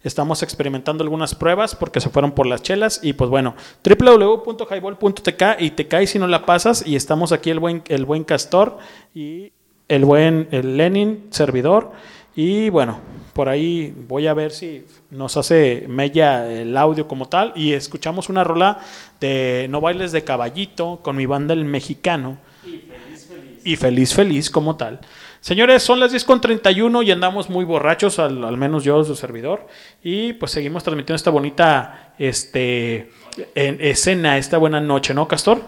Estamos 0.05 0.43
experimentando 0.43 1.03
algunas 1.03 1.33
pruebas 1.33 1.73
porque 1.73 1.99
se 1.99 2.11
fueron 2.11 2.31
por 2.31 2.45
las 2.45 2.61
chelas. 2.61 2.99
Y 3.01 3.13
pues 3.13 3.27
bueno, 3.31 3.55
www.highball.tk 3.83 5.43
y 5.59 5.71
te 5.71 5.87
caes 5.87 6.11
si 6.11 6.19
no 6.19 6.27
la 6.27 6.45
pasas. 6.45 6.85
Y 6.85 6.95
estamos 6.95 7.31
aquí 7.31 7.49
el 7.49 7.59
buen, 7.59 7.81
el 7.87 8.05
buen 8.05 8.23
Castor 8.23 8.77
y 9.15 9.51
el 9.87 10.05
buen 10.05 10.47
el 10.51 10.77
Lenin, 10.77 11.25
servidor. 11.31 11.91
Y 12.35 12.69
bueno, 12.69 12.99
por 13.33 13.49
ahí 13.49 13.95
voy 14.07 14.27
a 14.27 14.35
ver 14.35 14.51
si 14.51 14.85
nos 15.09 15.37
hace 15.37 15.85
mella 15.89 16.51
el 16.51 16.77
audio 16.77 17.07
como 17.07 17.27
tal. 17.27 17.51
Y 17.55 17.73
escuchamos 17.73 18.29
una 18.29 18.43
rola 18.43 18.81
de 19.19 19.65
No 19.71 19.81
Bailes 19.81 20.11
de 20.11 20.23
Caballito 20.23 20.99
con 21.01 21.15
mi 21.15 21.25
banda 21.25 21.55
El 21.55 21.65
Mexicano. 21.65 22.37
Y 23.63 23.75
feliz, 23.75 24.13
feliz 24.13 24.51
como 24.51 24.75
tal. 24.75 24.99
Señores, 25.45 25.83
son 25.83 25.99
las 25.99 26.11
10.31 26.11 27.05
y 27.05 27.11
andamos 27.11 27.51
muy 27.51 27.65
borrachos, 27.65 28.17
al, 28.17 28.43
al, 28.43 28.57
menos 28.57 28.83
yo, 28.83 29.03
su 29.03 29.15
servidor. 29.15 29.67
Y 30.01 30.33
pues 30.33 30.51
seguimos 30.51 30.83
transmitiendo 30.83 31.17
esta 31.17 31.29
bonita 31.29 32.15
este, 32.17 33.11
en, 33.53 33.79
escena, 33.79 34.39
esta 34.39 34.57
buena 34.57 34.81
noche, 34.81 35.13
¿no, 35.13 35.27
Castor? 35.27 35.61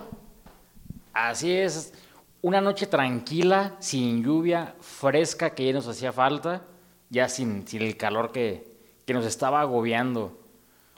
Así 1.13 1.51
es. 1.51 1.93
Una 2.41 2.59
noche 2.59 2.87
tranquila, 2.87 3.75
sin 3.77 4.23
lluvia, 4.23 4.73
fresca, 4.81 5.51
que 5.51 5.67
ya 5.67 5.73
nos 5.73 5.87
hacía 5.87 6.11
falta, 6.11 6.63
ya 7.11 7.29
sin, 7.29 7.67
sin 7.67 7.83
el 7.83 7.97
calor 7.97 8.31
que, 8.31 8.65
que, 9.05 9.13
nos 9.13 9.27
estaba 9.27 9.61
agobiando. 9.61 10.39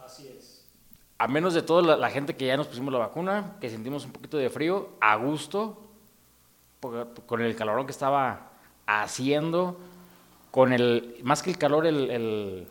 Así 0.02 0.26
es. 0.26 0.66
A 1.18 1.28
menos 1.28 1.54
de 1.54 1.64
toda 1.64 1.82
la, 1.82 1.98
la 1.98 2.10
gente 2.10 2.34
que 2.34 2.48
ya 2.48 2.56
nos 2.56 2.68
pusimos 2.68 2.94
la 2.94 3.00
vacuna, 3.00 3.58
que 3.60 3.70
sentimos 3.70 4.06
un 4.06 4.14
poquito 4.14 4.38
de 4.38 4.50
frío, 4.50 4.92
a 5.02 5.18
gusto, 5.18 5.86
porque, 6.80 7.22
con 7.26 7.42
el 7.42 7.58
calorón 7.58 7.86
que 7.86 7.92
estaba 7.92 8.49
haciendo 8.90 9.78
con 10.52 10.74
el, 10.74 11.18
más 11.22 11.44
que 11.44 11.52
el 11.52 11.58
calor, 11.58 11.86
el, 11.86 12.10
el, 12.10 12.68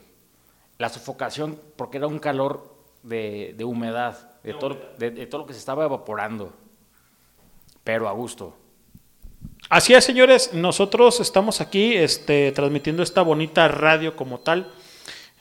la 0.78 0.88
sofocación, 0.88 1.60
porque 1.76 1.98
era 1.98 2.08
un 2.08 2.18
calor 2.18 2.74
de, 3.04 3.54
de 3.56 3.64
humedad, 3.64 4.40
de, 4.42 4.54
todo, 4.54 4.76
de, 4.98 5.10
todo 5.26 5.42
lo 5.42 5.46
que 5.46 5.52
se 5.52 5.60
estaba 5.60 5.84
evaporando, 5.84 6.52
pero 7.84 8.08
a 8.08 8.12
gusto. 8.12 8.56
Así 9.70 9.94
es, 9.94 10.04
señores, 10.04 10.52
nosotros 10.54 11.20
estamos 11.20 11.60
aquí 11.60 11.94
este, 11.94 12.50
transmitiendo 12.52 13.02
esta 13.02 13.22
bonita 13.22 13.68
radio 13.68 14.16
como 14.16 14.38
tal. 14.40 14.72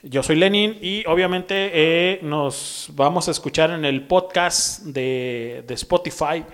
Yo 0.03 0.21
soy 0.21 0.35
Lenin 0.35 0.77
y 0.79 1.03
obviamente 1.07 1.71
eh, 1.73 2.19
nos 2.21 2.89
vamos 2.93 3.27
a 3.27 3.31
escuchar 3.31 3.71
en 3.71 3.83
el 3.83 4.05
podcast 4.05 4.83
de, 4.83 5.63
de 5.65 5.73
Spotify 5.73 6.45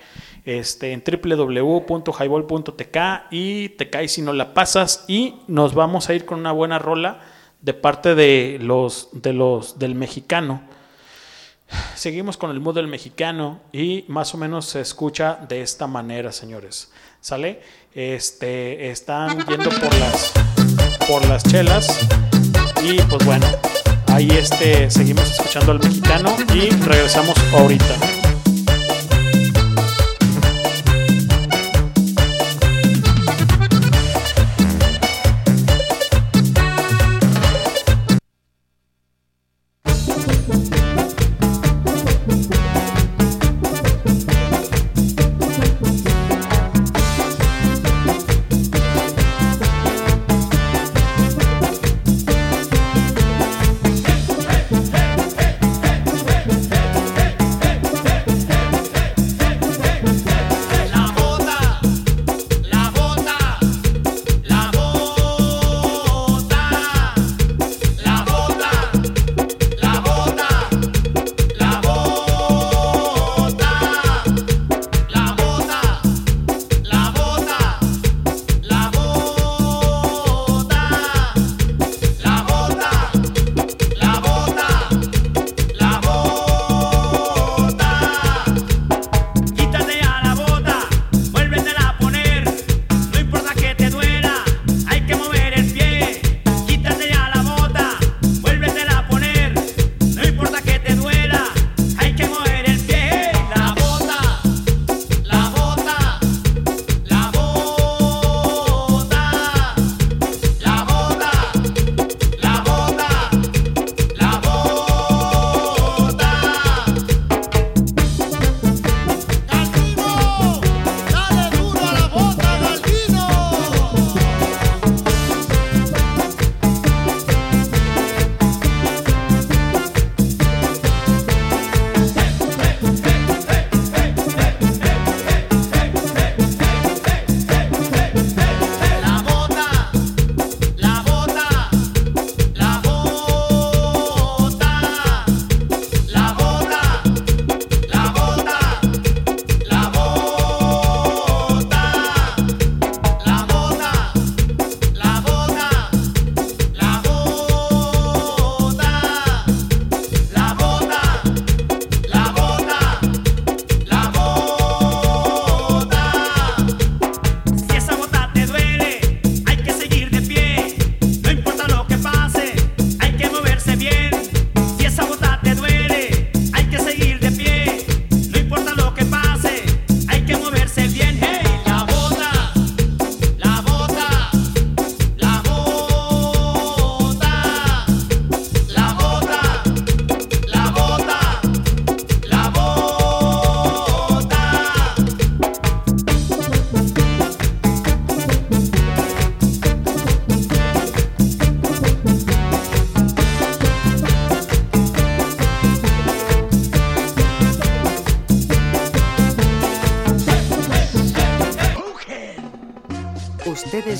este, 0.45 0.91
en 0.91 1.03
www.highball.tk 1.05 2.97
y 3.31 3.69
te 3.69 3.89
caes 3.89 4.11
si 4.11 4.21
no 4.21 4.33
la 4.33 4.53
pasas 4.53 5.05
y 5.07 5.35
nos 5.47 5.73
vamos 5.73 6.09
a 6.09 6.13
ir 6.13 6.25
con 6.25 6.39
una 6.39 6.51
buena 6.51 6.79
rola 6.79 7.21
de 7.61 7.73
parte 7.73 8.13
de 8.13 8.57
los, 8.61 9.09
de 9.13 9.33
los 9.33 9.79
del 9.79 9.95
mexicano. 9.95 10.61
Seguimos 11.95 12.37
con 12.37 12.51
el 12.51 12.59
mood 12.59 12.75
del 12.75 12.87
mexicano 12.87 13.61
y 13.71 14.05
más 14.07 14.33
o 14.35 14.37
menos 14.37 14.65
se 14.65 14.81
escucha 14.81 15.39
de 15.47 15.61
esta 15.61 15.87
manera, 15.87 16.31
señores. 16.31 16.91
¿Sale? 17.21 17.61
Este, 17.93 18.91
están 18.91 19.45
yendo 19.45 19.69
por 19.69 19.93
las, 19.97 20.33
por 21.07 21.25
las 21.27 21.43
chelas 21.43 21.99
y 22.83 23.01
pues 23.03 23.25
bueno, 23.25 23.45
ahí 24.07 24.29
este, 24.31 24.91
seguimos 24.91 25.31
escuchando 25.31 25.71
al 25.71 25.79
mexicano 25.79 26.35
y 26.53 26.69
regresamos 26.69 27.37
ahorita. 27.53 28.22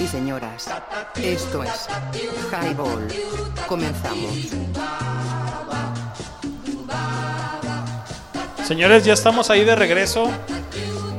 y 0.00 0.06
señoras, 0.06 0.68
esto 1.16 1.62
es 1.62 1.88
Highball. 2.50 3.08
Comenzamos. 3.68 4.52
Señores, 8.66 9.04
ya 9.04 9.12
estamos 9.12 9.50
ahí 9.50 9.64
de 9.64 9.76
regreso. 9.76 10.30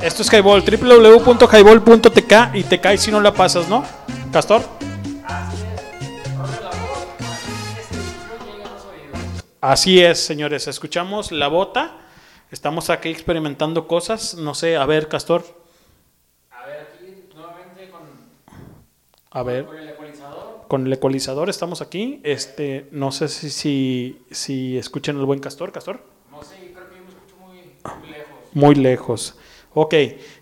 Esto 0.01 0.23
es 0.23 0.33
Highball, 0.33 0.63
www.highball.tk 0.63 2.55
y 2.55 2.63
te 2.63 2.81
cae 2.81 2.97
si 2.97 3.11
no 3.11 3.21
la 3.21 3.33
pasas, 3.33 3.67
¿no? 3.69 3.83
Castor. 4.31 4.63
Así 9.61 9.99
es, 9.99 10.23
señores. 10.23 10.67
Escuchamos 10.67 11.31
la 11.31 11.47
bota. 11.47 11.97
Estamos 12.51 12.91
aquí 12.91 13.09
experimentando 13.09 13.87
cosas. 13.87 14.35
No 14.35 14.53
sé, 14.53 14.77
a 14.77 14.85
ver, 14.85 15.07
Castor. 15.07 15.43
A 16.51 16.67
ver, 16.67 16.87
aquí 16.93 17.29
nuevamente 17.33 17.89
con, 17.89 18.01
A 19.35 19.43
ver. 19.43 19.65
con 19.65 19.77
el 19.77 19.89
ecualizador. 19.89 20.55
Con 20.67 20.87
el 20.87 20.93
ecualizador 20.93 21.49
estamos 21.49 21.81
aquí. 21.81 22.21
Este, 22.23 22.87
no 22.91 23.11
sé 23.11 23.27
si, 23.27 23.49
si, 23.49 24.21
si 24.31 24.77
escuchan 24.77 25.17
el 25.19 25.25
buen 25.25 25.39
Castor. 25.39 25.71
Castor. 25.71 25.99
No 26.31 26.41
sé, 26.43 26.55
creo 26.73 26.89
que 26.89 26.95
yo 26.95 27.03
me 27.03 27.09
escucho 27.09 27.35
muy, 27.39 27.57
muy 27.99 28.09
lejos. 28.09 28.35
Muy 28.53 28.75
lejos. 28.75 29.35
Ok, 29.77 29.93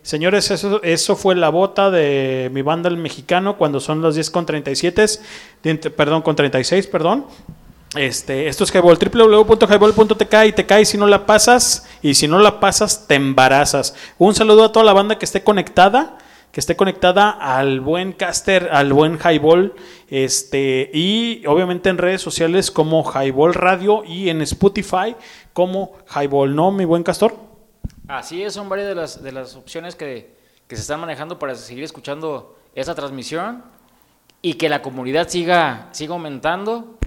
señores, 0.04 0.52
eso, 0.52 0.82
eso 0.84 1.16
fue 1.16 1.34
la 1.36 1.50
bota 1.50 1.90
de 1.90 2.52
mi 2.54 2.62
banda 2.62 2.88
el 2.88 2.98
mexicano 2.98 3.58
cuando 3.58 3.80
son 3.80 4.00
las 4.04 4.14
10 4.14 4.30
con 4.30 4.46
37, 4.46 5.06
de- 5.64 5.76
perdón, 5.90 6.22
con 6.22 6.36
36, 6.36 6.86
perdón. 6.86 7.26
Este, 7.96 8.48
esto 8.48 8.64
es 8.64 8.74
Highball, 8.74 8.98
www.highball.tk 9.00 10.34
y 10.48 10.52
te 10.54 10.66
cae 10.68 10.86
si 10.86 10.98
no 11.00 11.08
la 11.08 11.26
pasas 11.26 11.88
y 12.04 12.14
si 12.14 12.28
no 12.28 12.38
la 12.40 12.60
pasas 12.60 13.08
te 13.08 13.16
embarazas. 13.16 13.96
Un 14.20 14.36
saludo 14.36 14.66
a 14.66 14.72
toda 14.72 14.86
la 14.86 14.94
banda 14.94 15.18
que 15.18 15.26
esté 15.26 15.44
conectada, 15.44 16.18
que 16.54 16.60
esté 16.60 16.76
conectada 16.76 17.32
al 17.32 17.82
buen 17.82 18.14
caster, 18.14 18.70
al 18.72 18.94
buen 18.94 19.18
Highball, 19.18 19.74
este, 20.08 20.92
y 20.94 21.44
obviamente 21.48 21.90
en 21.90 21.98
redes 21.98 22.22
sociales 22.22 22.70
como 22.70 23.04
Highball 23.12 23.56
Radio 23.56 24.04
y 24.06 24.30
en 24.30 24.40
Spotify 24.44 25.16
como 25.52 25.94
Highball, 26.16 26.56
¿no, 26.56 26.72
mi 26.72 26.86
buen 26.86 27.02
castor? 27.02 27.36
Así 28.08 28.44
es, 28.44 28.54
son 28.54 28.70
varias 28.70 28.88
de 28.88 28.94
las, 28.94 29.24
de 29.24 29.32
las 29.32 29.56
opciones 29.56 29.96
que, 29.96 30.36
que 30.68 30.76
se 30.76 30.84
están 30.84 31.00
manejando 31.00 31.40
para 31.40 31.56
seguir 31.56 31.84
escuchando 31.84 32.56
esa 32.76 32.94
transmisión 32.94 33.64
y 34.44 34.54
que 34.54 34.70
la 34.70 34.84
comunidad 34.84 35.30
siga, 35.30 35.90
siga 35.92 36.14
aumentando. 36.14 37.00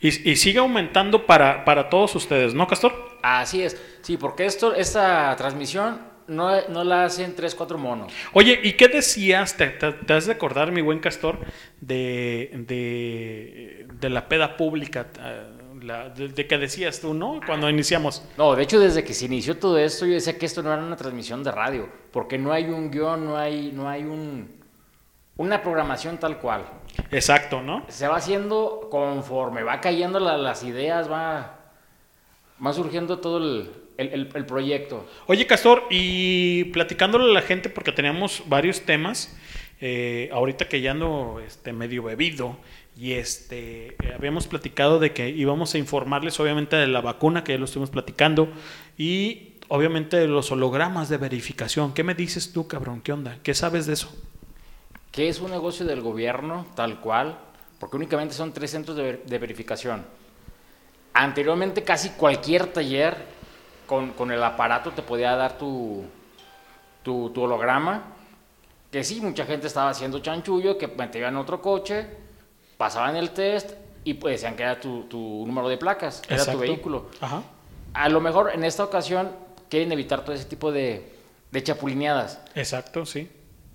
Y, 0.00 0.08
y 0.30 0.36
sigue 0.36 0.60
aumentando 0.60 1.26
para, 1.26 1.66
para 1.66 1.90
todos 1.90 2.14
ustedes, 2.14 2.54
¿no, 2.54 2.66
Castor? 2.66 2.94
Así 3.22 3.62
es, 3.62 3.76
sí, 4.00 4.16
porque 4.16 4.46
esto, 4.46 4.74
esta 4.74 5.36
transmisión 5.36 6.07
no, 6.28 6.68
no 6.68 6.84
la 6.84 7.04
hacen 7.04 7.34
tres, 7.34 7.54
cuatro 7.54 7.78
monos. 7.78 8.12
Oye, 8.32 8.60
¿y 8.62 8.74
qué 8.74 8.88
decías? 8.88 9.56
¿Te, 9.56 9.66
te- 9.68 9.92
te 9.92 10.12
has 10.12 10.26
de 10.26 10.32
acordar, 10.32 10.70
mi 10.70 10.80
buen 10.82 11.00
Castor, 11.00 11.38
de, 11.80 12.50
de, 12.66 13.86
de 13.92 14.10
la 14.10 14.28
peda 14.28 14.56
pública? 14.56 15.06
eh, 15.20 15.46
la- 15.82 16.08
de, 16.10 16.28
de 16.28 16.46
que 16.46 16.58
decías 16.58 17.00
tú, 17.00 17.14
¿no? 17.14 17.40
Cuando 17.46 17.68
iniciamos. 17.70 18.22
No, 18.36 18.54
de 18.56 18.62
hecho, 18.64 18.78
desde 18.80 19.04
que 19.04 19.14
se 19.14 19.26
inició 19.26 19.56
todo 19.58 19.78
esto, 19.78 20.06
yo 20.06 20.14
decía 20.14 20.36
que 20.38 20.46
esto 20.46 20.62
no 20.62 20.72
era 20.72 20.82
una 20.82 20.96
transmisión 20.96 21.42
de 21.44 21.50
radio, 21.52 21.88
porque 22.12 22.36
no 22.38 22.52
hay 22.52 22.64
un 22.64 22.90
guion, 22.90 23.24
no 23.24 23.36
hay, 23.36 23.70
no 23.72 23.88
hay 23.88 24.02
un, 24.02 24.50
una 25.36 25.62
programación 25.62 26.18
tal 26.18 26.38
cual. 26.38 26.64
Exacto, 27.12 27.62
¿no? 27.62 27.84
Se 27.88 28.08
va 28.08 28.16
haciendo 28.16 28.88
conforme 28.90 29.62
va 29.62 29.80
cayendo 29.80 30.18
la- 30.18 30.36
las 30.36 30.64
ideas, 30.64 31.08
va, 31.10 31.54
va 32.64 32.72
surgiendo 32.72 33.20
todo 33.20 33.38
el, 33.38 33.70
el- 33.98 34.08
el- 34.14 34.28
el 34.34 34.46
proyecto. 34.46 35.06
Oye, 35.26 35.46
Castor, 35.46 35.82
y 35.90 36.64
platicándole 36.72 37.24
a 37.30 37.34
la 37.34 37.42
gente, 37.42 37.68
porque 37.68 37.92
teníamos 37.92 38.42
varios 38.46 38.80
temas, 38.82 39.36
eh, 39.80 40.30
ahorita 40.32 40.68
que 40.68 40.80
ya 40.80 40.92
ando 40.92 41.42
este, 41.46 41.72
medio 41.72 42.04
bebido, 42.04 42.56
y 42.96 43.12
este, 43.12 43.88
eh, 43.88 44.12
habíamos 44.16 44.46
platicado 44.48 44.98
de 44.98 45.12
que 45.12 45.28
íbamos 45.28 45.74
a 45.74 45.78
informarles, 45.78 46.40
obviamente, 46.40 46.76
de 46.76 46.86
la 46.86 47.00
vacuna, 47.00 47.44
que 47.44 47.52
ya 47.52 47.58
lo 47.58 47.66
estuvimos 47.66 47.90
platicando, 47.90 48.48
y 48.96 49.52
obviamente 49.68 50.16
de 50.16 50.26
los 50.28 50.50
hologramas 50.50 51.08
de 51.08 51.18
verificación. 51.18 51.92
¿Qué 51.92 52.02
me 52.02 52.14
dices 52.14 52.52
tú, 52.52 52.66
cabrón? 52.66 53.00
¿Qué 53.02 53.12
onda? 53.12 53.38
¿Qué 53.42 53.52
sabes 53.54 53.86
de 53.86 53.92
eso? 53.94 54.10
que 55.10 55.28
es 55.28 55.40
un 55.40 55.50
negocio 55.50 55.84
del 55.86 56.00
gobierno 56.02 56.66
tal 56.76 57.00
cual, 57.00 57.38
porque 57.80 57.96
únicamente 57.96 58.34
son 58.34 58.52
tres 58.52 58.70
centros 58.70 58.96
de, 58.96 59.02
ver- 59.02 59.24
de 59.24 59.38
verificación. 59.38 60.04
Anteriormente 61.14 61.82
casi 61.82 62.10
cualquier 62.10 62.66
taller 62.66 63.16
con, 63.88 64.12
con 64.12 64.30
el 64.30 64.42
aparato 64.44 64.92
te 64.92 65.02
podía 65.02 65.34
dar 65.34 65.58
tu, 65.58 66.04
tu, 67.02 67.30
tu 67.30 67.42
holograma, 67.42 68.02
que 68.92 69.02
sí, 69.02 69.20
mucha 69.20 69.44
gente 69.46 69.66
estaba 69.66 69.90
haciendo 69.90 70.20
chanchullo, 70.20 70.78
que 70.78 70.86
metían 70.86 71.36
otro 71.36 71.60
coche, 71.60 72.06
pasaban 72.76 73.16
el 73.16 73.30
test 73.30 73.72
y 74.04 74.14
pues 74.14 74.34
decían 74.40 74.54
que 74.54 74.62
era 74.62 74.78
tu, 74.78 75.02
tu 75.04 75.18
número 75.46 75.68
de 75.68 75.76
placas, 75.78 76.22
era 76.26 76.36
Exacto. 76.36 76.52
tu 76.52 76.66
vehículo. 76.66 77.06
Ajá. 77.20 77.42
A 77.94 78.08
lo 78.08 78.20
mejor 78.20 78.52
en 78.54 78.62
esta 78.64 78.84
ocasión 78.84 79.30
quieren 79.68 79.90
evitar 79.90 80.22
todo 80.22 80.34
ese 80.34 80.44
tipo 80.44 80.70
de, 80.70 81.12
de 81.50 81.62
chapulineadas. 81.62 82.40
Exacto, 82.54 83.04
sí. 83.06 83.30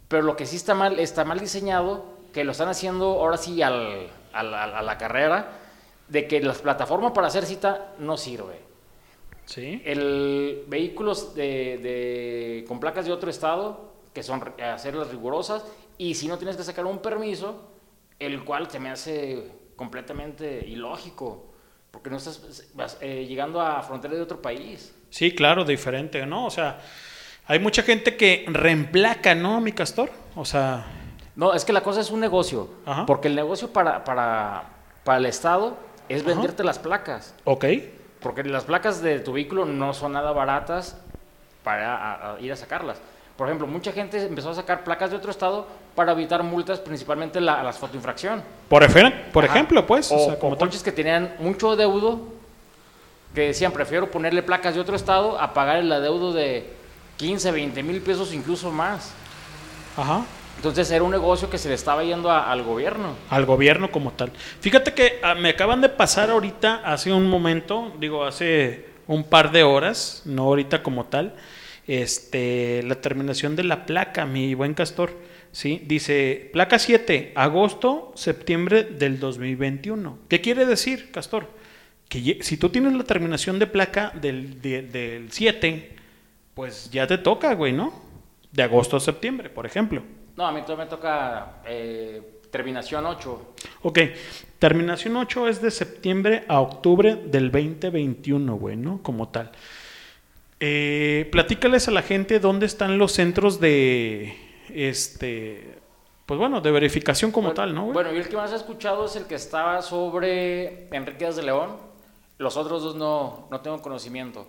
Pero 0.07 0.23
lo 0.23 0.35
que 0.35 0.45
sí 0.45 0.55
está 0.55 0.73
mal, 0.75 0.99
está 0.99 1.25
mal 1.25 1.39
diseñado, 1.39 2.05
que 2.31 2.43
lo 2.43 2.51
están 2.51 2.69
haciendo 2.69 3.05
ahora 3.19 3.37
sí 3.37 3.61
al- 3.61 4.07
al- 4.31 4.53
al- 4.53 4.75
a 4.75 4.81
la 4.81 4.97
carrera, 4.97 5.47
de 6.07 6.27
que 6.27 6.39
las 6.41 6.59
plataformas 6.59 7.11
para 7.13 7.27
hacer 7.27 7.45
cita 7.45 7.93
no 7.99 8.17
sirve. 8.17 8.59
Sí. 9.45 9.81
El 9.85 10.63
vehículos 10.67 11.35
de, 11.35 11.77
de- 11.77 12.65
con 12.67 12.79
placas 12.79 13.05
de 13.05 13.11
otro 13.11 13.29
estado, 13.29 13.93
que 14.13 14.23
son 14.23 14.43
hacerlas 14.63 15.09
rigurosas, 15.09 15.63
y 15.97 16.15
si 16.15 16.27
no 16.27 16.37
tienes 16.37 16.55
que 16.57 16.63
sacar 16.63 16.85
un 16.85 16.99
permiso, 16.99 17.69
el 18.19 18.43
cual 18.43 18.69
se 18.69 18.79
me 18.79 18.89
hace 18.89 19.51
completamente 19.75 20.63
ilógico, 20.67 21.51
porque 21.91 22.09
no 22.09 22.17
estás 22.17 22.69
vas, 22.73 22.97
eh, 23.01 23.25
llegando 23.27 23.59
a 23.61 23.81
frontera 23.83 24.13
de 24.15 24.21
otro 24.21 24.41
país. 24.41 24.93
Sí, 25.09 25.33
claro, 25.35 25.63
diferente, 25.65 26.25
¿no? 26.25 26.45
O 26.45 26.49
sea, 26.49 26.79
hay 27.45 27.59
mucha 27.59 27.83
gente 27.83 28.15
que 28.17 28.45
reemplaca, 28.47 29.35
¿no, 29.35 29.59
mi 29.61 29.71
Castor? 29.73 30.09
O 30.35 30.45
sea, 30.45 30.85
No, 31.35 31.53
es 31.53 31.65
que 31.65 31.73
la 31.73 31.81
cosa 31.81 31.99
es 32.01 32.09
un 32.11 32.19
negocio, 32.19 32.69
porque 33.05 33.27
el 33.27 33.35
negocio 33.35 33.71
para, 33.73 34.03
para, 34.03 34.69
para 35.03 35.17
el 35.17 35.25
Estado 35.25 35.77
es 36.09 36.23
venderte 36.23 36.63
las 36.63 36.79
placas. 36.79 37.33
ok. 37.43 37.65
Porque 38.23 38.43
las 38.43 38.63
placas 38.63 39.01
de 39.01 39.19
tu 39.19 39.33
vehículo 39.33 39.65
no 39.65 39.93
son 39.93 40.13
nada 40.13 40.31
baratas 40.31 40.97
para 41.63 41.95
a- 41.95 42.33
a 42.35 42.39
ir 42.39 42.51
a 42.51 42.55
sacarlas. 42.55 42.97
Por 43.37 43.47
ejemplo, 43.47 43.67
mucha 43.67 43.91
gente 43.91 44.23
empezó 44.25 44.51
a 44.51 44.55
sacar 44.55 44.83
placas 44.83 45.09
de 45.11 45.17
otro 45.17 45.31
estado 45.31 45.67
para 45.95 46.11
evitar 46.13 46.41
multas, 46.43 46.79
principalmente 46.79 47.41
la, 47.41 47.61
las 47.63 47.77
fotoinfracción. 47.77 48.41
Por, 49.25 49.31
por 49.33 49.43
ejemplo, 49.45 49.85
pues. 49.85 50.11
O, 50.11 50.15
o 50.15 50.25
sea, 50.25 50.39
como 50.39 50.57
coches 50.57 50.83
que 50.83 50.91
tenían 50.91 51.35
mucho 51.39 51.71
adeudo, 51.71 52.21
que 53.33 53.41
decían, 53.47 53.71
prefiero 53.71 54.09
ponerle 54.11 54.43
placas 54.43 54.75
de 54.75 54.81
otro 54.81 54.95
estado 54.95 55.39
a 55.39 55.53
pagar 55.53 55.77
el 55.77 55.91
adeudo 55.91 56.31
de 56.31 56.71
15, 57.17 57.51
20 57.51 57.81
mil 57.83 58.01
pesos, 58.01 58.33
incluso 58.33 58.71
más. 58.71 59.11
Ajá. 59.97 60.23
Entonces 60.57 60.89
era 60.91 61.03
un 61.03 61.11
negocio 61.11 61.49
que 61.49 61.57
se 61.57 61.67
le 61.67 61.75
estaba 61.75 62.03
yendo 62.03 62.31
al 62.31 62.63
gobierno. 62.63 63.15
al 63.29 63.45
gobierno 63.45 63.91
como 63.91 64.11
tal. 64.13 64.31
Fíjate 64.61 64.93
que 64.93 65.19
ah, 65.21 65.35
me 65.35 65.49
acaban 65.49 65.81
de 65.81 65.89
pasar 65.89 66.29
ahorita, 66.29 66.81
hace 66.85 67.11
un 67.11 67.29
momento, 67.29 67.91
digo, 67.99 68.23
hace 68.23 68.85
un 69.07 69.25
par 69.25 69.51
de 69.51 69.63
horas, 69.63 70.21
no 70.25 70.43
ahorita 70.43 70.81
como 70.81 71.05
tal, 71.05 71.35
este, 71.85 72.81
la 72.83 72.95
terminación 72.95 73.55
de 73.55 73.63
la 73.65 73.85
placa, 73.85 74.25
mi 74.25 74.53
buen 74.53 74.73
castor, 74.73 75.11
¿sí? 75.51 75.81
Dice, 75.85 76.49
placa 76.53 76.79
7, 76.79 77.33
agosto, 77.35 78.13
septiembre 78.15 78.83
del 78.83 79.19
2021. 79.19 80.17
¿Qué 80.29 80.39
quiere 80.39 80.65
decir, 80.65 81.11
castor? 81.11 81.49
Que 82.07 82.39
si 82.41 82.55
tú 82.57 82.69
tienes 82.69 82.93
la 82.93 83.03
terminación 83.03 83.59
de 83.59 83.67
placa 83.67 84.11
del, 84.15 84.61
de- 84.61 84.83
del 84.83 85.31
7, 85.31 85.95
pues 86.53 86.89
ya 86.91 87.05
te 87.05 87.17
toca, 87.17 87.53
güey, 87.53 87.73
¿no? 87.73 87.93
De 88.51 88.63
agosto 88.63 88.95
a 88.95 88.99
septiembre, 89.01 89.49
por 89.49 89.65
ejemplo. 89.65 90.03
No, 90.35 90.47
a 90.47 90.51
mí 90.51 90.61
todavía 90.61 90.85
me 90.85 90.89
toca 90.89 91.61
eh, 91.65 92.39
terminación 92.49 93.05
8. 93.05 93.53
Ok, 93.83 93.99
terminación 94.59 95.15
8 95.15 95.47
es 95.47 95.61
de 95.61 95.71
septiembre 95.71 96.43
a 96.47 96.59
octubre 96.59 97.15
del 97.15 97.51
2021, 97.51 98.55
güey, 98.55 98.75
¿no? 98.75 99.01
Como 99.03 99.29
tal. 99.29 99.51
Eh, 100.59 101.27
platícales 101.31 101.87
a 101.87 101.91
la 101.91 102.01
gente 102.01 102.39
dónde 102.39 102.65
están 102.65 102.97
los 102.97 103.11
centros 103.11 103.59
de, 103.59 104.35
este, 104.69 105.77
pues 106.25 106.39
bueno, 106.39 106.61
de 106.61 106.71
verificación 106.71 107.31
como 107.31 107.51
tal, 107.53 107.75
¿no? 107.75 107.81
güey? 107.83 107.93
Bueno, 107.93 108.11
yo 108.11 108.19
el 108.19 108.29
que 108.29 108.37
más 108.37 108.51
he 108.53 108.55
escuchado 108.55 109.05
es 109.05 109.15
el 109.15 109.25
que 109.25 109.35
estaba 109.35 109.81
sobre 109.81 110.87
Enrique 110.95 111.19
Díaz 111.19 111.35
de 111.35 111.43
León. 111.43 111.75
Los 112.37 112.57
otros 112.57 112.81
dos 112.81 112.95
no, 112.95 113.47
no 113.51 113.61
tengo 113.61 113.81
conocimiento. 113.81 114.47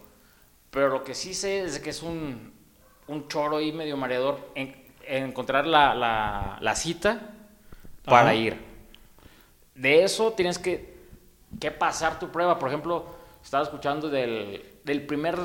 Pero 0.71 0.89
lo 0.89 1.05
que 1.05 1.15
sí 1.15 1.35
sé 1.35 1.65
es 1.65 1.79
que 1.79 1.91
es 1.91 2.03
un, 2.03 2.53
un 3.07 3.29
choro 3.29 3.57
ahí 3.59 3.73
medio 3.73 3.97
mareador 3.97 4.39
en 4.55 4.84
encontrar 5.09 5.67
la, 5.67 5.95
la- 5.95 6.59
la 6.61 6.75
cita 6.75 7.21
para 8.05 8.31
Ajá. 8.31 8.35
ir. 8.35 8.57
De 9.75 10.05
eso 10.05 10.33
tienes 10.33 10.59
que, 10.59 10.95
que 11.61 11.71
pasar 11.71 12.19
tu 12.19 12.31
prueba. 12.31 12.59
Por 12.59 12.69
ejemplo, 12.69 13.07
estaba 13.43 13.63
escuchando 13.65 14.09
del, 14.09 14.63
del 14.85 15.03
primer 15.07 15.37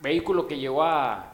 vehículo 0.00 0.46
que 0.46 0.58
llegó 0.58 0.82
a, 0.82 1.32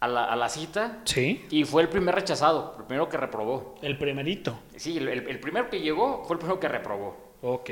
a 0.00 0.08
la, 0.08 0.24
a 0.24 0.36
la 0.36 0.48
cita. 0.48 0.98
Sí. 1.04 1.44
Y 1.50 1.64
fue 1.64 1.82
el 1.82 1.88
primer 1.88 2.14
rechazado, 2.14 2.76
el 2.78 2.84
primero 2.84 3.08
que 3.08 3.16
reprobó. 3.16 3.74
El 3.82 3.98
primerito. 3.98 4.58
Sí, 4.76 4.98
el, 4.98 5.08
el- 5.08 5.28
el 5.28 5.40
primero 5.40 5.68
que 5.70 5.80
llegó 5.80 6.24
fue 6.26 6.34
el 6.34 6.38
primero 6.38 6.60
que 6.60 6.68
reprobó. 6.68 7.16
Ok. 7.42 7.70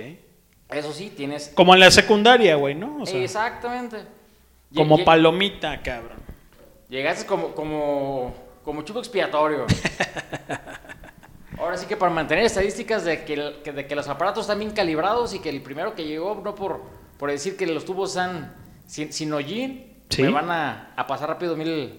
Eso 0.70 0.92
sí, 0.92 1.10
tienes... 1.16 1.52
Como 1.54 1.74
en 1.74 1.80
la 1.80 1.92
secundaria, 1.92 2.56
güey, 2.56 2.74
¿no? 2.74 3.02
O 3.02 3.06
sea, 3.06 3.22
Exactamente. 3.22 3.98
Como 4.74 5.04
palomita, 5.04 5.80
cabrón. 5.80 6.18
Llegaste 6.88 7.24
como, 7.24 7.54
como, 7.54 8.34
como 8.66 8.82
chivo 8.82 8.98
expiatorio. 8.98 9.64
Ahora 11.58 11.78
sí 11.78 11.86
que 11.86 11.96
para 11.96 12.12
mantener 12.12 12.44
estadísticas 12.44 13.04
de 13.04 13.24
que, 13.24 13.36
de 13.72 13.86
que 13.86 13.94
los 13.96 14.08
aparatos 14.08 14.42
están 14.42 14.58
bien 14.58 14.72
calibrados 14.72 15.32
y 15.32 15.38
que 15.38 15.48
el 15.48 15.62
primero 15.62 15.94
que 15.94 16.04
llegó, 16.04 16.40
no 16.44 16.54
por, 16.54 16.82
por 17.16 17.30
decir 17.30 17.56
que 17.56 17.66
los 17.66 17.84
tubos 17.86 18.10
están 18.10 18.52
sin, 18.86 19.12
sin 19.12 19.32
hollín, 19.32 19.92
Sí. 20.08 20.22
me 20.22 20.28
van 20.30 20.48
a, 20.52 20.92
a 20.96 21.06
pasar 21.08 21.28
rápido 21.30 21.56
mil 21.56 21.94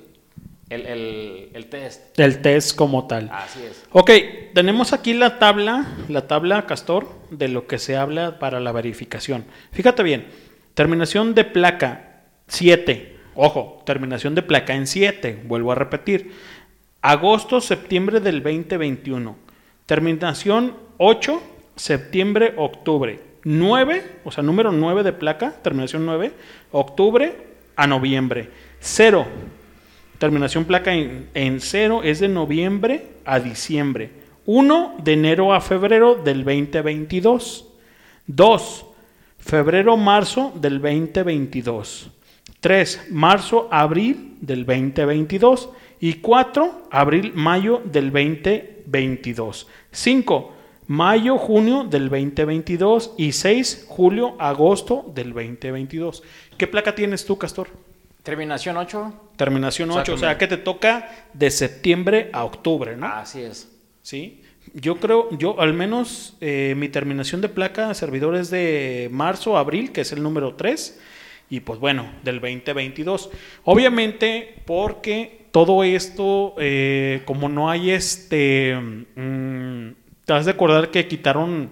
el, 0.69 0.85
el, 0.85 1.49
el 1.53 1.65
test. 1.67 2.17
El 2.17 2.41
test 2.41 2.73
como 2.77 3.05
tal. 3.07 3.29
Así 3.33 3.61
es. 3.63 3.83
Ok, 3.91 4.11
tenemos 4.53 4.93
aquí 4.93 5.13
la 5.13 5.39
tabla, 5.39 5.85
la 6.07 6.25
tabla 6.27 6.65
Castor, 6.67 7.07
de 7.31 7.49
lo 7.49 7.67
que 7.67 7.79
se 7.79 7.97
habla 7.97 8.39
para 8.39 8.59
la 8.61 8.71
verificación. 8.71 9.43
Fíjate 9.73 10.03
bien, 10.03 10.25
terminación 10.73 11.33
de 11.35 11.43
placa 11.43 12.21
7, 12.47 13.17
ojo, 13.35 13.81
terminación 13.85 14.35
de 14.35 14.41
placa 14.43 14.73
en 14.75 14.87
7, 14.87 15.41
vuelvo 15.45 15.73
a 15.73 15.75
repetir, 15.75 16.33
agosto, 17.01 17.61
septiembre 17.61 18.19
del 18.19 18.42
2021, 18.43 19.35
terminación 19.85 20.76
8, 20.98 21.42
septiembre, 21.76 22.53
octubre, 22.58 23.19
9, 23.43 24.19
o 24.26 24.32
sea, 24.32 24.43
número 24.43 24.72
9 24.72 25.03
de 25.03 25.14
placa, 25.14 25.51
terminación 25.61 26.06
9, 26.06 26.34
octubre 26.72 27.35
a 27.76 27.88
noviembre, 27.88 28.50
0, 28.80 29.26
Terminación 30.17 30.66
placa 30.66 30.93
en, 30.93 31.30
en 31.35 31.61
cero 31.61 32.01
es 32.03 32.19
de 32.19 32.27
noviembre 32.27 33.08
a 33.24 33.40
diciembre. 33.40 34.09
1 34.45 34.95
de 35.03 35.14
enero 35.14 35.53
a 35.53 35.61
febrero 35.61 36.16
del 36.16 36.43
2022. 36.43 37.67
2. 38.26 38.85
Febrero-marzo 39.38 40.53
del 40.56 40.82
2022. 40.82 42.09
3. 42.59 43.08
Marzo-abril 43.11 44.38
del 44.42 44.66
2022. 44.66 45.69
Y 46.00 46.16
4. 46.16 46.90
Abril-mayo 46.92 47.82
del 47.84 48.11
2022. 48.11 49.67
5. 49.92 50.53
Mayo-junio 50.88 51.84
del 51.84 52.09
2022. 52.09 53.16
Y 53.17 53.32
6. 53.32 53.85
Julio-agosto 53.88 55.11
del 55.14 55.34
2022. 55.34 56.24
¿Qué 56.58 56.67
placa 56.67 56.93
tienes 56.93 57.26
tú, 57.26 57.38
Castor? 57.38 57.69
Terminación 58.27 58.76
8. 58.76 59.14
Terminación 59.38 59.90
8, 59.90 60.14
o 60.14 60.17
sea 60.17 60.38
que 60.38 60.48
te 60.48 60.58
toca 60.58 61.30
de 61.32 61.50
septiembre 61.50 62.30
a 62.34 62.43
octubre, 62.43 62.98
¿no? 62.98 63.08
Así 63.08 63.40
es. 63.40 63.72
Sí. 64.01 64.42
Yo 64.74 64.98
creo, 64.98 65.30
yo 65.38 65.61
al 65.61 65.74
menos 65.74 66.35
eh, 66.42 66.74
mi 66.76 66.90
terminación 66.90 67.40
de 67.40 67.48
placa 67.48 67.93
servidor 67.93 68.35
es 68.35 68.50
de 68.50 69.08
marzo 69.14 69.58
abril, 69.58 69.93
que 69.93 70.01
es 70.01 70.11
el 70.11 70.22
número 70.22 70.56
3, 70.56 71.00
y 71.50 71.61
pues 71.61 71.80
bueno, 71.80 72.11
del 72.24 72.42
2022. 72.42 73.30
Obviamente 73.64 74.61
porque 74.66 75.36
todo 75.58 75.84
esto, 75.84 76.53
eh, 76.60 77.24
como 77.26 77.50
no 77.50 77.68
hay 77.68 77.90
este, 77.90 78.76
mm, 79.16 79.90
te 80.24 80.34
has 80.34 80.45
de 80.45 80.52
acordar 80.52 80.92
que 80.92 81.08
quitaron, 81.08 81.72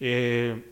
eh, 0.00 0.62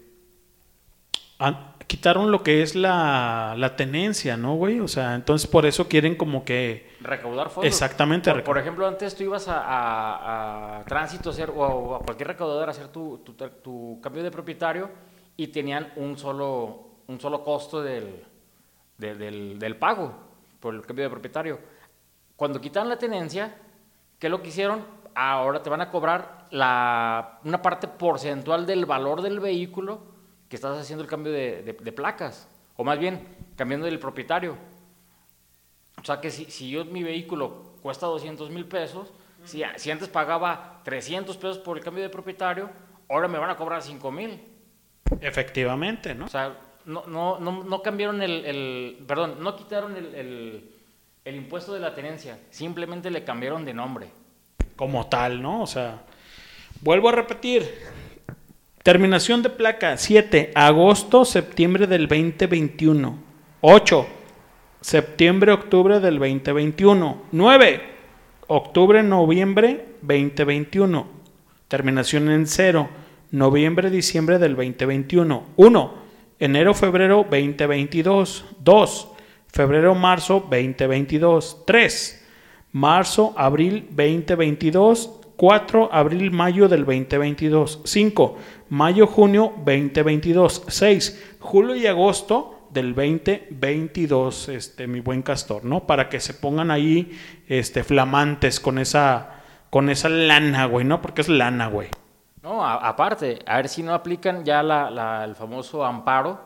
quitaron 1.86 2.30
lo 2.30 2.42
que 2.42 2.60
es 2.60 2.74
la, 2.74 3.54
la 3.56 3.76
tenencia, 3.76 4.36
¿no, 4.36 4.56
güey? 4.56 4.78
O 4.80 4.88
sea, 4.88 5.14
entonces 5.14 5.48
por 5.48 5.64
eso 5.64 5.88
quieren 5.88 6.16
como 6.16 6.44
que... 6.44 6.90
Recaudar 7.00 7.48
fondos. 7.48 7.66
Exactamente. 7.66 8.30
Por, 8.30 8.44
por 8.44 8.58
ejemplo, 8.58 8.86
antes 8.86 9.16
tú 9.16 9.24
ibas 9.24 9.48
a, 9.48 9.58
a- 9.62 10.80
a 10.80 10.84
tránsito 10.84 11.30
hacer, 11.30 11.50
o 11.56 11.94
a 11.94 12.00
cualquier 12.00 12.28
recaudador 12.28 12.68
a 12.68 12.72
hacer 12.72 12.88
tu, 12.88 13.18
tu- 13.24 13.32
tu 13.32 13.98
cambio 14.02 14.22
de 14.22 14.30
propietario 14.30 14.90
y 15.34 15.46
tenían 15.46 15.94
un 15.96 16.18
solo, 16.18 16.88
un 17.06 17.18
solo 17.18 17.42
costo 17.42 17.82
del, 17.82 18.22
de- 18.98 19.14
del, 19.14 19.58
del 19.58 19.76
pago 19.76 20.14
por 20.60 20.74
el 20.74 20.82
cambio 20.82 21.04
de 21.06 21.10
propietario. 21.10 21.79
Cuando 22.40 22.58
quitaron 22.58 22.88
la 22.88 22.96
tenencia, 22.96 23.54
¿qué 24.18 24.28
es 24.28 24.30
lo 24.30 24.40
que 24.40 24.48
hicieron? 24.48 24.82
Ahora 25.14 25.62
te 25.62 25.68
van 25.68 25.82
a 25.82 25.90
cobrar 25.90 26.46
la, 26.50 27.38
una 27.44 27.60
parte 27.60 27.86
porcentual 27.86 28.64
del 28.64 28.86
valor 28.86 29.20
del 29.20 29.40
vehículo 29.40 30.00
que 30.48 30.56
estás 30.56 30.78
haciendo 30.78 31.02
el 31.04 31.10
cambio 31.10 31.30
de, 31.34 31.62
de- 31.62 31.74
de 31.74 31.92
placas. 31.92 32.48
O 32.76 32.82
más 32.82 32.98
bien, 32.98 33.28
cambiando 33.56 33.84
del 33.84 33.98
propietario. 33.98 34.56
O 36.00 36.02
sea 36.06 36.18
que 36.22 36.30
si, 36.30 36.46
si 36.46 36.70
yo 36.70 36.86
mi 36.86 37.02
vehículo 37.02 37.74
cuesta 37.82 38.06
200 38.06 38.48
mil 38.48 38.64
pesos, 38.64 39.12
si, 39.44 39.62
si 39.76 39.90
antes 39.90 40.08
pagaba 40.08 40.80
300 40.84 41.36
pesos 41.36 41.58
por 41.58 41.76
el 41.76 41.84
cambio 41.84 42.02
de 42.02 42.08
propietario, 42.08 42.70
ahora 43.10 43.28
me 43.28 43.38
van 43.38 43.50
a 43.50 43.56
cobrar 43.56 43.82
5 43.82 44.10
mil. 44.10 44.40
Efectivamente, 45.20 46.14
¿no? 46.14 46.24
O 46.24 46.28
sea, 46.28 46.56
no, 46.86 47.04
no, 47.06 47.38
no, 47.38 47.64
no 47.64 47.82
cambiaron 47.82 48.22
el, 48.22 48.46
el- 48.46 49.04
perdón, 49.06 49.36
no 49.42 49.54
quitaron 49.56 49.94
el, 49.98 50.14
el- 50.14 50.79
el 51.30 51.36
impuesto 51.36 51.72
de 51.72 51.80
la 51.80 51.94
tenencia, 51.94 52.38
simplemente 52.50 53.10
le 53.10 53.24
cambiaron 53.24 53.64
de 53.64 53.72
nombre. 53.72 54.08
como 54.76 55.06
tal, 55.08 55.42
¿no? 55.42 55.62
O 55.62 55.66
sea, 55.66 56.02
vuelvo 56.80 57.10
a 57.10 57.12
repetir. 57.12 57.68
Terminación 58.82 59.42
de 59.42 59.50
placa 59.50 59.98
7, 59.98 60.52
agosto, 60.54 61.26
septiembre 61.26 61.86
del 61.86 62.08
2021. 62.08 63.18
8, 63.60 64.06
septiembre, 64.80 65.52
octubre 65.52 66.00
del 66.00 66.18
2021. 66.18 67.22
9, 67.30 67.82
octubre, 68.46 69.02
noviembre 69.02 69.84
2021. 70.00 71.06
Terminación 71.68 72.30
en 72.30 72.46
0, 72.46 72.88
noviembre, 73.32 73.90
diciembre 73.90 74.38
del 74.38 74.56
2021. 74.56 75.44
1, 75.56 75.94
enero, 76.38 76.72
febrero 76.72 77.26
2022. 77.30 78.46
2, 78.60 79.08
febrero, 79.52 79.94
marzo 79.94 80.40
2022. 80.48 81.64
3, 81.66 82.26
marzo, 82.72 83.34
abril 83.36 83.86
2022, 83.90 85.20
4, 85.36 85.88
abril, 85.92 86.30
mayo 86.30 86.68
del 86.68 86.84
2022, 86.84 87.80
5, 87.84 88.38
mayo, 88.68 89.06
junio 89.06 89.52
2022, 89.64 90.64
6, 90.68 91.36
julio 91.40 91.74
y 91.74 91.86
agosto 91.86 92.56
del 92.70 92.94
2022, 92.94 94.48
este, 94.50 94.86
mi 94.86 95.00
buen 95.00 95.22
castor, 95.22 95.64
¿no? 95.64 95.86
Para 95.86 96.08
que 96.08 96.20
se 96.20 96.34
pongan 96.34 96.70
ahí, 96.70 97.18
este, 97.48 97.82
flamantes 97.82 98.60
con 98.60 98.78
esa, 98.78 99.40
con 99.70 99.88
esa 99.90 100.08
lana, 100.08 100.66
güey, 100.66 100.84
¿no? 100.84 101.00
Porque 101.02 101.22
es 101.22 101.28
lana, 101.28 101.66
güey. 101.68 101.88
No, 102.42 102.64
aparte, 102.64 103.40
a 103.46 103.56
ver 103.56 103.68
si 103.68 103.82
no 103.82 103.92
aplican 103.92 104.44
ya 104.44 104.62
la- 104.62 105.24
el 105.24 105.34
famoso 105.34 105.84
amparo 105.84 106.40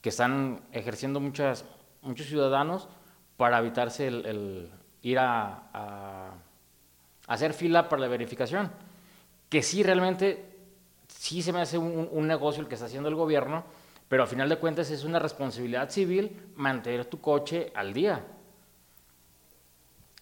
que 0.00 0.08
están 0.08 0.60
ejerciendo 0.72 1.20
muchas, 1.20 1.64
muchos 2.02 2.26
ciudadanos 2.26 2.88
para 3.36 3.58
evitarse 3.58 4.06
el, 4.06 4.70
ir 5.02 5.18
a, 5.18 6.34
hacer 7.26 7.54
fila 7.54 7.88
para 7.88 8.02
la 8.02 8.08
verificación. 8.08 8.70
Que 9.48 9.62
sí, 9.62 9.82
realmente, 9.82 10.44
sí 11.08 11.42
se 11.42 11.52
me 11.52 11.60
hace 11.60 11.78
un, 11.78 12.26
negocio 12.26 12.62
el 12.62 12.68
que 12.68 12.74
está 12.74 12.86
haciendo 12.86 13.08
el 13.08 13.14
gobierno, 13.14 13.64
pero 14.08 14.24
a 14.24 14.26
final 14.26 14.48
de 14.48 14.58
cuentas 14.58 14.90
es 14.90 15.04
una 15.04 15.18
responsabilidad 15.18 15.90
civil 15.90 16.52
mantener 16.56 17.06
tu 17.06 17.20
coche 17.20 17.72
al 17.74 17.92
día. 17.92 18.24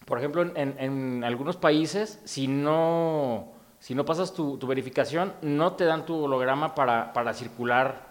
Por 0.06 0.18
ejemplo, 0.18 0.42
en 0.54 1.22
algunos 1.24 1.56
países, 1.56 2.20
si 2.24 2.48
no, 2.48 3.52
si 3.80 3.94
no 3.94 4.04
pasas 4.04 4.34
tu, 4.34 4.58
tu 4.58 4.66
verificación, 4.66 5.32
no 5.40 5.72
te 5.72 5.84
dan 5.84 6.04
tu 6.04 6.24
holograma 6.24 6.74
para, 6.74 7.12
para 7.14 7.32
circular 7.32 8.08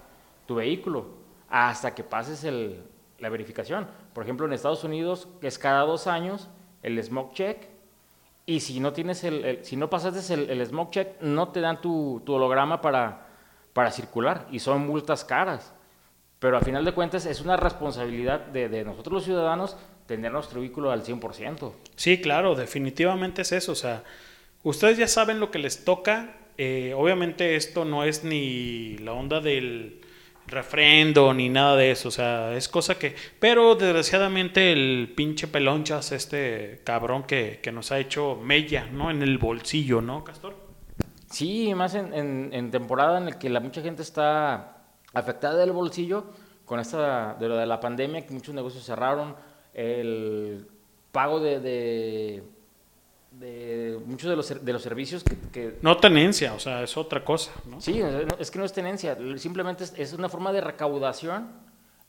tu 0.48 0.56
vehículo 0.56 1.06
hasta 1.48 1.94
que 1.94 2.04
pases 2.04 2.44
el- 2.44 2.84
la 3.22 3.30
verificación. 3.30 3.88
Por 4.14 4.24
ejemplo, 4.24 4.46
en 4.46 4.54
Estados 4.54 4.84
Unidos 4.84 5.28
es 5.42 5.58
cada 5.58 5.82
dos 5.82 6.08
años 6.08 6.50
el 6.84 7.02
smoke 7.04 7.34
check 7.34 7.68
y 8.46 8.62
si 8.62 8.80
no 8.80 8.94
tienes 8.94 9.24
el, 9.24 9.60
si 9.64 9.76
no 9.76 9.90
pasaste 9.90 10.34
el, 10.34 10.50
el 10.50 10.66
smoke 10.66 10.92
check, 10.92 11.22
no 11.22 11.50
te 11.50 11.62
dan 11.62 11.82
tu, 11.82 12.24
holograma 12.28 12.82
para, 12.82 13.28
para 13.74 13.92
circular 13.92 14.48
y 14.52 14.60
son 14.60 14.88
multas 14.88 15.24
caras. 15.24 15.74
Pero 16.40 16.58
a 16.58 16.62
final 16.62 16.86
de 16.86 16.94
cuentas 16.94 17.26
es 17.26 17.42
una 17.42 17.58
responsabilidad 17.58 18.40
de, 18.40 18.70
de 18.70 18.86
nosotros 18.86 19.14
los 19.14 19.24
ciudadanos 19.26 19.78
tener 20.08 20.32
nuestro 20.32 20.62
vehículo 20.62 20.90
al 20.92 21.04
100%. 21.04 21.72
Sí, 21.96 22.22
claro, 22.22 22.56
definitivamente 22.56 23.42
es 23.44 23.52
eso. 23.52 23.74
O 23.74 23.76
sea, 23.76 24.04
Ustedes 24.64 24.98
ya 24.98 25.08
saben 25.08 25.40
lo 25.40 25.52
que 25.52 25.60
les 25.60 25.86
toca. 25.86 26.36
eh, 26.58 26.94
obviamente 26.96 27.56
esto 27.56 27.86
no 27.86 28.04
es 28.04 28.24
ni 28.26 28.98
la 28.98 29.14
onda 29.14 29.40
del 29.40 29.99
refrendo 30.50 31.34
ni 31.34 31.50
nada 31.50 31.76
de 31.76 31.92
eso. 31.92 32.10
O 32.10 32.12
sea, 32.12 32.54
es 32.56 32.68
cosa 32.68 32.98
que... 32.98 33.16
Pero 33.40 33.76
desgraciadamente 33.76 34.72
el 34.72 35.14
pinche 35.16 35.48
pelonchas, 35.48 36.12
este 36.12 36.82
cabrón 36.84 37.24
que, 37.24 37.60
que 37.62 37.72
nos 37.72 37.92
ha 37.92 38.00
hecho 38.00 38.40
mella, 38.42 38.88
¿no? 38.92 39.12
En 39.12 39.22
el 39.22 39.38
bolsillo, 39.38 40.02
¿no, 40.02 40.24
Castor? 40.24 40.70
Sí, 41.32 41.74
más 41.76 41.94
en, 41.94 42.72
temporada 42.72 43.20
en 43.20 43.26
la 43.26 43.40
que 43.40 43.50
la 43.50 43.60
mucha 43.60 43.82
gente 43.82 44.02
está 44.02 44.78
afectada 45.14 45.58
del 45.58 45.72
bolsillo 45.72 46.26
con 46.66 46.80
esta 46.80 47.36
de 47.36 47.48
lo 47.48 47.58
de 47.58 47.66
la 47.66 47.80
pandemia, 47.80 48.26
que 48.26 48.34
muchos 48.34 48.54
negocios 48.54 48.84
cerraron, 48.84 49.36
el 49.74 50.68
pago 51.12 51.40
de, 51.40 52.44
de 53.32 54.00
muchos 54.06 54.30
de 54.30 54.36
los, 54.36 54.66
de 54.66 54.74
los 54.74 54.82
servicios 54.82 55.24
que, 55.24 55.38
que- 55.52 55.78
No 55.82 55.98
tenencia, 55.98 56.54
o 56.54 56.60
sea, 56.60 56.82
es 56.84 56.98
otra 56.98 57.24
cosa, 57.24 57.52
¿no? 57.66 57.80
Sí, 57.80 58.02
es 58.40 58.50
que 58.52 58.60
no 58.60 58.66
es 58.66 58.74
tenencia, 58.74 59.18
simplemente 59.38 59.84
es, 59.84 59.94
es 59.98 60.14
una 60.14 60.30
forma 60.30 60.52
de 60.52 60.62
recaudación 60.62 61.48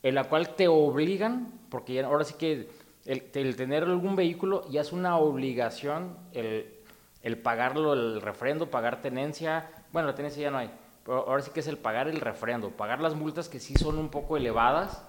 en 0.03 0.15
la 0.15 0.23
cual 0.25 0.55
te 0.55 0.67
obligan, 0.67 1.51
porque 1.69 1.93
ya 1.93 2.05
ahora 2.07 2.23
sí 2.23 2.33
que 2.37 2.69
el, 3.05 3.23
el 3.33 3.55
tener 3.55 3.83
algún 3.83 4.15
vehículo 4.15 4.67
ya 4.71 4.81
es 4.81 4.91
una 4.91 5.17
obligación 5.17 6.17
el, 6.33 6.73
el 7.21 7.37
pagarlo, 7.37 7.93
el 7.93 8.19
refrendo, 8.21 8.71
pagar 8.71 9.01
tenencia, 9.01 9.69
bueno, 9.93 10.07
la 10.07 10.15
tenencia 10.15 10.41
ya 10.41 10.49
no 10.51 10.57
hay, 10.57 10.71
pero 11.05 11.27
ahora 11.27 11.43
sí 11.43 11.51
que 11.53 11.59
es 11.59 11.67
el 11.67 11.77
pagar 11.77 12.07
el 12.07 12.19
refrendo, 12.19 12.71
pagar 12.71 12.99
las 12.99 13.13
multas 13.13 13.47
que 13.47 13.59
sí 13.59 13.75
son 13.75 13.99
un 13.99 14.09
poco 14.09 14.37
elevadas 14.37 15.03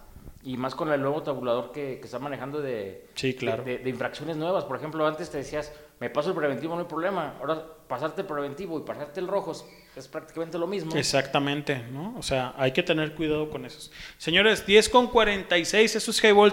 y 0.45 0.57
más 0.57 0.75
con 0.75 0.93
el 0.93 1.01
nuevo 1.01 1.23
tabulador 1.23 1.71
que, 1.73 1.99
que 2.01 2.05
está 2.05 2.19
manejando 2.19 2.61
de, 2.61 3.07
Sí, 3.15 3.33
claro. 3.35 3.63
de, 3.65 3.79
de 3.79 3.91
infracciones 3.91 4.37
nuevas. 4.37 4.65
Por 4.65 4.77
ejemplo, 4.77 5.07
antes 5.07 5.31
te 5.31 5.39
decías, 5.39 5.73
me 6.03 6.11
paso 6.11 6.31
el 6.31 6.35
preventivo, 6.35 6.75
no 6.75 6.81
hay 6.81 6.87
problema. 6.89 7.35
Ahora, 7.39 7.65
pasarte 7.87 8.23
el 8.23 8.27
preventivo 8.27 8.77
y 8.77 8.83
pasarte 8.83 9.21
el 9.21 9.29
rojo 9.29 9.53
es, 9.97 10.09
prácticamente 10.09 10.59
lo 10.59 10.67
mismo. 10.67 10.97
Exactamente, 10.97 11.81
¿no? 11.93 12.15
O 12.19 12.23
sea, 12.25 12.55
hay 12.57 12.73
que 12.73 12.83
tener 12.83 13.15
cuidado 13.15 13.49
con 13.51 13.65
eso. 13.65 13.89
Señores, 14.19 14.67
10 14.67 14.89
con 14.89 15.07
46, 15.07 15.95
eso 15.95 16.11
es 16.11 16.25
Highball, 16.25 16.53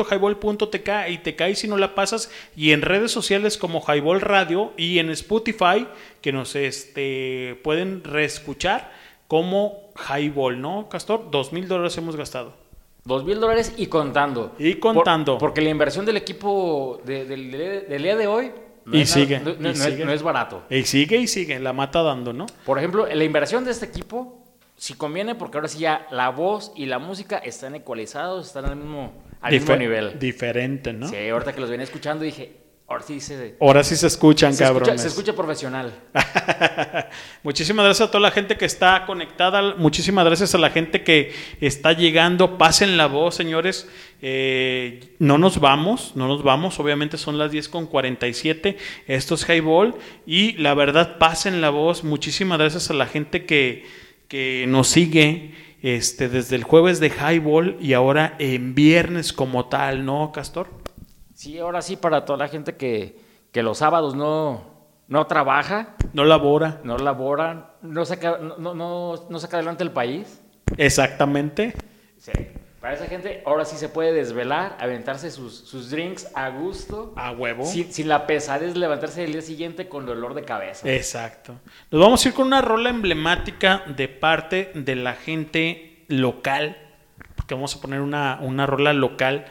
www.highball.tk 0.00 0.88
y 1.10 1.18
te 1.18 1.36
cae 1.36 1.54
si 1.54 1.68
no 1.68 1.76
la 1.76 1.94
pasas 1.94 2.30
y 2.56 2.72
en 2.72 2.80
redes 2.80 3.10
sociales 3.12 3.58
como 3.58 3.82
Highball 3.86 4.22
Radio 4.22 4.72
y 4.78 4.98
en 5.00 5.10
Spotify 5.10 5.86
que 6.22 6.32
nos 6.32 6.56
este, 6.56 7.60
pueden 7.62 8.02
reescuchar 8.04 8.90
como 9.28 9.92
Highball, 10.08 10.60
¿no, 10.62 10.88
Castor? 10.88 11.30
Dos 11.30 11.52
mil 11.52 11.68
dólares 11.68 11.96
hemos 11.98 12.16
gastado. 12.16 12.54
Dos 13.04 13.24
mil 13.24 13.40
dólares 13.40 13.74
y 13.76 13.86
contando. 13.88 14.52
Y 14.58 14.74
contando. 14.74 15.32
Por- 15.32 15.48
porque 15.48 15.60
la 15.60 15.70
inversión 15.70 16.06
del 16.06 16.16
equipo 16.16 17.00
de- 17.04 17.24
del, 17.24 17.50
del 17.50 18.02
día 18.02 18.14
de 18.16 18.28
hoy 18.28 18.52
no, 18.84 18.96
y 18.96 19.02
es, 19.02 19.10
sigue. 19.10 19.38
no- 19.40 19.50
no- 19.50 19.54
y 19.54 19.58
no 19.62 19.68
es- 19.70 19.78
sigue. 19.82 20.04
no 20.04 20.12
es 20.12 20.22
barato. 20.22 20.64
Y 20.70 20.82
sigue 20.84 21.16
y 21.18 21.26
sigue, 21.26 21.58
la 21.60 21.72
mata 21.72 22.02
dando, 22.02 22.32
¿no? 22.32 22.46
Por 22.64 22.78
ejemplo, 22.78 23.06
la 23.06 23.24
inversión 23.24 23.64
de 23.64 23.70
este 23.72 23.86
equipo, 23.86 24.44
si 24.76 24.94
conviene, 24.94 25.34
porque 25.34 25.58
ahora 25.58 25.68
sí 25.68 25.78
ya 25.80 26.06
la 26.10 26.30
voz 26.30 26.72
y 26.74 26.86
la 26.86 26.98
música 26.98 27.38
están 27.38 27.74
ecualizados, 27.74 28.46
están 28.48 28.64
al 28.64 28.76
mismo, 28.76 29.12
al 29.40 29.52
mismo 29.52 29.76
nivel. 29.76 30.18
Diferente, 30.18 30.92
¿no? 30.92 31.08
Sí, 31.08 31.28
ahorita 31.28 31.52
que 31.52 31.60
los 31.60 31.70
venía 31.70 31.84
escuchando 31.84 32.24
dije, 32.24 32.61
ahora 32.92 33.04
sí 33.06 33.20
se... 33.20 33.56
Ahora 33.60 33.84
sí 33.84 33.96
se 33.96 34.06
escuchan, 34.06 34.54
se 34.54 34.64
escucha, 34.64 34.80
cabrones. 34.80 35.02
se 35.02 35.08
escucha 35.08 35.32
profesional. 35.34 35.94
Muchísimas 37.42 37.84
gracias 37.84 38.08
a 38.08 38.10
toda 38.10 38.20
la 38.20 38.30
gente 38.30 38.56
que 38.56 38.64
está 38.64 39.04
conectada. 39.06 39.74
Muchísimas 39.76 40.24
gracias 40.24 40.54
a 40.54 40.58
la 40.58 40.70
gente 40.70 41.02
que 41.02 41.32
está 41.60 41.92
llegando. 41.92 42.58
Pasen 42.58 42.96
la 42.96 43.06
voz, 43.06 43.34
señores. 43.34 43.88
Eh, 44.20 45.14
no 45.18 45.38
nos 45.38 45.58
vamos, 45.58 46.12
no 46.14 46.28
nos 46.28 46.42
vamos. 46.42 46.78
Obviamente 46.78 47.16
son 47.16 47.38
las 47.38 47.50
10 47.50 47.68
con 47.68 47.86
47. 47.86 48.76
Esto 49.06 49.34
es 49.34 49.48
Highball. 49.48 49.94
Y 50.26 50.52
la 50.58 50.74
verdad, 50.74 51.18
pasen 51.18 51.60
la 51.60 51.70
voz. 51.70 52.04
Muchísimas 52.04 52.58
gracias 52.58 52.90
a 52.90 52.94
la 52.94 53.06
gente 53.06 53.46
que, 53.46 53.86
que 54.28 54.66
nos 54.68 54.88
sigue 54.88 55.54
este, 55.82 56.28
desde 56.28 56.56
el 56.56 56.64
jueves 56.64 57.00
de 57.00 57.10
Highball 57.10 57.76
y 57.80 57.94
ahora 57.94 58.36
en 58.38 58.74
viernes 58.74 59.32
como 59.32 59.66
tal, 59.66 60.04
¿no, 60.04 60.30
Castor? 60.32 60.68
Sí, 61.42 61.58
ahora 61.58 61.82
sí, 61.82 61.96
para 61.96 62.24
toda 62.24 62.38
la 62.38 62.46
gente 62.46 62.76
que, 62.76 63.18
que 63.50 63.64
los 63.64 63.78
sábados 63.78 64.14
no, 64.14 64.62
no 65.08 65.26
trabaja. 65.26 65.96
No 66.12 66.24
labora. 66.24 66.80
No 66.84 66.96
labora, 66.98 67.74
no 67.82 68.04
saca, 68.04 68.38
no, 68.38 68.74
no, 68.74 69.16
no- 69.28 69.38
saca 69.40 69.56
adelante 69.56 69.82
el 69.82 69.90
país. 69.90 70.40
Exactamente. 70.76 71.74
Sí. 72.16 72.30
Para 72.80 72.94
esa 72.94 73.06
gente, 73.06 73.42
ahora 73.44 73.64
sí 73.64 73.76
se 73.76 73.88
puede 73.88 74.12
desvelar, 74.12 74.76
aventarse 74.78 75.32
sus, 75.32 75.52
sus 75.56 75.90
drinks 75.90 76.28
a 76.34 76.48
gusto. 76.50 77.12
A 77.16 77.32
huevo. 77.32 77.64
Sin, 77.64 77.92
sin 77.92 78.06
la 78.06 78.24
pesadez 78.28 78.74
de 78.74 78.78
levantarse 78.78 79.24
el 79.24 79.32
día 79.32 79.42
siguiente 79.42 79.88
con 79.88 80.06
dolor 80.06 80.34
de 80.34 80.44
cabeza. 80.44 80.88
Exacto. 80.88 81.56
Nos 81.90 82.00
vamos 82.00 82.24
a 82.24 82.28
ir 82.28 82.34
con 82.34 82.46
una 82.46 82.62
rola 82.62 82.90
emblemática 82.90 83.82
de 83.96 84.06
parte 84.06 84.70
de 84.76 84.94
la 84.94 85.14
gente 85.14 86.04
local, 86.06 86.76
porque 87.34 87.54
vamos 87.54 87.74
a 87.74 87.80
poner 87.80 88.00
una, 88.00 88.38
una 88.42 88.64
rola 88.64 88.92
local. 88.92 89.46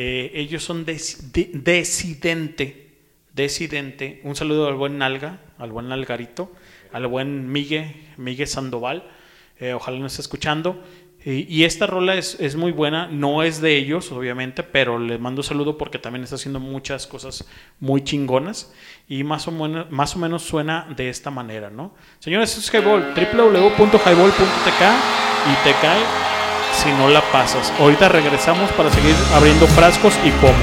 Eh, 0.00 0.30
ellos 0.34 0.62
son 0.62 0.86
Desi- 0.86 1.32
de- 1.32 1.50
Decidente. 1.54 2.86
Decidente. 3.34 4.20
Un 4.22 4.36
saludo 4.36 4.68
al 4.68 4.74
buen 4.76 4.96
Nalga, 4.96 5.40
al 5.58 5.72
buen 5.72 5.88
Nalgarito, 5.88 6.52
al 6.92 7.08
buen 7.08 7.50
Migue, 7.50 7.96
Migue 8.16 8.46
Sandoval. 8.46 9.02
Eh, 9.58 9.72
ojalá 9.72 9.98
nos 9.98 10.12
esté 10.12 10.22
escuchando. 10.22 10.80
Y, 11.24 11.52
y 11.52 11.64
esta 11.64 11.88
rola 11.88 12.14
es, 12.14 12.36
es 12.38 12.54
muy 12.54 12.70
buena, 12.70 13.08
no 13.08 13.42
es 13.42 13.60
de 13.60 13.76
ellos, 13.76 14.12
obviamente, 14.12 14.62
pero 14.62 15.00
les 15.00 15.18
mando 15.18 15.40
un 15.40 15.44
saludo 15.44 15.76
porque 15.76 15.98
también 15.98 16.22
está 16.22 16.36
haciendo 16.36 16.60
muchas 16.60 17.08
cosas 17.08 17.44
muy 17.80 18.04
chingonas 18.04 18.72
y 19.08 19.24
más 19.24 19.48
o, 19.48 19.50
menos, 19.50 19.90
más 19.90 20.14
o 20.14 20.20
menos 20.20 20.42
suena 20.44 20.86
de 20.96 21.08
esta 21.08 21.32
manera, 21.32 21.70
¿no? 21.70 21.92
Señores, 22.20 22.56
es 22.56 22.72
Highball, 22.72 23.14
www.highball.tk 23.16 24.82
y 25.50 25.64
te 25.64 25.72
cae 25.82 26.27
si 26.88 26.94
no 26.94 27.08
la 27.08 27.20
pasas. 27.32 27.72
Ahorita 27.78 28.08
regresamos 28.08 28.70
para 28.72 28.90
seguir 28.90 29.14
abriendo 29.34 29.66
frascos 29.66 30.14
y 30.24 30.30
pomos. 30.30 30.54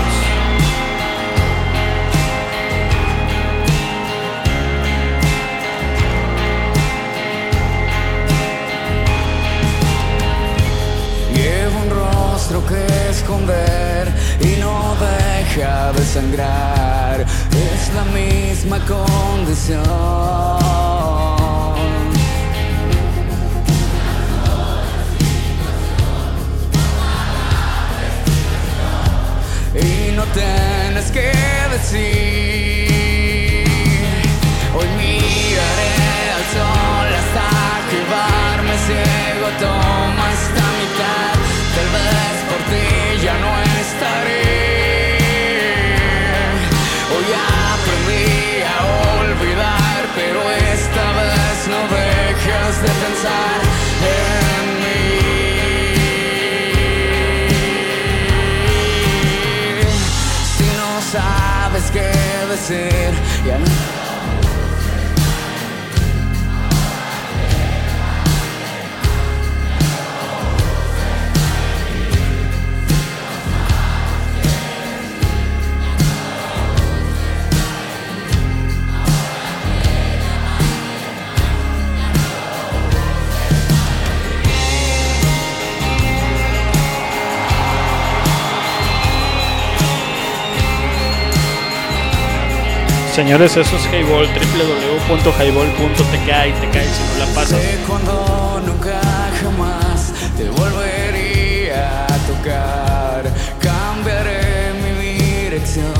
Lleva 11.35 11.77
un 11.83 11.89
rostro 11.91 12.65
que 12.65 13.09
esconder 13.11 14.11
y 14.41 14.59
no 14.59 14.95
deja 14.95 15.93
de 15.93 16.05
sangrar. 16.05 17.21
Es 17.21 17.93
la 17.93 18.03
misma 18.05 18.79
condición. 18.85 19.83
No 30.15 30.23
tienes 30.27 31.11
que 31.11 31.31
decir. 31.71 32.64
Señores, 93.15 93.55
eso 93.55 93.77
es 93.77 93.85
Highball, 93.93 94.27
www.highball.tk 94.27 96.29
y 96.49 96.51
te 96.59 96.69
cae 96.69 96.85
si 96.85 97.01
no 97.01 97.15
la 97.25 97.33
pasas. 97.33 97.61
Cuando 97.87 98.61
nunca 98.65 98.99
jamás 99.41 100.11
te 100.35 100.49
volvería 100.49 102.07
a 102.07 102.17
tocar, 102.27 103.23
cambiaré 103.61 104.73
mi 104.83 104.91
dirección. 105.43 105.93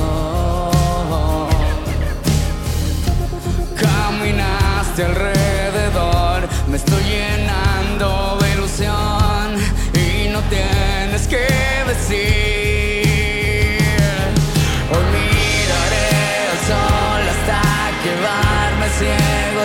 Caminaste 3.80 5.06
alrededor, 5.06 6.50
me 6.68 6.76
estoy 6.76 7.02
llenando 7.04 8.38
de 8.42 8.52
ilusión 8.56 9.56
y 9.94 10.28
no 10.28 10.42
tienes 10.50 11.28
que 11.30 11.48
decir. 11.88 12.45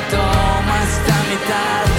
toma 0.09 0.83
esta 0.83 1.15
mitad. 1.29 1.90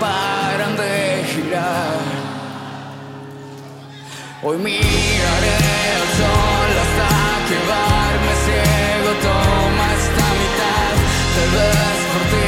Paran 0.00 0.76
de 0.76 1.24
girar. 1.32 1.98
Hoy 4.42 4.56
miraré 4.58 5.58
al 6.00 6.08
sol 6.20 6.70
hasta 6.84 7.10
quedarme 7.48 8.32
ciego, 8.44 9.10
toma 9.26 9.86
esta 10.00 10.26
mitad, 10.40 10.94
tal 11.34 11.50
vez 11.56 11.98
por 12.12 12.22
ti 12.30 12.47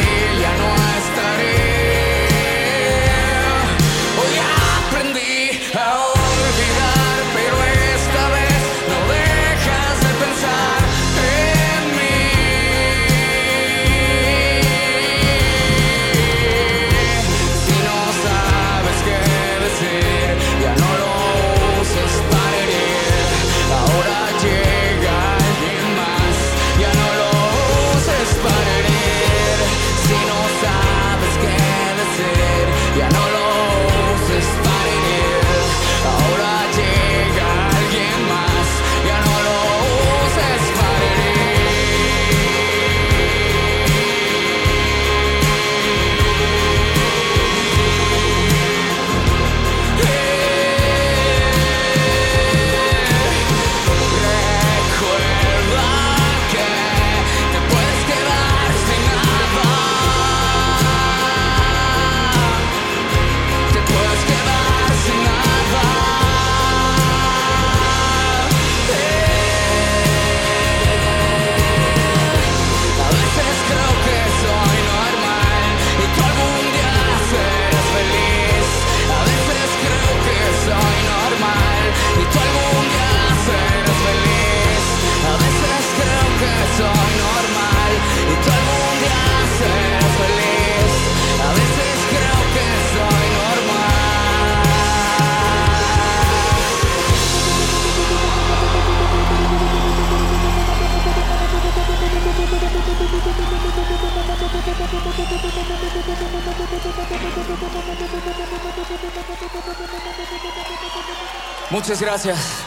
Muchas 111.71 112.03
gracias. 112.03 112.65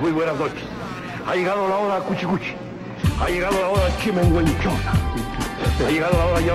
Muy 0.00 0.10
buenas 0.12 0.36
noches. 0.36 0.62
Ha 1.26 1.34
llegado 1.34 1.68
la 1.68 1.76
hora 1.76 2.00
cuchicuchi. 2.00 2.54
Ha 3.20 3.28
llegado 3.28 3.60
la 3.60 3.68
hora 3.68 3.96
chimenguenchona. 4.02 4.92
Ha 5.86 5.90
llegado 5.90 6.16
la 6.16 6.26
hora 6.26 6.40
ya. 6.40 6.54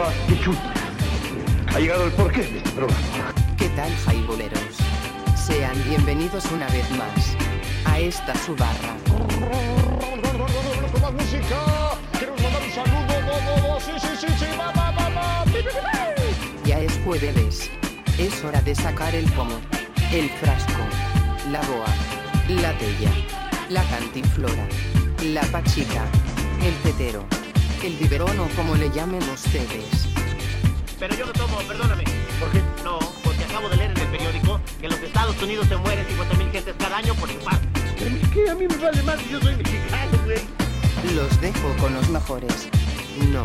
Ha 1.76 1.80
llegado 1.80 2.06
el 2.06 2.12
porqué 2.14 2.42
de 2.42 2.58
este 2.58 2.70
programa. 2.72 3.00
¿Qué 3.58 3.70
tal, 3.70 3.92
jaiboleros? 4.06 4.75
Sean 5.56 5.82
bienvenidos 5.86 6.52
una 6.52 6.68
vez 6.68 6.92
más 6.98 7.38
a 7.86 7.98
esta 7.98 8.36
su 8.36 8.54
barra. 8.58 8.94
Ya 16.66 16.80
es 16.80 17.00
jueves. 17.06 17.72
Es 18.18 18.44
hora 18.44 18.62
de 18.64 18.76
sacar 18.76 19.16
el 19.16 19.32
pomo, 19.32 19.56
el 20.12 20.30
frasco, 20.30 20.84
la 21.50 21.62
boa, 21.62 21.88
la 22.50 22.78
tella, 22.78 23.12
la 23.70 23.84
cantinflora, 23.84 24.68
la 25.24 25.44
pachica, 25.44 26.04
el 26.66 26.74
tetero, 26.84 27.24
el 27.82 27.94
biberón 27.96 28.38
o 28.42 28.50
como 28.58 28.76
le 28.76 28.90
llamen 28.90 29.24
ustedes. 29.30 30.06
Pero 31.00 31.16
yo 31.16 31.26
no 31.26 31.32
tomo, 31.32 31.60
perdóname. 31.60 32.04
¿Por 32.42 32.52
qué? 32.52 32.62
No, 32.84 33.05
que 34.86 34.94
en 34.94 35.02
los 35.02 35.02
Estados 35.02 35.42
Unidos 35.42 35.68
se 35.68 35.78
mueren 35.78 36.06
50.000 36.06 36.52
gentes 36.52 36.76
cada 36.78 36.98
año 36.98 37.16
por 37.16 37.30
infarto. 37.32 37.68
¿Qué? 37.98 38.50
A 38.50 38.56
mí 38.56 38.68
me 38.68 38.78
vale 38.78 39.02
más, 39.04 39.18
yo 39.30 39.40
soy 39.42 39.56
mexicano, 39.56 40.20
güey. 40.26 41.16
Los 41.16 41.42
dejo 41.42 41.76
con 41.80 41.94
los 41.94 42.08
mejores. 42.10 42.70
No, 43.32 43.44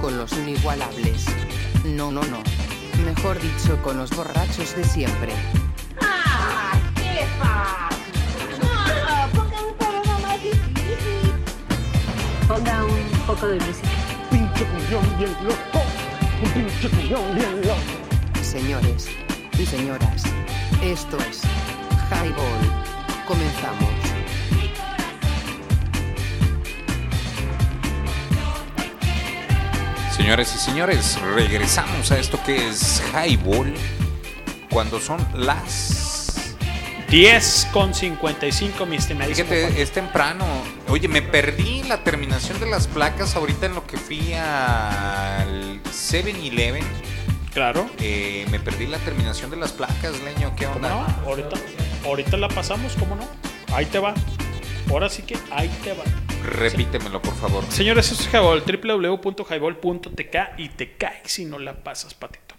con 0.00 0.16
los 0.16 0.32
inigualables. 0.32 1.26
No, 1.84 2.12
no, 2.12 2.22
no. 2.24 2.42
Mejor 3.04 3.40
dicho, 3.40 3.80
con 3.82 3.96
los 3.96 4.10
borrachos 4.10 4.76
de 4.76 4.84
siempre. 4.84 5.32
¡Ah! 6.00 6.78
¡Qué 6.94 7.26
fácil! 7.40 8.68
¡Ah! 8.70 9.28
Ponga 9.34 9.60
un 9.64 9.74
programa 9.74 10.18
más 10.20 10.42
difícil. 10.42 11.32
Ponga 12.46 12.84
un 12.84 13.26
poco 13.26 13.48
de 13.48 13.54
música. 13.54 13.88
Pinche 14.30 14.64
cuñón 14.64 15.18
bien 15.18 15.32
loco. 15.42 15.82
Un 16.44 16.50
pinche 16.52 16.88
cuñón 16.88 17.34
bien 17.34 17.62
loco. 17.62 18.42
Señores 18.42 19.08
y 19.58 19.66
señoras, 19.66 19.97
esto 20.82 21.18
es 21.30 21.42
Highball. 22.10 22.84
Comenzamos. 23.26 23.88
Señores 30.16 30.54
y 30.54 30.58
señores, 30.58 31.18
regresamos 31.34 32.10
a 32.10 32.18
esto 32.18 32.40
que 32.44 32.68
es 32.68 33.02
Highball 33.12 33.74
cuando 34.70 35.00
son 35.00 35.24
las 35.34 36.56
10 37.08 37.68
con 37.72 37.94
55, 37.94 38.84
mi 38.84 38.96
estimadísimo. 38.96 39.48
Fíjate, 39.48 39.80
es 39.80 39.92
temprano. 39.92 40.44
Oye, 40.88 41.08
me 41.08 41.22
perdí 41.22 41.82
la 41.84 42.04
terminación 42.04 42.60
de 42.60 42.66
las 42.66 42.86
placas 42.86 43.34
ahorita 43.36 43.66
en 43.66 43.74
lo 43.74 43.86
que 43.86 43.96
fui 43.96 44.34
al 44.34 45.82
7-Eleven. 45.84 46.84
Claro. 47.58 47.90
Eh, 47.98 48.46
me 48.52 48.60
perdí 48.60 48.86
la 48.86 48.98
terminación 48.98 49.50
de 49.50 49.56
las 49.56 49.72
placas, 49.72 50.22
Leño. 50.22 50.54
¿Qué 50.54 50.66
¿Cómo 50.66 50.76
onda? 50.76 50.90
no? 50.90 51.28
Ahorita, 51.28 51.56
ahorita 52.04 52.36
la 52.36 52.46
pasamos, 52.46 52.94
¿cómo 52.94 53.16
no? 53.16 53.28
Ahí 53.74 53.84
te 53.86 53.98
va. 53.98 54.14
Ahora 54.88 55.08
sí 55.08 55.22
que 55.22 55.36
ahí 55.50 55.68
te 55.82 55.92
va. 55.92 56.04
Repítemelo, 56.44 57.20
por 57.20 57.34
favor. 57.34 57.64
Señores, 57.68 58.12
eso 58.12 58.22
es 58.22 58.28
Highball, 58.32 58.62
www.highball.tk 58.62 60.36
y 60.56 60.68
te 60.68 60.92
cae 60.96 61.20
si 61.24 61.46
no 61.46 61.58
la 61.58 61.82
pasas, 61.82 62.14
patito. 62.14 62.54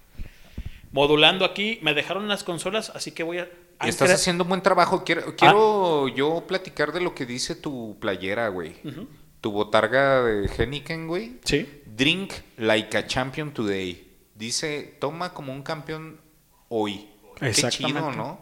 Modulando 0.91 1.45
aquí, 1.45 1.79
me 1.81 1.93
dejaron 1.93 2.27
las 2.27 2.43
consolas, 2.43 2.91
así 2.93 3.13
que 3.13 3.23
voy 3.23 3.37
a... 3.37 3.47
Estás 3.79 4.11
haciendo 4.11 4.43
un 4.43 4.49
buen 4.49 4.61
trabajo. 4.61 5.05
Quiero, 5.05 5.33
quiero 5.37 6.09
yo 6.09 6.43
platicar 6.45 6.91
de 6.91 6.99
lo 6.99 7.15
que 7.15 7.25
dice 7.25 7.55
tu 7.55 7.97
playera, 8.01 8.49
güey. 8.49 8.75
Tu 9.39 9.49
botarga 9.49 10.23
de 10.23 10.51
Henneken, 10.57 11.07
güey. 11.07 11.37
Sí. 11.45 11.83
Drink 11.85 12.33
like 12.57 12.97
a 12.97 13.07
champion 13.07 13.53
today. 13.53 14.08
Dice, 14.39 14.95
toma 15.01 15.33
como 15.33 15.51
un 15.51 15.63
campeón 15.63 16.21
hoy. 16.69 17.09
Qué 17.35 17.51
chido, 17.51 18.11
¿no? 18.11 18.39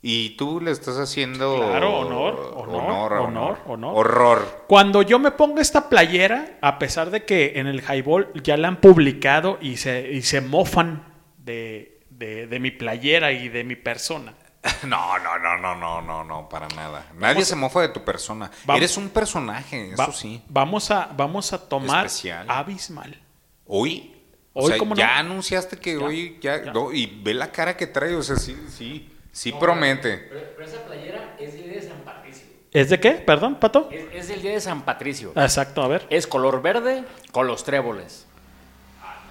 Y 0.00 0.36
tú 0.36 0.60
le 0.60 0.70
estás 0.70 0.96
haciendo... 0.96 1.56
Claro, 1.56 1.98
honor, 1.98 2.54
honor, 2.56 2.78
honor, 2.84 3.12
honor, 3.14 3.58
honor. 3.66 3.92
Horror. 3.96 4.64
Cuando 4.68 5.02
yo 5.02 5.18
me 5.18 5.32
pongo 5.32 5.58
esta 5.60 5.88
playera, 5.88 6.56
a 6.62 6.78
pesar 6.78 7.10
de 7.10 7.24
que 7.24 7.54
en 7.56 7.66
el 7.66 7.80
highball 7.82 8.30
ya 8.44 8.56
la 8.56 8.68
han 8.68 8.76
publicado 8.80 9.58
y 9.60 9.76
se, 9.78 10.08
y 10.12 10.22
se 10.22 10.40
mofan 10.40 11.02
de, 11.38 12.00
de- 12.10 12.46
de 12.46 12.60
mi 12.60 12.70
playera 12.70 13.32
y 13.32 13.48
de 13.48 13.64
mi 13.64 13.74
persona. 13.74 14.34
No, 14.86 15.18
no, 15.18 15.36
no, 15.40 15.56
no, 15.58 15.74
no, 15.74 16.00
no, 16.00 16.22
no, 16.24 16.48
para 16.48 16.68
nada. 16.68 17.06
Nadie 17.14 17.34
Vamos- 17.34 17.48
se 17.48 17.56
mofa 17.56 17.80
de 17.80 17.88
tu 17.88 18.04
persona. 18.04 18.50
Vamos- 18.66 18.78
Eres 18.78 18.96
un 18.96 19.08
personaje, 19.08 19.88
eso 19.94 19.96
Va- 20.00 20.12
sí. 20.12 20.40
Vamos 20.48 20.92
a, 20.92 21.10
vamos 21.16 21.52
a 21.52 21.68
tomar 21.68 22.06
Especial. 22.06 22.46
Abismal. 22.48 23.20
Hoy. 23.66 24.14
O 24.60 24.68
sea, 24.68 24.78
¿cómo 24.78 24.94
no? 24.94 24.98
ya 24.98 25.18
anunciaste 25.18 25.76
que 25.76 25.92
Ya, 25.98 26.04
hoy 26.04 26.38
ya, 26.40 26.64
ya. 26.64 26.72
no, 26.72 26.92
y 26.92 27.06
ve 27.22 27.34
la 27.34 27.50
cara 27.52 27.76
que 27.76 27.86
trae, 27.86 28.14
o 28.16 28.22
sea, 28.22 28.36
sí, 28.36 28.56
sí, 28.68 29.08
sí 29.32 29.52
promete. 29.52 30.16
Pero, 30.28 30.40
pero 30.56 30.68
esa 30.68 30.84
playera 30.84 31.36
es 31.38 31.54
el 31.54 31.62
día 31.64 31.72
de 31.80 31.82
San 31.82 31.98
Patricio. 32.04 32.46
¿Es 32.72 32.90
de 32.90 33.00
qué? 33.00 33.12
Perdón, 33.12 33.54
Pato. 33.60 33.88
Es, 33.92 34.06
es 34.24 34.30
el 34.30 34.42
día 34.42 34.50
de 34.52 34.60
San 34.60 34.82
Patricio. 34.82 35.32
Exacto, 35.36 35.82
a 35.82 35.88
ver. 35.88 36.06
Es 36.10 36.26
color 36.26 36.60
verde 36.60 37.04
con 37.32 37.46
los 37.46 37.62
tréboles. 37.64 38.26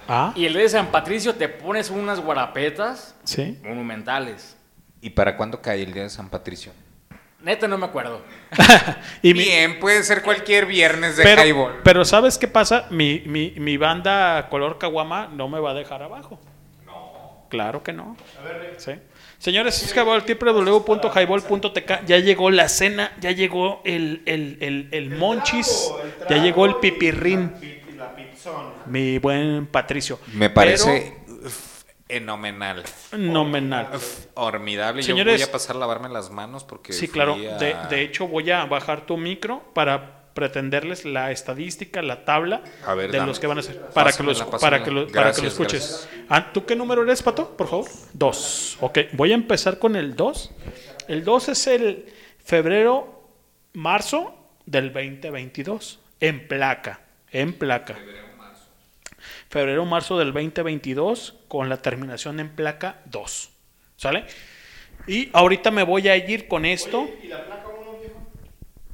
Ah, 0.08 0.32
Y 0.34 0.46
el 0.46 0.54
día 0.54 0.62
de 0.62 0.68
San 0.70 0.86
Patricio 0.90 1.34
te 1.34 1.48
pones 1.50 1.90
unas 1.90 2.18
guarapetas 2.20 3.14
sí. 3.24 3.58
monumentales. 3.62 4.56
¿Y 5.02 5.10
para 5.10 5.36
cuándo 5.36 5.60
cae 5.60 5.82
el 5.82 5.92
día 5.92 6.04
de 6.04 6.10
San 6.10 6.30
Patricio? 6.30 6.72
Neta, 7.40 7.68
no 7.68 7.78
me 7.78 7.86
acuerdo. 7.86 8.22
Y 9.22 9.32
mi- 9.34 9.40
Bien, 9.44 9.78
puede 9.78 10.02
ser 10.02 10.22
cualquier 10.22 10.66
viernes 10.66 11.16
de 11.16 11.22
pero, 11.22 11.44
highball. 11.44 11.80
pero 11.84 12.04
¿sabes 12.04 12.36
qué 12.38 12.48
pasa? 12.48 12.86
Mi, 12.90 13.22
mi, 13.26 13.52
mi 13.56 13.76
banda 13.76 14.48
color 14.50 14.78
caguama 14.78 15.28
no 15.28 15.48
me 15.48 15.60
va 15.60 15.70
a 15.70 15.74
dejar 15.74 16.02
abajo. 16.02 16.40
No. 16.84 17.46
Claro 17.48 17.82
que 17.82 17.92
no. 17.92 18.16
Sí. 18.78 18.92
Señores, 19.38 19.80
es 19.84 19.94
Highball, 19.94 20.24
www.highball.tk. 20.26 22.04
Ya 22.06 22.18
llegó 22.18 22.50
la 22.50 22.68
cena, 22.68 23.12
ya 23.20 23.30
llegó 23.30 23.82
el, 23.84 24.22
el, 24.26 24.58
el, 24.60 24.88
el 24.90 25.10
monchis, 25.16 25.92
ya 26.28 26.38
llegó 26.38 26.66
el 26.66 26.74
pipirrín. 26.76 27.52
La 27.96 28.16
pizzona. 28.16 28.70
Mi 28.86 29.18
buen 29.18 29.66
Patricio. 29.66 30.18
Me 30.34 30.50
parece 30.50 31.16
fenomenal. 32.08 32.82
Fenomenal. 32.84 33.88
Formidable. 34.34 35.02
Señores- 35.02 35.40
Yo 35.40 35.46
voy 35.46 35.48
a 35.48 35.52
pasar 35.52 35.76
a 35.76 35.78
lavarme 35.78 36.08
las 36.08 36.30
manos 36.30 36.64
porque. 36.64 36.92
Sí, 36.92 37.08
claro. 37.08 37.34
a- 37.34 37.58
De, 37.58 37.76
de 37.90 38.02
hecho, 38.02 38.26
voy 38.28 38.50
a 38.50 38.64
bajar 38.64 39.06
tu 39.06 39.16
micro 39.16 39.62
para 39.74 40.16
pretenderles 40.34 41.04
la 41.04 41.32
estadística, 41.32 42.00
la 42.00 42.24
tabla 42.24 42.62
A 42.86 42.94
ver, 42.94 43.10
de 43.10 43.18
dame. 43.18 43.28
los 43.28 43.40
que 43.40 43.46
van 43.48 43.58
a 43.58 43.62
ser. 43.62 43.80
Para 43.92 44.12
que, 44.12 44.22
los, 44.22 44.38
Pásamela, 44.40 44.60
para 44.60 44.84
que, 44.84 44.90
lo, 44.90 45.00
pásamela. 45.06 45.22
para 45.24 45.34
que 45.34 45.42
lo 45.42 45.48
escuches. 45.48 46.08
Ah, 46.28 46.52
¿Tú 46.52 46.64
qué 46.64 46.76
número 46.76 47.02
eres, 47.02 47.22
Pato? 47.22 47.56
Por 47.56 47.66
favor. 47.68 47.86
Dos. 48.12 48.76
Ok, 48.80 48.98
voy 49.14 49.32
a 49.32 49.34
empezar 49.34 49.78
con 49.78 49.96
el 49.96 50.14
2. 50.14 50.50
El 51.08 51.24
2 51.24 51.48
es 51.48 51.66
el 51.66 52.06
febrero, 52.44 53.28
marzo 53.72 54.34
del 54.64 54.92
2022. 54.92 55.98
En 56.20 56.46
placa. 56.46 57.00
En 57.32 57.52
placa. 57.54 57.94
Febrero, 57.94 58.27
marzo 59.86 60.18
del 60.18 60.32
2022 60.32 61.34
con 61.48 61.68
la 61.68 61.78
terminación 61.78 62.40
en 62.40 62.50
placa 62.50 63.00
2. 63.06 63.50
¿Sale? 63.96 64.24
Y 65.06 65.30
ahorita 65.32 65.70
me 65.70 65.82
voy 65.82 66.08
a 66.08 66.16
ir 66.16 66.48
con 66.48 66.64
esto. 66.64 67.08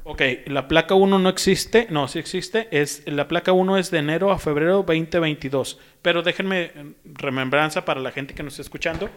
Ok, 0.06 0.20
la 0.46 0.68
placa 0.68 0.94
1 0.94 1.18
no 1.18 1.28
existe, 1.30 1.86
no, 1.88 2.08
sí 2.08 2.18
existe, 2.18 2.68
es, 2.70 3.02
la 3.06 3.26
placa 3.26 3.52
1 3.52 3.78
es 3.78 3.90
de 3.90 4.00
enero 4.00 4.30
a 4.32 4.38
febrero 4.38 4.84
2022, 4.86 5.78
pero 6.02 6.22
déjenme 6.22 6.62
eh, 6.62 6.92
remembranza 7.04 7.86
para 7.86 8.00
la 8.00 8.10
gente 8.10 8.34
que 8.34 8.42
nos 8.42 8.52
está 8.52 8.62
escuchando. 8.62 9.08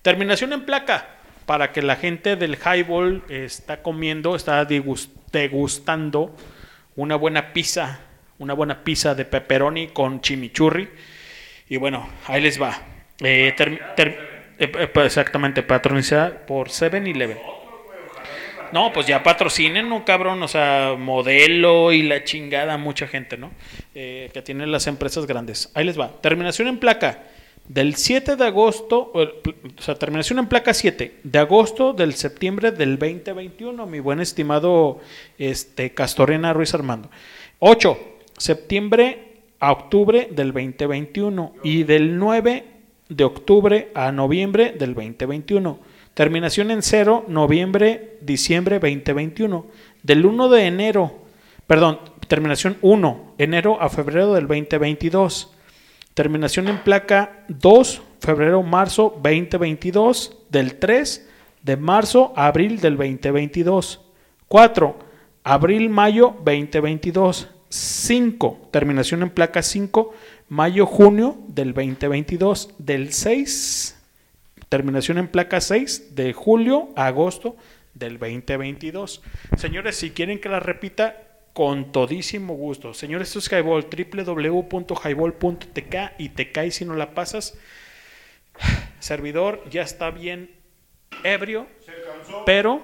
Terminación 0.00 0.54
en 0.54 0.64
placa, 0.64 1.18
para 1.44 1.72
que 1.72 1.82
la 1.82 1.96
gente 1.96 2.36
del 2.36 2.56
highball 2.56 3.22
está 3.28 3.82
comiendo, 3.82 4.34
está 4.34 4.64
degustando 4.64 6.34
una 6.96 7.16
buena 7.16 7.52
pizza, 7.52 8.00
una 8.38 8.54
buena 8.54 8.84
pizza 8.84 9.14
de 9.14 9.24
pepperoni 9.24 9.88
con 9.88 10.20
chimichurri. 10.20 10.88
Y 11.68 11.76
bueno, 11.76 12.08
ahí 12.26 12.40
les 12.40 12.60
va. 12.60 12.80
Eh, 13.20 13.54
eh, 13.58 14.18
eh, 14.58 14.90
exactamente, 15.04 15.62
patronizada 15.62 16.46
por 16.46 16.68
7-Eleven. 16.68 17.38
No, 18.72 18.92
pues 18.92 19.06
ya 19.06 19.22
patrocinen, 19.22 19.88
¿no, 19.88 20.04
cabrón? 20.04 20.42
O 20.42 20.48
sea, 20.48 20.94
modelo 20.98 21.92
y 21.92 22.02
la 22.02 22.24
chingada, 22.24 22.76
mucha 22.76 23.06
gente, 23.06 23.36
¿no? 23.36 23.50
Eh, 23.94 24.30
que 24.32 24.42
tienen 24.42 24.70
las 24.70 24.86
empresas 24.86 25.26
grandes. 25.26 25.70
Ahí 25.74 25.84
les 25.84 25.98
va. 25.98 26.20
Terminación 26.20 26.68
en 26.68 26.78
placa 26.78 27.24
del 27.66 27.96
7 27.96 28.36
de 28.36 28.46
agosto, 28.46 29.12
o 29.14 29.82
sea, 29.82 29.94
terminación 29.94 30.38
en 30.38 30.48
placa 30.48 30.72
7 30.74 31.20
de 31.22 31.38
agosto 31.38 31.92
del 31.92 32.14
septiembre 32.14 32.72
del 32.72 32.98
2021, 32.98 33.86
mi 33.86 34.00
buen 34.00 34.20
estimado 34.20 35.00
este, 35.38 35.92
Castorena 35.92 36.52
Ruiz 36.52 36.74
Armando. 36.74 37.10
8, 37.58 38.17
septiembre 38.38 39.42
a 39.60 39.72
octubre 39.72 40.28
del 40.30 40.52
2021 40.52 41.54
y 41.62 41.82
del 41.82 42.18
9 42.18 42.64
de 43.08 43.24
octubre 43.24 43.90
a 43.94 44.12
noviembre 44.12 44.74
del 44.78 44.94
2021. 44.94 45.78
Terminación 46.14 46.70
en 46.70 46.82
0, 46.82 47.26
noviembre, 47.28 48.18
diciembre 48.20 48.78
2021. 48.78 49.66
Del 50.02 50.26
1 50.26 50.48
de 50.48 50.66
enero, 50.66 51.12
perdón, 51.66 52.00
terminación 52.26 52.76
1, 52.82 53.34
enero 53.38 53.80
a 53.80 53.88
febrero 53.88 54.34
del 54.34 54.46
2022. 54.46 55.52
Terminación 56.14 56.68
en 56.68 56.78
placa 56.78 57.44
2, 57.48 58.02
febrero, 58.20 58.62
marzo 58.62 59.14
2022. 59.22 60.38
Del 60.50 60.76
3 60.76 61.28
de 61.62 61.76
marzo 61.76 62.32
a 62.36 62.46
abril 62.46 62.80
del 62.80 62.96
2022. 62.96 64.00
4, 64.48 64.98
abril, 65.44 65.90
mayo 65.90 66.34
2022. 66.44 67.48
5, 67.68 68.68
terminación 68.70 69.22
en 69.22 69.30
placa 69.30 69.62
5, 69.62 70.14
mayo, 70.48 70.86
junio 70.86 71.38
del 71.48 71.74
2022. 71.74 72.74
Del 72.78 73.12
6, 73.12 73.98
terminación 74.68 75.18
en 75.18 75.28
placa 75.28 75.60
6, 75.60 76.14
de 76.14 76.32
julio 76.32 76.90
a 76.96 77.06
agosto 77.06 77.56
del 77.94 78.18
2022. 78.18 79.22
Señores, 79.56 79.96
si 79.96 80.10
quieren 80.10 80.40
que 80.40 80.48
la 80.48 80.60
repita, 80.60 81.28
con 81.58 81.90
todísimo 81.90 82.54
gusto. 82.54 82.94
Señores, 82.94 83.34
esto 83.34 83.40
es 83.40 83.50
Highball, 83.50 83.88
www.highball.tk 83.90 85.94
y 86.16 86.28
te 86.28 86.52
cae 86.52 86.70
si 86.70 86.84
no 86.84 86.94
la 86.94 87.14
pasas. 87.14 87.58
Servidor 89.00 89.68
ya 89.68 89.82
está 89.82 90.12
bien 90.12 90.52
ebrio, 91.24 91.66
pero 92.46 92.80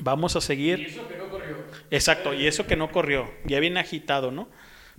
vamos 0.00 0.36
a 0.36 0.40
seguir. 0.40 1.00
Exacto, 1.90 2.34
y 2.34 2.46
eso 2.46 2.66
que 2.66 2.76
no 2.76 2.90
corrió, 2.92 3.30
ya 3.44 3.60
bien 3.60 3.76
agitado, 3.76 4.30
¿no? 4.30 4.48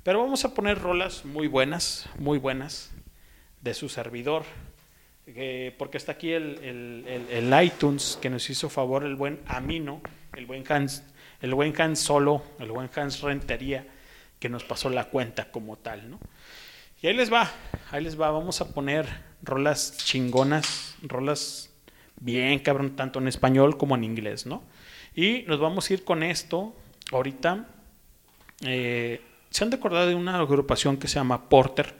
Pero 0.03 0.19
vamos 0.19 0.45
a 0.45 0.53
poner 0.53 0.80
rolas 0.80 1.25
muy 1.25 1.47
buenas, 1.47 2.09
muy 2.17 2.38
buenas, 2.39 2.91
de 3.61 3.73
su 3.73 3.89
servidor, 3.89 4.43
eh, 5.27 5.75
porque 5.77 5.97
está 5.97 6.13
aquí 6.13 6.31
el, 6.31 6.57
el- 6.63 7.05
el- 7.07 7.51
el 7.53 7.63
iTunes 7.65 8.17
que 8.21 8.30
nos 8.30 8.49
hizo 8.49 8.69
favor 8.69 9.03
el 9.03 9.15
buen 9.15 9.39
Amino, 9.47 10.01
el 10.35 10.45
buen 10.47 10.63
Hans, 10.71 11.03
el 11.41 11.53
buen 11.53 11.80
Hans 11.80 11.99
Solo, 11.99 12.43
el 12.59 12.71
buen 12.71 12.89
Hans 12.95 13.21
Rentería, 13.21 13.85
que 14.39 14.49
nos 14.49 14.63
pasó 14.63 14.89
la 14.89 15.05
cuenta 15.05 15.51
como 15.51 15.77
tal, 15.77 16.09
¿no? 16.09 16.19
Y 17.03 17.07
ahí 17.07 17.13
les 17.15 17.31
va, 17.31 17.51
ahí 17.91 18.03
les 18.03 18.19
va, 18.19 18.31
vamos 18.31 18.61
a 18.61 18.73
poner 18.73 19.05
rolas 19.43 19.95
chingonas, 19.97 20.95
rolas 21.03 21.69
bien 22.19 22.57
cabrón, 22.59 22.95
tanto 22.95 23.19
en 23.19 23.27
español 23.27 23.77
como 23.77 23.95
en 23.95 24.03
inglés, 24.03 24.45
¿no? 24.47 24.63
Y 25.14 25.43
nos 25.48 25.59
vamos 25.59 25.90
a 25.90 25.93
ir 25.93 26.03
con 26.03 26.23
esto 26.23 26.73
ahorita. 27.11 27.67
eh, 28.65 29.22
¿Se 29.49 29.64
han 29.64 29.69
de 29.69 29.75
acordar 29.75 30.07
de 30.07 30.15
una 30.15 30.38
agrupación 30.40 30.95
que 30.98 31.09
se 31.09 31.15
llama 31.15 31.49
Porter? 31.49 31.93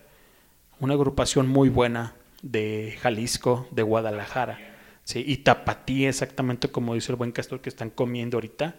Una 0.80 0.93
agrupación 0.93 1.48
muy 1.49 1.67
buena 1.67 2.15
de 2.41 2.98
Jalisco, 3.01 3.67
de 3.72 3.83
Guadalajara. 3.83 4.57
¿sí? 5.03 5.23
Y 5.27 5.38
Tapatí, 5.38 6.06
exactamente 6.06 6.69
como 6.69 6.93
dice 6.93 7.11
el 7.11 7.17
buen 7.17 7.33
Castor 7.33 7.59
que 7.59 7.69
están 7.69 7.90
comiendo 7.90 8.38
ahorita. 8.38 8.75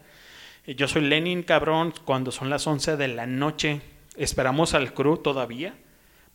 Eh, 0.67 0.75
Yo 0.75 0.89
soy 0.89 1.03
Lenin, 1.03 1.43
cabrón, 1.43 1.93
cuando 2.05 2.33
son 2.33 2.49
las 2.49 2.67
11 2.67 2.97
de 2.97 3.09
la 3.09 3.27
noche. 3.27 3.83
Esperamos 4.17 4.73
al 4.73 4.95
crew 4.95 5.19
todavía. 5.19 5.75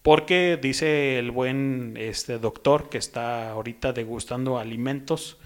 Porque 0.03 0.59
dice 0.61 1.17
el 1.17 1.31
buen 1.31 1.95
este, 1.97 2.37
doctor 2.37 2.89
que 2.89 2.99
está 2.99 3.49
ahorita 3.51 3.91
degustando 3.91 4.59
alimentos, 4.59 5.37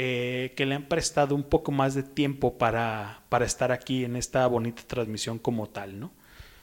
eh, 0.00 0.52
que 0.56 0.64
le 0.64 0.76
han 0.76 0.84
prestado 0.84 1.34
un 1.34 1.42
poco 1.42 1.72
más 1.72 1.92
de 1.96 2.04
tiempo 2.04 2.56
para, 2.56 3.22
para 3.28 3.44
estar 3.44 3.72
aquí 3.72 4.04
en 4.04 4.14
esta 4.14 4.46
bonita 4.46 4.82
transmisión 4.86 5.40
como 5.40 5.68
tal, 5.68 5.98
¿no? 5.98 6.12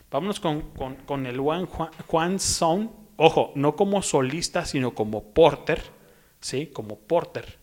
Vámonos 0.10 0.40
con, 0.40 0.62
con- 1.06 1.26
el 1.26 1.38
Juan, 1.38 1.66
Juan, 1.66 1.90
Juan 2.08 2.40
Son, 2.40 2.94
ojo, 3.18 3.52
no 3.56 3.76
como 3.76 4.02
solista, 4.02 4.64
sino 4.66 4.96
como 4.96 5.34
porter, 5.34 5.82
¿sí? 6.40 6.68
Como 6.68 6.98
porter, 6.98 7.58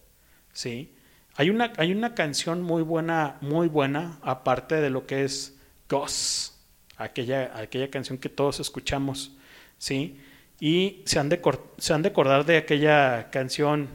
¿sí? 0.52 0.92
Hay 1.36 1.48
una, 1.48 1.72
hay 1.78 1.92
una 1.92 2.14
canción 2.14 2.60
muy 2.60 2.82
buena, 2.82 3.38
muy 3.40 3.68
buena, 3.68 4.18
aparte 4.20 4.74
de 4.74 4.90
lo 4.90 5.06
que 5.06 5.24
es 5.24 5.58
Goss, 5.88 6.60
aquella, 6.98 7.56
aquella 7.58 7.90
canción 7.90 8.18
que 8.18 8.28
todos 8.28 8.60
escuchamos, 8.60 9.32
¿sí? 9.78 10.20
Y 10.60 11.00
se 11.06 11.18
han 11.18 11.30
de, 11.30 11.40
se 11.78 11.94
han 11.94 12.02
de 12.02 12.10
acordar 12.10 12.44
de 12.44 12.58
aquella 12.58 13.30
canción 13.30 13.88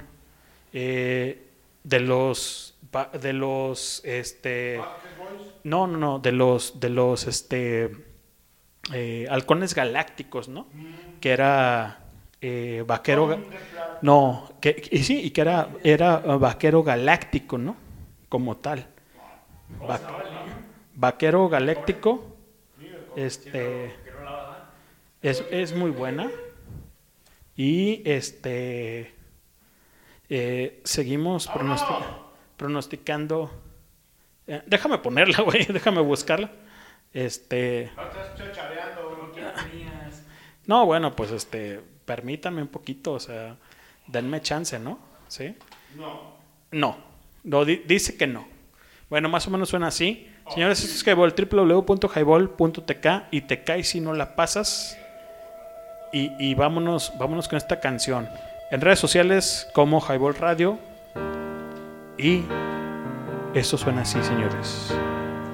eh, 0.74 1.47
de 1.88 2.00
los, 2.02 2.76
de 3.22 3.32
los, 3.34 4.02
este, 4.04 4.82
no, 5.64 5.88
no, 5.88 5.98
no, 5.98 6.20
de 6.20 6.34
los, 6.34 6.80
de 6.82 6.90
los, 6.90 7.28
este, 7.28 7.92
eh, 8.94 9.26
halcones 9.30 9.74
galácticos, 9.74 10.50
¿no? 10.50 10.68
Que 11.22 11.32
era 11.32 12.00
eh, 12.42 12.84
vaquero, 12.86 13.40
no, 14.02 14.52
que, 14.60 14.84
y 14.92 15.00
sí, 15.04 15.22
y 15.22 15.32
que 15.32 15.42
era, 15.42 15.70
era 15.84 16.22
eh, 16.26 16.38
vaquero 16.38 16.84
galáctico, 16.84 17.58
¿no? 17.58 17.78
Como 18.28 18.58
tal. 18.58 18.86
Va- 19.90 20.02
vaquero 20.96 21.48
galáctico, 21.48 22.36
este, 23.16 23.96
es, 25.22 25.44
es 25.52 25.74
muy 25.74 25.92
buena. 25.92 26.30
Y 27.56 28.02
este, 28.06 29.14
eh, 30.30 30.82
seguimos 30.84 31.50
pronosti- 31.50 32.06
pronosticando. 32.58 33.52
eh, 34.48 34.62
déjame 34.66 34.98
ponerla, 35.00 35.42
güey, 35.44 35.66
déjame 35.66 36.02
buscarla. 36.02 36.52
Este, 37.14 37.90
no, 40.66 40.86
bueno, 40.86 41.16
pues 41.16 41.32
este, 41.32 41.82
permítanme 42.06 42.62
un 42.62 42.68
poquito, 42.68 43.14
o 43.14 43.20
sea, 43.20 43.56
denme 44.08 44.42
chance, 44.42 44.78
¿no? 44.80 45.00
¿Sí? 45.28 45.56
No. 45.96 46.36
No, 46.72 46.98
no 47.44 47.64
di- 47.66 47.84
dice 47.88 48.18
que 48.18 48.28
no. 48.28 48.46
Bueno, 49.10 49.30
más 49.30 49.48
o 49.48 49.52
menos 49.52 49.70
suena 49.70 49.88
así. 49.88 50.30
Señores, 50.54 50.80
esto 50.84 50.94
es 50.96 51.04
Highball, 51.08 51.34
www.highball.tk 51.34 53.08
y 53.32 53.42
te 53.42 53.64
caes 53.64 53.90
si 53.90 54.00
no 54.02 54.14
la 54.14 54.36
pasas. 54.36 54.98
Y, 56.14 56.32
y 56.40 56.54
vámonos, 56.56 57.14
vámonos 57.18 57.48
con 57.48 57.58
esta 57.58 57.80
canción. 57.80 58.30
En 58.70 58.82
redes 58.82 59.00
sociales 59.00 59.70
como 59.72 60.02
Highball 60.02 60.36
Radio. 60.36 60.78
Y 62.18 62.44
esto 63.54 63.78
suena 63.78 64.02
así, 64.02 64.22
señores. 64.22 64.94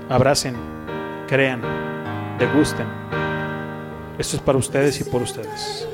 Abracen, 0.09 0.55
crean, 1.27 1.61
degusten. 2.39 2.87
Esto 4.17 4.37
es 4.37 4.41
para 4.41 4.57
ustedes 4.57 4.99
y 4.99 5.03
por 5.03 5.21
ustedes. 5.21 5.87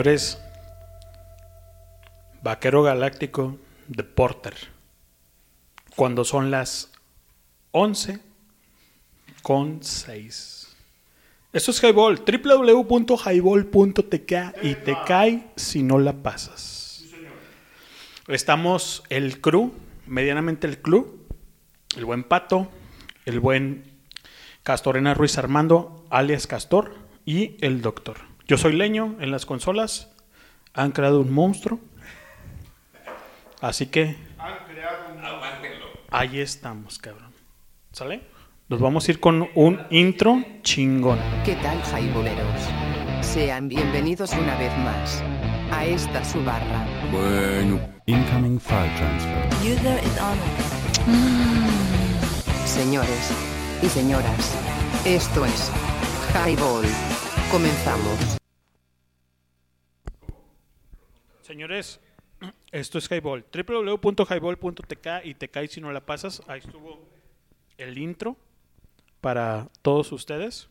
Señores, 0.00 0.40
Vaquero 2.42 2.82
Galáctico 2.82 3.58
de 3.86 4.02
Porter. 4.02 4.54
Cuando 5.94 6.24
son 6.24 6.50
las 6.50 6.90
11 7.72 8.18
con 9.42 9.82
6. 9.82 10.74
Esto 11.52 11.70
es 11.70 11.82
Highball, 11.82 12.24
www.highball.tk 12.24 14.32
y 14.62 14.74
te 14.76 14.96
cae 15.06 15.50
si 15.56 15.82
no 15.82 15.98
la 15.98 16.14
pasas. 16.14 17.04
Estamos 18.26 19.02
el 19.10 19.42
crew, 19.42 19.70
medianamente 20.06 20.66
el 20.66 20.78
club, 20.78 21.26
el 21.94 22.06
buen 22.06 22.24
Pato, 22.24 22.70
el 23.26 23.38
buen 23.38 23.84
Castorena 24.62 25.12
Ruiz 25.12 25.36
Armando, 25.36 26.06
alias 26.08 26.46
Castor, 26.46 26.94
y 27.26 27.58
el 27.60 27.82
Doctor. 27.82 28.29
Yo 28.50 28.58
soy 28.58 28.72
Leño 28.72 29.14
en 29.20 29.30
las 29.30 29.46
consolas. 29.46 30.10
Han 30.74 30.90
creado 30.90 31.20
un 31.20 31.32
monstruo. 31.32 31.78
Así 33.60 33.86
que 33.86 34.16
ahí 36.10 36.40
estamos, 36.40 36.98
cabrón. 36.98 37.32
¿Sale? 37.92 38.22
Nos 38.68 38.80
vamos 38.80 39.06
a 39.06 39.12
ir 39.12 39.20
con 39.20 39.48
un 39.54 39.80
intro 39.90 40.44
chingón. 40.62 41.20
¿Qué 41.44 41.54
tal, 41.62 41.80
jaiboleros? 41.80 42.60
Sean 43.20 43.68
bienvenidos 43.68 44.32
una 44.32 44.58
vez 44.58 44.76
más 44.78 45.22
a 45.70 45.84
esta 45.84 46.24
su 46.24 46.42
barra. 46.42 46.84
Bueno. 47.12 47.78
Incoming 48.06 48.58
file 48.58 48.92
transfer. 48.96 49.46
User 49.62 50.00
is 50.02 50.20
on. 50.20 50.36
Señores 52.66 53.32
y 53.80 53.86
señoras, 53.86 54.58
esto 55.04 55.46
es 55.46 55.70
Highball. 56.34 56.86
Comenzamos. 57.52 58.39
Señores, 61.50 61.98
esto 62.70 62.98
es 62.98 63.10
Highball. 63.10 63.44
www.highball.tk 63.52 65.06
y 65.24 65.34
te 65.34 65.48
cae 65.48 65.66
si 65.66 65.80
no 65.80 65.90
la 65.90 66.06
pasas. 66.06 66.40
Ahí 66.46 66.60
estuvo 66.60 67.04
el 67.76 67.98
intro 67.98 68.36
para 69.20 69.68
todos 69.82 70.12
ustedes. 70.12 70.68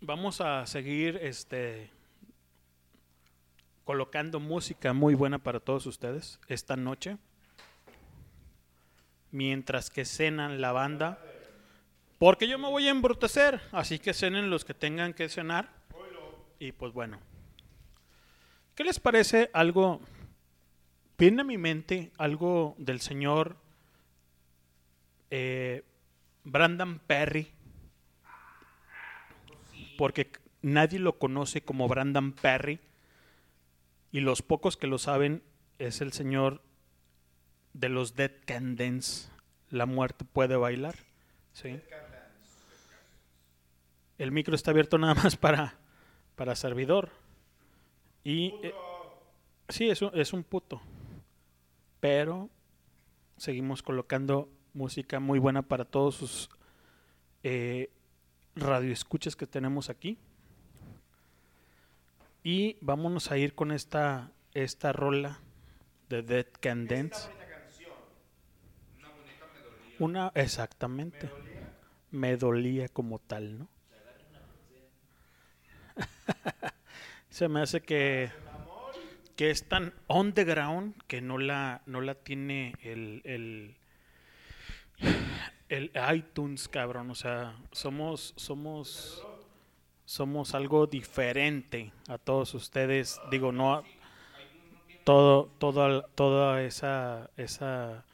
Vamos 0.00 0.40
a 0.40 0.64
seguir 0.68 1.18
este 1.20 1.90
colocando 3.82 4.38
música 4.38 4.92
muy 4.92 5.16
buena 5.16 5.38
para 5.40 5.58
todos 5.58 5.86
ustedes 5.86 6.38
esta 6.46 6.76
noche. 6.76 7.18
Mientras 9.32 9.90
que 9.90 10.04
cenan 10.04 10.60
la 10.60 10.70
banda. 10.70 11.18
Porque 12.20 12.46
yo 12.46 12.56
me 12.56 12.68
voy 12.68 12.86
a 12.86 12.92
embrutecer. 12.92 13.62
Así 13.72 13.98
que 13.98 14.14
cenen 14.14 14.48
los 14.48 14.64
que 14.64 14.74
tengan 14.74 15.12
que 15.12 15.28
cenar. 15.28 15.70
Y 16.60 16.70
pues 16.70 16.92
bueno. 16.92 17.31
¿Qué 18.74 18.84
les 18.84 19.00
parece 19.00 19.50
algo? 19.52 20.00
Viene 21.18 21.42
a 21.42 21.44
mi 21.44 21.58
mente 21.58 22.10
algo 22.16 22.74
del 22.78 23.00
señor 23.00 23.56
eh, 25.30 25.84
Brandon 26.44 26.98
Perry. 26.98 27.50
Porque 29.98 30.32
nadie 30.62 30.98
lo 30.98 31.18
conoce 31.18 31.62
como 31.62 31.86
Brandon 31.86 32.32
Perry. 32.32 32.80
Y 34.10 34.20
los 34.20 34.40
pocos 34.40 34.76
que 34.78 34.86
lo 34.86 34.98
saben 34.98 35.42
es 35.78 36.00
el 36.00 36.12
señor 36.12 36.62
de 37.74 37.90
los 37.90 38.16
Dead 38.16 38.32
Can 38.46 38.76
Dance. 38.76 39.28
La 39.68 39.84
muerte 39.84 40.24
puede 40.24 40.56
bailar. 40.56 40.96
¿sí? 41.52 41.78
El 44.16 44.32
micro 44.32 44.54
está 44.54 44.70
abierto 44.70 44.96
nada 44.96 45.14
más 45.14 45.36
para, 45.36 45.74
para 46.36 46.56
servidor. 46.56 47.10
Y 48.24 48.54
eh, 48.62 48.74
sí, 49.68 49.90
es 49.90 50.02
un, 50.02 50.10
es 50.14 50.32
un 50.32 50.44
puto. 50.44 50.80
Pero 52.00 52.50
seguimos 53.36 53.82
colocando 53.82 54.48
música 54.74 55.20
muy 55.20 55.38
buena 55.38 55.62
para 55.62 55.84
todos 55.84 56.16
sus 56.16 56.50
eh, 57.42 57.90
radioescuchas 58.54 59.36
que 59.36 59.46
tenemos 59.46 59.90
aquí. 59.90 60.18
Y 62.44 62.76
vámonos 62.80 63.30
a 63.30 63.38
ir 63.38 63.54
con 63.54 63.70
esta, 63.72 64.32
esta 64.52 64.92
rola 64.92 65.40
de 66.08 66.22
Dead 66.22 66.46
Can 66.60 66.86
Dance. 66.86 67.30
Una, 69.98 70.32
exactamente. 70.34 71.30
Me 72.10 72.36
dolía 72.36 72.88
como 72.88 73.18
tal, 73.20 73.58
¿no? 73.60 73.68
Se 77.32 77.48
me 77.48 77.62
hace 77.62 77.80
que, 77.80 78.30
que 79.36 79.50
es 79.50 79.66
tan 79.66 79.94
on 80.06 80.34
the 80.34 80.44
ground 80.44 80.94
que 81.06 81.22
no 81.22 81.38
la, 81.38 81.80
no 81.86 82.02
la 82.02 82.14
tiene 82.14 82.74
el, 82.82 83.22
el, 83.24 83.74
el 85.70 85.90
iTunes, 86.14 86.68
cabrón. 86.68 87.10
O 87.10 87.14
sea, 87.14 87.56
somos, 87.70 88.34
somos, 88.36 89.26
somos 90.04 90.54
algo 90.54 90.86
diferente 90.86 91.90
a 92.06 92.18
todos 92.18 92.52
ustedes. 92.52 93.18
Digo, 93.30 93.50
no 93.50 93.82
todo, 95.04 95.46
toda, 95.58 96.02
toda 96.08 96.62
esa, 96.62 97.30
esa 97.38 98.04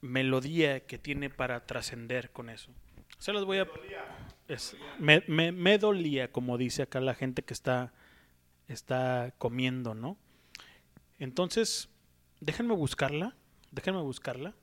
melodía 0.00 0.80
que 0.80 0.98
tiene 0.98 1.30
para 1.30 1.64
trascender 1.66 2.30
con 2.30 2.50
eso. 2.50 2.72
Se 3.20 3.32
los 3.32 3.44
voy 3.44 3.58
a... 3.58 3.68
es- 4.48 4.76
me, 4.98 5.22
me, 5.28 5.52
me 5.52 5.78
dolía, 5.78 6.32
como 6.32 6.58
dice 6.58 6.82
acá 6.82 7.00
la 7.00 7.14
gente 7.14 7.42
que 7.42 7.54
está, 7.54 7.92
está 8.68 9.34
comiendo, 9.38 9.94
¿no? 9.94 10.16
Entonces, 11.18 11.88
déjenme 12.40 12.74
buscarla, 12.74 13.34
déjenme 13.72 14.00
buscarla 14.02 14.54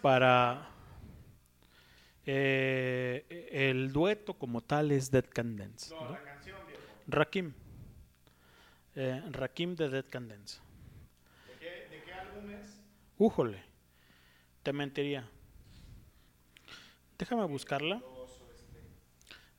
para... 0.00 0.68
eh, 2.26 3.48
el 3.52 3.92
dueto 3.92 4.34
como 4.34 4.60
tal 4.60 4.92
es 4.92 5.10
Dead 5.10 5.26
Can 5.28 5.56
Dance. 5.56 5.94
¿no? 5.94 6.16
Rakim. 7.06 7.52
Eh, 8.94 9.22
Rakim 9.30 9.74
de 9.74 9.88
Dead 9.88 10.04
Can 10.08 10.28
Dance. 10.28 10.60
¿De 11.60 12.02
qué 12.04 12.12
álbum 12.12 12.50
es? 12.50 12.80
Újole, 13.18 13.62
te 14.62 14.72
mentiría. 14.72 15.28
Déjame 17.18 17.44
buscarla 17.44 18.02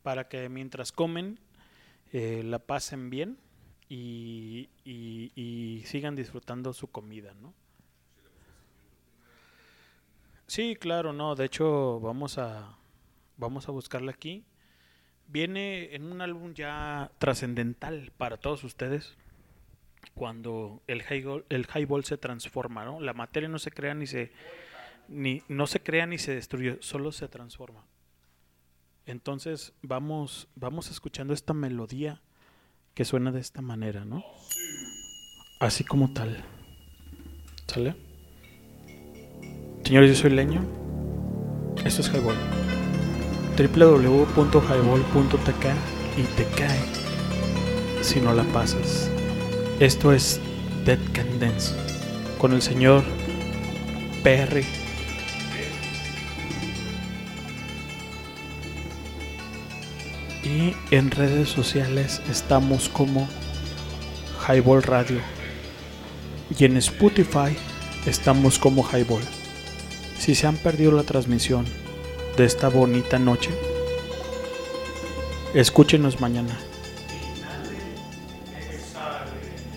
para 0.02 0.28
que 0.28 0.50
mientras 0.50 0.92
comen 0.92 1.40
eh, 2.14 2.44
la 2.46 2.60
pasen 2.60 3.10
bien 3.10 3.38
y, 3.90 4.70
y- 4.86 5.84
sigan 5.86 6.16
disfrutando 6.16 6.74
su 6.74 6.88
comida, 6.90 7.34
¿no? 7.36 7.54
Sí, 10.48 10.76
claro, 10.80 11.14
no. 11.14 11.36
De 11.36 11.46
hecho, 11.46 12.00
vamos 12.00 12.38
a 12.38 12.78
vamos 13.38 13.68
a 13.68 13.72
buscarla 13.72 14.12
aquí. 14.12 14.44
Viene 15.28 15.96
en 15.96 16.06
un 16.12 16.22
álbum 16.22 16.54
ya 16.54 17.12
trascendental 17.18 18.12
para 18.18 18.38
todos 18.38 18.64
ustedes. 18.64 19.16
Cuando 20.16 20.82
el 20.88 21.02
highball, 21.02 21.46
el 21.50 21.68
highball 21.74 22.06
se 22.06 22.18
transforma, 22.18 22.86
¿no? 22.86 23.00
La 23.02 23.14
materia 23.14 23.50
no 23.50 23.60
se 23.60 23.72
crea 23.72 23.94
ni 23.94 24.06
se 24.08 24.32
ni 25.08 25.44
no 25.50 25.68
se 25.68 25.82
crea 25.82 26.06
ni 26.08 26.18
se 26.18 26.36
destruye, 26.36 26.78
solo 26.82 27.12
se 27.12 27.28
transforma. 27.28 27.86
Entonces, 29.06 29.74
vamos 29.82 30.48
vamos 30.56 30.92
escuchando 30.92 31.34
esta 31.34 31.54
melodía 31.54 32.22
que 32.94 33.06
suena 33.06 33.32
de 33.32 33.40
esta 33.40 33.62
manera, 33.62 34.04
¿no? 34.06 34.24
Así 35.60 35.84
como 35.84 36.14
tal. 36.14 36.44
¿Sale? 37.68 37.96
Señores, 39.84 40.10
yo 40.10 40.16
soy 40.22 40.32
Leño. 40.32 40.66
Esto 41.86 42.02
es 42.02 42.10
Highball. 42.10 42.36
www.highball.tk 43.58 45.66
y 46.18 46.24
te 46.36 46.46
cae 46.56 46.82
si 48.04 48.20
no 48.22 48.34
la 48.34 48.44
pasas. 48.46 49.12
Esto 49.80 50.14
es 50.14 50.40
Dead 50.86 51.00
Can 51.14 51.40
Dance 51.40 51.76
con 52.38 52.54
el 52.54 52.62
señor 52.62 53.04
Perry. 54.24 54.83
Y 60.44 60.76
en 60.92 61.10
redes 61.10 61.48
sociales 61.50 62.22
estamos 62.30 62.90
como 62.90 63.28
Highball 64.48 64.84
Radio. 64.84 65.20
Y 66.58 66.66
en 66.66 66.76
Spotify 66.78 67.56
estamos 68.06 68.60
como 68.60 68.84
Highball. 68.84 69.24
Si 70.20 70.36
se 70.36 70.46
han 70.46 70.58
perdido 70.58 70.92
la 70.92 71.04
transmisión 71.04 71.66
de 72.36 72.46
esta 72.46 72.68
bonita 72.68 73.20
noche, 73.20 73.52
escúchenos 75.54 76.20
mañana. 76.20 76.58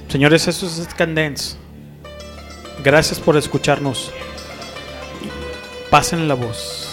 Señores, 0.08 0.48
esto 0.48 0.66
es 0.66 0.88
Candence. 0.94 1.56
Gracias 2.82 3.20
por 3.20 3.36
escucharnos. 3.36 4.10
Pasen 5.90 6.26
la 6.26 6.34
voz. 6.34 6.85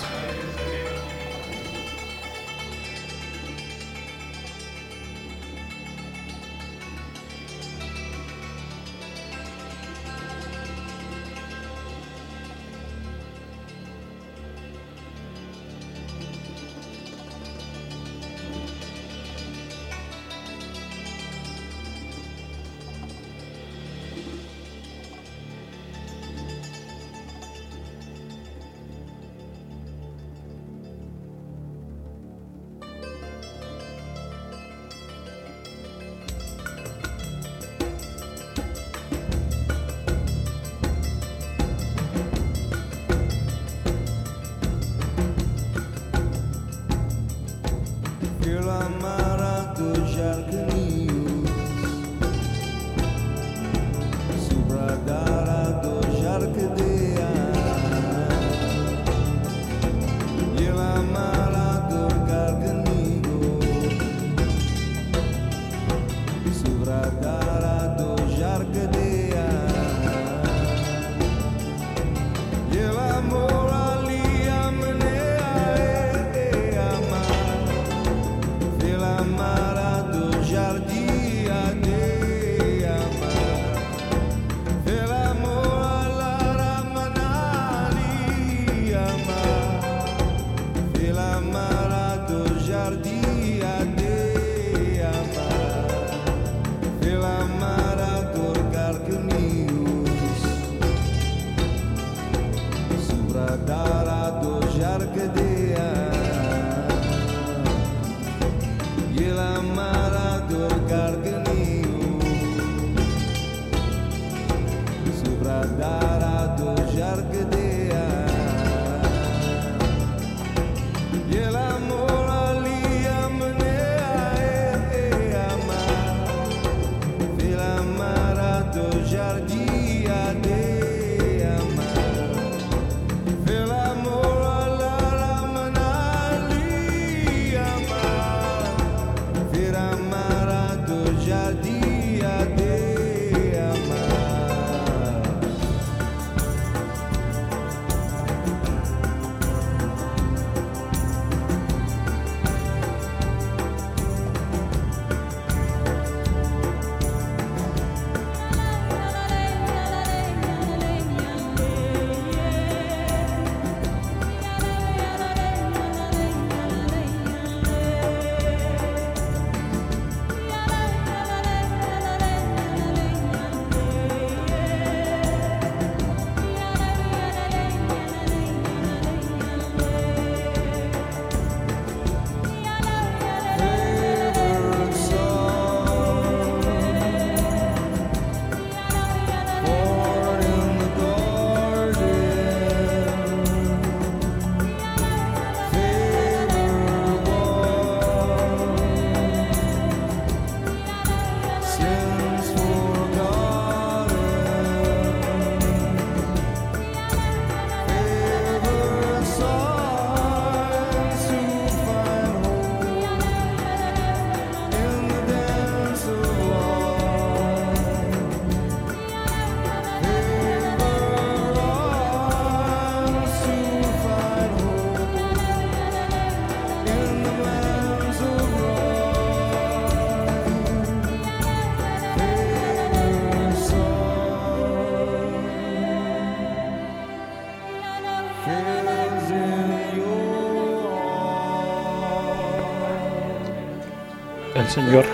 Señor 244.73 245.05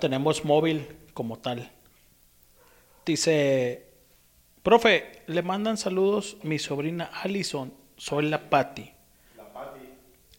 Tenemos 0.00 0.44
móvil 0.44 0.88
como 1.14 1.38
tal. 1.38 1.70
Dice, 3.06 3.91
profe, 4.62 5.22
le 5.26 5.42
mandan 5.42 5.76
saludos 5.76 6.36
mi 6.42 6.58
sobrina 6.58 7.10
Allison. 7.22 7.72
Soy 7.96 8.28
la 8.28 8.50
Patti. 8.50 8.92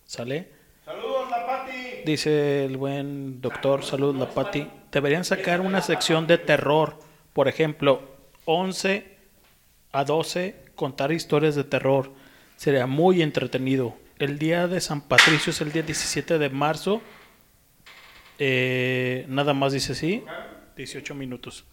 ¿Sale? 0.06 0.48
Saludos, 0.85 1.30
la 1.32 1.45
Pati. 1.45 2.03
Dice 2.06 2.66
el 2.66 2.77
buen 2.77 3.42
doctor 3.42 3.84
Salud 3.84 4.16
La 4.16 4.30
Pati. 4.30 4.68
Deberían 4.92 5.26
sacar 5.26 5.61
una 5.61 5.82
sección 5.82 6.27
de 6.27 6.38
terror. 6.38 7.00
Por 7.34 7.48
ejemplo, 7.48 8.02
11 8.45 9.18
a 9.92 10.03
12, 10.03 10.56
contar 10.76 11.11
historias 11.11 11.56
de 11.56 11.64
terror. 11.64 12.11
Sería 12.58 12.85
muy 12.85 13.22
entretenido. 13.22 13.95
El 14.19 14.38
día 14.38 14.68
de 14.68 14.82
San 14.82 15.02
Patricio 15.02 15.50
es 15.50 15.61
el 15.61 15.72
día 15.72 15.82
17 15.82 16.38
de 16.38 16.50
marzo. 16.50 17.02
Eh, 18.38 19.26
nada 19.30 19.53
más 19.53 19.74
dice 19.74 19.93
así. 19.93 20.24
18 20.76 21.16
minutos. 21.16 21.66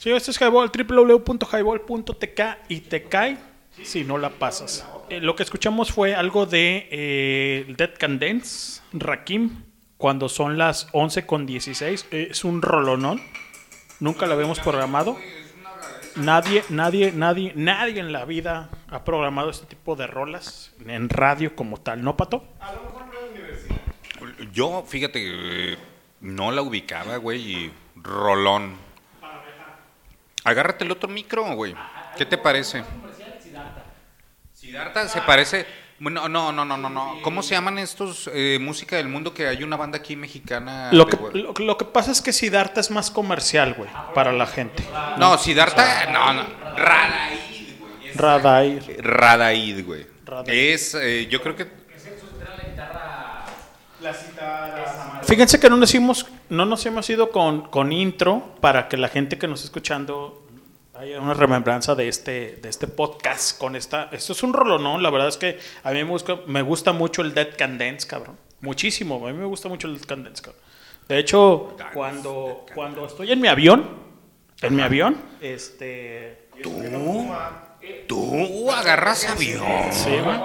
Sí, 0.00 0.10
esto 0.10 0.30
es 0.30 0.40
Highball, 0.40 0.70
www.highball.tk 0.72 2.40
y 2.70 2.80
te 2.80 3.02
cae 3.02 3.36
si 3.82 4.02
no 4.02 4.16
la 4.16 4.30
pasas. 4.30 4.86
Eh, 5.10 5.20
lo 5.20 5.36
que 5.36 5.42
escuchamos 5.42 5.92
fue 5.92 6.14
algo 6.14 6.46
de 6.46 6.88
eh, 6.90 7.74
Dead 7.76 7.90
Can 7.98 8.18
Dance, 8.18 8.80
Rakim, 8.94 9.62
cuando 9.98 10.30
son 10.30 10.56
las 10.56 10.88
11 10.92 11.26
con 11.26 11.44
16. 11.44 12.06
Eh, 12.12 12.28
es 12.30 12.44
un 12.44 12.62
rolonón. 12.62 13.20
Nunca 13.98 14.26
lo 14.26 14.32
habíamos 14.32 14.58
programado. 14.60 15.18
Nadie, 16.16 16.64
nadie, 16.70 17.12
nadie, 17.12 17.52
nadie 17.54 18.00
en 18.00 18.10
la 18.10 18.24
vida 18.24 18.70
ha 18.88 19.04
programado 19.04 19.50
este 19.50 19.66
tipo 19.66 19.96
de 19.96 20.06
rolas 20.06 20.74
en 20.86 21.10
radio 21.10 21.54
como 21.54 21.76
tal, 21.76 22.02
¿no, 22.02 22.16
Pato? 22.16 22.42
Yo, 24.54 24.82
fíjate, 24.88 25.76
no 26.22 26.52
la 26.52 26.62
ubicaba, 26.62 27.18
güey, 27.18 27.40
y 27.42 27.72
rolón. 27.96 28.89
Agárrate 30.44 30.84
el 30.84 30.90
otro 30.90 31.08
micro, 31.08 31.44
güey. 31.54 31.74
¿Qué 32.16 32.26
te 32.26 32.38
parece? 32.38 32.82
Siddhartha 34.54 35.08
se 35.08 35.20
parece. 35.22 35.66
Bueno, 35.98 36.28
no, 36.28 36.50
no, 36.50 36.64
no, 36.64 36.76
no, 36.78 36.88
no. 36.88 37.18
¿Cómo 37.22 37.42
se 37.42 37.54
llaman 37.54 37.78
estos 37.78 38.30
eh, 38.32 38.58
música 38.58 38.96
del 38.96 39.08
mundo 39.08 39.34
que 39.34 39.46
hay 39.46 39.62
una 39.62 39.76
banda 39.76 39.98
aquí 39.98 40.16
mexicana? 40.16 40.88
Lo 40.92 41.06
que, 41.06 41.16
güey? 41.16 41.34
lo, 41.34 41.52
lo 41.52 41.76
que 41.76 41.84
pasa 41.84 42.10
es 42.10 42.22
que 42.22 42.32
Siddhartha 42.32 42.80
es 42.80 42.90
más 42.90 43.10
comercial, 43.10 43.74
güey, 43.74 43.90
para 44.14 44.32
la 44.32 44.46
gente. 44.46 44.82
No, 45.18 45.36
Siddhartha, 45.36 46.06
no, 46.10 46.32
no. 46.32 46.46
Radaid, 48.14 48.82
güey. 49.84 50.06
Radaid. 50.24 50.72
Es, 50.72 50.94
eh, 50.94 51.26
yo 51.30 51.42
creo 51.42 51.54
que 51.54 51.79
Fíjense 55.24 55.60
que 55.60 55.70
no 55.70 55.76
nos 55.76 55.94
hemos, 55.94 56.26
no 56.48 56.64
nos 56.64 56.84
hemos 56.86 57.08
ido 57.10 57.30
con, 57.30 57.62
con 57.62 57.92
intro 57.92 58.54
para 58.60 58.88
que 58.88 58.96
la 58.96 59.08
gente 59.08 59.38
que 59.38 59.46
nos 59.46 59.60
está 59.60 59.66
escuchando 59.66 60.46
haya 60.94 61.20
una 61.20 61.34
remembranza 61.34 61.94
de 61.94 62.08
este, 62.08 62.56
de 62.56 62.68
este 62.68 62.86
podcast 62.86 63.58
con 63.58 63.74
esta. 63.74 64.08
Esto 64.12 64.32
es 64.32 64.42
un 64.42 64.52
rolonón, 64.52 65.02
la 65.02 65.10
verdad 65.10 65.28
es 65.28 65.36
que 65.36 65.58
a 65.82 65.92
mí 65.92 66.04
me 66.04 66.10
gusta, 66.10 66.36
me 66.46 66.62
gusta 66.62 66.92
mucho 66.92 67.22
el 67.22 67.32
Dead 67.32 67.56
Can 67.56 67.78
Dance, 67.78 68.06
cabrón. 68.06 68.36
Muchísimo, 68.60 69.26
a 69.26 69.32
mí 69.32 69.38
me 69.38 69.46
gusta 69.46 69.68
mucho 69.68 69.86
el 69.88 69.96
Dead 69.96 70.06
Can 70.06 70.24
Dance, 70.24 70.42
cabrón. 70.42 70.62
De 71.08 71.18
hecho, 71.18 71.76
cuando, 71.94 72.66
cuando 72.74 73.06
estoy 73.06 73.32
en 73.32 73.40
mi 73.40 73.48
avión, 73.48 73.88
en 74.60 74.76
mi 74.76 74.82
avión, 74.82 75.16
este. 75.40 76.48
tú 78.06 78.70
agarras 78.70 79.28
avión. 79.28 79.64
Sí, 79.90 80.10
güey. 80.22 80.38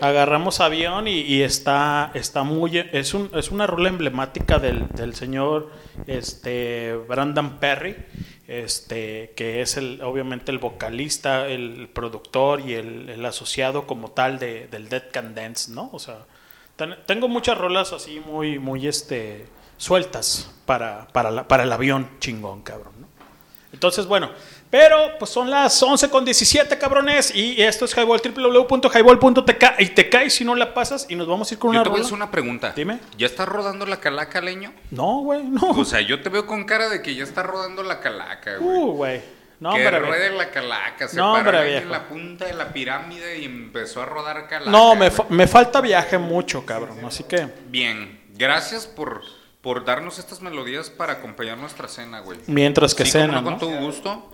Agarramos 0.00 0.60
avión 0.60 1.06
y, 1.08 1.20
y 1.20 1.42
está, 1.42 2.10
está 2.14 2.42
muy... 2.42 2.78
Es, 2.92 3.14
un, 3.14 3.30
es 3.34 3.50
una 3.50 3.66
rola 3.66 3.88
emblemática 3.88 4.58
del, 4.58 4.88
del 4.88 5.14
señor 5.14 5.70
este, 6.06 6.94
Brandon 7.08 7.58
Perry, 7.58 7.96
este, 8.48 9.32
que 9.36 9.60
es 9.62 9.76
el, 9.76 10.02
obviamente 10.02 10.50
el 10.50 10.58
vocalista, 10.58 11.46
el 11.46 11.88
productor 11.92 12.60
y 12.60 12.74
el, 12.74 13.08
el 13.08 13.24
asociado 13.24 13.86
como 13.86 14.10
tal 14.10 14.38
de, 14.38 14.66
del 14.66 14.88
Dead 14.88 15.04
Can 15.12 15.34
Dance, 15.34 15.70
¿no? 15.72 15.90
O 15.92 15.98
sea, 15.98 16.18
ten- 16.76 16.96
tengo 17.06 17.28
muchas 17.28 17.56
rolas 17.56 17.92
así 17.92 18.20
muy, 18.26 18.58
muy 18.58 18.86
este, 18.88 19.46
sueltas 19.78 20.50
para, 20.66 21.06
para, 21.12 21.30
la- 21.30 21.48
para 21.48 21.62
el 21.62 21.72
avión 21.72 22.08
chingón, 22.18 22.62
cabrón, 22.62 22.92
¿no? 23.00 23.08
Entonces, 23.72 24.06
bueno, 24.06 24.30
pero 24.74 25.16
pues 25.20 25.30
son 25.30 25.48
las 25.52 25.80
11 25.80 26.10
con 26.10 26.24
17, 26.24 26.76
cabrones, 26.78 27.32
y 27.32 27.62
esto 27.62 27.84
es 27.84 27.94
Highball, 27.96 28.20
www.highball.tk, 28.20 29.64
y 29.78 29.86
te 29.90 30.08
caes 30.08 30.34
si 30.34 30.44
no 30.44 30.56
la 30.56 30.74
pasas, 30.74 31.06
y 31.08 31.14
nos 31.14 31.28
vamos 31.28 31.48
a 31.48 31.54
ir 31.54 31.60
con 31.60 31.70
Yo 31.72 31.78
una 31.78 31.84
te 31.84 31.90
voy 31.90 32.00
a 32.00 32.02
hacer 32.02 32.14
una 32.14 32.28
pregunta. 32.30 32.72
Dime. 32.74 32.98
¿Ya 33.16 33.26
está 33.26 33.46
rodando 33.46 33.86
la 33.86 34.00
calaca, 34.00 34.40
leño? 34.40 34.72
No, 34.90 35.20
güey, 35.20 35.44
no. 35.44 35.70
O 35.70 35.84
sea, 35.84 36.00
yo 36.00 36.20
te 36.22 36.28
veo 36.28 36.44
con 36.46 36.64
cara 36.64 36.88
de 36.88 37.02
que 37.02 37.14
ya 37.14 37.22
está 37.22 37.44
rodando 37.44 37.84
la 37.84 38.00
calaca, 38.00 38.56
güey. 38.56 38.76
Uh, 38.78 38.92
güey. 38.96 39.20
No, 39.60 39.74
que 39.74 39.86
hombre, 39.86 39.98
ruede 40.00 40.30
viejo. 40.30 40.38
la 40.38 40.50
calaca. 40.50 41.06
Se 41.06 41.16
No, 41.16 41.34
paró 41.34 41.38
hombre, 41.50 41.58
ahí 41.58 41.68
viejo. 41.70 41.84
en 41.84 41.92
la 41.92 42.08
punta 42.08 42.44
de 42.46 42.54
la 42.54 42.72
pirámide 42.72 43.38
y 43.38 43.44
empezó 43.44 44.02
a 44.02 44.06
rodar 44.06 44.48
calaca. 44.48 44.72
No, 44.72 44.96
me, 44.96 45.12
fa- 45.12 45.26
me 45.28 45.46
falta 45.46 45.80
viaje 45.80 46.18
mucho, 46.18 46.66
cabrón, 46.66 46.98
así 47.06 47.22
que... 47.22 47.46
Bien, 47.68 48.20
gracias 48.34 48.88
por, 48.88 49.22
por 49.60 49.84
darnos 49.84 50.18
estas 50.18 50.40
melodías 50.42 50.90
para 50.90 51.12
acompañar 51.14 51.58
nuestra 51.58 51.86
cena, 51.86 52.18
güey. 52.20 52.40
Mientras 52.48 52.92
que 52.92 53.04
Sí, 53.04 53.12
cena, 53.12 53.40
¿no? 53.40 53.44
Con 53.44 53.58
todo 53.60 53.70
gusto. 53.78 54.32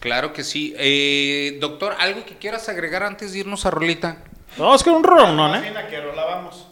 Claro 0.00 0.32
que 0.32 0.42
sí. 0.44 0.74
Eh, 0.78 1.58
doctor, 1.60 1.94
¿algo 1.98 2.24
que 2.24 2.36
quieras 2.36 2.68
agregar 2.68 3.02
antes 3.02 3.32
de 3.32 3.40
irnos 3.40 3.66
a 3.66 3.70
Rolita? 3.70 4.16
Vamos 4.56 4.82
con 4.82 4.94
un 4.94 5.04
rolón, 5.04 5.36
¿no? 5.36 5.46
¿eh? 5.54 5.58
Imagina 5.58 5.86
que 5.88 5.98
la 5.98 6.24
vamos. 6.24 6.66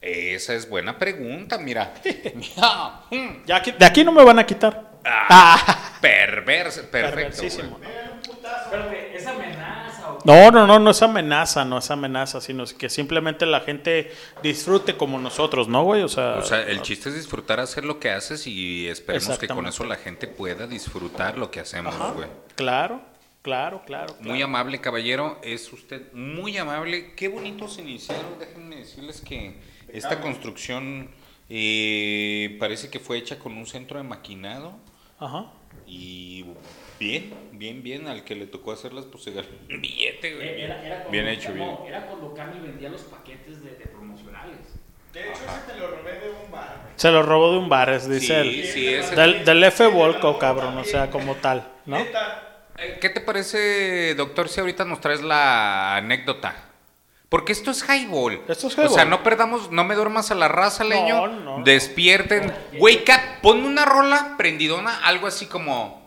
Esa 0.00 0.54
es 0.54 0.68
buena 0.68 0.98
pregunta, 0.98 1.58
mira. 1.58 1.92
Ya 3.46 3.56
aquí- 3.56 3.72
de 3.72 3.84
aquí 3.84 4.02
no 4.04 4.12
me 4.12 4.24
van 4.24 4.38
a 4.38 4.46
quitar. 4.46 4.90
Ah, 5.04 5.96
perverso, 6.00 6.82
perfecto. 6.90 7.16
Perversísimo. 7.16 7.78
güey. 7.78 7.90
Espérate, 8.64 9.16
¿es 9.16 9.26
No, 10.24 10.50
no, 10.50 10.66
no, 10.66 10.78
no 10.78 10.90
es 10.90 11.02
amenaza, 11.02 11.64
no 11.64 11.78
es 11.78 11.90
amenaza, 11.90 12.40
sino 12.40 12.64
que 12.64 12.88
simplemente 12.88 13.46
la 13.46 13.60
gente 13.60 14.12
disfrute 14.42 14.96
como 14.96 15.18
nosotros, 15.18 15.68
¿no, 15.68 15.84
güey? 15.84 16.02
O 16.02 16.08
sea, 16.08 16.36
O 16.38 16.42
sea, 16.44 16.62
el 16.62 16.82
chiste 16.82 17.08
es 17.08 17.14
disfrutar 17.14 17.60
hacer 17.60 17.84
lo 17.84 17.98
que 17.98 18.10
haces 18.10 18.46
y 18.46 18.88
esperemos 18.88 19.38
que 19.38 19.48
con 19.48 19.66
eso 19.66 19.84
la 19.84 19.96
gente 19.96 20.26
pueda 20.26 20.66
disfrutar 20.66 21.38
lo 21.38 21.50
que 21.50 21.60
hacemos, 21.60 21.94
Ajá. 21.94 22.12
güey. 22.12 22.28
claro, 22.56 23.00
claro, 23.42 23.82
claro. 23.86 24.14
Muy 24.20 24.42
amable, 24.42 24.80
caballero. 24.80 25.38
Es 25.42 25.72
usted 25.72 26.12
muy 26.12 26.56
amable. 26.58 27.14
Qué 27.14 27.28
bonitos 27.28 27.78
iniciaron. 27.78 28.38
Déjenme 28.38 28.76
decirles 28.76 29.20
que 29.20 29.58
esta 29.92 30.20
construcción 30.20 31.10
eh, 31.48 32.56
parece 32.60 32.90
que 32.90 33.00
fue 33.00 33.18
hecha 33.18 33.38
con 33.38 33.56
un 33.56 33.66
centro 33.66 33.98
de 33.98 34.04
maquinado. 34.04 34.72
Ajá. 35.18 35.46
Y 35.86 36.44
bien, 36.98 37.32
bien, 37.60 37.82
bien. 37.84 38.08
Al 38.08 38.24
que 38.24 38.34
le 38.34 38.46
tocó 38.46 38.72
hacerlas, 38.72 39.04
pues 39.04 39.22
se 39.22 39.30
ganó 39.32 39.46
un 39.70 39.80
billete, 39.80 40.34
güey. 40.34 40.62
Era, 40.62 40.82
era 40.84 40.94
cuando- 40.96 41.10
bien 41.10 41.28
hecho, 41.28 41.52
bien. 41.52 41.66
no, 41.66 41.84
Era 41.86 42.06
cuando 42.06 42.34
Cami 42.34 42.58
vendía 42.60 42.88
los 42.88 43.02
paquetes 43.02 43.62
de, 43.62 43.70
de 43.76 43.86
promocionales. 43.86 44.56
De 45.12 45.20
hecho, 45.20 45.32
ese 45.44 45.72
te 45.72 45.78
lo 45.78 45.88
robé 45.90 46.12
de 46.20 46.30
un 46.30 46.50
bar. 46.50 46.80
güey. 46.82 46.92
Se 46.96 47.10
lo 47.10 47.22
robó 47.22 47.52
de 47.52 47.58
un 47.58 47.68
bar, 47.68 47.90
es, 47.90 48.08
dice 48.08 48.26
Sí, 48.26 48.32
él. 48.60 48.66
sí, 48.66 48.88
ese- 48.94 49.14
del, 49.14 49.44
del 49.44 49.62
F 49.64 49.86
Volco, 49.88 50.38
cabrón, 50.38 50.76
o 50.78 50.84
sea, 50.84 51.10
como 51.10 51.34
tal, 51.36 51.66
¿no? 51.86 51.98
Eh, 51.98 52.98
¿Qué 53.00 53.10
te 53.10 53.20
parece, 53.20 54.14
doctor, 54.14 54.48
si 54.48 54.60
ahorita 54.60 54.84
nos 54.84 55.00
traes 55.00 55.20
la 55.22 55.96
anécdota? 55.96 56.54
Porque 57.28 57.52
esto 57.52 57.70
es 57.70 57.84
highball. 57.88 58.40
Esto 58.48 58.66
es 58.68 58.78
O 58.78 58.88
sea, 58.88 59.04
highball. 59.04 59.10
no 59.10 59.22
perdamos, 59.22 59.70
no 59.70 59.84
me 59.84 59.94
duermas 59.94 60.30
a 60.30 60.34
la 60.34 60.48
raza, 60.48 60.82
leño. 60.84 61.26
No, 61.28 61.58
no. 61.58 61.64
Despierten. 61.64 62.52
Wake 62.78 63.04
up, 63.12 63.40
ponme 63.42 63.66
una 63.68 63.84
rola 63.84 64.34
prendidona, 64.38 64.98
algo 65.06 65.26
así 65.28 65.46
como 65.46 65.99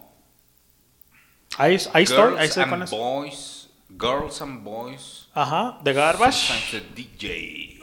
Estoy, 1.57 2.17
Girls 2.17 2.39
ahí 2.39 2.47
estoy 2.47 2.63
and 2.63 2.89
con. 2.89 2.89
Boys. 2.99 3.69
Girls 3.89 4.41
and 4.41 4.63
Boys. 4.63 5.27
Ajá, 5.33 5.77
de 5.83 5.93
Garbage. 5.93 6.33
Sometimes 6.33 6.71
the 6.71 6.81
DJ. 7.01 7.79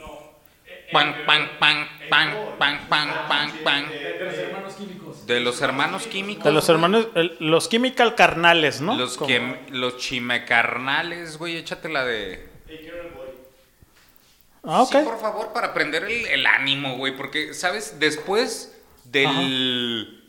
Pan, 0.91 1.15
pan, 1.25 1.49
pan, 1.57 1.87
pan, 2.09 2.35
pan, 2.59 2.79
pan, 2.89 3.09
pan, 3.29 3.51
pan. 3.63 3.85
De 3.89 4.19
los 4.19 4.33
hermanos 4.37 4.73
químicos. 4.75 5.25
De 5.25 5.39
los 5.39 5.61
hermanos 5.61 6.03
químicos. 6.07 6.43
De 6.43 6.51
los 6.51 6.67
hermanos, 6.69 7.07
el- 7.15 7.37
los 7.39 7.69
Chemical 7.69 8.15
Carnales, 8.15 8.81
¿no? 8.81 8.97
Los, 8.97 9.17
que, 9.17 9.65
los 9.69 9.97
chimecarnales, 9.97 11.37
güey, 11.37 11.55
échate 11.55 11.87
la 11.87 12.03
de... 12.03 12.49
Ah, 14.63 14.83
ok. 14.83 14.91
Sí, 14.91 14.97
por 15.05 15.19
favor, 15.19 15.53
para 15.53 15.73
prender 15.73 16.03
el, 16.03 16.25
el 16.27 16.45
ánimo, 16.45 16.97
güey, 16.97 17.15
porque, 17.15 17.53
¿sabes? 17.53 17.99
Después 17.99 18.77
del... 19.05 20.20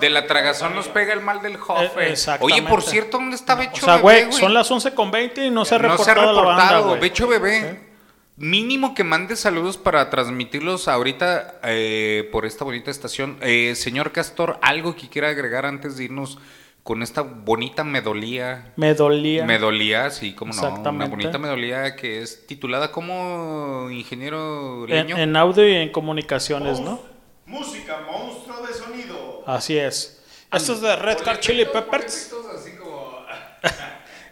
De 0.00 0.10
la 0.10 0.26
tragazón 0.26 0.74
nos 0.74 0.88
pega 0.88 1.12
el 1.12 1.20
mal 1.20 1.40
del 1.42 1.52
Eh, 1.54 1.58
jofe. 1.58 2.10
exactamente. 2.12 2.60
Oye, 2.60 2.68
por 2.68 2.82
cierto, 2.82 3.18
¿dónde 3.18 3.36
está 3.36 3.54
Becho 3.54 3.82
O 3.82 3.84
sea, 3.84 3.96
Bebé, 3.98 4.24
güey, 4.24 4.32
son 4.32 4.52
las 4.52 4.68
11 4.70 4.94
con 4.94 5.10
20 5.12 5.46
y 5.46 5.50
no 5.50 5.64
se 5.64 5.74
ha 5.76 5.78
no 5.78 5.82
reportado, 5.82 6.04
se 6.04 6.10
ha 6.10 6.14
reportado, 6.14 6.42
la 6.50 6.56
banda, 6.56 6.78
güey. 6.80 7.00
Becho 7.00 7.28
Bebé. 7.28 7.92
Mínimo 8.36 8.94
que 8.94 9.04
mande 9.04 9.36
saludos 9.36 9.76
para 9.76 10.08
transmitirlos 10.10 10.88
ahorita 10.88 11.60
eh, 11.64 12.28
por 12.32 12.46
esta 12.46 12.64
bonita 12.64 12.90
estación. 12.90 13.36
Eh, 13.42 13.74
señor 13.76 14.10
Castor, 14.10 14.58
algo 14.62 14.96
que 14.96 15.08
quiera 15.08 15.28
agregar 15.28 15.66
antes 15.66 15.96
de 15.96 16.04
irnos 16.04 16.38
con 16.82 17.02
esta 17.04 17.20
bonita 17.22 17.84
medolía. 17.84 18.72
Me 18.76 18.94
dolía. 18.94 19.44
Medolía, 19.44 20.10
sí, 20.10 20.32
como 20.34 20.52
no. 20.54 20.74
Una 20.90 21.06
bonita 21.06 21.38
medolía 21.38 21.94
que 21.94 22.22
es 22.22 22.44
titulada 22.46 22.90
como 22.90 23.88
ingeniero 23.90 24.84
en, 24.88 24.90
leño. 24.90 25.16
en 25.16 25.36
audio 25.36 25.68
y 25.68 25.74
en 25.76 25.90
comunicaciones, 25.92 26.80
¿no? 26.80 27.00
Música, 27.46 28.00
monstruo 28.10 28.66
de 28.66 28.72
sonido. 28.74 29.31
Así 29.46 29.76
es. 29.76 30.22
Esto 30.52 30.74
es 30.74 30.80
de 30.80 30.96
Red 30.96 31.18
Hot 31.24 31.40
Chili 31.40 31.64
Peppers. 31.64 32.34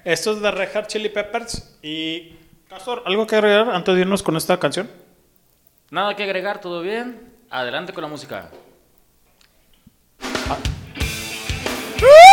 Esto 0.05 0.33
es 0.33 0.41
de 0.41 0.51
Red 0.51 0.73
Hot 0.75 0.87
Chili 0.87 1.09
Peppers. 1.09 1.79
Y, 1.83 2.37
Castor, 2.69 3.03
¿algo 3.07 3.27
que 3.27 3.37
agregar 3.37 3.71
antes 3.71 3.95
de 3.95 4.01
irnos 4.03 4.23
con 4.23 4.37
esta 4.37 4.59
canción? 4.59 4.91
Nada 5.91 6.15
que 6.15 6.23
agregar, 6.23 6.61
todo 6.61 6.83
bien. 6.83 7.33
Adelante 7.51 7.93
con 7.93 8.03
la 8.03 8.09
música. 8.09 8.51
What 10.49 12.30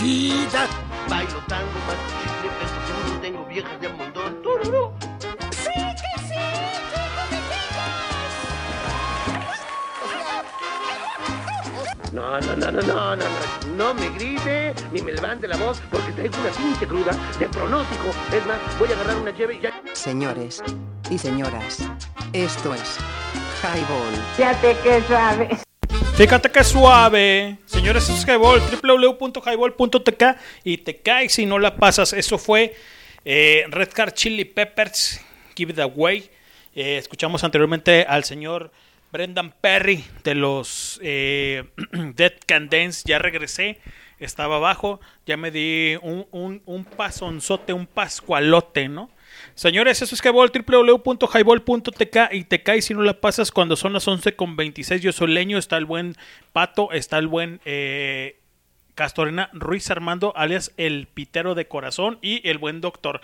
¡Ay, 0.00 0.46
mamachita! 0.46 0.66
Bailo 1.08 1.42
tango, 1.46 1.78
machicle, 1.86 2.50
peso 2.58 3.20
tengo 3.20 3.44
viejas 3.44 3.80
de 3.80 3.88
montón. 3.90 4.42
Tururú. 4.42 4.92
Sí, 5.50 5.70
que 5.74 6.22
sí, 6.26 6.34
No, 12.12 12.40
no, 12.40 12.56
no, 12.56 12.70
no, 12.72 12.82
no, 12.82 12.82
no, 12.82 13.16
no, 13.16 13.24
no 13.76 13.94
me 13.94 14.08
grite 14.10 14.74
ni 14.90 15.02
me 15.02 15.12
levante 15.12 15.46
la 15.46 15.56
voz 15.56 15.80
porque 15.90 16.10
traigo 16.12 16.34
una 16.40 16.50
pinche 16.50 16.86
cruda 16.86 17.12
de 17.38 17.48
pronóstico. 17.48 18.08
Es 18.32 18.46
más, 18.46 18.58
voy 18.78 18.90
a 18.90 18.94
agarrar 18.94 19.16
una 19.16 19.36
cheve 19.36 19.54
y 19.56 19.60
ya. 19.60 19.72
Señores 19.92 20.62
y 21.10 21.18
señoras, 21.18 21.78
esto 22.32 22.74
es 22.74 22.98
Highball. 23.62 24.14
Fíjate 24.36 24.76
que 24.82 25.02
suave. 25.02 25.58
Fíjate 26.16 26.50
que 26.50 26.64
suave. 26.64 27.59
Señores, 27.90 28.08
eso 28.08 28.18
es 28.20 28.28
Highball, 28.28 28.60
www.highball.tk 29.18 30.22
y 30.62 30.76
te 30.76 30.98
caes 30.98 31.32
si 31.32 31.44
no 31.44 31.58
la 31.58 31.74
pasas. 31.74 32.12
Eso 32.12 32.38
fue 32.38 32.76
eh, 33.24 33.64
Red 33.68 33.88
Car 33.88 34.14
Chili 34.14 34.44
Peppers, 34.44 35.20
Give 35.56 35.72
It 35.72 35.80
Away. 35.80 36.30
Eh, 36.76 36.98
escuchamos 36.98 37.42
anteriormente 37.42 38.06
al 38.08 38.22
señor 38.22 38.70
Brendan 39.10 39.52
Perry 39.60 40.04
de 40.22 40.36
los 40.36 41.00
eh, 41.02 41.64
Dead 42.14 42.34
Can 42.46 42.68
Dance. 42.68 43.02
Ya 43.06 43.18
regresé, 43.18 43.80
estaba 44.20 44.58
abajo, 44.58 45.00
ya 45.26 45.36
me 45.36 45.50
di 45.50 45.96
un, 46.00 46.28
un, 46.30 46.62
un 46.66 46.84
pasonzote, 46.84 47.72
un 47.72 47.88
pascualote, 47.88 48.88
¿no? 48.88 49.10
Señores, 49.60 50.00
eso 50.00 50.14
es 50.14 50.24
Highball, 50.24 50.50
www.highball.tk 50.50 52.32
y 52.32 52.44
te 52.44 52.62
caes 52.62 52.86
si 52.86 52.94
no 52.94 53.02
la 53.02 53.20
pasas 53.20 53.52
cuando 53.52 53.76
son 53.76 53.92
las 53.92 54.08
11.26. 54.08 55.00
Yo 55.00 55.12
soy 55.12 55.32
Leño, 55.32 55.58
está 55.58 55.76
el 55.76 55.84
buen 55.84 56.16
Pato, 56.54 56.92
está 56.92 57.18
el 57.18 57.26
buen 57.26 57.60
eh, 57.66 58.38
Castorena 58.94 59.50
Ruiz 59.52 59.90
Armando, 59.90 60.32
alias 60.34 60.72
el 60.78 61.08
Pitero 61.12 61.54
de 61.54 61.68
Corazón 61.68 62.18
y 62.22 62.40
el 62.48 62.56
buen 62.56 62.80
Doctor. 62.80 63.20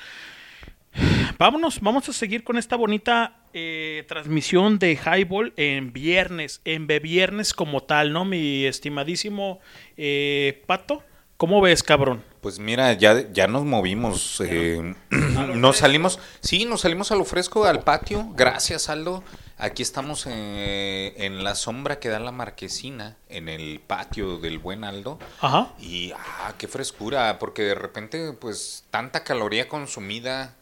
Vámonos, 1.39 1.81
vamos 1.81 2.07
a 2.11 2.13
seguir 2.13 2.45
con 2.45 2.59
esta 2.59 2.77
bonita 2.77 3.39
eh, 3.55 4.05
transmisión 4.07 4.79
de 4.79 4.93
Highball 4.93 5.55
en 5.57 5.95
viernes, 5.95 6.61
en 6.67 6.87
viernes 6.87 7.55
como 7.55 7.85
tal, 7.85 8.13
¿no? 8.13 8.27
Mi 8.27 8.67
estimadísimo 8.67 9.61
eh, 9.97 10.63
Pato, 10.67 11.03
¿cómo 11.37 11.61
ves, 11.61 11.83
cabrón? 11.83 12.25
Pues 12.41 12.59
mira, 12.59 12.93
ya, 12.93 13.31
ya 13.33 13.47
nos 13.47 13.65
movimos. 13.65 14.41
eh, 14.41 14.95
nos 15.11 15.79
salimos, 15.79 16.19
sí, 16.41 16.65
nos 16.65 16.83
salimos 16.83 17.11
a 17.13 17.17
lo 17.17 17.25
fresco, 17.25 17.65
al 17.65 17.81
patio. 17.83 18.29
Gracias, 18.35 18.89
Aldo. 18.89 19.23
Aquí 19.59 19.83
estamos 19.83 20.27
eh, 20.29 21.15
en 21.17 21.43
la 21.43 21.55
sombra 21.55 21.99
que 21.99 22.11
da 22.11 22.21
la 22.21 22.31
marquesina, 22.31 23.17
en 23.29 23.49
el 23.49 23.81
patio 23.81 24.39
del 24.39 24.59
buen 24.59 24.85
Aldo. 24.85 25.19
Ajá. 25.41 25.73
Y, 25.81 26.13
ah, 26.13 26.53
qué 26.59 26.69
frescura, 26.69 27.39
porque 27.39 27.63
de 27.63 27.75
repente, 27.75 28.33
pues, 28.35 28.85
tanta 28.91 29.25
caloría 29.25 29.67
consumida, 29.67 30.55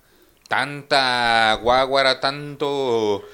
tanta 0.49 1.59
guaguara, 1.61 2.21
tanto, 2.21 3.25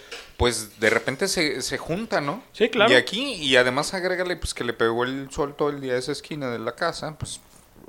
pues, 0.40 0.80
de 0.80 0.88
repente 0.88 1.28
se, 1.28 1.60
se 1.60 1.76
junta, 1.76 2.22
¿no? 2.22 2.42
Sí, 2.52 2.70
claro. 2.70 2.90
Y 2.90 2.94
aquí, 2.96 3.34
y 3.34 3.56
además 3.56 3.92
agrégale, 3.92 4.36
pues, 4.36 4.54
que 4.54 4.64
le 4.64 4.72
pegó 4.72 5.04
el 5.04 5.30
sol 5.30 5.54
todo 5.54 5.68
el 5.68 5.82
día 5.82 5.92
a 5.92 5.98
esa 5.98 6.12
esquina 6.12 6.48
de 6.50 6.58
la 6.58 6.72
casa, 6.74 7.14
pues, 7.18 7.40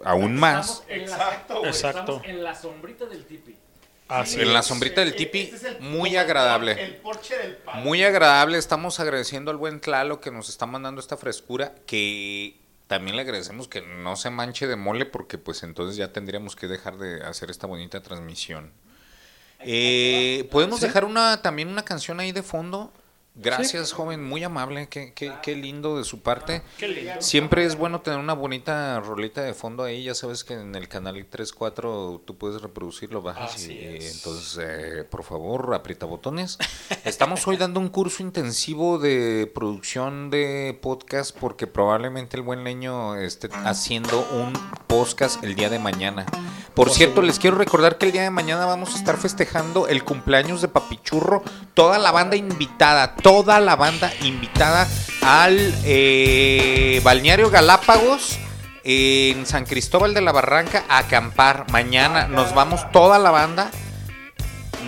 aún 0.03 0.35
más. 0.35 0.83
Estamos 0.87 0.89
en 0.89 1.09
la- 1.09 1.69
Exacto. 1.69 2.15
Estamos 2.17 2.25
en 2.25 2.43
la 2.43 2.53
sombrita 2.55 3.05
del 3.05 3.23
tipi. 3.25 3.55
en 4.35 4.53
la 4.53 4.61
sombrita 4.63 4.99
del 4.99 5.15
tipi, 5.15 5.53
muy 5.79 6.17
agradable. 6.17 6.73
El 6.73 6.95
porche 6.97 7.37
del 7.37 7.55
padre. 7.55 7.81
Muy 7.83 8.03
agradable, 8.03 8.57
estamos 8.57 8.99
agradeciendo 8.99 9.49
al 9.51 9.55
buen 9.57 9.79
Tlalo 9.79 10.19
que 10.19 10.29
nos 10.31 10.49
está 10.49 10.65
mandando 10.65 10.99
esta 10.99 11.15
frescura, 11.15 11.73
que 11.85 12.57
también 12.87 13.15
le 13.15 13.21
agradecemos 13.21 13.69
que 13.69 13.79
no 13.79 14.17
se 14.17 14.29
manche 14.29 14.67
de 14.67 14.75
mole 14.75 15.05
porque 15.05 15.37
pues 15.37 15.63
entonces 15.63 15.95
ya 15.95 16.11
tendríamos 16.11 16.57
que 16.57 16.67
dejar 16.67 16.97
de 16.97 17.23
hacer 17.23 17.49
esta 17.49 17.65
bonita 17.67 18.01
transmisión. 18.03 18.73
Eh, 19.63 20.47
Podemos 20.51 20.81
dejar 20.81 21.05
una 21.05 21.41
también 21.41 21.67
una 21.69 21.83
canción 21.83 22.19
ahí 22.19 22.31
de 22.31 22.43
fondo. 22.43 22.91
Gracias, 23.33 23.93
joven, 23.93 24.23
muy 24.23 24.43
amable, 24.43 24.89
qué, 24.89 25.13
qué, 25.13 25.31
qué 25.41 25.55
lindo 25.55 25.97
de 25.97 26.03
su 26.03 26.19
parte. 26.19 26.61
Qué 26.77 26.87
lindo. 26.89 27.13
Siempre 27.21 27.65
es 27.65 27.77
bueno 27.77 28.01
tener 28.01 28.19
una 28.19 28.33
bonita 28.33 28.99
rolita 28.99 29.41
de 29.41 29.53
fondo 29.53 29.83
ahí, 29.83 30.03
ya 30.03 30.13
sabes 30.13 30.43
que 30.43 30.53
en 30.53 30.75
el 30.75 30.89
canal 30.89 31.15
3.4 31.15 32.21
tú 32.25 32.37
puedes 32.37 32.61
reproducirlo, 32.61 33.21
bajas 33.21 33.55
Así 33.55 33.71
y 33.73 33.95
es. 33.95 34.17
entonces, 34.17 34.59
eh, 34.61 35.03
por 35.09 35.23
favor, 35.23 35.73
aprieta 35.73 36.05
botones. 36.05 36.57
Estamos 37.05 37.47
hoy 37.47 37.55
dando 37.55 37.79
un 37.79 37.87
curso 37.87 38.21
intensivo 38.21 38.99
de 38.99 39.49
producción 39.55 40.29
de 40.29 40.77
podcast 40.81 41.35
porque 41.37 41.67
probablemente 41.67 42.35
el 42.35 42.43
buen 42.43 42.65
leño 42.65 43.15
esté 43.15 43.49
haciendo 43.63 44.27
un 44.33 44.51
podcast 44.87 45.41
el 45.43 45.55
día 45.55 45.69
de 45.69 45.79
mañana. 45.79 46.25
Por 46.73 46.89
cierto, 46.89 47.21
les 47.21 47.37
quiero 47.37 47.57
recordar 47.57 47.97
que 47.97 48.05
el 48.05 48.11
día 48.13 48.21
de 48.23 48.29
mañana 48.29 48.65
vamos 48.65 48.93
a 48.93 48.97
estar 48.97 49.17
festejando 49.17 49.87
el 49.87 50.03
cumpleaños 50.05 50.61
de 50.61 50.69
Papichurro, 50.69 51.43
toda 51.73 51.97
la 51.99 52.11
banda 52.11 52.37
invitada, 52.37 53.15
toda 53.21 53.59
la 53.59 53.75
banda 53.75 54.11
invitada 54.23 54.87
al 55.21 55.73
eh, 55.85 56.99
balneario 57.03 57.49
Galápagos 57.49 58.37
en 58.83 59.45
San 59.45 59.65
Cristóbal 59.65 60.13
de 60.13 60.21
la 60.21 60.31
Barranca 60.31 60.83
a 60.89 60.99
acampar. 60.99 61.65
Mañana 61.71 62.27
nos 62.27 62.53
vamos 62.55 62.89
toda 62.91 63.19
la 63.19 63.31
banda. 63.31 63.69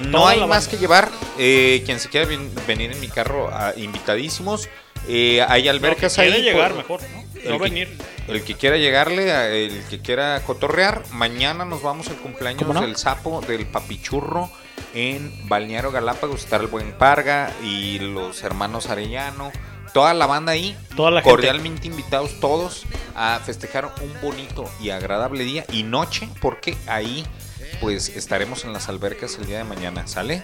No 0.08 0.20
Toda 0.22 0.32
hay 0.32 0.40
más 0.40 0.50
banda. 0.50 0.70
que 0.72 0.78
llevar. 0.78 1.10
Eh, 1.38 1.84
quien 1.86 2.00
se 2.00 2.10
quiera 2.10 2.26
ven- 2.28 2.52
venir 2.68 2.92
en 2.92 3.00
mi 3.00 3.08
carro, 3.08 3.50
ah, 3.53 3.74
invitadísimos. 3.78 4.68
Eh, 5.08 5.45
hay 5.48 5.68
albercas 5.68 6.18
ahí. 6.18 6.42
llegar 6.42 6.70
por- 6.72 6.78
mejor, 6.78 7.02
¿no? 7.14 7.24
el 7.44 7.50
No 7.52 7.58
que- 7.58 7.64
venir. 7.64 7.98
El 8.28 8.42
que 8.44 8.56
quiera 8.56 8.78
llegarle, 8.78 9.32
a- 9.34 9.50
el 9.50 9.84
que 9.90 10.00
quiera 10.00 10.42
cotorrear, 10.48 11.03
mañana 11.12 11.66
nos 11.66 11.84
vamos 11.84 12.08
al 12.08 12.16
cumpleaños 12.16 12.74
del 12.80 12.95
sapo, 12.95 13.42
del 13.42 13.66
papichurro, 13.68 14.50
en 14.94 15.32
Balneario 15.48 15.92
Galápagos. 15.92 16.44
Estará 16.44 16.64
el 16.64 16.70
buen 16.70 16.92
Parga 16.94 17.52
y 17.64 18.00
los 18.00 18.44
hermanos 18.44 18.90
Arellano. 18.90 19.52
Toda 19.94 20.14
la 20.14 20.26
banda 20.26 20.54
ahí, 20.54 20.76
Toda 20.96 21.12
la 21.12 21.22
gente. 21.22 21.30
cordialmente 21.30 21.88
invitados 21.88 22.40
todos 22.40 22.84
a 23.16 23.40
festejar 23.46 23.94
un 24.02 24.22
bonito 24.22 24.66
y 24.82 24.90
agradable 24.90 25.44
día 25.44 25.66
y 25.72 25.84
noche, 25.84 26.28
porque 26.42 26.76
ahí 26.88 27.24
pues 27.80 28.10
estaremos 28.10 28.66
en 28.66 28.74
las 28.74 28.90
albercas 28.90 29.38
el 29.38 29.46
día 29.46 29.60
de 29.60 29.66
mañana, 29.66 30.08
¿sale? 30.08 30.42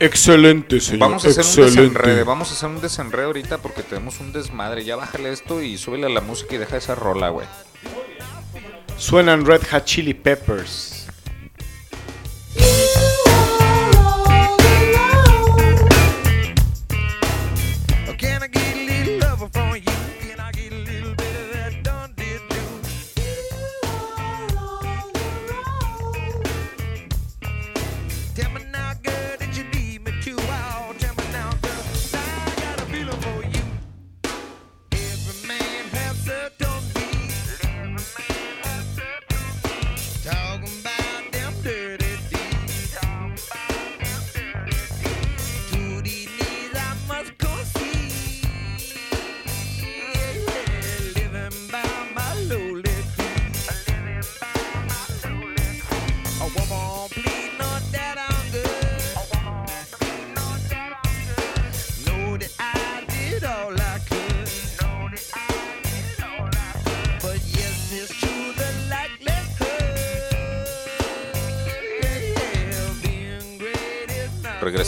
Excelente, 0.00 0.80
señor. 0.80 1.00
Vamos 1.00 1.24
a 1.24 1.28
hacer 1.28 1.44
un 1.44 1.74
desenrede, 1.74 2.22
vamos 2.22 2.50
a 2.50 2.54
hacer 2.54 2.68
un 2.68 2.80
desenrede 2.80 3.26
ahorita 3.26 3.58
porque 3.58 3.82
tenemos 3.82 4.20
un 4.20 4.32
desmadre. 4.32 4.84
Ya 4.84 4.96
bájale 4.96 5.30
esto 5.32 5.60
y 5.60 5.76
súbele 5.76 6.06
a 6.06 6.10
la 6.10 6.20
música 6.20 6.54
y 6.54 6.58
deja 6.58 6.76
esa 6.76 6.94
rola, 6.94 7.30
güey. 7.30 7.46
Suenan 8.96 9.44
Red 9.44 9.62
Hot 9.70 9.84
Chili 9.84 10.14
Peppers. 10.14 10.97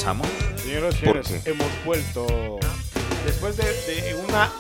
Regresamos. 0.00 0.28
Señoras 0.56 0.94
y 1.02 1.04
¿Por 1.04 1.24
señores, 1.26 1.46
hemos 1.46 1.66
vuelto 1.84 2.58
después 3.26 3.54
de, 3.58 3.64
de 3.64 4.14
una 4.14 4.50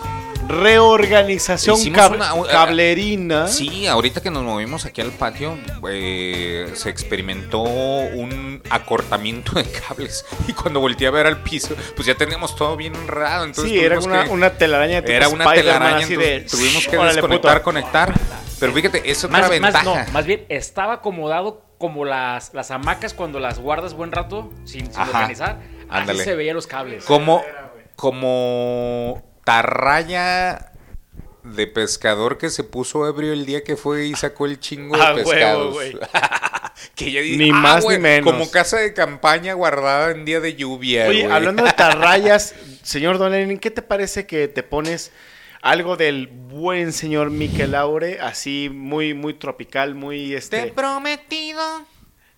reorganización 0.48 1.78
cab- 1.94 2.12
una- 2.14 2.34
una- 2.34 2.50
cablerina. 2.50 3.48
Sí, 3.48 3.86
ahorita 3.86 4.20
que 4.20 4.30
nos 4.30 4.42
movimos 4.42 4.84
aquí 4.84 5.00
al 5.00 5.12
patio, 5.12 5.56
eh, 5.90 6.70
se 6.74 6.90
experimentó 6.90 7.60
un 7.60 8.62
acortamiento 8.68 9.52
de 9.52 9.64
cables. 9.64 10.26
Y 10.46 10.52
cuando 10.52 10.80
volteé 10.80 11.06
a 11.06 11.10
ver 11.10 11.26
al 11.26 11.42
piso, 11.42 11.74
pues 11.96 12.06
ya 12.06 12.14
teníamos 12.16 12.54
todo 12.54 12.76
bien 12.76 12.94
enredado. 12.94 13.44
Entonces 13.46 13.72
Sí, 13.72 13.78
era 13.80 13.94
tuvimos 13.96 14.06
una, 14.14 14.24
que- 14.24 14.30
una 14.30 14.50
telaraña 14.58 15.00
tipo 15.00 15.12
Era 15.12 15.28
una 15.30 15.50
telaraña, 15.54 16.04
así 16.04 16.16
de... 16.16 16.40
tuvimos 16.42 16.86
que 16.86 16.98
desconectar, 16.98 17.52
puto. 17.54 17.64
conectar. 17.64 18.14
Pero 18.58 18.74
fíjate, 18.74 19.10
es 19.10 19.24
otra 19.24 19.38
Más, 19.38 19.48
más, 19.48 19.50
ventaja. 19.72 19.84
no, 19.84 20.12
más 20.12 20.26
bien 20.26 20.44
estaba 20.50 20.92
acomodado 20.94 21.62
como 21.80 22.04
las, 22.04 22.54
las 22.54 22.70
hamacas 22.70 23.12
cuando 23.14 23.40
las 23.40 23.58
guardas 23.58 23.94
buen 23.94 24.12
rato 24.12 24.52
sin, 24.64 24.86
sin 24.92 25.00
Ajá, 25.00 25.10
organizar. 25.10 25.58
ándale. 25.88 26.20
Así 26.20 26.30
se 26.30 26.36
veían 26.36 26.54
los 26.54 26.68
cables. 26.68 27.04
Como, 27.06 27.42
como 27.96 29.22
tarraya 29.44 30.72
de 31.42 31.66
pescador 31.66 32.36
que 32.38 32.50
se 32.50 32.64
puso 32.64 33.08
ebrio 33.08 33.32
el 33.32 33.46
día 33.46 33.64
que 33.64 33.76
fue 33.76 34.04
y 34.06 34.14
sacó 34.14 34.46
el 34.46 34.60
chingo 34.60 34.96
de 34.96 35.02
Ah, 35.06 35.14
pescados. 35.14 35.72
güey. 35.74 35.96
que 36.94 37.10
ya 37.12 37.20
di- 37.22 37.36
Ni 37.38 37.50
ah, 37.50 37.54
más 37.54 37.76
ni 37.78 37.82
güey, 37.84 37.98
menos. 37.98 38.30
Como 38.30 38.50
casa 38.50 38.76
de 38.76 38.92
campaña 38.94 39.54
guardada 39.54 40.10
en 40.10 40.24
día 40.24 40.40
de 40.40 40.54
lluvia. 40.54 41.08
Oye, 41.08 41.22
güey. 41.22 41.32
hablando 41.34 41.64
de 41.64 41.72
tarrayas, 41.76 42.54
señor 42.82 43.18
Don 43.18 43.32
Lenin, 43.32 43.58
¿qué 43.58 43.70
te 43.70 43.82
parece 43.82 44.26
que 44.26 44.48
te 44.48 44.62
pones 44.62 45.12
algo 45.62 45.96
del 45.96 46.26
buen 46.28 46.92
señor 46.92 47.30
Miquel 47.30 47.74
Aure, 47.74 48.20
así 48.20 48.70
muy, 48.72 49.14
muy 49.14 49.34
tropical, 49.34 49.94
muy 49.94 50.34
este. 50.34 50.68
prometido. 50.72 51.62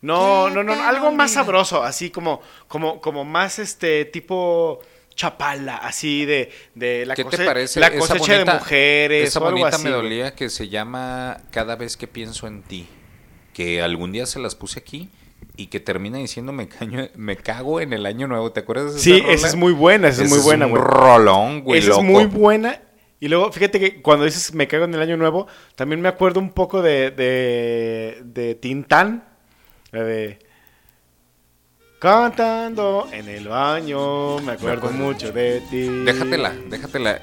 No, 0.00 0.50
no, 0.50 0.64
no, 0.64 0.74
no, 0.74 0.82
algo 0.82 1.12
más 1.12 1.32
sabroso, 1.32 1.82
así 1.84 2.10
como, 2.10 2.40
como, 2.66 3.00
como 3.00 3.24
más 3.24 3.60
este 3.60 4.04
tipo 4.04 4.80
chapala, 5.14 5.76
así 5.76 6.24
de, 6.24 6.50
de 6.74 7.06
la, 7.06 7.14
¿Qué 7.14 7.22
cose- 7.22 7.36
te 7.36 7.44
parece 7.44 7.78
la 7.78 7.86
esa 7.86 7.98
cosecha 7.98 8.18
bonita- 8.38 8.52
de 8.54 8.58
mujeres 8.58 9.28
Esa 9.28 9.38
o 9.38 9.46
algo 9.46 9.58
bonita 9.60 9.76
así. 9.76 9.84
me 9.84 9.90
dolía 9.90 10.34
que 10.34 10.50
se 10.50 10.68
llama 10.68 11.36
Cada 11.52 11.76
vez 11.76 11.96
que 11.96 12.08
pienso 12.08 12.46
en 12.48 12.62
ti. 12.62 12.88
Que 13.52 13.82
algún 13.82 14.10
día 14.12 14.24
se 14.26 14.38
las 14.40 14.54
puse 14.56 14.80
aquí 14.80 15.10
y 15.56 15.66
que 15.66 15.78
termina 15.78 16.16
diciendo 16.18 16.50
me, 16.52 16.66
caño, 16.66 17.08
me 17.14 17.36
cago 17.36 17.80
en 17.80 17.92
el 17.92 18.06
año 18.06 18.26
nuevo. 18.26 18.50
¿Te 18.50 18.60
acuerdas 18.60 18.94
de 18.94 19.00
Sí, 19.00 19.20
rola? 19.20 19.34
esa 19.34 19.46
es 19.48 19.54
muy 19.54 19.72
buena, 19.74 20.08
esa 20.08 20.24
es 20.24 20.30
muy 20.30 20.38
buena, 20.40 20.64
un 20.66 20.72
güey. 20.72 20.82
rolón, 20.82 21.60
güey, 21.60 21.78
Esa 21.80 21.90
loco. 21.90 22.00
es 22.00 22.06
muy 22.08 22.24
buena. 22.24 22.80
Y 23.22 23.28
luego, 23.28 23.52
fíjate 23.52 23.78
que 23.78 24.02
cuando 24.02 24.24
dices 24.24 24.52
me 24.52 24.66
cago 24.66 24.84
en 24.84 24.94
el 24.94 25.00
año 25.00 25.16
nuevo, 25.16 25.46
también 25.76 26.00
me 26.00 26.08
acuerdo 26.08 26.40
un 26.40 26.50
poco 26.50 26.82
de, 26.82 27.12
de, 27.12 28.20
de 28.24 28.56
Tintán. 28.56 29.22
De. 29.92 30.40
Cantando 32.00 33.06
en 33.12 33.28
el 33.28 33.46
baño, 33.46 34.40
me 34.40 34.54
acuerdo 34.54 34.88
acuerdo. 34.88 35.04
mucho 35.04 35.30
de 35.30 35.60
ti. 35.70 35.82
Déjatela, 36.04 36.52
déjatela. 36.68 37.20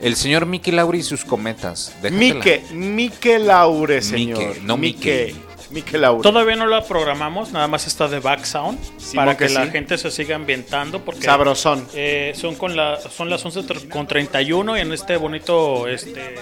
El 0.00 0.16
señor 0.16 0.46
Mickey 0.46 0.72
Lauri 0.72 0.98
y 0.98 1.02
sus 1.04 1.24
cometas. 1.24 1.94
Déjatela. 2.02 2.34
Mique, 2.34 2.64
Mique 2.72 3.38
Laure, 3.38 4.02
señor. 4.02 4.36
Mique, 4.36 4.60
no 4.62 4.76
Mique. 4.76 5.34
Mique 5.70 5.98
Laure. 5.98 6.22
Todavía 6.22 6.56
no 6.56 6.66
la 6.66 6.82
programamos, 6.84 7.52
nada 7.52 7.68
más 7.68 7.86
está 7.86 8.08
de 8.08 8.18
back 8.18 8.44
sound 8.44 8.78
para 9.14 9.36
que, 9.36 9.46
que 9.46 9.52
la 9.54 9.64
sí. 9.66 9.70
gente 9.70 9.96
se 9.98 10.10
siga 10.10 10.34
ambientando 10.36 11.00
porque 11.04 11.22
Sabrosón. 11.22 11.86
eh, 11.94 12.32
son 12.36 12.56
con 12.56 12.76
la 12.76 12.98
son 13.00 13.30
las 13.30 13.44
11 13.44 13.60
tr- 13.60 13.88
con 13.88 14.06
31 14.06 14.76
y 14.76 14.80
en 14.80 14.92
este 14.92 15.16
bonito 15.16 15.86
este 15.86 16.38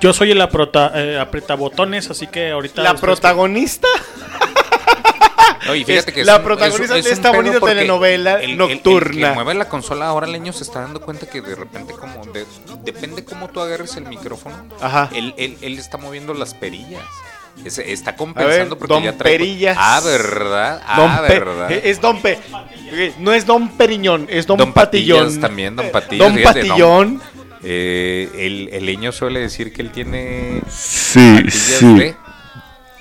yo 0.00 0.12
soy 0.14 0.30
el 0.30 0.40
aprota, 0.40 0.92
eh, 0.94 1.18
apretabotones, 1.18 2.08
así 2.10 2.26
que 2.26 2.50
ahorita 2.50 2.82
La 2.82 2.94
protagonista. 2.94 3.86
No, 5.66 5.74
y 5.74 5.84
fíjate 5.84 6.10
Es 6.10 6.14
que 6.14 6.20
es 6.22 6.26
la 6.26 6.36
un- 6.38 6.42
protagonista 6.44 6.96
es- 6.96 7.04
de 7.04 7.10
esta 7.12 7.32
bonita 7.32 7.60
telenovela 7.60 8.36
el- 8.36 8.44
el- 8.44 8.50
el 8.52 8.56
nocturna. 8.56 9.28
que 9.28 9.34
mueve 9.34 9.54
la 9.54 9.68
consola 9.68 10.06
ahora 10.06 10.26
leño 10.26 10.54
se 10.54 10.64
está 10.64 10.80
dando 10.80 11.00
cuenta 11.02 11.28
que 11.28 11.42
de 11.42 11.54
repente 11.54 11.92
como 11.92 12.24
de- 12.32 12.46
depende 12.82 13.24
cómo 13.24 13.48
tú 13.48 13.60
agarres 13.60 13.94
el 13.96 14.06
micrófono. 14.06 14.56
Ajá. 14.80 15.10
Él, 15.12 15.34
él- 15.36 15.58
él 15.60 15.78
está 15.78 15.98
moviendo 15.98 16.32
las 16.32 16.54
perillas. 16.54 17.04
Es- 17.64 17.78
está 17.78 18.16
compensando 18.16 18.76
ver, 18.76 18.78
porque 18.78 18.94
Don 18.94 19.02
ya 19.02 19.12
trae. 19.16 19.32
Perillas. 19.38 19.76
Ah, 19.78 20.00
verdad. 20.04 20.82
Ah, 20.86 20.96
Don 20.96 21.28
verdad. 21.28 21.72
eh, 21.72 21.80
Es 21.84 22.00
Don 22.00 22.20
Pe. 22.20 22.38
eh, 22.92 23.12
No 23.18 23.32
es 23.32 23.44
Don 23.46 23.68
Periñón, 23.76 24.26
es 24.30 24.46
Don, 24.46 24.56
Don 24.58 24.72
Patillón. 24.72 25.18
Patillas 25.26 25.40
también, 25.40 25.76
Don 25.76 25.90
Patillas. 25.90 26.26
Don 26.28 26.36
fíjate, 26.36 26.62
no. 26.64 26.68
Patillón. 26.68 27.22
Eh, 27.62 28.28
el, 28.38 28.70
el 28.72 28.86
leño 28.86 29.12
suele 29.12 29.40
decir 29.40 29.72
que 29.72 29.82
él 29.82 29.90
tiene. 29.90 30.62
Sí, 30.70 31.36
sí. 31.50 31.94
de- 31.98 32.16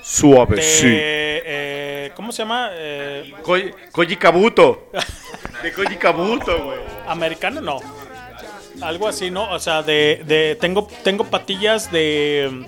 Suave, 0.04 0.56
de, 0.58 0.62
sí. 0.64 0.88
eh, 0.88 2.12
¿cómo 2.16 2.32
se 2.32 2.40
llama? 2.42 2.70
Eh, 2.74 3.32
Koji, 3.44 3.72
Koji 3.92 4.16
Kabuto. 4.16 4.90
De 5.62 5.72
Koji 5.72 5.96
Kabuto, 5.98 6.64
güey. 6.64 6.80
americano 7.08 7.62
no. 7.62 7.80
Algo 8.82 9.08
así, 9.08 9.30
¿no? 9.30 9.52
O 9.52 9.60
sea, 9.60 9.84
de, 9.84 10.24
de 10.26 10.58
tengo 10.60 10.88
tengo 11.04 11.26
patillas 11.26 11.92
de 11.92 12.66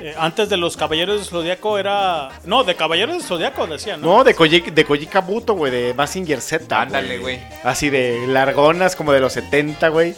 eh, 0.00 0.14
antes 0.18 0.48
de 0.48 0.56
los 0.56 0.76
Caballeros 0.76 1.16
del 1.16 1.24
Zodiaco 1.26 1.78
era 1.78 2.30
no, 2.44 2.64
de 2.64 2.74
Caballeros 2.74 3.16
del 3.16 3.24
Zodiaco 3.24 3.66
decían, 3.66 4.00
¿no? 4.00 4.18
No, 4.18 4.24
de 4.24 4.34
Koji, 4.34 4.60
de 4.60 4.84
Koji 4.84 5.06
Kabuto, 5.06 5.54
güey, 5.54 5.72
de 5.72 5.94
Massinger 5.94 6.40
Z. 6.40 6.80
Ándale, 6.80 7.18
güey. 7.18 7.40
Así 7.64 7.90
de 7.90 8.26
largonas, 8.26 8.96
como 8.96 9.12
de 9.12 9.20
los 9.20 9.32
70, 9.32 9.88
güey. 9.88 10.14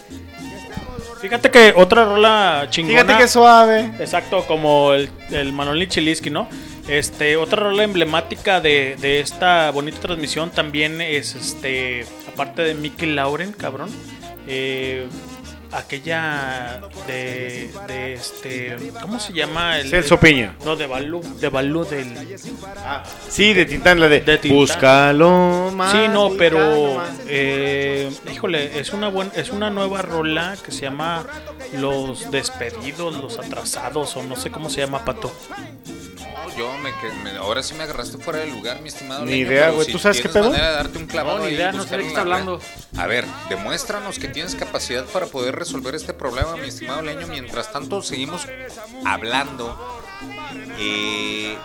Fíjate 1.21 1.51
que 1.51 1.75
otra 1.77 2.05
rola 2.07 2.67
chingona. 2.71 3.03
Fíjate 3.03 3.23
que 3.23 3.29
suave. 3.29 3.93
Exacto, 3.99 4.47
como 4.47 4.95
el, 4.95 5.11
el 5.31 5.53
Manolín 5.53 5.89
Chiliski, 5.89 6.31
¿no? 6.31 6.49
Este, 6.89 7.37
otra 7.37 7.65
rola 7.65 7.85
emblemática 7.85 8.61
de, 8.61 8.97
de 9.01 9.21
esta 9.21 9.71
bonita 9.71 10.01
transmisión 10.01 10.51
también 10.51 11.01
es, 11.01 11.35
este, 11.35 12.07
aparte 12.27 12.63
de 12.63 12.75
Mickey 12.75 13.13
Lauren, 13.13 13.53
cabrón, 13.53 13.91
eh, 14.49 15.07
aquella 15.73 16.81
de, 17.07 17.71
de 17.87 18.13
este, 18.15 18.77
¿cómo 19.01 19.19
se 19.21 19.33
llama? 19.33 19.79
El, 19.79 19.89
Celso 19.91 20.19
Piña. 20.19 20.57
No, 20.65 20.77
de 20.77 20.87
Balú, 20.87 21.21
de 21.41 21.49
Balú 21.49 21.85
del... 21.85 22.39
Sí, 23.29 23.53
de 23.55 23.65
Tintán, 23.67 24.01
la 24.01 24.09
de. 24.09 24.21
Tintán. 24.21 24.51
Búscalo 24.51 25.71
más. 25.75 25.93
Sí, 25.93 25.99
no, 26.13 26.31
pero 26.37 27.03
eh, 27.29 28.11
híjole, 28.33 28.79
es 28.81 28.93
una 28.93 29.09
buena, 29.09 29.31
es 29.35 29.51
una 29.51 29.71
nueva 29.71 30.03
rola 30.03 30.57
que 30.65 30.73
se 30.73 30.83
llama 30.83 31.27
Los 31.75 32.31
Despedidos, 32.31 33.17
Los 33.17 33.39
Atrasados 33.39 34.17
o 34.17 34.23
no 34.23 34.37
sé 34.37 34.51
cómo 34.51 34.71
se 34.71 34.81
llama, 34.81 35.05
Pato. 35.05 35.33
No, 36.19 36.57
yo 36.57 36.71
me, 36.79 36.91
me- 37.31 37.37
ahora 37.39 37.63
sí 37.63 37.75
me 37.75 37.85
agarraste 37.85 38.19
fuera 38.19 38.41
de 38.41 38.47
lugar, 38.49 38.81
mi 38.83 38.89
estimado. 38.89 39.25
Ni 39.25 39.33
Leño, 39.33 39.47
idea, 39.47 39.71
güey. 39.71 39.87
si 39.87 39.93
¿Tú 39.93 39.99
sabes 39.99 40.21
qué 40.21 40.29
pedo? 40.29 40.51
manera 40.51 40.69
de 40.71 40.75
darte 40.77 40.99
un 40.99 41.07
clavado 41.07 41.39
No, 41.39 41.45
ni 41.47 41.53
idea, 41.53 41.73
no 41.73 41.85
sé 41.85 41.97
de 41.97 42.03
qué 42.03 42.09
está 42.09 42.25
red. 42.25 42.33
hablando. 42.33 42.61
A 42.97 43.07
ver, 43.07 43.25
demuéstranos 43.49 44.19
que 44.19 44.29
tienes 44.29 44.55
capacidad 44.55 45.05
para 45.07 45.27
poder 45.27 45.55
resolver 45.61 45.95
este 45.95 46.13
problema, 46.13 46.57
mi 46.57 46.69
estimado 46.69 47.03
Leño. 47.03 47.27
Mientras 47.29 47.71
tanto, 47.73 48.03
seguimos 48.03 48.47
hablando 49.05 50.01
eh, 50.79 51.57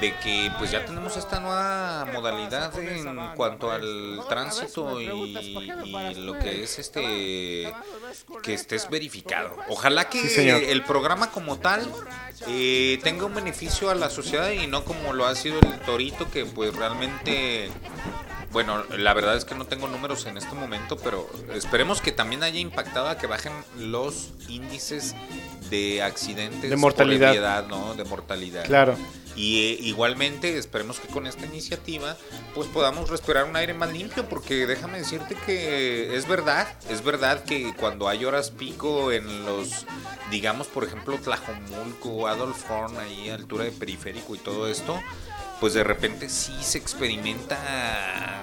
de 0.00 0.16
que 0.16 0.50
pues 0.58 0.72
ya 0.72 0.84
tenemos 0.84 1.16
esta 1.16 1.38
nueva 1.38 2.06
modalidad 2.12 2.76
en 2.80 3.34
cuanto 3.36 3.70
al 3.70 4.20
tránsito 4.28 5.00
y, 5.00 5.06
y 5.06 6.14
lo 6.16 6.38
que 6.40 6.64
es 6.64 6.80
este 6.80 7.72
que 8.42 8.54
estés 8.54 8.90
verificado. 8.90 9.56
Ojalá 9.68 10.08
que 10.08 10.28
Sí, 10.28 10.48
el 10.48 10.82
programa 10.82 11.30
como 11.30 11.58
tal 11.58 11.88
eh, 12.48 12.98
tenga 13.04 13.26
un 13.26 13.34
beneficio 13.34 13.90
a 13.90 13.94
la 13.94 14.10
sociedad 14.10 14.50
y 14.50 14.66
no 14.66 14.84
como 14.84 15.12
lo 15.12 15.26
ha 15.26 15.34
sido 15.36 15.60
el 15.60 15.78
Torito 15.80 16.28
que 16.30 16.46
pues 16.46 16.74
realmente 16.74 17.70
bueno, 18.52 18.84
la 18.96 19.14
verdad 19.14 19.36
es 19.36 19.44
que 19.44 19.54
no 19.54 19.66
tengo 19.66 19.88
números 19.88 20.26
en 20.26 20.36
este 20.36 20.54
momento, 20.54 20.96
pero 20.96 21.28
esperemos 21.54 22.00
que 22.00 22.12
también 22.12 22.42
haya 22.42 22.60
impactado 22.60 23.08
a 23.08 23.18
que 23.18 23.26
bajen 23.26 23.52
los 23.78 24.30
índices 24.48 25.14
de 25.70 26.02
accidentes 26.02 26.68
De 26.68 26.76
mortalidad. 26.76 27.28
por 27.28 27.36
ebriedad, 27.36 27.66
¿no? 27.66 27.94
De 27.94 28.04
mortalidad. 28.04 28.64
Claro. 28.66 28.96
Y 29.34 29.62
eh, 29.62 29.78
igualmente 29.80 30.58
esperemos 30.58 31.00
que 31.00 31.08
con 31.08 31.26
esta 31.26 31.46
iniciativa 31.46 32.16
pues 32.54 32.68
podamos 32.68 33.08
respirar 33.08 33.44
un 33.44 33.56
aire 33.56 33.72
más 33.72 33.90
limpio 33.90 34.28
porque 34.28 34.66
déjame 34.66 34.98
decirte 34.98 35.34
que 35.46 36.14
es 36.14 36.28
verdad, 36.28 36.68
es 36.90 37.02
verdad 37.02 37.42
que 37.44 37.72
cuando 37.74 38.08
hay 38.08 38.26
horas 38.26 38.50
pico 38.50 39.10
en 39.10 39.46
los 39.46 39.86
digamos 40.30 40.66
por 40.66 40.84
ejemplo 40.84 41.16
Tlajomulco, 41.16 42.28
Adolf 42.28 42.70
Horn 42.70 42.98
ahí 42.98 43.30
altura 43.30 43.64
de 43.64 43.72
periférico 43.72 44.34
y 44.34 44.38
todo 44.38 44.68
esto, 44.68 45.00
pues 45.62 45.74
de 45.74 45.84
repente 45.84 46.28
sí 46.28 46.52
se 46.60 46.76
experimenta 46.76 48.42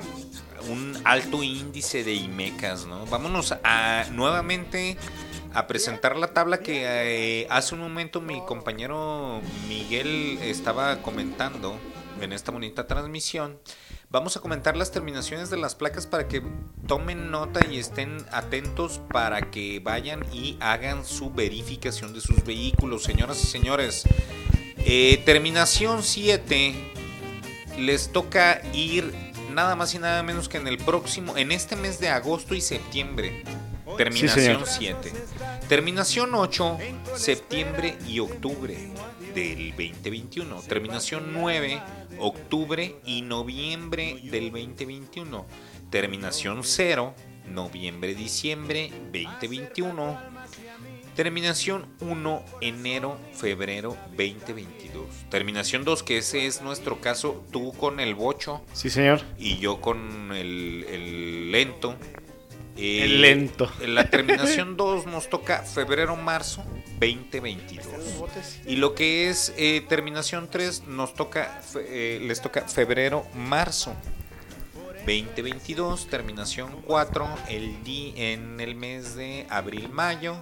un 0.70 0.98
alto 1.04 1.44
índice 1.44 2.06
de 2.06 2.14
IMECAS, 2.14 2.86
¿no? 2.86 3.06
Vámonos 3.08 3.54
a 3.62 4.06
nuevamente 4.12 4.96
a 5.54 5.68
presentar 5.68 6.16
la 6.16 6.28
tabla 6.34 6.60
que 6.60 6.86
eh, 7.42 7.48
hace 7.50 7.76
un 7.76 7.82
momento 7.82 8.22
mi 8.22 8.40
compañero 8.46 9.42
Miguel 9.68 10.40
estaba 10.42 11.02
comentando 11.02 11.78
en 12.22 12.32
esta 12.32 12.54
bonita 12.54 12.88
transmisión. 12.88 13.60
Vamos 14.10 14.38
a 14.38 14.40
comentar 14.40 14.78
las 14.78 14.94
terminaciones 14.94 15.50
de 15.50 15.58
las 15.58 15.76
placas 15.76 16.08
para 16.08 16.30
que 16.30 16.42
tomen 16.88 17.32
nota 17.32 17.60
y 17.70 17.80
estén 17.80 18.26
atentos 18.32 19.02
para 19.12 19.52
que 19.52 19.82
vayan 19.82 20.26
y 20.32 20.56
hagan 20.62 21.04
su 21.04 21.32
verificación 21.32 22.14
de 22.14 22.22
sus 22.22 22.46
vehículos, 22.46 23.04
señoras 23.04 23.44
y 23.44 23.48
señores. 23.48 24.04
Eh, 24.78 25.22
terminación 25.26 26.02
7 26.02 26.94
les 27.80 28.12
toca 28.12 28.62
ir 28.74 29.14
nada 29.52 29.76
más 29.76 29.94
y 29.96 30.00
nada 30.00 30.22
menos 30.24 30.50
que 30.50 30.58
en 30.58 30.68
el 30.68 30.78
próximo, 30.78 31.38
en 31.38 31.52
este 31.52 31.76
mes 31.76 32.00
de 32.00 32.10
agosto 32.10 32.56
y 32.56 32.62
septiembre. 32.62 33.44
Terminación 33.98 34.66
señor. 34.66 34.68
7. 35.02 35.14
Terminación 35.68 36.34
8, 36.34 36.78
septiembre 37.16 37.98
y 38.08 38.20
octubre 38.20 38.78
del 39.34 39.72
2021. 39.72 40.62
Terminación 40.62 41.34
9, 41.34 41.82
octubre 42.20 42.96
y 43.06 43.22
noviembre 43.22 44.20
del 44.24 44.52
2021. 44.52 45.46
Terminación 45.90 46.64
0, 46.64 47.14
noviembre, 47.48 48.16
diciembre 48.16 48.92
2021. 49.12 50.39
Terminación 51.20 51.86
1, 52.00 52.46
enero, 52.62 53.20
febrero 53.34 53.98
2022. 54.12 55.06
Terminación 55.30 55.84
2, 55.84 56.02
que 56.02 56.20
ese 56.20 56.48
es 56.48 56.62
nuestro 56.62 57.02
caso, 57.02 57.44
tú 57.52 57.74
con 57.74 58.00
el 58.00 58.16
bocho. 58.16 58.62
Sí, 58.72 58.90
señor. 58.90 59.20
Y 59.38 59.58
yo 59.58 59.82
con 59.82 60.32
el, 60.32 60.86
el 60.88 61.52
lento. 61.52 61.98
Eh, 62.78 63.04
El 63.04 63.22
lento. 63.22 63.70
En 63.82 63.96
la 63.96 64.10
terminación 64.10 64.78
2 64.78 65.08
nos 65.08 65.30
toca 65.30 65.64
febrero-marzo 65.64 66.64
2022. 67.02 67.86
Y 68.66 68.78
lo 68.78 68.96
que 68.96 69.30
es 69.30 69.54
eh, 69.58 69.84
terminación 69.90 70.48
3 70.50 70.84
nos 70.88 71.16
toca, 71.16 71.60
eh, 71.76 72.20
les 72.22 72.42
toca 72.42 72.66
febrero-marzo 72.66 73.94
2022. 75.00 76.08
Terminación 76.08 76.82
4 76.84 77.28
el 77.50 77.84
di 77.84 78.14
en 78.16 78.62
el 78.62 78.76
mes 78.76 79.16
de 79.16 79.46
abril-mayo. 79.50 80.42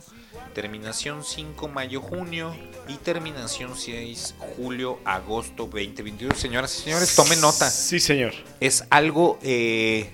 Terminación 0.53 1.24
5 1.24 1.67
mayo-junio. 1.67 2.56
Y 2.88 2.95
terminación 2.95 3.76
6 3.76 4.35
julio-agosto 4.58 5.64
2022. 5.66 6.38
Señoras 6.38 6.77
y 6.80 6.84
señores, 6.84 7.16
tomen 7.16 7.42
nota. 7.42 7.69
Sí, 7.69 8.00
señor. 8.00 8.34
Es 8.59 8.85
algo, 8.90 9.38
eh, 9.43 10.09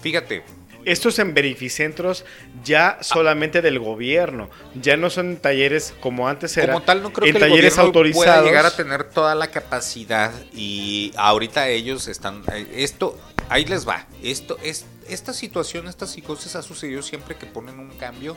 fíjate, 0.00 0.42
Estos 0.86 1.18
en 1.18 1.34
verificentros 1.34 2.24
ya 2.64 2.96
solamente 3.02 3.60
del 3.60 3.78
gobierno. 3.78 4.48
Ya 4.80 4.96
no 4.96 5.10
son 5.10 5.36
talleres 5.36 5.92
como 6.00 6.26
antes 6.26 6.56
era. 6.56 6.72
Como 6.72 6.84
tal, 6.86 7.02
no 7.02 7.12
creo 7.12 7.26
en 7.26 7.34
que 7.34 7.38
el 7.44 7.50
talleres 7.50 7.74
pueda 7.74 7.86
autorizados. 7.86 8.46
llegar 8.46 8.64
a 8.64 8.74
tener 8.74 9.04
toda 9.04 9.34
la 9.34 9.48
capacidad 9.50 10.32
y 10.54 11.12
ahorita 11.16 11.68
ellos 11.68 12.08
están... 12.08 12.42
eh, 12.54 12.66
Esto, 12.76 13.18
ahí 13.50 13.66
les 13.66 13.86
va. 13.86 14.06
Esto 14.22 14.56
es 14.62 14.86
Esta 15.06 15.34
situación, 15.34 15.86
estas 15.86 16.12
psicosis 16.12 16.56
ha 16.56 16.62
sucedido 16.62 17.02
siempre 17.02 17.36
que 17.36 17.44
ponen 17.44 17.78
un 17.78 17.90
cambio 17.98 18.34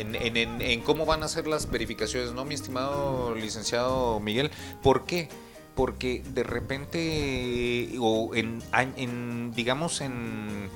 en, 0.00 0.14
en- 0.16 0.36
en- 0.36 0.60
en 0.62 0.80
cómo 0.82 1.06
van 1.06 1.22
a 1.22 1.28
ser 1.28 1.46
las 1.46 1.70
verificaciones, 1.70 2.32
¿no, 2.32 2.44
mi 2.44 2.54
estimado 2.54 3.34
licenciado 3.34 4.18
Miguel? 4.20 4.50
¿Por 4.82 5.04
qué? 5.04 5.28
Porque 5.74 6.22
de 6.34 6.42
repente, 6.42 7.94
o 8.00 8.34
en, 8.34 8.62
en 8.96 9.52
digamos, 9.52 10.00
en 10.00 10.68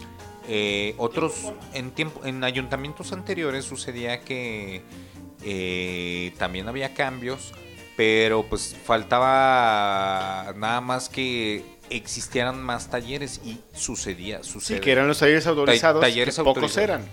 eh, 0.49 0.95
otros, 0.99 1.53
en 1.73 1.91
tiempo, 1.91 2.25
en 2.25 2.45
ayuntamientos 2.45 3.13
anteriores 3.13 3.65
sucedía 3.65 4.21
que 4.21 4.83
eh, 5.43 6.33
también 6.39 6.69
había 6.69 6.95
cambios, 6.95 7.53
pero 7.97 8.45
pues 8.45 8.77
faltaba 8.85 10.53
nada 10.57 10.81
más 10.81 11.09
que 11.09 11.65
existieran 11.91 12.63
más 12.63 12.89
talleres 12.89 13.41
y 13.45 13.59
sucedía, 13.75 14.43
sucede. 14.43 14.81
que 14.81 14.93
eran 14.93 15.07
los 15.09 15.19
talleres 15.19 15.45
Ta- 15.45 15.51
autorizados, 15.51 16.01
talleres 16.01 16.37
que 16.37 16.43
pocos 16.43 16.63
autorizados. 16.63 17.07
eran. 17.07 17.09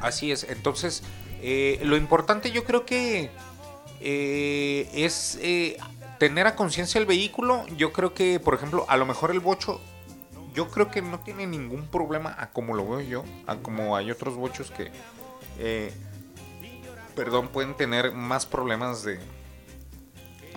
Así 0.00 0.30
es, 0.32 0.44
entonces 0.48 1.02
eh, 1.42 1.80
lo 1.82 1.96
importante 1.96 2.50
yo 2.50 2.64
creo 2.64 2.84
que 2.84 3.30
eh, 4.00 4.88
es 4.94 5.38
eh, 5.42 5.76
tener 6.18 6.46
a 6.46 6.56
conciencia 6.56 6.98
el 6.98 7.06
vehículo. 7.06 7.66
Yo 7.76 7.92
creo 7.92 8.14
que, 8.14 8.40
por 8.40 8.54
ejemplo, 8.54 8.84
a 8.88 8.96
lo 8.96 9.06
mejor 9.06 9.30
el 9.30 9.40
bocho, 9.40 9.80
yo 10.54 10.68
creo 10.68 10.90
que 10.90 11.02
no 11.02 11.20
tiene 11.20 11.46
ningún 11.46 11.86
problema 11.86 12.34
a 12.38 12.50
como 12.50 12.74
lo 12.74 12.88
veo 12.88 13.00
yo, 13.00 13.24
a 13.46 13.56
como 13.56 13.96
hay 13.96 14.10
otros 14.10 14.36
bochos 14.36 14.70
que, 14.70 14.90
eh, 15.58 15.92
perdón, 17.14 17.48
pueden 17.48 17.76
tener 17.76 18.12
más 18.12 18.46
problemas 18.46 19.02
de 19.02 19.18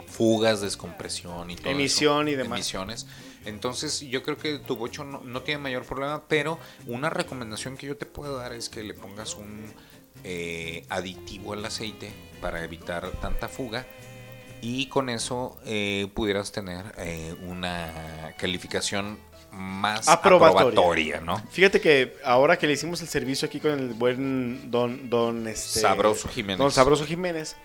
fugas, 0.07 0.61
descompresión 0.61 1.49
y 1.49 1.55
todo 1.55 1.69
eso. 1.69 1.71
Emisión 1.71 2.27
y 2.27 2.35
demás. 2.35 2.59
Emisiones. 2.59 3.07
Entonces 3.45 4.01
yo 4.01 4.21
creo 4.21 4.37
que 4.37 4.59
tu 4.59 4.75
bocho 4.75 5.03
no, 5.03 5.21
no 5.21 5.41
tiene 5.41 5.61
mayor 5.61 5.83
problema, 5.83 6.23
pero 6.27 6.59
una 6.85 7.09
recomendación 7.09 7.75
que 7.75 7.87
yo 7.87 7.97
te 7.97 8.05
puedo 8.05 8.37
dar 8.37 8.53
es 8.53 8.69
que 8.69 8.83
le 8.83 8.93
pongas 8.93 9.33
un 9.35 9.73
eh, 10.23 10.85
aditivo 10.89 11.53
al 11.53 11.65
aceite 11.65 12.11
para 12.41 12.63
evitar 12.63 13.09
tanta 13.21 13.47
fuga 13.47 13.85
y 14.61 14.85
con 14.87 15.09
eso 15.09 15.59
eh, 15.65 16.07
pudieras 16.13 16.51
tener 16.51 16.85
eh, 16.97 17.35
una 17.47 18.33
calificación 18.37 19.17
más 19.51 20.07
Aprobatoria. 20.07 20.69
aprobatoria, 20.69 21.21
¿no? 21.21 21.37
Fíjate 21.51 21.81
que 21.81 22.15
ahora 22.23 22.57
que 22.57 22.67
le 22.67 22.73
hicimos 22.73 23.01
el 23.01 23.07
servicio 23.07 23.47
aquí 23.47 23.59
con 23.59 23.71
el 23.71 23.93
buen 23.93 24.71
don, 24.71 25.09
don 25.09 25.47
este, 25.47 25.81
Sabroso 25.81 26.29
Jiménez. 26.29 26.57
Don 26.59 26.71
Sabroso 26.71 27.05
Jiménez, 27.05 27.57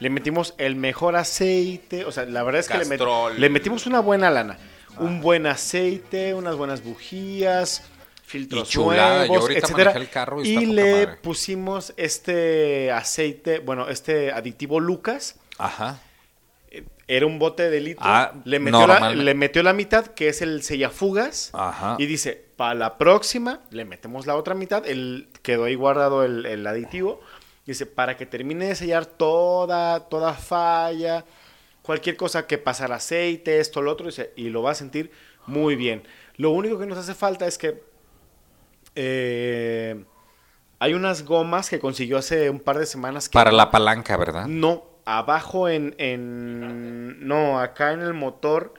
le 0.00 0.10
metimos 0.10 0.54
el 0.58 0.74
mejor 0.74 1.14
aceite. 1.14 2.04
O 2.06 2.12
sea, 2.12 2.24
la 2.24 2.42
verdad 2.42 2.60
es 2.60 2.68
que 2.68 2.78
le, 2.78 2.86
met- 2.86 3.34
le 3.36 3.48
metimos 3.50 3.86
una 3.86 4.00
buena 4.00 4.30
lana. 4.30 4.58
Un 4.98 5.20
buen 5.20 5.46
aceite, 5.46 6.34
unas 6.34 6.56
buenas 6.56 6.82
bujías, 6.84 7.82
filtros 8.32 8.68
Y 8.68 8.72
chulada, 8.72 9.26
nuevos, 9.26 9.50
etcétera. 9.50 9.90
manejé 9.92 9.98
el 9.98 10.08
carro 10.10 10.42
y 10.42 10.66
le 10.66 10.92
madre. 11.06 11.18
pusimos 11.22 11.92
este 11.96 12.90
aceite, 12.90 13.58
bueno, 13.60 13.88
este 13.88 14.32
aditivo 14.32 14.80
Lucas. 14.80 15.36
Ajá. 15.58 16.00
Era 17.08 17.26
un 17.26 17.38
bote 17.38 17.68
de 17.68 17.80
litro. 17.80 18.02
Ah, 18.06 18.32
le, 18.44 18.58
metió 18.58 18.86
la, 18.86 19.10
le 19.14 19.34
metió 19.34 19.62
la 19.62 19.74
mitad, 19.74 20.06
que 20.06 20.28
es 20.28 20.40
el 20.40 20.62
sellafugas. 20.62 21.50
Ajá. 21.52 21.96
Y 21.98 22.06
dice, 22.06 22.42
para 22.56 22.74
la 22.74 22.96
próxima, 22.96 23.60
le 23.70 23.84
metemos 23.84 24.26
la 24.26 24.34
otra 24.36 24.54
mitad. 24.54 24.86
El, 24.86 25.28
quedó 25.42 25.64
ahí 25.64 25.74
guardado 25.74 26.24
el, 26.24 26.46
el 26.46 26.66
aditivo. 26.66 27.20
Dice, 27.66 27.84
para 27.84 28.16
que 28.16 28.24
termine 28.24 28.66
de 28.66 28.74
sellar 28.74 29.04
toda, 29.04 30.08
toda 30.08 30.32
falla, 30.32 31.24
cualquier 31.82 32.16
cosa 32.16 32.46
que 32.46 32.56
pasara 32.56 32.96
aceite, 32.96 33.60
esto, 33.60 33.82
lo 33.82 33.92
otro, 33.92 34.06
dice, 34.06 34.32
y 34.36 34.48
lo 34.48 34.62
va 34.62 34.70
a 34.70 34.74
sentir 34.74 35.10
muy 35.46 35.76
bien. 35.76 36.02
Lo 36.36 36.50
único 36.50 36.78
que 36.78 36.86
nos 36.86 36.96
hace 36.98 37.14
falta 37.14 37.46
es 37.46 37.58
que 37.58 37.82
eh, 38.94 40.04
hay 40.78 40.94
unas 40.94 41.24
gomas 41.24 41.70
que 41.70 41.78
consiguió 41.78 42.18
hace 42.18 42.50
un 42.50 42.60
par 42.60 42.78
de 42.78 42.86
semanas. 42.86 43.28
Que 43.28 43.34
Para 43.34 43.52
la 43.52 43.70
palanca, 43.70 44.16
¿verdad? 44.16 44.46
no, 44.46 44.84
abajo 45.04 45.68
en, 45.68 45.94
en- 45.98 47.26
No, 47.26 47.58
acá 47.60 47.92
en 47.92 48.00
el 48.00 48.14
motor. 48.14 48.74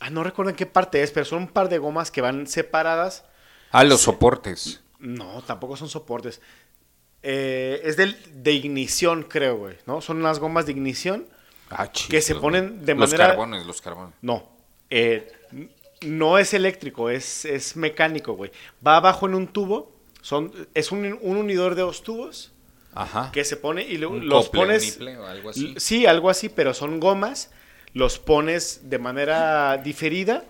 Ah, 0.00 0.10
no 0.10 0.24
recuerdo 0.24 0.50
en 0.50 0.56
qué 0.56 0.66
parte 0.66 1.02
es, 1.02 1.12
pero 1.12 1.24
son 1.24 1.42
un 1.42 1.48
par 1.48 1.68
de 1.68 1.78
gomas 1.78 2.10
que 2.10 2.20
van 2.20 2.46
separadas. 2.46 3.24
Ah, 3.70 3.84
los 3.84 4.00
soportes. 4.00 4.82
No, 4.98 5.42
tampoco 5.42 5.76
son 5.76 5.88
soportes. 5.88 6.40
Eh, 7.22 7.80
es 7.84 7.96
del, 7.96 8.16
de 8.42 8.52
ignición, 8.52 9.22
creo, 9.22 9.56
güey, 9.58 9.76
¿no? 9.86 10.00
Son 10.00 10.16
unas 10.18 10.40
gomas 10.40 10.66
de 10.66 10.72
ignición 10.72 11.26
Ah, 11.70 11.88
que 11.90 12.20
se 12.20 12.34
ponen 12.34 12.84
de 12.84 12.94
los 12.94 13.10
manera... 13.10 13.28
carbones, 13.28 13.64
los 13.64 13.80
carbones. 13.80 14.14
No, 14.20 14.48
eh, 14.90 15.30
no 16.04 16.38
es 16.38 16.54
eléctrico, 16.54 17.10
es, 17.10 17.44
es 17.44 17.76
mecánico, 17.76 18.34
güey. 18.34 18.50
Va 18.86 18.96
abajo 18.96 19.26
en 19.26 19.34
un 19.34 19.46
tubo, 19.48 19.92
son, 20.20 20.52
es 20.74 20.92
un, 20.92 21.18
un 21.20 21.36
unidor 21.36 21.74
de 21.74 21.82
dos 21.82 22.02
tubos 22.02 22.52
Ajá. 22.94 23.30
que 23.32 23.44
se 23.44 23.56
pone 23.56 23.82
y 23.82 23.96
lo- 23.98 24.18
los 24.18 24.48
pones... 24.48 24.98
o 25.00 25.26
algo 25.26 25.50
así. 25.50 25.74
Sí, 25.78 26.06
algo 26.06 26.30
así, 26.30 26.48
pero 26.48 26.74
son 26.74 27.00
gomas, 27.00 27.50
los 27.94 28.18
pones 28.18 28.88
de 28.90 28.98
manera 28.98 29.78
diferida 29.78 30.44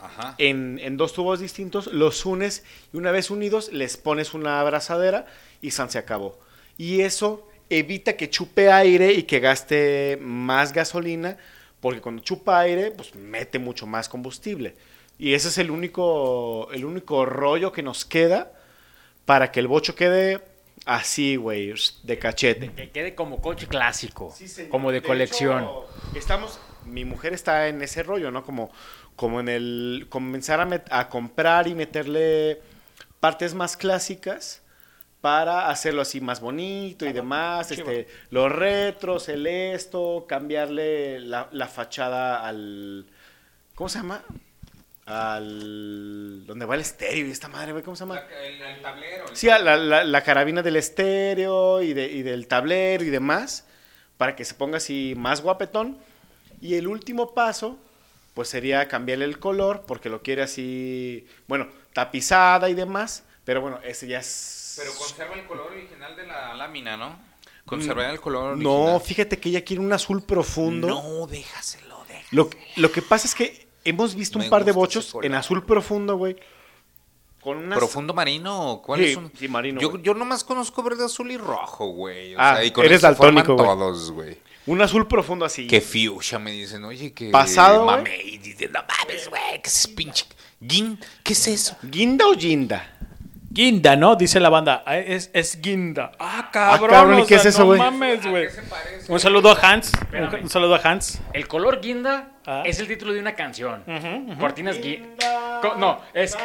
Ajá. 0.00 0.34
en, 0.38 0.78
en 0.82 0.96
dos 0.96 1.12
tubos 1.14 1.40
distintos, 1.40 1.86
los 1.88 2.26
unes 2.26 2.64
y 2.92 2.96
una 2.96 3.10
vez 3.10 3.30
unidos 3.30 3.72
les 3.72 3.96
pones 3.96 4.34
una 4.34 4.60
abrazadera 4.60 5.26
y 5.62 5.70
san 5.70 5.90
se 5.90 5.98
acabó. 5.98 6.38
Y 6.78 7.00
eso 7.00 7.48
evita 7.70 8.16
que 8.16 8.30
chupe 8.30 8.70
aire 8.70 9.12
y 9.14 9.24
que 9.24 9.40
gaste 9.40 10.18
más 10.20 10.72
gasolina, 10.72 11.38
porque 11.80 12.00
cuando 12.00 12.22
chupa 12.22 12.60
aire, 12.60 12.90
pues 12.90 13.14
mete 13.14 13.58
mucho 13.58 13.86
más 13.86 14.08
combustible. 14.08 14.74
Y 15.18 15.34
ese 15.34 15.48
es 15.48 15.58
el 15.58 15.70
único, 15.70 16.68
el 16.72 16.84
único 16.84 17.24
rollo 17.24 17.72
que 17.72 17.82
nos 17.82 18.04
queda 18.04 18.52
para 19.24 19.50
que 19.50 19.60
el 19.60 19.66
bocho 19.68 19.94
quede 19.94 20.42
así, 20.84 21.36
güey, 21.36 21.72
de 22.02 22.18
cachete. 22.18 22.70
Que 22.72 22.90
quede 22.90 23.14
como 23.14 23.40
coche 23.40 23.66
clásico, 23.66 24.34
señor. 24.36 24.70
como 24.70 24.92
de, 24.92 25.02
colección. 25.02 25.62
hecho, 25.64 25.86
estamos, 26.14 26.60
mi 26.84 27.04
mujer 27.04 27.32
está 27.32 27.68
en 27.68 27.80
ese 27.82 28.02
rollo, 28.02 28.30
¿no? 28.30 28.44
Como, 28.44 28.70
como 29.16 29.40
en 29.40 29.48
el 29.48 30.06
comenzar 30.10 30.60
a, 30.60 30.66
met- 30.66 30.86
a 30.90 31.08
comprar 31.08 31.66
y 31.66 31.74
meterle 31.74 32.60
partes 33.20 33.54
más 33.54 33.76
clásicas 33.76 34.62
para 35.26 35.68
hacerlo 35.70 36.02
así 36.02 36.20
más 36.20 36.40
bonito 36.40 37.04
y 37.04 37.12
demás, 37.12 37.72
este, 37.72 38.06
los 38.30 38.52
retros, 38.52 39.28
el 39.28 39.48
esto, 39.48 40.24
cambiarle 40.28 41.18
la, 41.18 41.48
la 41.50 41.66
fachada 41.66 42.46
al, 42.46 43.06
¿cómo 43.74 43.88
se 43.88 43.98
llama? 43.98 44.22
Al, 45.04 46.46
donde 46.46 46.64
va 46.64 46.76
el 46.76 46.82
estéreo 46.82 47.26
y 47.26 47.32
esta 47.32 47.48
madre, 47.48 47.72
güey, 47.72 47.82
¿cómo 47.82 47.96
se 47.96 48.04
llama? 48.04 48.20
El, 48.20 48.80
tablero. 48.82 49.24
Sí, 49.32 49.48
la, 49.48 49.76
la- 49.76 50.04
la 50.04 50.22
carabina 50.22 50.62
del 50.62 50.76
estéreo 50.76 51.82
y, 51.82 51.92
de- 51.92 52.06
y 52.06 52.22
del 52.22 52.46
tablero 52.46 53.02
y 53.02 53.10
demás, 53.10 53.66
para 54.18 54.36
que 54.36 54.44
se 54.44 54.54
ponga 54.54 54.76
así 54.76 55.14
más 55.16 55.40
guapetón. 55.42 55.98
Y 56.60 56.74
el 56.76 56.86
último 56.86 57.34
paso, 57.34 57.78
pues 58.34 58.48
sería 58.48 58.86
cambiarle 58.86 59.24
el 59.24 59.40
color, 59.40 59.82
porque 59.88 60.08
lo 60.08 60.22
quiere 60.22 60.42
así, 60.42 61.26
bueno, 61.48 61.66
tapizada 61.92 62.68
y 62.70 62.74
demás, 62.74 63.24
Pero 63.44 63.60
bueno, 63.60 63.80
ese 63.84 64.06
ya 64.06 64.20
es... 64.20 64.62
Pero 64.76 64.92
conserva 64.94 65.34
el 65.34 65.46
color 65.46 65.72
original 65.72 66.14
de 66.16 66.26
la 66.26 66.54
lámina, 66.54 66.96
¿no? 66.96 67.18
Conserva 67.64 68.10
el 68.10 68.20
color 68.20 68.52
original. 68.52 68.72
No, 68.92 69.00
fíjate 69.00 69.38
que 69.38 69.48
ella 69.48 69.64
quiere 69.64 69.82
un 69.82 69.92
azul 69.92 70.22
profundo. 70.22 70.86
No, 70.88 71.26
déjaselo, 71.26 72.04
déjaselo. 72.08 72.44
Lo, 72.44 72.50
lo 72.76 72.92
que 72.92 73.02
pasa 73.02 73.26
es 73.26 73.34
que 73.34 73.66
hemos 73.84 74.14
visto 74.14 74.38
Me 74.38 74.44
un 74.44 74.50
par 74.50 74.64
de 74.64 74.72
bochos 74.72 75.14
en 75.22 75.34
azul 75.34 75.64
profundo, 75.64 76.16
güey. 76.16 76.36
Con 77.40 77.58
unas... 77.58 77.78
¿Profundo 77.78 78.12
marino? 78.12 78.82
¿Cuál 78.84 79.00
Sí, 79.00 79.06
es 79.06 79.16
un...? 79.16 79.32
sí, 79.38 79.46
marino, 79.48 79.80
Yo, 79.80 79.98
yo 79.98 80.14
nomás 80.14 80.42
conozco 80.44 80.82
verde, 80.82 81.04
azul 81.04 81.30
y 81.30 81.36
rojo, 81.36 81.86
güey. 81.88 82.34
O 82.34 82.40
Ah, 82.40 82.56
sea, 82.56 82.64
y 82.64 82.70
con 82.72 82.84
eres 82.84 83.02
daltónico, 83.02 83.54
güey. 83.54 83.66
todos, 83.66 84.10
güey. 84.10 84.38
Un 84.66 84.82
azul 84.82 85.06
profundo 85.06 85.44
así. 85.44 85.68
Que 85.68 85.80
fuchsia 85.80 86.40
me 86.40 86.50
dicen, 86.50 86.84
oye, 86.84 87.12
que... 87.12 87.30
Pasado, 87.30 87.84
güey. 87.84 87.96
Mame, 87.98 88.16
y 88.24 88.38
dicen, 88.38 88.72
no 88.72 88.80
mames, 88.80 89.28
güey, 89.28 89.62
¿qué 89.62 89.68
es 89.68 89.76
ese 89.78 89.88
pinche... 89.90 90.26
Guin, 90.58 90.98
¿qué 91.22 91.34
es 91.34 91.46
eso? 91.46 91.76
¿Guinda 91.82 92.26
o 92.26 92.34
Ginda? 92.34 92.92
Guinda, 93.50 93.96
¿no? 93.96 94.16
Dice 94.16 94.38
la 94.40 94.48
banda. 94.50 94.82
Ah, 94.84 94.98
Es, 94.98 95.30
es 95.32 95.60
guinda. 95.60 96.12
Ah, 96.18 96.50
cabrón. 96.52 96.90
cabrón, 96.90 97.18
¿y 97.20 97.22
o 97.22 97.26
qué 97.26 97.38
sea, 97.38 97.48
es 97.50 97.54
eso, 97.54 97.60
no 97.60 97.66
güey? 97.66 97.78
mames, 97.78 98.26
güey. 98.26 98.48
Un 99.08 99.20
saludo 99.20 99.50
a 99.52 99.54
Hans. 99.60 99.92
Un, 100.12 100.42
un 100.42 100.48
saludo 100.50 100.74
a 100.74 100.78
Hans. 100.78 101.20
El 101.32 101.46
color 101.48 101.80
guinda 101.80 102.30
Ah. 102.48 102.62
es 102.64 102.78
el 102.78 102.86
título 102.86 103.12
de 103.12 103.18
una 103.20 103.34
canción. 103.34 103.82
Cortinas 104.38 104.78
guinda. 104.80 105.60
No, 105.78 106.00
es, 106.14 106.36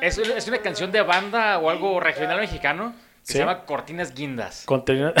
es, 0.00 0.18
es 0.18 0.48
una 0.48 0.58
canción 0.58 0.92
de 0.92 1.02
banda 1.02 1.58
o 1.58 1.68
algo 1.70 1.98
regional 2.00 2.38
mexicano 2.40 2.92
que 2.92 3.26
Sí. 3.26 3.32
se 3.34 3.38
llama 3.40 3.64
Cortinas 3.64 4.14
Guindas. 4.14 4.64
Contenido 4.66 5.12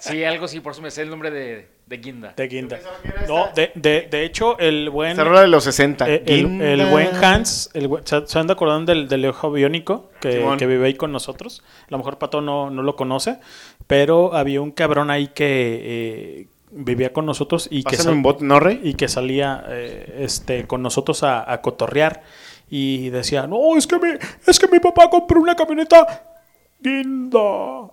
Sí, 0.00 0.24
algo 0.24 0.44
así, 0.46 0.58
por 0.60 0.72
eso 0.72 0.82
me 0.82 0.90
sé 0.90 1.02
el 1.02 1.10
nombre 1.10 1.30
de, 1.30 1.68
de 1.88 1.96
guinda. 1.98 2.34
de 2.36 2.48
guinda. 2.48 2.78
No, 3.26 3.48
de, 3.54 3.70
de, 3.74 4.08
de 4.10 4.24
hecho, 4.24 4.58
el 4.58 4.90
buen. 4.90 5.12
Esa 5.12 5.24
rola 5.24 5.40
de 5.42 5.48
los 5.48 5.64
60. 5.64 6.08
Eh, 6.08 6.22
el, 6.26 6.60
el 6.60 6.86
buen 6.86 7.08
Hans, 7.24 7.70
el 7.74 7.88
buen- 7.88 8.02
¿se, 8.06 8.38
anda 8.38 8.52
acordando 8.54 8.92
del, 8.92 9.08
del 9.08 9.24
ojo 9.26 9.50
biónico 9.50 10.10
que, 10.20 10.44
que 10.58 10.66
vive 10.66 10.86
ahí 10.86 10.94
con 10.94 11.12
nosotros? 11.12 11.62
A 11.82 11.86
lo 11.90 11.98
mejor 11.98 12.18
Pato 12.18 12.40
no, 12.40 12.70
no 12.70 12.82
lo 12.82 12.94
conoce, 12.96 13.38
pero 13.86 14.34
había 14.34 14.60
un 14.60 14.70
cabrón 14.70 15.10
ahí 15.10 15.28
que 15.28 15.80
eh, 15.82 16.46
vivía 16.70 17.12
con 17.12 17.24
nosotros 17.24 17.68
y 17.70 17.82
que, 17.82 17.96
un 18.08 18.22
bot, 18.22 18.40
¿no, 18.42 18.58
y 18.70 18.92
que 18.94 19.08
salía 19.08 19.64
eh, 19.68 20.16
este, 20.20 20.66
con 20.66 20.82
nosotros 20.82 21.22
a, 21.22 21.50
a 21.50 21.62
cotorrear 21.62 22.22
y 22.68 23.08
decía, 23.08 23.46
no, 23.46 23.76
es 23.78 23.86
que 23.86 23.98
mi, 23.98 24.10
es 24.46 24.58
que 24.58 24.68
mi 24.68 24.78
papá 24.78 25.08
compró 25.08 25.40
una 25.40 25.56
camioneta 25.56 26.37
guinda. 26.80 27.38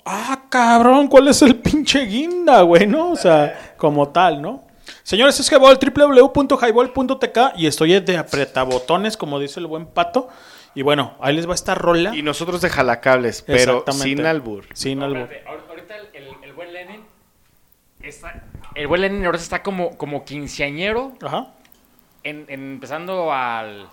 Ah, 0.06 0.44
cabrón, 0.50 1.08
¿cuál 1.08 1.28
es 1.28 1.42
el 1.42 1.56
pinche 1.56 2.06
guinda, 2.06 2.62
güey? 2.62 2.88
¿No? 2.88 3.12
O 3.12 3.16
sea, 3.16 3.76
como 3.78 4.10
tal, 4.10 4.42
¿no? 4.42 4.66
Señores, 5.04 5.40
es 5.40 5.52
Highball, 5.52 5.78
www.highball.tk 5.80 7.38
y 7.58 7.68
estoy 7.68 8.00
de 8.00 8.18
apretabotones, 8.18 9.18
como 9.18 9.40
dice 9.40 9.60
el 9.60 9.68
buen 9.68 9.86
pato. 9.88 10.30
Y 10.74 10.82
bueno, 10.82 11.14
ahí 11.22 11.36
les 11.36 11.50
va 11.50 11.54
esta 11.56 11.74
rola. 11.76 12.16
Y 12.16 12.22
nosotros 12.22 12.62
de 12.62 12.70
jalacables, 12.70 13.42
pero 13.42 13.84
sin 13.92 14.26
albur. 14.26 14.66
Sin 14.74 15.02
albur. 15.02 15.32
Espérate, 15.32 15.70
ahorita 15.70 15.96
el, 15.98 16.08
el- 16.14 16.36
el 16.44 16.54
buen 16.54 16.74
Lenin 16.74 17.02
está, 18.02 18.44
el 18.76 18.88
buen 18.88 19.02
Lenin 19.02 19.26
ahora 19.26 19.38
está 19.38 19.64
como, 19.64 19.98
como 19.98 20.26
quinceañero 20.26 21.14
Ajá. 21.22 21.48
en, 22.24 22.46
en- 22.50 22.72
empezando 22.74 23.32
al, 23.32 23.88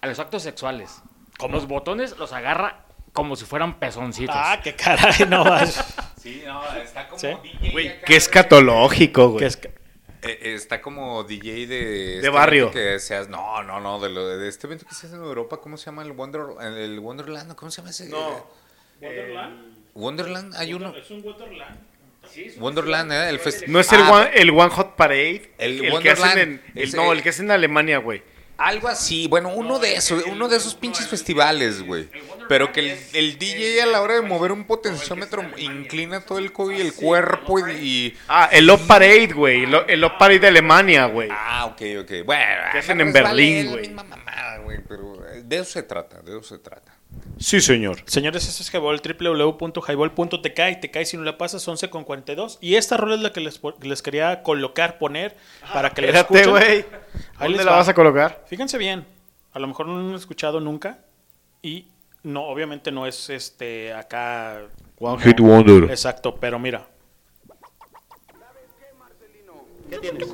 a 0.00 0.06
los 0.06 0.18
actos 0.18 0.42
sexuales. 0.42 1.02
Los 1.50 1.66
botones 1.68 2.16
los 2.18 2.32
agarra 2.32 2.78
como 3.12 3.36
si 3.36 3.44
fueran 3.44 3.78
pezoncitos. 3.78 4.34
Ah, 4.38 4.60
qué 4.62 4.74
caray, 4.74 5.26
no 5.28 5.44
vas. 5.44 5.84
Sí, 6.20 6.42
no, 6.46 6.64
está 6.76 7.08
como 7.08 7.18
¿Sí? 7.18 7.28
DJ 7.42 7.70
Güey, 7.72 8.00
qué 8.04 8.12
de- 8.12 8.16
escatológico, 8.18 9.28
güey. 9.30 9.40
Que 9.40 9.46
es- 9.46 9.58
Eh, 10.24 10.54
está 10.54 10.80
como 10.80 11.24
DJ 11.24 11.66
de... 11.66 11.84
De 11.84 12.16
este 12.16 12.28
barrio. 12.28 12.70
Que 12.70 13.00
seas, 13.00 13.28
no, 13.28 13.62
no, 13.64 13.80
no, 13.80 13.98
de, 13.98 14.08
lo, 14.08 14.26
de 14.38 14.48
este 14.48 14.68
evento 14.68 14.86
que 14.86 14.94
se 14.94 15.08
hace 15.08 15.16
en 15.16 15.22
Europa, 15.22 15.60
¿cómo 15.60 15.76
se 15.76 15.86
llama? 15.86 16.02
El, 16.02 16.12
Wonder, 16.12 16.42
el 16.78 17.00
Wonderland, 17.00 17.54
¿cómo 17.56 17.70
se 17.72 17.78
llama 17.80 17.90
ese? 17.90 18.08
No. 18.08 18.46
Wonderland, 19.94 20.54
hay 20.56 20.74
uno. 20.74 20.94
Es 20.96 21.10
un 21.10 21.22
Wonderland. 21.22 21.78
Wonderland, 22.58 23.12
¿eh? 23.12 23.28
El 23.28 23.40
fest- 23.40 23.66
No 23.66 23.80
es 23.80 23.92
el, 23.92 24.00
Ah, 24.02 24.10
one, 24.12 24.30
el 24.34 24.50
One 24.50 24.70
Hot 24.70 24.94
Parade. 24.96 25.50
El 25.58 25.80
que 25.80 25.90
Wonderland. 25.90 26.24
hacen 26.24 26.40
en, 26.40 26.62
el- 26.76 26.82
Ese- 26.84 26.96
no, 26.96 27.12
el 27.12 27.22
que 27.22 27.28
es 27.30 27.40
en 27.40 27.50
Alemania, 27.50 27.98
güey. 27.98 28.22
Algo 28.64 28.86
así, 28.88 29.26
bueno, 29.26 29.48
uno 29.48 29.78
de 29.80 29.94
esos, 29.96 30.24
uno 30.26 30.48
de 30.48 30.56
esos 30.56 30.74
pinches 30.74 31.08
festivales, 31.08 31.82
güey. 31.82 32.08
Pero 32.48 32.70
que 32.72 32.80
el, 32.80 32.98
el 33.12 33.38
DJ 33.38 33.82
a 33.82 33.86
la 33.86 34.00
hora 34.02 34.14
de 34.14 34.20
mover 34.22 34.52
un 34.52 34.64
potenciómetro 34.64 35.42
inclina 35.58 36.20
todo 36.20 36.38
el 36.38 36.52
codo 36.52 36.70
y 36.72 36.80
el 36.80 36.92
cuerpo 36.94 37.58
y... 37.68 37.72
y- 37.72 38.18
Ah, 38.28 38.48
el 38.52 38.66
Love 38.66 38.86
Parade, 38.86 39.32
güey. 39.34 39.64
El, 39.64 39.74
el 39.88 40.00
Love 40.00 40.12
Parade 40.18 40.38
de 40.40 40.46
Alemania, 40.48 41.06
güey. 41.06 41.28
Ah, 41.32 41.66
ok, 41.66 41.82
ok. 42.02 42.12
Bueno, 42.24 42.62
Que 42.72 42.78
hacen 42.78 42.98
pues 42.98 43.06
en 43.08 43.12
vale, 43.12 43.22
Berlín, 43.28 43.70
güey. 43.70 45.42
de 45.44 45.56
eso 45.56 45.64
se 45.72 45.82
trata, 45.82 46.20
de 46.22 46.30
eso 46.38 46.42
se 46.42 46.58
trata. 46.58 46.94
Sí, 47.38 47.60
señor. 47.60 47.98
Señores, 48.06 48.46
eso 48.48 48.62
es 48.62 48.72
Highball, 48.72 49.00
www.highball.tk 49.00 50.58
y 50.70 50.80
te 50.80 50.90
cae 50.90 51.04
si 51.04 51.16
no 51.16 51.24
la 51.24 51.38
pasas 51.38 51.66
11 51.66 51.90
con 51.90 52.04
42. 52.04 52.58
Y 52.60 52.76
esta 52.76 52.96
rola 52.96 53.16
es 53.16 53.20
la 53.20 53.32
que 53.32 53.40
les, 53.40 53.60
les 53.80 54.02
quería 54.02 54.42
colocar, 54.42 54.98
poner 54.98 55.36
para 55.72 55.90
que 55.90 56.02
la 56.02 56.08
Espérate, 56.20 56.34
escuchen. 56.40 56.50
güey. 56.50 56.84
¿Dónde 57.40 57.56
les 57.56 57.64
la 57.64 57.72
va. 57.72 57.78
vas 57.78 57.88
a 57.88 57.94
colocar? 57.94 58.44
Fíjense 58.46 58.78
bien, 58.78 59.04
a 59.52 59.58
lo 59.58 59.66
mejor 59.66 59.86
no 59.88 59.98
lo 60.00 60.08
han 60.10 60.14
escuchado 60.14 60.60
nunca 60.60 60.98
y 61.62 61.86
no, 62.22 62.44
obviamente 62.44 62.92
no 62.92 63.06
es 63.06 63.28
este 63.30 63.92
acá 63.92 64.60
One 64.98 65.22
Hit 65.22 65.40
Wonder. 65.40 65.90
Exacto, 65.90 66.36
pero 66.36 66.58
mira. 66.60 66.86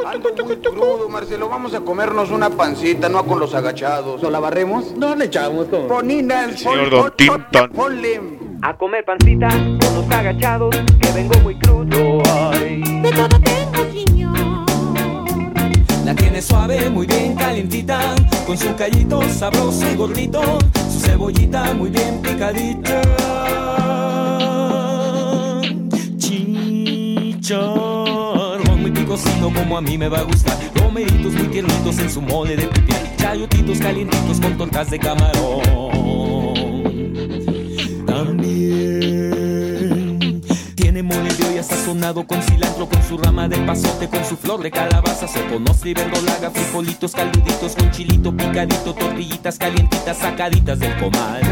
Ando 0.06 0.44
muy 0.44 0.56
crudo, 0.56 1.08
Marcelo. 1.08 1.48
Vamos 1.48 1.74
a 1.74 1.80
comernos 1.80 2.30
una 2.30 2.48
pancita, 2.48 3.08
no 3.08 3.24
con 3.26 3.40
los 3.40 3.54
agachados. 3.54 4.22
¿No 4.22 4.30
la 4.30 4.38
barremos? 4.38 4.92
No 4.96 5.16
le 5.16 5.24
echamos 5.24 5.68
todo. 5.68 5.88
Poninas, 5.88 6.60
Señor 6.60 6.90
Don 6.90 7.12
Tinton. 7.16 7.70
ponle. 7.70 8.20
A 8.62 8.76
comer 8.76 9.04
pancita, 9.04 9.48
todos 9.80 10.08
agachados, 10.10 10.76
que 11.00 11.12
vengo 11.12 11.36
muy 11.40 11.58
crudo. 11.58 12.22
Ay. 12.52 12.82
De 13.02 13.10
todo 13.10 13.40
tengo, 13.40 13.84
señor. 13.92 14.36
La 16.04 16.14
tiene 16.14 16.40
suave, 16.40 16.88
muy 16.90 17.06
bien 17.06 17.34
calientita, 17.34 18.14
con 18.46 18.56
su 18.56 18.74
callito 18.76 19.22
sabroso 19.28 19.90
y 19.92 19.96
gordito, 19.96 20.40
su 20.90 21.00
cebollita 21.00 21.74
muy 21.74 21.90
bien 21.90 22.22
picadita. 22.22 23.02
Chicharrón 26.18 27.97
picosito 29.18 29.52
como 29.52 29.76
a 29.76 29.80
mí 29.80 29.98
me 29.98 30.08
va 30.08 30.20
a 30.20 30.22
gustar, 30.22 30.56
romeritos 30.74 31.32
muy 31.34 31.48
tiernitos 31.48 31.98
en 31.98 32.08
su 32.10 32.22
mole 32.22 32.56
de 32.56 32.66
pipián, 32.66 33.16
chayotitos 33.16 33.78
calientitos 33.78 34.40
con 34.40 34.56
tortas 34.56 34.90
de 34.90 34.98
camarón. 34.98 35.98
También 38.06 39.20
tiene 40.74 41.02
mole 41.02 41.34
de 41.34 41.44
olla 41.46 41.62
sazonado 41.62 42.26
con 42.26 42.42
cilantro, 42.42 42.88
con 42.88 43.02
su 43.02 43.18
rama 43.18 43.48
de 43.48 43.58
pasote, 43.58 44.08
con 44.08 44.24
su 44.24 44.36
flor 44.36 44.62
de 44.62 44.70
calabaza, 44.70 45.28
soponostre 45.28 45.90
y 45.90 45.94
verdolaga, 45.94 46.50
frijolitos 46.50 47.12
calduditos 47.12 47.74
con 47.74 47.90
chilito 47.90 48.36
picadito, 48.36 48.94
tortillitas 48.94 49.58
calientitas 49.58 50.18
sacaditas 50.18 50.78
del 50.78 50.96
comal. 50.98 51.42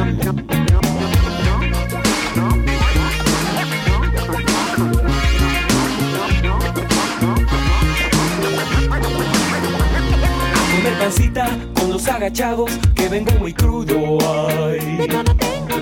Con 11.07 11.93
los 11.93 12.09
agachados, 12.09 12.68
que 12.97 13.09
vengo 13.09 13.31
muy 13.39 13.52
crudo. 13.52 14.18
Ay. 14.59 14.97
De 14.97 15.07
todo 15.07 15.36
tengo. 15.36 15.76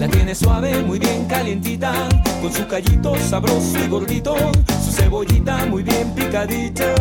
La 0.00 0.08
tiene 0.08 0.34
suave, 0.34 0.82
muy 0.82 0.98
bien 0.98 1.26
calientita, 1.26 1.92
con 2.40 2.50
su 2.50 2.66
callito 2.66 3.14
sabroso 3.16 3.78
y 3.78 3.88
gordito, 3.88 4.34
su 4.82 4.90
cebollita 4.90 5.66
muy 5.66 5.82
bien 5.82 6.14
picadita. 6.14 6.94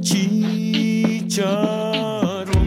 Chicharrón 0.00 1.38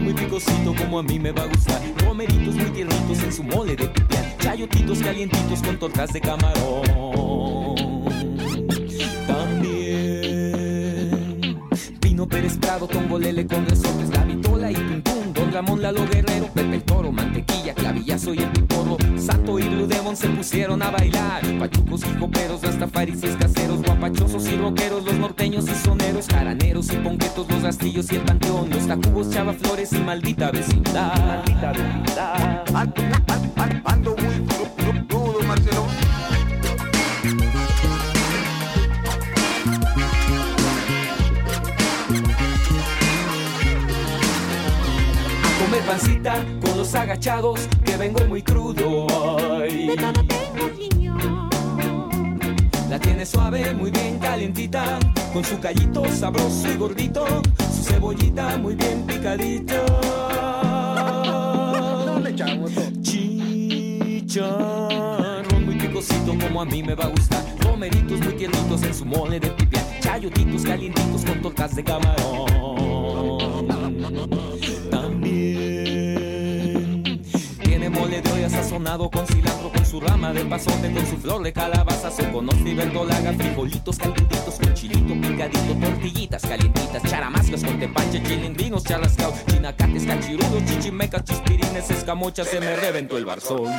muy 0.02 0.14
picosito 0.14 0.74
como 0.78 1.00
a 1.00 1.02
mí 1.02 1.18
me 1.18 1.32
va 1.32 1.42
a 1.42 1.46
gustar, 1.46 1.82
romeritos 2.06 2.54
muy 2.54 2.70
tiernitos 2.70 3.22
en 3.22 3.32
su 3.34 3.42
mole 3.42 3.76
de 3.76 3.86
pipián, 3.86 4.24
chayotitos 4.38 5.00
calientitos 5.00 5.60
con 5.60 5.78
tortas 5.78 6.10
de 6.10 6.22
camarón. 6.22 7.82
Pino 12.22 12.28
Pérez 12.28 12.56
Prado, 12.56 12.86
Tongolele 12.86 13.44
con 13.48 13.66
resortes, 13.66 14.10
la 14.10 14.22
vitola 14.22 14.70
y 14.70 14.74
pum 14.74 15.02
pum, 15.02 15.32
Don 15.32 15.52
Ramón 15.52 15.82
Lalo 15.82 16.06
Guerrero, 16.06 16.46
Pepe 16.54 16.76
el 16.76 16.82
Toro, 16.84 17.10
Mantequilla, 17.10 17.74
Clavillazo 17.74 18.32
y 18.32 18.38
el 18.38 18.48
Piporro, 18.50 18.96
Santo 19.18 19.58
y 19.58 19.64
Blue 19.68 19.88
Demon 19.88 20.16
se 20.16 20.28
pusieron 20.28 20.82
a 20.82 20.90
bailar, 20.92 21.42
pachucos 21.58 22.02
y 22.08 22.16
coperos, 22.20 22.62
rastafaris 22.62 23.18
caseros, 23.40 23.82
guapachosos 23.82 24.46
y 24.46 24.56
rockeros, 24.56 25.04
los 25.04 25.14
norteños 25.14 25.64
y 25.68 25.74
soneros, 25.74 26.28
jaraneros 26.28 26.92
y 26.92 26.96
ponquetos, 26.98 27.48
los 27.50 27.62
rastillos 27.62 28.12
y 28.12 28.16
el 28.16 28.22
panteón, 28.22 28.70
los 28.70 28.86
tacubos, 28.86 29.28
chava 29.30 29.52
flores 29.54 29.92
y 29.92 29.98
maldita 29.98 30.52
vecindad. 30.52 31.12
Maldita 31.26 31.72
vecindad. 31.72 32.64
Ando 33.84 34.16
muy 34.16 34.46
cru- 34.46 34.70
cru- 34.76 35.06
crudo, 35.08 35.42
Marcelo. 35.44 35.86
Pancita 45.92 46.42
con 46.64 46.78
los 46.78 46.94
agachados 46.94 47.68
que 47.84 47.98
vengo 47.98 48.24
muy 48.26 48.42
crudo. 48.42 49.06
Ay. 49.60 49.94
La 52.88 52.98
tiene 52.98 53.26
suave, 53.26 53.74
muy 53.74 53.90
bien 53.90 54.18
calientita, 54.18 54.98
con 55.34 55.44
su 55.44 55.60
callito 55.60 56.08
sabroso 56.08 56.72
y 56.72 56.76
gordito, 56.76 57.26
su 57.74 57.82
cebollita 57.82 58.56
muy 58.56 58.74
bien 58.74 59.04
picadita. 59.06 59.82
Chicharrón 64.22 65.66
muy 65.66 65.74
picosito 65.74 66.34
como 66.40 66.62
a 66.62 66.64
mí 66.64 66.82
me 66.82 66.94
va 66.94 67.04
a 67.04 67.08
gustar. 67.08 67.44
Romeritos 67.60 68.18
muy 68.20 68.32
tiernitos 68.32 68.82
en 68.82 68.94
su 68.94 69.04
mole 69.04 69.38
de 69.38 69.50
pipián. 69.50 69.84
Chayotitos 70.00 70.62
calientitos 70.62 71.22
con 71.26 71.42
tortas 71.42 71.76
de 71.76 71.84
camarón. 71.84 72.62
También 74.90 75.71
mole 78.12 78.20
de 78.22 78.32
olla 78.32 78.50
sazonado 78.50 79.10
con 79.10 79.26
cilantro, 79.26 79.70
con 79.70 79.86
su 79.86 80.00
rama 80.00 80.32
de 80.32 80.44
pasote, 80.44 80.92
con 80.92 81.06
su 81.06 81.16
flor 81.16 81.42
de 81.42 81.52
calabaza, 81.52 82.10
su 82.10 82.30
conoce 82.30 82.68
y 82.68 82.74
verdolaga, 82.74 83.32
frijolitos 83.32 83.98
calientitos 83.98 84.58
con 84.60 84.74
chilito 84.74 85.14
picadito, 85.14 85.74
tortillitas 85.80 86.42
calientitas, 86.42 87.02
charamascas 87.04 87.64
con 87.64 87.78
tepache, 87.78 88.22
chilindrinos, 88.22 88.84
chalascao, 88.84 89.32
chinacates, 89.46 90.04
cachirudos, 90.04 90.64
chichimecas, 90.66 91.24
chispirines, 91.24 91.90
escamochas, 91.90 92.48
se 92.48 92.60
me 92.60 92.76
reventó 92.76 93.16
el 93.16 93.24
barzón. 93.24 93.72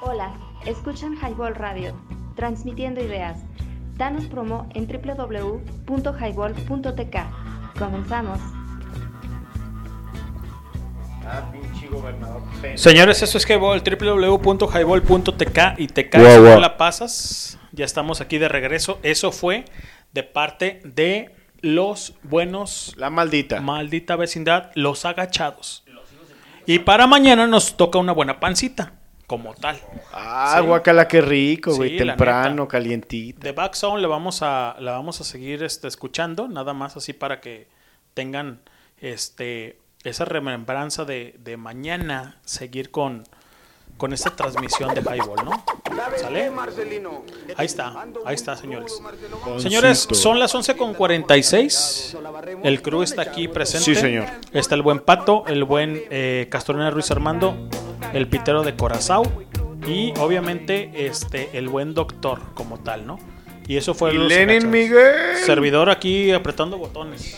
Hola, 0.00 0.32
escuchan 0.64 1.16
Highball 1.16 1.56
Radio, 1.56 1.96
transmitiendo 2.36 3.02
ideas. 3.02 3.38
Danos 3.96 4.26
promo 4.26 4.68
en 4.74 4.86
www.highball.tk. 4.86 7.16
Comenzamos. 7.78 8.38
Ah, 11.26 11.50
pinche 11.52 11.88
gobernador. 11.88 12.42
pendejo. 12.60 12.78
Señores, 12.78 13.22
eso 13.22 13.38
es 13.38 13.48
Highball, 13.48 13.82
www.highball.tk 13.82 15.58
y 15.78 15.86
te 15.86 16.10
caes 16.10 16.40
Guau, 16.40 16.54
no 16.54 16.60
la 16.60 16.76
pasas. 16.76 17.58
Ya 17.72 17.84
estamos 17.84 18.20
aquí 18.20 18.38
de 18.38 18.48
regreso. 18.48 18.98
Eso 19.02 19.32
fue 19.32 19.64
de 20.12 20.22
parte 20.22 20.80
de 20.84 21.34
los 21.60 22.14
buenos. 22.22 22.94
La 22.96 23.10
maldita. 23.10 23.60
Maldita 23.60 24.14
vecindad, 24.16 24.70
los 24.74 25.04
agachados. 25.04 25.84
Y 26.66 26.80
para 26.80 27.06
mañana 27.06 27.46
nos 27.46 27.76
toca 27.76 27.98
una 27.98 28.12
buena 28.12 28.40
pancita, 28.40 28.92
como 29.26 29.54
tal. 29.54 29.80
Ah, 30.12 30.58
Sí. 30.60 30.66
guacala, 30.66 31.08
qué 31.08 31.20
rico, 31.20 31.74
güey. 31.74 31.90
Sí, 31.90 31.96
temprano, 31.98 32.68
calientito. 32.68 33.40
The 33.40 33.52
Back 33.52 33.74
Zone 33.74 34.00
la 34.02 34.08
vamos 34.08 34.42
a, 34.42 34.76
la 34.78 34.92
vamos 34.92 35.20
a 35.20 35.24
seguir 35.24 35.62
este, 35.62 35.88
escuchando, 35.88 36.46
nada 36.48 36.74
más 36.74 36.96
así 36.96 37.12
para 37.12 37.40
que 37.40 37.66
tengan 38.14 38.60
este 38.98 39.78
esa 40.04 40.24
remembranza 40.26 41.04
de, 41.06 41.34
de 41.38 41.56
mañana 41.56 42.38
seguir 42.44 42.90
con, 42.90 43.24
con 43.96 44.12
esta 44.12 44.36
transmisión 44.36 44.94
de 44.94 45.00
Highball, 45.00 45.42
¿no? 45.46 45.64
¿Sale? 46.18 46.50
Ahí 47.56 47.64
está, 47.64 48.04
ahí 48.26 48.34
está, 48.34 48.54
señores. 48.56 49.00
Señores, 49.58 50.06
son 50.12 50.38
las 50.38 50.54
11.46. 50.54 52.18
El 52.64 52.82
crew 52.82 53.02
está 53.02 53.22
aquí 53.22 53.48
presente. 53.48 53.84
Sí, 53.84 53.94
señor. 53.94 54.26
Está 54.52 54.74
el 54.74 54.82
buen 54.82 54.98
Pato, 55.00 55.44
el 55.46 55.64
buen 55.64 56.02
eh, 56.10 56.48
Castorena 56.50 56.90
Ruiz 56.90 57.10
Armando, 57.10 57.56
el 58.12 58.28
pitero 58.28 58.62
de 58.62 58.74
Corazao 58.76 59.24
y 59.86 60.12
obviamente 60.18 61.06
este 61.06 61.50
el 61.54 61.68
buen 61.68 61.94
doctor 61.94 62.40
como 62.54 62.78
tal, 62.80 63.06
¿no? 63.06 63.18
Y 63.66 63.76
eso 63.76 63.94
fue 63.94 64.12
Y 64.14 64.18
los 64.18 64.28
Lenin. 64.28 64.70
Miguel. 64.70 65.36
Servidor 65.44 65.88
aquí 65.90 66.30
apretando 66.32 66.76
botones. 66.78 67.36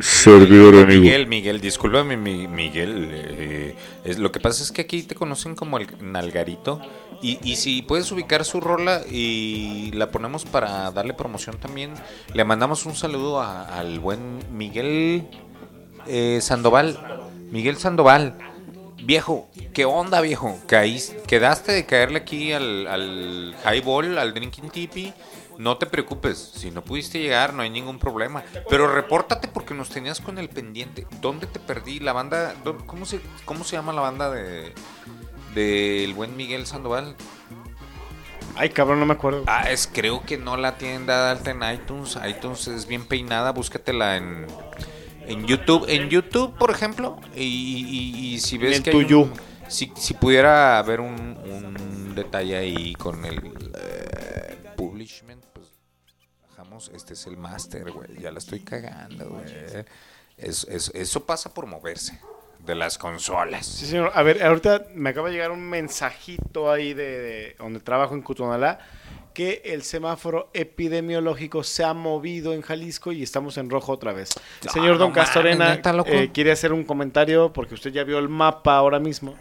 Servidor 0.00 0.74
amigo. 0.84 1.02
Miguel, 1.02 1.26
Miguel, 1.26 1.60
discúlpame, 1.60 2.16
mi- 2.16 2.48
Miguel. 2.48 3.08
eh, 3.12 3.74
es, 4.04 4.18
lo 4.18 4.32
que 4.32 4.40
pasa 4.40 4.62
es 4.62 4.72
que 4.72 4.82
aquí 4.82 5.02
te 5.02 5.14
conocen 5.14 5.54
como 5.54 5.78
el 5.78 5.88
Nalgarito. 6.00 6.80
Y, 7.22 7.38
y 7.42 7.56
si 7.56 7.82
puedes 7.82 8.10
ubicar 8.12 8.44
su 8.46 8.60
rola 8.60 9.02
y 9.10 9.90
la 9.92 10.10
ponemos 10.10 10.46
para 10.46 10.90
darle 10.90 11.12
promoción 11.12 11.58
también, 11.58 11.92
le 12.32 12.44
mandamos 12.44 12.86
un 12.86 12.94
saludo 12.94 13.40
a- 13.40 13.64
al 13.78 13.98
buen 14.00 14.38
Miguel 14.56 15.26
eh, 16.06 16.38
Sandoval. 16.40 16.98
Miguel 17.50 17.76
Sandoval. 17.76 18.38
Viejo, 19.02 19.48
¿qué 19.72 19.84
onda, 19.84 20.20
viejo? 20.20 20.58
Caís, 20.66 21.14
quedaste 21.26 21.72
de 21.72 21.86
caerle 21.86 22.18
aquí 22.18 22.52
al, 22.52 22.86
al 22.86 23.56
highball, 23.64 24.18
al 24.18 24.34
drinking 24.34 24.70
tipi. 24.70 25.12
No 25.58 25.76
te 25.76 25.86
preocupes, 25.86 26.38
si 26.38 26.70
no 26.70 26.82
pudiste 26.82 27.18
llegar 27.18 27.52
no 27.52 27.62
hay 27.62 27.70
ningún 27.70 27.98
problema. 27.98 28.42
Pero 28.68 28.92
repórtate 28.92 29.48
porque 29.48 29.74
nos 29.74 29.90
tenías 29.90 30.20
con 30.20 30.38
el 30.38 30.48
pendiente. 30.48 31.06
¿Dónde 31.20 31.46
te 31.46 31.60
perdí? 31.60 32.00
La 32.00 32.12
banda, 32.12 32.54
¿cómo 32.86 33.04
se, 33.04 33.20
cómo 33.44 33.64
se 33.64 33.76
llama 33.76 33.92
la 33.92 34.00
banda 34.00 34.30
de 34.30 34.72
del 35.54 36.14
buen 36.14 36.36
Miguel 36.36 36.66
Sandoval? 36.66 37.16
Ay, 38.56 38.70
cabrón, 38.70 39.00
no 39.00 39.06
me 39.06 39.14
acuerdo. 39.14 39.44
Ah, 39.46 39.70
es 39.70 39.88
creo 39.92 40.22
que 40.24 40.36
no 40.36 40.56
la 40.56 40.76
tienen 40.76 41.06
dada 41.06 41.30
alta 41.30 41.50
en 41.50 41.62
iTunes. 41.74 42.18
iTunes 42.26 42.66
es 42.68 42.86
bien 42.86 43.06
peinada, 43.06 43.52
búscatela 43.52 44.16
en 44.16 44.46
en 45.30 45.46
YouTube, 45.46 45.84
en 45.88 46.08
YouTube, 46.08 46.56
por 46.58 46.70
ejemplo, 46.70 47.18
y, 47.34 47.42
y- 47.42 48.34
y 48.34 48.40
si 48.40 48.58
ves 48.58 48.78
En 48.78 48.82
que 48.82 48.90
hay 48.90 48.96
un- 48.96 49.06
You. 49.06 49.30
si, 49.68 49.92
si 49.96 50.14
pudiera 50.14 50.78
haber 50.78 51.00
un, 51.00 51.14
un 51.38 52.14
detalle 52.14 52.56
ahí 52.56 52.94
con 52.94 53.24
el 53.24 53.38
eh, 53.74 54.56
publishment, 54.76 55.44
pues 55.52 55.68
bajamos, 56.48 56.90
este 56.94 57.14
es 57.14 57.26
el 57.26 57.36
master, 57.36 57.90
güey, 57.92 58.18
ya 58.20 58.30
la 58.30 58.38
estoy 58.38 58.60
cagando, 58.60 59.28
güey. 59.30 59.44
Es- 60.36 60.64
es- 60.68 60.90
eso 60.94 61.24
pasa 61.26 61.52
por 61.52 61.66
moverse 61.66 62.18
de 62.60 62.74
las 62.74 62.98
consolas. 62.98 63.66
Sí, 63.66 63.86
señor. 63.86 64.10
A 64.14 64.22
ver, 64.22 64.42
ahorita 64.42 64.86
me 64.94 65.10
acaba 65.10 65.28
de 65.28 65.34
llegar 65.34 65.50
un 65.50 65.68
mensajito 65.68 66.70
ahí 66.70 66.92
de, 66.94 67.04
de 67.20 67.56
donde 67.58 67.80
trabajo 67.80 68.14
en 68.14 68.22
Cutonalá 68.22 68.78
que 69.34 69.62
el 69.64 69.82
semáforo 69.82 70.50
epidemiológico 70.54 71.62
se 71.64 71.84
ha 71.84 71.94
movido 71.94 72.52
en 72.52 72.62
Jalisco 72.62 73.12
y 73.12 73.22
estamos 73.22 73.56
en 73.58 73.70
rojo 73.70 73.92
otra 73.92 74.12
vez. 74.12 74.30
Ah, 74.66 74.70
Señor 74.70 74.98
Don 74.98 75.10
no 75.10 75.14
Castorena, 75.14 75.80
eh, 76.06 76.30
quiere 76.32 76.52
hacer 76.52 76.72
un 76.72 76.84
comentario 76.84 77.52
porque 77.52 77.74
usted 77.74 77.90
ya 77.92 78.04
vio 78.04 78.18
el 78.18 78.28
mapa 78.28 78.76
ahora 78.76 78.98
mismo. 78.98 79.34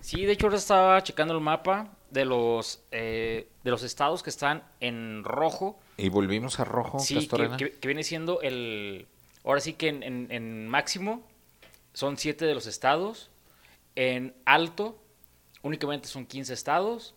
Sí, 0.00 0.24
de 0.26 0.32
hecho 0.32 0.46
ahora 0.46 0.58
estaba 0.58 1.02
checando 1.02 1.34
el 1.34 1.40
mapa 1.40 1.92
de 2.10 2.24
los 2.24 2.82
eh, 2.90 3.48
de 3.64 3.70
los 3.70 3.82
estados 3.82 4.22
que 4.22 4.30
están 4.30 4.62
en 4.80 5.24
rojo. 5.24 5.78
Y 5.96 6.08
volvimos 6.08 6.60
a 6.60 6.64
rojo, 6.64 6.98
Sí, 6.98 7.14
que, 7.14 7.20
Castorena. 7.20 7.56
que- 7.56 7.72
que 7.72 7.88
viene 7.88 8.02
siendo 8.04 8.40
el... 8.42 9.06
Ahora 9.44 9.60
sí 9.60 9.74
que 9.74 9.88
en, 9.88 10.02
en- 10.02 10.26
en 10.30 10.68
máximo 10.68 11.22
son 11.92 12.16
7 12.16 12.44
de 12.44 12.54
los 12.54 12.66
estados. 12.66 13.30
En 13.96 14.34
alto 14.44 14.98
únicamente 15.62 16.08
son 16.08 16.26
15 16.26 16.52
estados. 16.52 17.14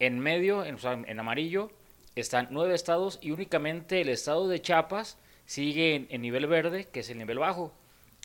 En 0.00 0.18
medio, 0.20 0.64
en, 0.64 0.76
o 0.76 0.78
sea, 0.78 0.92
en 0.92 1.18
amarillo, 1.20 1.70
están 2.14 2.48
9 2.50 2.74
estados 2.74 3.18
y 3.22 3.30
únicamente 3.32 4.00
el 4.00 4.08
estado 4.08 4.48
de 4.48 4.60
Chiapas 4.62 5.18
sigue 5.46 5.94
en, 5.94 6.06
en 6.10 6.22
nivel 6.22 6.46
verde, 6.46 6.84
que 6.86 7.00
es 7.00 7.10
el 7.10 7.18
nivel 7.18 7.38
bajo. 7.38 7.72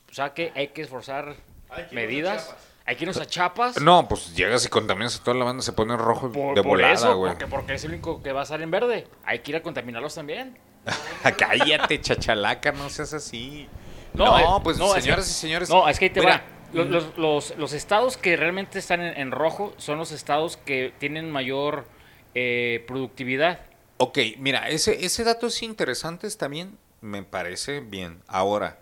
O 0.09 0.13
sea 0.13 0.33
que 0.33 0.51
hay 0.55 0.67
que 0.69 0.81
esforzar 0.83 1.35
medidas. 1.91 2.55
Hay 2.85 2.97
que 2.97 3.05
irnos 3.05 3.17
a 3.17 3.25
Chiapas. 3.25 3.79
No, 3.81 4.07
pues 4.09 4.35
llegas 4.35 4.65
y 4.65 4.67
contaminas 4.69 5.17
a 5.19 5.23
toda 5.23 5.37
la 5.37 5.45
banda, 5.45 5.63
se 5.63 5.71
pone 5.71 5.95
rojo 5.95 6.29
Por, 6.31 6.53
de 6.55 6.61
por 6.61 6.71
volada, 6.71 6.93
eso, 6.93 7.15
güey. 7.15 7.31
porque, 7.31 7.47
porque 7.47 7.73
es 7.75 7.83
el 7.85 7.91
único 7.91 8.21
que 8.21 8.33
va 8.33 8.41
a 8.41 8.43
estar 8.43 8.61
en 8.61 8.69
verde. 8.71 9.07
Hay 9.23 9.39
que 9.39 9.51
ir 9.51 9.55
a 9.57 9.63
contaminarlos 9.63 10.13
también. 10.15 10.57
Cállate, 11.37 12.01
chachalaca, 12.01 12.71
no 12.73 12.89
seas 12.89 13.13
así. 13.13 13.67
No, 14.13 14.25
No, 14.37 14.57
eh, 14.57 14.61
pues 14.63 14.77
no, 14.77 14.93
es 14.95 15.01
señoras 15.03 15.25
que- 15.25 15.31
y 15.31 15.33
señores. 15.33 15.69
No, 15.69 15.87
es 15.87 15.97
que 15.97 16.05
ahí 16.05 16.11
te 16.11 16.19
mira, 16.19 16.33
va. 16.37 16.43
Los, 16.73 16.87
los- 16.89 17.17
los- 17.17 17.57
los 17.57 17.73
estados 17.73 18.17
que 18.17 18.35
realmente 18.35 18.79
están 18.79 19.01
en, 19.01 19.17
en 19.17 19.31
rojo 19.31 19.73
son 19.77 19.97
los 19.97 20.11
estados 20.11 20.57
que 20.57 20.93
tienen 20.99 21.29
mayor 21.31 21.85
eh, 22.35 22.83
productividad. 22.87 23.61
Ok, 23.97 24.17
mira, 24.39 24.67
ese, 24.69 25.05
ese 25.05 25.23
dato 25.23 25.47
es 25.47 25.61
interesante 25.63 26.29
también, 26.31 26.77
me 27.01 27.23
parece 27.23 27.79
bien. 27.79 28.21
Ahora, 28.27 28.79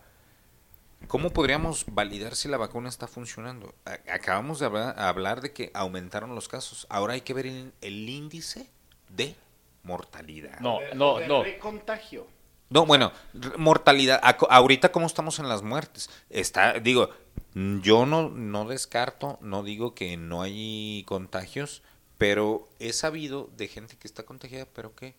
¿cómo 1.07 1.31
podríamos 1.31 1.85
validar 1.87 2.35
si 2.35 2.47
la 2.47 2.57
vacuna 2.57 2.87
está 2.89 3.07
funcionando? 3.07 3.75
Acabamos 4.11 4.59
de 4.59 4.65
hablar, 4.67 4.99
hablar 4.99 5.41
de 5.41 5.51
que 5.51 5.69
aumentaron 5.73 6.33
los 6.33 6.47
casos. 6.47 6.87
Ahora 6.89 7.13
hay 7.13 7.21
que 7.21 7.33
ver 7.33 7.45
el, 7.47 7.73
el 7.81 8.07
índice 8.09 8.69
de 9.09 9.35
mortalidad. 9.83 10.59
No, 10.59 10.79
no, 10.95 11.19
no. 11.19 11.43
contagio. 11.59 12.25
No, 12.71 12.85
bueno, 12.85 13.11
mortalidad. 13.57 14.19
Ahorita, 14.49 14.91
¿cómo 14.91 15.05
estamos 15.05 15.37
en 15.39 15.47
las 15.49 15.61
muertes? 15.61 16.09
Está, 16.29 16.79
digo, 16.79 17.09
yo 17.53 18.05
no, 18.05 18.29
no 18.29 18.65
descarto, 18.65 19.37
no 19.41 19.61
digo 19.61 19.93
que 19.93 20.15
no 20.17 20.41
hay 20.41 21.03
contagios, 21.05 21.83
pero 22.17 22.69
he 22.79 22.93
sabido 22.93 23.49
de 23.57 23.67
gente 23.67 23.97
que 23.97 24.07
está 24.07 24.23
contagiada, 24.23 24.67
pero 24.73 24.95
que 24.95 25.15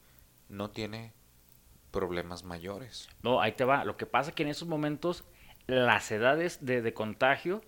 no 0.49 0.71
tiene 0.71 1.13
problemas 1.91 2.43
mayores. 2.43 3.09
No, 3.23 3.41
ahí 3.41 3.53
te 3.53 3.65
va. 3.65 3.85
Lo 3.85 3.97
que 3.97 4.07
pasa 4.07 4.31
es 4.31 4.35
que 4.35 4.43
en 4.45 4.49
esos 4.49 4.67
momentos 4.67 5.25
las 5.67 6.11
edades 6.11 6.65
de, 6.65 6.81
de 6.83 6.95
contagio 6.95 7.61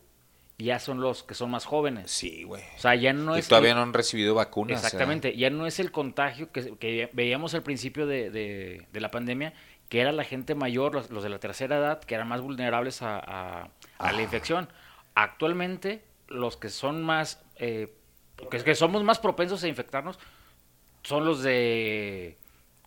ya 0.56 0.78
son 0.78 1.00
los 1.00 1.24
que 1.24 1.34
son 1.34 1.50
más 1.50 1.64
jóvenes. 1.64 2.10
Sí, 2.12 2.44
güey. 2.44 2.62
O 2.76 2.80
sea, 2.80 2.94
ya 2.94 3.12
no 3.12 3.36
Y 3.36 3.40
es... 3.40 3.48
todavía 3.48 3.70
el- 3.70 3.76
no 3.76 3.82
han 3.82 3.92
recibido 3.92 4.34
vacunas. 4.36 4.82
¿eh? 4.82 4.86
Exactamente, 4.86 5.36
ya 5.36 5.50
no 5.50 5.66
es 5.66 5.80
el 5.80 5.90
contagio 5.90 6.52
que, 6.52 6.76
que 6.78 7.10
veíamos 7.12 7.54
al 7.54 7.62
principio 7.64 8.06
de, 8.06 8.30
de- 8.30 8.86
de 8.92 9.00
la 9.00 9.10
pandemia, 9.10 9.52
que 9.88 10.00
era 10.00 10.12
la 10.12 10.24
gente 10.24 10.54
mayor, 10.54 10.94
los, 10.94 11.10
los 11.10 11.22
de 11.22 11.28
la 11.28 11.38
tercera 11.38 11.76
edad, 11.76 12.00
que 12.00 12.14
eran 12.14 12.28
más 12.28 12.40
vulnerables 12.40 13.02
a, 13.02 13.18
a- 13.18 13.68
a 13.98 14.12
la 14.12 14.22
infección. 14.22 14.68
Actualmente, 15.14 16.02
los 16.28 16.56
que 16.56 16.68
son 16.70 17.02
más, 17.02 17.42
eh, 17.56 17.92
que, 18.50 18.58
que 18.64 18.74
somos 18.74 19.04
más 19.04 19.18
propensos 19.18 19.62
a 19.62 19.68
infectarnos, 19.68 20.18
son 21.02 21.24
los 21.24 21.42
de 21.42 22.36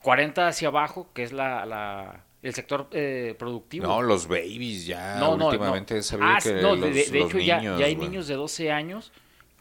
40 0.01 0.47
hacia 0.47 0.67
abajo, 0.69 1.09
que 1.13 1.23
es 1.23 1.31
la, 1.31 1.65
la- 1.65 2.23
el 2.43 2.53
sector 2.53 2.87
eh, 2.91 3.35
productivo. 3.37 3.87
No, 3.87 4.01
los 4.01 4.27
babies 4.27 4.85
ya 4.85 5.15
No, 5.19 5.37
no, 5.37 5.47
últimamente 5.47 5.93
no. 5.95 5.99
he 5.99 6.03
sabido 6.03 6.29
Ah, 6.29 6.39
que 6.41 6.53
no, 6.61 6.75
los, 6.75 6.81
de, 6.81 7.05
de- 7.05 7.19
los 7.19 7.29
hecho 7.29 7.39
ya, 7.39 7.57
niños, 7.59 7.79
ya 7.79 7.85
hay 7.85 7.95
niños 7.95 8.27
de 8.27 8.35
12 8.35 8.71
años 8.71 9.11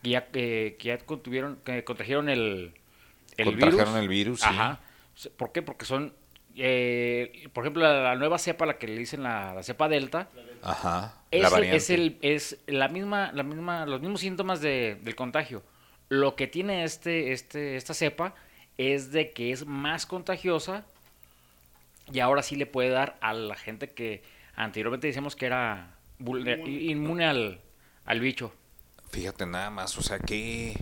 que 0.02 0.10
ya, 0.10 0.26
eh, 0.34 0.76
que 0.78 0.88
ya 0.88 0.98
contuvieron, 0.98 1.56
que 1.64 1.84
contrajeron 1.84 2.28
el, 2.28 2.74
el 3.36 3.44
Contrajeron 3.46 3.78
virus. 3.86 3.96
el 3.96 4.08
virus, 4.08 4.40
sí. 4.40 5.28
¿Por 5.36 5.52
qué? 5.52 5.62
Porque 5.62 5.84
son, 5.86 6.12
eh, 6.56 7.48
por 7.52 7.64
ejemplo, 7.64 7.82
la, 7.82 8.00
la 8.02 8.14
nueva 8.16 8.38
cepa, 8.38 8.66
la 8.66 8.78
que 8.78 8.86
le 8.88 8.98
dicen 8.98 9.22
la, 9.22 9.54
la 9.54 9.62
cepa 9.62 9.88
delta, 9.88 10.28
Ajá, 10.62 11.14
es, 11.30 11.42
la 11.42 11.48
el- 11.48 11.52
variante. 11.54 11.76
es, 11.76 11.90
el, 11.90 12.18
es 12.22 12.58
la 12.66 12.88
misma, 12.88 13.30
la 13.32 13.42
misma, 13.42 13.86
los 13.86 14.00
mismos 14.00 14.20
síntomas 14.20 14.60
de- 14.60 14.98
del 15.02 15.14
contagio. 15.14 15.62
Lo 16.08 16.36
que 16.36 16.46
tiene 16.46 16.84
este, 16.84 17.32
este, 17.32 17.76
esta 17.76 17.92
cepa 17.94 18.34
es 18.78 19.10
de 19.12 19.30
que 19.32 19.52
es 19.52 19.66
más 19.66 20.06
contagiosa 20.06 20.84
y 22.12 22.20
ahora 22.20 22.42
sí 22.42 22.56
le 22.56 22.66
puede 22.66 22.90
dar 22.90 23.16
a 23.20 23.32
la 23.34 23.56
gente 23.56 23.90
que 23.90 24.22
anteriormente 24.54 25.06
decíamos 25.08 25.34
que 25.36 25.46
era 25.46 25.94
vulner- 26.20 26.66
inmune 26.66 27.24
al, 27.26 27.60
al 28.04 28.20
bicho. 28.20 28.52
Fíjate 29.10 29.46
nada 29.46 29.70
más, 29.70 29.96
o 29.98 30.02
sea, 30.02 30.18
qué, 30.18 30.76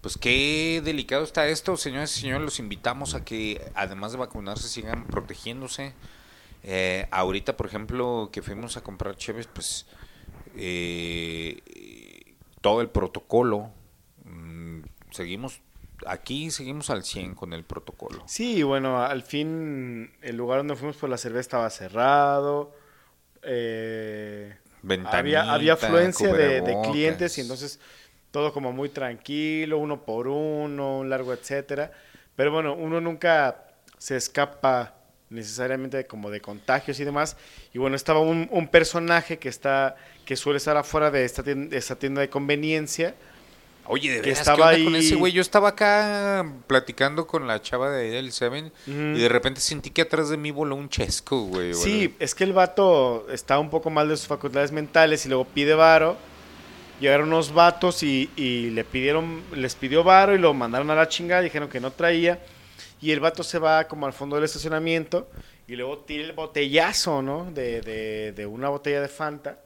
pues 0.00 0.16
qué 0.16 0.80
delicado 0.84 1.24
está 1.24 1.48
esto, 1.48 1.76
señores 1.76 2.16
y 2.16 2.20
señores, 2.20 2.42
los 2.42 2.58
invitamos 2.60 3.14
a 3.14 3.24
que 3.24 3.60
además 3.74 4.12
de 4.12 4.18
vacunarse 4.18 4.68
sigan 4.68 5.06
protegiéndose. 5.06 5.92
Eh, 6.62 7.06
ahorita, 7.10 7.56
por 7.56 7.66
ejemplo, 7.66 8.30
que 8.32 8.42
fuimos 8.42 8.76
a 8.76 8.82
comprar 8.82 9.16
cheves, 9.16 9.48
pues 9.48 9.86
eh, 10.56 11.60
todo 12.60 12.80
el 12.80 12.90
protocolo, 12.90 13.70
mm, 14.24 14.80
seguimos, 15.10 15.60
aquí 16.06 16.50
seguimos 16.50 16.90
al 16.90 17.02
100 17.02 17.34
con 17.34 17.52
el 17.52 17.64
protocolo. 17.64 18.22
Sí, 18.26 18.62
bueno, 18.62 19.02
al 19.02 19.22
fin 19.22 20.12
el 20.22 20.36
lugar 20.36 20.58
donde 20.58 20.76
fuimos 20.76 20.96
por 20.96 21.08
la 21.08 21.18
cerveza 21.18 21.40
estaba 21.40 21.70
cerrado. 21.70 22.72
eh, 23.42 24.56
había, 25.06 25.52
había 25.52 25.72
afluencia 25.72 26.32
de, 26.32 26.76
clientes 26.90 27.36
y 27.38 27.40
entonces 27.40 27.80
todo 28.38 28.52
como 28.52 28.72
muy 28.72 28.88
tranquilo, 28.88 29.78
uno 29.78 30.02
por 30.04 30.28
uno, 30.28 30.98
un 31.00 31.10
largo 31.10 31.32
etcétera. 31.32 31.90
Pero 32.36 32.52
bueno, 32.52 32.74
uno 32.74 33.00
nunca 33.00 33.64
se 33.98 34.16
escapa 34.16 34.94
necesariamente 35.28 36.06
como 36.06 36.30
de 36.30 36.40
contagios 36.40 37.00
y 37.00 37.04
demás. 37.04 37.36
Y 37.74 37.78
bueno, 37.78 37.96
estaba 37.96 38.20
un, 38.20 38.46
un 38.52 38.68
personaje 38.68 39.38
que 39.38 39.48
está 39.48 39.96
que 40.24 40.36
suele 40.36 40.58
estar 40.58 40.76
afuera 40.76 41.10
de 41.10 41.24
esta 41.24 41.42
tienda, 41.42 41.68
de 41.70 41.76
esta 41.76 41.96
tienda 41.96 42.20
de 42.20 42.28
conveniencia. 42.30 43.14
Oye, 43.86 44.12
de 44.12 44.20
veras, 44.20 44.38
estaba 44.40 44.70
¿qué 44.70 44.76
onda 44.82 44.84
con 44.84 44.94
ahí- 44.94 45.06
ese 45.06 45.14
güey? 45.16 45.32
Yo 45.32 45.40
estaba 45.42 45.70
acá 45.70 46.46
platicando 46.68 47.26
con 47.26 47.48
la 47.48 47.60
chava 47.60 47.90
de 47.90 48.02
ahí 48.04 48.10
del 48.10 48.30
Seven 48.30 48.70
y 48.86 49.18
de 49.18 49.28
repente 49.28 49.60
sentí 49.60 49.90
que 49.90 50.02
atrás 50.02 50.28
de 50.28 50.36
mí 50.36 50.50
voló 50.52 50.76
un 50.76 50.88
chesco, 50.88 51.40
güey. 51.42 51.74
Sí, 51.74 52.14
es 52.20 52.34
que 52.36 52.44
el 52.44 52.52
vato 52.52 53.26
está 53.32 53.58
un 53.58 53.68
poco 53.70 53.90
mal 53.90 54.08
de 54.08 54.16
sus 54.16 54.26
facultades 54.28 54.70
mentales 54.70 55.26
y 55.26 55.28
luego 55.28 55.44
pide 55.46 55.74
varo. 55.74 56.16
Llegaron 57.00 57.28
unos 57.28 57.52
vatos 57.54 58.02
y, 58.02 58.30
y 58.36 58.70
le 58.70 58.84
pidieron, 58.84 59.42
les 59.54 59.74
pidió 59.76 60.02
varo 60.02 60.34
y 60.34 60.38
lo 60.38 60.52
mandaron 60.54 60.90
a 60.90 60.94
la 60.96 61.08
chingada, 61.08 61.42
dijeron 61.42 61.68
que 61.68 61.78
no 61.80 61.92
traía. 61.92 62.40
Y 63.00 63.12
el 63.12 63.20
vato 63.20 63.44
se 63.44 63.58
va 63.60 63.84
como 63.86 64.06
al 64.06 64.12
fondo 64.12 64.34
del 64.36 64.44
estacionamiento 64.44 65.28
y 65.68 65.76
luego 65.76 65.98
tira 65.98 66.24
el 66.24 66.32
botellazo, 66.32 67.22
¿no? 67.22 67.50
De, 67.52 67.80
de, 67.82 68.32
de 68.32 68.46
una 68.46 68.68
botella 68.68 69.00
de 69.00 69.08
Fanta. 69.08 69.60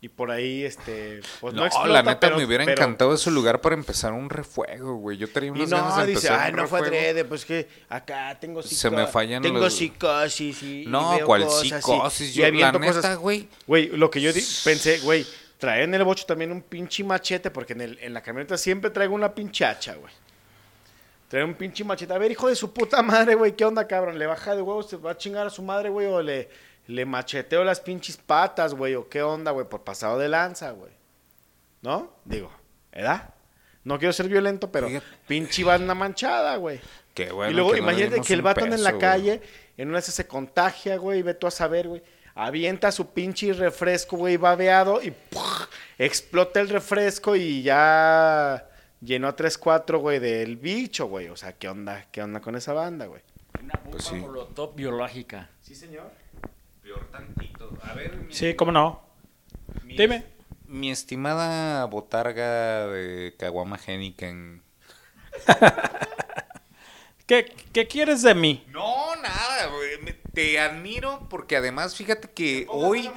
Y 0.00 0.08
por 0.08 0.32
ahí, 0.32 0.64
este, 0.64 1.20
pues 1.40 1.54
no, 1.54 1.60
no, 1.60 1.66
explota, 1.66 1.88
la 1.90 2.02
neta 2.02 2.18
pero- 2.18 2.36
me 2.36 2.44
hubiera 2.44 2.64
pero- 2.64 2.76
encantado 2.76 3.14
ese 3.14 3.30
lugar 3.30 3.60
para 3.60 3.76
empezar 3.76 4.12
un 4.12 4.28
refuego, 4.28 4.96
güey. 4.96 5.16
Yo 5.16 5.30
tenía 5.30 5.50
Y 5.50 5.52
unas 5.52 5.70
ganas 5.70 5.94
no, 5.96 6.00
de 6.00 6.06
dice, 6.08 6.26
empezar 6.26 6.40
ay, 6.46 6.50
un 6.50 6.56
no 6.56 6.66
fue 6.66 6.80
refuego". 6.80 6.96
adrede, 7.06 7.24
pues 7.24 7.44
que 7.44 7.68
acá 7.88 8.36
tengo 8.40 8.60
Se 8.64 8.90
me 8.90 9.06
fallan 9.06 9.40
Tengo 9.42 9.60
los- 9.60 9.72
psicosis 9.76 10.60
y 10.64 10.86
No, 10.88 11.12
y 11.14 11.16
veo 11.18 11.26
¿cuál 11.26 11.44
cosas 11.44 11.64
y- 11.66 11.68
psicosis? 11.68 12.30
y 12.30 12.32
Yo, 12.32 12.42
la 12.42 12.48
aviento 12.48 12.78
neta, 12.80 13.14
güey. 13.14 13.48
Güey, 13.68 13.90
lo 13.96 14.10
que 14.10 14.20
yo 14.20 14.32
di- 14.32 14.42
pensé, 14.64 14.98
güey, 14.98 15.24
traer 15.62 15.84
en 15.84 15.94
el 15.94 16.02
bocho 16.02 16.26
también 16.26 16.50
un 16.50 16.60
pinche 16.60 17.04
machete, 17.04 17.48
porque 17.52 17.74
en, 17.74 17.82
el, 17.82 17.98
en 18.00 18.12
la 18.12 18.20
camioneta 18.20 18.58
siempre 18.58 18.90
traigo 18.90 19.14
una 19.14 19.32
pinche 19.32 19.64
hacha, 19.64 19.94
güey. 19.94 20.12
Trae 21.28 21.44
un 21.44 21.54
pinche 21.54 21.84
machete. 21.84 22.12
A 22.12 22.18
ver, 22.18 22.32
hijo 22.32 22.48
de 22.48 22.56
su 22.56 22.72
puta 22.72 23.00
madre, 23.00 23.36
güey, 23.36 23.54
¿qué 23.54 23.64
onda, 23.64 23.86
cabrón? 23.86 24.18
¿Le 24.18 24.26
baja 24.26 24.56
de 24.56 24.62
huevos? 24.62 24.90
¿Se 24.90 24.96
va 24.96 25.12
a 25.12 25.16
chingar 25.16 25.46
a 25.46 25.50
su 25.50 25.62
madre, 25.62 25.88
güey? 25.88 26.08
¿O 26.08 26.20
le, 26.20 26.48
le 26.88 27.06
macheteo 27.06 27.62
las 27.62 27.78
pinches 27.78 28.16
patas, 28.16 28.74
güey? 28.74 28.96
¿O 28.96 29.08
qué 29.08 29.22
onda, 29.22 29.52
güey? 29.52 29.64
Por 29.68 29.84
pasado 29.84 30.18
de 30.18 30.28
lanza, 30.28 30.72
güey. 30.72 30.90
¿No? 31.80 32.10
Digo, 32.24 32.50
¿edad? 32.90 33.32
No 33.84 34.00
quiero 34.00 34.12
ser 34.12 34.26
violento, 34.28 34.72
pero 34.72 34.88
pinche 35.28 35.62
banda 35.62 35.94
manchada, 35.94 36.56
güey. 36.56 36.80
Qué 37.14 37.30
bueno 37.30 37.52
y 37.52 37.54
luego 37.54 37.70
que 37.70 37.78
imagínate 37.78 38.20
que 38.20 38.34
el 38.34 38.42
vato 38.42 38.64
en 38.66 38.82
la 38.82 38.90
güey. 38.90 39.00
calle, 39.00 39.42
en 39.76 39.90
una 39.90 39.98
vez 39.98 40.06
se 40.06 40.26
contagia, 40.26 40.96
güey, 40.96 41.22
ve 41.22 41.34
tú 41.34 41.46
a 41.46 41.52
saber, 41.52 41.86
güey. 41.86 42.02
Avienta 42.34 42.90
su 42.92 43.10
pinche 43.12 43.52
refresco, 43.52 44.16
güey, 44.16 44.36
babeado 44.36 45.02
y 45.02 45.10
¡puf! 45.10 45.66
explota 45.98 46.60
el 46.60 46.68
refresco 46.70 47.36
y 47.36 47.62
ya 47.62 48.66
llenó 49.00 49.28
a 49.28 49.36
3-4, 49.36 49.98
güey, 49.98 50.18
del 50.18 50.56
bicho, 50.56 51.06
güey. 51.06 51.28
O 51.28 51.36
sea, 51.36 51.52
¿qué 51.52 51.68
onda? 51.68 52.06
¿Qué 52.10 52.22
onda 52.22 52.40
con 52.40 52.56
esa 52.56 52.72
banda, 52.72 53.06
güey? 53.06 53.20
Una 53.62 53.74
bomba 53.74 53.90
Pues 53.90 54.04
sí. 54.04 54.14
molotov 54.14 54.74
biológica. 54.74 55.50
Sí, 55.60 55.74
señor. 55.74 56.10
Peor 56.82 57.06
tantito. 57.10 57.70
A 57.82 57.92
ver, 57.92 58.16
mi, 58.16 58.32
Sí, 58.32 58.54
cómo 58.54 58.72
no. 58.72 59.02
Dime. 59.84 60.24
mi 60.66 60.90
estimada 60.90 61.84
botarga 61.84 62.86
de 62.88 63.34
Caguama 63.38 63.78
Heniken. 63.86 64.62
¿Qué, 67.26 67.54
qué 67.72 67.86
quieres 67.86 68.22
de 68.22 68.34
mí? 68.34 68.64
No, 68.68 69.14
nada, 69.16 69.66
güey. 69.66 70.16
Te 70.34 70.58
admiro 70.58 71.26
porque 71.28 71.56
además, 71.56 71.94
fíjate 71.94 72.30
que 72.30 72.64
hoy 72.70 73.10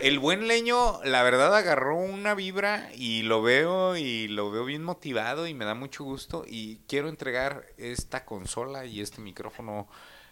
el 0.00 0.18
buen 0.18 0.48
leño, 0.48 1.00
la 1.04 1.22
verdad, 1.22 1.54
agarró 1.54 1.96
una 1.96 2.34
vibra 2.34 2.90
y 2.94 3.22
lo 3.22 3.40
veo 3.40 3.96
y 3.96 4.26
lo 4.26 4.50
veo 4.50 4.64
bien 4.64 4.82
motivado 4.82 5.46
y 5.46 5.54
me 5.54 5.64
da 5.64 5.74
mucho 5.74 6.02
gusto. 6.02 6.44
Y 6.44 6.80
quiero 6.88 7.08
entregar 7.08 7.66
esta 7.76 8.24
consola 8.24 8.84
y 8.84 9.00
este 9.00 9.20
micrófono 9.20 9.86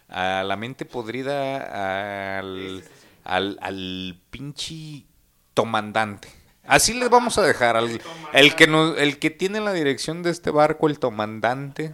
a 0.09 0.43
la 0.43 0.57
mente 0.57 0.83
podrida, 0.83 2.37
al, 2.39 2.83
al, 3.23 3.57
al 3.61 4.19
pinche 4.29 5.05
tomandante. 5.53 6.27
Así 6.67 6.93
les 6.93 7.09
vamos 7.09 7.37
a 7.37 7.43
dejar 7.43 7.77
al 7.77 8.01
el 8.33 8.55
que 8.55 8.67
nos, 8.67 8.97
el 8.97 9.19
que 9.19 9.29
tiene 9.29 9.61
la 9.61 9.71
dirección 9.71 10.21
de 10.21 10.31
este 10.31 10.51
barco, 10.51 10.87
el 10.87 10.99
tomandante. 10.99 11.93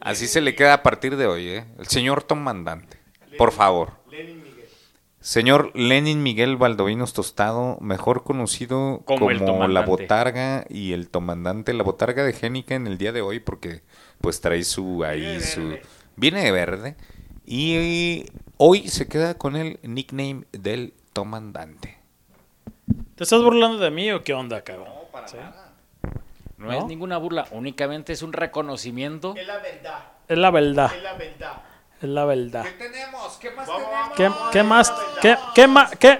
Así 0.00 0.28
se 0.28 0.40
le 0.40 0.54
queda 0.54 0.74
a 0.74 0.82
partir 0.82 1.16
de 1.16 1.26
hoy, 1.26 1.48
¿eh? 1.48 1.64
El 1.78 1.88
señor 1.88 2.22
tomandante. 2.22 3.03
Por 3.38 3.52
favor. 3.52 3.92
Señor 5.20 5.70
Lenin 5.74 6.22
Miguel 6.22 6.58
Valdovinos 6.58 7.14
Tostado, 7.14 7.78
mejor 7.80 8.24
conocido 8.24 9.00
Como 9.06 9.20
como, 9.20 9.64
el 9.64 9.72
la 9.72 9.80
botarga 9.80 10.66
y 10.68 10.92
el 10.92 11.08
tomandante, 11.08 11.72
la 11.72 11.82
botarga 11.82 12.24
de 12.24 12.34
Génica 12.34 12.74
en 12.74 12.86
el 12.86 12.98
día 12.98 13.10
de 13.10 13.22
hoy, 13.22 13.40
porque 13.40 13.80
pues 14.20 14.42
trae 14.42 14.64
su 14.64 15.02
ahí 15.02 15.40
su 15.40 15.78
viene 16.16 16.44
de 16.44 16.52
verde 16.52 16.96
y 17.46 18.26
hoy 18.58 18.88
se 18.88 19.08
queda 19.08 19.34
con 19.38 19.56
el 19.56 19.78
nickname 19.82 20.44
del 20.52 20.92
tomandante. 21.14 21.96
¿Te 23.14 23.24
estás 23.24 23.42
burlando 23.42 23.78
de 23.78 23.90
mí 23.90 24.10
o 24.12 24.22
qué 24.22 24.34
onda, 24.34 24.62
cabrón? 24.62 24.88
¿Sí? 25.24 25.38
No, 26.58 26.66
¿No? 26.66 26.72
es 26.72 26.84
ninguna 26.84 27.16
burla, 27.16 27.46
únicamente 27.50 28.12
es 28.12 28.22
un 28.22 28.34
reconocimiento. 28.34 29.34
Es 29.36 29.46
la 29.46 29.58
verdad. 29.58 30.04
Es 30.28 30.36
la 30.38 30.50
verdad. 30.50 30.92
Es 30.94 31.02
la 31.02 31.14
verdad. 31.14 31.62
Es 32.04 32.10
la 32.10 32.24
verdad. 32.24 32.64
tenemos? 32.78 33.38
¿Qué 33.38 33.50
más 33.50 33.68
¿Qué, 34.16 34.30
qué 34.52 34.62
más? 34.62 34.92
¿Qué, 35.22 35.36
qué 35.54 35.66
más? 35.66 35.96
¿Qué? 35.96 36.18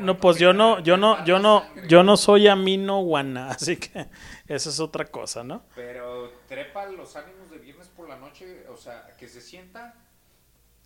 No, 0.00 0.16
pues 0.16 0.38
yo 0.38 0.52
no, 0.52 0.78
yo 0.80 0.96
no, 0.96 1.24
yo 1.24 1.38
no, 1.38 1.64
yo 1.88 2.02
no 2.04 2.16
soy 2.16 2.46
amino 2.46 3.00
guana, 3.02 3.50
así 3.50 3.76
que 3.76 4.06
eso 4.46 4.70
es 4.70 4.78
otra 4.80 5.04
cosa, 5.06 5.42
¿no? 5.42 5.62
Pero 5.74 6.30
trepa 6.46 6.86
los 6.86 7.16
ánimos 7.16 7.50
de 7.50 7.58
viernes 7.58 7.88
por 7.88 8.08
la 8.08 8.16
noche, 8.16 8.64
o 8.72 8.76
sea, 8.76 9.08
que 9.18 9.28
se 9.28 9.40
sienta. 9.40 9.94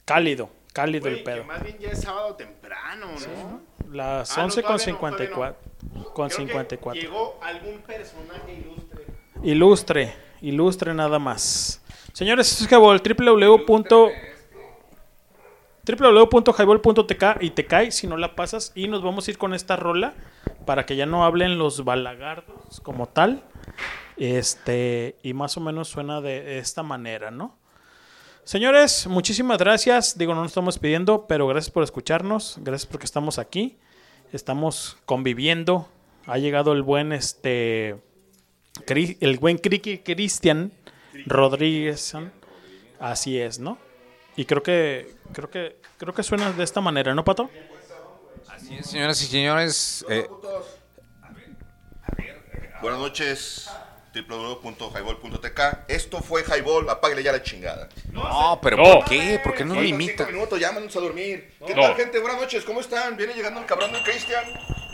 Cálido, 0.04 0.50
cálido 0.72 1.02
Güey, 1.02 1.18
el 1.18 1.24
pedo. 1.24 1.36
que 1.42 1.44
más 1.44 1.62
bien 1.62 1.78
ya 1.78 1.90
es 1.90 2.00
sábado 2.00 2.34
temprano, 2.36 3.06
¿no? 3.06 3.60
Las 3.92 4.32
Ah, 4.32 4.36
no, 4.38 4.44
11 4.44 4.62
con 4.62 4.76
todavía 4.78 4.92
no, 4.94 4.98
todavía 4.98 5.28
no. 5.30 5.56
54. 5.58 6.12
Con 6.14 6.28
Creo 6.28 6.28
que 6.28 6.34
54. 6.34 7.02
Llegó 7.02 7.38
algún 7.42 7.78
personaje 7.82 8.52
ilustre. 8.54 9.06
Ilustre, 9.42 10.14
ilustre 10.40 10.94
nada 10.94 11.18
más. 11.18 11.81
Señores, 12.12 12.52
esto 12.52 12.94
es 12.94 13.02
www. 13.02 14.12
www.highball.tk 15.84 17.24
y 17.40 17.50
te 17.50 17.66
cae 17.66 17.90
si 17.90 18.06
no 18.06 18.18
la 18.18 18.34
pasas. 18.34 18.72
Y 18.74 18.86
nos 18.86 19.02
vamos 19.02 19.26
a 19.26 19.30
ir 19.30 19.38
con 19.38 19.54
esta 19.54 19.76
rola 19.76 20.12
para 20.66 20.84
que 20.84 20.94
ya 20.94 21.06
no 21.06 21.24
hablen 21.24 21.58
los 21.58 21.84
balagardos 21.84 22.80
como 22.82 23.08
tal. 23.08 23.42
Este, 24.18 25.16
y 25.22 25.32
más 25.32 25.56
o 25.56 25.60
menos 25.60 25.88
suena 25.88 26.20
de 26.20 26.58
esta 26.58 26.82
manera, 26.82 27.30
¿no? 27.30 27.56
Señores, 28.44 29.06
muchísimas 29.06 29.56
gracias. 29.56 30.18
Digo, 30.18 30.34
no 30.34 30.42
nos 30.42 30.50
estamos 30.50 30.78
pidiendo, 30.78 31.26
pero 31.26 31.46
gracias 31.46 31.70
por 31.70 31.82
escucharnos. 31.82 32.58
Gracias 32.60 32.86
porque 32.90 33.06
estamos 33.06 33.38
aquí. 33.38 33.78
Estamos 34.34 34.98
conviviendo. 35.06 35.88
Ha 36.26 36.36
llegado 36.36 36.72
el 36.72 36.82
buen 36.82 37.12
este 37.12 37.96
el 38.86 39.38
buen 39.38 39.58
Cristian 39.58 40.72
Rodríguez. 41.26 42.14
Así 43.00 43.40
es, 43.40 43.58
¿no? 43.58 43.78
Y 44.36 44.44
creo 44.44 44.62
que 44.62 45.14
creo 45.32 45.50
que 45.50 45.76
creo 45.98 46.14
que 46.14 46.22
suena 46.22 46.52
de 46.52 46.64
esta 46.64 46.80
manera, 46.80 47.14
¿no, 47.14 47.24
Pato? 47.24 47.50
Así 48.48 48.74
es, 48.76 48.86
señoras 48.90 49.20
y 49.22 49.26
señores. 49.26 50.04
eh, 50.08 50.26
Buenas 52.80 52.98
noches, 53.00 53.70
www.highball.tk. 54.14 55.60
Esto 55.88 56.20
fue 56.20 56.42
Highball, 56.44 56.88
apáguele 56.90 57.22
ya 57.22 57.32
la 57.32 57.42
chingada. 57.42 57.88
No, 58.10 58.58
pero 58.62 58.76
¿por 58.76 59.04
qué? 59.04 59.40
¿Por 59.42 59.54
qué 59.54 59.64
no 59.64 59.74
lo 59.74 59.80
Faltan 59.80 59.94
imita? 59.94 60.24
cinco 60.24 60.32
minutos, 60.32 60.60
llámanos 60.60 60.94
a 60.96 61.00
dormir. 61.00 61.52
¿Qué 61.66 61.74
No. 61.74 61.82
tal, 61.82 61.94
gente? 61.96 62.18
Buenas 62.18 62.40
noches, 62.40 62.64
¿cómo 62.64 62.80
están? 62.80 63.16
Viene 63.16 63.34
llegando 63.34 63.60
el 63.60 63.66
cabrón 63.66 63.92
del 63.92 64.02
Cristian. 64.02 64.44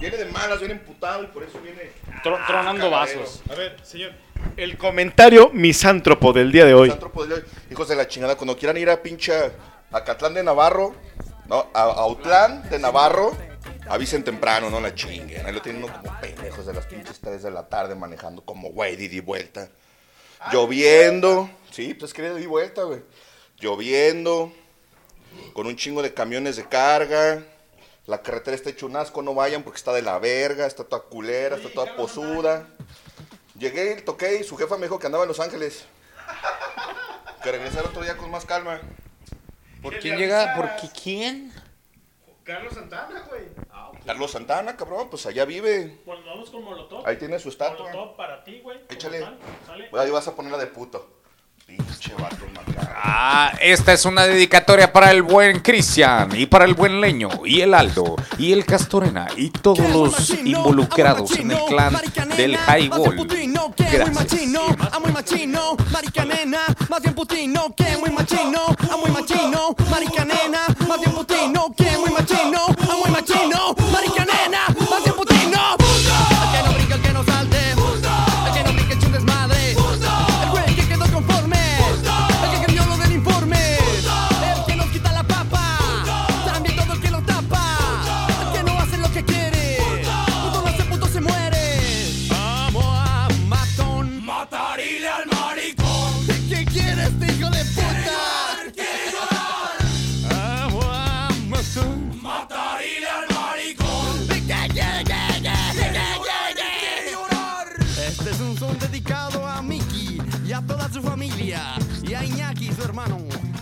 Viene 0.00 0.16
de 0.16 0.24
malas, 0.26 0.58
viene 0.60 0.74
emputado 0.74 1.24
y 1.24 1.26
por 1.28 1.42
eso 1.42 1.58
viene. 1.60 1.90
tronando 2.22 2.90
cagadero. 2.90 3.20
vasos. 3.20 3.42
A 3.50 3.55
ver, 3.55 3.76
señor. 3.82 4.12
El 4.56 4.76
comentario 4.78 5.50
misántropo 5.52 6.32
del 6.32 6.52
día 6.52 6.64
de 6.64 6.74
hoy. 6.74 6.88
Misántropo 6.88 7.26
de 7.26 7.34
hoy. 7.34 7.44
Hijos 7.70 7.88
de 7.88 7.97
la 7.97 8.06
chingada, 8.06 8.36
cuando 8.36 8.56
quieran 8.56 8.76
ir 8.76 8.88
a 8.90 9.02
pinche 9.02 9.32
Acatlán 9.90 10.34
de 10.34 10.42
Navarro, 10.44 10.94
no, 11.47 11.66
a 11.74 11.80
a 11.82 11.84
Autlán 12.02 12.68
de 12.70 12.78
Navarro, 12.78 13.36
avisen 13.89 14.25
temprano, 14.25 14.70
no 14.70 14.81
la 14.81 14.94
chinguen. 14.94 15.44
Ahí 15.47 15.52
lo 15.52 15.62
tienen 15.62 15.83
uno 15.83 15.92
como 15.92 16.20
pendejos 16.20 16.67
de 16.67 16.75
las 16.75 16.86
pinches 16.86 17.20
3 17.20 17.42
de 17.42 17.50
la 17.50 17.68
tarde 17.68 17.94
manejando 17.94 18.42
como 18.42 18.70
güey, 18.70 18.97
de 18.97 19.05
ida 19.05 19.17
y 19.17 19.20
vuelta. 19.20 19.68
Lloviendo. 20.52 21.50
Sí, 21.70 21.94
pues 21.94 22.10
es 22.10 22.15
que 22.15 22.23
de 22.23 22.31
ida 22.31 22.41
y 22.41 22.47
vuelta, 22.47 22.83
güey. 22.83 23.02
Lloviendo. 23.58 24.52
Con 25.52 25.67
un 25.67 25.76
chingo 25.76 26.02
de 26.02 26.15
camiones 26.15 26.57
de 26.57 26.68
carga. 26.68 27.42
La 28.07 28.23
carretera 28.23 28.55
está 28.55 28.70
hecho 28.70 28.86
un 28.86 28.97
asco, 28.97 29.20
no 29.20 29.34
vayan 29.34 29.62
porque 29.62 29.76
está 29.76 29.92
de 29.92 30.00
la 30.00 30.18
verga, 30.18 30.67
está 30.67 30.83
toda 30.83 31.02
culera, 31.02 31.57
está 31.57 31.70
toda 31.70 31.94
posuda. 31.94 32.67
Llegué, 33.58 33.97
toqué 34.00 34.41
y 34.41 34.44
su 34.44 34.57
jefa 34.57 34.76
me 34.76 34.86
dijo 34.86 34.99
que 34.99 35.07
andaba 35.07 35.25
en 35.25 35.28
Los 35.28 35.41
Ángeles. 35.41 35.84
Que 37.42 37.52
regresara 37.52 37.89
otro 37.89 38.02
día 38.02 38.17
con 38.17 38.31
más 38.31 38.47
calma. 38.47 38.81
¿Por 39.83 39.99
quién 39.99 40.17
llega? 40.17 40.55
¿Por 40.57 40.75
qué 40.76 40.89
quién? 41.02 41.52
Carlos 42.44 42.73
Santana, 42.73 43.26
güey. 43.28 43.42
Carlos 44.08 44.30
Santana, 44.30 44.74
cabrón, 44.74 45.08
pues 45.10 45.26
allá 45.26 45.44
vive. 45.44 45.98
Pues 46.06 46.18
vamos 46.24 46.48
con 46.48 46.64
Molotov. 46.64 47.06
Ahí 47.06 47.18
tiene 47.18 47.38
su 47.38 47.50
estatua. 47.50 47.92
Molotov 47.92 48.16
para 48.16 48.42
ti, 48.42 48.58
güey. 48.62 48.78
Échale. 48.88 49.20
¿sale? 49.66 49.90
Ahí 49.92 50.10
vas 50.10 50.26
a 50.26 50.34
ponerla 50.34 50.56
de 50.56 50.66
puto. 50.66 51.10
Pinche 51.66 52.14
vato 52.14 52.46
macabro. 52.54 52.90
Ah, 52.96 53.52
esta 53.60 53.92
es 53.92 54.06
una 54.06 54.26
dedicatoria 54.26 54.90
para 54.90 55.10
el 55.10 55.20
buen 55.20 55.60
Cristian 55.60 56.34
y 56.34 56.46
para 56.46 56.64
el 56.64 56.72
buen 56.72 57.02
Leño 57.02 57.28
y 57.44 57.60
el 57.60 57.74
Aldo 57.74 58.16
y 58.38 58.54
el 58.54 58.64
Castorena 58.64 59.26
y 59.36 59.50
todos 59.50 59.90
los 59.90 60.30
involucrados 60.30 61.36
en 61.36 61.50
el 61.50 61.62
clan 61.66 61.94
del 62.34 62.54
Highball. 62.54 63.14
putino 63.14 63.74
que 63.76 63.82
muy 63.84 63.92
Gracias. 63.92 64.38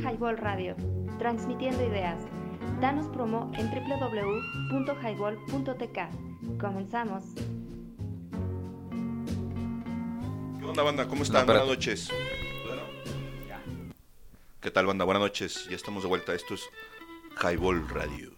Highball 0.00 0.36
Radio, 0.38 0.74
transmitiendo 1.18 1.84
ideas. 1.84 2.18
Danos 2.80 3.06
promo 3.08 3.50
en 3.56 3.68
www.highball.tk. 3.70 5.98
Comenzamos. 6.60 7.24
¿Qué 10.58 10.64
onda, 10.66 10.82
banda? 10.82 11.06
¿Cómo 11.08 11.22
están? 11.22 11.46
No. 11.46 11.52
Buenas 11.52 11.68
noches. 11.68 12.10
¿Qué 14.60 14.70
tal, 14.70 14.86
banda? 14.86 15.04
Buenas 15.04 15.22
noches. 15.22 15.66
Ya 15.68 15.76
estamos 15.76 16.02
de 16.04 16.08
vuelta. 16.08 16.34
Esto 16.34 16.54
es 16.54 16.62
Highball 17.42 17.88
Radio. 17.88 18.32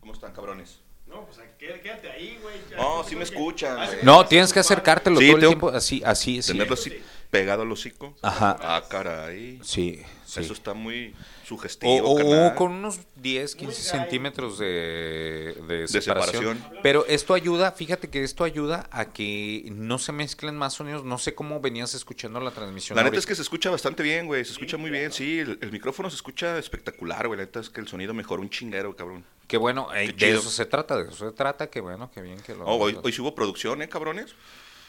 ¿Cómo 0.00 0.12
están, 0.14 0.32
cabrones? 0.32 0.80
No, 1.06 1.24
pues 1.26 1.38
quédate 1.58 2.10
ahí, 2.10 2.38
güey. 2.40 2.54
No, 2.76 3.02
sí 3.04 3.14
me 3.16 3.24
escuchan. 3.24 3.76
güey. 3.76 3.88
No, 4.02 4.24
tienes 4.26 4.52
que 4.52 4.60
acercártelo 4.60 5.18
Sí, 5.20 5.26
todo 5.26 5.36
el 5.36 5.40
tengo- 5.40 5.50
tiempo. 5.50 5.68
Así, 5.70 6.02
así, 6.04 6.40
sí. 6.42 6.52
Tenerlo 6.52 6.74
así 6.74 6.92
pegado 7.30 7.62
al 7.62 7.72
hocico. 7.72 8.14
Ajá. 8.22 8.56
Ah, 8.60 8.82
caray. 8.88 9.58
Sí, 9.62 10.02
sí. 10.32 10.40
Eso 10.40 10.52
está 10.52 10.74
muy 10.74 11.14
sugestivo, 11.46 11.92
o- 12.12 12.16
carnal. 12.16 12.52
o 12.52 12.54
con 12.54 12.72
unos 12.72 13.00
10, 13.16 13.54
15 13.56 13.82
centímetros 13.82 14.58
de, 14.58 15.54
de 15.66 15.88
separación. 15.88 16.56
separación. 16.58 16.80
Pero 16.82 17.04
esto 17.06 17.34
ayuda, 17.34 17.72
fíjate 17.72 18.08
que 18.08 18.22
esto 18.22 18.44
ayuda 18.44 18.88
a 18.92 19.06
que 19.12 19.64
no 19.72 19.98
se 19.98 20.12
mezclen 20.12 20.56
más 20.56 20.74
sonidos. 20.74 21.04
No 21.04 21.18
sé 21.18 21.34
cómo 21.34 21.60
venías 21.60 21.94
escuchando 21.94 22.40
la 22.40 22.50
transmisión. 22.50 22.96
La 22.96 23.02
neta 23.02 23.08
ahorita. 23.10 23.18
es 23.20 23.26
que 23.26 23.34
se 23.34 23.42
escucha 23.42 23.70
bastante 23.70 24.02
bien, 24.02 24.26
güey. 24.26 24.44
Se 24.44 24.52
escucha 24.52 24.76
muy 24.76 24.90
bien, 24.90 25.12
sí. 25.12 25.40
El, 25.40 25.58
el 25.60 25.72
micrófono 25.72 26.08
se 26.10 26.16
escucha 26.16 26.58
espectacular, 26.58 27.26
güey. 27.26 27.38
La 27.38 27.44
neta 27.44 27.60
es 27.60 27.70
que 27.70 27.80
el 27.80 27.88
sonido 27.88 28.14
mejoró 28.14 28.42
un 28.42 28.50
chinguero, 28.50 28.94
cabrón. 28.94 29.24
Qué 29.48 29.56
bueno, 29.56 29.88
Qué 29.92 29.98
de 30.06 30.16
chido. 30.16 30.38
eso 30.38 30.50
se 30.50 30.64
trata, 30.66 30.96
de 30.96 31.08
eso 31.10 31.28
se 31.30 31.34
trata. 31.36 31.68
Qué 31.68 31.80
bueno, 31.80 32.10
qué 32.14 32.20
bien 32.22 32.38
que 32.40 32.54
lo. 32.54 32.64
Oh, 32.66 32.76
hoy, 32.76 32.96
hoy 33.02 33.12
sí 33.12 33.20
hubo 33.20 33.34
producción, 33.34 33.82
¿eh, 33.82 33.88
cabrones? 33.88 34.34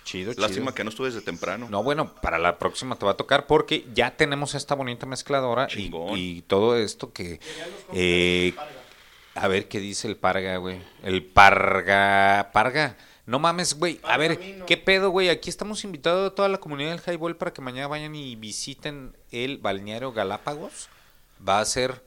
Chido, 0.03 0.33
Lástima 0.38 0.65
chido. 0.67 0.73
que 0.75 0.83
no 0.83 0.89
estuve 0.89 1.07
desde 1.09 1.21
temprano. 1.21 1.67
No, 1.69 1.83
bueno, 1.83 2.13
para 2.15 2.39
la 2.39 2.57
próxima 2.57 2.95
te 2.95 3.05
va 3.05 3.11
a 3.11 3.17
tocar 3.17 3.47
porque 3.47 3.85
ya 3.93 4.15
tenemos 4.17 4.55
esta 4.55 4.75
bonita 4.75 5.05
mezcladora 5.05 5.67
y, 5.75 5.91
y 6.15 6.41
todo 6.41 6.75
esto 6.77 7.13
que... 7.13 7.39
eh, 7.93 8.53
a 9.35 9.47
ver 9.47 9.67
qué 9.67 9.80
dice 9.80 10.07
el 10.07 10.17
Parga, 10.17 10.57
güey. 10.57 10.81
El 11.03 11.23
Parga... 11.23 12.49
Parga, 12.51 12.97
No 13.25 13.39
mames, 13.39 13.75
güey. 13.77 13.99
A 14.03 14.17
ver, 14.17 14.65
¿qué 14.65 14.75
pedo, 14.75 15.09
güey? 15.11 15.30
Aquí 15.30 15.49
estamos 15.49 15.83
invitados 15.85 16.31
a 16.31 16.35
toda 16.35 16.49
la 16.49 16.57
comunidad 16.59 16.91
del 16.91 17.01
Highball 17.15 17.38
para 17.38 17.53
que 17.53 17.61
mañana 17.61 17.88
vayan 17.88 18.13
y 18.15 18.35
visiten 18.35 19.15
el 19.31 19.57
balneario 19.59 20.11
Galápagos. 20.11 20.89
Va 21.47 21.59
a 21.61 21.65
ser 21.65 22.03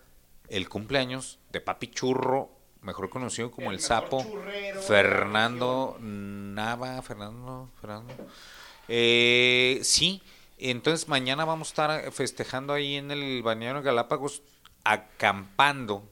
el 0.48 0.68
cumpleaños 0.68 1.38
de 1.50 1.60
Papi 1.62 1.86
Churro, 1.88 2.50
mejor 2.84 3.10
conocido 3.10 3.50
como 3.50 3.72
el, 3.72 3.80
Sapo. 3.80 4.24
Fernando 4.86 5.96
Nava, 6.00 7.02
Fernando, 7.02 7.70
Fernando. 7.80 8.14
Eh, 8.88 9.80
sí, 9.82 10.22
entonces 10.58 11.08
mañana 11.08 11.44
vamos 11.44 11.68
a 11.68 11.70
estar 11.70 12.12
festejando 12.12 12.72
ahí 12.72 12.96
en 12.96 13.10
el 13.10 13.42
balneario 13.42 13.82
Galápagos, 13.82 14.42
acampando. 14.84 16.08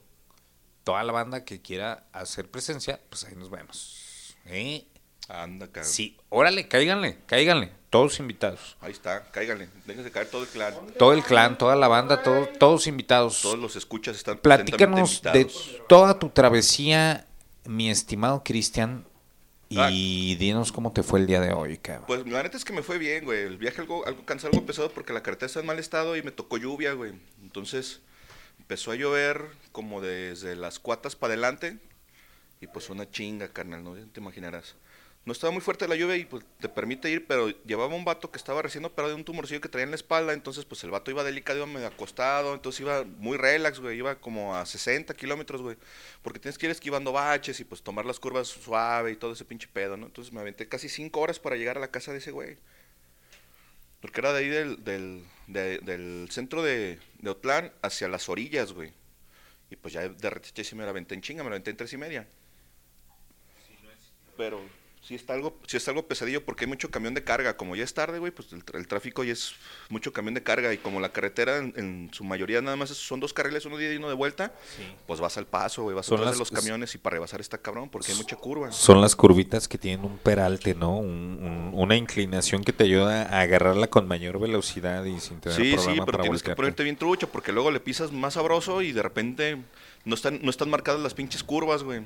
Toda 0.83 1.03
la 1.03 1.13
banda 1.13 1.45
que 1.45 1.61
quiera 1.61 2.07
hacer 2.11 2.51
presencia, 2.51 2.99
pues 3.09 3.23
ahí 3.23 3.35
nos 3.35 3.49
vemos. 3.49 4.35
¿Eh? 4.45 4.85
Anda, 5.29 5.67
cabrón. 5.67 5.85
Sí, 5.85 6.17
órale, 6.27 6.67
cáiganle, 6.67 7.19
cáiganle, 7.25 7.71
todos 7.93 8.19
invitados. 8.19 8.75
Ahí 8.81 8.91
está, 8.91 9.23
cáigale. 9.31 9.69
Déjense 9.85 10.11
caer 10.11 10.27
todo 10.27 10.41
el 10.43 10.49
clan. 10.49 10.73
Todo 10.97 11.13
el 11.13 11.23
clan, 11.23 11.57
toda 11.57 11.75
la 11.75 11.87
banda, 11.87 12.23
todo- 12.23 12.47
todos 12.59 12.87
invitados. 12.87 13.41
Todos 13.41 13.57
los 13.59 13.75
escuchas 13.75 14.15
están 14.17 14.37
Platícanos 14.39 15.21
de 15.21 15.49
toda 15.87 16.17
tu 16.19 16.29
travesía, 16.29 17.27
mi 17.65 17.89
estimado 17.89 18.43
Cristian, 18.43 19.05
Ah. 19.75 19.89
y 19.91 20.35
dinos 20.35 20.71
cómo 20.71 20.91
te 20.91 21.01
fue 21.01 21.19
el 21.19 21.25
día 21.27 21.39
de 21.39 21.51
hoy, 21.53 21.77
cabrón. 21.77 22.05
Pues 22.07 22.27
la 22.27 22.43
neta 22.43 22.57
es 22.57 22.65
que 22.65 22.73
me 22.73 22.83
fue 22.83 22.97
bien, 22.99 23.25
güey. 23.25 23.41
El 23.43 23.57
viaje 23.57 23.81
algo, 23.81 24.05
algo 24.05 24.23
cansado, 24.25 24.53
algo 24.53 24.65
pesado 24.67 24.91
porque 24.91 25.13
la 25.13 25.23
carretera 25.23 25.47
está 25.47 25.59
en 25.61 25.65
mal 25.65 25.79
estado 25.79 26.15
y 26.15 26.21
me 26.21 26.31
tocó 26.31 26.57
lluvia, 26.57 26.93
güey. 26.93 27.13
Entonces 27.41 27.99
empezó 28.59 28.91
a 28.91 28.95
llover 28.95 29.45
como 29.71 29.99
desde 30.01 30.55
las 30.55 30.77
cuatas 30.79 31.15
para 31.15 31.33
adelante 31.33 31.77
y 32.61 32.67
pues 32.67 32.89
una 32.91 33.09
chinga, 33.09 33.47
carnal, 33.49 33.83
no 33.83 33.93
te 33.95 34.19
imaginarás. 34.19 34.75
No 35.25 35.31
estaba 35.31 35.51
muy 35.51 35.61
fuerte 35.61 35.87
la 35.87 35.95
lluvia 35.95 36.17
y 36.17 36.25
pues 36.25 36.43
te 36.59 36.67
permite 36.67 37.09
ir, 37.09 37.25
pero 37.25 37.47
llevaba 37.63 37.95
un 37.95 38.03
vato 38.03 38.29
que 38.29 38.37
estaba 38.37 38.61
recién 38.61 38.83
operado 38.83 39.09
de 39.09 39.15
un 39.15 39.23
tumorcillo 39.23 39.61
que 39.61 39.69
traía 39.69 39.85
en 39.85 39.91
la 39.91 39.95
espalda, 39.95 40.33
entonces 40.33 40.65
pues 40.65 40.83
el 40.83 40.91
vato 40.91 41.11
iba 41.11 41.23
delicado, 41.23 41.59
iba 41.59 41.65
medio 41.65 41.87
acostado, 41.87 42.53
entonces 42.53 42.81
iba 42.81 43.05
muy 43.05 43.37
relax, 43.37 43.79
güey, 43.79 43.97
iba 43.97 44.15
como 44.19 44.53
a 44.57 44.65
60 44.65 45.13
kilómetros, 45.13 45.61
güey, 45.61 45.77
porque 46.23 46.39
tienes 46.39 46.57
que 46.57 46.65
ir 46.65 46.73
esquivando 46.73 47.13
baches 47.13 47.57
y 47.61 47.63
pues 47.63 47.81
tomar 47.81 48.05
las 48.05 48.19
curvas 48.19 48.49
suave 48.49 49.11
y 49.11 49.15
todo 49.15 49.31
ese 49.31 49.45
pinche 49.45 49.69
pedo, 49.71 49.95
¿no? 49.95 50.07
Entonces 50.07 50.33
me 50.33 50.41
aventé 50.41 50.67
casi 50.67 50.89
5 50.89 51.21
horas 51.21 51.39
para 51.39 51.55
llegar 51.55 51.77
a 51.77 51.79
la 51.81 51.89
casa 51.91 52.11
de 52.11 52.17
ese 52.17 52.31
güey. 52.31 52.57
Porque 54.01 54.19
era 54.19 54.33
de 54.33 54.39
ahí 54.39 54.49
del, 54.49 54.83
del, 54.83 55.23
de- 55.47 55.79
del 55.79 56.27
centro 56.31 56.61
de, 56.63 56.99
de 57.19 57.29
Otlán 57.29 57.71
hacia 57.81 58.09
las 58.09 58.27
orillas, 58.27 58.73
güey. 58.73 58.91
Y 59.69 59.77
pues 59.77 59.93
ya 59.93 60.09
de 60.09 60.29
retiche 60.29 60.65
sí 60.65 60.75
me 60.75 60.83
la 60.83 60.89
aventé 60.89 61.15
en 61.15 61.21
chinga, 61.21 61.43
me 61.43 61.49
la 61.49 61.55
aventé 61.55 61.71
en 61.71 61.77
tres 61.77 61.93
y 61.93 61.97
media. 61.97 62.27
Pero 64.35 64.59
sí 65.05 65.15
está 65.15 65.33
algo, 65.33 65.57
sí 65.67 65.75
está 65.77 65.91
algo 65.91 66.07
pesadillo 66.07 66.45
porque 66.45 66.63
hay 66.65 66.69
mucho 66.69 66.89
camión 66.89 67.13
de 67.13 67.23
carga. 67.23 67.57
Como 67.57 67.75
ya 67.75 67.83
es 67.83 67.93
tarde, 67.93 68.19
güey, 68.19 68.31
pues 68.31 68.53
el, 68.53 68.63
el 68.73 68.87
tráfico 68.87 69.23
ya 69.23 69.33
es 69.33 69.53
mucho 69.89 70.13
camión 70.13 70.33
de 70.33 70.43
carga. 70.43 70.73
Y 70.73 70.77
como 70.77 70.99
la 71.01 71.09
carretera 71.11 71.57
en, 71.57 71.73
en 71.75 72.09
su 72.13 72.23
mayoría 72.23 72.61
nada 72.61 72.75
más 72.77 72.89
son 72.89 73.19
dos 73.19 73.33
carriles, 73.33 73.65
uno 73.65 73.77
de 73.77 73.85
ida 73.85 73.93
y 73.93 73.97
uno 73.97 74.07
de 74.07 74.15
vuelta, 74.15 74.53
pues 75.05 75.19
vas 75.19 75.37
al 75.37 75.45
paso, 75.45 75.83
güey, 75.83 75.95
vas 75.95 76.05
Son 76.05 76.19
atrás 76.19 76.35
de 76.35 76.39
las- 76.39 76.51
los 76.51 76.51
camiones 76.59 76.95
y 76.95 76.97
para 76.97 77.15
rebasar 77.15 77.41
está 77.41 77.57
cabrón 77.57 77.89
porque 77.89 78.11
hay 78.11 78.17
mucha 78.17 78.35
curva. 78.37 78.71
Son 78.71 79.01
las 79.01 79.15
curvitas 79.15 79.67
que 79.67 79.77
tienen 79.77 80.05
un 80.05 80.17
peralte, 80.17 80.73
¿no? 80.73 80.97
Un- 80.97 81.39
un- 81.41 81.71
una 81.73 81.95
inclinación 81.95 82.63
que 82.63 82.71
te 82.73 82.85
ayuda 82.85 83.23
a 83.23 83.41
agarrarla 83.41 83.87
con 83.87 84.07
mayor 84.07 84.39
velocidad 84.39 85.03
y 85.05 85.19
sin 85.19 85.39
tener 85.41 85.57
Sí, 85.57 85.77
sí, 85.77 85.85
pero 85.95 86.05
para 86.05 86.21
tienes 86.23 86.41
que 86.43 86.55
ponerte 86.55 86.83
bien 86.83 86.95
trucha 86.95 87.27
porque 87.27 87.51
luego 87.51 87.71
le 87.71 87.79
pisas 87.79 88.11
más 88.11 88.35
sabroso 88.35 88.81
y 88.81 88.91
de 88.93 89.03
repente 89.03 89.57
no 90.05 90.15
están, 90.15 90.39
no 90.41 90.49
están 90.49 90.69
marcadas 90.69 91.01
las 91.01 91.13
pinches 91.13 91.43
curvas, 91.43 91.83
güey. 91.83 92.01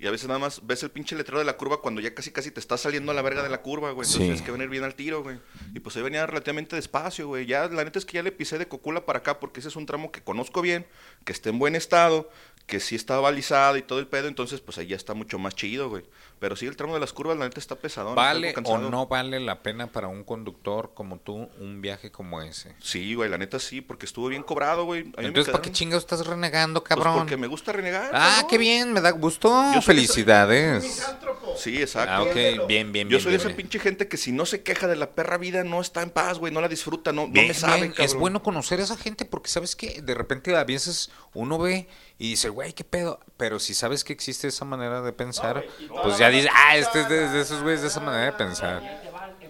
Y 0.00 0.06
a 0.06 0.12
veces 0.12 0.28
nada 0.28 0.38
más 0.38 0.64
ves 0.64 0.82
el 0.84 0.90
pinche 0.90 1.16
letrero 1.16 1.40
de 1.40 1.44
la 1.44 1.56
curva 1.56 1.80
cuando 1.80 2.00
ya 2.00 2.14
casi 2.14 2.30
casi 2.30 2.50
te 2.52 2.60
está 2.60 2.78
saliendo 2.78 3.10
a 3.10 3.14
la 3.16 3.22
verga 3.22 3.42
de 3.42 3.48
la 3.48 3.62
curva, 3.62 3.90
güey. 3.90 4.06
Entonces 4.06 4.14
Sí. 4.14 4.18
tienes 4.20 4.42
que 4.42 4.52
venir 4.52 4.68
bien 4.68 4.84
al 4.84 4.94
tiro, 4.94 5.22
güey. 5.24 5.38
Y 5.74 5.80
pues 5.80 5.96
ahí 5.96 6.02
venía 6.02 6.24
relativamente 6.24 6.76
despacio, 6.76 7.26
güey. 7.26 7.46
Ya, 7.46 7.66
la 7.68 7.82
neta 7.84 7.98
es 7.98 8.04
que 8.04 8.12
ya 8.14 8.22
le 8.22 8.30
pisé 8.30 8.58
de 8.58 8.68
Cocula 8.68 9.04
para 9.04 9.18
acá 9.18 9.40
porque 9.40 9.58
ese 9.60 9.68
es 9.70 9.76
un 9.76 9.86
tramo 9.86 10.12
que 10.12 10.22
conozco 10.22 10.62
bien, 10.62 10.86
que 11.24 11.32
está 11.32 11.48
en 11.48 11.58
buen 11.58 11.74
estado, 11.74 12.30
que 12.68 12.78
sí 12.78 12.94
está 12.94 13.18
balizado 13.18 13.76
y 13.76 13.82
todo 13.82 13.98
el 13.98 14.06
pedo. 14.06 14.28
Entonces, 14.28 14.60
pues 14.60 14.78
ahí 14.78 14.86
ya 14.86 14.96
está 14.96 15.14
mucho 15.14 15.38
más 15.40 15.54
chido, 15.56 15.88
güey. 15.88 16.04
Pero 16.38 16.54
sí, 16.54 16.66
el 16.66 16.76
tramo 16.76 16.94
de 16.94 17.00
las 17.00 17.12
curvas, 17.12 17.36
la 17.36 17.46
neta 17.46 17.58
está 17.58 17.74
pesado. 17.74 18.14
¿Vale 18.14 18.54
o 18.64 18.78
no 18.78 19.08
vale 19.08 19.40
la 19.40 19.60
pena 19.64 19.88
para 19.88 20.06
un 20.06 20.22
conductor 20.22 20.92
como 20.94 21.18
tú 21.18 21.48
un 21.58 21.80
viaje 21.80 22.12
como 22.12 22.40
ese? 22.42 22.76
Sí, 22.78 23.14
güey, 23.14 23.28
la 23.28 23.38
neta 23.38 23.58
sí, 23.58 23.80
porque 23.80 24.06
estuvo 24.06 24.28
bien 24.28 24.44
cobrado, 24.44 24.84
güey. 24.84 25.00
Entonces, 25.16 25.46
¿para 25.46 25.58
qué 25.62 25.70
quedaron- 25.70 25.72
chingados 25.72 26.04
estás 26.04 26.24
renegando, 26.24 26.84
Pues 26.84 26.90
cabrón? 26.90 27.16
porque 27.18 27.36
me 27.36 27.48
gusta 27.48 27.72
renegar. 27.72 28.10
Ah, 28.14 28.46
qué 28.48 28.56
bien, 28.56 28.92
me 28.92 29.00
da 29.00 29.10
gusto. 29.10 29.48
Yo 29.74 29.82
soy 29.82 29.96
Felicidades. 29.96 31.02
Sí, 31.56 31.80
exacto. 31.82 32.12
Ah, 32.12 32.22
ok, 32.22 32.66
bien, 32.68 32.92
bien, 32.92 33.08
Yo 33.08 33.16
bien, 33.16 33.20
soy 33.20 33.30
bien, 33.30 33.32
de 33.32 33.36
esa 33.38 33.46
bien. 33.48 33.56
pinche 33.56 33.80
gente 33.80 34.06
que 34.06 34.16
si 34.16 34.30
no 34.30 34.46
se 34.46 34.62
queja 34.62 34.86
de 34.86 34.94
la 34.94 35.10
perra 35.10 35.38
vida 35.38 35.64
no 35.64 35.80
está 35.80 36.02
en 36.02 36.10
paz, 36.10 36.38
güey, 36.38 36.52
no 36.52 36.60
la 36.60 36.68
disfruta, 36.68 37.12
no, 37.12 37.26
no 37.26 37.32
Bien, 37.32 37.48
me 37.48 37.54
sabe, 37.54 37.76
bien, 37.80 37.88
cabrón. 37.90 38.04
Es 38.06 38.14
bueno 38.14 38.42
conocer 38.44 38.78
a 38.78 38.84
esa 38.84 38.96
gente 38.96 39.24
porque 39.24 39.48
sabes 39.48 39.74
que 39.74 40.02
de 40.02 40.14
repente 40.14 40.54
a 40.54 40.62
veces 40.62 41.10
uno 41.34 41.58
ve 41.58 41.88
y 42.18 42.30
dice, 42.30 42.48
güey, 42.48 42.72
qué 42.72 42.84
pedo. 42.84 43.20
Pero 43.36 43.58
si 43.58 43.74
sabes 43.74 44.02
que 44.04 44.12
existe 44.12 44.48
esa 44.48 44.64
manera 44.64 45.00
de 45.02 45.12
pensar, 45.12 45.64
pues 46.02 46.18
ya 46.18 46.28
dices, 46.30 46.50
ah, 46.54 46.76
este 46.76 47.00
es 47.02 47.08
de, 47.08 47.28
de 47.28 47.40
esos 47.40 47.62
güeyes 47.62 47.82
de 47.82 47.88
esa 47.88 48.00
manera 48.00 48.26
de 48.26 48.32
pensar. 48.32 48.82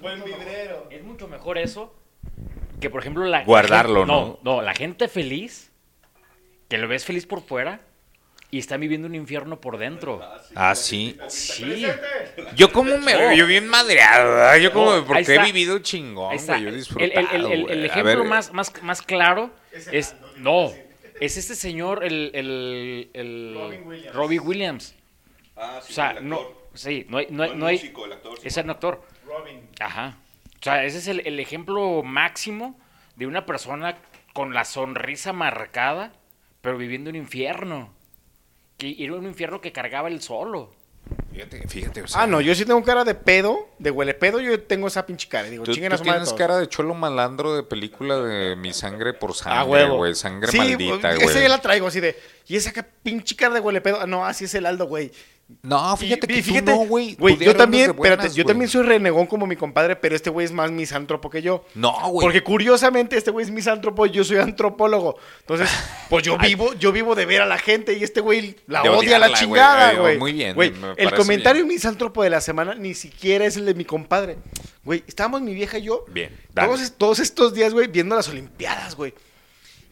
Buen 0.01 0.23
vibrero. 0.23 0.87
Es 0.91 1.03
mucho 1.03 1.27
mejor 1.29 1.59
eso 1.59 1.95
que, 2.81 2.91
por 2.91 3.01
ejemplo, 3.01 3.25
la. 3.25 3.45
Guardarlo, 3.45 4.01
gente- 4.07 4.13
¿no? 4.13 4.39
No, 4.43 4.63
la 4.63 4.75
gente 4.75 5.09
feliz, 5.09 5.73
que 6.69 6.79
lo 6.79 6.87
ves 6.89 7.05
feliz 7.05 7.27
por 7.27 7.43
fuera 7.43 7.81
y 8.51 8.59
está 8.59 8.77
viviendo 8.77 9.09
un 9.09 9.15
infierno 9.15 9.61
por 9.61 9.77
dentro. 9.79 10.21
Ah, 10.55 10.75
sí. 10.75 11.19
Sí. 11.29 11.85
Yo 12.55 12.73
como 12.73 12.97
me 12.99 13.13
No. 13.13 13.19
veo 13.19 13.33
yo 13.33 13.47
bien 13.47 13.67
madreado, 13.69 14.31
¿verdad? 14.31 14.57
Yo 14.59 14.73
como, 14.73 14.95
No, 14.97 15.05
porque 15.05 15.35
he 15.35 15.43
vivido 15.43 15.79
chingón, 15.81 16.37
güey, 16.37 16.47
yo 16.47 16.55
he 16.55 16.59
El- 16.71 16.75
disfrutado, 16.77 17.29
el, 17.33 17.45
el- 17.53 17.71
el- 17.71 17.85
ejemplo 17.87 18.25
más, 18.25 18.53
más, 18.53 18.73
más 18.83 19.03
claro 19.03 19.51
es. 19.93 20.15
No, 20.37 20.71
es 21.21 21.37
este 21.37 21.55
señor, 21.55 22.05
el. 22.05 22.31
el, 22.35 23.11
el 23.15 23.55
Robin 23.55 23.87
Williams. 23.87 24.15
Robbie 24.15 24.39
Williams. 24.41 24.95
Ah, 25.57 25.81
sí, 25.83 25.93
o 25.93 25.95
sea, 25.95 26.11
el 26.13 26.29
no. 26.29 26.37
actor. 26.37 26.69
Sí, 26.75 27.07
no 27.09 27.19
hay. 27.19 27.27
No 27.31 27.43
hay, 27.43 27.49
No 27.51 27.55
el 27.55 27.59
no 27.61 27.67
hay- 27.67 27.77
músico, 27.77 28.05
el 28.07 28.13
actor, 28.13 28.39
sí. 28.41 28.49
es 28.49 28.57
un 28.57 28.71
actor. 28.71 29.03
Robin. 29.27 29.69
Ajá. 29.81 30.17
O 30.61 30.63
sea, 30.63 30.85
ese 30.85 30.99
es 30.99 31.07
el, 31.09 31.27
el 31.27 31.39
ejemplo 31.41 32.03
máximo 32.03 32.79
de 33.17 33.27
una 33.27 33.47
persona 33.47 33.97
con 34.33 34.55
la 34.55 34.65
sonrisa 34.65 35.33
marcada, 35.33 36.13
pero 36.61 36.77
viviendo 36.79 37.11
un 37.11 37.17
infierno. 37.17 37.93
Que 38.77 38.95
era 38.99 39.15
un 39.15 39.27
infierno 39.27 39.61
que 39.61 39.73
cargaba 39.73 40.09
él 40.09 40.21
solo. 40.23 40.73
Fíjate, 41.33 41.69
fíjate. 41.69 42.03
o 42.03 42.09
sea, 42.09 42.23
Ah, 42.23 42.27
no, 42.27 42.41
yo 42.41 42.55
sí 42.55 42.65
tengo 42.65 42.83
cara 42.83 43.05
de 43.05 43.15
pedo, 43.15 43.69
de 43.79 43.91
huele 43.93 44.13
pedo, 44.15 44.41
yo 44.41 44.61
tengo 44.61 44.89
esa 44.89 45.07
pinche 45.07 45.29
cara. 45.29 45.49
Digo, 45.49 45.63
Tú, 45.65 45.73
tienes 45.73 46.01
cara 46.35 46.57
de 46.59 46.69
cholo 46.69 46.95
malandro 46.95 47.55
de 47.55 47.63
película 47.63 48.17
de 48.21 48.57
mi 48.57 48.73
sangre 48.73 49.13
por 49.15 49.35
sangre, 49.35 49.59
Ah, 49.61 49.65
huevo. 49.65 49.97
güey. 49.99 50.15
Sangre 50.17 50.51
Sí, 50.51 50.59
maldita, 50.59 51.13
esa 51.13 51.23
güey. 51.25 51.43
ya 51.43 51.49
la 51.49 51.61
traigo 51.61 51.87
así 51.87 52.01
de. 52.01 52.17
Y 52.47 52.57
esa 52.57 52.73
pinche 53.03 53.37
cara 53.37 53.55
de 53.55 53.61
huele 53.61 53.81
pedo. 53.81 53.99
Ah, 54.01 54.07
No, 54.07 54.27
así 54.27 54.47
es 54.47 54.55
el 54.55 54.67
Aldo, 54.67 54.87
güey. 54.87 55.13
No, 55.63 55.97
fíjate 55.97 56.27
Y- 56.31 56.43
que 56.43 56.61
tú 56.63 56.71
no, 56.71 56.77
güey. 56.87 57.17
Yo 57.41 57.57
también, 57.57 57.97
buenas, 57.97 58.19
espérate, 58.19 58.35
yo 58.37 58.45
también 58.45 58.69
soy 58.69 58.83
renegón 58.83 59.27
como 59.27 59.47
mi 59.47 59.57
compadre, 59.57 59.97
pero 59.97 60.15
este 60.15 60.29
güey 60.29 60.45
es 60.45 60.53
más 60.53 60.71
misántropo 60.71 61.31
que 61.31 61.41
yo. 61.41 61.65
No, 61.75 61.93
güey. 62.11 62.25
Porque 62.27 62.43
curiosamente 62.43 63.17
este 63.17 63.31
güey 63.31 63.45
es 63.47 63.51
misántropo 63.51 64.05
y 64.05 64.11
yo 64.11 64.25
soy 64.25 64.39
antropólogo. 64.39 65.17
Entonces, 65.41 65.71
pues 66.11 66.23
yo 66.23 66.37
vivo, 66.37 66.75
yo 66.75 66.93
vivo 66.93 67.15
de 67.15 67.25
ver 67.25 67.41
a 67.41 67.47
la 67.47 67.57
gente 67.57 67.95
y 67.95 68.05
este 68.05 68.21
güey 68.21 68.57
la 68.67 68.83
De 68.83 68.91
odia 68.91 69.17
a 69.17 69.21
la 69.21 69.33
chingada, 69.33 69.95
güey. 69.95 70.19
muy 70.19 70.33
bien, 70.33 70.55
Güey, 70.55 70.71
me 70.71 70.93
el 70.97 71.15
comentario 71.15 71.65
misántropo 71.65 72.23
de 72.23 72.31
la 72.31 72.43
semana 72.43 72.75
ni 72.75 72.95
siquiera 72.95 73.47
es 73.47 73.57
el 73.57 73.65
de 73.65 73.73
mi 73.75 73.87
compadre. 73.87 74.37
Güey, 74.85 75.03
estábamos 75.07 75.41
mi 75.41 75.55
vieja 75.55 75.79
y 75.79 75.83
yo 75.85 76.05
Bien, 76.09 76.31
todos, 76.55 76.93
todos 76.93 77.19
estos 77.21 77.55
días, 77.55 77.73
güey, 77.73 77.89
viendo 77.89 78.15
las 78.15 78.29
Olimpiadas, 78.29 78.95
güey. 78.95 79.15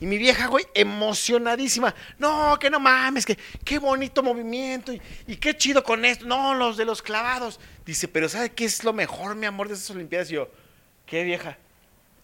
Y 0.01 0.07
mi 0.07 0.19
vieja, 0.19 0.47
güey, 0.49 0.67
emocionadísima. 0.75 1.95
No, 2.19 2.59
que 2.59 2.69
no 2.69 2.79
mames, 2.79 3.25
que 3.25 3.39
qué 3.65 3.79
bonito 3.79 4.23
movimiento 4.23 4.93
y, 4.93 5.01
y 5.27 5.37
qué 5.37 5.57
chido 5.57 5.83
con 5.83 6.05
esto. 6.05 6.27
No, 6.27 6.55
los 6.55 6.77
de 6.77 6.85
los 6.85 7.01
clavados. 7.01 7.59
Dice, 7.85 8.07
pero 8.09 8.29
¿sabe 8.29 8.51
qué 8.51 8.67
es 8.67 8.85
lo 8.85 8.93
mejor, 8.93 9.35
mi 9.37 9.47
amor, 9.47 9.69
de 9.69 9.75
esas 9.75 9.91
Olimpiadas? 9.91 10.31
Y 10.31 10.35
yo, 10.35 10.51
¿qué 11.07 11.25
vieja? 11.25 11.57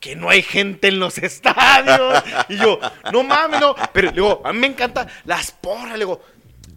Que 0.00 0.16
no 0.16 0.28
hay 0.28 0.42
gente 0.42 0.88
en 0.88 0.98
los 0.98 1.16
estadios. 1.18 2.22
Y 2.48 2.56
yo, 2.58 2.78
no 3.12 3.22
mames, 3.22 3.60
no. 3.60 3.74
Pero 3.92 4.08
le 4.08 4.14
digo, 4.14 4.42
a 4.44 4.52
mí 4.52 4.58
me 4.58 4.66
encantan 4.66 5.08
las 5.24 5.52
porras. 5.52 5.92
Le 5.92 6.04
digo, 6.04 6.22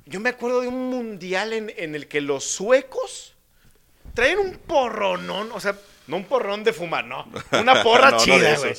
yo 0.05 0.19
me 0.19 0.29
acuerdo 0.29 0.61
de 0.61 0.67
un 0.67 0.89
mundial 0.89 1.51
en, 1.51 1.73
en 1.75 1.95
el 1.95 2.07
que 2.07 2.21
los 2.21 2.45
suecos 2.45 3.35
traen 4.13 4.39
un 4.39 4.57
porronón, 4.57 5.51
o 5.51 5.59
sea, 5.59 5.75
no 6.07 6.17
un 6.17 6.25
porrón 6.25 6.63
de 6.63 6.73
fumar, 6.73 7.05
no. 7.05 7.27
Una 7.51 7.83
porra 7.83 8.11
No, 8.11 8.17
chida, 8.17 8.57
güey. 8.57 8.73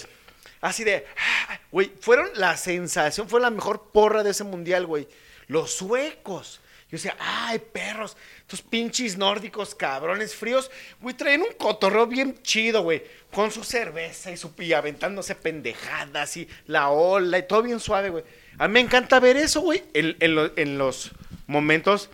Así 0.60 0.85
de, 0.85 1.05
ah, 1.49 1.59
güey, 1.70 1.93
fueron 2.01 2.28
la 2.35 2.57
sensación, 2.57 3.28
fue 3.28 3.41
la 3.41 3.51
mejor 3.51 3.91
porra 3.93 4.23
de 4.23 4.31
ese 4.31 4.44
mundial, 4.44 4.86
güey. 4.86 5.07
Los 5.49 5.73
suecos. 5.73 6.60
Yo 6.89 6.97
decía, 6.97 7.17
ay, 7.18 7.59
perros, 7.59 8.17
estos 8.41 8.62
pinches 8.62 9.18
nórdicos 9.18 9.75
cabrones 9.75 10.36
fríos, 10.36 10.70
güey, 11.01 11.17
traen 11.17 11.43
un 11.43 11.52
cotorreo 11.59 12.07
bien 12.07 12.41
chido, 12.43 12.83
güey, 12.83 13.02
con 13.33 13.51
su 13.51 13.65
cerveza 13.65 14.31
y 14.31 14.36
su 14.36 14.52
aventándose 14.76 15.35
pendejadas 15.35 16.36
y 16.36 16.49
la 16.67 16.91
ola 16.91 17.39
y 17.39 17.43
todo 17.49 17.62
bien 17.62 17.81
suave, 17.81 18.10
güey. 18.10 18.23
A 18.59 18.68
mí 18.68 18.75
me 18.75 18.81
encanta 18.81 19.18
ver 19.18 19.36
eso, 19.36 19.62
güey, 19.62 19.83
en, 19.94 20.17
en 20.20 20.35
lo- 20.36 20.57
en 20.57 20.78
los 20.78 21.10
momentos 21.49 22.09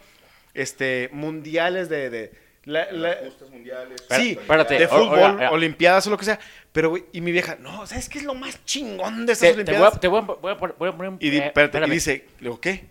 este, 0.54 1.10
mundiales 1.12 1.90
de- 2.10 2.32
La- 2.64 2.90
la- 2.92 3.16
justas 3.24 3.50
mundiales. 3.50 4.00
Sí, 4.10 4.32
Espérate, 4.40 4.78
de 4.78 4.86
o- 4.86 4.88
fútbol, 4.88 5.18
oiga, 5.18 5.32
oiga. 5.34 5.50
olimpiadas 5.50 6.06
o 6.06 6.10
lo 6.10 6.16
que 6.18 6.24
sea. 6.24 6.38
Pero, 6.70 6.90
güey, 6.90 7.04
y 7.12 7.20
mi 7.20 7.32
vieja, 7.32 7.56
no, 7.56 7.86
¿sabes 7.86 8.08
qué 8.08 8.18
es 8.18 8.24
lo 8.24 8.34
más 8.34 8.64
chingón 8.64 9.26
de 9.26 9.32
esas 9.32 9.56
Te, 9.56 9.64
te 9.64 9.72
voy 9.72 9.80
a, 9.82 9.88
olimpiadas? 9.88 10.00
te 10.00 10.08
voy 10.08 10.18
a- 10.20 10.22
voy 10.22 10.52
a 10.52 10.56
poner- 10.56 10.76
voy 10.78 10.88
a 10.88 10.96
poner- 10.96 11.12
Y, 11.18 11.30
di- 11.30 11.38
eh, 11.38 11.52
y 11.86 11.90
dice, 11.90 12.26
le 12.38 12.44
digo, 12.44 12.60
¿qué? 12.60 12.86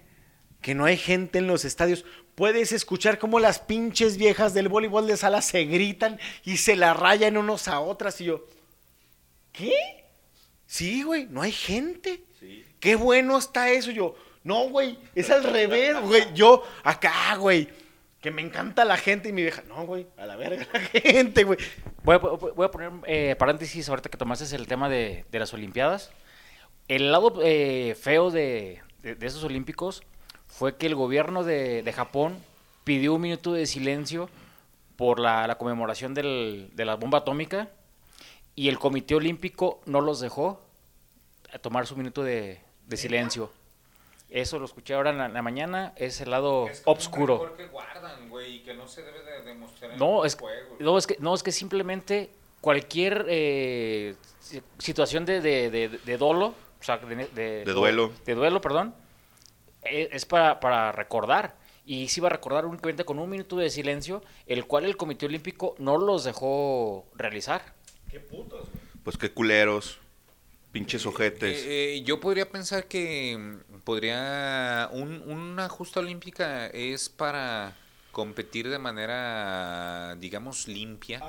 Que 0.61 0.75
no 0.75 0.85
hay 0.85 0.97
gente 0.97 1.39
en 1.39 1.47
los 1.47 1.63
estadios. 1.65 2.03
Puedes 2.35 2.71
escuchar 2.73 3.17
cómo 3.17 3.39
las 3.39 3.59
pinches 3.59 4.17
viejas 4.17 4.53
del 4.53 4.67
voleibol 4.67 5.07
de 5.07 5.15
sala 5.17 5.41
se 5.41 5.63
gritan 5.65 6.19
y 6.43 6.57
se 6.57 6.75
la 6.75 6.93
rayan 6.93 7.37
unos 7.37 7.67
a 7.67 7.79
otras. 7.79 8.19
Y 8.21 8.25
yo, 8.25 8.45
¿qué? 9.53 9.73
Sí, 10.65 11.03
güey, 11.03 11.27
no 11.29 11.41
hay 11.41 11.51
gente. 11.51 12.21
Qué 12.79 12.95
bueno 12.95 13.37
está 13.37 13.69
eso. 13.71 13.91
Yo, 13.91 14.15
no, 14.43 14.69
güey, 14.69 14.97
es 15.15 15.29
al 15.29 15.43
revés, 15.43 15.95
güey. 16.01 16.33
Yo, 16.33 16.63
acá, 16.83 17.35
güey, 17.35 17.67
que 18.21 18.31
me 18.31 18.41
encanta 18.41 18.85
la 18.85 18.97
gente. 18.97 19.29
Y 19.29 19.33
mi 19.33 19.41
vieja, 19.41 19.63
no, 19.67 19.85
güey, 19.85 20.07
a 20.17 20.25
la 20.25 20.35
verga 20.35 20.67
la 20.71 20.79
gente, 21.01 21.43
güey. 21.43 21.57
Voy 22.03 22.15
a, 22.15 22.71
poner 22.71 22.91
eh, 23.07 23.35
paréntesis 23.37 23.89
ahorita 23.89 24.09
que 24.09 24.17
tomaste 24.17 24.55
el 24.55 24.67
tema 24.67 24.87
de, 24.89 25.25
de 25.31 25.39
las 25.39 25.53
Olimpiadas. 25.53 26.11
El 26.87 27.11
lado 27.11 27.33
eh, 27.43 27.95
feo 27.99 28.31
de, 28.31 28.81
de- 29.01 29.17
esos 29.25 29.43
Olímpicos 29.43 30.03
fue 30.47 30.75
que 30.77 30.87
el 30.87 30.95
gobierno 30.95 31.43
de, 31.43 31.83
de 31.83 31.93
Japón 31.93 32.37
pidió 32.83 33.13
un 33.13 33.21
minuto 33.21 33.53
de 33.53 33.65
silencio 33.65 34.29
por 34.97 35.19
la, 35.19 35.47
la 35.47 35.57
conmemoración 35.57 36.13
del- 36.13 36.69
de 36.73 36.85
la 36.85 36.95
bomba 36.95 37.19
atómica 37.19 37.69
y 38.55 38.67
el 38.67 38.77
Comité 38.79 39.15
Olímpico 39.15 39.81
no 39.85 40.01
los 40.01 40.19
dejó 40.19 40.61
tomar 41.61 41.87
su 41.87 41.95
minuto 41.95 42.23
de 42.23 42.59
silencio. 42.95 43.51
Eso 44.31 44.59
lo 44.59 44.65
escuché 44.65 44.93
ahora 44.93 45.09
en 45.09 45.17
la, 45.17 45.25
en 45.25 45.33
la 45.33 45.41
mañana, 45.41 45.91
es 45.97 46.21
el 46.21 46.31
lado 46.31 46.69
obscuro. 46.85 47.53
que 47.57 47.67
guardan, 47.67 48.29
güey, 48.29 48.55
y 48.55 48.59
que 48.63 48.73
no 48.73 48.87
se 48.87 49.03
debe 49.03 49.21
de 49.23 49.41
demostrar 49.43 49.91
en 49.91 49.99
No, 49.99 50.23
los 50.23 50.27
es, 50.27 50.35
juegos. 50.39 50.79
no, 50.79 50.97
es 50.97 51.05
que, 51.05 51.17
no, 51.19 51.35
es 51.35 51.43
que 51.43 51.51
simplemente 51.51 52.29
cualquier 52.61 53.25
eh, 53.27 54.15
si- 54.39 54.61
situación 54.77 55.25
de, 55.25 55.41
de, 55.41 55.69
de- 55.69 55.89
de 55.89 56.17
dolo, 56.17 56.47
o 56.79 56.83
sea, 56.83 56.97
de, 56.97 57.15
de- 57.27 57.65
De 57.65 57.73
duelo. 57.73 58.13
de 58.25 58.33
duelo, 58.35 58.61
perdón, 58.61 58.95
eh, 59.83 60.07
es 60.13 60.25
para, 60.25 60.61
para 60.61 60.93
recordar. 60.93 61.59
Y 61.85 62.07
se 62.07 62.21
iba 62.21 62.27
a 62.27 62.31
recordar 62.31 62.65
únicamente 62.65 63.03
con 63.03 63.19
un 63.19 63.29
minuto 63.29 63.57
de 63.57 63.69
silencio, 63.69 64.23
el 64.45 64.65
cual 64.65 64.85
el 64.85 64.95
Comité 64.95 65.25
Olímpico 65.25 65.75
no 65.77 65.97
los 65.97 66.23
dejó 66.23 67.05
realizar. 67.15 67.73
Pues 69.03 69.17
qué 69.17 69.31
culeros. 69.33 69.99
Pinches 70.71 71.05
ojetes. 71.05 71.57
Eh, 71.65 71.95
eh, 71.97 72.03
yo 72.03 72.19
podría 72.19 72.49
pensar 72.49 72.87
que 72.87 73.37
mm, 73.37 73.79
podría 73.81 74.89
un- 74.93 75.21
una 75.27 75.67
justa 75.69 75.99
olímpica 75.99 76.67
es 76.67 77.09
para 77.09 77.75
competir 78.11 78.69
de 78.69 78.77
manera 78.79 80.15
digamos 80.19 80.67
limpia 80.67 81.19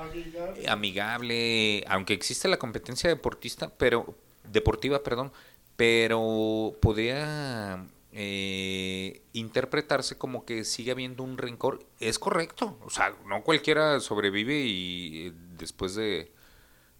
eh, 0.57 0.65
amigable 0.67 1.83
aunque 1.87 2.13
existe 2.13 2.49
la 2.49 2.57
competencia 2.57 3.09
deportista 3.09 3.69
pero 3.77 4.17
deportiva 4.51 5.01
perdón 5.01 5.31
pero 5.77 6.75
podría 6.81 7.85
eh, 8.11 9.21
interpretarse 9.31 10.17
como 10.17 10.43
que 10.43 10.65
sigue 10.65 10.91
habiendo 10.91 11.23
un 11.23 11.37
rencor 11.37 11.85
es 12.01 12.19
correcto 12.19 12.77
o 12.83 12.89
sea 12.89 13.15
no 13.27 13.43
cualquiera 13.43 14.01
sobrevive 14.01 14.59
y 14.65 15.27
eh, 15.27 15.33
después 15.57 15.95
de 15.95 16.33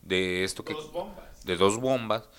de 0.01 0.45
esto 0.45 0.63
que 0.63 0.73
de 1.43 1.57
dos 1.57 1.79
bombas 1.79 2.29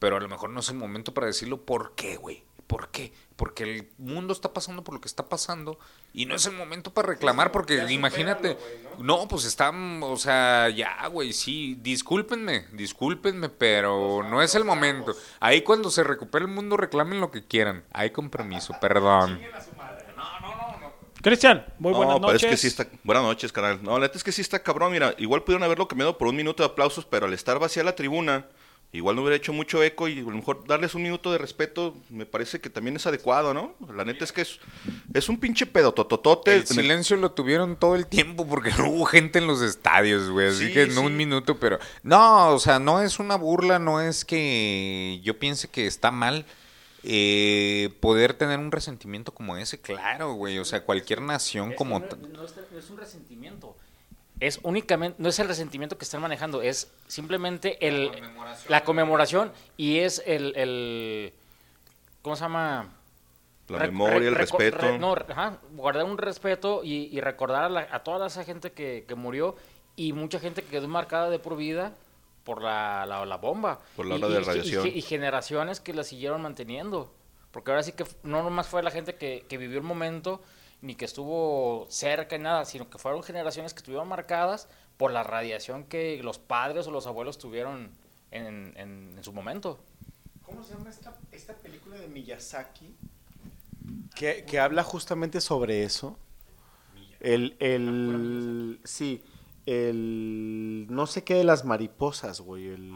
pero 0.00 0.16
a 0.16 0.20
lo 0.20 0.28
mejor 0.28 0.50
no 0.50 0.60
es 0.60 0.68
el 0.70 0.76
momento 0.76 1.14
para 1.14 1.28
decirlo. 1.28 1.64
¿Por 1.64 1.94
qué, 1.94 2.16
güey? 2.16 2.42
¿Por 2.66 2.88
qué? 2.88 3.12
Porque 3.36 3.64
el 3.64 3.88
mundo 3.98 4.32
está 4.32 4.52
pasando 4.52 4.82
por 4.82 4.94
lo 4.94 5.00
que 5.00 5.08
está 5.08 5.28
pasando 5.28 5.78
y 6.12 6.24
no 6.26 6.36
es 6.36 6.46
el 6.46 6.52
momento 6.52 6.94
para 6.94 7.08
reclamar 7.08 7.50
porque 7.50 7.84
imagínate, 7.90 8.56
no, 8.98 9.26
pues 9.26 9.44
están, 9.44 10.00
o 10.04 10.16
sea, 10.16 10.68
ya, 10.68 11.06
güey, 11.08 11.32
sí, 11.32 11.76
discúlpenme, 11.80 12.66
discúlpenme, 12.72 13.48
pero 13.48 14.22
no 14.22 14.40
es 14.40 14.54
el 14.54 14.64
momento. 14.64 15.16
Ahí 15.40 15.62
cuando 15.62 15.90
se 15.90 16.04
recupere 16.04 16.44
el 16.44 16.50
mundo 16.50 16.76
reclamen 16.76 17.20
lo 17.20 17.32
que 17.32 17.44
quieran. 17.44 17.82
Hay 17.92 18.10
compromiso, 18.10 18.74
perdón. 18.80 19.40
Cristian, 21.22 21.64
muy 21.78 21.92
buenas 21.92 22.14
no, 22.14 22.20
pero 22.20 22.32
noches. 22.32 22.44
es 22.44 22.50
que 22.50 22.56
sí 22.56 22.66
está. 22.68 22.86
Buenas 23.04 23.22
noches, 23.24 23.52
canal. 23.52 23.78
No, 23.82 23.92
la 23.98 24.06
neta 24.06 24.16
es 24.16 24.24
que 24.24 24.32
sí 24.32 24.40
está 24.40 24.62
cabrón. 24.62 24.92
Mira, 24.92 25.14
igual 25.18 25.42
pudieron 25.42 25.62
haberlo 25.64 25.86
cambiado 25.86 26.16
por 26.16 26.28
un 26.28 26.36
minuto 26.36 26.62
de 26.62 26.68
aplausos, 26.70 27.04
pero 27.04 27.26
al 27.26 27.34
estar 27.34 27.58
vacía 27.58 27.84
la 27.84 27.94
tribuna, 27.94 28.46
igual 28.92 29.16
no 29.16 29.22
hubiera 29.22 29.36
hecho 29.36 29.52
mucho 29.52 29.82
eco 29.82 30.08
y 30.08 30.18
a 30.20 30.22
lo 30.22 30.30
mejor 30.30 30.66
darles 30.66 30.94
un 30.94 31.02
minuto 31.02 31.30
de 31.30 31.36
respeto 31.38 31.94
me 32.08 32.24
parece 32.26 32.58
que 32.60 32.70
también 32.70 32.96
es 32.96 33.06
adecuado, 33.06 33.52
¿no? 33.52 33.74
La 33.94 34.04
neta 34.06 34.24
es 34.24 34.32
que 34.32 34.40
es, 34.40 34.58
es 35.12 35.28
un 35.28 35.38
pinche 35.38 35.66
pedotototote. 35.66 36.56
El 36.56 36.66
silencio 36.66 37.16
lo 37.18 37.32
tuvieron 37.32 37.76
todo 37.76 37.96
el 37.96 38.06
tiempo 38.06 38.46
porque 38.48 38.70
no 38.78 38.88
hubo 38.88 39.04
gente 39.04 39.38
en 39.40 39.46
los 39.46 39.60
estadios, 39.60 40.30
güey. 40.30 40.48
Así 40.48 40.68
Sí, 40.68 40.72
que 40.72 40.86
no 40.86 41.00
sí. 41.02 41.06
un 41.06 41.16
minuto, 41.18 41.58
pero. 41.60 41.78
No, 42.02 42.48
o 42.54 42.58
sea, 42.58 42.78
no 42.78 43.02
es 43.02 43.18
una 43.18 43.36
burla, 43.36 43.78
no 43.78 44.00
es 44.00 44.24
que 44.24 45.20
yo 45.22 45.38
piense 45.38 45.68
que 45.68 45.86
está 45.86 46.10
mal 46.10 46.46
eh, 47.02 47.90
poder 48.00 48.34
tener 48.34 48.58
un 48.58 48.70
resentimiento 48.72 49.32
como 49.32 49.56
ese, 49.56 49.80
claro, 49.80 50.34
güey. 50.34 50.58
O 50.58 50.64
sea, 50.64 50.84
cualquier 50.84 51.20
nación 51.22 51.70
Es 51.72 51.76
como. 51.76 51.98
no, 52.00 52.06
es, 52.44 52.54
no 52.72 52.78
es 52.78 52.90
un 52.90 52.96
resentimiento. 52.98 53.76
Es 54.38 54.58
únicamente, 54.62 55.16
no 55.20 55.28
es 55.28 55.38
el 55.38 55.48
resentimiento 55.48 55.98
que 55.98 56.04
están 56.04 56.22
manejando, 56.22 56.62
es 56.62 56.90
simplemente 57.08 57.86
el, 57.86 58.10
la 58.68 58.84
conmemoración 58.84 59.52
y 59.76 59.98
es 59.98 60.22
el, 60.26 60.56
el 60.56 61.34
¿cómo 62.22 62.36
se 62.36 62.42
llama? 62.44 62.90
La 63.68 63.78
Re- 63.80 63.86
memoria, 63.88 64.16
el 64.28 64.34
re- 64.34 64.46
reco- 64.46 64.58
respeto. 64.58 64.78
re- 64.78 64.98
no, 64.98 65.12
ajá, 65.12 65.58
guardar 65.72 66.04
un 66.04 66.16
respeto 66.16 66.80
y, 66.82 67.10
y 67.14 67.20
recordar 67.20 67.64
a, 67.64 67.68
la- 67.68 67.88
a 67.90 68.02
toda 68.02 68.28
esa 68.28 68.42
gente 68.42 68.72
que, 68.72 69.04
que 69.06 69.14
murió 69.14 69.56
y 69.94 70.14
mucha 70.14 70.40
gente 70.40 70.62
que 70.62 70.68
quedó 70.70 70.88
marcada 70.88 71.28
de 71.28 71.38
por 71.38 71.56
vida 71.58 71.92
por 72.44 72.62
la, 72.62 73.04
la, 73.06 73.24
la 73.26 73.36
bomba. 73.36 73.80
Por 73.96 74.06
la 74.06 74.16
Y- 74.16 74.18
hora 74.22 74.28
de 74.28 74.34
y- 74.38 74.42
y- 74.42 74.44
radiación. 74.44 74.86
Y, 74.86 75.02
generaciones 75.02 75.80
que 75.80 75.92
la 75.94 76.04
siguieron 76.04 76.42
manteniendo. 76.42 77.12
Porque 77.50 77.70
ahora 77.70 77.82
sí 77.82 77.92
que 77.92 78.04
no 78.22 78.42
nomás 78.42 78.68
fue 78.68 78.82
la 78.82 78.90
gente 78.90 79.16
que, 79.16 79.44
que 79.48 79.58
vivió 79.58 79.78
el 79.78 79.84
momento, 79.84 80.40
ni 80.82 80.94
que 80.94 81.04
estuvo 81.04 81.86
cerca 81.90 82.36
ni 82.38 82.44
nada, 82.44 82.64
sino 82.64 82.88
que 82.88 82.98
fueron 82.98 83.22
generaciones 83.22 83.74
que 83.74 83.78
estuvieron 83.78 84.06
marcadas 84.08 84.68
por 84.96 85.10
la 85.12 85.22
radiación 85.22 85.84
que 85.84 86.22
los 86.22 86.38
padres 86.38 86.86
o 86.86 86.90
los 86.90 87.06
abuelos 87.06 87.38
tuvieron 87.38 87.90
en, 88.30 88.72
en- 88.76 89.14
en 89.16 89.24
su 89.24 89.32
momento. 89.32 89.78
¿Cómo 90.44 90.62
se 90.62 90.74
llama 90.74 90.90
esta, 90.90 91.16
esta 91.32 91.54
película 91.54 91.96
de 91.96 92.08
Miyazaki? 92.08 92.94
Que, 94.14 94.44
que 94.44 94.58
habla 94.60 94.82
justamente 94.84 95.40
sobre 95.40 95.82
eso. 95.84 96.16
El, 97.20 97.56
el, 97.60 98.80
sí, 98.84 99.22
el, 99.70 100.86
no 100.90 101.06
sé 101.06 101.22
qué 101.24 101.34
de 101.34 101.44
las 101.44 101.64
mariposas, 101.64 102.40
güey. 102.40 102.68
El, 102.68 102.90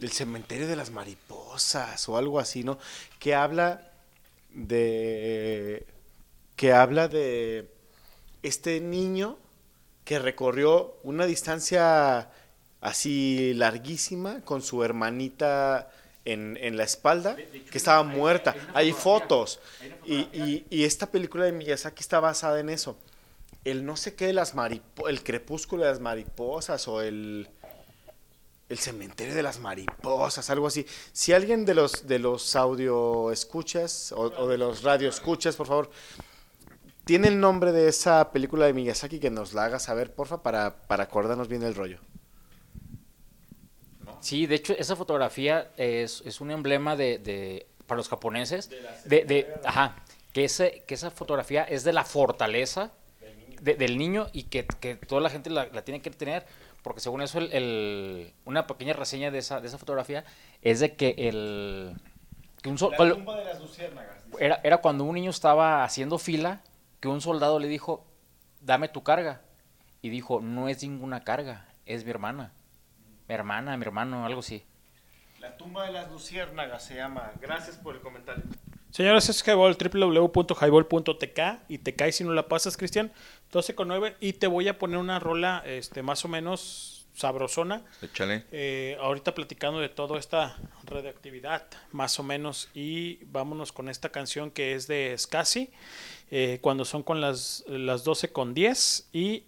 el 0.00 0.10
cementerio 0.10 0.66
de 0.66 0.76
las 0.76 0.90
mariposas 0.90 2.08
o 2.08 2.16
algo 2.16 2.38
así, 2.38 2.64
¿no? 2.64 2.78
Que 3.18 3.34
habla 3.34 3.92
de, 4.50 5.86
que 6.56 6.72
habla 6.72 7.08
de 7.08 7.70
este 8.42 8.80
niño 8.80 9.38
que 10.04 10.18
recorrió 10.18 10.96
una 11.02 11.26
distancia 11.26 12.30
así 12.80 13.52
larguísima 13.54 14.40
con 14.42 14.62
su 14.62 14.82
hermanita 14.84 15.90
en, 16.24 16.56
en 16.60 16.76
la 16.76 16.84
espalda, 16.84 17.36
que 17.36 17.78
estaba 17.78 18.02
muerta. 18.02 18.54
Hay 18.74 18.92
fotos. 18.92 19.60
Y, 20.06 20.16
y- 20.32 20.66
y 20.70 20.84
esta 20.84 21.06
película 21.10 21.44
de 21.44 21.52
Miyazaki 21.52 22.00
está 22.00 22.20
basada 22.20 22.60
en 22.60 22.68
eso. 22.70 22.98
El 23.70 23.84
no 23.84 23.96
sé 23.96 24.14
qué 24.14 24.26
de 24.26 24.32
las 24.32 24.54
mariposas, 24.54 25.10
el 25.10 25.22
crepúsculo 25.22 25.84
de 25.84 25.90
las 25.90 26.00
mariposas 26.00 26.88
o 26.88 27.02
el, 27.02 27.48
el 28.68 28.78
cementerio 28.78 29.34
de 29.34 29.42
las 29.42 29.58
mariposas, 29.60 30.48
algo 30.50 30.66
así. 30.66 30.86
Si 31.12 31.32
alguien 31.32 31.64
de 31.64 31.74
los, 31.74 32.06
de 32.06 32.18
los 32.18 32.56
audio 32.56 33.30
escuchas 33.32 34.12
o, 34.12 34.20
o 34.22 34.48
de 34.48 34.58
los 34.58 34.82
radio 34.82 35.08
escuchas, 35.08 35.56
por 35.56 35.66
favor, 35.66 35.90
tiene 37.04 37.28
el 37.28 37.40
nombre 37.40 37.72
de 37.72 37.88
esa 37.88 38.32
película 38.32 38.66
de 38.66 38.72
Miyazaki 38.72 39.18
que 39.18 39.30
nos 39.30 39.52
la 39.54 39.64
haga 39.64 39.78
saber, 39.78 40.14
porfa, 40.14 40.42
para, 40.42 40.86
para 40.86 41.04
acordarnos 41.04 41.48
bien 41.48 41.60
del 41.62 41.74
rollo. 41.74 41.98
Sí, 44.20 44.46
de 44.46 44.56
hecho, 44.56 44.74
esa 44.76 44.96
fotografía 44.96 45.70
es, 45.76 46.22
es 46.26 46.40
un 46.40 46.50
emblema 46.50 46.96
de, 46.96 47.18
de- 47.18 47.66
para 47.86 47.98
los 47.98 48.08
japoneses. 48.08 48.68
De, 49.04 49.24
de- 49.24 49.54
ajá, 49.64 49.96
que, 50.32 50.44
ese, 50.44 50.84
que 50.86 50.94
esa 50.94 51.10
fotografía 51.10 51.64
es 51.64 51.84
de 51.84 51.92
la 51.92 52.04
fortaleza 52.04 52.92
de- 53.60 53.74
del 53.74 53.98
niño 53.98 54.26
y 54.32 54.44
que, 54.44 54.66
que 54.66 54.96
toda 54.96 55.20
la 55.20 55.30
gente 55.30 55.50
la, 55.50 55.66
la 55.66 55.82
tiene 55.82 56.00
que 56.02 56.10
tener. 56.10 56.46
Porque 56.82 57.00
según 57.00 57.22
eso, 57.22 57.38
el, 57.38 57.52
el- 57.52 58.32
una 58.44 58.66
pequeña 58.66 58.92
reseña 58.92 59.30
de 59.30 59.38
esa, 59.38 59.60
de 59.60 59.66
esa 59.68 59.78
fotografía 59.78 60.24
es 60.62 60.80
de 60.80 60.94
que 60.94 61.14
el... 61.18 61.94
Que 62.62 62.68
un 62.70 62.78
sol- 62.78 62.92
de 62.98 63.44
las 63.44 63.60
luciérnagas. 63.60 64.16
era, 64.40 64.60
era 64.64 64.78
cuando 64.78 65.04
un 65.04 65.14
niño 65.14 65.30
estaba 65.30 65.84
haciendo 65.84 66.18
fila 66.18 66.60
que 67.00 67.08
un 67.08 67.20
soldado 67.20 67.58
le 67.60 67.68
dijo, 67.68 68.04
dame 68.60 68.88
tu 68.88 69.02
carga. 69.02 69.42
Y 70.02 70.10
dijo, 70.10 70.40
no 70.40 70.68
es 70.68 70.82
ninguna 70.82 71.24
carga, 71.24 71.66
es 71.86 72.04
mi 72.04 72.10
hermana. 72.10 72.52
Mi 73.28 73.34
hermana, 73.34 73.76
mi 73.76 73.82
hermano, 73.84 74.24
algo 74.24 74.40
así. 74.40 74.64
La 75.40 75.56
tumba 75.56 75.86
de 75.86 75.92
las 75.92 76.10
luciérnagas 76.10 76.84
se 76.84 76.94
llama. 76.96 77.32
Gracias 77.40 77.76
por 77.76 77.94
el 77.96 78.00
comentario. 78.00 78.44
Señores, 78.90 79.28
es 79.28 79.46
Highball, 79.46 79.76
www.highball.tk 79.76 81.40
y 81.68 81.78
te 81.78 81.94
cae 81.94 82.12
si 82.12 82.24
no 82.24 82.32
la 82.32 82.48
pasas, 82.48 82.76
Cristian. 82.76 83.12
12 83.52 83.74
con 83.74 83.88
9 83.88 84.16
y 84.20 84.34
te 84.34 84.46
voy 84.46 84.68
a 84.68 84.78
poner 84.78 84.98
una 84.98 85.18
rola 85.18 85.62
este, 85.66 86.02
más 86.02 86.24
o 86.24 86.28
menos 86.28 87.06
sabrosona. 87.18 87.82
Échale. 88.00 88.44
Eh, 88.52 88.96
ahorita 89.00 89.34
platicando 89.34 89.80
de 89.80 89.88
toda 89.88 90.18
esta 90.18 90.56
radioactividad, 90.84 91.66
más 91.92 92.18
o 92.18 92.22
menos, 92.22 92.70
y 92.74 93.24
vámonos 93.26 93.72
con 93.72 93.88
esta 93.88 94.10
canción 94.10 94.50
que 94.50 94.74
es 94.74 94.86
de 94.86 95.14
Scassi, 95.18 95.70
eh, 96.30 96.58
cuando 96.60 96.84
son 96.84 97.02
con 97.02 97.20
las, 97.20 97.64
las 97.66 98.04
12 98.04 98.32
con 98.32 98.54
10 98.54 99.08
y 99.12 99.44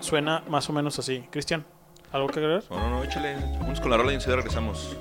suena 0.00 0.44
más 0.48 0.70
o 0.70 0.72
menos 0.72 0.98
así. 0.98 1.24
Cristian, 1.30 1.66
¿algo 2.12 2.28
que 2.28 2.38
agregar? 2.38 2.64
No, 2.70 2.78
no, 2.78 2.90
no, 2.90 3.04
échale. 3.04 3.34
Vamos 3.60 3.80
con 3.80 3.90
la 3.90 3.96
rola 3.96 4.12
y 4.12 4.14
enseguida 4.14 4.36
regresamos. 4.36 4.96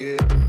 Fuego 0.00 0.39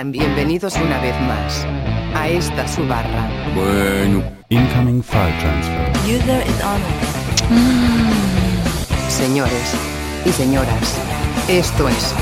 Sean 0.00 0.12
bienvenidos 0.12 0.76
una 0.76 0.98
vez 0.98 1.14
más 1.20 1.62
a 2.14 2.26
esta 2.26 2.66
su 2.66 2.86
barra. 2.88 3.28
Bueno. 3.54 4.24
Incoming 4.48 5.04
file 5.04 5.38
transfer. 5.40 5.90
User 6.06 6.42
is 6.48 6.64
on. 6.64 6.80
Señores 9.10 9.74
y 10.24 10.32
señoras, 10.32 10.98
esto 11.50 11.86
es 11.86 12.14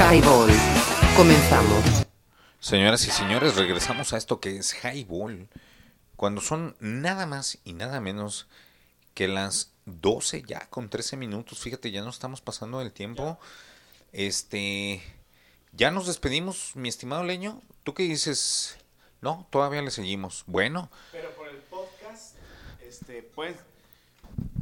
Highball. 0.00 0.50
Comenzamos. 1.16 2.04
Señoras 2.58 3.06
y 3.06 3.12
señores, 3.12 3.54
regresamos 3.54 4.12
a 4.12 4.16
esto 4.16 4.40
que 4.40 4.56
es 4.56 4.74
Highball. 4.82 5.48
Cuando 6.16 6.40
son 6.40 6.74
nada 6.80 7.26
más 7.26 7.60
y 7.62 7.74
nada 7.74 8.00
menos 8.00 8.48
que 9.14 9.28
las 9.28 9.70
12 9.84 10.42
ya 10.42 10.66
con 10.70 10.88
13 10.88 11.16
minutos. 11.16 11.60
Fíjate, 11.60 11.92
ya 11.92 12.02
no 12.02 12.10
estamos 12.10 12.40
pasando 12.40 12.80
el 12.80 12.90
tiempo. 12.90 13.38
Este, 14.12 15.00
ya 15.72 15.90
nos 15.90 16.06
despedimos, 16.06 16.76
mi 16.76 16.88
estimado 16.88 17.24
Leño. 17.24 17.60
¿Tú 17.82 17.94
qué 17.94 18.04
dices? 18.04 18.78
No, 19.20 19.46
todavía 19.50 19.82
le 19.82 19.90
seguimos. 19.90 20.44
Bueno, 20.46 20.90
Pero 21.10 21.30
por 21.34 21.48
el 21.48 21.56
podcast, 21.56 22.36
este, 22.80 23.22
pueden, 23.22 23.56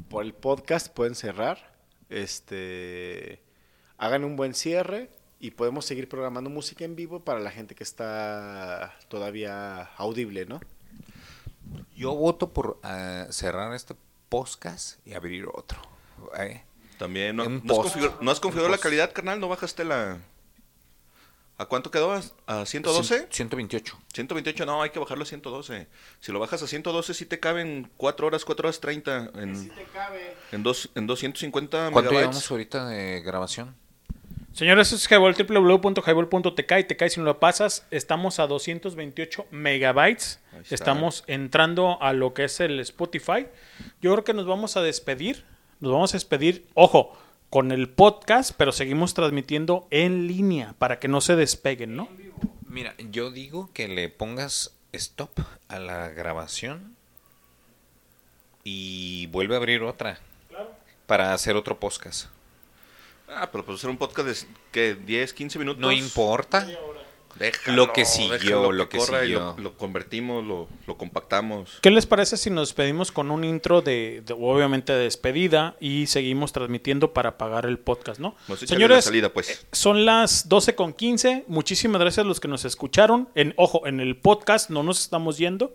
por 0.08 0.24
el 0.24 0.32
podcast 0.32 0.88
pueden 0.88 1.14
cerrar, 1.14 1.74
este, 2.08 3.42
hagan 3.98 4.24
un 4.24 4.36
buen 4.36 4.54
cierre 4.54 5.10
y 5.38 5.52
podemos 5.52 5.84
seguir 5.84 6.08
programando 6.08 6.50
música 6.50 6.84
en 6.84 6.96
vivo 6.96 7.20
para 7.20 7.40
la 7.40 7.50
gente 7.50 7.74
que 7.74 7.84
está 7.84 8.96
todavía 9.08 9.82
audible, 9.96 10.46
¿no? 10.46 10.60
yo 11.94 12.14
voto 12.14 12.52
por 12.52 12.78
ah, 12.82 13.26
cerrar 13.30 13.74
este 13.74 13.94
podcast 14.28 15.06
y 15.06 15.14
abrir 15.14 15.46
otro. 15.52 15.80
¿eh? 16.38 16.62
También, 16.98 17.36
¿no, 17.36 17.48
no 17.48 17.82
has, 17.82 17.96
no 18.20 18.30
has 18.30 18.40
configurado 18.40 18.70
la 18.70 18.78
calidad, 18.78 19.12
carnal? 19.12 19.40
¿No 19.40 19.48
bajaste 19.48 19.84
la...? 19.84 20.18
¿A 21.60 21.66
cuánto 21.66 21.90
quedó? 21.90 22.18
¿A 22.46 22.64
112? 22.64 23.26
128. 23.28 23.98
128, 24.14 24.64
no, 24.64 24.80
hay 24.80 24.88
que 24.88 24.98
bajarlo 24.98 25.24
a 25.24 25.26
112. 25.26 25.88
Si 26.18 26.32
lo 26.32 26.40
bajas 26.40 26.62
a 26.62 26.66
112, 26.66 27.12
sí 27.12 27.26
te 27.26 27.38
caben 27.38 27.90
4 27.98 28.26
horas, 28.26 28.46
4 28.46 28.66
horas 28.66 28.80
30 28.80 29.32
en, 29.34 29.70
en, 30.52 30.62
dos, 30.62 30.88
en 30.94 31.06
250 31.06 31.90
¿Cuánto 31.92 32.00
megabytes. 32.00 32.18
llevamos 32.18 32.50
ahorita 32.50 32.88
de 32.88 33.20
grabación? 33.20 33.76
Señores, 34.54 34.90
es 34.94 35.06
Highball, 35.10 35.34
www.highball.tk 35.34 36.72
y 36.78 36.84
te 36.84 36.96
cae 36.96 37.10
si 37.10 37.20
no 37.20 37.26
lo 37.26 37.38
pasas. 37.38 37.86
Estamos 37.90 38.38
a 38.38 38.46
228 38.46 39.48
megabytes. 39.50 40.40
Estamos 40.70 41.24
entrando 41.26 41.98
a 42.00 42.14
lo 42.14 42.32
que 42.32 42.44
es 42.44 42.58
el 42.60 42.80
Spotify. 42.80 43.48
Yo 44.00 44.12
creo 44.12 44.24
que 44.24 44.32
nos 44.32 44.46
vamos 44.46 44.78
a 44.78 44.80
despedir. 44.82 45.44
Nos 45.80 45.92
vamos 45.92 46.14
a 46.14 46.16
despedir, 46.16 46.66
ojo, 46.72 47.18
con 47.50 47.72
el 47.72 47.88
podcast, 47.88 48.52
pero 48.56 48.72
seguimos 48.72 49.12
transmitiendo 49.12 49.86
en 49.90 50.28
línea 50.28 50.74
para 50.78 51.00
que 51.00 51.08
no 51.08 51.20
se 51.20 51.36
despeguen, 51.36 51.96
¿no? 51.96 52.08
Mira, 52.66 52.94
yo 53.10 53.30
digo 53.30 53.70
que 53.74 53.88
le 53.88 54.08
pongas 54.08 54.72
stop 54.92 55.30
a 55.68 55.78
la 55.80 56.08
grabación 56.10 56.96
y 58.62 59.26
vuelve 59.26 59.54
a 59.54 59.58
abrir 59.58 59.82
otra 59.82 60.20
para 61.06 61.34
hacer 61.34 61.56
otro 61.56 61.78
podcast. 61.80 62.28
Ah, 63.28 63.48
pero 63.50 63.64
pues 63.64 63.78
hacer 63.78 63.90
un 63.90 63.96
podcast 63.96 64.28
de 64.28 64.48
¿qué? 64.72 64.94
10, 64.94 65.34
15 65.34 65.58
minutos. 65.58 65.80
No 65.80 65.92
importa. 65.92 66.66
Déjalo, 67.36 67.76
Lo 67.86 67.92
que 67.92 68.04
siguió, 68.04 68.32
déjalo 68.38 68.72
lo 68.72 68.88
que 68.88 68.98
corra 68.98 69.20
y 69.24 69.28
siguió. 69.28 69.54
Lo, 69.56 69.62
lo 69.62 69.76
convertimos, 69.76 70.44
lo, 70.44 70.68
lo 70.86 70.96
compactamos. 70.98 71.78
¿Qué 71.80 71.90
les 71.90 72.06
parece 72.06 72.36
si 72.36 72.50
nos 72.50 72.68
despedimos 72.68 73.12
con 73.12 73.30
un 73.30 73.44
intro 73.44 73.80
de, 73.82 74.22
de- 74.26 74.34
obviamente 74.34 74.92
de 74.92 75.04
despedida 75.04 75.76
y 75.80 76.06
seguimos 76.06 76.52
transmitiendo 76.52 77.12
para 77.12 77.38
pagar 77.38 77.66
el 77.66 77.78
podcast, 77.78 78.20
¿no? 78.20 78.34
Pues 78.46 78.62
échale 78.62 78.76
Señores, 78.76 78.96
la 78.98 79.02
salida, 79.02 79.28
pues. 79.32 79.66
son 79.72 80.04
las 80.04 80.48
12 80.48 80.74
con 80.74 80.92
15. 80.92 81.44
Muchísimas 81.46 82.00
gracias 82.00 82.24
a 82.24 82.28
los 82.28 82.40
que 82.40 82.48
nos 82.48 82.64
escucharon. 82.64 83.28
En, 83.34 83.54
ojo, 83.56 83.86
en 83.86 84.00
el 84.00 84.16
podcast 84.16 84.70
no 84.70 84.82
nos 84.82 85.00
estamos 85.00 85.38
yendo. 85.38 85.74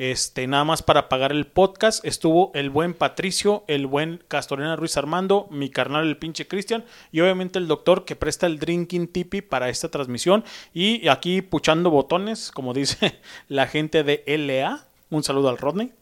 Este, 0.00 0.46
nada 0.46 0.64
más 0.64 0.82
para 0.82 1.10
pagar 1.10 1.30
el 1.30 1.46
podcast 1.46 2.02
estuvo 2.06 2.52
el 2.54 2.70
buen 2.70 2.94
Patricio, 2.94 3.64
el 3.68 3.86
buen 3.86 4.24
Castorena 4.28 4.74
Ruiz 4.74 4.96
Armando, 4.96 5.46
mi 5.50 5.68
carnal 5.68 6.08
el 6.08 6.16
pinche 6.16 6.48
Cristian 6.48 6.86
y 7.12 7.20
obviamente 7.20 7.58
el 7.58 7.68
doctor 7.68 8.06
que 8.06 8.16
presta 8.16 8.46
el 8.46 8.58
drinking 8.58 9.08
tipi 9.08 9.42
para 9.42 9.68
esta 9.68 9.90
transmisión 9.90 10.42
y 10.72 11.06
aquí 11.08 11.42
puchando 11.42 11.90
botones, 11.90 12.50
como 12.50 12.72
dice 12.72 13.20
la 13.48 13.66
gente 13.66 14.02
de 14.02 14.24
LA. 14.26 14.86
Un 15.10 15.22
saludo 15.22 15.50
al 15.50 15.58
Rodney. 15.58 15.92